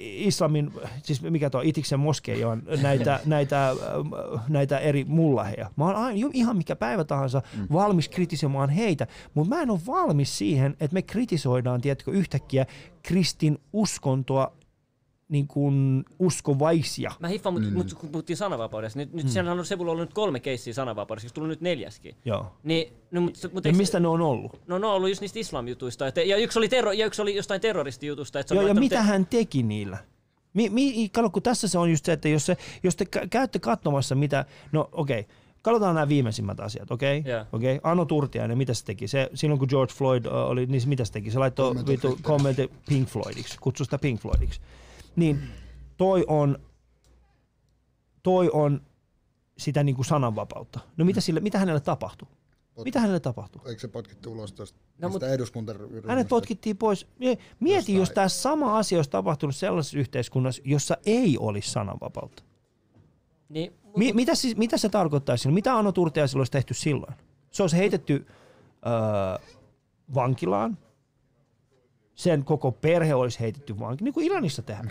islamin, 0.00 0.72
siis 1.02 1.22
mikä 1.22 1.50
tuo 1.50 1.60
Itiksen 1.64 2.00
moskeija 2.00 2.48
on, 2.48 2.62
näitä, 2.82 3.20
näitä, 3.26 3.70
äh, 3.70 3.76
näitä 4.48 4.78
eri 4.78 5.04
mullaheja. 5.04 5.70
Mä 5.76 5.84
oon 5.84 5.96
aina, 5.96 6.30
ihan 6.32 6.56
mikä 6.56 6.76
päivä 6.76 7.04
tahansa 7.04 7.42
mm. 7.56 7.66
valmis 7.72 8.08
kritisoimaan 8.08 8.70
heitä, 8.70 9.06
mutta 9.34 9.54
mä 9.54 9.62
en 9.62 9.70
ole 9.70 9.80
valmis 9.86 10.38
siihen, 10.38 10.76
että 10.80 10.94
me 10.94 11.02
kritisoidaan, 11.02 11.80
tiedätkö, 11.80 12.10
yhtäkkiä 12.10 12.66
kristin 13.02 13.58
uskontoa 13.72 14.59
niin 15.30 15.46
kuin 15.46 16.04
uskovaisia. 16.18 17.12
Mä 17.20 17.28
hiffaan, 17.28 17.52
mutta 17.52 17.70
mut, 17.70 17.94
kun 17.94 18.08
puhuttiin 18.08 18.36
sananvapaudesta, 18.36 18.98
nyt, 18.98 19.12
nyt 19.12 19.24
mm. 19.24 19.30
siellä 19.30 19.52
on 19.52 19.66
Sebulla 19.66 19.92
ollut 19.92 20.02
nyt 20.02 20.14
kolme 20.14 20.40
keissiä 20.40 20.74
sananvapaudesta, 20.74 21.22
siis 21.22 21.32
tullut 21.32 21.48
nyt 21.48 21.60
neljäskin. 21.60 22.14
Joo. 22.24 22.52
Niin, 22.62 22.92
no, 23.10 23.20
mut, 23.20 23.34
mut 23.52 23.64
ja 23.64 23.72
mistä 23.72 24.00
ne 24.00 24.08
on 24.08 24.20
ollut? 24.20 24.60
No 24.66 24.78
ne 24.78 24.86
on 24.86 24.92
ollut 24.92 25.08
just 25.08 25.20
niistä 25.20 25.38
islamjutuista, 25.38 26.06
että, 26.06 26.22
ja, 26.22 26.36
yksi 26.36 26.58
oli 26.58 26.68
terro, 26.68 26.92
ja 26.92 27.06
yksi 27.06 27.22
oli 27.22 27.36
jostain 27.36 27.60
terroristijutusta. 27.60 28.40
Että 28.40 28.54
Joo, 28.54 28.66
ja 28.66 28.74
mitä 28.74 28.96
te... 28.96 29.02
hän 29.02 29.26
teki 29.26 29.62
niillä? 29.62 29.98
Mi, 30.54 30.68
mi, 30.68 31.08
kato, 31.08 31.30
kun 31.30 31.42
tässä 31.42 31.68
se 31.68 31.78
on 31.78 31.90
just 31.90 32.04
se, 32.04 32.12
että 32.12 32.28
jos, 32.28 32.46
se, 32.46 32.56
jos 32.82 32.96
te 32.96 33.04
käytte 33.30 33.58
katsomassa 33.58 34.14
mitä, 34.14 34.44
no 34.72 34.88
okei, 34.92 35.20
okay, 35.20 35.34
Katsotaan 35.62 35.94
nämä 35.94 36.08
viimeisimmät 36.08 36.60
asiat, 36.60 36.90
okei? 36.90 37.18
Okay? 37.18 37.32
Yeah. 37.32 37.46
Okay? 37.52 37.80
Ano 37.82 38.04
Turtiainen, 38.04 38.58
mitä 38.58 38.74
se 38.74 38.84
teki? 38.84 39.08
Se, 39.08 39.30
silloin 39.34 39.58
kun 39.58 39.68
George 39.70 39.94
Floyd 39.94 40.26
uh, 40.26 40.32
oli, 40.32 40.66
niin 40.66 40.88
mitä 40.88 41.04
se 41.04 41.12
teki? 41.12 41.30
Se 41.30 41.38
laittoi 41.38 41.74
kommentti 42.22 42.70
Pink 42.88 43.08
Floydiksi, 43.08 43.58
kutsui 43.60 43.86
sitä 43.86 43.98
Pink 43.98 44.20
Floydiksi. 44.20 44.60
Niin 45.16 45.40
toi 45.96 46.24
on, 46.28 46.58
toi 48.22 48.50
on 48.52 48.80
sitä 49.58 49.84
niin 49.84 49.94
kuin 49.96 50.06
sananvapautta. 50.06 50.80
No 50.96 51.04
mitä, 51.04 51.20
sille, 51.20 51.40
mitä 51.40 51.58
hänelle 51.58 51.80
tapahtui? 51.80 52.28
Pot- 52.28 52.84
mitä 52.84 53.00
hänelle 53.00 53.20
tapahtui? 53.20 53.62
Eikö 53.66 53.80
se 53.80 53.88
potkittu 53.88 54.32
ulos 54.32 54.52
tuosta 54.52 54.78
no, 54.98 55.08
mutta 55.08 55.28
eduskuntaryhmästä? 55.28 56.08
Hänet 56.08 56.28
potkittiin 56.28 56.76
pois. 56.76 57.06
Mieti, 57.60 57.94
jos 57.94 58.10
tämä 58.10 58.28
sama 58.28 58.78
asia 58.78 58.98
olisi 58.98 59.10
tapahtunut 59.10 59.56
sellaisessa 59.56 59.98
yhteiskunnassa, 59.98 60.62
jossa 60.64 60.96
ei 61.06 61.38
olisi 61.38 61.70
sananvapautta. 61.70 62.42
Niin, 63.48 63.72
Mi- 63.96 64.12
mitä, 64.12 64.34
siis, 64.34 64.56
mitä 64.56 64.76
se 64.76 64.88
tarkoittaisi? 64.88 65.50
Mitä 65.50 65.76
Anno 65.76 65.92
Turtiaisella 65.92 66.40
olisi 66.40 66.52
tehty 66.52 66.74
silloin? 66.74 67.14
Se 67.50 67.62
olisi 67.62 67.76
heitetty 67.76 68.26
öö, 68.86 69.46
vankilaan. 70.14 70.78
Sen 72.20 72.44
koko 72.44 72.72
perhe 72.72 73.14
olisi 73.14 73.40
heitetty 73.40 73.78
vankilaan, 73.78 74.04
niin 74.04 74.14
kuin 74.14 74.26
Iranissa 74.26 74.62
tehdään. 74.62 74.90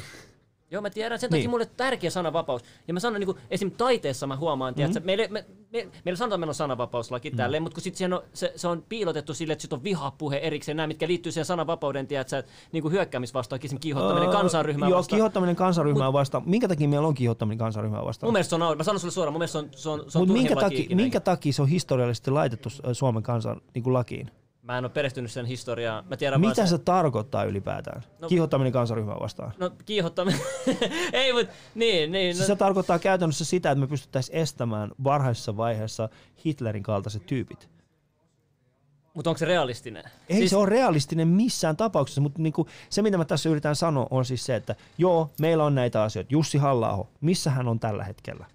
Joo, 0.72 0.82
mä 0.82 0.90
tiedän. 0.90 1.20
Sen 1.20 1.30
takia 1.30 1.42
niin. 1.42 1.50
mulle 1.50 1.66
tärkeä 1.66 2.10
sananvapaus. 2.10 2.62
Ja 2.88 2.94
mä 2.94 3.00
sanon, 3.00 3.20
niin 3.20 3.26
kuin, 3.26 3.38
esim. 3.52 3.72
taiteessa 3.72 4.28
mä 4.28 4.36
huomaan, 4.36 4.74
mm-hmm. 4.74 4.86
että 4.86 5.00
meille, 5.00 5.28
me, 5.28 5.46
me, 5.72 5.88
meillä 6.06 6.18
sanotaan, 6.18 6.38
että 6.38 6.38
meillä 6.38 6.50
on 6.50 6.56
sananvapauslaki 6.56 7.30
mm. 7.30 7.38
tälleen, 7.38 7.64
mutta 7.64 7.74
kun 7.74 7.84
sit 7.84 7.96
on, 8.14 8.22
se, 8.34 8.54
se, 8.56 8.68
on 8.68 8.86
piilotettu 8.90 9.34
sille, 9.34 9.54
että 9.54 9.62
sit 9.62 9.74
on 9.74 9.84
vihapuhe 9.84 10.38
erikseen, 10.38 10.78
nämä, 10.78 10.88
mitkä 10.88 11.08
liittyy 11.08 11.32
siihen 11.32 11.46
sananvapauden, 11.46 12.08
tiedätkö, 12.08 12.44
niin 12.72 12.82
kuin 12.82 12.92
hyökkäämisvastaan, 12.92 13.60
esim. 13.64 13.80
kiihottaminen 13.80 14.30
kansanryhmää 14.30 14.90
joo, 14.90 14.98
vastaan. 14.98 15.18
Joo, 15.18 15.24
kiihottaminen 15.24 15.56
kansanryhmää 15.56 16.08
Mut, 16.08 16.14
vastaan. 16.14 16.44
Minkä 16.46 16.68
takia 16.68 16.90
meillä 16.90 17.08
on 17.08 17.14
kiihottaminen 17.14 17.58
kansanryhmää 17.58 18.06
vastaan? 18.06 18.28
Mun 18.28 18.34
mielestä 18.34 18.58
se 18.58 18.64
on, 18.64 18.78
mä 18.78 18.84
sanon 18.84 19.00
sulle 19.00 19.14
suoraan, 19.14 19.34
mun 19.34 19.40
mielestä 19.40 19.60
se 19.60 19.66
on, 19.66 19.70
se 19.76 19.90
on, 19.90 20.12
se 20.12 20.18
on 20.18 20.28
Mut 20.28 20.38
minkä, 20.38 20.56
takia, 20.56 20.96
minkä 20.96 21.20
takia 21.20 21.54
se 21.54 21.62
on 21.62 21.68
historiallisesti 21.68 22.32
laitettu 22.32 22.70
Suomen 22.94 23.24
kansan 23.24 23.62
niin 23.74 23.84
kuin 23.84 23.94
lakiin? 23.94 24.32
Mä 24.70 24.78
en 24.78 24.86
ole 24.86 24.91
perehtynyt 24.91 25.32
sen 25.32 25.46
historiaan. 25.46 26.06
Mä 26.10 26.18
tiedän 26.18 26.41
Mitä 26.41 26.66
se 26.66 26.70
se 26.70 26.78
tarkoittaa 26.78 27.44
ylipäätään? 27.44 28.04
No, 28.20 28.28
Kiihottaminen 28.28 28.74
kansanryhmää 28.74 29.18
vastaan. 29.20 29.54
No 29.58 29.72
kiihottaminen. 29.86 30.40
Ei, 31.14 31.34
mutta 31.34 31.54
niin, 31.76 32.12
niin. 32.12 32.38
No. 32.38 32.46
Se 32.46 32.56
tarkoittaa 32.56 33.00
käytännössä 33.00 33.46
sitä, 33.46 33.72
että 33.72 33.80
me 33.80 33.88
pystyttäisiin 33.88 34.38
estämään 34.38 34.91
varhaisessa 35.04 35.58
vaiheessa 35.58 36.10
Hitlerin 36.46 36.84
kaltaiset 36.84 37.26
tyypit. 37.26 37.70
Mutta 39.14 39.30
onko 39.30 39.38
se 39.38 39.46
realistinen? 39.46 40.04
Ei 40.30 40.38
siis... 40.38 40.50
se 40.50 40.58
ole 40.58 40.70
realistinen 40.70 41.28
missään 41.28 41.78
tapauksessa, 41.78 42.22
mutta 42.22 42.41
niinku, 42.41 42.68
se 42.90 43.02
mitä 43.02 43.18
mä 43.18 43.26
tässä 43.26 43.50
yritän 43.50 43.76
sanoa 43.76 44.08
on 44.10 44.26
siis 44.26 44.46
se, 44.46 44.56
että 44.56 44.76
joo, 44.98 45.32
meillä 45.40 45.66
on 45.66 45.76
näitä 45.76 46.04
asioita. 46.04 46.34
Jussi 46.34 46.58
halla 46.58 47.08
missä 47.22 47.50
hän 47.50 47.68
on 47.68 47.80
tällä 47.80 48.04
hetkellä? 48.04 48.46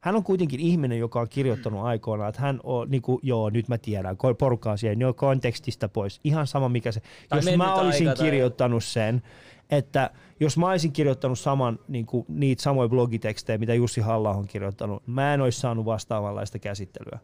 Hän 0.00 0.16
on 0.16 0.24
kuitenkin 0.24 0.60
ihminen, 0.60 0.98
joka 0.98 1.20
on 1.20 1.28
kirjoittanut 1.28 1.84
aikoinaan, 1.84 2.28
että 2.28 2.40
hän 2.40 2.60
on, 2.62 2.90
niin 2.90 3.02
kuin, 3.02 3.20
joo, 3.22 3.50
nyt 3.50 3.68
mä 3.68 3.78
tiedän, 3.78 4.16
porukka 4.38 4.70
on 4.70 4.78
siellä, 4.78 5.12
kontekstista 5.12 5.88
pois, 5.88 6.20
ihan 6.24 6.46
sama 6.46 6.68
mikä 6.68 6.92
se. 6.92 7.02
Tai 7.28 7.38
jos 7.38 7.56
mä 7.56 7.74
olisin 7.74 8.08
kirjoittanut 8.18 8.82
tai... 8.82 8.90
sen, 8.90 9.22
että 9.70 10.10
jos 10.40 10.58
mä 10.58 10.68
olisin 10.68 10.92
kirjoittanut 10.92 11.38
saman, 11.38 11.78
niin 11.88 12.06
kuin, 12.06 12.26
niitä 12.28 12.62
samoja 12.62 12.88
blogitekstejä, 12.88 13.58
mitä 13.58 13.74
Jussi 13.74 14.00
halla 14.00 14.30
on 14.30 14.46
kirjoittanut, 14.46 15.02
mä 15.06 15.34
en 15.34 15.40
olisi 15.40 15.60
saanut 15.60 15.84
vastaavanlaista 15.84 16.58
käsittelyä, 16.58 17.18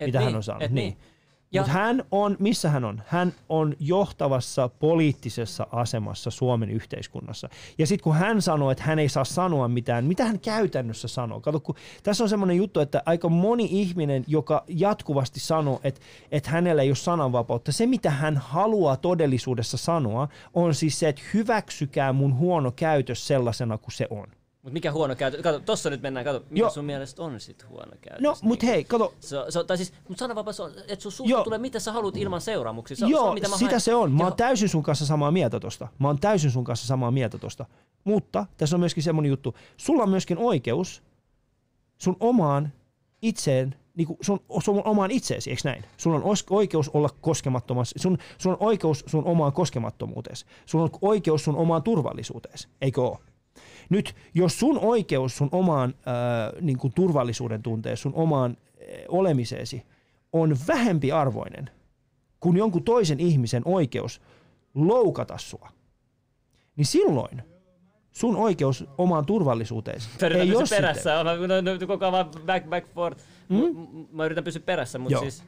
et 0.00 0.06
mitä 0.06 0.18
niin, 0.18 0.24
hän 0.24 0.36
on 0.36 0.42
saanut. 0.42 0.70
Niin. 0.70 0.74
niin. 0.74 1.13
Mutta 1.62 1.72
hän 1.72 2.04
on, 2.10 2.36
missä 2.38 2.70
hän 2.70 2.84
on? 2.84 3.02
Hän 3.06 3.34
on 3.48 3.74
johtavassa 3.80 4.68
poliittisessa 4.68 5.66
asemassa 5.72 6.30
Suomen 6.30 6.70
yhteiskunnassa. 6.70 7.48
Ja 7.78 7.86
sitten 7.86 8.04
kun 8.04 8.14
hän 8.14 8.42
sanoo, 8.42 8.70
että 8.70 8.84
hän 8.84 8.98
ei 8.98 9.08
saa 9.08 9.24
sanoa 9.24 9.68
mitään, 9.68 10.04
mitä 10.04 10.24
hän 10.24 10.40
käytännössä 10.40 11.08
sanoo? 11.08 11.40
Kato, 11.40 11.60
kun 11.60 11.74
tässä 12.02 12.24
on 12.24 12.28
semmoinen 12.28 12.56
juttu, 12.56 12.80
että 12.80 13.02
aika 13.06 13.28
moni 13.28 13.68
ihminen, 13.70 14.24
joka 14.26 14.64
jatkuvasti 14.68 15.40
sanoo, 15.40 15.80
että, 15.84 16.00
että 16.30 16.50
hänellä 16.50 16.82
ei 16.82 16.88
ole 16.88 16.96
sananvapautta, 16.96 17.72
se 17.72 17.86
mitä 17.86 18.10
hän 18.10 18.36
haluaa 18.36 18.96
todellisuudessa 18.96 19.76
sanoa, 19.76 20.28
on 20.54 20.74
siis 20.74 20.98
se, 20.98 21.08
että 21.08 21.22
hyväksykää 21.34 22.12
mun 22.12 22.36
huono 22.36 22.72
käytös 22.76 23.26
sellaisena 23.26 23.78
kuin 23.78 23.92
se 23.92 24.06
on. 24.10 24.26
Mutta 24.64 24.72
mikä 24.72 24.92
huono 24.92 25.16
käytös? 25.16 25.42
Kato, 25.42 25.60
tossa 25.60 25.90
nyt 25.90 26.02
mennään, 26.02 26.24
kato, 26.24 26.42
mikä 26.50 26.60
Joo. 26.60 26.70
sun 26.70 26.84
mielestä 26.84 27.22
on 27.22 27.40
sit 27.40 27.68
huono 27.68 27.92
käytös? 28.00 28.22
No, 28.22 28.36
mut 28.42 28.62
niin, 28.62 28.72
hei, 28.72 28.84
kato. 28.84 29.14
Se, 29.20 29.36
se, 29.48 29.64
tai 29.64 29.76
siis, 29.76 29.92
mut 30.08 30.18
sananvapaus 30.18 30.60
on, 30.60 30.72
että 30.88 31.02
sun 31.02 31.12
suhteen 31.12 31.44
tulee 31.44 31.58
mitä 31.58 31.80
sä 31.80 31.92
haluat 31.92 32.16
ilman 32.16 32.40
seuraamuksia. 32.40 32.96
Se, 32.96 33.06
Joo, 33.06 33.34
mitä 33.34 33.48
mä 33.48 33.56
sitä 33.56 33.70
haen. 33.70 33.80
se 33.80 33.94
on. 33.94 34.12
Mä 34.12 34.24
oon 34.24 34.36
täysin 34.36 34.68
sun 34.68 34.82
kanssa 34.82 35.06
samaa 35.06 35.30
mieltä 35.30 35.60
tosta. 35.60 35.88
Mä 35.98 36.08
oon 36.08 36.18
täysin 36.18 36.50
sun 36.50 36.64
kanssa 36.64 36.86
samaa 36.86 37.10
mieltä 37.10 37.38
tosta. 37.38 37.66
Mutta 38.04 38.46
tässä 38.56 38.76
on 38.76 38.80
myöskin 38.80 39.02
semmonen 39.02 39.28
juttu. 39.28 39.54
Sulla 39.76 40.02
on 40.02 40.10
myöskin 40.10 40.38
oikeus 40.38 41.02
sun 41.98 42.16
omaan 42.20 42.72
itseen 43.22 43.74
niin 43.96 44.06
kuin 44.06 44.18
sun, 44.20 44.40
sun 44.60 44.82
omaan 44.84 45.10
itseesi, 45.10 45.50
eikö 45.50 45.62
näin? 45.64 45.84
Sun 45.96 46.14
on 46.14 46.22
oikeus 46.50 46.88
olla 46.88 47.08
koskemattomassa, 47.20 47.98
sun, 47.98 48.18
sun 48.38 48.52
on 48.52 48.58
oikeus 48.60 49.04
sun 49.06 49.24
omaan 49.24 49.52
koskemattomuuteesi. 49.52 50.46
Sun 50.66 50.80
on 50.80 50.90
oikeus 51.02 51.44
sun 51.44 51.56
omaan 51.56 51.82
turvallisuuteesi, 51.82 52.68
eikö 52.80 53.02
ole? 53.02 53.18
Nyt 53.90 54.14
jos 54.34 54.58
sun 54.58 54.78
oikeus 54.78 55.36
sun 55.36 55.48
omaan 55.52 55.94
äh, 55.98 56.60
niin 56.60 56.78
kuin 56.78 56.92
turvallisuuden 56.94 57.62
tunteeseen, 57.62 58.02
sun 58.02 58.14
omaan 58.14 58.56
äh, 58.56 58.86
olemiseesi 59.08 59.82
on 60.32 60.56
vähempi 60.68 61.12
arvoinen 61.12 61.70
kuin 62.40 62.56
jonkun 62.56 62.84
toisen 62.84 63.20
ihmisen 63.20 63.62
oikeus 63.64 64.20
loukata 64.74 65.38
sua, 65.38 65.68
niin 66.76 66.86
silloin 66.86 67.42
sun 68.12 68.36
oikeus 68.36 68.84
omaan 68.98 69.26
turvallisuuteesi 69.26 70.08
ei 70.22 70.56
ole 70.56 70.64
perässä. 70.70 71.24
Mä, 71.24 71.34
no, 71.34 71.60
no, 71.60 71.86
koko 71.86 72.06
ajan 72.06 72.30
back, 72.46 72.68
back 72.68 72.94
forth. 72.94 73.24
Mm? 73.48 74.06
Mä 74.12 74.24
yritän 74.24 74.44
pysyä 74.44 74.62
perässä, 74.66 74.98
mutta 74.98 75.18
siis... 75.18 75.42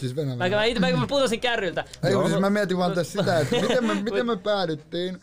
Siis 0.00 0.16
Venäjä. 0.16 0.36
Mä, 0.36 0.48
mä, 0.80 0.90
mä, 0.90 0.96
mä 0.96 1.06
putosin 1.06 1.40
kärryltä. 1.40 1.84
Ei, 2.02 2.12
siis 2.28 2.40
mä 2.40 2.50
mietin 2.50 2.78
vaan 2.78 2.92
tässä 2.92 3.20
sitä, 3.20 3.38
että 3.38 3.56
miten 3.60 3.84
me, 3.84 3.94
miten 3.94 4.26
me 4.26 4.36
päädyttiin 4.36 5.18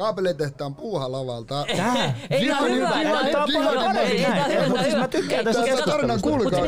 kaapelitehtaan 0.00 0.74
puuhalavalta. 0.74 1.64
Tää? 1.76 2.14
Ei, 2.30 2.48
tää 2.48 2.58
on 2.58 2.70
hyvä. 2.70 4.82
Siis 4.82 4.96
mä 4.96 5.08
tykkään 5.08 5.44
tästä 5.44 5.62
tarinan 5.86 6.20
kulkaa. 6.20 6.60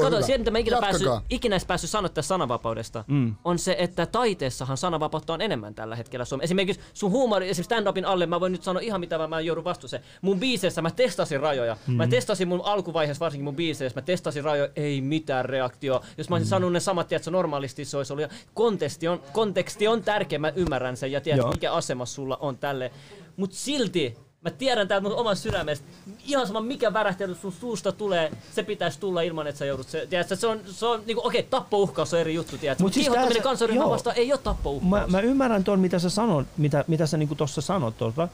Kato, 0.00 0.22
se 0.22 0.38
mitä 0.38 0.50
mä 0.50 0.58
ikinä 0.58 0.80
päässyt, 0.80 1.08
ikinä 1.30 1.54
edes 1.54 1.66
päässyt 1.66 1.90
sanoa 1.90 2.08
tästä 2.08 2.28
sananvapaudesta, 2.28 3.04
mm. 3.06 3.34
on 3.44 3.58
se, 3.58 3.76
että 3.78 4.06
taiteessahan 4.06 4.76
sananvapautta 4.76 5.32
on 5.32 5.40
enemmän 5.40 5.74
tällä 5.74 5.96
hetkellä 5.96 6.24
Suomessa. 6.24 6.44
Esimerkiksi 6.44 6.82
sun 6.94 7.10
huumori, 7.10 7.48
esimerkiksi 7.48 7.74
stand-upin 7.74 8.06
alle, 8.06 8.26
mä 8.26 8.40
voin 8.40 8.52
nyt 8.52 8.62
sanoa 8.62 8.80
ihan 8.80 9.00
mitä 9.00 9.18
mä, 9.18 9.26
mä 9.26 9.40
joudun 9.40 9.64
vastuuseen. 9.64 10.02
Mun 10.22 10.40
biiseissä 10.40 10.82
mä 10.82 10.90
testasin 10.90 11.40
rajoja. 11.40 11.76
Mm. 11.86 11.94
Mä 11.94 12.06
testasin 12.06 12.48
mun 12.48 12.60
alkuvaiheessa, 12.64 13.24
varsinkin 13.24 13.44
mun 13.44 13.56
biiseissä, 13.56 14.00
mä 14.00 14.04
testasin 14.04 14.44
rajoja, 14.44 14.70
ei 14.76 15.00
mitään 15.00 15.44
reaktio. 15.44 16.02
Jos 16.18 16.28
mä 16.28 16.36
olisin 16.36 16.46
mm. 16.46 16.50
sanonut 16.50 16.72
ne 16.72 16.80
samat, 16.80 17.08
tiedätkö, 17.08 17.30
normaalisti 17.30 17.84
se 17.84 17.96
olisi 17.96 18.12
ollut. 18.12 18.26
Konteksti 18.54 19.08
on, 19.08 19.20
konteksti 19.32 19.88
on 19.88 20.02
tärkeä, 20.02 20.38
mä 20.38 20.52
ymmärrän 20.56 20.96
sen 20.96 21.12
ja 21.12 21.20
tiedät, 21.20 21.50
mikä 21.50 21.72
asema 21.72 22.06
sulla 22.06 22.36
on 22.36 22.58
tällä 22.58 22.77
tälleen. 22.78 22.90
Mut 23.36 23.52
silti 23.52 24.16
mä 24.40 24.50
tiedän 24.50 24.88
täältä 24.88 25.08
mun 25.08 25.16
oman 25.16 25.36
sydämestä, 25.36 25.86
ihan 26.26 26.46
sama 26.46 26.60
mikä 26.60 26.92
värähtely 26.92 27.34
sun 27.34 27.52
suusta 27.52 27.92
tulee, 27.92 28.32
se 28.52 28.62
pitäisi 28.62 29.00
tulla 29.00 29.22
ilman, 29.22 29.46
että 29.46 29.58
sä 29.58 29.64
joudut 29.64 29.88
se. 29.88 30.06
Tiedätkö, 30.10 30.36
se 30.36 30.46
on, 30.46 30.60
se 30.66 30.86
on 30.86 31.02
niinku, 31.06 31.26
okei, 31.26 31.40
okay, 31.40 31.50
tappouhkaus 31.50 32.14
on 32.14 32.20
eri 32.20 32.34
juttu, 32.34 32.58
tiedätkö? 32.58 32.84
Mut 32.84 32.92
siis 32.92 33.06
kiihottaminen 33.06 33.42
kansanryhmän 33.42 33.90
vastaan 33.90 34.16
ei 34.16 34.32
ole 34.32 34.40
tappouhkaus. 34.44 34.90
Mä, 34.90 35.06
mä, 35.06 35.20
ymmärrän 35.20 35.64
tuon, 35.64 35.80
mitä 35.80 35.98
sä 35.98 36.10
sanot, 36.10 36.46
mitä, 36.56 36.84
mitä 36.88 37.06
sä 37.06 37.16
niinku 37.16 37.34
tossa 37.34 37.60
sanot 37.60 37.98
tuossa. 37.98 38.28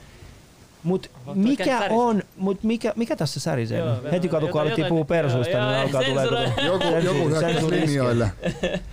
Mut 0.85 1.11
mikä 1.35 1.87
on, 1.91 2.23
mut 2.37 2.63
mikä, 2.63 2.93
mikä 2.97 3.17
tässä 3.17 3.41
särisee? 3.41 3.79
Joo, 3.79 3.97
Heti 4.13 4.29
kato, 4.29 4.49
kun 4.49 4.61
alettiin 4.61 4.87
puhua 4.87 5.05
persuista, 5.05 5.71
niin 5.71 5.79
alkaa 5.79 6.03
tulee 6.03 6.53
joku, 6.65 6.87
joku 7.05 7.29
hyökkäys 7.29 7.63
linjoille. 7.63 8.31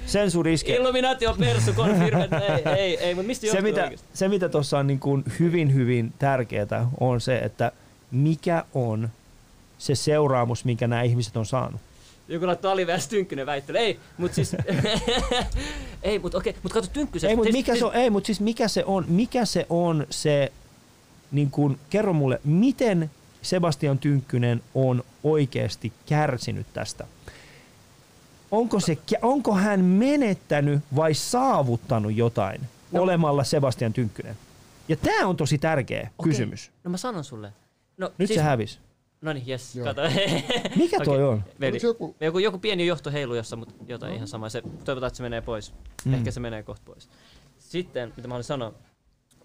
Sensuuriski. 0.05 0.72
Illuminaatio 0.72 1.35
persu 1.39 1.73
konfirme, 1.73 2.30
ei, 2.65 2.73
ei, 2.76 2.97
ei, 2.97 3.15
mutta 3.15 3.27
mistä 3.27 3.47
se, 3.51 3.61
mitä, 3.61 3.91
se, 4.13 4.27
mitä 4.27 4.49
tuossa 4.49 4.77
on 4.80 4.88
niin 4.88 4.99
kuin 4.99 5.23
hyvin, 5.39 5.73
hyvin 5.73 6.13
tärkeää, 6.19 6.88
on 6.99 7.22
se, 7.22 7.38
että 7.38 7.72
mikä 8.11 8.63
on 8.73 9.09
se 9.77 9.95
seuraamus, 9.95 10.65
minkä 10.65 10.88
nämä 10.88 11.01
ihmiset 11.01 11.38
on 11.38 11.45
saanut. 11.45 11.81
Joku 12.27 12.47
laittoi 12.47 12.72
aliveäs 12.72 13.07
Tynkkynen 13.07 13.45
väittely. 13.45 13.77
Ei, 13.77 13.99
mut 14.18 14.34
siis... 14.34 14.55
ei, 16.03 16.19
mut 16.19 16.35
okei, 16.35 16.55
mut 16.63 16.73
kato 16.73 16.88
Tynkkysen... 16.93 17.30
Ei, 17.30 17.35
mutta 17.35 17.51
siis- 17.51 17.65
mikä 17.65 17.76
se 17.80 17.85
on, 17.85 17.95
ei, 17.95 18.09
mutta 18.09 18.27
siis 18.27 18.39
mikä 18.39 18.68
se 18.68 18.84
on, 18.85 19.05
mikä 19.07 19.45
se 19.45 19.65
on 19.69 20.07
se, 20.09 20.51
niin 21.32 21.52
kun, 21.52 21.80
kerro 21.90 22.14
mulle, 22.14 22.41
miten 22.44 23.12
Sebastian 23.41 23.99
Tynkkynen 23.99 24.62
on 24.76 25.03
oikeasti 25.24 25.94
kärsinyt 26.06 26.68
tästä? 26.74 27.08
Onko, 28.52 28.80
se, 28.80 28.98
onko 29.22 29.56
hän 29.56 29.86
menettänyt 29.86 30.80
vai 30.95 31.14
saavuttanut 31.14 32.16
jotain 32.16 32.62
no. 32.91 33.02
olemalla 33.02 33.44
Sebastian 33.44 33.94
Tynkkynen? 33.94 34.38
Ja 34.88 34.95
tämä 34.95 35.28
on 35.28 35.38
tosi 35.38 35.58
tärkeä 35.58 36.10
Okei, 36.18 36.32
kysymys. 36.32 36.72
No 36.84 36.91
mä 36.91 36.98
sanon 36.98 37.24
sulle. 37.24 37.53
No, 37.98 38.12
Nyt 38.18 38.28
siis, 38.28 38.38
se 38.38 38.44
hävisi. 38.44 38.80
No 39.22 39.34
niin, 39.34 39.48
jes, 39.48 39.76
Joo. 39.76 39.86
kato. 39.86 40.02
Mikä 40.76 40.98
toi 40.98 41.16
Okei, 41.16 41.28
on? 41.28 41.44
Veli, 41.60 41.78
joku- 41.84 42.16
joku... 42.20 42.40
joku 42.40 42.58
pieni 42.58 42.88
johto 42.88 43.12
heilu 43.12 43.36
jossa, 43.36 43.56
mutta 43.56 43.74
jotain 43.88 44.14
ihan 44.14 44.28
sama. 44.28 44.49
Se, 44.49 44.62
toivotaan, 44.62 45.08
että 45.08 45.18
se 45.18 45.24
menee 45.24 45.41
pois. 45.41 45.74
Mm. 46.06 46.14
Ehkä 46.14 46.32
se 46.32 46.40
menee 46.40 46.64
kohta 46.64 46.86
pois. 46.86 47.10
Sitten, 47.60 48.14
mitä 48.18 48.28
mä 48.28 48.34
haluan 48.34 48.44
sanoa, 48.44 48.74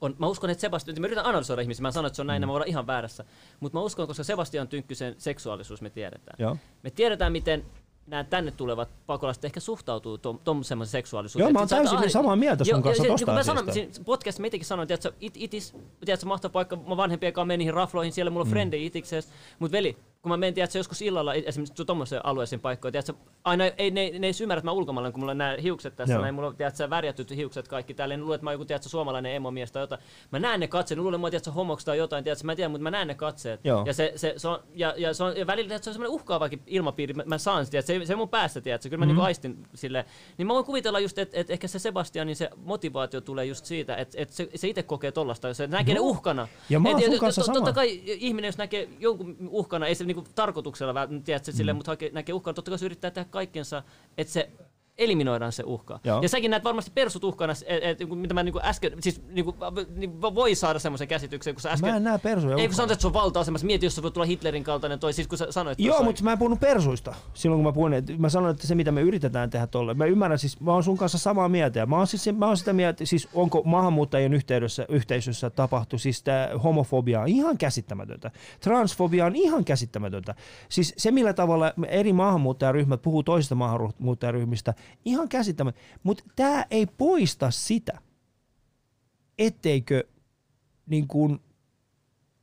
on, 0.01 0.15
mä 0.19 0.27
uskon, 0.27 0.51
että 0.51 0.61
Sebastian, 0.61 1.01
mä 1.01 1.07
yritän 1.07 1.27
analysoida 1.27 1.63
ihmisiä, 1.63 1.83
mä 1.83 1.91
sanon, 1.91 2.07
että 2.07 2.17
se 2.17 2.23
on 2.23 2.27
näin, 2.27 2.43
mm. 2.43 2.47
mä 2.47 2.53
olla 2.53 2.65
ihan 2.65 2.87
väärässä. 2.87 3.25
Mutta 3.61 3.79
mä 3.79 3.83
uskon, 3.83 4.07
koska 4.07 4.25
Sebastian 4.25 4.69
Tynkkysen 4.69 5.15
seksuaalisuus 5.19 5.83
me 5.83 5.91
tiedetään. 5.91 6.37
Joo. 6.39 6.57
Me 6.83 6.91
tiedetään, 6.91 7.33
miten 7.33 7.65
nämä 8.07 8.25
tänne 8.25 8.51
tulevat 8.51 8.89
pakolaiset 9.07 9.45
ehkä 9.45 9.61
suhtautuu 9.61 10.19
tuon 10.19 10.39
tom, 10.45 10.63
semmoisen 10.65 10.93
seksuaalisuuteen. 10.93 11.45
Joo, 11.45 11.53
mä 11.53 11.59
oon 11.59 11.69
täysin 11.69 11.99
ah- 11.99 12.11
samaa 12.11 12.37
mieltä 12.37 12.65
sun 12.65 12.71
Joo, 12.71 12.83
kanssa 12.83 13.03
se- 13.03 13.09
tosta 13.09 13.23
niin 13.23 13.27
kun 13.27 13.35
mä 13.35 13.41
asiasta. 13.41 13.61
sanoin, 13.61 13.93
siinä 13.93 14.05
podcastissa 14.05 14.41
mä 14.41 14.47
itsekin 14.47 14.67
sanoin, 14.67 14.93
että 14.93 15.13
it, 15.21 15.35
itis, 15.37 15.75
tiedätkö, 16.05 16.27
mahtava 16.27 16.53
paikka, 16.53 16.77
mä 16.77 16.97
vanhempien 16.97 17.33
kanssa 17.33 17.47
menin 17.47 17.59
niihin 17.59 17.75
rafloihin, 17.75 18.13
siellä 18.13 18.31
mulla 18.31 18.43
on 18.43 18.49
mm. 18.49 18.51
frendi 18.51 18.87
itiksessä, 18.87 19.33
mutta 19.59 19.73
veli, 19.73 19.97
kun 20.27 20.31
mä 20.31 20.37
menin, 20.37 20.55
tiedätkö, 20.55 20.79
joskus 20.79 21.03
illalla 21.03 21.35
esimerkiksi 21.35 21.85
tuommoiseen 21.85 22.27
alueeseen 22.27 22.61
paikkoon, 22.61 22.93
tiedätkö, 22.93 23.13
aina 23.45 23.65
ei, 23.65 23.91
ne, 23.91 24.11
ne 24.19 24.27
ei 24.27 24.33
ymmärrä, 24.43 24.59
että 24.59 24.65
mä 24.65 24.73
ulkomaalainen, 24.73 25.13
kun 25.13 25.21
mulla 25.21 25.31
on 25.31 25.39
nämä 25.39 25.57
hiukset 25.63 25.97
tässä, 25.97 26.15
Joo. 26.15 26.23
näin, 26.23 26.35
mulla 26.35 26.49
on, 26.49 26.57
tiedätkö, 26.57 26.91
värjätyt 26.91 27.31
hiukset 27.37 27.69
kaikki 27.69 27.95
täällä, 27.95 28.17
ne 28.17 28.23
luulee, 28.23 28.35
että 28.35 28.45
mä 28.45 28.51
oon 28.51 28.55
joku, 28.55 28.65
tiedätkö, 28.65 28.89
suomalainen 28.89 29.35
emomies 29.35 29.73
tai 29.73 29.83
jotain. 29.83 30.01
Mä 30.33 30.39
näen 30.39 30.61
ne 30.61 30.69
katseet, 30.69 30.99
ne 30.99 31.03
luulee, 31.03 31.17
että 31.17 31.21
mä 31.21 31.25
oon, 31.25 31.31
tiedätkö, 31.31 31.51
homoksi 31.51 31.87
tai 31.87 31.99
jotain, 31.99 32.25
tiedätkö, 32.25 32.47
mä 32.47 32.53
en 32.53 32.57
tiedä, 32.57 32.69
mutta 32.69 32.83
mä 32.83 32.91
näen 32.91 33.09
ne 33.09 33.15
katseet. 33.15 33.61
Joo. 33.65 33.83
Ja 33.87 33.95
se, 33.95 34.13
se, 34.17 34.35
se 34.37 34.49
on, 34.49 34.59
ja, 34.75 34.95
ja, 34.97 35.15
se 35.15 35.25
on, 35.25 35.37
ja 35.37 35.47
välillä 35.47 35.69
tiedätkö, 35.69 35.85
se 35.85 35.91
on 35.91 35.95
semmoinen 35.95 36.15
uhkaavakin 36.15 36.63
ilmapiiri, 36.67 37.15
mä, 37.15 37.23
mä 37.27 37.39
saan 37.39 37.67
sitä, 37.67 37.81
se, 37.81 38.01
se 38.05 38.13
ei 38.13 38.17
mun 38.17 38.29
päässä, 38.29 38.61
tiedätkö, 38.61 38.89
kyllä 38.89 39.07
mä 39.07 39.13
mm. 39.13 39.17
niin 39.17 39.25
aistin 39.25 39.67
sille. 39.75 40.05
Niin 40.39 40.47
mä 40.47 40.55
voin 40.55 40.65
kuvitella 40.65 41.01
just, 41.01 41.19
että 41.19 41.41
et 41.41 41.51
ehkä 41.51 41.69
se 41.69 41.79
Sebastianin 41.79 42.37
se 42.37 42.51
motivaatio 42.57 43.21
tulee 43.21 43.45
just 43.45 43.65
siitä, 43.65 43.97
että 43.97 44.21
et 44.21 44.31
se, 44.31 44.49
se 44.55 44.69
itse 44.69 44.83
kokee 44.83 45.13
tollasta, 45.13 45.55
se 45.55 45.67
näkee 45.67 45.95
ne 45.95 46.01
uhkana. 46.01 46.49
Ja 46.71 46.81
mä 46.81 46.89
oon 46.89 47.03
Et- 47.03 47.13
et- 47.13 47.21
to- 47.21 47.53
Totta 47.53 47.73
kai 47.73 48.01
ihminen, 48.05 48.49
jos 48.49 48.59
näkee 48.59 48.89
jonkun 49.01 49.37
uhkana, 49.51 49.87
ei 49.87 49.95
se 49.95 50.05
niinku 50.17 50.33
tarkoituksella 50.35 50.95
tiedätkö, 51.25 51.53
Mm. 51.53 51.57
sille, 51.57 51.73
mutta 51.73 51.97
näkee 52.13 52.33
uhkana, 52.35 52.55
totta 52.55 52.71
kai 52.71 52.79
se 52.79 52.85
yrittää 52.87 53.11
tehdä 53.11 53.29
kaikkensa, 53.31 53.83
että 54.19 54.33
se 54.33 54.51
eliminoidaan 54.99 55.53
se 55.53 55.63
uhka. 55.67 56.01
Joo. 56.05 56.23
Ja 56.23 56.29
säkin 56.29 56.51
näet 56.51 56.65
varmasti 56.65 56.91
persut 56.95 57.25
uhkana, 57.25 57.53
et, 57.67 57.85
et, 57.85 57.99
niinku, 57.99 58.15
mitä 58.15 58.35
mä 58.35 58.43
niinku 58.43 58.61
äsken, 58.63 58.93
siis 59.01 59.23
niinku, 59.29 59.55
niin 59.97 60.21
voi 60.21 60.55
saada 60.55 60.79
semmoisen 60.79 61.09
käsityksen, 61.09 61.55
kun 61.55 61.63
sä 61.63 61.71
äsken... 61.71 61.91
Mä 61.91 61.97
en 61.97 62.05
näe 62.05 62.19
persuja 62.19 62.57
Ei 62.57 62.67
kun 62.67 62.75
sanoit, 62.75 62.91
että 62.91 63.01
se 63.01 63.07
on 63.07 63.13
valta-asemassa. 63.13 63.67
Mieti, 63.67 63.87
jos 63.87 63.95
se 63.95 64.03
voi 64.03 64.11
tulla 64.11 64.27
Hitlerin 64.27 64.65
kaltainen 64.65 64.99
toi, 64.99 65.13
siis 65.13 65.29
kun 65.29 65.39
sä 65.39 65.53
sanoit 65.53 65.81
Joo, 65.81 66.03
mutta 66.03 66.25
mä 66.25 66.33
en 66.33 66.39
puhunut 66.39 66.61
persuista 66.61 67.15
silloin, 67.35 67.59
kun 67.59 67.65
mä 67.65 67.73
puhuin, 67.73 67.93
että 67.93 68.13
mä 68.19 68.29
sanoin, 68.29 68.55
että 68.55 68.67
se 68.67 68.75
mitä 68.75 68.93
me 68.93 69.01
yritetään 69.01 69.51
tehdä 69.51 69.67
tolle. 69.67 69.95
Mä 69.95 70.05
ymmärrän 70.05 70.39
siis, 70.39 70.61
mä 70.61 70.73
oon 70.73 70.85
sun 70.85 70.97
kanssa 70.97 71.19
samaa 71.19 71.49
mieltä. 71.49 71.79
Ja 71.79 71.87
mä 71.87 71.97
oon, 71.97 72.07
siis, 72.07 72.37
mä 72.37 72.47
oon 72.47 72.57
sitä 72.57 72.73
mieltä, 72.73 73.05
siis 73.05 73.29
onko 73.35 73.63
maahanmuuttajien 73.65 74.35
yhteydessä, 74.35 74.87
yhteisössä 74.89 75.51
tapahtu, 75.51 75.99
siis 75.99 76.23
tää 76.23 76.51
homofobia 76.65 77.21
on 77.21 77.29
ihan 77.29 77.59
käsittämätöntä. 77.59 78.31
Transfobia 78.61 79.27
on 79.27 79.37
ihan 79.37 79.65
käsittämätöntä. 79.65 80.35
Siis 80.69 80.95
se, 80.97 81.11
millä 81.11 81.33
tavalla 81.33 81.73
eri 81.89 82.13
maahanmuuttajaryhmät 82.13 83.03
puhuu 83.03 83.23
toisista 83.23 83.55
maahanmuuttajaryhmistä, 83.55 84.75
ihan 85.05 85.29
käsittämätöntä. 85.29 85.89
Mutta 86.03 86.25
tämä 86.37 86.65
ei 86.71 86.87
poista 86.87 87.51
sitä, 87.51 87.99
etteikö 89.39 90.05
niin 90.87 91.09
kuin, 91.09 91.41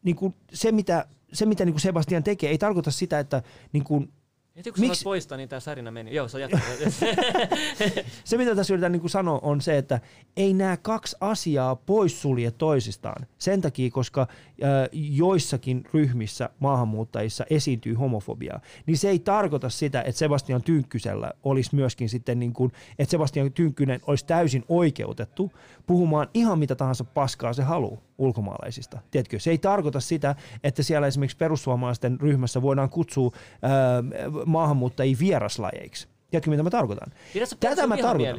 niin 0.04 0.16
kuin 0.16 0.36
se, 0.54 0.72
mitä, 0.72 1.08
se, 1.34 1.46
mitä 1.46 1.66
niin 1.66 1.74
kuin 1.74 1.82
Sebastian 1.82 2.24
tekee, 2.24 2.50
ei 2.50 2.58
tarkoita 2.58 2.92
sitä, 2.92 3.20
että 3.20 3.44
niin 3.74 3.84
kuin, 3.84 4.14
Heti 4.58 4.72
kun 4.72 4.80
Miksi- 4.80 4.90
Miksi? 4.90 5.04
poistaa, 5.04 5.38
niin 5.38 5.50
tää 5.50 5.60
särinä 5.60 5.92
meni. 5.92 6.16
Joo, 6.16 6.28
se 6.28 6.40
jatkaa. 6.40 6.60
se, 8.24 8.38
mitä 8.38 8.56
tässä 8.56 8.74
yritän 8.74 8.92
niin 8.92 9.10
sanoa, 9.10 9.40
on 9.42 9.62
se, 9.62 9.78
että 9.78 10.00
ei 10.38 10.54
nämä 10.54 10.78
kaksi 10.78 11.18
asiaa 11.22 11.76
poissulje 11.76 12.52
toisistaan. 12.52 13.26
Sen 13.38 13.62
takia, 13.62 13.92
koska 13.92 14.22
äh, 14.22 14.28
joissakin 14.94 15.84
ryhmissä 15.94 16.50
maahanmuuttajissa 16.60 17.46
esiintyy 17.50 17.94
homofobiaa, 17.94 18.62
niin 18.86 18.98
se 18.98 19.10
ei 19.10 19.20
tarkoita 19.20 19.70
sitä, 19.70 20.02
että 20.02 20.20
Sebastian 20.20 20.64
Tynkkysellä 20.64 21.32
olisi 21.44 21.76
myöskin 21.76 22.10
sitten, 22.10 22.40
niin 22.40 22.54
kuin, 22.54 22.72
että 23.00 23.12
Sebastian 23.12 23.54
Tynkkynen 23.54 24.02
olisi 24.08 24.26
täysin 24.26 24.66
oikeutettu 24.70 25.52
puhumaan 25.86 26.28
ihan 26.34 26.60
mitä 26.60 26.76
tahansa 26.76 27.04
paskaa 27.04 27.54
se 27.54 27.64
haluaa 27.64 28.02
ulkomaalaisista. 28.18 29.00
Tiedätkö? 29.12 29.40
Se 29.40 29.52
ei 29.52 29.58
tarkoita 29.58 30.00
sitä, 30.00 30.36
että 30.64 30.84
siellä 30.84 31.08
esimerkiksi 31.08 31.38
perussuomalaisten 31.38 32.20
ryhmässä 32.20 32.62
voidaan 32.62 32.90
kutsua 32.90 33.32
äh, 33.36 33.72
maahanmuuttajia 34.46 35.18
vieraslajeiksi. 35.20 36.08
Tiedätkö, 36.30 36.50
mitä 36.52 36.64
mä 36.64 36.70
tarkoitan? 36.70 37.14
Pidätkö 37.34 37.56
Tätä 37.60 37.88
mä 37.88 37.98
tarkoitan. 37.98 38.36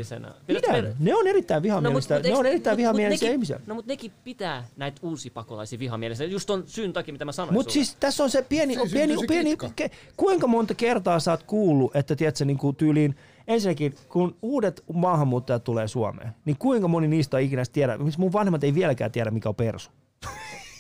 Pidätkö 0.47 0.73
per- 0.73 0.93
Ne 0.99 1.15
on 1.15 1.27
erittäin 1.27 1.63
vihamielistä. 1.63 2.15
mut 2.15 2.23
ne 2.25 2.35
on 2.37 2.47
erittäin 2.47 2.75
mut- 2.75 2.79
vihamielisiä 2.79 3.29
mut 3.29 3.33
ihmisiä. 3.33 3.61
No 3.67 3.75
mutta 3.75 3.93
nekin 3.93 4.13
pitää 4.25 4.65
näitä 4.77 4.99
uusia 5.03 5.31
pakolaisia 5.35 5.79
vihamielisiä. 5.79 6.27
Just 6.27 6.47
ton 6.47 6.63
syyn 6.67 6.93
takia, 6.93 7.13
mitä 7.13 7.25
mä 7.25 7.33
sanoin 7.33 7.55
Mutta 7.55 7.73
siis 7.73 7.97
tässä 8.01 8.25
on 8.25 8.31
se 8.31 8.43
pieni, 8.43 8.75
Siinä 8.75 8.91
pieni, 8.93 9.17
se 9.19 9.27
pieni 9.29 9.51
kitka. 9.51 9.71
ke, 9.77 9.91
kuinka 10.17 10.47
monta 10.47 10.75
kertaa 10.75 11.21
sä 11.21 11.31
oot 11.31 11.43
kuullut, 11.43 11.97
että 11.97 12.17
tiedätkö, 12.17 12.45
niin 12.45 12.59
kuin 12.59 12.77
tyyliin, 12.77 13.17
ensinnäkin 13.49 13.95
kun 14.09 14.37
uudet 14.43 14.85
maahanmuuttajat 14.93 15.65
tulee 15.65 15.89
Suomeen, 15.89 16.31
niin 16.45 16.57
kuinka 16.59 16.89
moni 16.89 17.09
niistä 17.09 17.37
on 17.37 17.43
ikinä 17.43 17.63
tiedä, 17.73 17.99
miksi 17.99 18.21
mun 18.21 18.33
vanhemmat 18.33 18.65
ei 18.65 18.75
vieläkään 18.75 19.13
tiedä, 19.13 19.31
mikä 19.31 19.49
on 19.49 19.55
persu. 19.55 19.91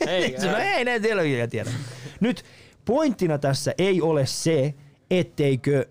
Ei, 0.06 0.36
no 0.50 0.56
ei, 0.56 0.84
ne 0.84 1.00
tiedä, 1.00 1.22
vielä 1.22 1.46
tiedä. 1.46 1.70
Nyt 2.20 2.44
pointtina 2.84 3.38
tässä 3.38 3.74
ei 3.78 4.02
ole 4.02 4.26
se, 4.26 4.74
etteikö 5.10 5.86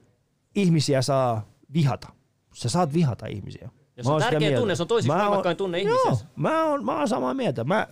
ihmisiä 0.55 1.01
saa 1.01 1.47
vihata. 1.73 2.07
Sä 2.53 2.69
saat 2.69 2.93
vihata 2.93 3.25
ihmisiä. 3.27 3.69
Ja 3.97 4.03
se 4.03 4.11
on 4.11 4.21
tärkeä 4.21 4.39
mieltä. 4.39 4.59
tunne, 4.59 4.75
se 4.75 4.81
on 4.83 4.87
toiseksi 4.87 5.17
Mä 5.17 5.23
voimakkain 5.23 5.57
tunne 5.57 5.79
Joo, 5.79 5.97
ihmisessä. 5.97 6.25
mä 6.35 6.63
oon, 6.63 6.85
mä 6.85 6.97
oon 6.97 7.07
samaa 7.07 7.33
mieltä. 7.33 7.63
Mä, 7.63 7.87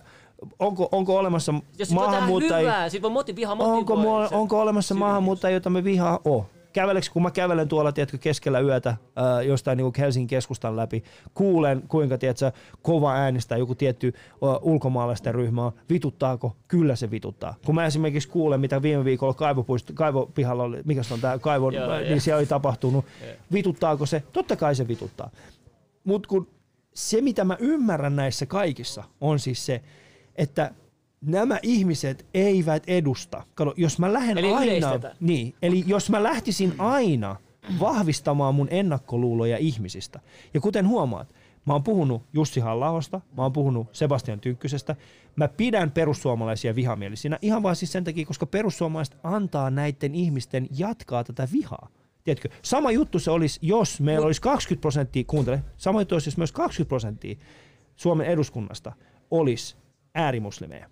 onko, 0.58 0.88
onko 0.92 1.18
olemassa 1.18 1.54
Jos 1.78 1.88
sit 1.88 1.94
maahanmuuttajia? 1.94 2.58
hyvää, 2.58 2.88
sit 2.88 3.02
voi 3.02 3.10
moti, 3.10 3.36
viha 3.36 3.52
Onko, 3.52 4.26
Se- 4.28 4.34
onko 4.34 4.60
olemassa 4.60 4.94
maahanmuuttajia, 4.94 5.54
joita 5.54 5.70
me 5.70 5.84
vihaa? 5.84 6.20
Oh. 6.24 6.46
Käveleks, 6.72 7.10
kun 7.10 7.22
mä 7.22 7.30
kävelen 7.30 7.68
tuolla 7.68 7.92
tiedätkö, 7.92 8.18
keskellä 8.18 8.60
yötä 8.60 8.90
äh, 8.90 9.46
jostain 9.46 9.76
niin 9.76 9.92
Helsingin 9.98 10.28
keskustan 10.28 10.76
läpi, 10.76 11.04
kuulen 11.34 11.82
kuinka 11.88 12.18
tiedätkö, 12.18 12.52
kova 12.82 13.12
äänestää 13.12 13.58
joku 13.58 13.74
tietty 13.74 14.12
äh, 14.16 14.32
ulkomaalaisten 14.62 15.34
ryhmä 15.34 15.66
on. 15.66 15.72
Vituttaako? 15.90 16.56
Kyllä 16.68 16.96
se 16.96 17.10
vituttaa. 17.10 17.54
Kun 17.66 17.74
mä 17.74 17.86
esimerkiksi 17.86 18.28
kuulen, 18.28 18.60
mitä 18.60 18.82
viime 18.82 19.04
viikolla 19.04 19.34
kaivopuisto, 19.34 19.92
kaivopihalla 19.92 20.62
oli, 20.62 20.80
mikä 20.84 21.02
se 21.02 21.14
on 21.14 21.20
tämä 21.20 21.38
kaivo, 21.38 21.70
Joo, 21.70 21.90
äh, 21.90 22.00
joo. 22.00 22.08
niin 22.08 22.20
siellä 22.20 22.38
oli 22.38 22.46
tapahtunut. 22.46 23.04
Vituttaako 23.52 24.06
se? 24.06 24.22
Totta 24.32 24.56
kai 24.56 24.74
se 24.74 24.88
vituttaa. 24.88 25.30
Mutta 26.04 26.28
kun 26.28 26.48
se, 26.94 27.20
mitä 27.20 27.44
mä 27.44 27.56
ymmärrän 27.60 28.16
näissä 28.16 28.46
kaikissa, 28.46 29.04
on 29.20 29.38
siis 29.38 29.66
se, 29.66 29.82
että 30.36 30.70
nämä 31.22 31.58
ihmiset 31.62 32.26
eivät 32.34 32.82
edusta. 32.86 33.42
Kato, 33.54 33.74
jos 33.76 33.98
mä 33.98 34.12
lähden 34.12 34.38
Eli 34.38 34.52
aina, 34.52 34.62
yleistetään. 34.64 35.16
niin, 35.20 35.54
eli 35.62 35.84
jos 35.86 36.10
mä 36.10 36.22
lähtisin 36.22 36.74
aina 36.78 37.36
vahvistamaan 37.80 38.54
mun 38.54 38.68
ennakkoluuloja 38.70 39.58
ihmisistä, 39.58 40.20
ja 40.54 40.60
kuten 40.60 40.88
huomaat, 40.88 41.34
mä 41.66 41.72
oon 41.72 41.82
puhunut 41.82 42.22
Jussi 42.32 42.60
Hallahosta, 42.60 43.20
mä 43.36 43.42
oon 43.42 43.52
puhunut 43.52 43.86
Sebastian 43.92 44.40
Tynkkysestä, 44.40 44.96
mä 45.36 45.48
pidän 45.48 45.90
perussuomalaisia 45.90 46.74
vihamielisinä 46.74 47.38
ihan 47.42 47.62
vaan 47.62 47.76
siis 47.76 47.92
sen 47.92 48.04
takia, 48.04 48.26
koska 48.26 48.46
perussuomalaiset 48.46 49.16
antaa 49.22 49.70
näiden 49.70 50.14
ihmisten 50.14 50.68
jatkaa 50.78 51.24
tätä 51.24 51.48
vihaa. 51.52 51.88
Tiedätkö, 52.24 52.48
sama 52.62 52.90
juttu 52.90 53.18
se 53.18 53.30
olisi, 53.30 53.58
jos 53.62 54.00
meillä 54.00 54.26
olisi 54.26 54.40
20 54.40 54.80
prosenttia, 54.80 55.24
kuuntele, 55.26 55.62
sama 55.76 56.00
juttu 56.00 56.14
olisi, 56.14 56.28
jos 56.28 56.36
myös 56.36 56.52
20 56.52 56.88
prosenttia 56.88 57.36
Suomen 57.96 58.26
eduskunnasta 58.26 58.92
olisi 59.30 59.76
äärimuslimeja. 60.14 60.90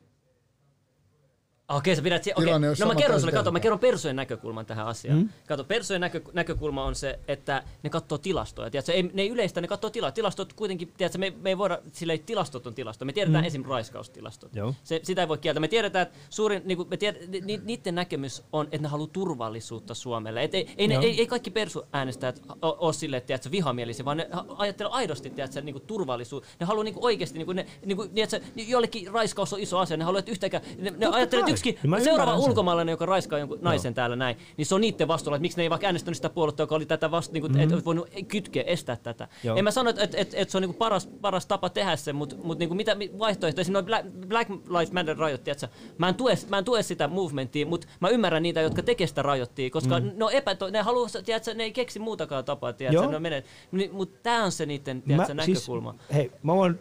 Okei, 1.70 1.96
sä 1.96 2.02
pidät... 2.02 2.24
si- 2.24 2.32
Okei, 2.32 2.44
Tilanne 2.44 2.68
no 2.80 2.86
mä 2.86 2.94
kerron 2.94 3.20
sulle, 3.20 3.32
kato, 3.32 3.52
mä 3.52 3.60
kerron 3.60 3.78
persojen 3.78 4.16
näkökulman 4.16 4.66
tähän 4.66 4.86
asiaan. 4.86 5.18
Mm. 5.18 5.28
Kato, 5.46 5.64
persojen 5.64 6.00
näkö, 6.00 6.20
näkökulma 6.32 6.84
on 6.84 6.94
se, 6.94 7.18
että 7.28 7.62
ne 7.82 7.90
katsoo 7.90 8.18
tilastoja. 8.18 8.70
Tiedätkö, 8.70 8.92
ei, 8.92 9.02
ne 9.02 9.22
ei 9.22 9.28
yleistä, 9.28 9.60
ne 9.60 9.68
katsoo 9.68 9.90
tilaa. 9.90 10.10
Tilastot 10.10 10.52
kuitenkin, 10.52 10.92
tiedätkö, 10.96 11.18
me, 11.18 11.32
me 11.40 11.50
ei 11.50 11.58
voida, 11.58 11.78
sillä 11.92 12.12
ei 12.12 12.18
tilastot 12.18 12.66
on 12.66 12.74
tilasto. 12.74 13.04
Me 13.04 13.12
tiedetään 13.12 13.44
mm. 13.44 13.46
esim. 13.46 13.64
raiskaustilastot. 13.64 14.56
Joo. 14.56 14.74
Se, 14.84 15.00
sitä 15.02 15.20
ei 15.20 15.28
voi 15.28 15.38
kieltää. 15.38 15.60
Me 15.60 15.68
tiedetään, 15.68 16.06
että 16.06 16.18
suurin, 16.30 16.62
niin 16.64 16.76
kuin, 16.76 16.88
me 16.88 16.96
tiedät, 16.96 17.28
ni, 17.28 17.40
ni, 17.40 17.60
niiden 17.64 17.94
näkemys 17.94 18.42
on, 18.52 18.66
että 18.66 18.82
ne 18.82 18.88
haluaa 18.88 19.08
turvallisuutta 19.12 19.94
Suomelle. 19.94 20.42
Et 20.42 20.54
ei, 20.54 20.74
ei, 20.76 20.88
ne, 20.88 20.96
ei, 20.96 21.20
ei, 21.20 21.26
kaikki 21.26 21.50
persuäänestäjät 21.50 22.42
ole 22.62 22.92
silleen, 22.92 23.22
tiedätkö, 23.22 23.50
vihamielisiä, 23.50 24.04
vaan 24.04 24.16
ne 24.16 24.28
ajattelee 24.56 24.92
aidosti, 24.92 25.30
tiedätkö, 25.30 25.60
niin 25.60 25.74
kuin 25.74 25.86
turvallisuus. 25.86 26.44
Ne 26.60 26.66
haluaa 26.66 26.84
niin 26.84 26.94
kuin 26.94 27.04
oikeasti, 27.04 27.38
niin 27.38 27.46
kuin, 27.46 27.56
ne, 27.56 27.66
niin 27.84 27.96
kuin, 27.96 28.10
tiedätkö, 28.10 28.40
jollekin 28.56 29.12
raiskaus 29.12 29.52
on 29.52 29.60
iso 29.60 29.78
asia. 29.78 29.96
Ne 29.96 30.04
haluaa, 30.04 30.18
että 30.18 30.30
yhtäkään, 30.30 30.62
ne, 30.78 30.92
ne 30.96 31.06
ajattelee. 31.06 31.59
Yksikin 31.60 31.78
Niin 31.82 31.90
mä 31.90 32.00
seuraava 32.00 32.36
ulkomaalainen, 32.36 32.92
joka 32.92 33.06
raiskaa 33.06 33.38
jonkun 33.38 33.58
naisen 33.60 33.94
täällä 33.94 34.16
näin, 34.16 34.36
niin 34.56 34.66
se 34.66 34.74
on 34.74 34.80
niiden 34.80 35.08
vastuulla, 35.08 35.36
että 35.36 35.42
miksi 35.42 35.56
ne 35.56 35.62
ei 35.62 35.70
vaikka 35.70 35.86
äänestänyt 35.86 36.16
sitä 36.16 36.30
puoluetta, 36.30 36.62
joka 36.62 36.74
oli 36.74 36.86
tätä 36.86 37.10
vasta, 37.10 37.32
niin 37.32 37.40
kuin, 37.40 37.52
mm-hmm. 37.52 37.78
et 37.78 37.84
voinut 37.84 38.08
kytkeä, 38.28 38.62
estää 38.62 38.96
tätä. 38.96 39.28
Joo. 39.44 39.56
En 39.56 39.64
mä 39.64 39.70
sano, 39.70 39.90
että 39.90 40.02
et, 40.02 40.14
et, 40.14 40.34
et 40.34 40.50
se 40.50 40.58
on 40.58 40.62
niin 40.62 40.68
kuin 40.68 40.78
paras, 40.78 41.06
paras 41.20 41.46
tapa 41.46 41.68
tehdä 41.68 41.96
se, 41.96 42.12
mutta 42.12 42.36
mut 42.42 42.58
niin 42.58 42.68
kuin 42.68 42.76
mitä 42.76 42.94
mi- 42.94 43.10
vaihtoehtoja, 43.18 43.62
esimerkiksi 43.62 43.86
Black, 43.86 44.08
Black 44.28 44.50
Lives 44.50 44.92
Matter 44.92 45.16
rajoitti, 45.16 45.44
tiedätkö? 45.44 45.68
Mä 45.98 46.08
en, 46.08 46.14
tue, 46.14 46.34
mä 46.48 46.58
en 46.58 46.64
tue 46.64 46.82
sitä 46.82 47.08
movementtia, 47.08 47.66
mutta 47.66 47.86
mä 48.00 48.08
ymmärrän 48.08 48.42
niitä, 48.42 48.60
jotka 48.60 48.82
tekee 48.82 49.06
sitä 49.06 49.22
rajoittia, 49.22 49.70
koska 49.70 50.00
mm. 50.00 50.10
ne 50.16 50.24
on 50.24 50.32
epäto, 50.32 50.70
ne 50.70 50.82
haluaa, 50.82 51.08
tiedätkö, 51.24 51.54
ne 51.54 51.64
ei 51.64 51.72
keksi 51.72 51.98
muutakaan 51.98 52.44
tapaa, 52.44 52.72
tiedätkö, 52.72 53.02
Joo. 53.02 53.10
ne 53.10 53.18
menee, 53.18 53.44
mutta 53.92 54.18
tämä 54.22 54.44
on 54.44 54.52
se 54.52 54.66
niiden 54.66 55.02
tiedätkö, 55.02 55.34
näkökulma. 55.34 55.92
Siis, 55.92 56.14
hei, 56.14 56.32
mä 56.42 56.54
voin 56.54 56.78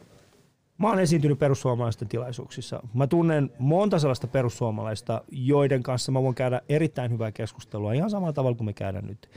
Mä 0.80 0.89
oon 0.89 0.99
esiintynyt 0.99 1.39
perussuomalaisten 1.39 2.07
tilaisuuksissa. 2.07 2.84
Mä 2.93 3.07
tunnen 3.07 3.51
monta 3.60 3.99
sellaista 3.99 4.27
perussuomalaista, 4.27 5.22
joiden 5.31 5.84
kanssa 5.84 6.11
mä 6.11 6.23
voin 6.23 6.35
käydä 6.35 6.61
erittäin 6.69 7.11
hyvää 7.11 7.31
keskustelua, 7.31 7.93
ihan 7.93 8.10
samalla 8.10 8.34
tavalla 8.34 8.57
kuin 8.57 8.65
me 8.65 8.73
käydään 8.73 9.07
nyt. 9.07 9.30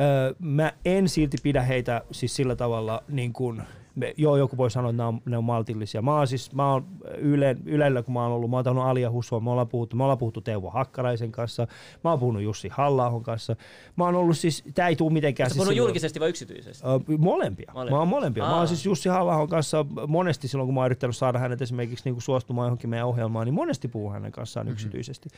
Öö, 0.00 0.34
mä 0.38 0.72
en 0.84 1.08
silti 1.08 1.36
pidä 1.42 1.62
heitä 1.62 2.02
siis 2.10 2.36
sillä 2.36 2.56
tavalla, 2.56 3.02
niin 3.08 3.32
kuin, 3.32 3.62
me, 3.94 4.14
joo, 4.16 4.36
joku 4.36 4.56
voi 4.56 4.70
sanoa, 4.70 4.90
että 4.90 5.02
ne 5.02 5.06
on, 5.06 5.20
ne 5.24 5.38
on 5.38 5.44
maltillisia. 5.44 6.02
Mä 6.02 6.16
oon 6.16 6.26
siis, 6.26 6.52
mä 6.52 6.72
oon 6.72 6.86
yle, 7.18 7.56
Ylellä, 7.64 8.02
kun 8.02 8.14
mä 8.14 8.22
oon 8.22 8.32
ollut, 8.32 8.50
mä 8.50 8.56
oon 8.56 8.64
tavannut 8.64 8.86
Alia 8.86 9.10
Husua, 9.10 9.40
me 9.40 9.50
ollaan 9.50 9.68
puhuttu, 9.68 9.96
me 9.96 10.02
ollaan 10.02 10.18
puhuttu 10.18 10.40
Teuvo 10.40 10.70
Hakkaraisen 10.70 11.32
kanssa, 11.32 11.66
mä 12.04 12.10
oon 12.10 12.18
puhunut 12.18 12.42
Jussi 12.42 12.68
halla 12.68 13.20
kanssa. 13.22 13.56
Mä 13.96 14.04
oon 14.04 14.14
ollut 14.14 14.38
siis, 14.38 14.64
tää 14.74 14.88
ei 14.88 14.96
tuu 14.96 15.10
mitenkään. 15.10 15.50
Sä 15.50 15.54
siis 15.54 15.64
puhunut 15.64 15.76
julkisesti 15.76 16.20
vai 16.20 16.28
yksityisesti? 16.28 16.86
Ö, 16.86 17.18
Molempia. 17.18 17.72
Molempia. 17.74 17.94
Mä 17.94 17.98
oon 17.98 18.08
molempia. 18.08 18.42
Mä 18.42 18.50
Aa. 18.50 18.56
oon 18.56 18.68
siis 18.68 18.86
Jussi 18.86 19.08
halla 19.08 19.46
kanssa 19.46 19.86
monesti 20.06 20.48
silloin, 20.48 20.66
kun 20.66 20.74
mä 20.74 20.80
oon 20.80 20.86
yrittänyt 20.86 21.16
saada 21.16 21.38
hänet 21.38 21.62
esimerkiksi 21.62 22.04
niin 22.04 22.14
kuin 22.14 22.22
suostumaan 22.22 22.66
johonkin 22.66 22.90
meidän 22.90 23.06
ohjelmaan, 23.06 23.46
niin 23.46 23.54
monesti 23.54 23.88
puhun 23.88 24.12
hänen 24.12 24.32
kanssaan 24.32 24.66
mm-hmm. 24.66 24.72
yksityisesti. 24.72 25.28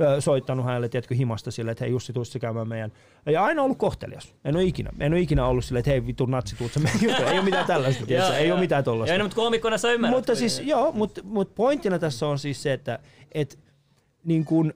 Ö, 0.00 0.20
Soittanut 0.20 0.64
hänelle, 0.64 0.88
tiedätkö, 0.88 1.14
himasta 1.14 1.50
sille, 1.50 1.70
että 1.70 1.84
hei 1.84 1.90
Jussi, 1.90 2.12
tuu 2.12 2.24
sä 2.24 2.38
käymään 2.38 2.68
meidän. 2.68 2.92
Ja 3.26 3.44
aina 3.44 3.62
ollut 3.62 3.78
kohtelias. 3.78 4.34
En 4.44 4.56
ole 4.56 4.64
ikinä. 4.64 4.90
En 5.00 5.12
ole 5.12 5.20
ikinä 5.20 5.46
ollut 5.46 5.64
silleen, 5.64 5.80
että 5.80 5.90
hei 5.90 6.06
vittu 6.06 6.26
natsi, 6.26 6.56
tuut 6.56 6.72
sä 6.72 6.80
meidän. 6.80 7.22
Ei 7.32 7.38
ole 7.38 7.44
mitään 7.44 7.66
tällaista, 7.66 7.95
Joo, 8.08 8.32
ei 8.32 8.52
ole 8.52 8.60
mitään 8.60 8.84
tollasta. 8.84 9.12
Joo, 9.12 9.18
no, 9.18 9.24
mutta 9.24 9.36
koomikkona 9.36 9.78
sä 9.78 9.92
ymmärrät. 9.92 10.16
Mutta 10.16 10.34
siis, 10.34 10.60
joo, 10.64 10.92
mutta, 10.92 11.20
mutta 11.24 11.54
pointtina 11.54 11.98
tässä 11.98 12.26
on 12.26 12.38
siis 12.38 12.62
se, 12.62 12.72
että 12.72 12.98
et, 13.32 13.58
niin 14.24 14.44
kuin, 14.44 14.74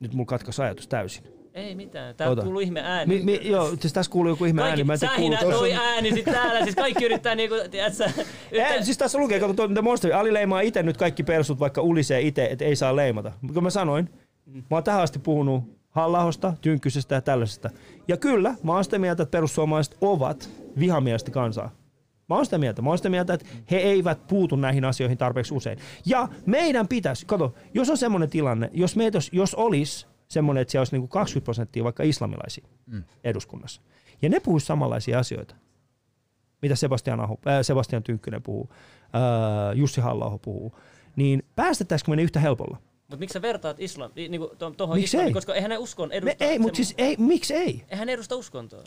nyt 0.00 0.14
mulla 0.14 0.26
katkaisi 0.26 0.62
ajatus 0.62 0.88
täysin. 0.88 1.24
Ei 1.54 1.74
mitään, 1.74 2.14
täällä 2.14 2.32
Ota. 2.32 2.42
kuuluu 2.42 2.60
ihme 2.60 2.80
ääni. 2.80 3.18
Mi, 3.18 3.22
mi, 3.24 3.40
joo, 3.42 3.76
siis 3.80 3.92
tässä 3.92 4.12
kuuluu 4.12 4.32
joku 4.32 4.44
ihme 4.44 4.62
ääni. 4.62 4.84
Mä 4.84 4.92
en 4.92 4.98
tiedä, 4.98 5.14
sähinä 5.14 5.38
toi 5.40 5.72
ääni 5.72 6.12
sit 6.12 6.24
täällä, 6.24 6.62
siis 6.62 6.74
kaikki 6.74 7.04
yrittää 7.04 7.34
niinku, 7.34 7.54
tiedätkö, 7.70 8.04
Ei, 8.52 8.84
siis 8.84 8.98
tässä 8.98 9.18
lukee, 9.18 9.40
kato, 9.40 9.54
tuo 9.54 9.68
The 9.68 9.80
Monster, 9.80 10.14
Ali 10.14 10.32
leimaa 10.32 10.60
itse 10.60 10.82
nyt 10.82 10.96
kaikki 10.96 11.22
persut, 11.22 11.60
vaikka 11.60 11.82
ulisee 11.82 12.20
itse, 12.20 12.46
että 12.46 12.64
ei 12.64 12.76
saa 12.76 12.96
leimata. 12.96 13.32
Kun 13.54 13.62
mä 13.62 13.70
sanoin, 13.70 14.10
mä 14.46 14.62
oon 14.70 14.84
tähän 14.84 15.02
asti 15.02 15.18
puhunut 15.18 15.77
Hallahosta, 15.98 16.54
Tynkkysestä 16.60 17.14
ja 17.14 17.20
tällaisesta. 17.20 17.70
Ja 18.08 18.16
kyllä, 18.16 18.54
mä 18.62 18.72
oon 18.72 18.84
sitä 18.84 18.98
mieltä, 18.98 19.22
että 19.22 19.30
perussuomalaiset 19.30 19.96
ovat 20.00 20.50
vihamielistä 20.78 21.30
kansaa. 21.30 21.70
Mä 22.28 22.34
oon 22.34 22.44
sitä 22.44 22.58
mieltä. 22.58 22.82
Mä 22.82 22.88
oon 22.88 22.98
sitä 22.98 23.08
mieltä, 23.08 23.34
että 23.34 23.46
he 23.70 23.76
eivät 23.76 24.26
puutu 24.26 24.56
näihin 24.56 24.84
asioihin 24.84 25.18
tarpeeksi 25.18 25.54
usein. 25.54 25.78
Ja 26.06 26.28
meidän 26.46 26.88
pitäisi, 26.88 27.26
kato, 27.26 27.54
jos 27.74 27.90
on 27.90 27.96
semmoinen 27.96 28.30
tilanne, 28.30 28.70
jos, 28.72 28.96
meitä, 28.96 29.18
jos 29.32 29.54
olisi 29.54 30.06
semmoinen, 30.28 30.62
että 30.62 30.72
siellä 30.72 30.80
olisi 30.80 30.94
niinku 30.94 31.08
20 31.08 31.44
prosenttia 31.44 31.84
vaikka 31.84 32.02
islamilaisia 32.02 32.66
mm. 32.86 33.02
eduskunnassa, 33.24 33.80
ja 34.22 34.28
ne 34.28 34.40
puhuisi 34.40 34.66
samanlaisia 34.66 35.18
asioita, 35.18 35.54
mitä 36.62 36.76
Sebastian, 36.76 37.20
Aho, 37.20 37.38
äh, 37.46 37.58
Sebastian 37.62 38.02
Tynkkynen 38.02 38.42
puhuu, 38.42 38.68
äh, 38.72 39.76
Jussi 39.76 40.00
halla 40.00 40.38
puhuu, 40.42 40.78
niin 41.16 41.42
päästettäisikö 41.56 42.10
me 42.10 42.16
ne 42.16 42.22
yhtä 42.22 42.40
helpolla? 42.40 42.78
Mutta 43.08 43.16
miksi 43.20 43.32
sä 43.32 43.42
vertaat 43.42 43.80
islam, 43.80 44.10
niinku 44.16 44.50
to, 44.58 44.70
tohon 44.70 44.96
Miksi 44.96 45.04
islamiin, 45.16 45.26
ei? 45.28 45.32
koska 45.34 45.54
eihän 45.54 45.70
ne 45.70 45.78
uskon 45.78 46.08
Me, 46.08 46.14
edusta. 46.14 46.44
ei, 46.44 46.58
mutta 46.58 46.76
siis 46.76 46.94
ei, 46.98 47.16
miksi 47.18 47.54
ei? 47.54 47.84
Eihän 47.88 48.06
ne 48.06 48.12
edusta 48.12 48.36
uskontoa. 48.36 48.84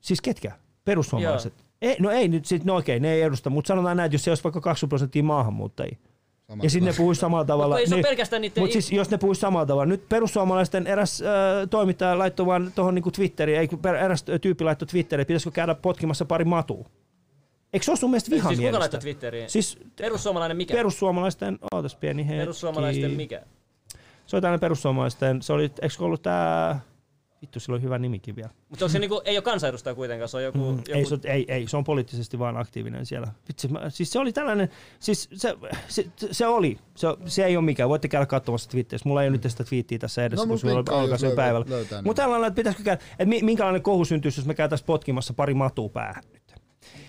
Siis 0.00 0.20
ketkä? 0.20 0.52
Perussuomalaiset? 0.84 1.52
Ei, 1.82 1.96
no 1.98 2.10
ei 2.10 2.28
nyt, 2.28 2.44
sit, 2.44 2.64
no 2.64 2.76
okei, 2.76 3.00
ne 3.00 3.12
ei 3.14 3.22
edusta, 3.22 3.50
mutta 3.50 3.68
sanotaan 3.68 3.96
näin, 3.96 4.06
että 4.06 4.14
jos 4.14 4.24
se 4.24 4.30
olisi 4.30 4.44
vaikka 4.44 4.60
20 4.60 4.88
prosenttia 4.90 5.22
maahanmuuttajia, 5.22 5.96
Sama 6.46 6.62
ja 6.64 6.70
sitten 6.70 6.86
ne 6.92 6.96
puhuisi 6.96 7.20
samalla 7.20 7.44
tavalla. 7.44 7.86
se 7.86 7.94
ole 7.94 8.02
pelkästään 8.02 8.42
niiden 8.42 8.62
Mutta 8.62 8.78
i- 8.78 8.82
siis 8.82 8.92
jos 8.92 9.10
ne 9.10 9.18
puhuisi 9.18 9.40
samalla 9.40 9.66
tavalla. 9.66 9.86
Nyt 9.86 10.08
perussuomalaisten 10.08 10.86
eräs 10.86 11.22
äh, 11.22 11.28
toimittaja 11.70 12.18
laittoi 12.18 12.46
vaan 12.46 12.72
tuohon 12.74 12.94
niinku 12.94 13.10
Twitteriin, 13.10 13.58
ei 13.58 13.68
eräs 14.04 14.24
tyyppi 14.40 14.64
laittoi 14.64 14.86
Twitteriin, 14.88 15.22
että 15.22 15.28
pitäisikö 15.28 15.50
käydä 15.50 15.74
potkimassa 15.74 16.24
pari 16.24 16.44
matua. 16.44 16.84
Eikö 17.72 17.84
se 17.84 17.90
ole 17.90 17.98
sun 17.98 18.10
mielestä 18.10 18.28
Siis 18.28 18.40
kuka 18.42 18.50
vihamielistä? 18.50 18.78
laittoi 18.78 19.00
Twitteriin? 19.00 19.50
Siis 19.50 19.78
Perussuomalainen 19.96 20.56
mikä? 20.56 20.74
perussuomalaisten, 20.74 21.58
ootas 21.72 21.94
pieni 21.96 22.26
hetki. 22.28 22.40
Perussuomalaisten 22.40 23.10
mikä? 23.10 23.42
Se 24.28 24.36
oli 24.36 24.40
tällainen 24.40 24.60
perussuomalaisten, 24.60 25.42
se 25.42 25.52
oli, 25.52 25.62
eikö 25.82 25.94
ollut 26.04 26.22
tää, 26.22 26.80
vittu 27.42 27.60
sillä 27.60 27.76
on 27.76 27.82
hyvä 27.82 27.98
nimikin 27.98 28.36
vielä. 28.36 28.50
Mutta 28.68 28.84
onko 28.84 28.92
se 28.92 28.98
niinku, 28.98 29.22
ei 29.24 29.36
ole 29.36 29.42
kansanedustaja 29.42 29.94
kuitenkaan, 29.94 30.28
se 30.28 30.36
on 30.36 30.42
joku... 30.44 30.58
Mm, 30.58 30.64
joku 30.78 30.82
ei, 30.94 31.04
se, 31.04 31.14
on- 31.14 31.20
ei, 31.24 31.44
ei, 31.48 31.66
se 31.68 31.76
on 31.76 31.84
poliittisesti 31.84 32.38
vaan 32.38 32.56
aktiivinen 32.56 33.06
siellä. 33.06 33.28
Vitsi, 33.48 33.68
mä, 33.68 33.90
siis 33.90 34.10
se 34.12 34.18
oli 34.18 34.32
tällainen, 34.32 34.68
siis 35.00 35.28
se, 35.34 35.56
se, 35.88 36.06
se 36.30 36.46
oli, 36.46 36.78
se, 36.94 37.08
se 37.26 37.44
ei 37.44 37.56
ole 37.56 37.64
mikään, 37.64 37.88
voitte 37.88 38.08
käydä 38.08 38.26
katsomassa 38.26 38.70
Twitterissä. 38.70 39.08
Mulla 39.08 39.22
ei 39.22 39.28
ole 39.28 39.36
nyt 39.36 39.50
sitä 39.50 39.64
twiittiä 39.64 39.98
tässä 39.98 40.24
edessä, 40.24 40.44
No, 40.46 40.48
kun 40.48 40.58
sulla 40.58 40.78
alkaisen 40.90 41.28
löytää- 41.28 41.44
päivällä. 41.44 41.66
Mutta 42.04 42.22
tällainen, 42.22 42.46
että 42.48 42.56
pitäisikö 42.56 42.84
käydä, 42.84 43.02
että 43.12 43.24
mi- 43.24 43.42
minkälainen 43.42 43.82
kohu 43.82 44.04
syntyisi, 44.04 44.40
jos 44.40 44.46
me 44.46 44.54
käytäisiin 44.54 44.86
potkimassa 44.86 45.34
pari 45.34 45.54
matua 45.54 45.88
päähän. 45.88 46.22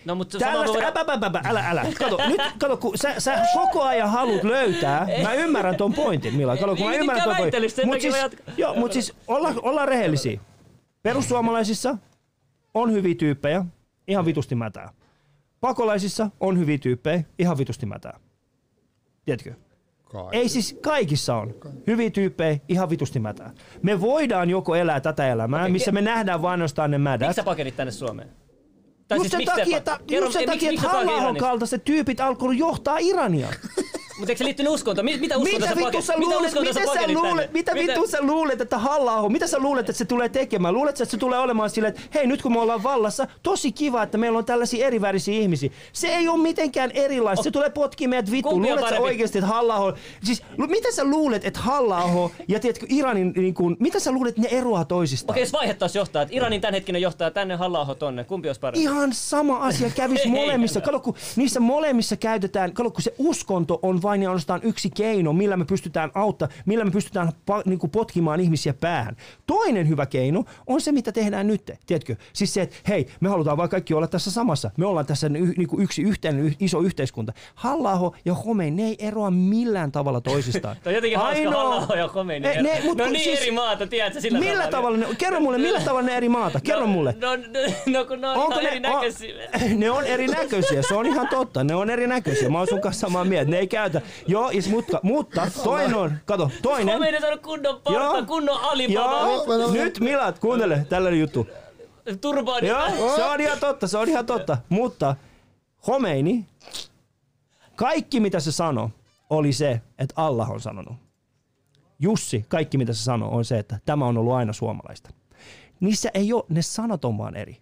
No 0.05 0.15
mutta 0.15 0.37
Tällaista, 0.37 0.77
voi... 0.77 0.85
äpä, 0.85 0.99
äpä, 0.99 1.25
äpä, 1.25 1.41
älä, 1.45 1.69
älä. 1.69 1.85
Kato, 1.99 2.17
nyt, 2.29 2.41
kato, 2.59 2.77
kun 2.77 2.97
sä, 2.97 3.19
sä 3.19 3.45
koko 3.53 3.83
ajan 3.83 4.09
haluat 4.09 4.43
löytää, 4.43 5.07
mä 5.23 5.33
ymmärrän 5.33 5.75
ton 5.75 5.93
pointin, 5.93 6.35
Milla. 6.35 6.57
Kato, 6.57 6.75
kun 6.75 6.85
mä 6.85 6.93
Ei 6.93 6.99
ymmärrän 6.99 7.23
ton 7.23 7.35
mitkään 7.43 7.61
pointin. 7.61 7.85
Mut 7.85 7.95
takia 7.95 8.11
siis, 8.11 8.57
joo, 8.57 8.75
mutta 8.75 8.93
siis 8.93 9.13
olla, 9.27 9.53
ollaan 9.61 9.87
rehellisiä. 9.87 10.39
Perussuomalaisissa 11.03 11.97
on 12.73 12.91
hyviä 12.91 13.15
tyyppejä, 13.15 13.65
ihan 14.07 14.25
vitusti 14.25 14.55
mätää. 14.55 14.93
Pakolaisissa 15.59 16.29
on 16.39 16.59
hyviä 16.59 16.77
tyyppejä, 16.77 17.23
ihan 17.39 17.57
vitusti 17.57 17.85
mätää. 17.85 18.19
Tiedätkö? 19.25 19.53
Kai. 20.03 20.27
Ei 20.31 20.49
siis 20.49 20.77
kaikissa 20.81 21.35
on 21.35 21.55
hyviä 21.87 22.09
tyyppejä, 22.09 22.59
ihan 22.67 22.89
vitusti 22.89 23.19
mätää. 23.19 23.51
Me 23.81 24.01
voidaan 24.01 24.49
joko 24.49 24.75
elää 24.75 24.99
tätä 24.99 25.27
elämää, 25.27 25.61
Okei, 25.61 25.71
missä 25.71 25.91
me 25.91 26.01
nähdään 26.01 26.41
vain 26.41 26.51
ainoastaan 26.51 26.91
ne 26.91 26.97
mädät. 26.97 27.27
Miksi 27.27 27.35
sä 27.35 27.43
pakenit 27.43 27.75
tänne 27.75 27.91
Suomeen? 27.91 28.29
Tai 29.09 29.17
Just 29.17 29.31
siis 29.31 29.45
sen 29.45 29.45
takia, 29.45 29.81
Kerro, 30.07 30.25
just 30.25 30.33
sen 30.39 30.45
takia, 30.45 30.71
että 30.71 30.89
halla 30.89 31.35
kaltaiset 31.35 31.83
tyypit 31.83 32.19
alkoi 32.19 32.57
johtaa 32.57 32.97
Irania. 32.97 33.47
Mutta 34.19 34.31
eikö 34.31 34.37
se 34.37 34.43
liittynyt 34.45 34.73
uskontoon? 34.73 35.05
Mi- 35.05 35.17
Mitä 35.17 35.37
uskontoa 35.37 35.59
Mitä 35.59 35.81
sä 35.81 35.85
vittu 35.85 36.01
sä 36.01 36.17
Mitä 36.17 36.35
luulet, 36.35 36.47
uskontoa 36.47 36.83
mitä 36.83 37.01
sä 37.01 37.13
luulet, 37.13 37.53
mitä 37.53 37.73
vittu 37.75 38.07
sä 38.07 38.17
luulet, 38.21 38.61
että 38.61 38.77
halla 38.77 39.29
mitä 39.29 39.47
sä 39.47 39.59
luulet, 39.59 39.89
että 39.89 39.97
se 39.97 40.05
tulee 40.05 40.29
tekemään? 40.29 40.73
Luulet 40.73 40.97
sä, 40.97 41.03
että 41.03 41.11
se 41.11 41.17
tulee 41.17 41.39
olemaan 41.39 41.69
silleen, 41.69 41.93
että 41.95 42.01
hei 42.13 42.27
nyt 42.27 42.41
kun 42.41 42.53
me 42.53 42.59
ollaan 42.59 42.83
vallassa, 42.83 43.27
tosi 43.43 43.71
kiva, 43.71 44.03
että 44.03 44.17
meillä 44.17 44.37
on 44.37 44.45
tällaisia 44.45 44.87
erivärisiä 44.87 45.39
ihmisiä. 45.39 45.69
Se 45.93 46.07
ei 46.07 46.27
ole 46.27 46.41
mitenkään 46.41 46.91
erilaista, 46.93 47.43
se 47.43 47.51
tulee 47.51 47.69
potkimaan 47.69 48.09
meidät 48.09 48.31
vittu. 48.31 48.61
Luulet 48.61 48.89
sä 48.89 48.99
oikeasti, 48.99 49.37
että 49.37 49.47
halla 49.47 49.93
siis 50.23 50.43
mitä 50.67 50.91
sä 50.91 51.03
luulet, 51.03 51.45
että 51.45 51.59
halla 51.59 52.29
ja 52.47 52.59
tiedätkö 52.59 52.85
Iranin, 52.89 53.33
niin 53.35 53.53
kuin, 53.53 53.77
mitä 53.79 53.99
sä 53.99 54.11
luulet, 54.11 54.37
että 54.37 54.41
ne 54.41 54.59
eroaa 54.59 54.85
toisistaan? 54.85 55.33
Okei, 55.33 55.43
jos 55.43 55.53
vaihettaisiin 55.53 55.99
johtaa, 55.99 56.21
että 56.21 56.35
Iranin 56.35 56.61
tämänhetkinen 56.61 57.01
johtaa 57.01 57.31
tänne 57.31 57.55
halla 57.55 57.95
tonne, 57.95 58.23
kumpi 58.23 58.49
olisi 58.49 58.61
parempi? 58.61 58.83
Ihan 58.83 59.13
sama 59.13 59.57
asia 59.57 59.89
kävisi 59.89 60.27
molemmissa. 60.39 60.81
Kato, 60.81 60.99
kun 60.99 61.15
niissä 61.35 61.59
molemmissa 61.59 62.15
käytetään, 62.15 62.73
kato, 62.73 62.91
kun 62.91 63.01
se 63.01 63.13
uskonto 63.17 63.79
on 63.81 64.01
vain 64.09 64.23
ja 64.23 64.29
ainoastaan 64.29 64.59
yksi 64.63 64.89
keino, 64.89 65.33
millä 65.33 65.57
me 65.57 65.65
pystytään 65.65 66.11
auttaa, 66.15 66.47
millä 66.65 66.85
me 66.85 66.91
pystytään 66.91 67.31
pa, 67.45 67.61
niin 67.65 67.79
kuin 67.79 67.91
potkimaan 67.91 68.39
ihmisiä 68.39 68.73
päähän. 68.73 69.15
Toinen 69.47 69.87
hyvä 69.89 70.05
keino 70.05 70.43
on 70.67 70.81
se, 70.81 70.91
mitä 70.91 71.11
tehdään 71.11 71.47
nyt. 71.47 71.71
Tiedätkö? 71.85 72.15
Siis 72.33 72.53
se, 72.53 72.61
että 72.61 72.75
hei, 72.87 73.07
me 73.19 73.29
halutaan 73.29 73.57
vaan 73.57 73.69
kaikki 73.69 73.93
olla 73.93 74.07
tässä 74.07 74.31
samassa. 74.31 74.71
Me 74.77 74.85
ollaan 74.85 75.05
tässä 75.05 75.29
niin 75.29 75.67
kuin 75.67 75.83
yksi 75.83 76.01
yhteinen 76.01 76.55
iso 76.59 76.79
yhteiskunta. 76.79 77.33
halla 77.55 78.11
ja 78.25 78.33
Homein, 78.33 78.75
ne 78.75 78.83
ei 78.83 78.95
eroa 78.99 79.31
millään 79.31 79.91
tavalla 79.91 80.21
toisistaan. 80.21 80.75
Toi 80.83 80.91
on 80.91 80.95
jotenkin 80.95 81.19
hauska 81.19 81.51
halla 81.51 81.95
ja 81.95 82.07
Khomeini. 82.07 82.47
Ne- 82.47 82.61
ne- 82.61 82.81
mut 82.83 82.97
no 82.97 83.05
niin 83.05 83.23
siis- 83.23 83.41
eri 83.41 83.51
maata, 83.51 83.87
tiedätkö 83.87 84.21
sillä 84.21 84.39
Millä 84.39 84.67
tavalla 84.67 84.97
ne, 84.97 85.07
kerro 85.17 85.39
mulle, 85.39 85.57
millä 85.57 85.79
tavalla 85.79 86.01
ne 86.01 86.17
eri 86.17 86.29
maata? 86.29 86.59
Kerro 86.59 86.81
no, 86.81 86.87
mulle. 86.87 87.15
No, 87.21 87.35
no, 87.35 87.43
no 87.85 88.05
kun 88.05 88.21
ne 88.21 88.27
on 88.27 88.37
Onko 88.37 88.51
ihan 88.59 88.63
ne, 88.63 88.69
erinäköisiä. 88.69 89.35
on, 89.55 89.79
ne 89.79 89.91
on 89.91 90.05
erinäköisiä, 90.05 90.81
se 90.81 90.95
on 90.95 91.05
ihan 91.05 91.27
totta. 91.27 91.63
Ne 91.63 91.75
on 91.75 91.89
erinäköisiä. 91.89 92.49
Mä 92.49 92.57
oon 92.57 92.67
sun 92.67 92.81
kanssa 92.81 93.07
samaa 93.07 93.25
mieltä. 93.25 93.51
Ne 93.51 93.57
ei 93.59 93.67
käytä. 93.67 93.98
Joo, 94.27 94.49
is, 94.53 94.69
mutta, 94.69 94.99
mutta 95.03 95.47
toinen 95.63 95.95
on, 95.95 96.17
kato, 96.25 96.51
toinen. 96.61 96.95
On 96.95 97.21
saanut 97.21 97.41
kunnon 97.41 97.81
porta, 97.83 97.99
Joo. 97.99 98.25
kunnon 98.25 98.59
alibaba, 98.61 99.21
Joo, 99.21 99.71
nyt 99.71 99.99
Milat, 99.99 100.39
kuuntele, 100.39 100.85
tällainen 100.89 101.19
juttu. 101.19 101.47
turbaani. 102.21 102.67
Joo, 102.67 103.15
se 103.15 103.23
on 103.23 103.41
ihan 103.41 103.59
totta, 103.59 103.87
se 103.87 103.97
on 103.97 104.09
ihan 104.09 104.25
totta. 104.25 104.57
Mutta 104.69 105.15
Khomeini, 105.85 106.45
kaikki 107.75 108.19
mitä 108.19 108.39
se 108.39 108.51
sanoi, 108.51 108.89
oli 109.29 109.53
se, 109.53 109.81
että 109.99 110.13
Allah 110.17 110.51
on 110.51 110.59
sanonut. 110.61 110.97
Jussi, 111.99 112.45
kaikki 112.49 112.77
mitä 112.77 112.93
se 112.93 113.03
sanoi, 113.03 113.29
on 113.31 113.45
se, 113.45 113.59
että 113.59 113.79
tämä 113.85 114.05
on 114.05 114.17
ollut 114.17 114.33
aina 114.33 114.53
suomalaista. 114.53 115.09
Niissä 115.79 116.09
ei 116.13 116.33
ole, 116.33 116.43
ne 116.49 116.61
sanat 116.61 117.05
on 117.05 117.17
vaan 117.17 117.35
eri. 117.35 117.57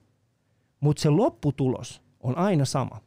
Mutta 0.80 1.02
se 1.02 1.10
lopputulos 1.10 2.02
on 2.20 2.38
aina 2.38 2.66
sama. 2.66 3.02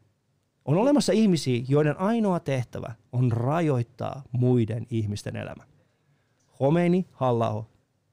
On 0.65 0.77
olemassa 0.79 1.13
ihmisiä, 1.13 1.63
joiden 1.69 2.01
ainoa 2.01 2.41
tehtävä 2.41 2.93
on 3.13 3.33
rajoittaa 3.33 4.23
muiden 4.33 4.87
ihmisten 4.91 5.37
elämä. 5.37 5.65
Homeini, 6.61 7.07
halla 7.13 7.65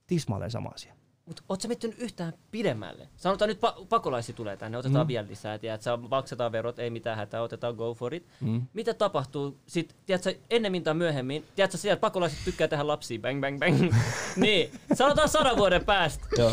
tismalleen 0.07 0.51
sama 0.51 0.69
asia. 0.69 0.97
Mutta 1.25 1.43
ootko 1.49 1.61
sä 1.61 1.67
miettinyt 1.67 1.99
yhtään 1.99 2.33
pidemmälle? 2.51 3.07
Sanotaan 3.17 3.49
nyt 3.49 3.57
pa- 3.57 3.85
pakolaisia 3.89 4.35
tulee 4.35 4.57
tänne, 4.57 4.77
otetaan 4.77 5.05
mm. 5.05 5.07
vielä 5.07 5.27
lisää, 5.27 5.57
tiedätkö, 5.57 5.97
maksetaan 5.97 6.51
verot, 6.51 6.79
ei 6.79 6.89
mitään 6.89 7.17
hätää, 7.17 7.41
otetaan 7.41 7.75
go 7.75 7.93
for 7.93 8.13
it. 8.13 8.27
Mm. 8.41 8.61
Mitä 8.73 8.93
tapahtuu 8.93 9.57
sit, 9.67 9.95
tiedätkö, 10.05 10.35
ennemmin 10.49 10.83
tai 10.83 10.93
myöhemmin, 10.93 11.45
tiedätkö, 11.55 11.77
siellä 11.77 11.99
pakolaiset 11.99 12.39
tykkää 12.45 12.67
tehdä 12.67 12.87
lapsia, 12.87 13.19
bang 13.19 13.41
bang 13.41 13.59
bang. 13.59 13.93
niin, 14.35 14.71
sanotaan 14.93 15.29
sadan 15.29 15.57
vuoden 15.57 15.85
päästä. 15.85 16.27
Joo. 16.37 16.51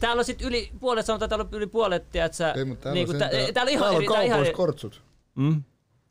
Täällä 0.00 0.20
on 0.20 0.24
sit 0.24 0.42
yli 0.42 0.70
puolet, 0.80 1.06
sanotaan 1.06 1.28
täällä 1.28 1.42
on 1.42 1.48
yli 1.52 1.66
puolet, 1.66 2.10
tiedätkö, 2.10 2.52
Ei, 2.56 2.64
mutta 2.64 2.82
täällä, 2.82 2.94
niinku, 2.94 3.12
on 3.12 3.18
tä, 3.18 3.28
sentään- 3.30 3.54
täällä 3.54 3.68
on 3.68 3.72
ihan 3.72 3.82
täällä 3.82 3.96
eri, 3.96 4.06
on 4.08 4.14
tää 4.14 4.22
ihan 4.22 4.40
eri, 4.40 4.52
kaupoiskortsut. 4.52 5.02
Mm. 5.34 5.62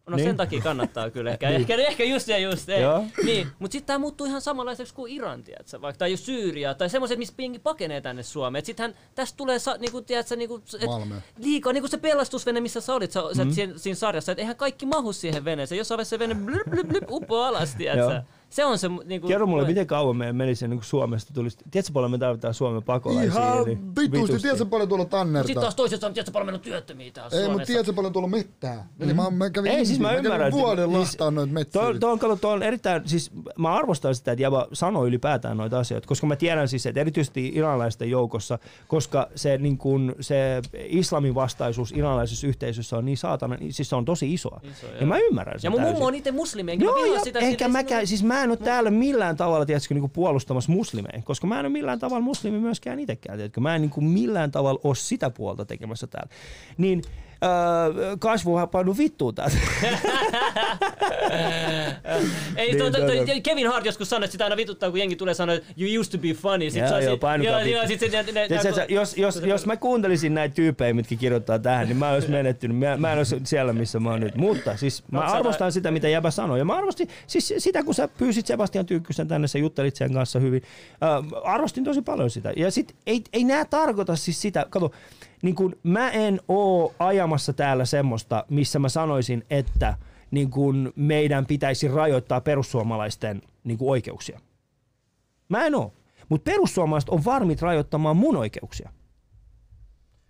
No 0.10 0.16
Niin. 0.16 0.28
sen 0.28 0.38
takia 0.38 0.62
kannattaa 0.62 1.10
kyllä 1.10 1.32
ehkä. 1.32 1.50
ehkä, 1.60 1.76
ehkä 1.76 2.04
just 2.04 2.28
ja 2.28 2.38
just. 2.38 2.70
Ei. 2.70 2.82
Joo. 2.82 3.04
Niin, 3.26 3.48
mutta 3.60 3.72
sitten 3.72 3.88
tämä 3.88 4.00
muuttuu 4.00 4.28
ihan 4.28 4.42
samanlaiseksi 4.42 4.94
kuin 4.94 5.12
Iran, 5.12 5.44
tiedätkö, 5.44 5.82
vaikka, 5.82 5.98
tai 5.98 6.12
just 6.12 6.26
Syyria, 6.26 6.74
tai 6.74 6.90
semmoiset, 6.90 7.20
missä 7.20 7.34
pingi 7.38 7.60
pakenee 7.60 8.02
tänne 8.02 8.24
Suomeen. 8.24 8.66
Sittenhän 8.66 8.96
tästä 9.16 9.38
tulee, 9.38 9.60
sa, 9.60 9.78
niinku, 9.80 10.02
tiedätkö, 10.02 10.36
niinku, 10.36 10.62
et, 10.80 10.90
liikaa, 11.38 11.74
niinku 11.74 11.88
se 11.88 11.98
pelastusvene, 11.98 12.62
missä 12.62 12.82
sä 12.82 12.94
olit, 12.94 13.12
sä, 13.12 13.22
mm. 13.22 13.50
sä, 13.50 13.56
siinä, 13.56 13.74
siinä, 13.78 13.96
sarjassa, 13.96 14.32
että 14.32 14.42
eihän 14.42 14.56
kaikki 14.56 14.86
mahu 14.86 15.14
siihen 15.14 15.46
veneeseen. 15.46 15.78
Jossain 15.78 15.98
vaiheessa 15.98 16.16
se 16.16 16.20
vene 16.20 16.36
blyp, 16.36 16.70
blyp, 16.70 16.88
blyp, 16.88 17.12
uppoaa 17.12 17.48
alas, 17.48 17.76
tiedätkö. 17.76 18.22
Se 18.54 18.66
on 18.66 18.78
se, 18.78 18.88
niinku, 19.06 19.28
Kerro 19.28 19.48
mulle, 19.48 19.68
miten 19.68 19.88
kauan 19.88 20.18
meidän 20.18 20.36
menisi 20.36 20.66
ennen 20.66 20.78
kuin 20.80 20.86
Suomesta 20.86 21.34
tulisi. 21.34 21.58
Tiedätkö 21.72 21.94
paljon 21.94 22.12
me 22.12 22.18
tarvitaan 22.18 22.54
Suomen 22.54 22.84
pakolaisia? 22.84 23.42
Ihan 23.42 23.66
vitusti. 23.66 24.40
Tiedätkö 24.40 24.66
paljon 24.66 24.90
tuolla 24.90 25.04
Sitten 25.04 25.20
tannerta? 25.20 25.62
taas 25.62 25.76
toiset 25.76 26.02
sanoo, 26.02 26.14
tiedätkö 26.14 26.32
paljon 26.32 26.46
meillä 26.46 26.58
on 26.58 26.62
työttömiä 26.62 27.12
täällä 27.12 27.42
Ei, 27.42 27.50
mutta 27.50 27.66
tiedätkö 27.66 27.94
paljon 27.94 28.14
tuolla 28.14 28.28
mettää? 28.28 28.88
Eli 29.00 29.14
mä, 29.14 29.30
mä 29.30 29.50
kävin, 29.50 29.72
Ei, 29.72 29.86
siis 29.86 30.00
mä 30.00 30.08
mä 30.08 30.14
ymmärrän. 30.18 30.40
kävin 30.52 30.54
vuoden 30.64 30.86
Siis- 30.90 31.00
lahtaan 31.00 31.36
noita 31.36 31.54
metsiä. 31.54 31.82
Tuo, 31.82 31.94
tuo, 31.94 32.12
on, 32.12 32.20
kato, 32.20 32.36
tuo 32.36 32.52
on 32.52 32.64
erittäin, 32.64 33.02
siis 33.10 33.32
mä 33.58 33.74
arvostan 33.76 34.16
sitä, 34.16 34.32
että 34.32 34.44
Java 34.44 34.68
sanoo 34.74 35.06
ylipäätään 35.06 35.58
noita 35.58 35.80
asioita, 35.80 36.08
koska 36.08 36.28
mä 36.28 36.36
tiedän 36.36 36.68
siis, 36.68 36.86
että 36.86 37.02
erityisesti 37.02 37.52
iranilaisten 37.56 38.10
joukossa, 38.10 38.60
koska 38.88 39.28
se, 39.36 39.58
niin 39.58 39.78
kun, 39.78 40.16
se 40.20 40.62
islamin 40.86 41.36
vastaisuus 41.36 41.92
iranilaisessa 41.92 42.48
yhteisössä 42.48 42.98
on 42.98 43.06
niin 43.06 43.18
saatana, 43.18 43.58
siis 43.70 43.90
se 43.90 43.96
on 43.96 44.06
tosi 44.06 44.34
isoa. 44.34 44.62
Iso, 44.64 44.88
ja 44.88 44.98
joo. 44.98 45.06
mä 45.06 45.18
ymmärrän 45.18 45.60
sen 45.60 45.68
Ja 45.68 45.72
mun 45.72 45.82
mummo 45.82 46.06
on 46.06 46.16
itse 46.16 46.32
muslimi, 46.32 46.72
enkä 46.72 46.86
Joo, 46.86 47.24
sitä. 47.24 47.40
siis 48.06 48.24
mä 48.24 48.43
en 48.44 48.50
ole 48.50 48.58
täällä 48.58 48.92
millään 48.92 49.38
tavalla 49.38 49.66
tiedätkö, 49.66 49.94
niin 49.94 50.10
puolustamassa 50.10 50.72
muslimeja, 50.72 51.22
koska 51.24 51.48
mä 51.48 51.60
en 51.60 51.66
ole 51.66 51.74
millään 51.74 52.00
tavalla 52.00 52.24
muslimi 52.24 52.60
myöskään 52.60 53.00
itsekään, 53.00 53.38
tiedätkö? 53.38 53.62
mä 53.62 53.76
en 53.76 53.82
niin 53.82 53.90
kuin 53.90 54.06
millään 54.06 54.52
tavalla 54.52 54.82
ole 54.84 54.96
sitä 54.96 55.30
puolta 55.30 55.66
tekemässä 55.66 56.08
täällä. 56.08 56.30
Niin 56.78 57.02
kasvuhan 58.20 58.70
painu 58.70 58.98
vittuun 58.98 59.36
täältä. 59.36 59.56
Ei, 62.58 62.78
toi, 62.78 62.92
toi, 62.92 63.02
toi- 63.02 63.42
Kevin 63.42 63.68
Hart 63.68 63.86
joskus 63.86 64.10
sanoi, 64.10 64.26
että 64.26 64.32
sitä 64.32 64.44
aina 64.44 64.58
vituttaa, 64.58 64.90
kun 64.90 65.00
jengi 65.00 65.16
tulee 65.16 65.34
sanoa, 65.34 65.56
että 65.56 65.74
you 65.78 66.02
used 66.02 66.12
to 66.12 66.18
be 66.18 66.34
funny. 66.34 66.70
Sit 66.70 66.82
Joo, 66.82 67.00
joo, 67.00 67.18
joo, 67.44 67.60
joo, 67.60 67.88
sit 67.88 68.00
se, 68.00 68.08
ne, 68.10 68.24
ne, 68.32 68.48
jos, 68.90 69.18
jos, 69.18 69.42
jos 69.46 69.66
mä 69.66 69.78
kuuntelisin 69.78 70.34
näitä 70.34 70.56
tyyppejä, 70.56 70.94
mitkä 70.94 71.16
kirjoittaa 71.16 71.60
tähän, 71.60 71.88
niin 71.88 71.98
mä 71.98 72.10
olisin 72.10 72.32
menettynyt. 72.32 72.78
Mä, 72.78 72.98
mä 72.98 73.12
en 73.12 73.18
olisi 73.18 73.42
siellä, 73.44 73.74
missä 73.74 74.00
mä 74.00 74.10
oon 74.10 74.20
nyt. 74.20 74.36
Mutta 74.36 74.78
siis 74.78 75.04
mä 75.12 75.20
arvostan 75.20 75.72
sitä, 75.72 75.92
mitä 75.92 76.10
Jäbä 76.10 76.32
sanoi. 76.32 76.60
Ja 76.60 76.66
mä 76.66 76.78
arvostin 76.78 77.10
siis 77.28 77.54
sitä, 77.58 77.84
kun 77.84 77.94
sä 77.94 78.08
pyysit 78.08 78.48
Sebastian 78.48 78.86
Tyykkysen 78.86 79.28
tänne, 79.28 79.48
sä 79.48 79.58
juttelit 79.58 79.96
sen 79.96 80.14
kanssa 80.14 80.40
hyvin. 80.40 80.62
Äh, 81.04 81.42
arvostin 81.44 81.84
tosi 81.84 82.02
paljon 82.02 82.30
sitä. 82.30 82.54
Ja 82.58 82.72
sit 82.72 82.96
ei, 83.08 83.24
ei 83.34 83.44
nää 83.44 83.66
tarkoita 83.66 84.16
siis 84.16 84.42
sitä, 84.42 84.66
kato, 84.70 84.92
niin 85.44 85.56
kun 85.56 85.76
mä 85.84 86.10
en 86.10 86.42
oo 86.48 86.94
ajamassa 87.00 87.54
täällä 87.54 87.86
semmoista, 87.86 88.46
missä 88.50 88.80
mä 88.80 88.90
sanoisin, 88.90 89.46
että 89.50 89.98
niin 90.32 90.50
kun 90.50 90.94
meidän 90.96 91.46
pitäisi 91.46 91.88
rajoittaa 91.88 92.42
perussuomalaisten 92.42 93.42
niin 93.64 93.78
kun 93.78 93.92
oikeuksia. 93.92 94.40
Mä 95.50 95.66
en 95.66 95.76
oo. 95.76 95.94
Mutta 96.30 96.52
perussuomalaiset 96.52 97.10
on 97.10 97.26
varmit 97.26 97.62
rajoittamaan 97.62 98.18
mun 98.18 98.36
oikeuksia. 98.36 98.90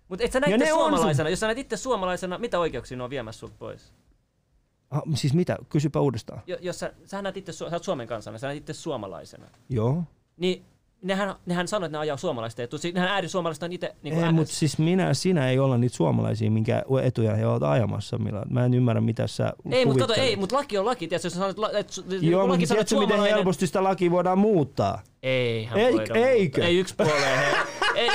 Mutta 0.08 0.24
et 0.24 0.32
sä 0.32 0.40
ne 0.40 0.54
on 0.54 0.68
suomalaisena, 0.68 1.28
jos 1.28 1.40
sä 1.40 1.46
näet 1.46 1.58
itse 1.58 1.76
suomalaisena, 1.76 2.38
mitä 2.38 2.58
oikeuksia 2.58 2.96
ne 2.96 3.04
on 3.04 3.10
viemässä 3.10 3.40
sulta 3.40 3.54
pois? 3.58 3.92
Ah, 4.90 5.02
siis 5.14 5.34
mitä? 5.34 5.58
Kysypä 5.68 6.00
uudestaan. 6.00 6.42
Jo, 6.46 6.56
jos 6.60 6.78
sä, 6.78 6.92
sä 7.04 7.22
näet 7.22 7.36
itse, 7.36 7.52
sä 7.52 7.64
oot 7.64 7.84
Suomen 7.84 8.08
kansana, 8.08 8.38
sä 8.38 8.46
näet 8.46 8.56
itse 8.56 8.72
suomalaisena. 8.72 9.46
Joo. 9.68 10.02
Niin 10.36 10.64
nehän, 11.04 11.34
nehän 11.46 11.68
sanoo, 11.68 11.86
että 11.86 11.96
ne 11.98 12.00
ajaa 12.00 12.16
suomalaista 12.16 12.62
etua. 12.62 12.78
Si- 12.78 12.92
Nehän 12.92 13.08
äärisuomalaiset 13.08 13.62
on 13.62 13.72
itse 13.72 13.94
niin 14.02 14.24
Ei, 14.24 14.32
mutta 14.32 14.54
siis 14.54 14.78
minä 14.78 15.14
sinä 15.14 15.48
ei 15.50 15.58
olla 15.58 15.78
niitä 15.78 15.96
suomalaisia, 15.96 16.50
minkä 16.50 16.82
etuja 17.02 17.34
he 17.34 17.46
ovat 17.46 17.62
ajamassa. 17.62 18.18
Millä. 18.18 18.42
Mä 18.50 18.64
en 18.64 18.74
ymmärrä, 18.74 19.00
mitä 19.00 19.26
sä 19.26 19.52
Ei, 19.70 19.86
mutta 19.86 20.06
kato, 20.06 20.20
ei, 20.20 20.36
mutta 20.36 20.56
laki 20.56 20.78
on 20.78 20.84
laki. 20.86 21.08
Tiedätkö, 21.08 21.26
jos 21.26 21.34
sanot, 21.34 21.56
että 21.74 21.92
su- 21.92 22.04
Joo, 22.24 22.40
mutta 22.46 22.52
laki 22.52 22.62
että 22.64 22.74
tiedätkö, 22.74 22.98
miten 23.16 23.34
helposti 23.34 23.66
sitä 23.66 23.82
lakia 23.84 24.10
voidaan 24.10 24.38
muuttaa? 24.38 25.02
Eihän 25.22 25.78
Eik- 25.78 25.92
voida. 25.92 26.14
eikö? 26.14 26.64
Ei 26.64 26.78
yksi 26.78 26.94
puoleen. 26.96 27.40
ei, 27.94 28.10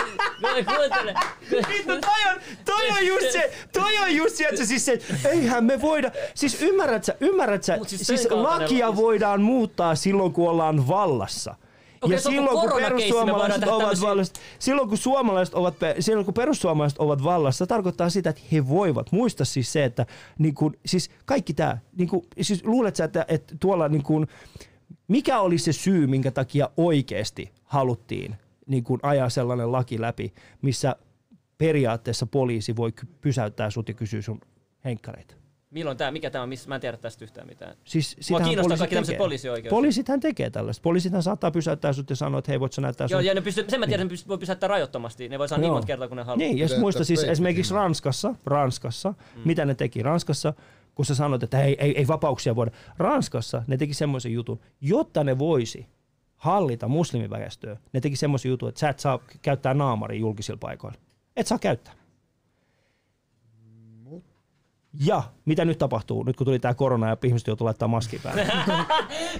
ei, 0.56 0.64
kuuntele. 0.64 1.14
Vittu, 1.52 1.88
toi 2.02 2.34
on, 2.34 2.41
toi 2.66 2.90
on 2.90 3.07
just 3.07 3.32
se, 3.32 3.52
toi 3.74 3.98
on 3.98 4.16
just 4.16 4.36
se, 4.36 4.44
että 4.48 4.66
siis 4.66 4.86
se, 4.86 4.94
että 4.94 5.30
eihän 5.30 5.64
me 5.64 5.82
voida, 5.82 6.11
siis 6.34 6.61
ymmärrät 6.61 7.03
sä, 7.03 7.16
ymmärrät 7.20 7.64
sä, 7.64 7.78
Mut 7.78 7.90
siis 7.90 8.07
siis, 8.07 8.28
lakia 8.32 8.88
laki- 8.90 8.95
voidaan 8.95 9.41
muuttaa 9.41 9.95
silloin, 9.95 10.34
kun 10.34 10.49
ollaan 10.49 10.88
vallassa. 10.88 11.56
Okei, 12.01 12.15
ja 12.15 12.21
silloin 12.21 12.59
kun, 12.59 12.81
perussuomalaiset 12.81 13.63
ovat 13.63 14.01
vallassa, 14.01 14.34
silloin 14.59 14.89
kun 14.89 14.97
suomalaiset 14.97 15.55
ovat, 15.55 15.76
silloin 15.99 16.26
kun 16.26 16.34
perussuomalaiset 16.34 16.99
ovat 16.99 17.23
vallassa, 17.23 17.67
tarkoittaa 17.67 18.09
sitä, 18.09 18.30
että 18.30 18.41
he 18.51 18.69
voivat. 18.69 19.11
Muista 19.11 19.45
siis 19.45 19.73
se, 19.73 19.85
että 19.85 20.05
niin 20.38 20.55
kun, 20.55 20.73
siis 20.85 21.09
kaikki 21.26 21.53
tämä, 21.53 21.77
niin 21.97 22.09
kun, 22.09 22.26
siis 22.41 22.65
luulet 22.65 22.95
sä, 22.95 23.03
että, 23.03 23.26
että 23.27 23.55
tuolla 23.59 23.89
niin 23.89 24.03
kun, 24.03 24.27
mikä 25.07 25.39
oli 25.39 25.57
se 25.57 25.73
syy, 25.73 26.07
minkä 26.07 26.31
takia 26.31 26.69
oikeasti 26.77 27.51
haluttiin 27.63 28.35
niin 28.69 28.84
kun 28.84 28.99
ajaa 29.03 29.30
sellainen 29.30 29.71
laki 29.71 30.01
läpi, 30.01 30.34
missä 30.61 30.95
periaatteessa 31.57 32.26
poliisi 32.26 32.76
voi 32.76 32.93
pysäyttää 33.21 33.69
sut 33.69 33.88
ja 33.88 33.93
kysyä 33.93 34.21
sun 34.21 34.41
henkkareita. 34.85 35.39
Milloin 35.71 35.97
tämä, 35.97 36.11
mikä 36.11 36.29
tämä 36.29 36.43
on, 36.43 36.49
missä 36.49 36.69
mä 36.69 36.75
en 36.75 36.81
tiedä 36.81 36.97
tästä 36.97 37.25
yhtään 37.25 37.47
mitään. 37.47 37.75
Siis 37.83 38.29
Mua 38.29 38.39
kiinnostaa 38.39 38.63
poliisit 38.63 38.79
kaikki 38.79 38.95
tämmöiset 38.95 39.13
tekee. 39.13 39.17
poliisioikeudet. 39.17 39.69
Poliisithan 39.69 40.19
tekee 40.19 40.49
tällaista. 40.49 40.81
Poliisithan 40.83 41.23
saattaa 41.23 41.51
pysäyttää 41.51 41.93
sut 41.93 42.09
ja 42.09 42.15
sanoa, 42.15 42.39
että 42.39 42.51
hei, 42.51 42.59
voit 42.59 42.73
sä 42.73 42.81
näyttää 42.81 43.07
sun 43.07 43.15
Joo, 43.15 43.21
ja 43.21 43.33
ne 43.33 43.41
pystyy, 43.41 43.65
sen 43.69 43.79
mä 43.79 43.87
tiedän, 43.87 44.05
että 44.05 44.05
ne 44.05 44.09
pystyy- 44.09 44.27
voi 44.27 44.37
pysäyttää 44.37 44.67
rajoittomasti. 44.67 45.29
Ne 45.29 45.39
voi 45.39 45.47
saada 45.49 45.61
niin 45.61 45.73
monta 45.73 45.87
kertaa, 45.87 46.07
kun 46.07 46.17
ne 46.17 46.23
haluaa. 46.23 46.37
Niin, 46.37 46.57
jos 46.57 46.77
muista 46.77 47.03
siis 47.03 47.23
esimerkiksi. 47.23 47.73
Ranskassa, 47.73 48.35
Ranskassa, 48.45 49.09
mm. 49.09 49.41
mitä 49.45 49.65
ne 49.65 49.75
teki 49.75 50.03
Ranskassa, 50.03 50.53
kun 50.95 51.05
sä 51.05 51.15
sanoit, 51.15 51.43
että 51.43 51.63
ei, 51.63 51.75
ei, 51.79 51.97
ei 51.97 52.07
vapauksia 52.07 52.55
voida. 52.55 52.71
Ranskassa 52.97 53.63
ne 53.67 53.77
teki 53.77 53.93
semmoisen 53.93 54.33
jutun, 54.33 54.59
jotta 54.81 55.23
ne 55.23 55.39
voisi 55.39 55.87
hallita 56.35 56.87
muslimiväestöä, 56.87 57.77
ne 57.93 58.01
teki 58.01 58.15
semmoisen 58.15 58.49
jutun, 58.49 58.69
että 58.69 58.79
sä 58.79 58.89
et 58.89 58.99
saa 58.99 59.19
käyttää 59.41 59.73
naamaria 59.73 60.19
julkisilla 60.19 60.57
paikoilla. 60.57 60.97
Et 61.35 61.47
saa 61.47 61.59
käyttää. 61.59 61.98
Ja 64.94 65.24
mitä 65.45 65.66
nyt 65.66 65.78
tapahtuu, 65.78 66.24
nyt 66.24 66.38
kun 66.38 66.45
tuli 66.45 66.60
tämä 66.60 66.74
korona 66.74 67.10
ja 67.10 67.18
ihmiset 67.24 67.48
joutuu 67.48 67.66
laittaa 67.66 67.88
maskia 67.88 68.20
päälle? 68.24 68.48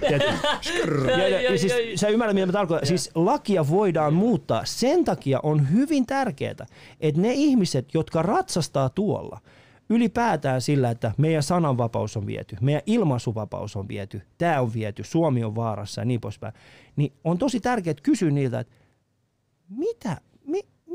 Tiedätkö? 0.08 0.32
ja, 1.10 1.28
ja, 1.28 1.40
ja 1.40 1.58
siis, 1.58 1.72
sä 1.94 2.08
ymmärrät, 2.08 2.34
mitä 2.34 2.46
mä 2.46 2.52
tarkoitan. 2.52 2.86
Siis 2.86 3.10
lakia 3.14 3.68
voidaan 3.68 4.14
muuttaa. 4.14 4.64
Sen 4.64 5.04
takia 5.04 5.40
on 5.42 5.72
hyvin 5.72 6.06
tärkeää, 6.06 6.66
että 7.00 7.20
ne 7.20 7.32
ihmiset, 7.32 7.94
jotka 7.94 8.22
ratsastaa 8.22 8.88
tuolla, 8.88 9.40
ylipäätään 9.90 10.60
sillä, 10.60 10.90
että 10.90 11.12
meidän 11.18 11.42
sananvapaus 11.42 12.16
on 12.16 12.26
viety, 12.26 12.56
meidän 12.60 12.82
ilmaisuvapaus 12.86 13.76
on 13.76 13.88
viety, 13.88 14.22
tämä 14.38 14.60
on 14.60 14.74
viety, 14.74 15.04
Suomi 15.04 15.44
on 15.44 15.54
vaarassa 15.54 16.00
ja 16.00 16.04
niin 16.04 16.20
poispäin, 16.20 16.54
niin 16.96 17.12
on 17.24 17.38
tosi 17.38 17.60
tärkeää 17.60 17.94
kysyä 18.02 18.30
niiltä, 18.30 18.60
että 18.60 18.74
mitä, 19.68 20.20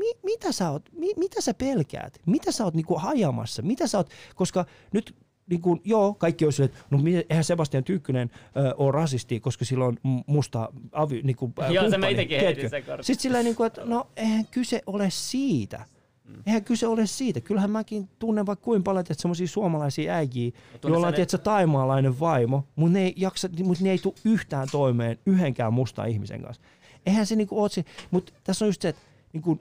mi, 0.06 0.12
mi, 0.22 0.32
mitä, 0.32 0.52
sä 0.52 0.70
oot, 0.70 0.82
mi, 0.92 1.12
mitä 1.16 1.40
sä 1.40 1.54
pelkäät, 1.54 2.20
mitä 2.26 2.52
sä 2.52 2.64
oot 2.64 2.74
niinku 2.74 2.94
hajamassa, 2.98 3.62
mitä 3.62 3.86
sä 3.86 3.98
oot, 3.98 4.10
koska 4.34 4.66
nyt 4.92 5.16
niin 5.50 5.60
kuin, 5.60 5.80
joo, 5.84 6.14
kaikki 6.14 6.46
on 6.46 6.52
silleen, 6.52 6.74
että 6.74 6.96
no 6.96 7.24
eihän 7.30 7.44
Sebastian 7.44 7.84
Tyykkynen 7.84 8.30
ö, 8.56 8.74
ole 8.76 8.92
rasisti, 8.92 9.40
koska 9.40 9.64
sillä 9.64 9.84
on 9.84 9.96
musta 10.26 10.72
avi, 10.92 11.22
niin 11.22 11.36
kuin, 11.36 11.52
Joo, 11.70 11.90
se 11.90 11.98
mä 11.98 12.08
itekin 12.08 12.40
heitin 12.40 12.70
sen 12.70 12.84
kortin. 12.84 13.04
Sitten 13.04 13.22
sillä 13.22 13.42
niin 13.42 13.56
kuin, 13.56 13.66
että 13.66 13.84
no 13.84 14.06
eihän 14.16 14.46
kyse 14.50 14.82
ole 14.86 15.10
siitä. 15.10 15.84
Mm. 16.24 16.42
Eihän 16.46 16.64
kyse 16.64 16.86
ole 16.86 17.06
siitä. 17.06 17.40
Kyllähän 17.40 17.70
mäkin 17.70 18.08
tunnen 18.18 18.46
vaikka 18.46 18.64
kuinka 18.64 18.84
paljon 18.84 19.00
että 19.00 19.14
semmoisia 19.14 19.48
suomalaisia 19.48 20.14
äijiä, 20.14 20.50
tunnet 20.50 20.82
joilla 20.82 21.06
on 21.06 21.10
ne- 21.12 21.16
tietysti 21.16 21.44
taimaalainen 21.44 22.20
vaimo, 22.20 22.64
mutta 22.76 22.92
ne 22.92 23.04
ei, 23.04 23.14
jaksa, 23.16 23.48
mut 23.64 23.80
ne 23.80 23.90
ei 23.90 23.98
tule 23.98 24.14
yhtään 24.24 24.68
toimeen 24.72 25.18
yhdenkään 25.26 25.72
musta 25.72 26.04
ihmisen 26.04 26.42
kanssa. 26.42 26.62
Eihän 27.06 27.26
se 27.26 27.36
niinku 27.36 27.60
ole 27.62 27.68
se, 27.68 27.84
mutta 28.10 28.32
tässä 28.44 28.64
on 28.64 28.68
just 28.68 28.82
se, 28.82 28.88
että 28.88 29.02
niinku, 29.32 29.60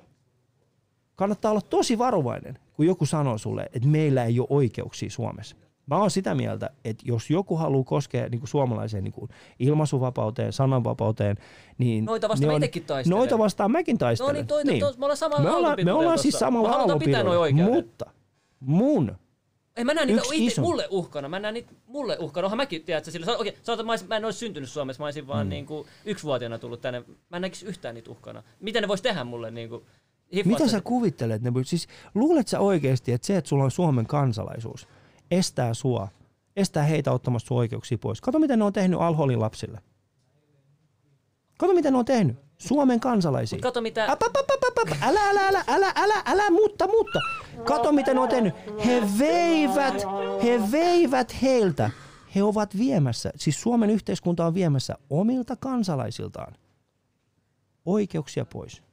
kannattaa 1.15 1.51
olla 1.51 1.61
tosi 1.61 1.97
varovainen, 1.97 2.59
kun 2.73 2.85
joku 2.85 3.05
sanoo 3.05 3.37
sulle, 3.37 3.69
että 3.73 3.87
meillä 3.87 4.23
ei 4.23 4.39
ole 4.39 4.47
oikeuksia 4.49 5.09
Suomessa. 5.09 5.55
Mä 5.87 5.97
oon 5.97 6.11
sitä 6.11 6.35
mieltä, 6.35 6.69
että 6.85 7.03
jos 7.07 7.29
joku 7.29 7.55
haluaa 7.55 7.83
koskea 7.83 8.29
niin 8.29 8.39
kuin 8.39 8.49
suomalaiseen 8.49 9.03
niin 9.03 9.11
kuin 9.11 9.29
ilmaisuvapauteen, 9.59 10.53
sananvapauteen, 10.53 11.37
niin... 11.77 12.05
Noita 12.05 12.29
vastaan 12.29 12.55
on- 12.55 12.63
itekin 12.63 12.83
taistelen. 12.83 13.17
Noita 13.17 13.37
vastaan 13.37 13.71
mäkin 13.71 13.97
taistelen. 13.97 14.29
No 14.29 14.33
niin, 14.33 14.47
toi, 14.47 14.63
toi, 14.79 14.93
me 14.97 15.05
ollaan 15.05 15.17
samalla 15.17 15.43
me 15.43 15.51
ollaan, 15.51 15.77
me 15.83 15.93
ollaan 15.93 16.19
siis 16.19 16.39
samalla 16.39 16.71
aallopidolla, 16.71 17.51
mutta 17.51 18.05
mun 18.59 19.15
Ei 19.75 19.83
mä 19.83 19.93
näen 19.93 20.07
niitä 20.07 20.21
itse, 20.21 20.35
iso. 20.35 20.61
mulle 20.61 20.87
uhkana. 20.89 21.29
Mä 21.29 21.39
näen 21.39 21.53
niitä 21.53 21.71
mulle 21.85 22.17
uhkana. 22.19 22.45
Onhan 22.45 22.57
mäkin, 22.57 22.83
tiedätkö, 22.83 23.11
sillä, 23.11 23.37
okei, 23.37 23.57
sanotaan, 23.63 23.85
mä, 23.85 23.91
olisin, 23.91 24.07
mä 24.07 24.17
en 24.17 24.25
olisi 24.25 24.39
syntynyt 24.39 24.69
Suomessa, 24.69 25.03
mä 25.03 25.07
olisin 25.07 25.27
vaan 25.27 25.47
mm. 25.47 25.49
niinku, 25.49 25.85
yksivuotiaana 26.05 26.59
tullut 26.59 26.81
tänne. 26.81 27.03
Mä 27.29 27.37
en 27.37 27.41
näkisi 27.41 27.65
yhtään 27.65 27.95
niitä 27.95 28.11
uhkana. 28.11 28.43
Miten 28.59 28.81
ne 28.81 28.87
vois 28.87 29.01
tehdä 29.01 29.23
mulle 29.23 29.51
niinku, 29.51 29.85
hiffaat 30.35 30.59
Mitä 30.59 30.71
sä- 30.71 30.81
kuvittelet? 30.81 31.41
Ne, 31.41 31.51
siis, 31.65 31.87
luulet 32.15 32.47
sä 32.47 32.59
oikeasti, 32.59 33.11
että 33.11 33.27
se, 33.27 33.37
että 33.37 33.49
sulla 33.49 33.63
on 33.63 33.71
Suomen 33.71 34.07
kansalaisuus, 34.07 34.87
estää 35.31 35.73
sua, 35.73 36.07
estää 36.55 36.83
heitä 36.83 37.11
ottamasta 37.11 37.47
sun 37.47 37.57
oikeuksia 37.57 37.97
pois? 37.97 38.21
Kato, 38.21 38.39
mitä 38.39 38.57
ne 38.57 38.63
on 38.63 38.73
tehnyt 38.73 38.99
Alholin 38.99 39.39
lapsille. 39.39 39.81
Kato, 41.57 41.73
mitä 41.73 41.91
ne 41.91 41.97
on 41.97 42.05
tehnyt. 42.05 42.37
Suomen 42.57 42.99
kansalaisia. 42.99 43.59
Kato 43.59 43.81
mitä... 43.81 44.11
Ap, 44.11 44.23
ap, 44.23 44.35
ap, 44.37 44.89
älä, 45.01 45.29
älä, 45.29 45.47
älä, 45.47 45.63
älä, 45.67 45.91
älä, 45.95 46.23
älä, 46.25 46.51
mutta, 46.51 46.87
mutta. 46.87 47.19
Kato, 47.63 47.91
mitä 47.91 48.13
ne 48.13 48.19
on 48.19 48.29
tehnyt. 48.29 48.53
He 48.85 49.01
veivät, 49.19 50.05
he 50.43 50.71
veivät 50.71 51.41
heiltä. 51.41 51.89
He 52.35 52.43
ovat 52.43 52.77
viemässä, 52.77 53.31
siis 53.35 53.61
Suomen 53.61 53.89
yhteiskunta 53.89 54.45
on 54.45 54.53
viemässä 54.53 54.95
omilta 55.09 55.55
kansalaisiltaan 55.55 56.55
oikeuksia 57.85 58.45
pois. 58.45 58.83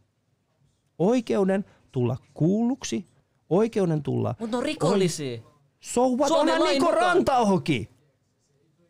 Oikeuden 1.02 1.64
tulla 1.92 2.16
kuulluksi, 2.34 3.06
oikeuden 3.50 4.02
tulla... 4.02 4.34
Mut 4.38 4.50
ne 4.50 4.56
on 4.56 4.62
rikollisia. 4.62 5.38
So 5.80 6.08
what? 6.08 6.28
Suomen 6.28 6.54
Onhan 6.54 6.72
Niko 6.74 6.86
mukaan. 6.86 7.02
Rantaohokin. 7.06 7.88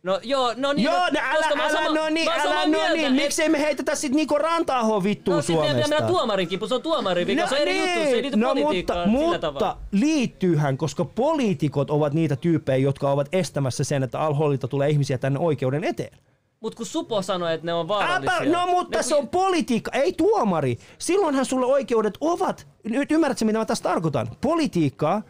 No 0.02 0.20
joo, 0.22 0.54
no 0.56 0.72
niin. 0.72 0.84
Joo, 0.84 0.94
no, 0.94 1.00
no, 1.00 1.20
älä, 1.22 1.46
älä, 1.64 1.70
sama- 1.72 1.94
no 1.94 2.08
niin, 2.08 2.28
älä, 2.30 2.66
no 2.66 2.94
niin. 2.94 3.06
et- 3.06 3.12
Miksei 3.14 3.48
me 3.48 3.60
heitetä 3.60 3.94
sit 3.94 4.12
Niko 4.12 4.38
Rantahoa 4.38 5.02
vittuun 5.02 5.36
No 5.36 5.42
sit 5.42 5.48
meidän 5.56 5.66
pitää 5.76 5.82
Suomesta? 5.88 6.02
mennä 6.04 6.18
tuomarin 6.18 6.48
kimppuun, 6.48 6.68
se 6.68 6.74
on 6.74 6.82
tuomarin 6.82 7.26
vika, 7.26 7.46
se 7.46 7.54
on 7.54 7.60
eri 7.60 7.78
juttu, 7.78 7.92
se 7.94 8.00
ei 8.08 8.22
liity 8.22 8.36
no, 8.36 8.48
politiikkaan 8.54 9.08
mutta, 9.08 9.24
sillä 9.26 9.38
tavalla. 9.38 9.74
mutta 9.74 9.86
liittyyhän, 9.92 10.76
koska 10.76 11.04
poliitikot 11.04 11.90
ovat 11.90 12.12
niitä 12.12 12.36
tyyppejä, 12.36 12.76
jotka 12.76 13.10
ovat 13.10 13.28
estämässä 13.32 13.84
sen, 13.84 14.02
että 14.02 14.20
alkoholilta 14.20 14.68
tulee 14.68 14.90
ihmisiä 14.90 15.18
tänne 15.18 15.38
oikeuden 15.38 15.84
eteen. 15.84 16.18
Mut 16.62 16.74
kun 16.74 16.86
Supo 16.86 17.22
sanoi, 17.22 17.54
että 17.54 17.66
ne 17.66 17.72
on 17.72 17.88
vaarallisia. 17.88 18.36
Äpä, 18.36 18.44
no 18.44 18.66
mutta 18.66 18.98
ne, 18.98 19.02
se 19.02 19.14
on 19.14 19.28
politiikka, 19.28 19.90
ei 19.94 20.12
tuomari. 20.12 20.78
Silloinhan 20.98 21.46
sulle 21.46 21.66
oikeudet 21.66 22.14
ovat, 22.20 22.66
nyt 22.84 23.12
ymmärrätkö 23.12 23.44
mitä 23.44 23.58
mä 23.58 23.64
tässä 23.64 23.84
tarkoitan? 23.84 24.28
Politiikkaa 24.40 25.22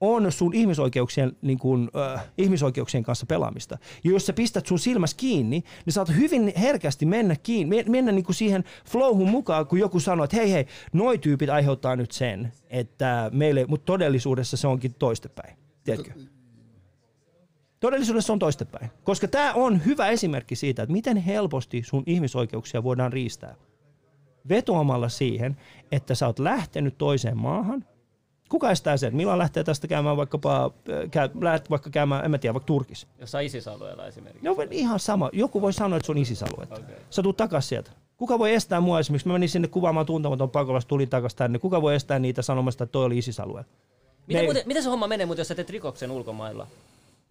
on 0.00 0.32
sun 0.32 0.54
ihmisoikeuksien, 0.54 1.32
niin 1.42 1.58
kuin, 1.58 1.90
äh, 2.14 2.24
ihmisoikeuksien 2.38 3.02
kanssa 3.02 3.26
pelaamista. 3.26 3.78
Ja 4.04 4.10
jos 4.10 4.26
sä 4.26 4.32
pistät 4.32 4.66
sun 4.66 4.78
silmäs 4.78 5.14
kiinni, 5.14 5.64
niin 5.86 5.92
saat 5.92 6.08
hyvin 6.16 6.52
herkästi 6.56 7.06
mennä, 7.06 7.36
kiinni, 7.42 7.76
me- 7.76 7.90
mennä 7.90 8.12
niin 8.12 8.24
kuin 8.24 8.36
siihen 8.36 8.64
flowhun 8.84 9.30
mukaan, 9.30 9.66
kun 9.66 9.78
joku 9.78 10.00
sanoo, 10.00 10.24
että 10.24 10.36
hei 10.36 10.52
hei, 10.52 10.66
noi 10.92 11.18
tyypit 11.18 11.50
aiheuttaa 11.50 11.96
nyt 11.96 12.12
sen, 12.12 12.52
että 12.70 13.30
meille, 13.32 13.64
mutta 13.68 13.84
todellisuudessa 13.84 14.56
se 14.56 14.66
onkin 14.66 14.94
toistepäin. 14.94 15.56
Tiedätkö? 15.84 16.12
Todellisuudessa 17.84 18.32
on 18.32 18.38
toistepäin. 18.38 18.90
Koska 19.02 19.28
tämä 19.28 19.52
on 19.52 19.84
hyvä 19.84 20.08
esimerkki 20.08 20.56
siitä, 20.56 20.82
että 20.82 20.92
miten 20.92 21.16
helposti 21.16 21.82
sun 21.86 22.02
ihmisoikeuksia 22.06 22.82
voidaan 22.82 23.12
riistää. 23.12 23.54
Vetoamalla 24.48 25.08
siihen, 25.08 25.56
että 25.92 26.14
sä 26.14 26.26
oot 26.26 26.38
lähtenyt 26.38 26.98
toiseen 26.98 27.36
maahan. 27.36 27.84
Kuka 28.48 28.70
estää 28.70 28.96
sen? 28.96 29.16
Milloin 29.16 29.38
lähtee 29.38 29.64
tästä 29.64 29.86
käymään 29.86 30.16
vaikkapa, 30.16 30.64
äh, 30.64 31.10
käy, 31.10 31.28
lähdet 31.40 31.70
vaikka 31.70 31.90
käymään, 31.90 32.24
en 32.24 32.30
mä 32.30 32.38
tiedä, 32.38 32.54
vaikka 32.54 32.66
Turkissa? 32.66 33.06
Jossain 33.18 33.46
ISIS-alueella 33.46 34.06
esimerkiksi. 34.06 34.46
No 34.46 34.56
ihan 34.70 35.00
sama. 35.00 35.30
Joku 35.32 35.62
voi 35.62 35.72
sanoa, 35.72 35.96
että 35.96 36.06
se 36.06 36.12
on 36.12 36.18
isisaluetta. 36.18 36.74
Okay. 36.74 36.94
Sä 37.10 37.22
tulet 37.22 37.36
takas 37.36 37.68
sieltä. 37.68 37.90
Kuka 38.16 38.38
voi 38.38 38.54
estää 38.54 38.80
mua 38.80 39.00
esimerkiksi? 39.00 39.28
Mä 39.28 39.32
menin 39.32 39.48
sinne 39.48 39.68
kuvaamaan 39.68 40.06
tuntematon 40.06 40.50
pakolais, 40.50 40.86
tulin 40.86 41.08
takas 41.08 41.34
tänne. 41.34 41.58
Kuka 41.58 41.82
voi 41.82 41.94
estää 41.94 42.18
niitä 42.18 42.42
sanomasta, 42.42 42.84
että 42.84 42.92
toi 42.92 43.04
oli 43.04 43.18
isisalue? 43.18 43.64
Miten, 44.26 44.44
muuten, 44.44 44.62
miten 44.66 44.82
se 44.82 44.88
homma 44.88 45.06
menee, 45.06 45.26
mutta 45.26 45.40
jos 45.40 45.48
sä 45.48 45.54
teet 45.54 45.70
rikoksen 45.70 46.10
ulkomailla? 46.10 46.66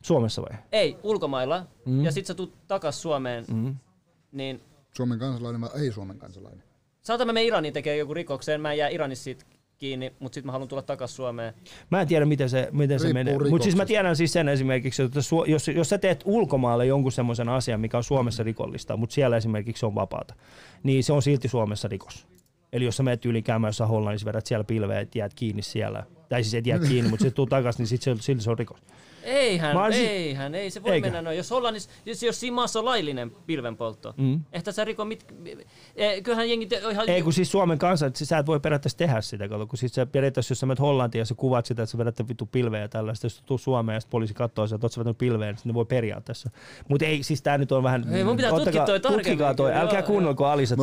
Suomessa 0.03 0.41
vai? 0.41 0.57
Ei, 0.71 0.97
ulkomailla. 1.03 1.65
Mm. 1.85 1.93
Mm. 1.93 2.05
Ja 2.05 2.11
sit 2.11 2.25
sä 2.25 2.33
tuut 2.33 2.53
takas 2.67 3.01
Suomeen. 3.01 3.45
Mm. 3.53 3.75
Niin 4.31 4.61
Suomen 4.97 5.19
kansalainen 5.19 5.61
vai 5.61 5.69
ei 5.75 5.91
Suomen 5.91 6.17
kansalainen? 6.17 6.63
sanotaan 7.03 7.27
mä 7.27 7.33
menen 7.33 7.47
Iraniin 7.47 7.73
tekee 7.73 7.97
joku 7.97 8.13
rikoksen, 8.13 8.61
mä 8.61 8.71
en 8.71 8.77
jää 8.77 8.89
Iranissa 8.89 9.23
siitä 9.23 9.45
kiinni, 9.77 10.13
mutta 10.19 10.35
sit 10.35 10.45
mä 10.45 10.51
haluan 10.51 10.67
tulla 10.67 10.81
takas 10.81 11.15
Suomeen. 11.15 11.53
Mä 11.89 12.01
en 12.01 12.07
tiedä, 12.07 12.25
miten 12.25 12.49
se, 12.49 12.69
miten 12.71 12.99
se 12.99 13.13
menee. 13.13 13.37
Mutta 13.49 13.63
siis 13.63 13.75
mä 13.75 13.85
tiedän 13.85 14.15
siis 14.15 14.33
sen 14.33 14.49
esimerkiksi, 14.49 15.03
että 15.03 15.19
su- 15.19 15.49
jos, 15.51 15.67
jos 15.67 15.89
sä 15.89 15.97
teet 15.97 16.21
ulkomaalle 16.25 16.85
jonkun 16.85 17.11
semmoisen 17.11 17.49
asian, 17.49 17.79
mikä 17.79 17.97
on 17.97 18.03
Suomessa 18.03 18.43
rikollista, 18.43 18.97
mutta 18.97 19.13
siellä 19.13 19.37
esimerkiksi 19.37 19.79
se 19.79 19.85
on 19.85 19.95
vapaata, 19.95 20.33
niin 20.83 21.03
se 21.03 21.13
on 21.13 21.21
silti 21.21 21.47
Suomessa 21.47 21.87
rikos. 21.87 22.27
Eli 22.73 22.85
jos 22.85 22.97
sä 22.97 23.03
menet 23.03 23.25
yli 23.25 23.41
käymään 23.41 23.69
jossain 23.69 23.89
Hollannissa, 23.89 24.25
vedät 24.25 24.45
siellä 24.45 24.63
pilveä, 24.63 24.99
et 24.99 25.15
jäät 25.15 25.33
kiinni 25.33 25.61
siellä. 25.61 26.03
Tai 26.29 26.43
siis 26.43 26.53
et 26.53 26.67
jää 26.67 26.79
kiinni, 26.79 27.09
mutta 27.09 27.23
sitten 27.23 27.35
tuu 27.35 27.45
takaisin, 27.45 27.79
niin 27.79 27.87
sit 27.87 28.01
se, 28.01 28.15
silti 28.19 28.43
se 28.43 28.51
on 28.51 28.59
rikos. 28.59 28.79
Eihän, 29.23 29.75
Mä 29.75 29.83
olisin- 29.85 30.09
eihän, 30.09 30.55
ei 30.55 30.69
se 30.71 30.83
voi 30.83 30.91
Eikä. 30.91 31.05
mennä 31.07 31.21
noin. 31.21 31.37
Jos 31.37 31.51
Hollannissa, 31.51 31.89
jos, 32.05 32.23
jos 32.23 32.39
siinä 32.39 32.55
maassa 32.55 32.79
on 32.79 32.85
laillinen 32.85 33.31
pilvenpoltto, 33.45 34.13
Mm. 34.17 34.41
ehkä 34.51 34.71
sä 34.71 34.85
riko 34.85 35.05
mit... 35.05 35.25
Eh, 35.95 36.23
kyllähän 36.23 36.49
jengi 36.49 36.65
te, 36.65 36.81
ihan... 36.91 37.09
Ei 37.09 37.21
kun 37.21 37.33
siis 37.33 37.51
Suomen 37.51 37.77
kanssa, 37.77 38.05
että 38.05 38.25
sä 38.25 38.37
et 38.37 38.45
voi 38.45 38.59
periaatteessa 38.59 38.97
tehdä 38.97 39.21
sitä, 39.21 39.47
kato, 39.47 39.67
kun 39.67 39.77
siis 39.77 39.93
sä 39.95 40.05
periaatteessa, 40.05 40.51
jos 40.51 40.59
sä 40.59 40.65
menet 40.65 40.79
Hollantiin 40.79 41.19
ja 41.19 41.25
sä 41.25 41.35
kuvat 41.35 41.65
sitä, 41.65 41.83
että 41.83 41.91
sä 41.91 41.97
vedät 41.97 42.27
vittu 42.29 42.45
pilveä 42.45 42.81
ja 42.81 42.87
tällaista, 42.87 43.25
jos 43.25 43.41
tuu 43.45 43.57
Suomeen 43.57 43.95
ja 43.95 43.99
sitten 43.99 44.11
poliisi 44.11 44.33
katsoo 44.33 44.67
sitä, 44.67 44.75
että 44.75 44.85
oot 44.85 44.91
sä 44.91 44.99
vetänyt 44.99 45.17
pilveä, 45.17 45.47
niin 45.47 45.57
sitten 45.57 45.69
ne 45.69 45.73
voi 45.73 45.85
periaatteessa. 45.85 46.49
Mutta 46.89 47.05
ei, 47.05 47.23
siis 47.23 47.41
tää 47.41 47.57
nyt 47.57 47.71
on 47.71 47.83
vähän... 47.83 48.13
Ei, 48.13 48.23
mun 48.23 48.35
pitää 48.37 48.51
tutkia 48.51 48.85
toi 48.85 48.99
tarkemmin 48.99 49.25
Tutkikaa 49.25 49.53
toi, 49.53 49.73
älkää 49.73 50.01
kuunnelko 50.01 50.45
Alisa 50.45 50.75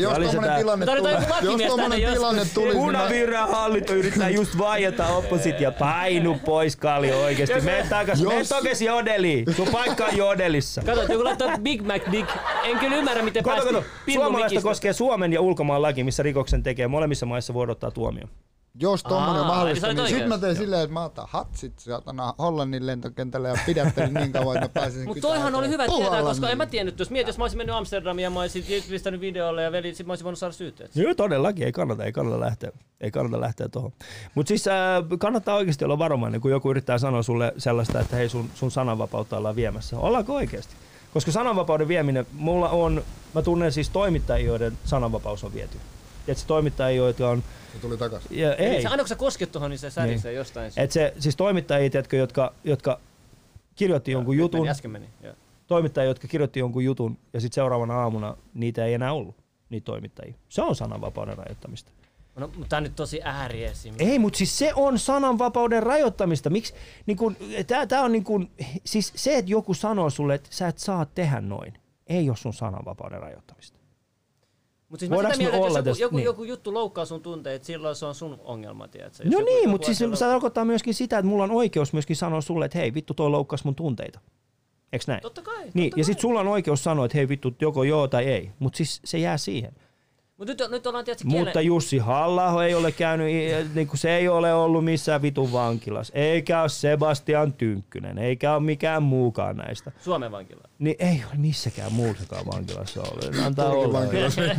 jos 0.00 0.14
tommonen 0.32 0.56
tilanne 0.58 0.86
tulee, 0.86 1.12
jos 1.42 1.62
tommonen 1.62 1.90
tänne 2.00 2.12
tilanne 2.14 2.44
tulisi, 2.54 2.74
niin 2.74 2.84
Punavihreä 2.86 3.46
hallinto 3.46 3.94
yrittää 3.94 4.28
just 4.30 4.58
vaieta 4.58 5.06
oppositio. 5.06 5.72
Painu 5.72 6.38
pois 6.44 6.76
Kallio 6.76 7.20
oikeesti. 7.20 7.60
Mene 7.90 8.04
takas. 8.04 8.22
Mene 8.22 8.38
Jos- 8.38 8.48
takas 8.48 8.82
Jodeliin. 8.82 9.54
Sun 9.54 9.68
paikka 9.72 10.04
on 10.06 10.16
Jodelissa. 10.16 10.82
Kato, 10.86 11.02
joku 11.12 11.24
laittaa 11.24 11.58
Big 11.58 11.82
Mac 11.82 12.02
Dick. 12.12 12.30
En 12.64 12.78
kyllä 12.78 12.96
ymmärrä, 12.96 13.22
miten 13.22 13.42
Kato, 13.44 13.56
päästi 13.56 13.74
kato. 13.74 13.86
Suomalaista 14.12 14.48
mikistä. 14.48 14.68
koskee 14.68 14.92
Suomen 14.92 15.32
ja 15.32 15.40
ulkomaan 15.40 15.82
laki, 15.82 16.04
missä 16.04 16.22
rikoksen 16.22 16.62
tekee. 16.62 16.88
Molemmissa 16.88 17.26
maissa 17.26 17.54
voi 17.54 17.62
odottaa 17.62 17.90
tuomio. 17.90 18.24
Jos 18.80 19.02
tommonen 19.02 19.36
Aa, 19.36 19.40
on 19.40 19.46
mahdollista, 19.46 19.86
niin 19.86 20.00
olit 20.00 20.10
sit 20.10 20.28
mä 20.28 20.38
teen 20.38 20.56
silleen, 20.56 20.82
että 20.82 20.94
mä 20.94 21.04
otan 21.04 21.26
hatsit 21.28 21.78
saatana 21.78 22.34
Hollannin 22.38 22.86
lentokentälle 22.86 23.48
ja 23.48 23.54
pidättelin 23.66 24.14
niin 24.14 24.32
kauan, 24.32 24.56
että 24.56 24.68
mä 24.68 24.82
pääsin 24.82 25.04
Mutta 25.04 25.20
toihan 25.20 25.54
oli 25.54 25.68
hyvä 25.68 25.86
tietää, 25.96 26.22
koska 26.22 26.46
niin. 26.46 26.52
en 26.52 26.58
mä 26.58 26.66
tiennyt, 26.66 26.98
jos 26.98 27.10
mietit, 27.10 27.26
jos 27.26 27.38
mä 27.38 27.44
olisin 27.44 27.58
mennyt 27.58 27.76
Amsterdamiin 27.76 28.24
ja 28.24 28.30
mä 28.30 28.40
olisin 28.40 28.64
pistänyt 28.90 29.20
videolle 29.20 29.62
ja 29.62 29.72
veli, 29.72 29.94
sit 29.94 30.06
mä 30.06 30.10
olisin 30.10 30.24
voinut 30.24 30.38
saada 30.38 30.52
syytteet. 30.52 30.96
Joo, 30.96 31.14
todellakin. 31.14 31.64
Ei 31.64 31.72
kannata, 31.72 32.04
ei 32.04 32.12
kannata 32.12 32.40
lähteä. 32.40 32.72
Ei 33.00 33.10
kannata 33.10 33.40
lähteä 33.40 33.68
tuohon. 33.68 33.92
Mutta 34.34 34.48
siis 34.48 34.68
äh, 34.68 34.74
kannattaa 35.18 35.54
oikeasti 35.54 35.84
olla 35.84 35.98
varovainen, 35.98 36.40
kun 36.40 36.50
joku 36.50 36.70
yrittää 36.70 36.98
sanoa 36.98 37.22
sulle 37.22 37.52
sellaista, 37.58 38.00
että 38.00 38.16
hei 38.16 38.28
sun, 38.28 38.50
sun 38.54 38.70
sananvapautta 38.70 39.36
ollaan 39.36 39.56
viemässä. 39.56 39.98
Ollaanko 39.98 40.34
oikeasti? 40.34 40.74
Koska 41.14 41.32
sananvapauden 41.32 41.88
vieminen, 41.88 42.26
mulla 42.32 42.68
on, 42.68 43.02
mä 43.34 43.42
tunnen 43.42 43.72
siis 43.72 43.90
toimittajia, 43.90 44.46
joiden 44.46 44.78
sananvapaus 44.84 45.44
on 45.44 45.54
viety. 45.54 45.78
Tiedätkö, 46.26 46.46
toimittajia, 46.46 46.96
joita 46.96 47.28
on, 47.28 47.42
Se 47.78 47.82
tuli 47.82 47.96
takas. 47.96 48.22
ja, 48.30 48.54
Ei. 48.54 48.82
Se, 48.82 48.88
aina 48.88 49.02
kun 49.02 49.08
sä 49.08 49.16
kosket 49.16 49.52
tuohon, 49.52 49.70
niin 49.70 49.78
se 49.78 49.90
särisee 49.90 50.32
jostain. 50.32 50.72
et 50.76 50.92
se, 50.92 51.14
siis 51.18 51.36
toimittajia, 51.36 51.90
tiedätkö, 51.90 52.16
jotka, 52.16 52.52
jotka 52.64 53.00
kirjoitti 53.74 54.10
jonkun 54.12 54.36
Nyt 54.36 54.40
jutun, 54.40 54.60
Meni, 54.60 54.70
äsken 54.70 54.90
meni. 54.90 55.06
Joo. 55.22 55.34
toimittajia, 55.66 56.08
jotka 56.10 56.28
kirjoitti 56.28 56.60
jonkun 56.60 56.84
jutun, 56.84 57.18
ja 57.32 57.40
sitten 57.40 57.54
seuraavana 57.54 57.94
aamuna 57.94 58.36
niitä 58.54 58.84
ei 58.84 58.94
enää 58.94 59.12
ollut, 59.12 59.36
niitä 59.70 59.84
toimittajia. 59.84 60.34
Se 60.48 60.62
on 60.62 60.76
sananvapauden 60.76 61.38
rajoittamista. 61.38 61.92
No, 62.36 62.46
mutta 62.46 62.68
tää 62.68 62.76
on 62.76 62.82
nyt 62.82 62.96
tosi 62.96 63.20
ääriesimerkki. 63.24 64.04
Ei, 64.04 64.18
mutta 64.18 64.36
siis 64.36 64.58
se 64.58 64.72
on 64.76 64.98
sananvapauden 64.98 65.82
rajoittamista. 65.82 66.50
Miksi? 66.50 66.74
Niin 67.06 67.16
kun, 67.16 67.36
tää, 67.66 67.86
tää 67.86 68.02
on 68.02 68.12
niin 68.12 68.24
kun, 68.24 68.50
siis 68.84 69.12
se, 69.16 69.36
että 69.38 69.50
joku 69.50 69.74
sanoo 69.74 70.10
sulle, 70.10 70.34
että 70.34 70.48
sä 70.52 70.68
et 70.68 70.78
saa 70.78 71.06
tehdä 71.06 71.40
noin, 71.40 71.74
ei 72.06 72.28
ole 72.28 72.36
sun 72.36 72.54
sananvapauden 72.54 73.20
rajoittamista. 73.20 73.77
Mutta 74.88 75.00
siis 75.00 75.10
mä 75.10 75.16
sitä 75.16 75.28
Voidaanko 75.28 75.58
mieltä, 75.58 75.78
että 75.78 75.90
jos 75.90 75.96
olla 75.96 76.04
joku, 76.04 76.16
niin. 76.16 76.24
joku 76.24 76.44
juttu 76.44 76.74
loukkaa 76.74 77.04
sun 77.04 77.22
tunteet, 77.22 77.64
silloin 77.64 77.96
se 77.96 78.06
on 78.06 78.14
sun 78.14 78.38
ongelma, 78.44 78.88
tiedätkö? 78.88 79.22
Jos 79.24 79.32
No 79.32 79.40
niin, 79.40 79.68
mutta 79.68 79.86
siis 79.86 79.98
se 79.98 80.24
tarkoittaa 80.24 80.64
myöskin 80.64 80.94
sitä, 80.94 81.18
että 81.18 81.28
mulla 81.28 81.44
on 81.44 81.50
oikeus 81.50 81.92
myöskin 81.92 82.16
sanoa 82.16 82.40
sulle, 82.40 82.64
että 82.64 82.78
hei 82.78 82.94
vittu 82.94 83.14
toi 83.14 83.30
loukkas 83.30 83.64
mun 83.64 83.74
tunteita. 83.74 84.20
Eiks 84.92 85.06
näin? 85.06 85.20
Totta 85.20 85.42
kai. 85.42 85.64
Niin, 85.74 85.90
totta 85.90 86.00
ja 86.00 86.04
kai. 86.04 86.04
sit 86.04 86.20
sulla 86.20 86.40
on 86.40 86.48
oikeus 86.48 86.84
sanoa, 86.84 87.04
että 87.04 87.18
hei 87.18 87.28
vittu 87.28 87.54
joko 87.60 87.84
joo 87.84 88.08
tai 88.08 88.24
ei, 88.24 88.50
mutta 88.58 88.76
siis 88.76 89.00
se 89.04 89.18
jää 89.18 89.36
siihen. 89.36 89.72
Mut 90.36 90.48
nyt, 90.48 90.62
nyt 90.70 90.86
ollaan 90.86 91.04
tietysti 91.04 91.28
kielen... 91.28 91.46
Mutta 91.46 91.60
Jussi 91.60 91.98
halla 91.98 92.64
ei 92.64 92.74
ole 92.74 92.92
käynyt, 92.92 93.26
niin 93.74 93.88
kuin 93.88 93.98
se 93.98 94.16
ei 94.16 94.28
ole 94.28 94.54
ollut 94.54 94.84
missään 94.84 95.22
vitun 95.22 95.52
vankilassa, 95.52 96.14
eikä 96.14 96.60
ole 96.60 96.68
Sebastian 96.68 97.52
Tynkkynen, 97.52 98.18
eikä 98.18 98.54
ole 98.54 98.62
mikään 98.62 99.02
muukaan 99.02 99.56
näistä. 99.56 99.92
Suomen 100.00 100.32
vankila. 100.32 100.67
Niin 100.78 100.96
ei 100.98 101.22
ole 101.26 101.36
missäkään 101.36 101.92
muussakaan 101.92 102.46
vankilassa 102.46 103.02
ollut. 103.02 103.38
Antaa 103.44 103.68
olla. 103.68 104.00
vankilassa. 104.00 104.42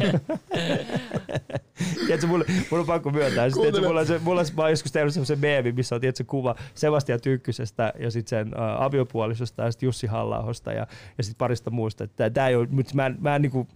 Tiedätkö, 2.05 2.27
mulla, 2.27 2.45
mulla 2.71 2.81
on 2.81 2.87
pakko 2.87 3.09
myöntää. 3.09 3.49
Siis, 3.49 3.61
tiedätkö, 3.61 3.87
mulla, 3.87 3.99
on 3.99 4.07
se, 4.07 4.19
mulla 4.19 4.43
mä 4.55 4.61
oon 4.61 4.69
joskus 4.69 4.91
tehnyt 4.91 5.13
semmoisen 5.13 5.39
meemi, 5.39 5.71
missä 5.71 5.95
on 5.95 6.01
tiedätkö, 6.01 6.23
kuva 6.27 6.55
Sebastian 6.73 7.21
Tynkkysestä 7.21 7.93
ja 7.99 8.11
sitten 8.11 8.29
sen 8.29 8.53
ä, 8.59 8.85
aviopuolisosta 8.85 9.63
ja 9.63 9.71
sitten 9.71 9.87
Jussi 9.87 10.07
halla 10.07 10.45
ja, 10.65 10.87
ja 11.17 11.23
sitten 11.23 11.37
parista 11.37 11.69
muusta. 11.69 12.07
Tää, 12.07 12.29
tää 12.29 12.47
ei 12.47 12.55
ole, 12.55 12.67
mut 12.71 12.93
mä, 12.93 13.05
en- 13.05 13.17
mä, 13.19 13.35
en 13.35 13.41
niinku, 13.41 13.67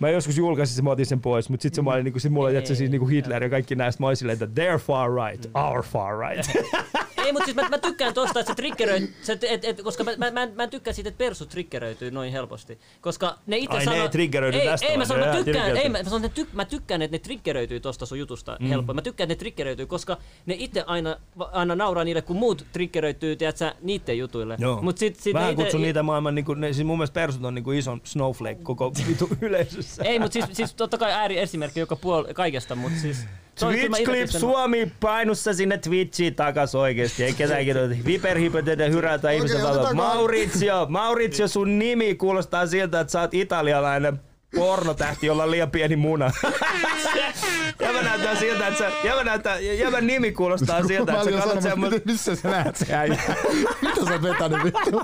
mä 0.00 0.10
joskus 0.10 0.38
julkaisin 0.38 0.76
sen, 0.76 0.84
mä 0.84 0.90
otin 0.90 1.06
sen 1.06 1.20
pois, 1.20 1.48
mutta 1.48 1.62
sitten 1.62 1.76
se 1.76 1.82
mä 1.82 1.90
olin, 1.90 2.04
niinku, 2.04 2.18
sit 2.18 2.32
mulla 2.32 2.46
oli 2.46 2.52
tiedätkö, 2.52 2.74
siis 2.74 2.90
niinku 2.90 3.06
Hitler 3.06 3.42
ja 3.42 3.50
kaikki 3.50 3.74
näistä. 3.74 4.02
Mä 4.02 4.06
olin 4.06 4.16
silleen, 4.16 4.38
että 4.42 4.62
they're 4.62 4.78
far 4.78 5.10
right, 5.14 5.50
our 5.54 5.82
far 5.82 6.18
right. 6.18 6.50
ei 7.30 7.32
mutta 7.32 7.44
siis 7.44 7.56
mä, 7.56 7.68
mä 7.68 7.78
tykkään 7.78 8.14
tosta, 8.14 8.40
että 8.40 8.52
se 8.52 8.56
triggeröi, 8.56 9.08
se, 9.22 9.38
et, 9.42 9.64
et, 9.64 9.82
koska 9.82 10.04
mä, 10.04 10.10
mä, 10.16 10.30
mä, 10.30 10.42
en- 10.42 10.52
mä 10.56 10.62
en 10.62 10.70
tykkää 10.70 10.92
siitä, 10.92 11.08
että 11.08 11.18
persut 11.18 11.48
triggeröityy 11.48 12.10
noin 12.10 12.32
helposti. 12.32 12.78
Koska 13.00 13.38
ne 13.46 13.56
itse 13.56 13.76
Ai, 13.76 13.78
ne 13.78 13.84
sanoo... 13.84 14.02
ei 14.02 14.08
triggeröidy 14.08 14.58
ei, 14.58 14.66
tästä 14.66 14.86
ei, 14.86 14.96
mä 14.96 15.04
sanon, 15.04 15.28
ne 15.28 15.38
mä 15.38 15.44
tykkään, 15.44 15.76
ei, 15.76 15.88
mä, 15.88 16.04
sanon, 16.04 16.24
että 16.24 16.34
tyk, 16.34 16.52
mä 16.52 16.64
tykkään, 16.64 17.02
että 17.02 17.14
ne 17.14 17.18
triggeröityy 17.18 17.80
tosta 17.80 18.06
sun 18.06 18.18
jutusta 18.18 18.56
mm. 18.60 18.66
helpoin. 18.66 18.96
Mä 18.96 19.02
tykkään, 19.02 19.24
että 19.24 19.34
ne 19.34 19.38
triggeröityy, 19.38 19.86
koska 19.86 20.16
ne 20.46 20.54
itse 20.58 20.84
aina, 20.86 21.16
aina 21.52 21.74
nauraa 21.76 22.04
niille, 22.04 22.22
kun 22.22 22.36
muut 22.36 22.66
triggeröityy, 22.72 23.36
tiedätkö, 23.36 23.72
niiden 23.82 24.18
jutuille. 24.18 24.56
Joo. 24.58 24.82
Mut 24.82 24.98
sit, 24.98 25.16
sit 25.16 25.34
Vähän 25.34 25.48
ne 25.48 25.52
ite- 25.52 25.56
kutsun 25.56 25.82
niitä 25.82 26.02
maailman, 26.02 26.34
niin 26.34 26.44
kuin, 26.44 26.60
ne, 26.60 26.72
siis 26.72 26.86
mun 26.86 26.98
mielestä 26.98 27.14
persut 27.14 27.44
on 27.44 27.54
niin 27.54 27.64
kuin 27.64 27.78
ison 27.78 28.00
snowflake 28.04 28.60
koko 28.62 28.92
vitu 29.08 29.28
yleisössä. 29.40 30.02
Ei, 30.04 30.18
mutta 30.18 30.32
siis, 30.32 30.44
siis 30.52 30.74
totta 30.74 30.98
kai 30.98 31.12
ääri 31.12 31.38
esimerkki 31.38 31.80
joka 31.80 31.96
puol 31.96 32.24
kaikesta, 32.34 32.74
mutta 32.74 32.98
siis... 32.98 33.26
toi- 33.60 33.74
kyllä 33.74 33.88
mä 33.88 33.96
Twitch 33.96 34.10
ite 34.10 34.10
Clip 34.12 34.22
pistän- 34.22 34.40
Suomi 34.40 34.92
painussa 35.00 35.54
sinne 35.54 35.78
Twitchiin 35.78 36.34
takas 36.34 36.74
oikeesti. 36.74 37.19
Ei 37.20 37.32
ketään 37.32 37.64
kirjoita. 37.64 37.94
Viperhypoteiden 38.06 38.92
hyrätä 38.92 39.30
ihmiset 39.30 39.62
okay, 39.62 39.72
otetaanko- 39.76 39.94
Maurizio, 39.94 40.86
Maurizio, 40.88 41.48
sun 41.48 41.78
nimi 41.78 42.14
kuulostaa 42.14 42.66
siltä, 42.66 43.00
että 43.00 43.10
sä 43.10 43.20
oot 43.20 43.34
italialainen 43.34 44.20
pornotähti, 44.54 45.26
jolla 45.26 45.42
on 45.42 45.50
liian 45.50 45.70
pieni 45.70 45.96
muna. 45.96 46.30
Jäbä 47.80 48.02
näyttää 48.02 48.36
siltä, 48.36 48.66
että 48.66 48.78
sä, 48.78 48.90
jäbä, 49.04 49.24
näyttää, 49.24 49.58
jäbän 49.58 50.06
nimi 50.06 50.32
kuulostaa 50.32 50.82
siltä, 50.86 51.12
että 51.12 51.24
sä 51.24 51.30
katsot 51.30 51.62
semmoista... 51.62 52.00
missä 52.04 52.36
sä 52.36 52.50
näet 52.50 52.76
se 52.76 52.94
äijä? 52.94 53.22
Mitä 53.82 54.04
sä 54.04 54.12
oot 54.12 54.22
vetänyt 54.22 54.64
vittu? 54.64 55.02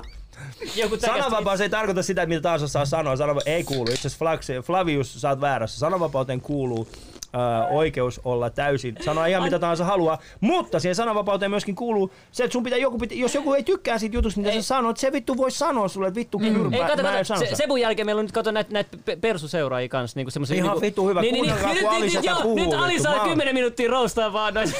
Sananvapaus 1.05 1.61
ei 1.61 1.69
tarkoita 1.69 2.03
sitä, 2.03 2.25
mitä 2.25 2.41
taas 2.41 2.63
osaa 2.63 2.85
sanoa. 2.85 3.15
Sananva- 3.15 3.41
ei 3.45 3.63
kuulu. 3.63 3.91
Itse 3.91 4.07
asiassa 4.07 4.61
Flavius, 4.63 5.21
sä 5.21 5.29
oot 5.29 5.41
väärässä. 5.41 5.79
Sananvapauteen 5.79 6.41
kuuluu 6.41 6.87
äh, 7.39 7.71
oikeus 7.75 8.21
olla 8.23 8.49
täysin, 8.49 8.95
sanoa 9.05 9.25
ihan 9.25 9.43
mitä 9.43 9.59
tahansa 9.59 9.85
haluaa, 9.85 10.17
mutta 10.41 10.79
siihen 10.79 10.95
sananvapauteen 10.95 11.51
myöskin 11.51 11.75
kuuluu 11.75 12.11
se, 12.31 12.43
että 12.43 12.53
sun 12.53 12.63
pitää 12.63 12.79
joku, 12.79 12.97
pitää, 12.97 13.17
jos 13.17 13.35
joku 13.35 13.53
ei 13.53 13.63
tykkää 13.63 13.97
siitä 13.97 14.15
jutusta, 14.15 14.39
mitä 14.39 14.51
Ei. 14.51 14.61
sä 14.61 14.67
sanot, 14.67 14.97
se 14.97 15.11
vittu 15.11 15.37
voi 15.37 15.51
sanoa 15.51 15.87
sulle, 15.87 16.07
että 16.07 16.19
vittu 16.19 16.39
kyrpä, 16.39 16.75
Ei, 16.77 16.81
kato, 16.83 17.01
mä 17.03 17.09
en 17.09 17.13
kato, 17.15 17.23
sano 17.23 17.39
se. 17.39 17.55
Sebun 17.55 17.81
jälkeen 17.81 18.05
meillä 18.05 18.19
on 18.19 18.25
nyt 18.25 18.31
kato 18.31 18.51
näitä 18.51 18.73
näit 18.73 18.87
pe- 19.05 19.15
persuseuraajia 19.15 19.89
kanssa. 19.89 20.17
Niinku 20.19 20.31
semmosia, 20.31 20.55
Ihan 20.57 20.67
niinku, 20.67 20.81
vittu 20.81 21.07
hyvä, 21.07 21.21
kuunnelkaa, 21.21 21.75
kun 21.81 21.89
Ali 21.89 22.09
setä 22.09 22.25
joo, 22.29 22.41
puhuu, 22.41 22.55
Nyt 22.55 22.73
Ali 22.73 22.87
vittu, 22.93 23.03
saa 23.03 23.15
mä 23.15 23.19
oon- 23.21 23.29
10 23.29 23.53
minuuttia 23.53 23.89
roustaa 23.91 24.33
vaan 24.33 24.53
noin. 24.53 24.73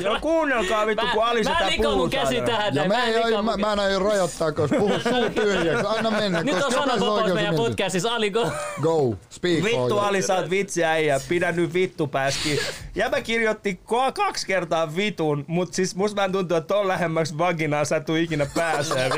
Joo, 0.00 0.16
kuunnelkaa 0.20 0.86
vittu, 0.86 1.06
kun 1.12 1.24
Ali 1.24 1.42
Mä 1.42 1.50
sitä 1.50 1.66
likon 1.70 1.84
puhuu. 1.84 1.98
mun 1.98 2.10
käsi 2.10 2.40
tähän. 2.40 2.74
Ja 2.74 2.84
mä, 2.88 3.04
en 3.04 3.44
mä, 3.44 3.56
mä 3.56 3.82
aio 3.82 3.98
rajoittaa, 3.98 4.52
koska 4.52 4.76
puhu 4.78 4.92
suu 5.00 5.30
tyhjäksi. 5.44 5.86
Anna 5.88 6.10
mennä. 6.10 6.42
Nyt 6.42 6.62
on 6.64 6.72
sananvapaus 6.72 7.34
meidän 7.34 7.54
podcastissa. 7.54 8.14
Ali, 8.14 8.30
go. 8.30 8.50
Go, 8.82 9.14
speak 9.30 9.64
Vittu 9.64 9.78
for 9.78 9.88
you. 9.90 9.98
Ali, 9.98 10.22
sä 10.22 10.34
oot 10.36 10.50
vitsi 10.50 10.84
äijä, 10.84 11.20
pidä 11.28 11.52
nyt 11.52 11.74
vittu 11.74 12.01
pääski. 12.06 12.60
Jäbä 12.94 13.20
kirjoitti 13.20 13.80
kaksi 14.14 14.46
kertaa 14.46 14.96
vitun, 14.96 15.44
mut 15.48 15.74
siis 15.74 15.96
musta 15.96 16.16
vähän 16.16 16.32
tuntuu, 16.32 16.56
että 16.56 16.74
ton 16.74 16.88
lähemmäksi 16.88 17.38
vaginaa 17.38 17.84
sä 17.84 18.00
tuu 18.00 18.16
ikinä 18.16 18.46
pääsee. 18.54 19.10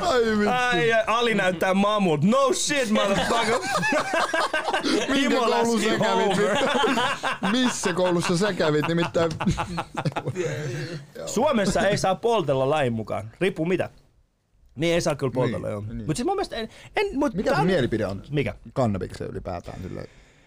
Ai 0.00 0.20
vittu. 0.26 0.50
Ai, 0.50 0.92
Ali 1.06 1.34
näyttää 1.34 1.74
mamut. 1.74 2.24
No 2.24 2.52
shit, 2.52 2.90
motherfucker. 2.90 3.58
Minkä 5.12 5.36
koulussa 5.36 5.88
sä 5.88 5.98
kävit? 5.98 6.38
Missä 7.52 7.92
koulussa 7.92 8.38
sä 8.38 8.52
kävit? 8.52 8.88
Nimittäin 8.88 9.30
Suomessa 11.26 11.88
ei 11.88 11.98
saa 11.98 12.14
poltella 12.14 12.70
lain 12.70 12.92
mukaan. 12.92 13.30
Riippuu 13.40 13.66
mitä. 13.66 13.90
Niin 14.78 14.94
ei 14.94 15.00
saa 15.00 15.14
kyllä 15.14 15.32
poltella, 15.32 15.66
Niin, 15.66 15.72
joo. 15.72 15.84
niin. 15.94 16.06
Mut 16.06 16.16
siis 16.16 16.26
mun 16.26 16.36
mielestä 16.36 16.56
en, 16.56 16.68
en 16.96 17.06
mut 17.18 17.34
mikä 17.34 17.52
on- 17.56 17.66
mielipide 17.66 18.06
on 18.06 18.22
Mikä? 18.30 18.54
kannabikseen 18.72 19.30
ylipäätään? 19.30 19.82
Sille? 19.82 20.04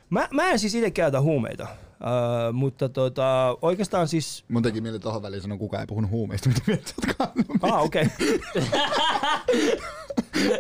Mä, 0.10 0.28
mä 0.34 0.50
en 0.52 0.60
siis 0.60 0.76
itse 0.76 0.92
käytä 0.92 1.22
huumeita, 1.22 1.68
uh, 2.02 2.54
mutta 2.54 2.90
tota, 2.90 3.58
oikeastaan 3.62 4.08
siis... 4.08 4.44
Mun 4.48 4.64
teki 4.64 4.82
mieli 4.82 5.00
tohon 5.00 5.22
väliin 5.22 5.42
sanoa, 5.42 5.58
kukaan 5.58 5.82
ei 5.82 5.88
puhunut 5.88 6.12
huumeista, 6.12 6.50
mitä 6.50 6.62
mieltä. 6.68 6.94
Ah, 7.62 7.84
okei. 7.84 8.08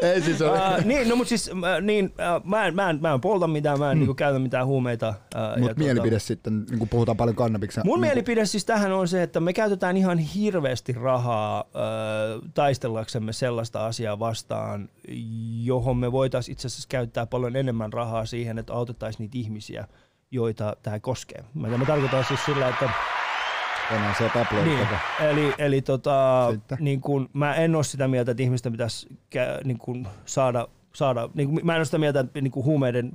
Ei 0.01 0.21
siis 0.21 0.41
ole. 0.41 0.51
Uh, 0.51 0.85
niin, 0.85 1.09
no 1.09 1.15
mut 1.15 1.27
siis 1.27 1.49
äh, 1.49 1.81
niin, 1.81 2.05
uh, 2.05 2.45
mä, 2.45 2.65
en, 2.65 2.75
mä, 2.75 2.89
en, 2.89 3.01
mä 3.01 3.13
en 3.13 3.21
polta 3.21 3.47
mitään, 3.47 3.79
mä 3.79 3.91
en 3.91 3.97
mm. 3.97 3.99
niinku 3.99 4.13
käytä 4.13 4.39
mitään 4.39 4.67
huumeita. 4.67 5.13
Uh, 5.35 5.61
Mut 5.61 5.77
mielipide 5.77 6.19
sitten, 6.19 6.65
niin 6.69 6.79
kun 6.79 6.89
puhutaan 6.89 7.17
paljon 7.17 7.35
kannabiksen. 7.35 7.83
Mun 7.85 8.01
niin 8.01 8.01
mielipide 8.01 8.45
siis 8.45 8.65
tähän 8.65 8.91
on 8.91 9.07
se, 9.07 9.23
että 9.23 9.39
me 9.39 9.53
käytetään 9.53 9.97
ihan 9.97 10.17
hirveästi 10.17 10.93
rahaa 10.93 11.59
äh, 11.59 12.49
taistellaksemme 12.53 13.33
sellaista 13.33 13.85
asiaa 13.85 14.19
vastaan, 14.19 14.89
johon 15.63 15.97
me 15.97 16.11
voitaisiin 16.11 16.53
itse 16.53 16.67
asiassa 16.67 16.89
käyttää 16.89 17.25
paljon 17.25 17.55
enemmän 17.55 17.93
rahaa 17.93 18.25
siihen, 18.25 18.59
että 18.59 18.73
autettaisiin 18.73 19.19
niitä 19.23 19.37
ihmisiä, 19.37 19.87
joita 20.31 20.75
tämä 20.83 20.99
koskee. 20.99 21.43
Mä, 21.53 21.77
mä 21.77 21.85
tarkoitan 21.85 22.25
siis 22.25 22.45
sillä, 22.45 22.69
että 22.69 22.89
Onhan 23.95 24.15
se 24.17 24.31
niin, 24.63 24.87
eli, 25.19 25.53
eli 25.57 25.81
tota, 25.81 26.47
Sitten. 26.51 26.77
niin 26.81 27.01
kun, 27.01 27.29
mä 27.33 27.55
en 27.55 27.75
ole 27.75 27.83
sitä 27.83 28.07
mieltä, 28.07 28.31
että 28.31 28.43
ihmisten 28.43 28.71
pitäisi 28.71 29.07
niin 29.63 29.77
kun 29.77 30.07
saada, 30.25 30.67
saada 30.93 31.29
niin 31.33 31.49
kun, 31.49 31.59
mä 31.63 31.73
en 31.73 31.79
ole 31.79 31.85
sitä 31.85 31.97
mieltä, 31.97 32.19
että 32.19 32.41
niin 32.41 32.51
kun 32.51 32.65
huumeiden 32.65 33.11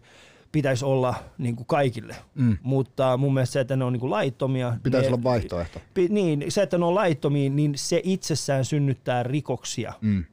pitäisi 0.56 0.84
olla 0.84 1.14
niin 1.38 1.56
kuin 1.56 1.66
kaikille, 1.66 2.16
Mm. 2.34 2.56
mutta 2.62 3.16
mun 3.16 3.34
mielestä 3.34 3.52
se, 3.52 3.60
että 3.60 3.76
ne 3.76 3.84
on 3.84 3.92
niin 3.92 4.00
kuin 4.00 4.10
laittomia. 4.10 4.76
Pitäisi 4.82 5.08
ne, 5.08 5.14
olla 5.14 5.22
vaihtoehto. 5.22 5.80
Pi- 5.94 6.08
niin, 6.08 6.44
se, 6.48 6.62
että 6.62 6.78
ne 6.78 6.84
on 6.84 6.94
laittomia, 6.94 7.50
niin 7.50 7.72
se 7.76 8.00
itsessään 8.04 8.64
synnyttää 8.64 9.22
rikoksia, 9.22 9.92
Mm. 10.00 10.24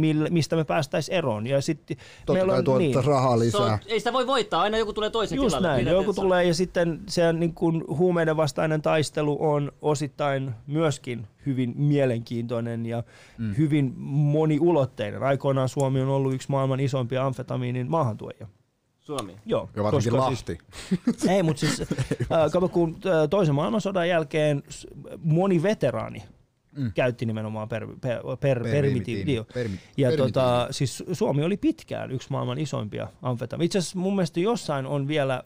millä, 0.00 0.28
mistä 0.30 0.56
me 0.56 0.64
päästäisiin 0.64 1.18
eroon. 1.18 1.46
Ja 1.46 1.60
sitten 1.60 1.96
Totta 1.96 2.32
meillä 2.32 2.62
kai 2.62 2.74
on, 2.74 2.78
niin, 2.78 3.04
rahaa 3.04 3.38
Se 3.38 3.44
lisää. 3.44 3.60
on, 3.60 3.78
ei 3.86 4.00
sitä 4.00 4.12
voi 4.12 4.26
voittaa, 4.26 4.62
aina 4.62 4.78
joku 4.78 4.92
tulee 4.92 5.10
toisen 5.10 5.36
Just 5.36 5.48
tilalle. 5.56 5.68
näin, 5.68 5.86
joku 5.86 6.12
tulee 6.12 6.44
ja 6.44 6.54
sitten 6.54 7.00
se 7.08 7.32
niin 7.32 7.54
kuin 7.54 7.84
huumeiden 7.88 8.36
vastainen 8.36 8.82
taistelu 8.82 9.36
on 9.40 9.72
osittain 9.82 10.50
myöskin 10.66 11.26
hyvin 11.46 11.72
mielenkiintoinen 11.76 12.86
ja 12.86 13.02
mm. 13.38 13.54
hyvin 13.58 13.92
moniulotteinen. 13.98 15.22
Aikoinaan 15.22 15.68
Suomi 15.68 16.00
on 16.00 16.08
ollut 16.08 16.34
yksi 16.34 16.50
maailman 16.50 16.80
isoimpia 16.80 17.26
amfetamiinin 17.26 17.90
maahantuojia. 17.90 18.46
Suomi. 19.02 19.36
Joo, 19.46 19.68
Ja 19.76 19.82
varsinkin 19.82 20.12
koska 20.12 20.30
Lahti. 20.30 20.58
Siis, 21.18 21.26
ei, 21.26 21.42
mutta 21.42 21.60
siis 21.60 21.82
kato, 22.52 22.68
kun 22.68 22.98
toisen 23.30 23.54
maailmansodan 23.54 24.08
jälkeen 24.08 24.62
moni 25.18 25.62
veteraani 25.62 26.22
mm. 26.76 26.92
käytti 26.92 27.26
nimenomaan 27.26 27.68
per, 27.68 27.86
per, 28.00 28.20
per, 28.40 28.62
permitiivi. 28.62 29.34
joo. 29.34 29.44
Permi- 29.44 29.78
Ja 29.96 30.08
permitiivi. 30.08 30.16
tota, 30.16 30.68
siis 30.70 31.04
Suomi 31.12 31.44
oli 31.44 31.56
pitkään 31.56 32.10
yksi 32.10 32.28
maailman 32.30 32.58
isoimpia 32.58 33.08
amfetamiineja. 33.22 33.66
Itse 33.66 33.78
asiassa 33.78 33.98
mun 33.98 34.14
mielestä 34.16 34.40
jossain 34.40 34.86
on 34.86 35.08
vielä... 35.08 35.42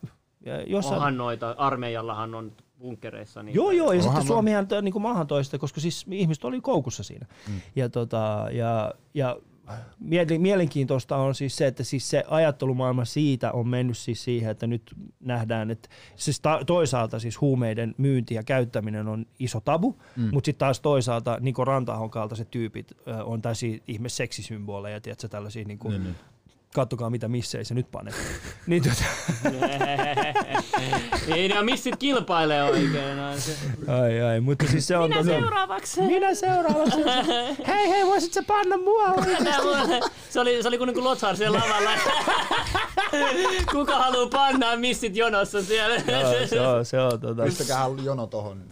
Jossain, 0.66 0.96
Onhan 0.96 1.16
noita, 1.16 1.54
armeijallahan 1.58 2.34
on 2.34 2.52
bunkkereissa. 2.78 3.42
Niin 3.42 3.54
Joo, 3.54 3.70
joo, 3.70 3.92
ja 3.92 3.98
Onhan 3.98 4.12
sitten 4.12 4.26
Suomihan 4.26 4.66
niin 4.82 4.92
kuin 4.92 5.02
maahan 5.02 5.26
toista, 5.26 5.58
koska 5.58 5.80
siis 5.80 6.06
ihmiset 6.10 6.44
oli 6.44 6.60
koukussa 6.60 7.02
siinä. 7.02 7.26
Mm. 7.48 7.60
Ja, 7.76 7.88
tota, 7.88 8.46
ja, 8.52 8.94
ja 9.14 9.36
mielenkiintoista 10.38 11.16
on 11.16 11.34
siis 11.34 11.56
se, 11.56 11.66
että 11.66 11.84
siis 11.84 12.10
se 12.10 12.24
ajattelumaailma 12.28 13.04
siitä 13.04 13.52
on 13.52 13.68
mennyt 13.68 13.98
siis 13.98 14.24
siihen, 14.24 14.50
että 14.50 14.66
nyt 14.66 14.94
nähdään, 15.20 15.70
että 15.70 15.88
siis 16.16 16.40
ta- 16.40 16.60
toisaalta 16.66 17.18
siis 17.18 17.40
huumeiden 17.40 17.94
myynti 17.98 18.34
ja 18.34 18.42
käyttäminen 18.42 19.08
on 19.08 19.26
iso 19.38 19.60
tabu, 19.60 19.96
mm. 20.16 20.28
mutta 20.32 20.46
sitten 20.46 20.58
taas 20.58 20.80
toisaalta 20.80 21.38
Niko 21.40 21.64
Rantahon 21.64 22.10
kaltaiset 22.10 22.50
tyypit 22.50 22.92
on 23.24 23.42
tällaisia 23.42 23.78
ihme 23.88 24.08
seksisymboleja, 24.08 25.00
tiedätkö, 25.00 25.28
tällaisia 25.28 25.64
niin 25.64 25.78
kuin, 25.78 25.92
Niin, 25.92 26.04
niin. 26.04 26.16
Kattokaa 26.76 27.10
mitä 27.10 27.28
missä 27.28 27.58
ei 27.58 27.64
se 27.64 27.74
nyt 27.74 27.90
pane. 27.90 28.10
niin, 28.66 28.82
tota, 28.82 29.04
Ei 31.34 31.48
ne 31.48 31.62
missit 31.62 31.96
kilpailee 31.96 32.62
oikein. 32.64 33.16
no 33.16 33.32
se- 33.38 33.56
ai, 34.02 34.22
ai, 34.22 34.40
mutta 34.40 34.66
siis 34.66 34.86
se 34.86 34.96
on 34.96 35.08
Minä 35.10 35.20
tota- 35.20 35.24
seuraavaksi. 35.24 36.00
Minä 36.00 36.34
seuraavaksi. 36.34 36.98
hei 37.72 37.88
hei, 37.88 38.06
voisit 38.06 38.32
sä 38.32 38.42
panna 38.46 38.76
mua 38.76 39.08
mulla- 39.08 40.10
Se 40.30 40.40
oli, 40.40 40.62
se 40.62 40.68
oli 40.68 40.78
kuin, 40.78 40.86
niin 40.86 40.94
kuin 40.94 41.04
Lothar 41.04 41.36
siellä 41.36 41.58
lavalla. 41.58 41.90
Kuka 43.72 43.98
haluaa 43.98 44.26
pannaa 44.28 44.76
missit 44.76 45.16
jonossa 45.16 45.62
siellä? 45.62 45.94
Joo, 45.94 46.46
se 46.46 46.60
on, 46.60 46.84
se 46.84 47.00
on 47.00 47.20
tota. 47.20 47.42
Pistäkää 47.42 47.86
jono 48.04 48.26
tohon. 48.26 48.62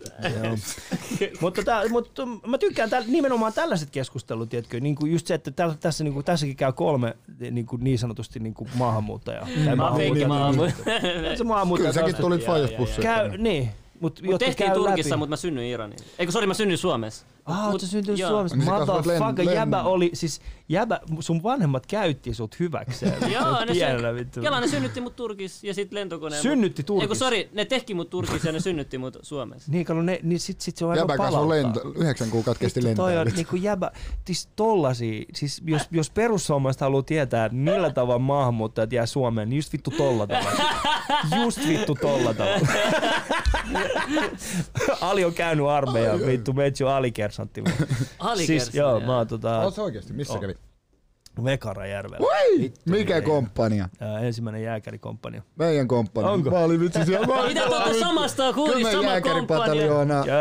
Mutta, 1.41 1.63
tää, 1.63 1.89
mutta 1.89 2.27
mä 2.27 2.59
tykkään 2.59 2.91
täl, 2.91 3.03
nimenomaan 3.07 3.53
tällaiset 3.53 3.91
keskustelut, 3.91 4.49
tiedätkö, 4.51 4.81
niin 4.81 4.95
kuin 4.95 5.13
just 5.13 5.27
se, 5.27 5.35
että 5.35 5.51
täl, 5.51 5.71
tässä, 5.81 6.05
niin 6.05 6.15
kuin, 6.15 6.25
tässäkin 6.25 6.57
käy 6.57 6.73
kolme 6.73 7.17
niin, 7.51 7.67
kuin 7.67 7.85
niin 7.85 7.94
sanotusti 7.99 8.41
niin 8.41 8.55
kuin 8.55 8.71
maahanmuuttajaa. 8.75 9.49
Tai 9.65 9.77
Mä 9.77 9.89
oon 9.89 9.97
feikin 9.97 10.29
maahanmuuttajaa. 10.29 11.01
maahan. 11.01 11.37
Se 11.37 11.45
maahanmuuttaja 11.45 11.93
Kyllä 11.93 12.07
säkin 12.07 12.23
tulit 12.23 12.47
Fajasbussista. 12.47 13.03
Käy, 13.03 13.39
niin, 13.39 13.71
mutta 14.01 14.23
Mut 14.23 14.31
jotka 14.33 14.47
tehtiin 14.47 14.73
Turkissa, 14.73 15.17
mutta 15.17 15.31
mä 15.31 15.37
synnyin 15.37 15.71
Iraniin. 15.73 15.99
Eikö 16.19 16.33
sori, 16.33 16.47
mä 16.47 16.55
synnyin 16.55 16.79
Suomessa. 16.79 17.27
Ah, 17.45 17.69
oot 17.69 17.81
sä 17.81 17.87
syntynyt 17.87 18.21
joo. 18.21 18.31
Suomessa? 18.31 18.57
Niin 18.57 18.71
Motherfucker, 18.71 19.51
jäbä 19.55 19.83
oli, 19.83 20.11
siis 20.15 20.41
jäbä, 20.69 21.01
sun 21.21 21.43
vanhemmat 21.43 21.87
käytti 21.87 22.35
sut 22.35 22.61
hyväkseen. 22.61 23.33
Joo, 23.33 23.65
ne 23.65 23.73
Pienellä 23.73 24.15
vittu. 24.15 24.41
Kela 24.41 24.61
ne 24.61 24.69
synnytti 24.69 25.01
mut 25.01 25.17
Turkis 25.17 25.65
ja 25.65 25.75
sit 25.75 25.93
lentokoneen. 25.93 26.43
Synnytti 26.43 26.83
Ei 26.83 26.85
kun 26.85 26.97
Turkissa. 26.99 27.25
sori, 27.25 27.49
ne 27.53 27.65
tehki 27.65 27.95
mut 27.95 28.11
Turkissa 28.11 28.49
ja 28.49 28.53
ne 28.53 28.61
synnytti 28.61 28.99
mut 28.99 29.19
Suomessa. 29.23 29.73
Niin, 29.73 29.85
kato, 29.85 30.03
ne, 30.03 30.21
niin 30.23 30.41
sit, 30.41 30.61
sit 30.61 30.77
se 30.77 30.85
on 30.85 30.97
Jäbä 30.97 31.13
aika 31.13 31.49
lento, 31.49 31.81
yhdeksän 31.97 32.31
kuukautta 32.31 32.61
kesti 32.61 32.81
Vittu, 32.81 32.97
toi 32.97 33.13
on 33.13 33.19
lentää. 33.19 33.37
niinku 33.37 33.57
jäbä, 33.57 33.91
siis 34.27 34.49
tollasia, 34.57 35.25
siis 35.35 35.63
jos, 35.67 35.83
jos 35.91 36.11
perussuomalaiset 36.11 36.81
haluaa 36.81 37.03
tietää, 37.03 37.45
että 37.45 37.57
millä 37.57 37.91
tavalla 37.91 38.19
maahanmuuttajat 38.19 38.93
jää 38.93 39.07
Suomeen, 39.07 39.49
niin 39.51 39.57
just 39.59 39.73
vittu 39.73 39.91
tolla 39.91 40.27
tavalla. 40.27 40.61
Just 41.37 41.69
vittu 41.69 41.95
tolla 41.95 42.35
tavalla. 42.35 42.69
Ali 45.01 45.25
on 45.25 45.35
käynyt 45.35 45.67
armeijan, 45.67 46.27
vittu, 46.27 46.53
meitsi 46.53 46.85
on 46.85 46.91
alikersantti. 47.43 47.61
Alikersan, 48.19 48.47
Siis 48.47 48.75
joo, 48.75 48.91
joo. 48.91 49.01
mä 49.01 49.17
oon 49.17 49.27
tota, 49.27 49.61
Oot 49.61 49.79
oikeesti? 49.79 50.13
Missä 50.13 50.35
On. 50.35 50.41
kävi? 50.41 50.55
Vekarajärvellä. 51.45 52.27
Oi! 52.27 52.61
Vittu, 52.61 52.81
Mikä 52.91 53.15
niin. 53.15 53.25
komppania? 53.25 53.89
Ää, 54.01 54.21
ensimmäinen 54.21 54.63
jääkärikomppania. 54.63 55.43
Meidän 55.57 55.89
komppania. 55.89 56.31
Onko? 56.31 56.51
Mä 56.51 56.59
olin 56.59 56.81
vitsi 56.81 57.05
siellä. 57.05 57.27
Mä 57.35 57.35
olin 57.35 57.49
Mitä 57.49 57.69
te 57.69 57.75
olette 57.75 58.01
samasta 58.01 58.53
kuulista, 58.53 58.79
Kymen 58.79 58.93
sama 58.93 59.11
jääkäripataljoona. 59.11 60.15
Ja, 60.15 60.35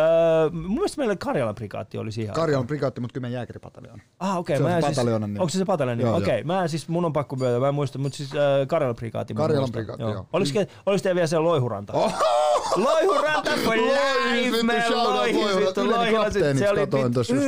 mun 0.51 0.73
mielestä 0.73 0.97
meillä 0.97 1.15
Karjalan 1.15 1.55
prikaatti 1.55 1.97
oli 1.97 2.11
siihen. 2.11 2.35
Karjalan 2.35 2.67
prikaatti, 2.67 3.01
mutta 3.01 3.13
Kymen 3.13 3.31
jääkäripataljoona. 3.31 4.03
Ah, 4.19 4.37
okei. 4.37 4.57
Se 4.57 4.63
on 4.63 4.71
siis, 4.71 4.85
pataljoonan 4.85 5.29
nimi. 5.29 5.39
Onko 5.39 5.49
se 5.49 5.57
se 5.57 5.65
pataljoonan 5.65 5.97
nimi? 5.97 6.09
Joo, 6.09 6.17
Okei, 6.17 6.39
joo. 6.39 6.45
mä 6.47 6.67
siis, 6.67 6.87
mun 6.87 7.05
on 7.05 7.13
pakko 7.13 7.35
myötä, 7.35 7.59
mä 7.59 7.67
en 7.67 7.75
muista, 7.75 7.99
mutta 7.99 8.17
siis 8.17 8.31
äh, 8.35 8.67
Karjalan 8.67 8.95
prikaatti. 8.95 9.33
Karjalan 9.33 9.71
prikaatti, 9.71 10.03
joo. 10.03 10.27
Oliko, 10.33 10.59
oliko 10.85 11.03
teillä 11.03 11.15
vielä 11.15 11.27
siellä 11.27 11.47
Loihuranta? 11.47 11.93
Oho! 11.93 12.42
Loihuranta 12.75 13.51
for 13.63 13.77
life, 13.77 14.63
man, 14.63 14.75
Loihura. 14.89 15.55
vittu, 15.55 15.81
kapteeniksi 16.23 16.63
se 16.63 16.69
oli 16.69 16.81
vittu, 16.81 16.97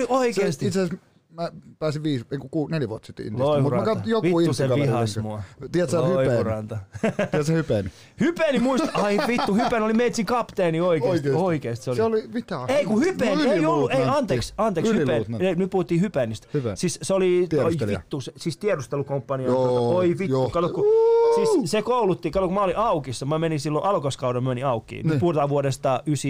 oikeesti. 0.10 0.66
Se 0.66 0.68
Itse 0.68 0.80
asiassa 0.82 1.15
mä 1.36 1.52
pääsin 1.80 2.04
viisi, 2.04 2.26
ei 2.32 2.38
ku, 2.52 2.68
neljä 2.68 2.90
vuotta 2.90 3.06
sitten 3.06 3.28
Intistä, 3.28 3.62
mutta 3.62 3.78
mä 3.78 3.86
katsoin 3.86 4.10
joku 4.10 4.38
Vittu 4.38 4.54
se 4.54 4.70
vihas 4.70 5.18
mua. 5.18 5.42
Tiedätkö 5.72 5.98
hypeen? 6.06 6.68
Tiedätkö 7.02 7.44
sä 7.44 7.54
hypeen? 7.54 7.92
Hypeni 8.20 8.60
muista, 8.60 8.90
ai 8.94 9.20
vittu, 9.28 9.56
Hypen 9.56 9.84
oli 9.84 9.94
meitsin 9.94 10.26
kapteeni 10.26 10.82
oikeesti. 10.82 11.30
Oikeesti. 11.30 11.44
Oikeesti 11.44 11.84
se 11.86 11.90
oli. 11.92 11.98
Se 11.98 12.04
oli, 12.04 12.24
mitä? 12.34 12.60
Ei 12.68 12.86
kun 12.86 13.02
Hypen, 13.02 13.38
No, 13.38 13.52
ei 13.52 13.66
ollut, 13.66 13.92
ei 13.92 14.04
anteeksi, 14.04 14.54
anteeksi, 14.58 14.92
ei, 15.40 15.56
nyt 15.56 15.70
puhuttiin 15.70 16.02
Hypenistä. 16.02 16.48
Hype. 16.54 16.76
Siis 16.76 17.00
se 17.02 17.14
oli, 17.14 17.48
oi 17.64 17.72
vittu, 17.88 18.22
se, 18.22 18.32
siis 18.38 18.58
tiedustelukomppania. 18.58 19.48
Joo, 19.48 19.96
oi 19.98 20.10
vittu, 20.10 20.24
joo. 20.24 20.50
kato 20.50 20.70
kun, 20.70 20.86
siis 21.36 21.72
se 21.72 21.82
koulutti, 21.82 22.32
kato 22.32 22.46
kun 22.46 22.54
mä 22.54 22.62
olin 22.62 22.78
aukissa, 22.78 23.26
mä 23.26 23.40
menin 23.40 23.60
silloin 23.60 23.86
alokaskauden, 23.86 24.44
mä 24.44 24.50
menin 24.50 24.66
auki. 24.66 24.96
Nyt 24.96 25.06
Niin. 25.06 25.20
puhutaan 25.20 25.50
vuodesta 25.50 26.04
9, 26.06 26.30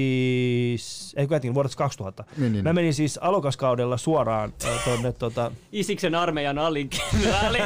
ei 1.16 1.28
kun 1.28 1.54
vuodesta 1.54 1.78
2000. 1.78 2.24
Niin, 2.38 2.54
niin, 2.54 2.64
mä 2.64 2.70
niin. 2.70 2.76
menin 2.76 2.94
siis 2.94 3.18
alokaskaudella 3.18 3.98
suoraan 3.98 4.54
tonne 4.96 5.12
tota, 5.12 5.52
Isiksen 5.72 6.16
armeijan 6.16 6.58
alikenraali. 6.60 7.60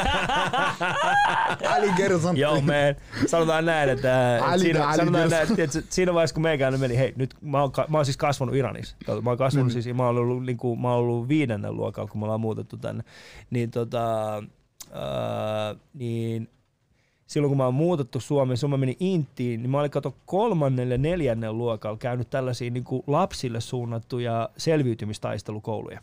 Ali 1.69 1.91
Gerson. 1.97 2.37
Joo, 2.37 2.61
man. 2.61 2.95
Sanotaan 3.27 3.65
näin, 3.65 3.89
että 3.89 4.37
äh, 4.37 4.51
Ali- 4.51 4.59
siinä, 4.59 4.87
Ali 4.87 4.97
sanotaan 4.97 5.29
näin, 5.29 5.59
että 5.59 5.81
siinä 5.89 6.13
vaiheessa, 6.13 6.33
kun 6.33 6.43
meikäläinen 6.43 6.79
meni, 6.79 6.97
hei, 6.97 7.13
nyt 7.15 7.35
mä 7.41 7.61
oon, 7.61 7.71
mä 7.87 7.97
oon 7.97 8.05
siis 8.05 8.17
kasvanut 8.17 8.55
Iranissa. 8.55 8.95
Mä 9.21 9.29
oon 9.29 9.37
kasvanut 9.37 9.67
Mm. 9.67 9.81
siis, 9.81 9.95
mä 9.95 10.05
oon 10.05 10.17
ollut, 10.17 10.45
niin 10.45 10.57
kuin, 10.57 10.81
mä 10.81 10.89
oon 10.93 10.97
ollut 10.99 11.27
viidennen 11.27 11.75
luokalla, 11.77 12.09
kun 12.11 12.21
me 12.21 12.25
ollaan 12.25 12.41
muutettu 12.41 12.77
tänne. 12.77 13.03
Niin 13.49 13.71
tota, 13.71 14.37
äh, 14.37 14.43
niin 15.93 16.49
silloin 17.27 17.49
kun 17.49 17.57
mä 17.57 17.65
oon 17.65 17.73
muutettu 17.73 18.19
Suomeen, 18.19 18.57
silloin 18.57 18.79
mä 18.79 18.85
menin 18.85 18.97
Intiin, 18.99 19.61
niin 19.61 19.69
mä 19.69 19.79
olin 19.79 19.91
kato 19.91 20.15
kolmannelle 20.25 20.97
neljännen 20.97 21.57
luokalla 21.57 21.97
käynyt 21.97 22.29
tällaisia 22.29 22.71
niin 22.71 22.83
kuin 22.83 23.03
lapsille 23.07 23.61
suunnattuja 23.61 24.49
selviytymistaistelukouluja. 24.57 26.01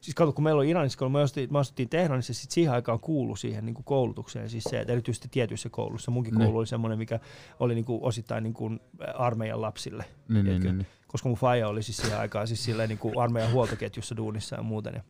Siis 0.00 0.14
kato, 0.14 0.32
kun 0.32 0.44
meillä 0.44 0.58
oli 0.58 0.70
Iranissa, 0.70 0.98
kun 0.98 1.12
me 1.12 1.22
asuttiin, 1.22 1.52
me 1.52 1.58
asuttiin 1.58 1.88
Tehranissa, 1.88 2.34
sit 2.34 2.50
siihen 2.50 2.72
aikaan 2.72 3.00
kuulu 3.00 3.36
siihen 3.36 3.66
niin 3.66 3.74
kuin 3.74 3.84
koulutukseen, 3.84 4.50
siis 4.50 4.64
se, 4.64 4.80
että 4.80 4.92
erityisesti 4.92 5.28
tietyissä 5.30 5.68
kouluissa. 5.68 6.10
Munkin 6.10 6.34
Niin. 6.34 6.44
koulu 6.44 6.58
oli 6.58 6.66
semmoinen, 6.66 6.98
mikä 6.98 7.20
oli 7.60 7.74
niin 7.74 7.84
kuin 7.84 8.02
osittain 8.02 8.42
niin 8.42 8.54
kuin 8.54 8.80
armeijan 9.14 9.60
lapsille. 9.60 10.04
Niin, 10.28 10.44
niin, 10.44 10.62
niin, 10.62 10.78
niin. 10.78 10.86
Koska 11.06 11.28
mun 11.28 11.38
faija 11.38 11.68
oli 11.68 11.82
siis 11.82 11.96
siihen 11.96 12.18
aikaan 12.18 12.48
siis 12.48 12.68
niin 12.88 12.98
kuin 12.98 13.18
armeijan 13.18 13.52
huoltoketjussa 13.52 14.16
duunissa 14.16 14.56
ja 14.56 14.62
muuten. 14.62 14.94
Ja 14.94 15.02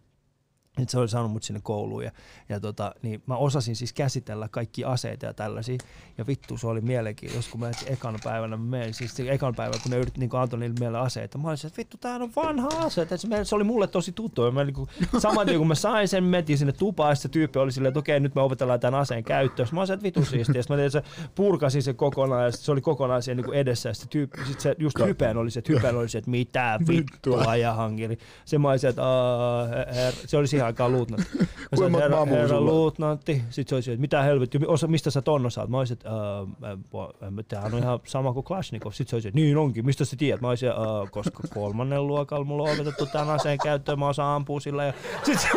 nyt 0.79 0.89
se 0.89 0.99
oli 0.99 1.09
saanut 1.09 1.33
mut 1.33 1.43
sinne 1.43 1.61
kouluun 1.63 2.05
ja, 2.05 2.11
ja 2.49 2.61
tota, 2.61 2.95
niin 3.03 3.23
mä 3.27 3.37
osasin 3.37 3.77
siis 3.77 3.93
käsitellä 3.93 4.49
kaikki 4.49 4.85
aseita 4.85 5.27
ja 5.27 5.35
tällaisia. 5.35 5.79
Ja 6.19 6.27
vittu 6.27 6.57
se 6.59 6.67
oli 6.67 6.81
mielenkiintoista, 6.81 7.51
kun 7.51 7.61
mä 7.61 7.69
etsin 7.69 7.93
ekan 7.93 8.19
päivänä, 8.25 8.57
mä 8.57 8.65
menin, 8.65 8.95
siis 8.95 9.17
se 9.17 9.31
ekan 9.33 9.55
päivänä, 9.55 9.83
kun 9.83 9.91
ne 9.91 9.99
yritti 9.99 10.21
niin 10.21 10.31
antoi 10.35 10.59
niille 10.59 10.77
meille 10.81 10.99
aseita. 10.99 11.39
Mä 11.39 11.49
olisin, 11.49 11.69
että 11.69 11.79
vittu 11.79 11.97
tää 11.97 12.15
on 12.17 12.33
vanha 12.37 12.69
ase. 12.79 13.03
että 13.03 13.17
Se, 13.17 13.29
se 13.43 13.55
oli 13.55 13.65
mulle 13.65 13.87
tosi 13.87 14.13
tuttu. 14.13 14.45
Ja 14.45 14.51
mä 14.51 14.65
niin 14.65 14.75
kuin, 14.75 14.89
saman 15.19 15.47
tien 15.47 15.59
kun 15.59 15.69
mä 15.69 15.75
sain 15.75 16.09
sen, 16.09 16.25
metin 16.25 16.59
sinne 16.59 16.73
tupaan, 16.73 17.11
ja 17.11 17.15
se 17.15 17.29
tyyppi 17.29 17.59
oli 17.59 17.73
silleen, 17.73 17.89
että 17.91 18.01
okei, 18.01 18.21
nyt 18.21 18.35
me 18.35 18.41
opetellaan 18.41 18.81
tämän 18.81 19.01
aseen 19.01 19.25
käyttöön. 19.25 19.67
Sitten 19.67 19.75
Mä 19.77 19.81
olisin, 19.81 19.95
että 19.95 20.05
vittu 20.05 20.25
siistiä. 20.25 20.63
Sitten 20.63 20.77
mä 20.77 20.81
tein, 20.81 20.91
se 20.91 21.03
purkasin 21.35 21.83
sen 21.83 21.97
kokonaan 21.97 22.45
ja 22.45 22.51
se 22.53 22.73
oli 22.73 22.81
kokonaan 22.81 23.23
siellä 23.23 23.43
niin 23.43 23.55
edessä. 23.55 23.89
Ja 23.89 23.95
sitten 23.95 24.09
tyyppi, 24.11 24.41
sit 24.47 24.61
se 24.61 24.77
just 24.79 24.99
hypeen 25.07 25.37
oli 25.37 25.51
se, 25.51 25.59
että 25.59 25.73
hypeen 25.73 25.97
oli 25.97 26.09
se, 26.09 26.19
että 26.19 26.31
mitä 26.31 26.81
vittua 26.89 27.57
ja 27.57 27.75
hankiri. 27.75 28.19
Se 28.45 28.59
mä 28.59 28.71
olisin, 28.71 28.91
että 28.91 29.05
"Aa, 29.05 29.67
her, 29.95 30.15
se 30.27 30.37
oli 30.37 30.47
siihen 30.61 30.67
aikaan 30.67 30.93
luutnantti. 30.93 31.39
Mä 31.39 31.77
sanoin, 31.77 32.03
herra, 32.03 32.25
herra 32.25 32.49
sulla 32.49 32.61
on?" 32.61 32.67
luutnantti. 32.67 33.43
Sitten 33.51 33.69
se 33.69 33.75
oli 33.75 33.83
se, 33.83 33.93
että 33.93 34.01
mitä 34.01 34.23
helvettiä, 34.23 34.61
osa, 34.67 34.87
mistä 34.87 35.11
sä 35.11 35.23
ton 35.23 35.47
osaat? 35.47 35.71
Mä 35.71 35.79
olisin, 35.79 35.95
että 35.95 36.09
äh, 36.09 37.45
tämähän 37.49 37.75
on 37.75 37.81
ihan 37.81 38.01
sama 38.07 38.33
kuin 38.33 38.45
Kalashnikov. 38.45 38.93
Sitten 38.93 39.11
se 39.11 39.17
oli 39.17 39.23
se, 39.23 39.29
että 39.29 39.41
niin 39.41 39.57
onkin, 39.57 39.87
mistä 39.87 40.05
sä 40.05 40.17
tiedät? 40.17 40.41
Mä 40.41 40.49
olisin, 40.49 40.69
äh, 40.69 41.11
koska 41.11 41.43
kolmannen 41.55 42.07
luokalla 42.07 42.45
mulla 42.45 42.63
on 42.63 42.75
opetettu 42.75 43.07
tämän 43.07 43.31
aseen 43.31 43.59
käyttöön, 43.59 43.99
mä 43.99 44.09
osaan 44.09 44.37
ampua 44.37 44.61
sillä. 44.61 44.85
Ja 44.85 44.93
sitten 45.25 45.39
se 45.39 45.49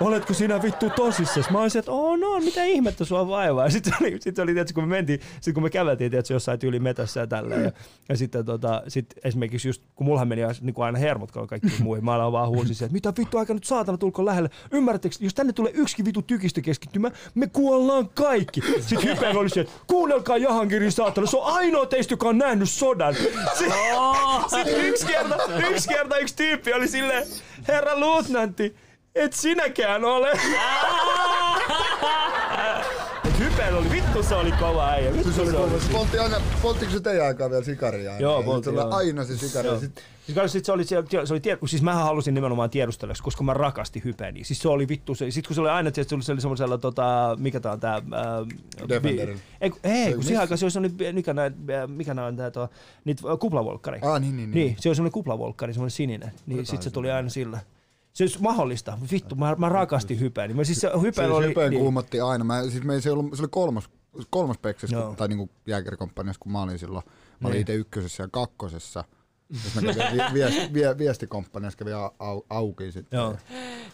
oletko 0.00 0.34
sinä 0.34 0.62
vittu 0.62 0.90
tosissas? 0.90 1.50
Mä 1.50 1.60
olisin, 1.60 1.78
että 1.78 1.92
oo 1.92 2.16
no, 2.16 2.40
mitä 2.40 2.64
ihmettä 2.64 3.04
sua 3.04 3.28
vaivaa. 3.28 3.70
Sitten 3.70 3.92
se 3.92 4.04
oli, 4.04 4.16
sit 4.20 4.36
se 4.36 4.42
oli 4.42 4.54
tietysti, 4.54 4.74
kun 4.74 4.84
me 4.84 4.96
mentiin, 4.96 5.20
sit 5.40 5.54
kun 5.54 5.62
me 5.62 5.70
käveltiin 5.70 6.10
tietysti, 6.10 6.32
jossain 6.32 6.58
tyyli 6.58 6.80
metässä 6.80 7.20
ja 7.20 7.26
tälleen. 7.26 7.64
Ja, 7.64 7.72
ja 8.08 8.16
sitten 8.16 8.44
tota, 8.44 8.82
sit 8.88 9.14
esimerkiksi 9.24 9.68
just, 9.68 9.82
kun 9.94 10.04
mullahan 10.04 10.28
meni 10.28 10.42
niin 10.60 10.74
kuin 10.74 10.86
aina 10.86 10.98
hermot 10.98 11.30
kun 11.32 11.46
kaikki 11.46 11.68
muihin, 11.82 12.04
mä 12.04 12.14
aloin 12.14 12.32
vaan 12.32 12.48
huusin 12.48 12.84
että 12.84 12.92
mitä 12.92 13.12
vittu 13.18 13.38
aika 13.38 13.54
nyt 13.54 13.64
saatana 13.64 13.98
tulko 13.98 14.26
lähelle. 14.26 14.50
Ymmärrättekö, 14.72 15.16
jos 15.20 15.34
tänne 15.34 15.52
tulee 15.52 15.72
yksikin 15.74 16.04
vittu 16.04 16.22
tykistö 16.22 16.60
keskittymä, 16.60 17.10
me 17.34 17.46
kuollaan 17.46 18.08
kaikki. 18.08 18.60
Sitten 18.80 19.02
hypeen 19.02 19.36
oli 19.36 19.50
se, 19.50 19.60
että 19.60 19.72
kuunnelkaa 19.86 20.36
Jahankirin 20.36 20.92
saatana, 20.92 21.26
se 21.26 21.36
on 21.36 21.44
ainoa 21.44 21.86
teistä, 21.86 22.12
joka 22.12 22.28
on 22.28 22.38
nähnyt 22.38 22.70
sodan. 22.70 23.14
Sitten, 23.14 23.72
sitten 24.48 24.86
yksi 24.86 25.06
kerta, 25.06 25.36
yksi 25.70 25.88
kerta 25.88 26.18
yksi 26.18 26.36
tyyppi 26.36 26.72
oli 26.72 26.88
silleen, 26.88 27.26
herra 27.68 28.00
luutnantti, 28.00 28.76
et 29.14 29.32
sinäkään 29.32 30.04
ole. 30.04 30.30
Hypeen 33.38 33.74
oli, 33.74 33.90
vittu 33.90 34.22
se 34.22 34.34
oli 34.34 34.52
kova 34.52 34.88
äijä. 34.90 35.12
Vittu 35.12 35.32
Se 35.32 35.42
oli 35.42 35.52
kova. 35.52 35.68
poltti 35.92 36.18
aina, 36.18 36.36
polttiko 36.62 36.92
se 36.92 37.00
teidän 37.00 37.26
aikaa 37.26 37.50
vielä 37.50 37.64
sikaria? 37.64 38.18
Joo, 38.18 38.42
poltti, 38.42 38.70
Se 38.70 38.80
oli 38.80 38.94
aina 38.94 39.24
se 39.24 39.36
sikari. 39.38 39.68
Joo. 39.68 39.80
Sit, 39.80 40.02
Siis 40.26 40.34
kato, 40.34 40.48
sit 40.48 40.64
se 40.64 40.72
oli, 40.72 40.84
se, 40.84 40.96
se 41.24 41.32
oli 41.34 41.40
tied, 41.40 41.58
siis 41.66 41.82
mähän 41.82 42.02
halusin 42.04 42.34
nimenomaan 42.34 42.70
tiedustella, 42.70 43.14
koska 43.22 43.44
mä 43.44 43.54
rakastin 43.54 44.02
hypeni. 44.04 44.44
Siis 44.44 44.58
se 44.58 44.68
oli 44.68 44.88
vittu, 44.88 45.14
se, 45.14 45.30
sit 45.30 45.46
kun 45.46 45.54
se 45.54 45.60
oli 45.60 45.68
aina, 45.70 45.88
että 45.88 46.04
se 46.04 46.14
oli 46.14 46.40
semmoisella, 46.40 46.78
tota, 46.78 47.36
mikä 47.40 47.60
tää 47.60 47.72
on 47.72 47.80
tää... 47.80 47.92
Ää, 47.94 48.02
Defenderillä. 48.88 49.40
Ei, 49.60 49.70
kun- 49.70 49.80
ei 49.84 50.04
kun 50.06 50.16
missä? 50.16 50.26
siihen 50.28 50.40
aikaan 50.40 50.58
se 50.58 50.64
oli 50.64 50.70
semmoinen, 50.70 51.14
mikä 51.14 51.34
nää, 51.34 51.50
mikä 51.86 52.14
nää 52.14 52.26
on 52.26 52.36
tää, 52.36 52.50
tuo, 52.50 52.68
niitä 53.04 53.22
kuplavolkkari. 53.40 53.98
ah, 54.02 54.20
niin, 54.20 54.36
niin, 54.36 54.50
niin. 54.50 54.66
Niin, 54.66 54.76
se 54.80 54.88
oli 54.88 54.96
semmoinen 54.96 55.12
kuplavolkkari, 55.12 55.72
semmoinen 55.72 55.90
sininen. 55.90 56.32
Niin 56.46 56.66
sit 56.66 56.82
se 56.82 56.90
tuli 56.90 57.10
aina 57.10 57.28
sillä. 57.28 57.60
Se 58.14 58.24
olisi 58.24 58.42
mahdollista. 58.42 58.98
Vittu, 59.12 59.34
mä, 59.34 59.54
mä 59.58 59.68
rakastin 59.68 60.20
hypeni. 60.20 60.54
Mä 60.54 60.64
siis 60.64 60.80
se 60.80 60.90
Se 60.94 61.00
hypen 61.00 61.32
oli 61.32 61.46
hypeen 61.46 61.70
niin. 61.70 61.80
kuumotti 61.82 62.20
aina. 62.20 62.44
Mä, 62.44 62.62
siis 62.62 62.84
me, 62.84 63.00
se, 63.00 63.10
oli, 63.10 63.36
se 63.36 63.42
oli 63.42 63.48
kolmas, 63.50 63.88
kolmas 64.30 64.58
peksas, 64.58 64.90
Joo. 64.90 65.06
kun, 65.06 65.16
tai 65.16 65.28
niinku 65.28 65.50
jääkärikomppaniassa, 65.66 66.40
kun 66.40 66.52
mä 66.52 66.62
olin 66.62 66.78
silloin. 66.78 67.04
Mä 67.40 67.48
olin 67.48 67.52
Niin. 67.54 67.60
itse 67.60 67.74
ykkösessä 67.74 68.22
ja 68.22 68.28
kakkosessa. 68.32 69.04
Jos 69.64 69.74
mä 69.74 69.92
kävin 69.94 70.12
vi- 70.28 70.34
viesti, 70.34 70.74
vie, 70.74 70.98
viestikomppaniassa, 70.98 71.76
kävin 71.78 71.94
au, 71.96 72.10
au, 72.18 72.42
auki 72.50 72.92
sitten. 72.92 73.16
Joo. 73.18 73.36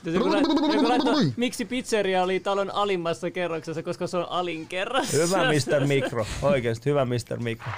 Joku 0.04 0.28
lait- 0.28 0.74
joku 0.74 0.88
laittaa, 0.88 1.14
Miksi 1.36 1.64
pizzeria 1.64 2.22
oli 2.22 2.40
talon 2.40 2.70
alimmassa 2.74 3.30
kerroksessa, 3.30 3.82
koska 3.82 4.06
se 4.06 4.16
on 4.16 4.26
alinkerras. 4.30 5.12
Hyvä 5.12 5.38
Mr. 5.44 5.86
Mikro. 5.86 6.26
Oikeesti 6.42 6.90
hyvä 6.90 7.04
Mr. 7.04 7.38
Mikro. 7.42 7.72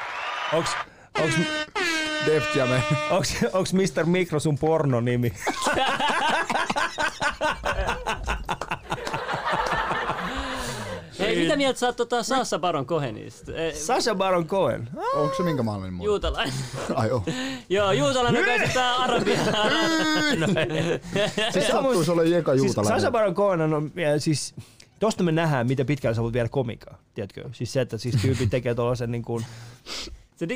Onks, 0.53 0.71
onks, 1.21 1.35
Def 2.27 2.57
Jam. 2.57 2.69
onks, 3.11 3.35
onks 3.53 3.73
Mr. 3.75 4.07
Mikro 4.07 4.41
sun 4.41 4.59
pornonimi? 4.59 5.33
Hei, 11.19 11.37
mitä 11.37 11.57
mieltä 11.57 11.79
sä 11.79 11.87
oot 11.87 11.97
tota 11.97 12.23
Sassa 12.23 12.59
Baron 12.59 12.87
Cohenista? 12.87 13.53
Eh, 13.53 13.75
Sasha 13.75 14.15
Baron 14.15 14.47
Cohen. 14.47 14.89
Onko 15.15 15.35
se 15.37 15.43
minkä 15.43 15.63
mallin 15.63 15.95
muuten? 15.95 16.07
Juutalainen. 16.07 16.55
Ai 16.95 17.11
oo. 17.11 17.23
Joo, 17.69 17.93
juutalainen, 17.93 18.41
joka 18.41 18.55
esittää 18.55 18.97
arabiaa. 18.97 19.71
Se 21.51 21.67
sattuisi 21.73 22.11
olla 22.11 22.23
jeka 22.23 22.53
Siis 22.53 22.65
juutalainen. 22.65 23.01
Sasha 23.01 23.11
Baron 23.11 23.35
Cohen 23.35 23.61
on 23.61 23.93
siis 24.19 24.55
Tosta 25.03 25.23
me 25.23 25.33
nähdään, 25.33 25.67
miten 25.67 25.87
pitkälle 25.87 26.15
sä 26.15 26.23
voit 26.23 26.33
viedä 26.35 26.49
komikaa, 26.49 26.99
tiedätkö? 27.15 27.49
Siis 27.53 27.73
se, 27.73 27.81
että 27.81 27.99
siis 27.99 28.17
tyyppi 28.23 28.47
tekee 28.47 28.75
tuollaisen 28.75 29.11
niin 29.11 29.23
kuin, 29.23 29.45
Se 30.43 30.47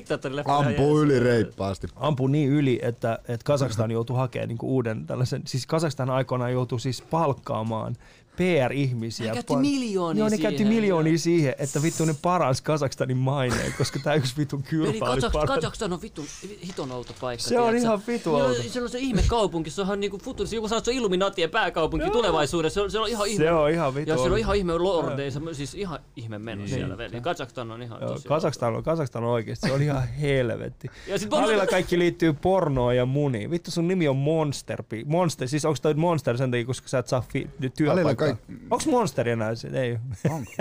ihan 0.47 0.66
Ampuu 0.66 1.02
yli 1.02 1.20
reippaasti. 1.20 1.86
ampui 1.97 2.31
niin 2.31 2.48
yli, 2.48 2.78
että, 2.82 3.18
että 3.28 3.44
Kazakstan 3.44 3.90
joutui 3.90 4.16
hakemaan 4.16 4.48
niin 4.48 4.58
uuden 4.62 5.06
tällaisen, 5.06 5.42
siis 5.47 5.66
Kazakstan 5.66 6.10
aikoinaan 6.10 6.52
joutui 6.52 6.81
siis 6.81 7.02
palkkaamaan 7.02 7.97
PR-ihmisiä. 8.36 9.26
Ne 9.26 9.32
käytti 9.34 9.55
Pa- 9.55 9.58
miljoonia 9.58 10.20
Joo, 10.20 10.28
ne 10.28 10.36
siihen, 10.36 10.42
käytti 10.50 10.62
joo. 10.62 10.73
miljoonia 10.73 11.18
siihen, 11.18 11.55
että 11.58 11.82
vittu 11.82 12.05
ne 12.05 12.15
paransi 12.23 12.62
Kazakstanin 12.62 13.16
maineen, 13.16 13.74
koska 13.78 13.98
tää 14.05 14.15
yksi 14.15 14.34
vitun 14.39 14.62
kylpä 14.62 15.10
oli 15.10 15.20
paras. 15.32 15.47
Kazakstan 15.48 15.92
on 15.92 16.02
vitun, 16.02 16.24
hiton 16.66 16.92
outo 16.92 17.12
paikka. 17.20 17.48
Se 17.48 17.58
on 17.58 17.76
ihan 17.76 18.00
vitu 18.06 18.31
Joo, 18.31 18.47
outo. 18.48 18.62
Se 18.68 18.82
on 18.82 18.89
se 18.89 18.98
ihme 18.98 19.23
kaupunki, 19.28 19.70
se 19.70 19.82
on 19.82 20.00
niinku 20.00 20.18
futurisi, 20.18 20.56
joku 20.56 20.68
sanoo, 20.68 20.78
että 20.78 20.84
se 20.84 20.90
on 20.90 20.97
Illuminatien 20.97 21.50
pääkaupunki 21.50 22.10
tulevaisuudessa. 22.10 22.74
Se 22.74 22.81
on, 22.84 22.90
se 22.90 22.98
on 22.98 23.08
ihan 23.08 23.28
ihme. 23.28 23.44
Se 23.44 23.52
on 23.52 23.70
ihan 23.70 23.94
vitu 23.94 24.10
Ja 24.10 24.16
siellä 24.16 24.32
on 24.34 24.39
ihan 24.39 24.56
ihme 24.56 24.78
lordeissa, 24.78 25.40
siis 25.52 25.74
ihan 25.74 25.98
ihme 26.16 26.39
meno 26.39 26.66
siellä 26.66 26.98
veli. 26.98 27.20
Kazakstan 27.20 27.70
on 27.70 27.82
ihan 27.82 28.00
tosi 28.00 28.28
Kazakstan 28.28 28.76
on, 28.76 28.82
Kazakstan 28.82 29.24
on 29.24 29.31
oikeesti, 29.31 29.66
se 29.68 29.73
on 29.73 29.82
ihan 29.82 30.08
helvetti. 30.20 30.90
Ja 31.06 31.18
sit 31.18 31.31
Välillä 31.31 31.66
kaikki 31.66 31.98
liittyy 31.98 32.32
pornoon 32.32 32.97
ja 32.97 33.06
muniin. 33.06 33.50
Vittu 33.50 33.70
sun 33.70 33.89
nimi 33.89 34.08
on 34.08 34.16
Monster. 34.16 34.82
Pi- 34.82 35.05
Monster, 35.05 35.48
siis 35.48 35.65
onks 35.65 35.81
toi 35.81 35.94
Monster 35.94 36.36
sen 36.39 36.50
takia, 36.50 36.65
koska 36.66 36.89
sä 36.89 36.98
et 36.98 37.08
saa 37.08 37.20
fi- 37.32 37.50
työpaikkaa? 37.76 38.25
Kaik- 38.26 38.58
Onks 38.70 38.86
Monster 38.86 39.28
enää 39.28 39.55
se? 39.55 39.68
Ei. 39.68 39.98
Onko? 40.30 40.52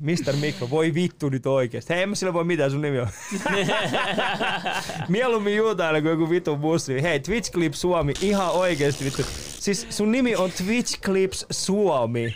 Mr. 0.00 0.36
Mikko, 0.40 0.70
voi 0.70 0.94
vittu 0.94 1.28
nyt 1.28 1.46
oikeesti. 1.46 1.94
Hei, 1.94 2.02
en 2.02 2.08
mä 2.08 2.14
sillä 2.14 2.32
voi 2.32 2.44
mitään, 2.44 2.70
sun 2.70 2.80
nimi 2.80 2.98
on. 3.00 3.08
Mieluummin 5.08 5.56
juutailla 5.56 6.00
kuin 6.00 6.10
joku 6.10 6.30
vittu 6.30 6.56
bussi. 6.56 7.02
Hei, 7.02 7.20
Twitch 7.20 7.52
Clips 7.52 7.80
Suomi, 7.80 8.12
ihan 8.20 8.50
oikeesti 8.52 9.04
vittu. 9.04 9.22
Siis 9.60 9.86
sun 9.90 10.12
nimi 10.12 10.36
on 10.36 10.50
Twitch 10.66 11.00
Clips 11.00 11.46
Suomi. 11.50 12.34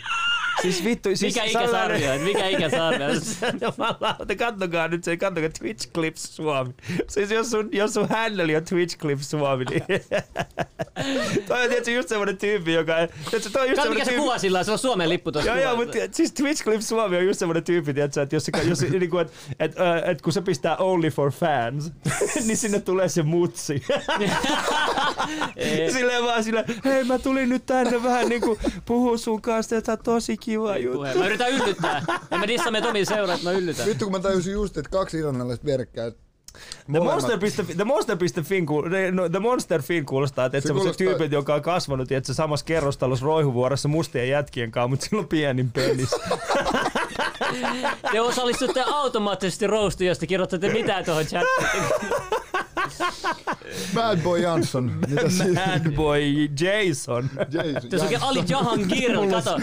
Siis 0.65 0.83
vittu, 0.83 1.09
siis 1.13 1.35
Mikä 1.35 1.47
sellainen- 1.47 1.97
ikäsarja? 1.97 2.23
Mikä 2.25 2.47
ikäsarja? 2.47 3.07
Jumalauta, 3.61 4.35
kattokaa 4.37 4.87
nyt 4.87 5.03
se, 5.03 5.17
kattokaa 5.17 5.49
Twitch 5.59 5.91
Clips 5.93 6.35
Suomi. 6.35 6.73
Siis 7.07 7.31
jos 7.31 7.51
sun, 7.51 7.69
jos 7.71 7.93
sun 7.93 8.09
handle 8.09 8.57
on 8.57 8.65
Twitch 8.65 8.97
Clips 8.97 9.29
Suomi, 9.29 9.65
niin... 9.65 9.83
toi 11.47 11.63
on 11.63 11.69
tietysti 11.69 11.93
just 11.93 12.09
semmonen 12.09 12.37
tyyppi, 12.37 12.73
joka... 12.73 12.93
Tiedätkö, 13.29 13.49
toi 13.53 13.61
on 13.61 13.69
just 13.69 13.81
Kato 13.81 13.89
mikä 13.89 14.05
semmonen 14.05 14.05
se 14.05 14.11
tyyppi... 14.11 14.21
kuva 14.21 14.37
sillä 14.37 14.59
on, 14.59 14.65
se 14.65 14.71
on 14.71 14.79
Suomen 14.79 15.09
lippu 15.09 15.31
tuossa 15.31 15.51
Joo, 15.51 15.59
joo, 15.59 15.75
mutta 15.75 15.97
siis 16.11 16.31
Twitch 16.31 16.63
Clips 16.63 16.89
Suomi 16.89 17.17
on 17.17 17.25
just 17.25 17.39
semmoinen 17.39 17.63
tyyppi, 17.63 17.93
tiedätkö, 17.93 18.21
että 18.21 18.35
jos, 18.35 18.45
se, 18.45 18.51
jos 18.69 18.81
niin 18.81 19.09
kuin, 19.09 19.21
että, 19.21 19.33
että, 19.59 19.97
että, 19.97 20.23
kun 20.23 20.33
se 20.33 20.41
pistää 20.41 20.75
only 20.75 21.09
for 21.09 21.31
fans, 21.31 21.91
niin 22.47 22.57
sinne 22.57 22.79
tulee 22.79 23.09
se 23.09 23.23
mutsi. 23.23 23.83
Silleen 25.93 26.23
vaan 26.23 26.43
sillä, 26.43 26.63
hei 26.85 27.03
mä 27.03 27.19
tulin 27.19 27.49
nyt 27.49 27.65
tänne 27.65 28.03
vähän 28.03 28.29
niinku 28.29 28.57
puhua 28.85 29.17
sun 29.17 29.41
kanssa, 29.41 29.77
että 29.77 29.97
tosi 29.97 30.37
kiva 30.37 30.54
juttu. 30.83 30.97
Puhe. 30.97 31.13
Mä 31.15 31.25
yritän 31.25 31.49
yllyttää. 31.51 32.01
En 32.31 32.39
mä 32.39 32.47
dissa 32.47 32.71
meitä 32.71 32.87
omiin 32.87 33.05
seuraa, 33.05 33.35
että 33.35 33.49
mä 33.49 33.57
yllytän. 33.57 33.85
Vittu 33.85 34.05
kun 34.05 34.11
mä 34.11 34.19
tajusin 34.19 34.53
just, 34.53 34.77
että 34.77 34.89
kaksi 34.89 35.17
irlannilaista 35.17 35.65
vierekkäin. 35.65 36.13
The 36.91 36.99
Monster.fi, 36.99 37.75
the 37.75 37.83
Monster.fin, 37.83 38.65
no, 39.11 39.29
the 39.29 39.39
Monster 39.39 39.81
Fin 39.81 40.05
kuulostaa, 40.05 40.45
että 40.45 40.61
Se 40.61 40.67
semmoiset 40.67 40.97
kuulostaa- 40.97 41.17
tyypit, 41.17 41.31
joka 41.31 41.55
on 41.55 41.61
kasvanut 41.61 42.11
että 42.11 42.33
samassa 42.33 42.65
kerrostalossa 42.65 43.25
roihuvuorossa 43.25 43.87
mustien 43.87 44.29
jätkien 44.29 44.71
kanssa, 44.71 44.87
mutta 44.87 45.05
sillä 45.05 45.19
on 45.19 45.27
pienin 45.27 45.71
penis. 45.71 46.09
Te 48.11 48.21
osallistutte 48.21 48.83
automaattisesti 48.93 49.67
roastiin, 49.67 50.07
jos 50.07 50.19
te 50.19 50.27
kirjoitatte 50.27 50.69
mitään 50.69 51.05
tuohon 51.05 51.25
chattiin. 51.25 51.83
Bad 53.93 54.19
Boy 54.21 54.39
Jansson. 54.39 54.91
Bad 55.55 55.91
boy 55.91 56.21
Jason. 56.59 57.29
Jason. 57.51 57.89
Tässä 57.89 58.05
onkin 58.05 58.21
Ali 58.23 58.43
Jahangir, 58.49 59.11
kato. 59.31 59.57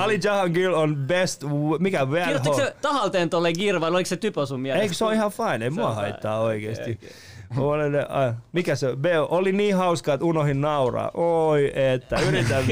Ali 0.00 0.20
Jahangir 0.24 0.70
on 0.70 0.96
best, 0.96 1.42
mikä 1.78 2.06
Kirjoittiko 2.24 2.56
VLH? 2.56 2.64
se 2.64 2.74
tahalteen 2.82 3.30
tolle 3.30 3.52
Gir 3.52 3.80
vai 3.80 3.90
oliko 3.90 4.06
se 4.08 4.16
typo 4.16 4.46
sun 4.46 4.60
mielestä? 4.60 4.82
Eikö 4.82 4.94
se 4.94 5.04
ole 5.04 5.14
ihan 5.14 5.30
fine? 5.30 5.64
Ei 5.64 5.70
mua 5.70 5.94
haittaa 5.94 6.40
oikeesti. 6.40 6.98
Olen, 7.02 7.12
äh, 7.58 8.34
mikä 8.52 8.76
se? 8.76 8.96
Beo, 8.96 9.28
oli 9.30 9.52
niin 9.52 9.76
hauskaa, 9.76 10.14
että 10.14 10.24
unohin 10.26 10.60
nauraa. 10.60 11.10
Oi, 11.14 11.72
että 11.74 12.20
yritän. 12.20 12.64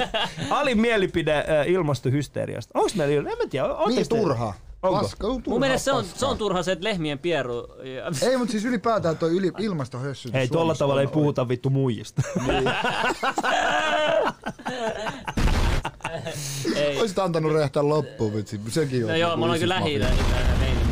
Ali 0.50 0.74
mielipide 0.74 1.36
äh, 1.38 1.44
ilmastohysteriasta. 1.68 2.78
Onks 2.78 2.94
meillä, 2.94 3.22
il- 3.22 3.32
en 3.32 3.38
mä 3.38 3.44
tiedä. 3.50 3.68
Niin 3.86 4.08
te- 4.08 4.16
turha. 4.16 4.54
Onko? 4.82 5.00
Paska, 5.00 5.26
on 5.26 5.42
turha 5.42 5.54
Mun 5.54 5.60
mielestä 5.60 5.84
se 5.84 5.92
on, 5.92 6.02
paskaa. 6.04 6.18
se 6.18 6.26
on 6.26 6.38
turha 6.38 6.62
se, 6.62 6.72
että 6.72 6.84
lehmien 6.84 7.18
pieru. 7.18 7.66
Ja... 7.96 8.28
Ei, 8.30 8.36
mutta 8.36 8.52
siis 8.52 8.64
ylipäätään 8.64 9.16
toi 9.16 9.30
yli, 9.30 9.52
ilmastohössy. 9.58 10.30
Hei, 10.32 10.48
tuolla 10.48 10.74
tavalla 10.74 11.00
ei 11.00 11.06
puhuta 11.06 11.48
vittu 11.48 11.70
muijista. 11.70 12.22
Ei. 16.76 16.98
Oisit 17.00 17.18
antanut 17.18 17.52
rehtää 17.52 17.88
loppuun, 17.88 18.34
vitsi. 18.34 18.60
Sekin 18.68 19.04
on. 19.04 19.10
No 19.10 19.16
joo, 19.16 19.36
mulla 19.36 19.52
on 19.52 19.58
kyllä 19.58 19.74
lähi 19.74 19.92
kyllä 19.92 20.06
joo. 20.06 20.87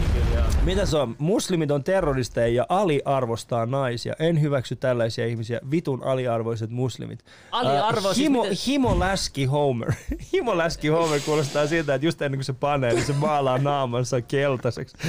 Mitä 0.63 0.87
se 0.87 0.97
on? 0.97 1.17
Muslimit 1.19 1.71
on 1.71 1.85
terroristeja 1.85 2.49
ja 2.49 2.67
aliarvostaa 2.69 3.67
naisia. 3.67 4.15
En 4.19 4.41
hyväksy 4.41 4.77
tällaisia 4.77 5.27
ihmisiä. 5.27 5.61
Vitun 5.71 6.03
aliarvoiset 6.05 6.71
muslimit. 6.71 7.25
Aliarvo, 7.51 8.09
Äh, 8.09 8.15
siis 8.15 8.17
himo, 8.19 8.43
miten- 8.43 8.57
himo 8.67 8.99
läski 8.99 9.45
Homer. 9.45 9.93
himo 10.33 10.59
läski 10.59 10.89
Homer 10.89 11.21
kuulostaa 11.21 11.67
siltä, 11.67 11.95
että 11.95 12.07
just 12.07 12.23
ennen 12.23 12.39
kuin 12.39 12.45
se 12.45 12.53
panee, 12.53 12.93
niin 12.93 13.05
se 13.07 13.13
maalaa 13.13 13.59
naamansa 13.59 14.21
keltaiseksi. 14.21 14.97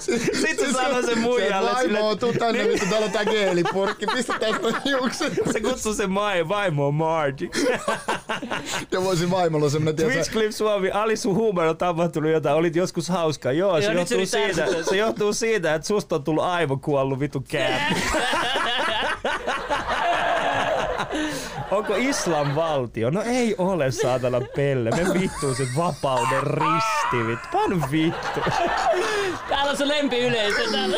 Sitten 0.00 0.66
se 0.66 0.72
sanoo 0.72 1.02
sen 1.02 1.18
muijalle 1.18 1.68
Se 1.70 1.74
vaimo 1.76 2.08
on, 2.08 2.18
tuu 2.18 2.32
tänne, 2.32 2.62
niin, 2.62 2.72
vittu, 2.72 2.86
täällä 2.90 3.04
on 3.06 3.12
tää 3.12 3.24
geelipurkki. 3.24 4.06
Pistetään 4.06 4.60
toi 4.60 4.72
hiukset. 4.84 5.32
se 5.52 5.60
kutsuu 5.60 5.94
sen 5.94 6.10
mai, 6.10 6.48
vaimo 6.48 6.90
Margiksi. 6.90 7.66
Ja 8.92 9.02
voisin 9.04 9.30
vaimolla 9.30 9.70
semmonen, 9.70 9.96
Twitch 9.96 10.10
tiedätkö, 10.12 10.32
Clip 10.32 10.50
Suomi, 10.50 10.90
Ali 10.90 11.16
sun 11.16 11.34
huumor 11.34 11.64
on 11.64 11.76
tapahtunut 11.76 12.30
jotain, 12.32 12.56
olit 12.56 12.76
joskus 12.76 13.08
hauska. 13.08 13.52
Joo, 13.52 13.80
se 13.84 13.92
Joo, 13.92 13.98
johtuu, 14.00 14.26
siitä, 14.26 14.66
se 14.90 14.96
johtuu 14.96 15.32
siitä, 15.32 15.74
että 15.74 15.88
susta 15.88 16.14
on 16.14 16.24
tullut 16.24 16.44
aivokuollut 16.44 17.20
vitu 17.20 17.44
kääppi. 17.48 18.00
Onko 21.70 21.94
islam 21.96 22.54
valtio? 22.54 23.10
No 23.10 23.22
ei 23.22 23.54
ole, 23.58 23.90
saatana 23.90 24.40
pelle. 24.56 24.90
Me 24.90 25.20
vittuun 25.20 25.56
sen 25.56 25.68
vapauden 25.76 26.42
risti, 26.42 27.26
vittu. 27.26 27.48
Pan 27.52 27.90
vittu. 27.90 28.40
Täällä 29.48 29.70
on 29.70 29.76
se 29.76 29.88
lempiyleisö. 29.88 30.70
Täällä. 30.72 30.96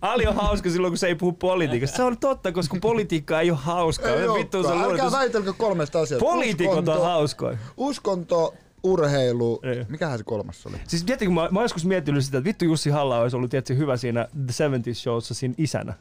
Ali 0.00 0.26
on 0.26 0.34
hauska 0.34 0.70
silloin, 0.70 0.90
kun 0.90 0.98
se 0.98 1.06
ei 1.06 1.14
puhu 1.14 1.32
politiikasta. 1.32 1.96
Se 1.96 2.02
on 2.02 2.18
totta, 2.18 2.52
koska 2.52 2.76
politiikka 2.80 3.40
ei 3.40 3.50
ole 3.50 3.58
hauskaa. 3.62 4.10
Ei 4.10 4.28
vittu, 4.28 4.62
se 4.62 4.68
olekaan. 4.68 4.88
luulet, 4.88 5.00
Älkää 5.04 5.18
väitelkö 5.18 5.52
kolmesta 5.52 6.00
asiasta. 6.00 6.24
poliitikot 6.24 6.88
on 6.88 7.02
hauskoja. 7.02 7.58
Uskonto, 7.76 8.54
urheilu. 8.86 9.60
Ei. 9.62 9.84
Mikähän 9.88 10.18
se 10.18 10.24
kolmas 10.24 10.66
oli? 10.66 10.76
Siis 10.88 11.04
tiedätkö, 11.04 11.30
mä, 11.30 11.48
mä 11.50 11.62
joskus 11.62 11.84
miettinyt 11.84 12.24
sitä, 12.24 12.38
että 12.38 12.48
vittu 12.48 12.64
Jussi 12.64 12.90
halla 12.90 13.18
olisi 13.18 13.36
ollut 13.36 13.50
tietysti 13.50 13.76
hyvä 13.76 13.96
siinä 13.96 14.28
The 14.46 14.68
70s 14.68 14.94
Showssa 14.94 15.34
siinä 15.34 15.54
isänä. 15.58 15.94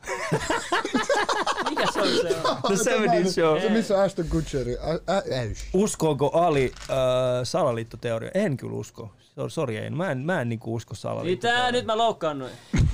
Mikä 1.70 1.86
se 2.08 2.95
on? 2.95 3.08
The 3.08 3.24
70s 3.24 3.32
Show. 3.32 3.61
Se 3.61 3.69
missä 3.69 4.01
Ashton 4.01 4.25
Kutcheri. 4.30 4.77
Uskooko 5.74 6.32
Ali 6.34 6.72
äh, 6.90 6.95
salaliittoteoria? 7.43 8.32
En 8.34 8.58
kyllä 8.58 8.74
usko. 8.75 9.11
Sor- 9.40 9.50
Sori, 9.50 9.77
en. 9.77 9.98
Mä 9.98 10.11
en, 10.11 10.17
mä 10.17 10.42
en 10.42 10.50
niinku 10.50 10.75
usko 10.75 10.92
Mitä? 10.93 11.01
salaliittoteoriaan. 11.01 11.74
Nyt 11.74 11.85
mä 11.85 11.98
loukkaannuin. 11.98 12.51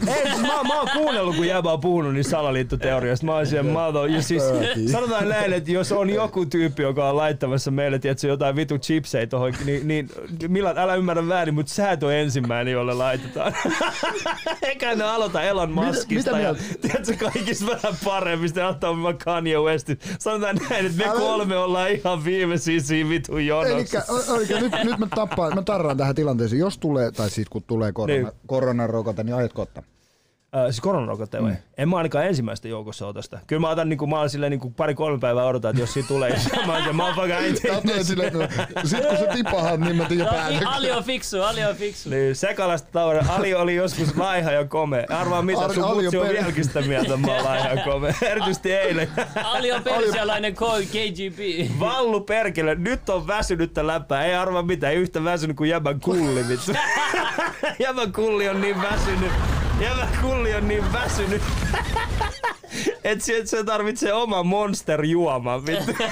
Ei, 0.07 0.27
siis 0.27 0.41
mä, 0.41 0.63
mä 0.63 0.79
oon 0.79 0.87
kuunnellut, 0.93 1.35
kun 1.35 1.47
jäbä 1.47 1.71
on 1.71 1.79
puhunut 1.81 2.13
niin 2.13 2.23
salaliittoteoriasta. 2.23 3.25
Mä 3.25 3.35
oon 3.35 3.47
siellä, 3.47 3.71
mä 3.71 3.85
oon, 3.85 4.13
ja 4.13 4.21
siis, 4.21 4.43
sanotaan 4.91 5.29
näin, 5.29 5.53
että 5.53 5.71
jos 5.71 5.91
on 5.91 6.09
joku 6.09 6.45
tyyppi, 6.45 6.83
joka 6.83 7.09
on 7.09 7.17
laittamassa 7.17 7.71
meille, 7.71 7.99
tiedätkö, 7.99 8.27
jotain 8.27 8.55
vitu 8.55 8.77
chipsei 8.77 9.27
tohon, 9.27 9.53
niin, 9.65 9.87
niin 9.87 10.09
Milan, 10.47 10.77
älä 10.77 10.95
ymmärrä 10.95 11.27
väärin, 11.27 11.53
mutta 11.53 11.73
sä 11.73 11.91
et 11.91 12.03
ole 12.03 12.21
ensimmäinen, 12.21 12.71
jolle 12.71 12.93
laitetaan. 12.93 13.55
Eikä 14.61 14.95
ne 14.95 15.03
aloita 15.03 15.41
Elon 15.43 15.71
Muskista 15.71 16.31
mitä 16.31 16.43
ja 16.43 16.53
mieltä? 16.53 16.61
tiedätkö, 16.81 17.15
kaikista 17.31 17.65
vähän 17.65 17.93
paremmista 18.05 18.59
ja 18.59 18.67
ottaa 18.67 19.00
mä 19.01 19.13
Kanye 19.13 19.57
Westin. 19.59 19.99
Sanotaan 20.19 20.55
näin, 20.69 20.85
että 20.85 20.97
me 20.97 21.09
Älä- 21.09 21.19
kolme 21.19 21.57
ollaan 21.57 21.89
ihan 21.91 22.25
viimeisiä 22.25 22.79
siinä 22.79 23.09
vitu 23.09 23.37
jonossa. 23.37 24.03
Elikkä, 24.35 24.59
nyt, 24.59 24.73
nyt 24.83 24.99
mä 24.99 25.07
tappaan, 25.15 25.55
mä 25.55 25.61
tarraan 25.61 25.97
tähän 25.97 26.15
tilanteeseen. 26.15 26.59
Jos 26.59 26.77
tulee, 26.77 27.11
tai 27.11 27.29
siis 27.29 27.49
kun 27.49 27.63
tulee 27.63 27.91
korona, 27.91 28.21
niin. 28.21 28.31
koronarokote, 28.47 29.23
niin 29.23 29.35
aiotko 29.35 29.61
ottaa? 29.61 29.83
Äh, 30.55 30.63
siis 30.65 30.81
koronarokotteen 30.81 31.43
vai? 31.43 31.51
Mm. 31.51 31.57
En 31.77 31.89
mä 31.89 31.97
ainakaan 31.97 32.25
ensimmäistä 32.25 32.67
joukossa 32.67 33.07
ota 33.07 33.21
sitä. 33.21 33.39
Kyllä 33.47 33.59
mä 33.59 33.69
otan 33.69 33.89
niinku, 33.89 34.07
mä 34.07 34.19
oon 34.19 34.29
silleen 34.29 34.49
niinku 34.49 34.69
pari-kolme 34.69 35.19
päivää 35.19 35.45
odotan, 35.45 35.69
että 35.69 35.81
jos 35.81 35.93
siitä 35.93 36.07
tulee. 36.07 36.29
ja 36.29 36.37
mä 36.67 36.73
oon 36.73 36.83
se 36.83 36.91
motherfucker 36.93 37.71
Katsoin 37.73 38.05
silleen, 38.05 38.27
että 38.41 38.65
sit 38.83 39.07
kun 39.07 39.17
se 39.17 39.27
tipahan, 39.33 39.79
niin 39.81 39.95
mä 39.95 40.05
tiedän 40.05 40.25
No, 40.25 40.31
päätöksen. 40.33 40.67
Ali 40.67 40.91
on 40.91 41.03
fiksu, 41.03 41.41
Ali 41.41 41.63
on 41.65 41.75
fiksu. 41.75 42.09
Niin, 42.09 42.35
sekalasta 42.35 42.89
tavara. 42.91 43.25
Ali 43.29 43.53
oli 43.53 43.75
joskus 43.75 44.17
laiha 44.17 44.51
ja 44.51 44.65
komea. 44.65 45.05
Arvaa 45.09 45.41
mitä, 45.41 45.59
Ar- 45.61 45.73
sun 45.73 45.83
Ali 45.83 45.97
on 45.97 46.03
mutsi 46.03 46.17
on 46.17 46.25
per- 46.27 46.33
vieläkin 46.35 46.63
sitä 46.63 46.81
mieltä, 46.81 47.17
mä 47.17 47.35
oon 47.35 47.45
laiha 47.45 47.67
ja 47.67 47.83
komea. 47.83 48.13
Erityisesti 48.31 48.73
eilen. 48.73 49.07
Ali 49.43 49.71
on 49.71 49.83
persialainen 49.83 50.53
KGB. 50.53 51.69
Vallu 51.79 52.21
perkele, 52.21 52.75
nyt 52.75 53.09
on 53.09 53.27
väsynyttä 53.27 53.87
läppää. 53.87 54.25
Ei 54.25 54.35
arvaa 54.35 54.63
mitä, 54.63 54.89
ei 54.89 54.97
yhtä 54.97 55.23
väsynyt 55.23 55.57
kuin 55.57 55.69
jäbän 55.69 55.99
kulli, 55.99 56.47
vittu. 56.47 56.71
jäbän 57.85 58.11
kulli 58.13 58.49
on 58.49 58.61
niin 58.61 58.81
väsynyt. 58.81 59.31
Jäbän 59.81 60.09
kulli 60.21 60.55
on 60.55 60.67
niin 60.67 60.93
väsynyt. 60.93 61.41
Et 63.03 63.21
se, 63.21 63.45
se 63.45 63.63
tarvitsee 63.63 64.13
oma 64.13 64.43
monster 64.43 65.05
juoman, 65.05 65.65
vittu. 65.65 65.91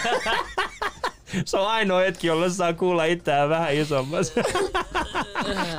Se 1.46 1.58
on 1.58 1.68
ainoa 1.68 2.00
hetki, 2.00 2.28
jolla 2.28 2.50
saa 2.50 2.74
kuulla 2.74 3.04
itseään 3.06 3.50
vähän 3.50 3.74
isommassa. 3.74 4.42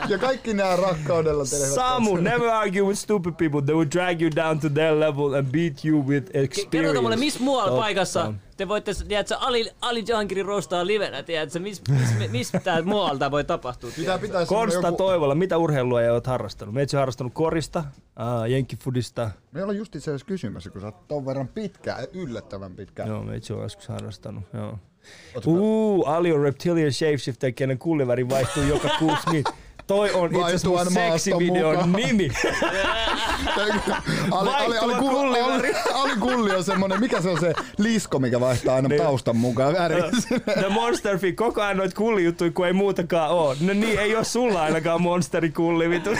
Ja 0.08 0.18
kaikki 0.18 0.54
nämä 0.54 0.76
rakkaudella 0.76 1.44
tehevät. 1.44 1.74
Samu, 1.74 2.16
never 2.16 2.48
argue 2.48 2.82
with 2.82 2.98
stupid 2.98 3.32
people. 3.38 3.62
They 3.62 3.74
will 3.74 3.88
drag 3.94 4.22
you 4.22 4.30
down 4.36 4.60
to 4.60 4.68
their 4.68 5.00
level 5.00 5.34
and 5.34 5.46
beat 5.52 5.84
you 5.84 6.06
with 6.06 6.26
experience. 6.26 6.66
Kerrota 6.70 7.02
mulle, 7.02 7.16
missä 7.16 7.40
muualla 7.40 7.68
Totta. 7.70 7.82
paikassa 7.82 8.32
te 8.60 8.68
voitte, 8.68 8.92
tiedätkö, 9.08 9.36
Ali, 9.36 9.70
Ali 9.80 10.04
Jahankirin 10.08 10.46
roostaa 10.46 10.86
livenä, 10.86 11.22
tiedätkö, 11.22 11.58
missä 11.58 11.82
mis, 12.18 12.30
mis, 12.30 12.52
tää 12.64 12.82
muualta 12.82 13.30
voi 13.30 13.44
tapahtua. 13.44 13.90
Pitää 13.96 14.18
pitää 14.18 14.46
Konsta 14.46 14.86
joku... 14.86 14.96
Toivola, 14.96 15.34
mitä 15.34 15.58
urheilua 15.58 16.00
oot 16.12 16.26
harrastanut? 16.26 16.74
Meitä 16.74 16.96
on 16.96 16.98
harrastanut 16.98 17.34
korista, 17.34 17.84
uh, 17.98 18.48
jenkkifudista. 18.48 19.30
Me 19.52 19.62
ollaan 19.62 19.78
just 19.78 19.96
itse 19.96 20.10
asiassa 20.10 20.26
kysymässä, 20.26 20.70
kun 20.70 20.80
sä 20.80 20.86
oot 20.86 21.08
ton 21.08 21.26
verran 21.26 21.48
pitkään, 21.48 22.06
yllättävän 22.12 22.76
pitkään. 22.76 23.08
Joo, 23.08 23.22
meitä 23.22 23.54
on 23.54 23.62
joskus 23.62 23.88
harrastanut. 23.88 24.44
Joo. 24.52 24.78
Uu, 25.46 26.04
Ali 26.04 26.32
on 26.32 26.42
reptilian 26.42 26.92
shapeshifter, 26.92 27.52
kenen 27.52 27.78
kulliväri 27.78 28.28
vaihtuu 28.28 28.62
joka 28.62 28.88
kuusi 28.98 29.30
min. 29.30 29.44
Toi 29.86 30.10
on 30.10 30.30
itse 30.34 30.44
asiassa 30.44 30.68
mun 30.68 30.92
seksivideon 30.92 31.92
nimi. 31.92 32.30
Ali, 33.56 33.72
ali, 34.30 34.50
ali, 34.50 34.68
Vaihtuva 34.68 34.98
kulli, 34.98 35.14
kulliväri. 35.14 35.68
ali, 35.68 35.69
ali 36.10 36.20
kulli 36.20 36.54
on 36.54 36.64
semmonen, 36.64 37.00
mikä 37.00 37.20
se 37.20 37.28
on 37.28 37.40
se 37.40 37.52
lisko, 37.78 38.18
mikä 38.18 38.40
vaihtaa 38.40 38.74
aina 38.74 38.88
Niin. 38.88 39.02
taustan 39.02 39.36
mukaan 39.36 39.72
väriä. 39.74 40.04
The 40.54 40.68
Monster 40.68 41.18
Feed, 41.18 41.34
koko 41.34 41.62
ajan 41.62 41.76
noit 41.76 41.94
kullijuttuja, 41.94 42.50
kun 42.50 42.66
ei 42.66 42.72
muutakaan 42.72 43.30
oo. 43.30 43.56
No 43.60 43.72
niin, 43.72 43.98
ei 43.98 44.16
oo 44.16 44.24
sulla 44.24 44.62
ainakaan 44.62 45.02
monsteri 45.02 45.50
kulli, 45.50 45.90
vitu. 45.90 46.10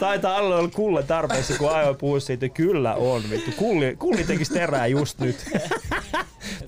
Taitaa 0.00 0.36
alla 0.36 0.56
olla 0.56 0.68
kulle 0.74 1.02
tarpeessa, 1.02 1.54
kun 1.58 1.70
ajoin 1.76 1.96
puhua 1.96 2.20
siitä. 2.20 2.48
Kyllä 2.48 2.94
on, 2.94 3.22
vittu. 3.30 3.50
Kulli, 3.56 3.96
kulli 3.98 4.24
tekis 4.24 4.48
terää 4.48 4.86
just 4.86 5.18
nyt. 5.18 5.36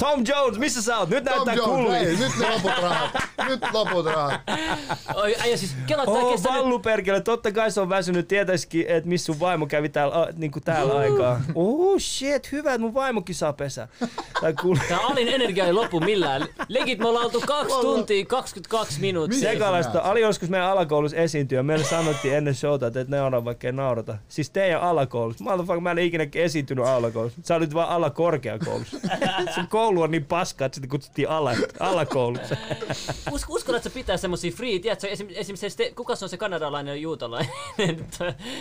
Tom 0.00 0.24
Jones, 0.28 0.58
missä 0.58 0.82
sä 0.82 0.98
oot? 0.98 1.08
Nyt 1.08 1.24
Tom 1.24 1.46
näyttää 1.46 1.98
ei, 1.98 2.16
nyt 2.16 2.32
ne 2.38 2.50
loput 2.50 2.72
rahat. 2.82 3.10
Nyt 3.48 3.60
loput 3.72 4.06
rahat. 4.06 4.40
Oi, 5.14 5.34
äijä 5.40 5.56
siis, 5.56 5.76
kelaat 5.86 6.08
tää 6.12 6.14
Oh, 6.22 6.32
kestää 6.32 6.52
nyt- 6.52 6.62
Vallu 6.62 6.78
perkele, 6.78 7.20
totta 7.20 7.52
kai 7.52 7.70
se 7.70 7.80
on 7.80 7.88
väsynyt, 7.88 8.28
tietäisikin, 8.28 8.84
että 8.88 9.08
missä 9.08 9.26
sun 9.26 9.40
vaimo 9.40 9.66
kävi 9.66 9.88
täällä, 9.88 10.14
a, 10.22 10.26
niinku 10.36 10.60
täällä 10.60 10.98
aikaa. 10.98 11.40
Oh 11.54 11.98
shit, 12.00 12.52
hyvä, 12.52 12.70
että 12.70 12.80
mun 12.80 12.94
vaimokin 12.94 13.34
saa 13.34 13.52
pesää. 13.52 13.88
Tai 14.40 14.54
kuule. 14.62 14.80
Tää 14.88 14.98
Alin 14.98 15.28
energia 15.28 15.66
ei 15.66 15.72
lopu 15.72 16.00
millään. 16.00 16.46
Legit 16.68 16.98
me 16.98 17.08
ollaan 17.08 17.24
oltu 17.24 17.40
2 17.46 17.74
tuntia 17.80 18.24
22 18.24 19.00
minuuttia. 19.00 19.40
Sekalaista. 19.52 20.00
Ali 20.00 20.20
joskus 20.20 20.48
meidän 20.48 20.68
alakoulussa 20.68 21.16
esiintyä. 21.16 21.62
Meille 21.62 21.84
sanottiin 21.84 22.34
ennen 22.36 22.54
showta, 22.54 22.86
että 22.86 23.00
et 23.00 23.08
naura 23.08 23.44
vaikka 23.44 23.66
ei 23.66 23.72
naurata. 23.72 24.16
Siis 24.28 24.50
teidän 24.50 24.80
alakoulussa. 24.80 25.44
Mä 25.80 25.90
en 25.90 25.98
ikinä 25.98 26.26
esiintynyt 26.34 26.84
alakoulussa. 26.86 27.40
Sä 27.44 27.54
olit 27.56 27.74
vaan 27.74 27.88
alakorkeakoulussa. 27.88 28.96
Sun 29.54 29.68
koulu 29.68 29.89
on 29.98 30.10
niin 30.10 30.24
paska, 30.24 30.64
että 30.64 30.74
sitä 30.74 30.86
kutsuttiin 30.86 31.28
ala, 31.28 31.52
alakoulussa. 31.80 32.56
Us, 33.32 33.46
uskon, 33.48 33.76
että 33.76 33.88
se 33.88 33.94
pitää 33.94 34.16
semmosia 34.16 34.50
free, 34.50 34.78
tiedätkö, 34.78 35.08
esim, 35.08 35.26
esimerkiksi 35.30 35.70
se, 35.70 35.92
kuka 35.96 36.16
se 36.16 36.24
on 36.24 36.28
se 36.28 36.36
kanadalainen 36.36 37.02
juutalainen, 37.02 37.52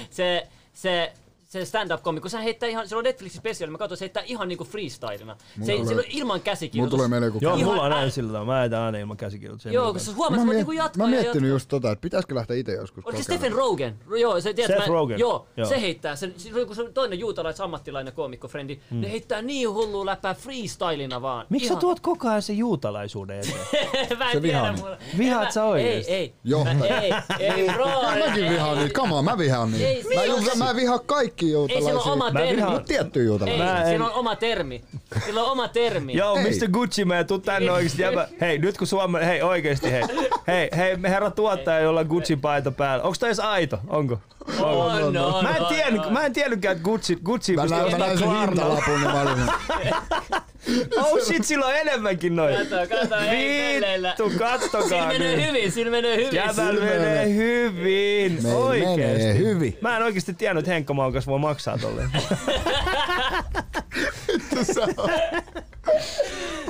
se, 0.10 0.48
se, 0.74 1.14
se 1.50 1.66
stand-up 1.66 2.02
komikko, 2.04 2.30
se 2.30 2.44
heittää 2.44 2.70
ihan, 2.70 2.88
se 2.90 2.96
on 2.96 3.04
Netflixin 3.04 3.40
special, 3.40 3.70
mä 3.72 3.78
katsoin, 3.78 3.98
se 3.98 4.04
heittää 4.06 4.24
ihan 4.26 4.48
niinku 4.48 4.64
freestylina. 4.64 5.38
Se, 5.66 5.72
tulee- 5.74 5.86
se 5.88 5.96
on 5.96 6.04
ilman 6.10 6.28
Mulla 6.28 6.40
käsikirjoitus. 6.44 6.92
tulee 6.98 7.08
meille 7.08 7.26
joku 7.28 7.38
Joo, 7.42 7.56
Ihan 7.56 7.70
mulla 7.70 7.84
on 7.84 7.92
näin 7.92 8.12
sillä 8.12 8.32
tavalla. 8.32 8.54
Mä 8.54 8.64
etän 8.64 8.82
aina 8.82 8.98
ilman 8.98 9.18
käsikirjoituksia. 9.18 9.72
Joo, 9.72 9.92
kun 9.92 10.00
sä 10.00 10.12
huomaat, 10.16 10.32
Mä, 10.32 10.36
että 10.36 10.46
miet, 10.46 10.58
niinku 10.58 10.72
jatkaa 10.72 11.06
mä 11.08 11.10
miettinyt 11.12 11.34
jatkaa. 11.36 11.50
just 11.50 11.68
tota, 11.70 11.92
että 11.92 12.02
pitäisikö 12.02 12.36
lähteä 12.36 12.58
itse 12.58 12.72
joskus 12.74 13.06
Oliko 13.06 13.18
se. 13.18 13.24
Stephen 13.24 13.52
Rogan? 13.52 13.96
Joo, 14.20 14.42
se, 14.42 14.54
tiedät, 14.54 14.76
Seth 14.76 14.88
mä, 14.88 14.94
Rogen. 14.94 15.20
Joo, 15.20 15.48
Joo. 15.58 15.70
se 15.70 15.82
heittää. 15.82 16.16
Se, 16.16 16.32
se 16.38 16.50
on 16.54 16.60
joku 16.60 16.76
se 16.76 16.92
toinen 16.94 17.20
juutalais 17.20 17.62
ammattilainen 17.62 18.14
koomikko, 18.14 18.48
frendi. 18.48 18.80
Hmm. 18.92 19.02
Ne 19.02 19.12
heittää 19.12 19.42
niin 19.42 19.70
hullua 19.70 20.06
läppää 20.06 20.34
freestylina 20.34 21.22
vaan. 21.22 21.46
Miksi 21.50 21.68
sä 21.70 21.76
tuot 21.76 22.00
koko 22.00 22.30
ajan 22.30 22.42
sen 22.42 22.58
juutalaisuuden 22.58 23.40
eteen? 23.40 24.18
mä 24.18 24.26
en 24.26 24.32
Se 24.32 24.42
tiedä. 24.42 24.42
vihaa 24.42 24.74
mulla- 24.74 24.98
Vihaat 25.18 25.52
sä 25.52 25.64
oikeesti? 25.64 26.12
Ei, 26.12 26.18
ei. 26.18 26.34
Joo. 26.44 26.66
Ei, 26.90 27.14
ei, 27.46 27.70
bro. 27.74 27.86
Mäkin 28.28 28.44
ei, 28.44 28.50
vihaan 28.50 28.78
ei. 28.78 28.84
niitä. 28.84 29.00
Come 29.00 29.16
on, 29.16 29.26
mä 29.26 29.38
vihaan 29.38 29.72
niitä. 29.72 29.88
Ei, 29.88 30.04
Mä, 30.16 30.22
ei, 30.22 30.30
ju- 30.30 30.36
ei. 30.38 30.58
mä 30.58 30.76
vihaan 30.76 31.00
kaikki 31.06 31.39
Ei, 31.46 31.52
juutalaisia. 31.52 31.88
sillä 31.90 32.02
on 32.02 32.12
oma 32.12 32.32
Mä 32.32 32.40
termi. 32.40 32.56
vihaan- 32.56 32.74
Mut 32.74 32.86
tietty 32.86 33.20
Ei, 33.20 33.26
juutalaisia. 33.26 33.64
Mä 33.66 33.82
en- 33.82 33.88
siinä 33.88 34.06
on 34.06 34.12
oma 34.14 34.36
termi. 34.36 34.82
Sillä 35.26 35.44
on 35.44 35.52
oma 35.52 35.68
termi. 35.68 36.14
Joo, 36.14 36.36
Ei. 36.38 36.44
Mr. 36.44 36.68
Gucci, 36.72 37.06
mä 37.06 37.24
tuu 37.24 37.40
tänne 37.40 37.72
oikeesti. 37.72 38.02
Jäbä. 38.02 38.28
Hei, 38.42 38.58
nyt 38.58 38.78
kun 38.78 38.88
Suomi... 38.88 39.20
Hei, 39.26 39.42
oikeesti 39.42 39.92
hei. 39.92 40.04
Hei, 40.48 40.70
hei, 40.78 40.98
me 40.98 41.10
herra 41.10 41.32
tuottaja, 41.32 41.80
jolla 41.80 42.00
on 42.00 42.06
Gucci-paita 42.08 42.72
päällä. 42.72 43.04
Onks 43.04 43.20
toi 43.20 43.30
edes 43.30 43.40
aito? 43.40 43.80
Onko? 43.88 44.20
On, 44.60 44.92
on, 45.04 45.14
Mä 45.44 45.56
en, 45.56 45.62
on, 45.62 45.68
tiennyt, 45.68 46.06
on. 46.06 46.14
mä 46.14 46.26
en 46.26 46.34
tiennytkään, 46.34 46.72
että 46.78 46.84
Gucci, 46.86 47.16
Gucci 47.24 47.56
Mä 47.56 47.62
pystyy 47.62 47.80
näin, 47.80 47.98
mä 48.00 48.06
ostamaan 48.06 48.08
näin 48.10 48.20
sen 48.20 48.28
Klarnalla. 48.28 48.76
hintalapun, 48.76 49.02
niin 49.02 49.12
mä 49.12 49.22
olin... 49.22 50.42
Oh 50.98 51.20
shit, 51.24 51.44
sillä 51.46 51.66
on 51.66 51.76
enemmänkin 51.76 52.36
noin. 52.36 52.56
Kato, 52.58 52.76
kato. 52.96 53.16
Vittu, 53.32 54.30
Sillä 54.30 54.40
kattokaa 54.40 55.08
menee 55.08 55.36
nyt. 55.36 55.48
hyvin, 55.48 55.72
sillä 55.72 55.92
menee 55.92 56.16
hyvin. 56.18 56.30
Sillä 56.30 56.72
menee 56.72 57.00
menee- 57.00 57.34
hyvin. 57.36 58.34
Meillä 58.44 58.58
Oikeesti. 58.60 58.98
menee 59.02 59.38
hyvin. 59.38 59.78
Mä 59.82 59.98
en 59.98 60.04
oikeesti 60.04 60.34
tiennyt, 60.34 60.62
että 60.62 60.72
Henkka 60.72 60.94
Maukas 60.94 61.28
voi 61.28 61.40
maksaa 61.40 61.78
tolleen. 61.78 62.10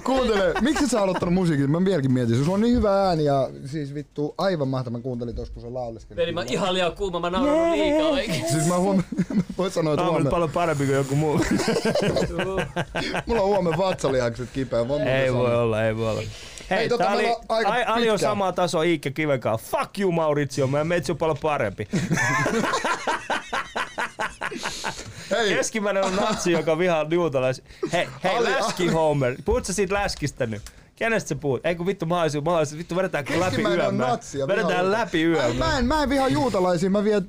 Kuuntele, 0.03 0.53
miksi 0.61 0.88
sä 0.88 1.01
aloittanut 1.01 1.33
musiikin? 1.33 1.72
Mä 1.72 1.85
vieläkin 1.85 2.11
mietin. 2.11 2.35
Sulla 2.43 2.53
on 2.53 2.61
niin 2.61 2.75
hyvä 2.75 3.07
ääni 3.07 3.23
ja 3.25 3.49
siis 3.65 3.93
vittu 3.93 4.35
aivan 4.38 4.67
mahtava. 4.67 4.98
Mä 4.98 5.03
kuuntelin 5.03 5.35
tuossa, 5.35 5.53
kun 5.53 5.64
se 5.64 5.69
lauleskeli. 5.69 6.22
Veli, 6.22 6.31
mä 6.31 6.43
ihan 6.48 6.73
liian 6.73 6.91
kuuma, 6.95 7.19
mä 7.19 7.30
nauran 7.30 7.72
liikaa 7.72 8.07
oikein. 8.07 8.49
Siis 8.51 8.67
mä 8.67 8.77
huomaan, 8.77 9.06
voin 9.57 9.72
sanoa, 9.72 9.93
että 9.93 10.06
huomenna, 10.06 10.30
paljon 10.30 10.51
parempi 10.51 10.85
kuin 10.85 10.95
joku 10.95 11.15
muu. 11.15 11.39
mulla 13.25 13.41
on 13.41 13.48
huomenna 13.48 13.77
vatsalihakset 13.77 14.49
kipeä. 14.53 14.80
Ei 15.22 15.33
voi 15.33 15.56
olla, 15.56 15.83
ei 15.83 15.98
voi 15.98 16.09
olla. 16.11 16.22
Hei, 16.69 16.80
Hei, 16.80 16.89
tota, 16.89 17.03
tää 17.03 17.14
oli, 17.14 17.35
aika 17.49 17.69
ai, 17.69 17.83
Ali 17.83 18.09
on 18.09 18.15
pitkään. 18.15 18.19
sama 18.31 18.51
taso 18.51 18.81
Iikka 18.81 19.11
Kiven 19.11 19.39
kanssa. 19.39 19.77
Fuck 19.77 19.99
you 19.99 20.11
Maurizio, 20.11 20.67
mä 20.67 20.83
meitsi 20.83 21.11
on 21.11 21.17
paljon 21.17 21.38
parempi. 21.41 21.88
Hei, 25.32 25.56
Keskimmäinen 25.56 26.03
on 26.03 26.16
natsi, 26.16 26.51
joka 26.51 26.77
vihaa 26.77 27.06
juutalais. 27.09 27.61
Hei, 27.93 28.08
hei, 28.24 28.38
Ali- 28.38 28.51
läski 28.51 28.88
Homer. 28.88 29.35
Puhut 29.45 29.66
sä 29.66 29.74
siitä 29.74 29.93
läskistä 29.93 30.45
nyt? 30.45 30.61
Kenestä 30.95 31.27
sä 31.30 31.35
puhut? 31.35 31.66
Ei 31.66 31.75
kun 31.75 31.85
vittu 31.85 32.06
mahdollisuus, 32.06 32.43
mahdollisuus. 32.45 32.77
Vittu 32.80 32.95
vedetään 32.95 33.25
läpi 33.40 33.61
Mä- 33.64 33.69
ja 34.40 34.48
Vedetään 34.48 34.91
läpi 34.91 35.24
yön. 35.24 35.56
Mä, 35.56 35.66
mä, 35.66 35.77
en, 35.80 35.85
mä 35.85 36.03
en 36.03 36.09
vihaa 36.09 36.27
juutalaisia, 36.27 36.90
mä, 36.90 37.03
vie, 37.03 37.22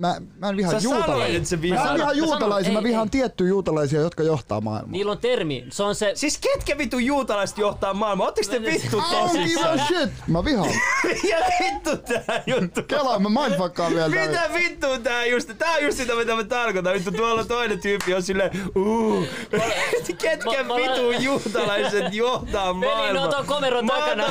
mä, 0.00 0.20
mä 0.38 0.48
en 0.48 0.56
vihaa 0.56 0.72
Sä 0.72 0.80
sanoit, 0.80 0.98
juutalaisia. 0.98 1.36
että 1.36 1.48
sä 1.48 1.56
Mä 1.56 1.90
en 1.90 1.94
vihaa 1.94 2.12
juutalaisia, 2.12 2.72
mä 2.72 2.78
ei, 2.78 2.84
vihaan 2.84 3.06
ei. 3.06 3.10
tiettyjä 3.10 3.48
juutalaisia, 3.48 4.00
jotka 4.00 4.22
johtaa 4.22 4.60
maailmaa. 4.60 4.92
Niillä 4.92 5.12
on 5.12 5.18
termi, 5.18 5.64
se 5.70 5.82
on 5.82 5.94
se... 5.94 6.12
Siis 6.14 6.38
ketkä 6.38 6.78
vittu 6.78 6.98
juutalaiset 6.98 7.58
johtaa 7.58 7.94
maailmaa? 7.94 8.26
Ootteko 8.26 8.50
te 8.50 8.62
vittu 8.62 8.98
I 8.98 9.00
don't 9.00 9.32
give 9.32 9.42
tosissaan? 9.42 9.78
shit! 9.78 10.10
Mä 10.26 10.44
vihaan. 10.44 10.70
Ja 11.30 11.36
vittu 11.64 11.96
tää 11.96 12.42
juttu. 12.46 12.82
Kelaa, 12.82 13.18
mä 13.18 13.28
mindfuckaan 13.42 13.94
vielä. 13.94 14.10
tää. 14.14 14.26
Mitä 14.26 14.50
vittu 14.54 14.86
tää 15.02 15.26
just, 15.26 15.50
tää 15.58 15.72
on 15.74 15.84
just 15.84 15.96
sitä 15.98 16.14
mitä 16.14 16.34
mä 16.36 16.44
tarkoitan. 16.44 16.94
Vittu 16.94 17.10
tuolla 17.12 17.44
toinen 17.44 17.80
tyyppi 17.80 18.14
on 18.14 18.22
silleen, 18.22 18.50
uu. 18.76 19.24
Ketkä 20.22 20.50
mä- 20.64 20.68
mä- 20.68 20.74
vittu 20.76 21.10
juutalaiset 21.10 22.14
johtaa 22.14 22.80
Veli, 22.80 22.80
ne 22.80 22.94
maailmaa? 22.96 23.24
on 23.24 23.30
ton 23.30 23.46
komeron 23.46 23.86
takana. 23.86 24.24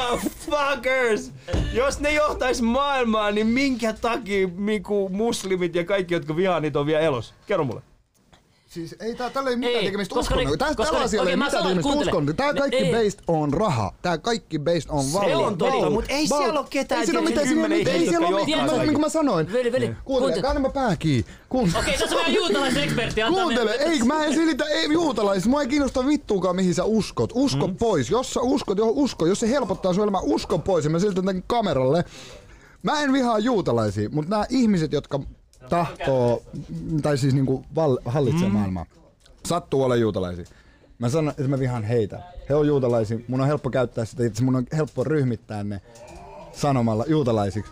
Motherfuckers! 0.50 1.32
Jos 1.74 2.00
ne 2.00 2.12
johtais 2.14 2.62
maailmaa, 2.62 3.32
niin 3.32 3.48
minkä 3.48 3.94
takia 3.94 4.48
miku 4.48 5.10
muslimit 5.60 5.76
ja 5.76 5.86
kaikki, 5.86 6.14
jotka 6.14 6.36
vihaa 6.36 6.60
niitä 6.60 6.80
on 6.80 6.86
vielä 6.86 7.02
elos? 7.02 7.34
Kerro 7.46 7.64
mulle. 7.64 7.82
Siis 8.70 8.96
ei 9.00 9.16
tää 9.16 9.30
tällä 9.30 9.50
ei 9.50 9.56
mitään 9.56 9.76
Ei, 9.76 9.86
tekemistä 9.86 10.20
uskonnon. 10.20 10.58
Tää, 10.58 10.68
koska 10.76 10.92
tällä 10.92 11.06
asialla 11.06 11.30
ei 11.30 11.36
mitään 11.36 11.64
tekemistä 11.64 11.94
uskonnon. 11.94 12.36
Tää 12.36 12.54
kaikki 12.54 12.78
ei. 12.78 12.92
based 12.92 13.20
on 13.28 13.54
raha. 13.54 13.94
Tää 14.02 14.18
kaikki 14.18 14.60
based 14.60 14.90
on 14.90 15.06
valta. 15.14 15.38
on 15.38 15.58
totta, 15.58 15.90
mut 15.90 16.06
ei 16.10 16.28
siellä 16.28 16.60
oo 16.60 16.68
ketään, 16.70 17.02
Ei 17.02 17.06
siellä 17.08 17.20
oo 17.20 17.26
tiedätkö, 17.26 17.30
mitään, 17.30 17.48
siellä 17.48 17.68
kymmenen 17.68 17.88
ei- 17.88 18.04
ei 18.04 18.10
siellä 18.10 18.28
oo 18.28 18.40
jotka 18.40 18.46
mitään. 18.64 18.80
Niin 18.80 18.94
kuin 18.94 19.02
mä 19.02 19.10
sanoin. 19.10 19.54
Veli, 19.54 19.72
veli, 19.72 19.86
Kuuntele, 19.86 20.04
kuuntele. 20.04 20.42
kanna 20.42 20.60
mä 20.62 20.70
pää 20.70 20.96
kiinni. 20.96 21.26
Kuuntele. 21.50 21.80
Okei, 21.80 21.98
tässä 21.98 22.16
on 22.16 22.20
vähän 22.20 22.34
juutalaisekspertti. 22.34 23.22
Kuuntele, 23.28 23.72
ei, 23.72 24.04
mä 24.04 24.26
en 24.26 24.34
silitä, 24.34 24.66
ei 24.66 24.94
juutalaiset, 24.94 25.50
mua 25.50 25.62
ei 25.62 25.68
kiinnosta 25.68 26.08
vittuukaan 26.08 26.56
mihin 26.56 26.74
sä 26.76 26.84
uskot. 26.84 27.32
Usko 27.34 27.68
mm. 27.68 27.76
pois, 27.76 28.10
jos 28.10 28.34
sä 28.34 28.40
uskot, 28.40 28.78
johon 28.78 28.94
usko, 28.94 29.26
jos 29.26 29.40
se 29.40 29.50
helpottaa 29.50 29.94
sun 29.94 30.04
elämää, 30.04 30.22
usko 30.22 30.60
pois 30.60 30.84
ja 30.86 30.90
mä 30.90 31.00
siltä 31.00 31.16
tämän 31.22 31.44
kameralle. 31.48 32.04
Mä 32.84 33.02
en 33.02 33.14
vihaa 33.14 33.40
juutalaisia, 33.40 34.10
mutta 34.12 34.30
nämä 34.30 34.46
ihmiset, 34.50 34.92
jotka 34.94 35.20
tahtoo, 35.70 36.44
tai 37.02 37.18
siis 37.18 37.34
niinku 37.34 37.66
val, 37.76 37.98
hallitsee 38.06 38.48
mm. 38.48 38.54
maailmaa, 38.54 38.86
sattuu 39.46 39.84
olla 39.84 39.96
juutalaisia. 39.96 40.46
Mä 41.00 41.10
sanon, 41.10 41.34
että 41.38 41.48
mä 41.48 41.60
vihaan 41.60 41.84
heitä. 41.84 42.20
He 42.50 42.56
on 42.56 42.68
juutalaisia, 42.68 43.20
mun 43.28 43.42
on 43.42 43.48
helppo 43.48 43.70
käyttää 43.70 44.06
sitä, 44.06 44.24
itse 44.24 44.44
mun 44.44 44.56
on 44.56 44.68
helppo 44.74 45.04
ryhmittää 45.04 45.64
ne 45.64 45.82
sanomalla 46.54 47.06
juutalaisiksi. 47.08 47.72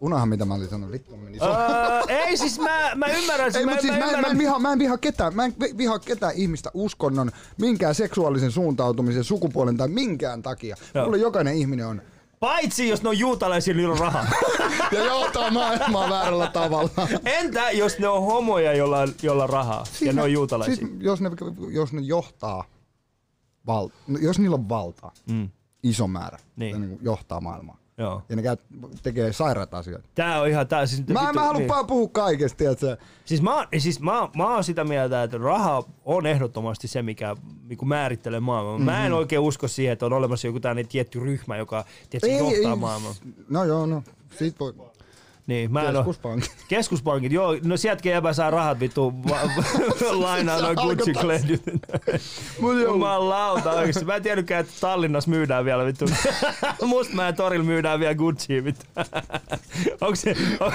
Unahan 0.00 0.28
mitä 0.28 0.44
mä 0.44 0.54
olin 0.54 0.68
sanonut, 0.68 0.92
vittu 0.92 1.16
meni 1.16 1.38
Öö, 1.42 2.14
ei 2.14 2.36
siis 2.36 2.58
mä, 2.58 2.92
mä 2.94 3.06
ymmärrän, 3.06 3.56
ei, 3.56 3.64
mä, 3.64 3.80
siis 3.80 3.84
mä, 3.84 3.94
en, 3.94 3.98
mä, 3.98 4.06
ymmärrän. 4.06 4.30
en 4.30 4.38
vihaa, 4.38 4.58
mä 4.58 4.72
en 4.72 4.78
vihaa 4.78 4.98
ketään, 4.98 5.36
mä 5.36 5.44
en 5.44 5.54
vi- 5.60 5.76
vihaa 5.76 5.98
ketään 5.98 6.34
ihmistä 6.36 6.70
uskonnon, 6.74 7.30
minkään 7.58 7.94
seksuaalisen 7.94 8.50
suuntautumisen, 8.50 9.24
sukupuolen 9.24 9.76
tai 9.76 9.88
minkään 9.88 10.42
takia. 10.42 10.76
Joo. 10.94 11.04
Mulle 11.04 11.18
jokainen 11.18 11.54
ihminen 11.54 11.86
on. 11.86 12.02
Paitsi 12.40 12.88
jos 12.88 13.02
ne 13.02 13.08
on 13.08 13.18
juutalaisia, 13.18 13.74
niillä 13.74 13.92
on 13.92 13.98
rahaa. 13.98 14.26
Ja 14.92 15.04
johtaa 15.04 15.50
maailmaa 15.50 16.10
väärällä 16.10 16.50
tavalla. 16.50 16.90
Entä 17.24 17.70
jos 17.70 17.98
ne 17.98 18.08
on 18.08 18.22
homoja, 18.22 18.74
jolla 18.74 18.98
on, 18.98 19.14
jolla 19.22 19.42
on 19.42 19.50
rahaa 19.50 19.84
ja 20.00 20.12
ne 20.12 20.22
on 20.22 20.32
juutalaisia? 20.32 20.76
Siis, 20.76 20.90
jos, 21.00 21.20
ne, 21.20 21.30
jos 21.70 21.92
ne 21.92 22.00
johtaa, 22.00 22.64
val, 23.66 23.88
jos 24.20 24.38
niillä 24.38 24.54
on 24.54 24.68
valtaa, 24.68 25.12
mm. 25.30 25.48
iso 25.82 26.08
määrä. 26.08 26.38
Niin. 26.56 26.80
Niin 26.80 26.98
johtaa 27.02 27.40
maailmaa. 27.40 27.78
Joo. 27.98 28.22
Ja 28.28 28.36
ne 28.36 28.42
käy, 28.42 28.56
tekee 29.02 29.32
sairaat 29.32 29.74
asioita. 29.74 30.08
Tää 30.14 30.40
on 30.40 30.48
ihan 30.48 30.68
tää 30.68 30.86
siis... 30.86 31.06
Mä, 31.06 31.20
vittu, 31.20 31.34
mä 31.34 31.40
haluan 31.40 31.56
niin. 31.56 31.68
vaan 31.68 31.86
puhua 31.86 32.08
kaikesta, 32.12 32.56
tiedätkö? 32.56 32.96
Siis 33.24 33.42
mä, 33.42 33.68
siis 33.78 34.00
mä, 34.00 34.28
mä 34.36 34.54
oon 34.54 34.64
sitä 34.64 34.84
mieltä, 34.84 35.22
että 35.22 35.38
raha 35.38 35.84
on 36.04 36.26
ehdottomasti 36.26 36.88
se, 36.88 37.02
mikä 37.02 37.36
niin 37.68 37.88
määrittelee 37.88 38.40
maailmaa. 38.40 38.74
Mm-hmm. 38.74 38.92
Mä 38.92 39.06
en 39.06 39.12
oikein 39.12 39.40
usko 39.40 39.68
siihen, 39.68 39.92
että 39.92 40.06
on 40.06 40.12
olemassa 40.12 40.46
joku 40.46 40.60
tämmöinen 40.60 40.88
tietty 40.88 41.20
ryhmä, 41.20 41.56
joka 41.56 41.84
tietysti 42.10 42.38
johtaa 42.38 42.76
maailmaa. 42.76 43.14
No 43.48 43.64
joo, 43.64 43.86
no. 43.86 44.02
Siitä 44.38 44.58
voi. 44.58 44.74
Niin, 45.46 45.72
mä 45.72 45.82
en 45.82 45.96
oo, 45.96 46.02
Keskuspankki. 46.02 46.50
Keskuspankit, 46.68 47.32
joo, 47.32 47.56
no 47.64 47.76
sieltäkin 47.76 48.12
jäbä 48.12 48.32
saa 48.32 48.50
rahat 48.50 48.80
vittu 48.80 49.14
lainaa 50.12 50.60
noin 50.60 50.76
gucci 50.82 51.12
kledjut. 51.12 51.62
Mut 52.60 52.74
joo. 52.74 52.92
Jumalauta 52.92 53.70
oikeesti. 53.70 54.04
Mä 54.04 54.16
en 54.16 54.22
tiennytkään, 54.22 54.60
että 54.60 54.72
Tallinnassa 54.80 55.30
myydään 55.30 55.64
vielä 55.64 55.84
vittu. 55.84 56.04
Mustmäen 56.86 57.34
torilla 57.34 57.64
myydään 57.64 58.00
vielä 58.00 58.14
Gucci 58.14 58.64
vittu. 58.64 58.86
Onko 60.00 60.16
se... 60.16 60.36
On... 60.60 60.72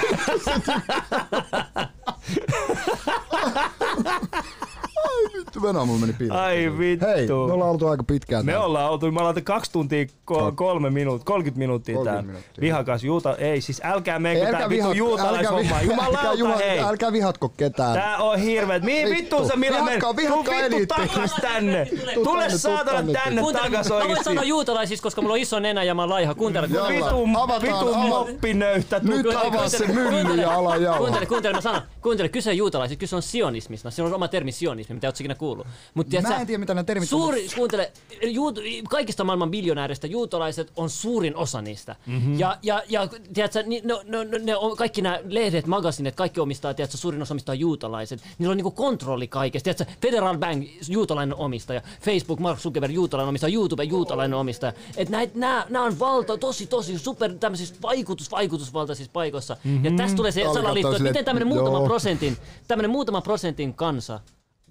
Vittu 5.36 5.62
Venä 5.62 5.84
mulla 5.84 6.00
meni 6.00 6.12
piiloon. 6.12 6.40
Ai 6.40 6.72
vittu. 6.78 7.06
Hei, 7.06 7.26
me 7.26 7.32
ollaan 7.34 7.70
oltu 7.70 7.86
aika 7.88 8.02
pitkään. 8.04 8.46
Me 8.46 8.52
täällä. 8.52 8.66
ollaan 8.66 8.90
oltu, 8.90 9.06
me 9.06 9.18
ollaan 9.18 9.26
oltu 9.26 9.40
kaksi 9.44 9.72
tuntia, 9.72 10.04
ko- 10.30 10.52
kolme 10.54 10.90
minuuttia, 10.90 11.24
30 11.24 11.58
minuuttia 11.58 11.94
30 11.94 12.10
täällä. 12.16 12.26
minuuttia. 12.32 12.60
Vihakas 12.62 13.04
juuta, 13.04 13.36
ei 13.36 13.60
siis 13.60 13.80
älkää 13.84 14.18
menkö 14.18 14.40
tää 14.42 14.48
älkää, 14.50 14.68
vittu 14.68 14.84
älkää, 14.84 14.98
juutalaishommaa. 14.98 15.62
vi- 15.62 15.68
älkää, 15.74 15.82
Jumalauta 15.82 16.32
juha- 16.34 16.56
hei. 16.56 16.78
älkää 16.80 17.12
vihatko 17.12 17.48
ketään. 17.48 17.92
Tää 17.94 18.16
on 18.18 18.38
hirveet. 18.38 18.82
Mihin 18.82 19.06
Vittu. 19.08 19.22
vittuun 19.22 19.46
sä 19.46 19.56
millä 19.56 19.76
men? 19.82 19.86
Vihatkaa- 19.86 20.10
Tuu 20.14 20.16
vihatkaa 20.16 20.54
vittu 20.54 20.66
eliitti. 20.76 20.94
takas 20.94 21.34
tänne. 21.40 21.88
Tule 22.24 22.50
saatana 22.50 23.12
tänne. 23.12 23.42
takas 23.52 23.88
mä 23.88 23.94
voin 23.94 24.02
oikeesti. 24.02 24.24
sanoa 24.24 24.44
juutalaisista, 24.44 25.02
koska 25.02 25.20
mulla 25.22 25.34
on 25.34 25.40
iso 25.40 25.58
nenä 25.60 25.82
ja 25.82 25.94
mä 25.94 26.02
oon 26.02 26.10
laiha. 26.10 26.34
Kuuntele, 26.34 26.68
kuuntele. 26.68 26.94
Vitu, 26.94 27.06
Avataan, 27.38 27.62
vitu 27.62 27.92
ava- 27.92 28.08
moppinöyhtä. 28.08 29.00
Nyt 29.02 29.26
avaa 29.46 29.68
se 29.68 29.86
mylly 29.86 30.40
ja 30.42 30.54
ala 30.54 30.76
jauha. 30.76 30.98
Kuuntele, 30.98 31.26
kuuntele, 31.26 31.54
mä 31.54 31.60
sanon. 31.60 31.82
Kuuntele, 32.02 32.28
kyse 32.28 32.50
on 32.50 32.56
juutalaisista, 32.56 33.00
kyse 33.00 33.16
on 33.16 33.22
sionismista. 33.22 33.90
Se 33.90 34.02
on 34.02 34.14
oma 34.14 34.28
termi 34.28 34.52
sionismi, 34.52 34.91
mitä 34.94 35.08
oot 35.08 35.20
ikinä 35.20 35.34
kuullut. 35.34 35.66
Mut, 35.94 36.08
tiedät 36.08 36.28
Mä 36.28 36.40
en 36.40 36.46
tiedä, 36.46 36.58
mitä 36.58 36.74
nämä 36.74 36.84
termit 36.84 37.12
on, 37.12 37.18
Suuri, 37.18 37.46
kuuntele, 37.56 37.92
juut, 38.22 38.58
kaikista 38.90 39.24
maailman 39.24 39.50
miljonääristä 39.50 40.06
juutalaiset 40.06 40.72
on 40.76 40.90
suurin 40.90 41.36
osa 41.36 41.62
niistä. 41.62 41.96
Mhm. 42.06 42.22
Mm-hmm. 42.22 42.38
Ja, 42.38 42.58
ja, 42.62 42.82
ja 42.88 43.08
tiedätkö, 43.34 43.62
ni, 43.62 43.80
no, 43.84 44.02
no, 44.04 44.24
no, 44.24 44.38
ne 44.42 44.56
on, 44.56 44.76
kaikki 44.76 45.02
nämä 45.02 45.18
lehdet, 45.24 45.66
magasinet, 45.66 46.14
kaikki 46.14 46.40
omistaa, 46.40 46.74
tiedätkö, 46.74 46.96
suurin 46.96 47.22
osa 47.22 47.34
omistaa 47.34 47.54
juutalaiset. 47.54 48.20
Niillä 48.38 48.50
on 48.50 48.56
niinku 48.56 48.70
kontrolli 48.70 49.28
kaikesta. 49.28 49.64
Tiedätkö, 49.64 49.94
Federal 50.02 50.38
Bank, 50.38 50.68
juutalainen 50.88 51.36
omistaja. 51.36 51.82
Facebook, 52.00 52.40
Mark 52.40 52.58
Zuckerberg, 52.58 52.94
juutalainen 52.94 53.28
omistaja. 53.28 53.54
YouTube, 53.54 53.84
juutalainen 53.84 54.38
omistaja. 54.38 54.72
Et 54.96 55.08
näit, 55.08 55.34
nää, 55.34 55.66
nää 55.68 55.82
on 55.82 55.98
valta, 55.98 56.38
tosi, 56.38 56.66
tosi 56.66 56.98
super 56.98 57.34
tämmöisissä 57.34 57.74
vaikutus, 57.82 58.30
vaikutusvaltaisissa 58.30 59.12
paikoissa. 59.12 59.56
Mm-hmm. 59.64 59.84
Ja 59.84 59.90
tästä 59.96 60.16
tulee 60.16 60.32
se 60.32 60.44
salaliitto, 60.54 60.90
että 60.90 61.02
miten 61.02 61.24
tämmöinen 61.24 61.48
muutama 61.48 61.80
prosentin, 61.80 62.36
tämmöinen 62.68 62.90
muutama 62.90 63.20
prosentin 63.20 63.74
kansa 63.74 64.20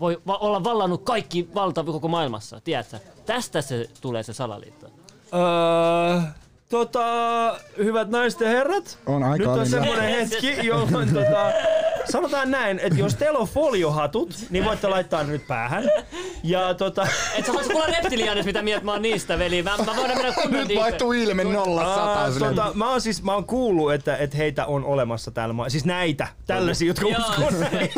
voi 0.01 0.21
va- 0.27 0.37
olla 0.37 0.63
vallannut 0.63 1.03
kaikki 1.03 1.49
valta 1.55 1.83
koko 1.83 2.07
maailmassa, 2.07 2.61
tiedätkö? 2.63 2.99
Tästä 3.25 3.61
se 3.61 3.89
tulee 4.01 4.23
se 4.23 4.33
salaliitto. 4.33 4.87
Öö, 5.33 6.21
tota, 6.71 7.03
hyvät 7.77 8.09
naiset 8.09 8.41
ja 8.41 8.47
herrat, 8.49 8.97
On 9.05 9.23
aika 9.23 9.37
nyt 9.37 9.47
on 9.59 9.67
semmoinen 9.67 10.09
hetki, 10.09 10.57
jolloin 10.67 11.13
tota, 11.13 11.51
sanotaan 12.11 12.51
näin, 12.51 12.79
että 12.79 12.99
jos 12.99 13.15
teillä 13.15 13.39
on 13.39 13.47
foliohatut, 13.47 14.35
niin 14.49 14.65
voitte 14.65 14.87
laittaa 14.87 15.23
ne 15.23 15.31
nyt 15.31 15.47
päähän. 15.47 15.83
Ja 16.43 16.73
tota, 16.73 17.07
Et 17.37 17.45
sä 17.45 17.51
haluaisit 17.51 17.71
kuulla 17.73 17.87
reptiliaanis, 17.87 18.45
mitä 18.45 18.61
mieltä 18.61 18.85
mä 18.85 18.91
oon 18.91 19.01
niistä, 19.01 19.39
veli. 19.39 19.63
Mä, 19.63 19.77
mä 19.85 19.95
voidaan 19.95 20.17
mennä 20.17 20.33
kunnon 20.41 20.67
Nyt 20.67 20.77
vaihtuu 20.79 21.11
ilme 21.13 21.43
nolla 21.43 21.81
Aa, 21.81 22.31
sata. 22.31 22.45
tota, 22.45 22.71
mä 22.73 22.89
oon 22.89 23.01
siis 23.01 23.23
mä 23.23 23.33
oon 23.33 23.45
kuullut, 23.45 23.93
että, 23.93 24.17
että 24.17 24.37
heitä 24.37 24.65
on 24.65 24.85
olemassa 24.85 25.31
täällä 25.31 25.53
maa- 25.53 25.69
Siis 25.69 25.85
näitä, 25.85 26.27
tällaisia, 26.47 26.87
jotka 26.87 27.05
näin. 27.59 27.89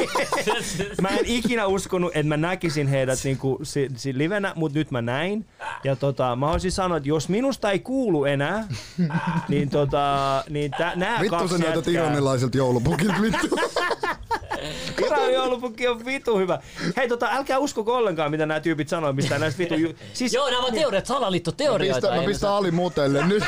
Mä 1.01 1.07
en 1.09 1.25
ikinä 1.25 1.65
uskonut, 1.67 2.11
että 2.15 2.27
mä 2.27 2.37
näkisin 2.37 2.87
heidät 2.87 3.19
niinku 3.23 3.59
si, 3.63 3.89
si 3.95 4.17
livenä, 4.17 4.53
mutta 4.55 4.79
nyt 4.79 4.91
mä 4.91 5.01
näin. 5.01 5.45
Ja 5.83 5.95
tota, 5.95 6.35
mä 6.35 6.51
olisin 6.51 6.71
sanonut, 6.71 6.97
että 6.97 7.09
jos 7.09 7.29
minusta 7.29 7.71
ei 7.71 7.79
kuulu 7.79 8.25
enää, 8.25 8.62
niin, 9.49 9.69
tota, 9.69 10.43
niin 10.49 10.71
tä, 10.71 10.91
nää 10.95 11.21
Vittu 11.21 11.37
kaksi 11.37 11.57
sä 11.57 11.63
näytät 11.63 12.55
joulupukilta, 12.55 13.21
vittu. 13.21 13.47
Iran 15.05 15.33
joulupukki 15.33 15.87
on 15.87 16.05
vitu 16.05 16.37
hyvä. 16.37 16.59
Hei 16.97 17.07
tota, 17.07 17.29
älkää 17.31 17.57
uskoko 17.59 17.95
ollenkaan, 17.95 18.31
mitä 18.31 18.45
nämä 18.45 18.59
tyypit 18.59 18.89
sanoo 18.89 19.13
mistään 19.13 19.41
näistä 19.41 19.57
vitu... 19.59 19.73
Ju- 19.75 19.95
siis, 20.13 20.33
Joo, 20.33 20.49
nämä 20.49 20.65
on 20.65 20.73
teoriat, 20.73 21.05
salaliittoteorioita. 21.05 22.15
Mä 22.15 22.23
pistän 22.23 22.49
Ali 22.51 22.71
mutelle 22.71 23.27
nyt. 23.27 23.43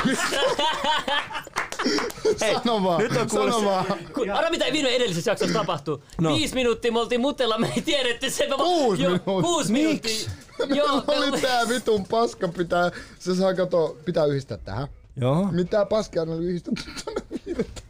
Sano 2.36 2.82
vaan, 2.84 3.02
nyt 3.02 3.16
on 3.16 3.30
sano 3.30 3.58
se- 3.58 3.64
vaan. 3.64 3.84
Kun, 4.14 4.30
arva 4.30 4.50
mitä 4.50 4.64
viime 4.72 4.88
edellisessä 4.88 5.30
jaksossa 5.30 5.58
tapahtui. 5.58 5.98
No. 6.20 6.34
Viisi 6.34 6.54
minuuttia 6.54 6.92
me 6.92 7.00
oltiin 7.00 7.20
mutella, 7.20 7.58
me 7.58 7.72
ei 7.76 7.82
tiedetty 7.82 8.30
sen. 8.30 8.48
Mä, 8.50 8.56
Kuusi 8.56 9.02
jo, 9.02 9.08
minuuttia. 9.10 9.42
Kuusi 9.42 9.72
minuuttia. 9.72 10.30
Joo, 10.58 10.86
Joo, 10.86 11.02
me- 11.08 11.18
oli 11.18 11.40
tää 11.40 11.68
vitun 11.68 12.04
paska 12.06 12.48
pitää, 12.48 12.90
se 13.18 13.34
saa 13.34 13.54
kato, 13.54 13.96
pitää 14.04 14.24
yhdistää 14.24 14.58
tähän. 14.58 14.88
Joo. 15.16 15.48
Mitä 15.52 15.86
paskaa 15.86 16.22
on 16.22 16.42
yhdistetty 16.42 16.82
tuonne 17.04 17.22
viirettä? 17.46 17.82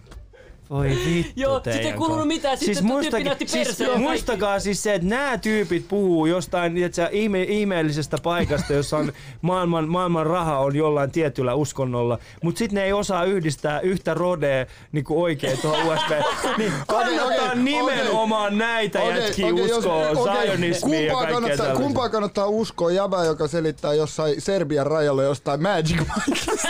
Voi 0.71 0.89
vittu 1.15 1.33
Joo, 1.37 1.59
sit 1.65 1.67
ei 1.75 1.93
kuulunut 1.93 2.09
kanssa. 2.09 2.27
mitään, 2.27 2.59
sitten 2.59 2.87
tuo 2.89 3.01
tyyppi 3.01 3.25
näytti 3.25 3.47
siis, 3.49 3.79
muistakaa 3.97 4.61
siis 4.61 4.83
se, 4.83 4.95
että 4.95 5.09
nämä 5.09 5.39
tyypit 5.39 5.89
puhuu 5.89 6.27
jostain 6.27 6.75
tiedätkö, 6.75 7.09
ihme, 7.13 7.43
ihmeellisestä 7.43 8.17
paikasta, 8.23 8.73
jossa 8.73 8.97
on 8.97 9.13
maailman, 9.43 9.89
maailman 9.89 10.27
raha 10.27 10.59
on 10.59 10.77
jollain 10.77 11.11
tietyllä 11.11 11.55
uskonnolla, 11.55 12.19
mutta 12.43 12.59
sitten 12.59 12.75
ne 12.75 12.85
ei 12.85 12.93
osaa 12.93 13.25
yhdistää 13.25 13.81
yhtä 13.81 14.15
rodea 14.15 14.67
niin 14.93 15.05
oikein 15.09 15.59
tuohon 15.59 15.87
USB. 15.93 16.11
Niin 16.59 16.73
kannattaa 16.87 17.27
okei. 17.27 17.63
nimenomaan 17.63 18.59
näitä 18.59 19.03
Okei, 19.03 19.21
jätkiä 19.21 19.49
jos- 19.49 19.71
uskoa, 19.79 20.09
okei, 20.11 20.47
zionismia 20.47 21.01
ja 21.01 21.07
kumpaa 21.13 21.17
kaikkea 21.21 21.35
kannattaa, 21.35 21.57
tällaista. 21.57 21.83
kumpaa 21.83 22.09
kannattaa 22.09 22.47
uskoa 22.47 22.91
jäbää, 22.91 23.25
joka 23.25 23.49
selittää 23.49 23.95
jossain 23.95 24.41
Serbian 24.41 24.87
rajalla 24.87 25.23
jostain 25.23 25.63
Magic 25.63 26.01
Mikeista, 26.27 26.69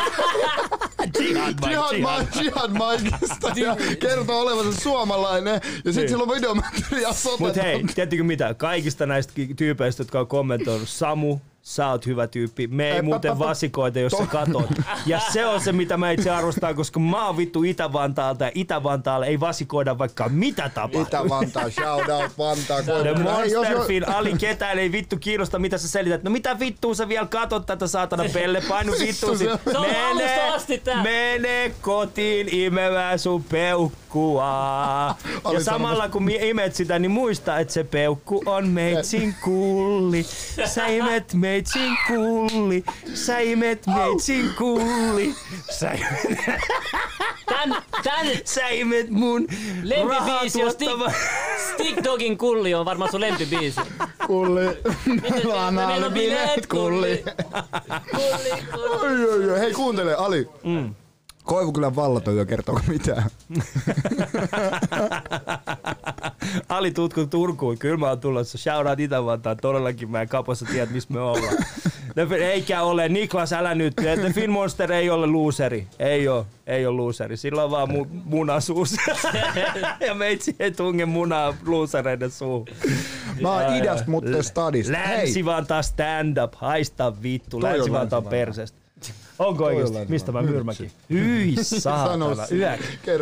Jihad, 1.20 1.54
Mike, 1.94 2.40
Jihad, 2.42 2.70
Mikeista 2.70 3.52
ja 3.56 3.76
kertoo 4.00 4.40
olevansa 4.40 4.80
suomalainen 4.80 5.60
ja 5.84 5.92
sit 5.92 6.00
Niin. 6.00 6.08
sillä 6.08 6.22
on 6.22 6.34
videomateriaa 6.34 7.12
Mut 7.38 7.56
hei, 7.56 7.84
tiedättekö 7.94 8.24
mitä? 8.24 8.54
Kaikista 8.54 9.06
näistä 9.06 9.32
tyypeistä, 9.56 10.00
jotka 10.00 10.20
on 10.20 10.26
kommentoinut, 10.26 10.88
Samu, 10.88 11.38
sä 11.66 11.88
oot 11.90 12.06
hyvä 12.06 12.26
tyyppi. 12.26 12.66
Me 12.66 12.86
ei 12.90 12.92
Ei, 12.96 13.02
muuten 13.02 13.32
pa- 13.32 13.34
pa- 13.34 13.38
vasikoita, 13.38 13.98
jos 13.98 14.12
sä 14.12 14.26
katot. 14.26 14.70
Ja 15.06 15.20
se 15.32 15.46
on 15.46 15.60
se, 15.60 15.72
mitä 15.72 15.96
mä 15.96 16.10
itse 16.10 16.30
arvostan, 16.30 16.74
koska 16.74 17.00
mä 17.00 17.26
oon 17.26 17.36
vittu 17.36 17.62
Itä-Vantaalta 17.62 18.44
ja 18.44 18.50
Itä-Vantaalle 18.54 19.26
ei 19.26 19.40
vasikoida 19.40 19.98
vaikka 19.98 20.28
mitä 20.28 20.68
tapahtuu. 20.74 21.02
Itä-Vantaa, 21.02 21.70
shout 21.70 22.08
out 22.08 22.38
Vantaa. 22.38 22.82
The. 22.82 22.92
Hei, 22.92 23.04
jos 23.42 23.52
jo- 23.52 23.60
Monsterfin 23.60 24.08
Ali 24.08 24.32
ketään 24.38 24.78
ei 24.78 24.92
vittu 24.92 25.16
kiinnosta, 25.16 25.58
mitä 25.58 25.78
sä 25.78 25.88
selität. 25.88 26.22
No 26.22 26.30
mitä 26.30 26.58
vittua 26.58 26.94
sä 26.94 27.08
vielä 27.08 27.26
katot 27.26 27.66
tätä 27.66 27.86
saatana 27.86 28.24
pelle? 28.32 28.62
Painu 28.68 28.92
vittu 29.00 29.26
tää. 30.84 31.02
mene 31.02 31.72
kotiin 31.80 32.54
imemään 32.54 33.18
sun 33.18 33.44
peukkua. 34.16 35.16
Ja 35.52 35.64
samalla 35.64 36.08
kun 36.08 36.30
imet 36.30 36.74
sitä, 36.74 36.98
niin 36.98 37.10
muista, 37.10 37.58
että 37.58 37.72
se 37.74 37.84
peukku 37.84 38.42
on 38.46 38.68
meitsin 38.68 39.34
kulli. 39.44 40.22
Sä 40.64 40.86
imet 40.86 41.34
meitsin 41.34 41.96
kulli. 42.08 42.84
Sä 43.14 43.38
imet 43.38 43.86
meitsin 43.86 44.50
kulli. 44.58 45.34
Sä 45.70 45.90
imet, 45.92 46.38
Tän, 47.48 47.76
tän 48.02 48.26
sä 48.44 48.68
imet 48.68 49.10
mun 49.10 49.46
lempibiisi 49.82 50.64
on 50.64 50.72
Stick. 50.72 50.90
Stick 51.74 52.04
Dogin 52.04 52.38
kulli 52.38 52.74
on 52.74 52.84
varmaan 52.84 53.10
sun 53.10 53.20
lempibiisi. 53.20 53.80
Kulli. 54.26 54.64
Meillä 55.22 55.66
on 55.66 55.74
meillä 55.74 55.94
alle 55.94 56.06
on 56.06 56.12
bileet, 56.12 56.66
kulli. 56.66 57.24
Kulli, 58.10 58.62
kulli. 58.72 59.24
Oi, 59.24 59.32
oi, 59.32 59.50
oi. 59.50 59.60
Hei 59.60 59.72
kuuntele, 59.72 60.14
Ali. 60.14 60.48
Mm. 60.64 60.94
Koivukylän 61.46 61.96
vallaton 61.96 62.36
jo 62.36 62.46
kertooko 62.46 62.80
mitään? 62.88 63.30
Ali 66.68 66.90
tutku 66.90 67.26
Turkuun, 67.26 67.78
kyllä 67.78 67.96
mä 67.96 68.08
oon 68.08 68.20
tulossa. 68.20 68.58
Shout 68.58 68.86
out 68.86 69.00
Itä-Vantaan, 69.00 69.56
todellakin 69.56 70.10
mä 70.10 70.22
en 70.22 70.28
kapossa 70.28 70.64
tiedä, 70.64 70.92
missä 70.92 71.12
me 71.14 71.20
ollaan. 71.20 71.56
No, 72.16 72.22
eikä 72.40 72.82
ole, 72.82 73.08
Niklas 73.08 73.52
älä 73.52 73.74
nyt, 73.74 73.94
että 73.98 74.30
Finn 74.32 74.52
Monster 74.52 74.92
ei 74.92 75.10
ole 75.10 75.26
looseri. 75.26 75.86
Ei 75.98 76.28
ole, 76.28 76.44
ei 76.66 76.86
ole 76.86 76.96
looseri. 76.96 77.36
Sillä 77.36 77.64
on 77.64 77.70
vaan 77.70 77.88
mu- 77.88 78.06
munasuus. 78.24 78.96
ja 80.06 80.14
meitsi 80.14 80.56
ei 80.58 80.70
tunge 80.72 81.06
munaa 81.06 81.54
loosereiden 81.66 82.30
suuhun. 82.30 82.66
Mä 83.40 83.52
oon 83.52 83.76
idästä, 83.76 84.10
mutta 84.10 84.42
stadista. 84.42 84.92
Länsi-Vantaa 84.92 85.82
stand-up, 85.82 86.54
haista 86.54 87.22
vittu, 87.22 87.62
Länsi-Vantaa. 87.62 88.22
perseestä. 88.22 88.85
Onko? 89.38 89.70
Länsi-Vantaa. 89.70 90.04
Mistä 90.08 90.32
mä 90.32 90.42
myrmäkin? 90.42 90.90
Hyi 91.10 91.54
saatana, 91.62 92.26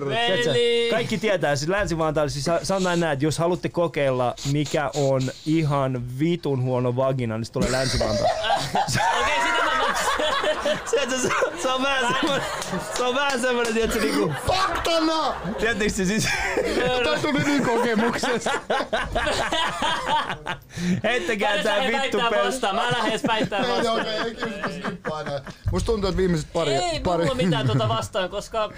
Veli. 0.09 0.89
kaikki 0.91 1.19
tietää, 1.19 1.57
siis 1.57 1.69
Länsi-Vantaalla, 1.69 2.31
siis 2.31 2.45
sa- 2.45 2.61
sanotaan 2.63 3.01
näin, 3.01 3.13
että 3.13 3.25
jos 3.25 3.39
haluatte 3.39 3.69
kokeilla, 3.69 4.35
mikä 4.53 4.91
on 4.95 5.23
ihan 5.47 6.03
vitun 6.19 6.63
huono 6.63 6.97
vagina, 6.97 7.39
niin 7.39 7.45
se 7.45 7.53
tulee 7.53 7.73
länsi 7.73 7.99
Okei, 9.21 9.35
sitä 9.43 9.65
mä... 9.65 10.34
Tiedätkö, 10.91 11.19
se, 11.19 11.29
se 11.63 11.69
on 11.69 11.83
vähän 11.83 12.15
semmoinen, 12.21 12.47
se 12.97 13.03
on 13.03 13.15
vähän 13.15 13.41
semmoinen, 13.41 13.75
tiedätkö, 13.75 14.01
niinku, 14.01 14.33
Faktana! 14.47 15.35
tiedätkö 15.59 15.89
se 15.91 16.05
siis, 16.05 16.29
Tää 17.05 17.19
tuli 17.23 17.43
niin 17.45 17.65
kokemuksesta. 17.65 18.51
heittäkää 21.05 21.63
tää 21.63 21.79
vittu 21.81 22.19
vastaan, 22.45 22.75
mä 22.75 22.83
lähden 22.93 23.11
edes 23.11 23.23
väittää 23.29 23.59
Ei, 23.59 23.69
vastaan. 23.77 24.01
okei, 24.01 24.13
ei 24.19 24.81
skippaa 24.83 25.21
enää. 25.21 25.41
Musta 25.73 25.87
tuntuu, 25.87 26.09
että 26.09 26.17
viimeiset 26.17 26.49
pari... 26.53 26.75
Ei 26.75 27.01
pari... 27.01 27.23
mulla 27.25 27.35
mitään 27.35 27.67
tuota 27.67 27.89
vastaan, 27.89 28.29
koska 28.31 28.73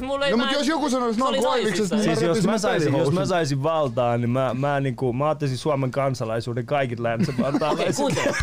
mulla 0.00 0.24
ei 0.26 0.30
No 0.30 0.36
mä- 0.36 0.44
mut 0.44 0.52
jos 0.52 0.68
joku 0.68 0.90
sanoisi 0.90 1.18
se 1.18 1.24
oli 1.24 1.36
noin 1.40 1.48
koiviksesta, 1.48 1.96
niin 1.96 2.04
Siis 2.04 2.22
jos 2.22 2.46
mä, 2.46 2.58
saisin, 2.58 2.98
jos 2.98 3.12
mä 3.12 3.26
saisin 3.26 3.62
valtaa, 3.62 4.16
niin 4.18 4.30
mä, 4.30 4.54
mä, 4.54 4.80
niinku, 4.80 5.12
mä 5.12 5.30
ottaisin 5.30 5.58
Suomen 5.58 5.90
kansalaisuuden 5.90 6.66
kaikille 6.66 7.08
Okei, 7.14 7.18
länsivaltaalaiset. 7.18 7.96
kuuntele. 7.96 8.36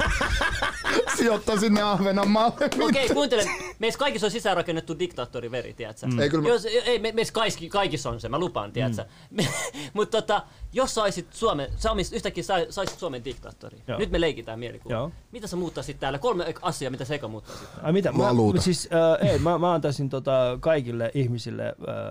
Sijoittaisin 1.17 1.73
ne 1.73 1.81
Ahvenanmaalle. 1.81 2.55
Okei, 2.85 3.09
kuuntele. 3.09 3.43
Meissä 3.79 3.97
kaikissa 3.99 4.27
on 4.27 4.31
sisäänrakennettu 4.31 4.99
diktaattoriveri, 4.99 5.73
tiedätkö? 5.73 6.07
Ei 6.21 6.29
kyllä- 6.29 6.49
Jos, 6.49 6.65
ei, 6.65 6.99
me, 6.99 7.11
meissä 7.11 7.33
kaikki, 7.33 7.69
kaikissa 7.69 8.09
on 8.09 8.19
se, 8.21 8.29
mä 8.29 8.39
lupaan, 8.39 8.71
tiedätkö? 8.71 9.05
Mutta 9.93 10.21
tota, 10.21 10.41
jos 10.73 10.95
saisit 10.95 11.27
Suomen, 11.33 11.69
sä 11.77 11.91
omis, 11.91 12.13
yhtäkkiä 12.13 12.43
sa, 12.43 12.53
saisit 12.69 12.99
Suomen 12.99 13.25
diktaattori. 13.25 13.77
Joo. 13.87 13.99
Nyt 13.99 14.11
me 14.11 14.21
leikitään 14.21 14.59
mielikuva. 14.59 14.93
Joo. 14.93 15.11
Mitä 15.31 15.47
sä 15.47 15.55
muuttaisit 15.55 15.99
täällä? 15.99 16.19
Kolme 16.19 16.53
asiaa, 16.61 16.91
mitä 16.91 17.05
sä 17.05 17.15
eka 17.15 17.27
muuttaisit. 17.27 17.69
Ai 17.83 17.93
mitä? 17.93 18.11
Mä, 18.11 18.17
Valuuta. 18.17 18.61
siis, 18.61 18.89
äh, 19.21 19.27
ei, 19.31 19.39
mä, 19.39 19.57
mä 19.57 19.73
antaisin 19.73 20.09
tota, 20.09 20.57
kaikille 20.59 21.11
ihmisille 21.13 21.63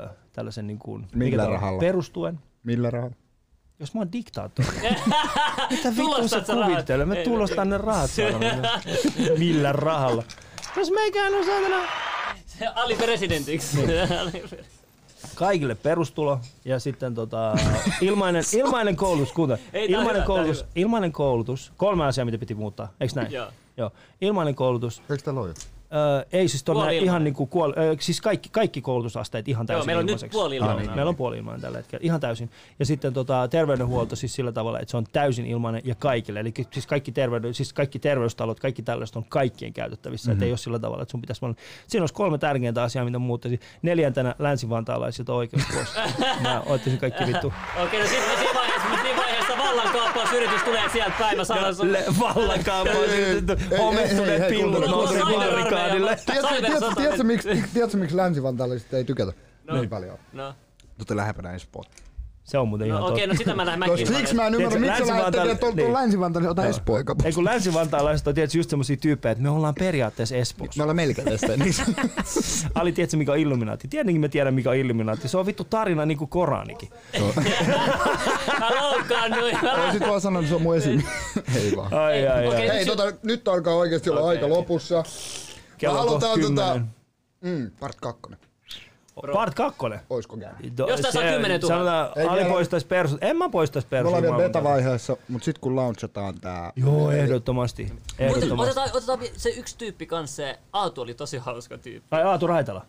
äh, 0.05 0.10
tällaisen 0.32 0.66
niin 0.66 0.78
kuin, 0.78 1.06
Millä 1.14 1.46
rahalla? 1.46 1.80
perustuen. 1.80 2.40
Millä 2.64 2.90
rahalla? 2.90 3.16
Jos 3.80 3.94
mä 3.94 4.00
oon 4.00 4.12
diktaattori. 4.12 4.68
Mitä 5.70 5.88
vittua 5.88 6.28
sä 6.28 6.40
kuvittelet? 6.40 7.08
Mä 7.08 7.14
tulostan 7.24 7.70
ne 7.70 7.78
rahat. 7.78 8.10
Millä 9.38 9.72
rahalla? 9.72 10.22
Jos 10.76 10.90
meikään 10.90 11.34
on 11.34 11.44
saatana 11.44 11.76
Ali 12.82 12.94
presidentiksi. 12.96 13.78
kaikille 15.34 15.74
perustulo 15.74 16.40
ja 16.64 16.78
sitten 16.78 17.14
tota, 17.14 17.55
ilmainen, 18.00 18.42
ilmainen 18.62 18.96
koulutus, 18.96 19.34
Ei, 19.72 19.88
tää 19.88 19.98
ilmainen, 19.98 20.06
hyvä, 20.06 20.12
tää 20.14 20.26
koulutus, 20.26 20.64
ilmainen 20.74 21.12
koulutus, 21.12 21.72
kolme 21.76 22.06
asiaa 22.06 22.24
mitä 22.24 22.38
piti 22.38 22.55
muuttaa, 22.55 22.88
eikö 23.00 23.14
näin? 23.16 23.32
Joo. 23.32 23.48
Joo. 23.76 23.90
Ilmainen 24.20 24.55
koulutus, 24.55 25.02
Eikö 25.10 25.22
täällä 25.22 25.40
ole 25.40 25.48
jo? 25.48 25.55
Öö, 25.94 26.26
ei 26.32 26.48
siis 26.48 26.65
tuonne 26.65 26.78
Puoli-ilmainen. 26.81 27.05
ihan 27.05 27.24
niinku 27.24 27.47
kuol, 27.47 27.73
öö, 27.76 27.97
siis 28.00 28.20
kaikki, 28.20 28.48
kaikki 28.52 28.81
koulutusasteet 28.81 29.48
ihan 29.48 29.66
täysin 29.66 29.86
meillä 29.86 30.00
on 30.00 30.06
nyt 30.06 30.10
ilmaiseksi. 30.10 30.39
puoli-ilmainen. 30.39 30.89
Ah, 30.89 30.94
meillä 30.94 31.08
on 31.08 31.16
puoli-ilmainen 31.16 31.60
tällä 31.60 31.78
hetkellä, 31.78 32.00
ihan 32.05 32.20
täysin. 32.20 32.50
Ja 32.78 32.86
sitten 32.86 33.12
tota, 33.12 33.48
terveydenhuolto 33.48 34.16
siis 34.16 34.34
sillä 34.34 34.52
tavalla, 34.52 34.81
että 34.81 34.90
se 34.90 34.97
on 34.97 35.05
täysin 35.12 35.47
ilmainen 35.47 35.82
ja 35.84 35.94
kaikille. 35.94 36.40
Eli 36.40 36.52
siis 36.73 36.86
kaikki, 36.86 37.12
terveyden, 37.12 37.55
siis 37.55 37.73
kaikki 37.73 37.98
terveystalot, 37.98 38.60
kaikki 38.60 38.82
tällaiset 38.82 39.16
on 39.16 39.24
kaikkien 39.28 39.73
käytettävissä. 39.73 40.31
Mm-hmm. 40.31 40.42
Et 40.42 40.47
ei 40.47 40.50
ole 40.52 40.58
sillä 40.58 40.78
tavalla, 40.78 41.02
että 41.02 41.10
sun 41.10 41.20
pitäisi 41.20 41.44
olla. 41.44 41.55
Siinä 41.86 42.02
olisi 42.02 42.15
kolme 42.15 42.39
tärkeintä 42.39 42.82
asiaa, 42.82 43.05
mitä 43.05 43.18
muuttaisin. 43.18 43.60
Neljäntenä 43.82 44.34
länsivantalaisilta 44.39 45.34
oikeus 45.34 45.62
pois. 45.74 45.89
Mä 46.42 46.60
ottaisin 46.66 46.98
kaikki 47.00 47.26
vittu. 47.26 47.52
Okei, 47.82 48.00
no 48.00 48.06
sitten 48.06 48.39
siinä 48.39 48.55
vaiheessa, 48.55 48.89
siinä 49.02 49.16
vaiheessa 49.16 49.52
vallankaappausyritys 49.58 50.62
tulee 50.62 50.82
sieltä 50.92 51.15
päin. 51.18 51.36
Mä 51.39 51.44
sanon 51.44 51.74
sun... 51.74 51.92
Le- 51.92 52.05
Vallankaappaus, 52.20 52.97
Ei, 53.08 53.24
ei, 53.24 53.24
ei, 53.24 53.42
ei, 53.70 53.78
homehtuneet 53.78 54.42
ei, 54.42 54.48
pillut 54.50 54.86
nousee 54.90 55.23
barrikaadille. 55.89 56.18
Tiedätkö, 56.26 56.94
tiedätkö, 56.97 57.24
miksi, 57.24 57.48
tiedätkö, 57.74 57.97
miksi 57.97 58.16
länsivantaalaiset 58.16 58.94
ei 58.94 59.05
tykätä 59.05 59.32
niin 59.73 59.89
paljon? 59.89 60.18
No. 60.32 60.55
Tuotte 60.98 61.16
lähempänä 61.16 61.52
Espoon. 61.52 61.84
Se 62.47 62.58
on 62.58 62.68
muuten 62.68 62.86
ihan 62.86 63.00
No, 63.00 63.06
totta. 63.06 63.15
okei, 63.15 63.26
no 63.26 63.34
sitä 63.34 63.55
mä 63.55 63.66
lähden 63.66 63.78
mäkin. 63.78 64.06
Siksi 64.06 64.34
mä 64.34 64.47
en 64.47 64.55
ymmärrä, 64.55 64.78
miksi 64.81 65.06
sä 65.06 65.31
tekemään 65.31 65.58
tuolla 65.58 65.76
niin. 65.76 65.92
länsivantaan, 65.92 66.42
niin 66.42 66.50
ota 66.50 66.66
Espoo 66.66 66.98
eikä 66.98 67.15
Ei 67.24 67.32
kun 67.32 67.44
länsivantalaiset 67.44 68.26
on 68.26 68.34
tietysti 68.34 68.58
just 68.58 68.70
semmosia 68.70 68.97
tyyppejä, 68.97 69.31
että 69.32 69.42
me 69.42 69.50
ollaan 69.50 69.74
periaatteessa 69.74 70.36
Espoossa. 70.36 70.78
Me 70.78 70.82
ollaan 70.82 70.97
melkein 70.97 71.28
tästä. 71.28 71.56
Niin. 71.56 71.74
Ali, 72.74 72.92
tiedätkö 72.92 73.16
mikä 73.16 73.32
on 73.32 73.39
Illuminaatti? 73.39 73.89
Tietenkin 73.89 74.20
me 74.20 74.28
tiedän 74.28 74.55
mikä 74.55 74.70
on 74.70 74.76
Illuminaatti. 74.76 75.28
Se 75.28 75.39
on 75.39 75.47
vittu 75.47 75.65
tarina 75.65 76.06
niin 76.06 76.18
kuin 76.18 76.28
Koranikin. 76.28 76.89
Mä 78.60 78.70
loukkaannuin. 78.81 79.58
Mä 79.62 79.84
Olisit 79.84 80.00
vaan 80.08 80.20
sanonut, 80.20 80.44
että 80.44 80.48
se 80.48 80.55
on 80.55 80.62
mun 80.62 80.76
esim. 80.76 81.02
Ei 81.56 81.76
vaan. 81.76 81.94
Ai, 81.94 82.28
ai, 82.28 82.47
Okei, 82.47 82.70
ai. 82.70 82.76
Hei, 82.76 82.86
tota, 82.86 83.12
nyt 83.23 83.48
alkaa 83.48 83.74
oikeasti 83.74 84.10
olla 84.10 84.28
aika 84.28 84.48
lopussa. 84.48 85.05
Kello 85.78 86.00
on 86.00 86.06
kohta 86.08 86.28
halutaan 86.28 86.40
tota-. 86.55 86.86
Mm, 87.40 87.70
part 87.80 88.00
kakkonen. 88.00 88.38
Part 89.32 89.55
kakkonen. 89.55 90.00
Oisko 90.10 90.36
käynyt? 90.36 90.72
Do- 90.80 90.90
Jos 90.90 91.00
tässä 91.00 91.18
on 91.18 91.24
se- 91.24 91.32
10 91.32 91.60
000. 91.60 91.74
Sanotaan, 91.76 92.10
Ei 92.16 92.26
Ali 92.26 92.44
poistais 92.44 92.84
persut. 92.84 93.18
En 93.24 93.36
mä 93.36 93.48
poistais 93.48 93.84
Me 93.84 93.88
persut. 93.90 94.06
ollaan 94.06 94.22
vielä 94.22 94.36
beta-vaiheessa, 94.36 95.16
mutta 95.28 95.44
sitten 95.44 95.60
kun 95.60 95.76
launchataan 95.76 96.40
tää... 96.40 96.72
Joo, 96.76 97.10
ehdottomasti. 97.10 97.92
Ehdottomasti. 98.18 98.70
otetaan, 98.70 98.90
otetaan 98.96 99.18
se 99.36 99.50
yksi 99.50 99.78
tyyppi 99.78 100.06
kanssa, 100.06 100.36
se 100.36 100.58
Aatu 100.72 101.00
oli 101.00 101.14
tosi 101.14 101.38
hauska 101.38 101.78
tyyppi. 101.78 102.08
Ai 102.10 102.22
Aatu 102.22 102.46
Raitala. 102.46 102.86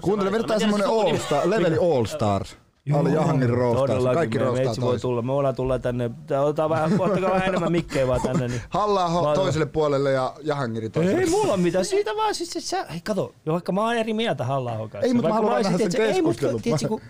Kuuntele, 0.00 0.30
Mä 0.30 0.38
tiedä 0.38 0.58
semmonen. 0.58 0.88
All 0.88 1.16
Star, 1.16 1.50
leveli 1.50 1.76
All 1.76 2.04
Stars. 2.04 2.56
Ali 2.92 3.12
Jahangin 3.12 3.50
roastaa, 3.50 3.86
todellakin 3.86 4.14
kaikki 4.14 4.38
meitsi 4.38 4.80
voi 4.80 4.98
tulla. 4.98 5.22
Me 5.22 5.32
voidaan 5.32 5.54
tulla 5.54 5.78
tänne. 5.78 6.10
Otetaan 6.40 6.70
vähän, 6.70 7.00
ottakaa 7.00 7.30
vähän 7.30 7.48
enemmän 7.48 7.72
mikkejä 7.72 8.06
vaan 8.06 8.20
tänne. 8.20 8.48
Niin. 8.48 8.60
halla 8.68 9.34
toiselle 9.34 9.66
puolelle 9.66 10.12
ja 10.12 10.34
Jahangiri 10.42 10.90
toiselle. 10.90 11.20
Ei 11.20 11.30
mulla 11.30 11.56
mitään, 11.56 11.84
siitä 11.84 12.10
vaan 12.16 12.34
siis, 12.34 12.50
siis 12.50 12.70
sä, 12.70 12.86
hei 12.90 13.00
kato, 13.00 13.34
vaikka 13.46 13.72
mä 13.72 13.84
oon 13.84 13.96
eri 13.96 14.14
mieltä 14.14 14.44
halla 14.44 14.70
kanssa. 14.70 14.98
Ei, 14.98 15.14
mut 15.14 15.22
mä 15.22 15.28
vaikka 15.28 15.46
haluan 15.46 15.62
nähdä 15.62 15.78
sen 15.78 15.92
keskustelun. 15.92 16.60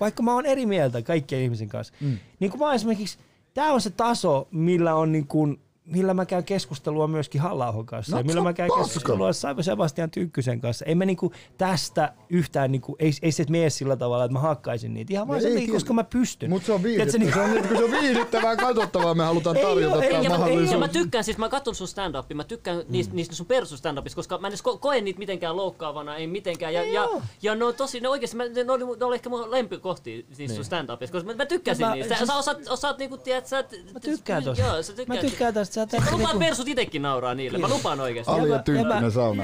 vaikka 0.00 0.22
mä 0.22 0.34
oon 0.34 0.46
eri 0.46 0.66
mieltä 0.66 1.02
kaikkien 1.02 1.42
ihmisen 1.42 1.68
kanssa, 1.68 1.94
mm. 2.00 2.18
niin 2.40 2.50
kun 2.50 2.60
mä 2.60 2.74
esimerkiksi, 2.74 3.18
tää 3.54 3.72
on 3.72 3.80
se 3.80 3.90
taso, 3.90 4.48
millä 4.50 4.94
on 4.94 5.12
niin 5.12 5.26
kuin, 5.26 5.60
millä 5.84 6.14
mä 6.14 6.26
käyn 6.26 6.44
keskustelua 6.44 7.06
myöskin 7.06 7.40
halla 7.40 7.74
kanssa. 7.84 8.12
No, 8.12 8.18
ja 8.18 8.24
millä 8.24 8.40
mä 8.42 8.52
käyn 8.52 8.68
paska. 8.68 8.84
keskustelua 8.84 9.32
Saivo 9.32 9.62
Sebastian 9.62 10.10
Tynkkysen 10.10 10.60
kanssa. 10.60 10.84
Ei 10.84 10.94
me 10.94 11.06
niinku 11.06 11.32
tästä 11.58 12.12
yhtään, 12.30 12.72
niinku, 12.72 12.96
ei, 12.98 13.12
ei 13.22 13.32
se 13.32 13.44
mene 13.50 13.70
sillä 13.70 13.96
tavalla, 13.96 14.24
että 14.24 14.32
mä 14.32 14.38
hakkaisin 14.38 14.94
niitä. 14.94 15.12
Ihan 15.12 15.28
vaan 15.28 15.36
Ei, 15.38 15.42
sen 15.42 15.52
takia, 15.54 15.72
koska 15.74 15.92
mä 15.92 16.04
pystyn. 16.04 16.50
Mut 16.50 16.64
se 16.64 16.72
on 16.72 16.82
viihdyttävää. 16.82 17.18
niinku- 17.18 17.38
Se 17.38 17.44
on, 17.44 17.50
niin, 17.54 17.68
kun 17.68 17.76
se 17.76 17.84
on 17.84 17.90
viihdyttävää 17.90 18.50
ja 18.50 18.56
katsottavaa, 18.56 19.14
me 19.14 19.24
halutaan 19.24 19.56
tarjota 19.56 20.02
ei, 20.02 20.10
tämä 20.10 20.22
Ja 20.22 20.28
mä, 20.30 20.34
ja 20.34 20.38
mahdollisuus. 20.38 20.78
mä 20.80 20.88
tykkään, 20.88 21.24
siis 21.24 21.38
mä 21.38 21.48
katson 21.48 21.74
sun 21.74 21.88
stand-upia, 21.88 22.34
mä 22.36 22.44
tykkään 22.44 22.76
Mm. 22.78 22.84
niistä, 22.88 23.14
niistä 23.14 23.34
sun 23.34 23.46
perus 23.46 23.70
stand 23.70 23.98
koska 24.14 24.38
mä 24.38 24.46
en 24.46 24.50
edes 24.50 24.62
ko- 24.68 24.78
koe 24.78 25.00
niitä 25.00 25.18
mitenkään 25.18 25.56
loukkaavana, 25.56 26.16
ei 26.16 26.26
mitenkään. 26.26 26.74
Ja, 26.74 26.82
Ei 26.82 26.92
ja, 26.92 27.04
oo. 27.04 27.22
ja 27.42 27.54
ne 27.54 27.64
on 27.64 27.74
tosi, 27.74 28.00
ne 28.00 28.08
oikeesti, 28.08 28.36
mä, 28.36 28.44
ne, 28.44 28.72
oli, 28.72 28.84
ne 28.98 29.04
oli 29.04 29.14
ehkä 29.14 29.28
mun 29.30 29.50
lempikohtia 29.50 30.22
niistä 30.38 30.54
sun 30.56 30.64
stand-upista, 30.64 31.12
koska 31.12 31.26
mä, 31.32 31.34
mä 31.34 31.46
tykkäsin 31.46 31.86
Mä- 31.86 31.94
niistä. 31.94 32.14
siis- 32.16 32.26
Sä 32.28 32.36
osaat, 32.36 32.58
osaat 32.68 32.98
niinku, 32.98 33.16
tiedät, 33.16 33.46
sä... 33.46 33.64
Mä 33.94 34.00
tykkään 34.00 34.44
tosta. 34.44 34.64
Joo, 34.64 34.82
sä 34.82 34.92
Mä 34.92 34.96
tykkäät. 34.96 35.20
tykkään 35.20 35.54
tästä. 35.54 35.73
Sä 35.74 35.80
Mä 35.80 35.86
teet 35.86 36.02
lupaan 36.04 36.18
niinku- 36.20 36.38
persut 36.38 36.68
itekin 36.68 37.02
nauraa 37.02 37.34
niille, 37.34 37.58
mä 37.58 37.68
lupaan 37.68 38.00
oikeesti. 38.00 38.32
Ali 38.32 38.50
ja 38.50 38.58
Tynkkynen 38.58 39.04
mä- 39.04 39.10
sauna. 39.10 39.42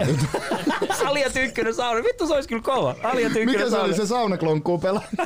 Ali 1.06 1.20
ja 1.20 1.30
Tynkkynen 1.30 1.74
sauna. 1.74 2.04
Vittu 2.04 2.26
se 2.26 2.34
olisi 2.34 2.48
kyllä 2.48 2.62
kova. 2.62 2.94
Ali 3.02 3.22
ja 3.22 3.30
Tynkkynen 3.30 3.46
Mikä 3.54 3.64
se 3.64 3.70
sauna. 3.70 3.84
oli 3.84 3.94
se 3.94 4.06
saunaklonkku 4.06 4.78
pelaa? 4.78 5.02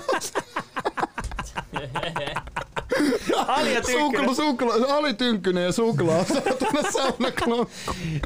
Ali 3.46 3.74
ja 3.74 3.82
Tynkkynen. 3.82 4.34
Sukla, 4.34 4.74
sukla, 4.74 4.94
Ali 4.96 5.14
Tynkkynen 5.14 5.64
ja 5.64 5.72
suklaa. 5.72 6.24
Saatana 6.34 6.90
saunaklonkku. 6.92 7.70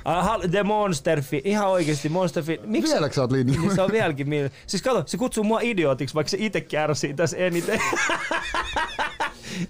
Ah, 0.04 0.40
The 0.50 0.62
Monsterfi. 0.62 1.42
Ihan 1.44 1.68
oikeesti 1.68 2.08
Monsterfi. 2.08 2.60
Miksi? 2.64 2.92
Vieläkö 2.92 3.14
sä 3.14 3.20
oot 3.20 3.30
Niin 3.32 3.46
linjalla? 3.46 3.74
se 3.74 3.82
on 3.82 3.92
vieläkin. 3.92 4.28
Siis 4.66 4.82
kato, 4.82 5.02
se 5.06 5.16
kutsuu 5.16 5.44
mua 5.44 5.60
idiotiksi, 5.60 6.14
vaikka 6.14 6.30
se 6.30 6.36
itse 6.40 6.60
kärsii 6.60 7.14
tässä 7.14 7.36
eniten. 7.36 7.80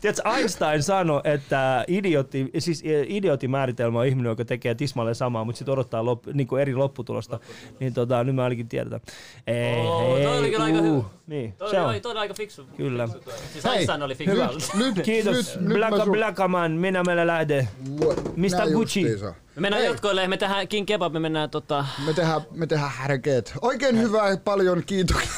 Tiedätkö, 0.00 0.28
Einstein 0.36 0.82
sanoi, 0.82 1.20
että 1.24 1.84
idiootti, 1.88 2.50
siis 2.58 2.82
eh, 2.86 3.06
idiootin 3.08 3.50
määritelmä 3.50 3.98
on 4.00 4.06
ihminen, 4.06 4.30
joka 4.30 4.44
tekee 4.44 4.74
tismalleen 4.74 5.14
samaa, 5.14 5.44
mutta 5.44 5.58
sitten 5.58 5.72
odottaa 5.72 6.04
lop, 6.04 6.26
niin 6.26 6.46
kuin 6.46 6.62
eri 6.62 6.74
lopputulosta. 6.74 7.40
Niin 7.80 7.94
tota, 7.94 8.24
nyt 8.24 8.34
mä 8.34 8.44
ainakin 8.44 8.68
tiedetään. 8.68 9.00
Ei, 9.46 9.74
Oo, 9.76 10.18
toi 10.22 10.38
oli 10.38 10.50
kyllä 10.50 10.64
aika 10.64 10.80
hyvä. 10.82 11.02
Niin, 11.26 11.52
Toi, 11.52 11.70
se 11.70 11.80
oli, 11.80 11.96
on. 11.96 12.02
toi 12.02 12.12
oli 12.12 12.18
aika 12.20 12.34
fiksu. 12.34 12.66
Kyllä. 12.76 13.08
Siis 13.52 13.64
Hei, 13.64 13.72
Einstein 13.72 14.02
oli 14.02 14.14
fiksu. 14.14 14.36
Nyt, 14.74 14.94
nyt, 14.96 15.04
Kiitos. 15.06 15.58
nyt, 15.60 15.78
mä 15.90 16.04
sun- 16.04 16.12
Blackaman, 16.12 16.72
minä 16.72 17.02
meillä 17.02 17.26
lähde. 17.26 17.68
Mr. 18.36 18.46
Gucci. 18.72 18.72
justiinsa. 18.72 19.34
Me 19.54 19.60
mennään 19.60 19.82
Hei. 19.82 19.90
jatkoille, 19.90 20.28
me 20.28 20.36
tehdään 20.36 20.68
King 20.68 20.86
Kebab, 20.86 21.12
me 21.12 21.20
mennään 21.20 21.50
tota... 21.50 21.86
Me 22.06 22.12
tehdään, 22.12 22.40
me 22.50 22.66
tehdään 22.66 22.90
härkeet. 22.90 23.52
Oikein 23.62 23.98
hyvää, 23.98 24.36
paljon 24.36 24.82
kiitoksia. 24.86 25.30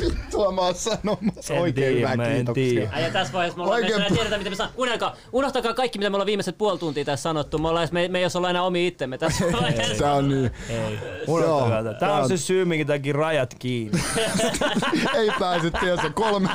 Vittua 0.00 0.52
mä 0.52 0.60
oon 0.60 0.74
sanomassa. 0.74 1.54
En 1.54 1.60
Oikein 1.60 1.74
tiedä, 1.74 1.96
hyvää 1.96 2.16
mä 2.16 2.24
en 2.28 2.34
kiitoksia. 2.36 2.88
tiedä. 2.90 3.06
Ja 3.06 3.12
tässä 3.12 3.32
vaiheessa 3.32 3.56
me 3.56 3.62
ollaan 3.62 3.82
Oikein 3.82 4.00
me 4.00 4.08
tiedetään, 4.08 4.40
mitä 4.40 4.50
me 4.50 4.56
saa. 4.56 4.70
Kuunnelkaa, 4.76 5.16
unohtakaa 5.32 5.74
kaikki, 5.74 5.98
mitä 5.98 6.10
me 6.10 6.16
ollaan 6.16 6.26
viimeiset 6.26 6.58
puoli 6.58 6.78
tuntia 6.78 7.04
tässä 7.04 7.22
sanottu. 7.22 7.58
Me, 7.58 7.68
ollaan, 7.68 7.88
me, 7.92 8.08
me 8.08 8.18
ei 8.18 8.22
jos 8.22 8.36
olla 8.36 8.50
enää 8.50 8.62
omi 8.62 8.86
itsemme 8.86 9.18
tässä 9.18 9.44
vaiheessa. 9.60 9.94
Tää 10.04 10.12
on 10.14 10.28
niin. 10.28 10.50
Ei, 10.68 10.98
unohtakaa 11.26 11.82
tää. 11.82 11.94
Tää 11.94 12.12
on 12.12 12.28
se 12.28 12.36
syy, 12.36 12.64
minkä 12.64 12.84
takia 12.84 13.12
rajat 13.12 13.54
kiinni. 13.58 14.00
Ei 15.18 15.30
pääse, 15.38 15.70
tiedätkö, 15.70 16.10
kolme. 16.14 16.48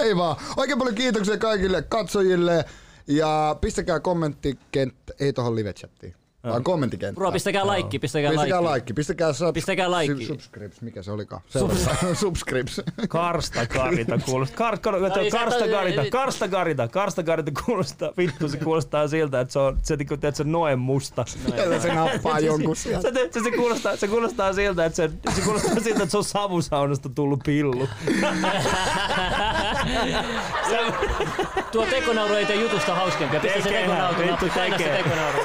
Ei 0.00 0.16
vaan. 0.16 0.36
Oikein 0.56 0.78
paljon 0.78 0.94
kiitoksia 0.94 1.38
kaikille 1.38 1.82
katsojille. 1.82 2.64
Ja 3.08 3.56
pistäkää 3.60 4.00
kommentti, 4.00 4.58
kent, 4.72 4.94
ei 5.20 5.32
tohon 5.32 5.54
live-chattiin. 5.56 6.14
Vaan 6.44 6.64
kommenttikenttään. 6.64 7.14
Bro, 7.14 7.32
pistäkää 7.32 7.66
laikki, 7.66 7.98
pistäkää 7.98 8.30
Pistäkää 8.30 8.56
laikki. 8.56 8.68
laikki, 8.68 8.92
pistäkää, 8.92 9.32
sub, 9.32 9.54
Pistäkää 9.54 9.90
laikki. 9.90 10.26
Subscribes, 10.26 10.80
mikä 10.80 11.02
se 11.02 11.10
olikaan? 11.12 11.42
Seuraava. 11.48 12.14
Subscribes. 12.14 12.80
Karsta 13.08 13.66
karita 13.66 14.18
kuulostaa. 14.18 14.56
Kar, 14.66 14.78
kar, 14.78 15.00
kar, 15.00 15.18
Ai, 15.18 15.30
sä- 15.30 15.38
karsta 15.38 15.68
karita, 15.68 16.02
karsta 16.10 16.48
karita, 16.48 16.88
karsta 16.88 17.22
karita 17.22 17.50
kuulostaa. 17.64 18.10
Vittu 18.18 18.48
se 18.48 18.56
kuulostaa 18.56 19.08
siltä, 19.08 19.40
että 19.40 19.52
se 19.52 19.58
on 19.58 19.78
se 19.82 19.96
niinku 19.96 20.16
teet 20.16 20.36
se 20.36 20.44
noen 20.44 20.78
musta. 20.78 21.24
Siellä 21.26 21.80
se 21.80 21.94
nappaa 21.94 22.38
jonkun 22.50 22.76
sieltä. 22.76 23.08
Se, 23.14 23.28
se, 23.32 23.42
se, 23.44 23.50
kuulostaa, 23.50 23.96
se 23.96 24.08
kuulostaa 24.08 24.52
siltä, 24.52 24.84
että 24.84 24.96
se, 24.96 25.10
se 25.34 25.40
kuulostaa 25.40 25.74
siltä, 25.74 26.02
että 26.02 26.10
se 26.10 26.18
on 26.18 26.24
savusaunasta 26.24 27.08
tullut 27.08 27.40
pillu. 27.46 27.88
Tuo 31.72 31.86
tekonauru 31.86 32.34
ei 32.34 32.46
tee 32.46 32.56
jutusta 32.56 32.94
hauskempia. 32.94 33.40
Pistä 33.40 33.60
se 33.62 33.68
tekonauru. 33.68 34.18
vittu 34.18 34.46
Paina 34.54 34.78
se 34.78 34.84
tekonauru. 34.84 35.38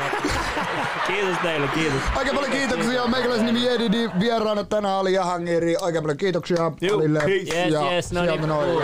Kiitos 1.11 1.37
teille, 1.43 1.67
kiitos. 1.67 2.01
Oikein 2.17 2.35
paljon 2.35 2.51
kiitoksia. 2.51 3.07
Meikäläisen 3.07 3.45
nimi 3.45 3.67
Edidi. 3.67 4.09
Vieraana 4.19 4.63
tänään 4.63 4.99
oli 4.99 5.13
Jahangiri. 5.13 5.75
Oikein 5.81 6.03
paljon 6.03 6.17
kiitoksia 6.17 6.71
Juu, 6.81 6.97
Alille. 6.97 7.23
Yes, 7.27 7.71
ja 7.71 7.91
yes, 7.91 8.11
no 8.11 8.21
niin. 8.21 8.41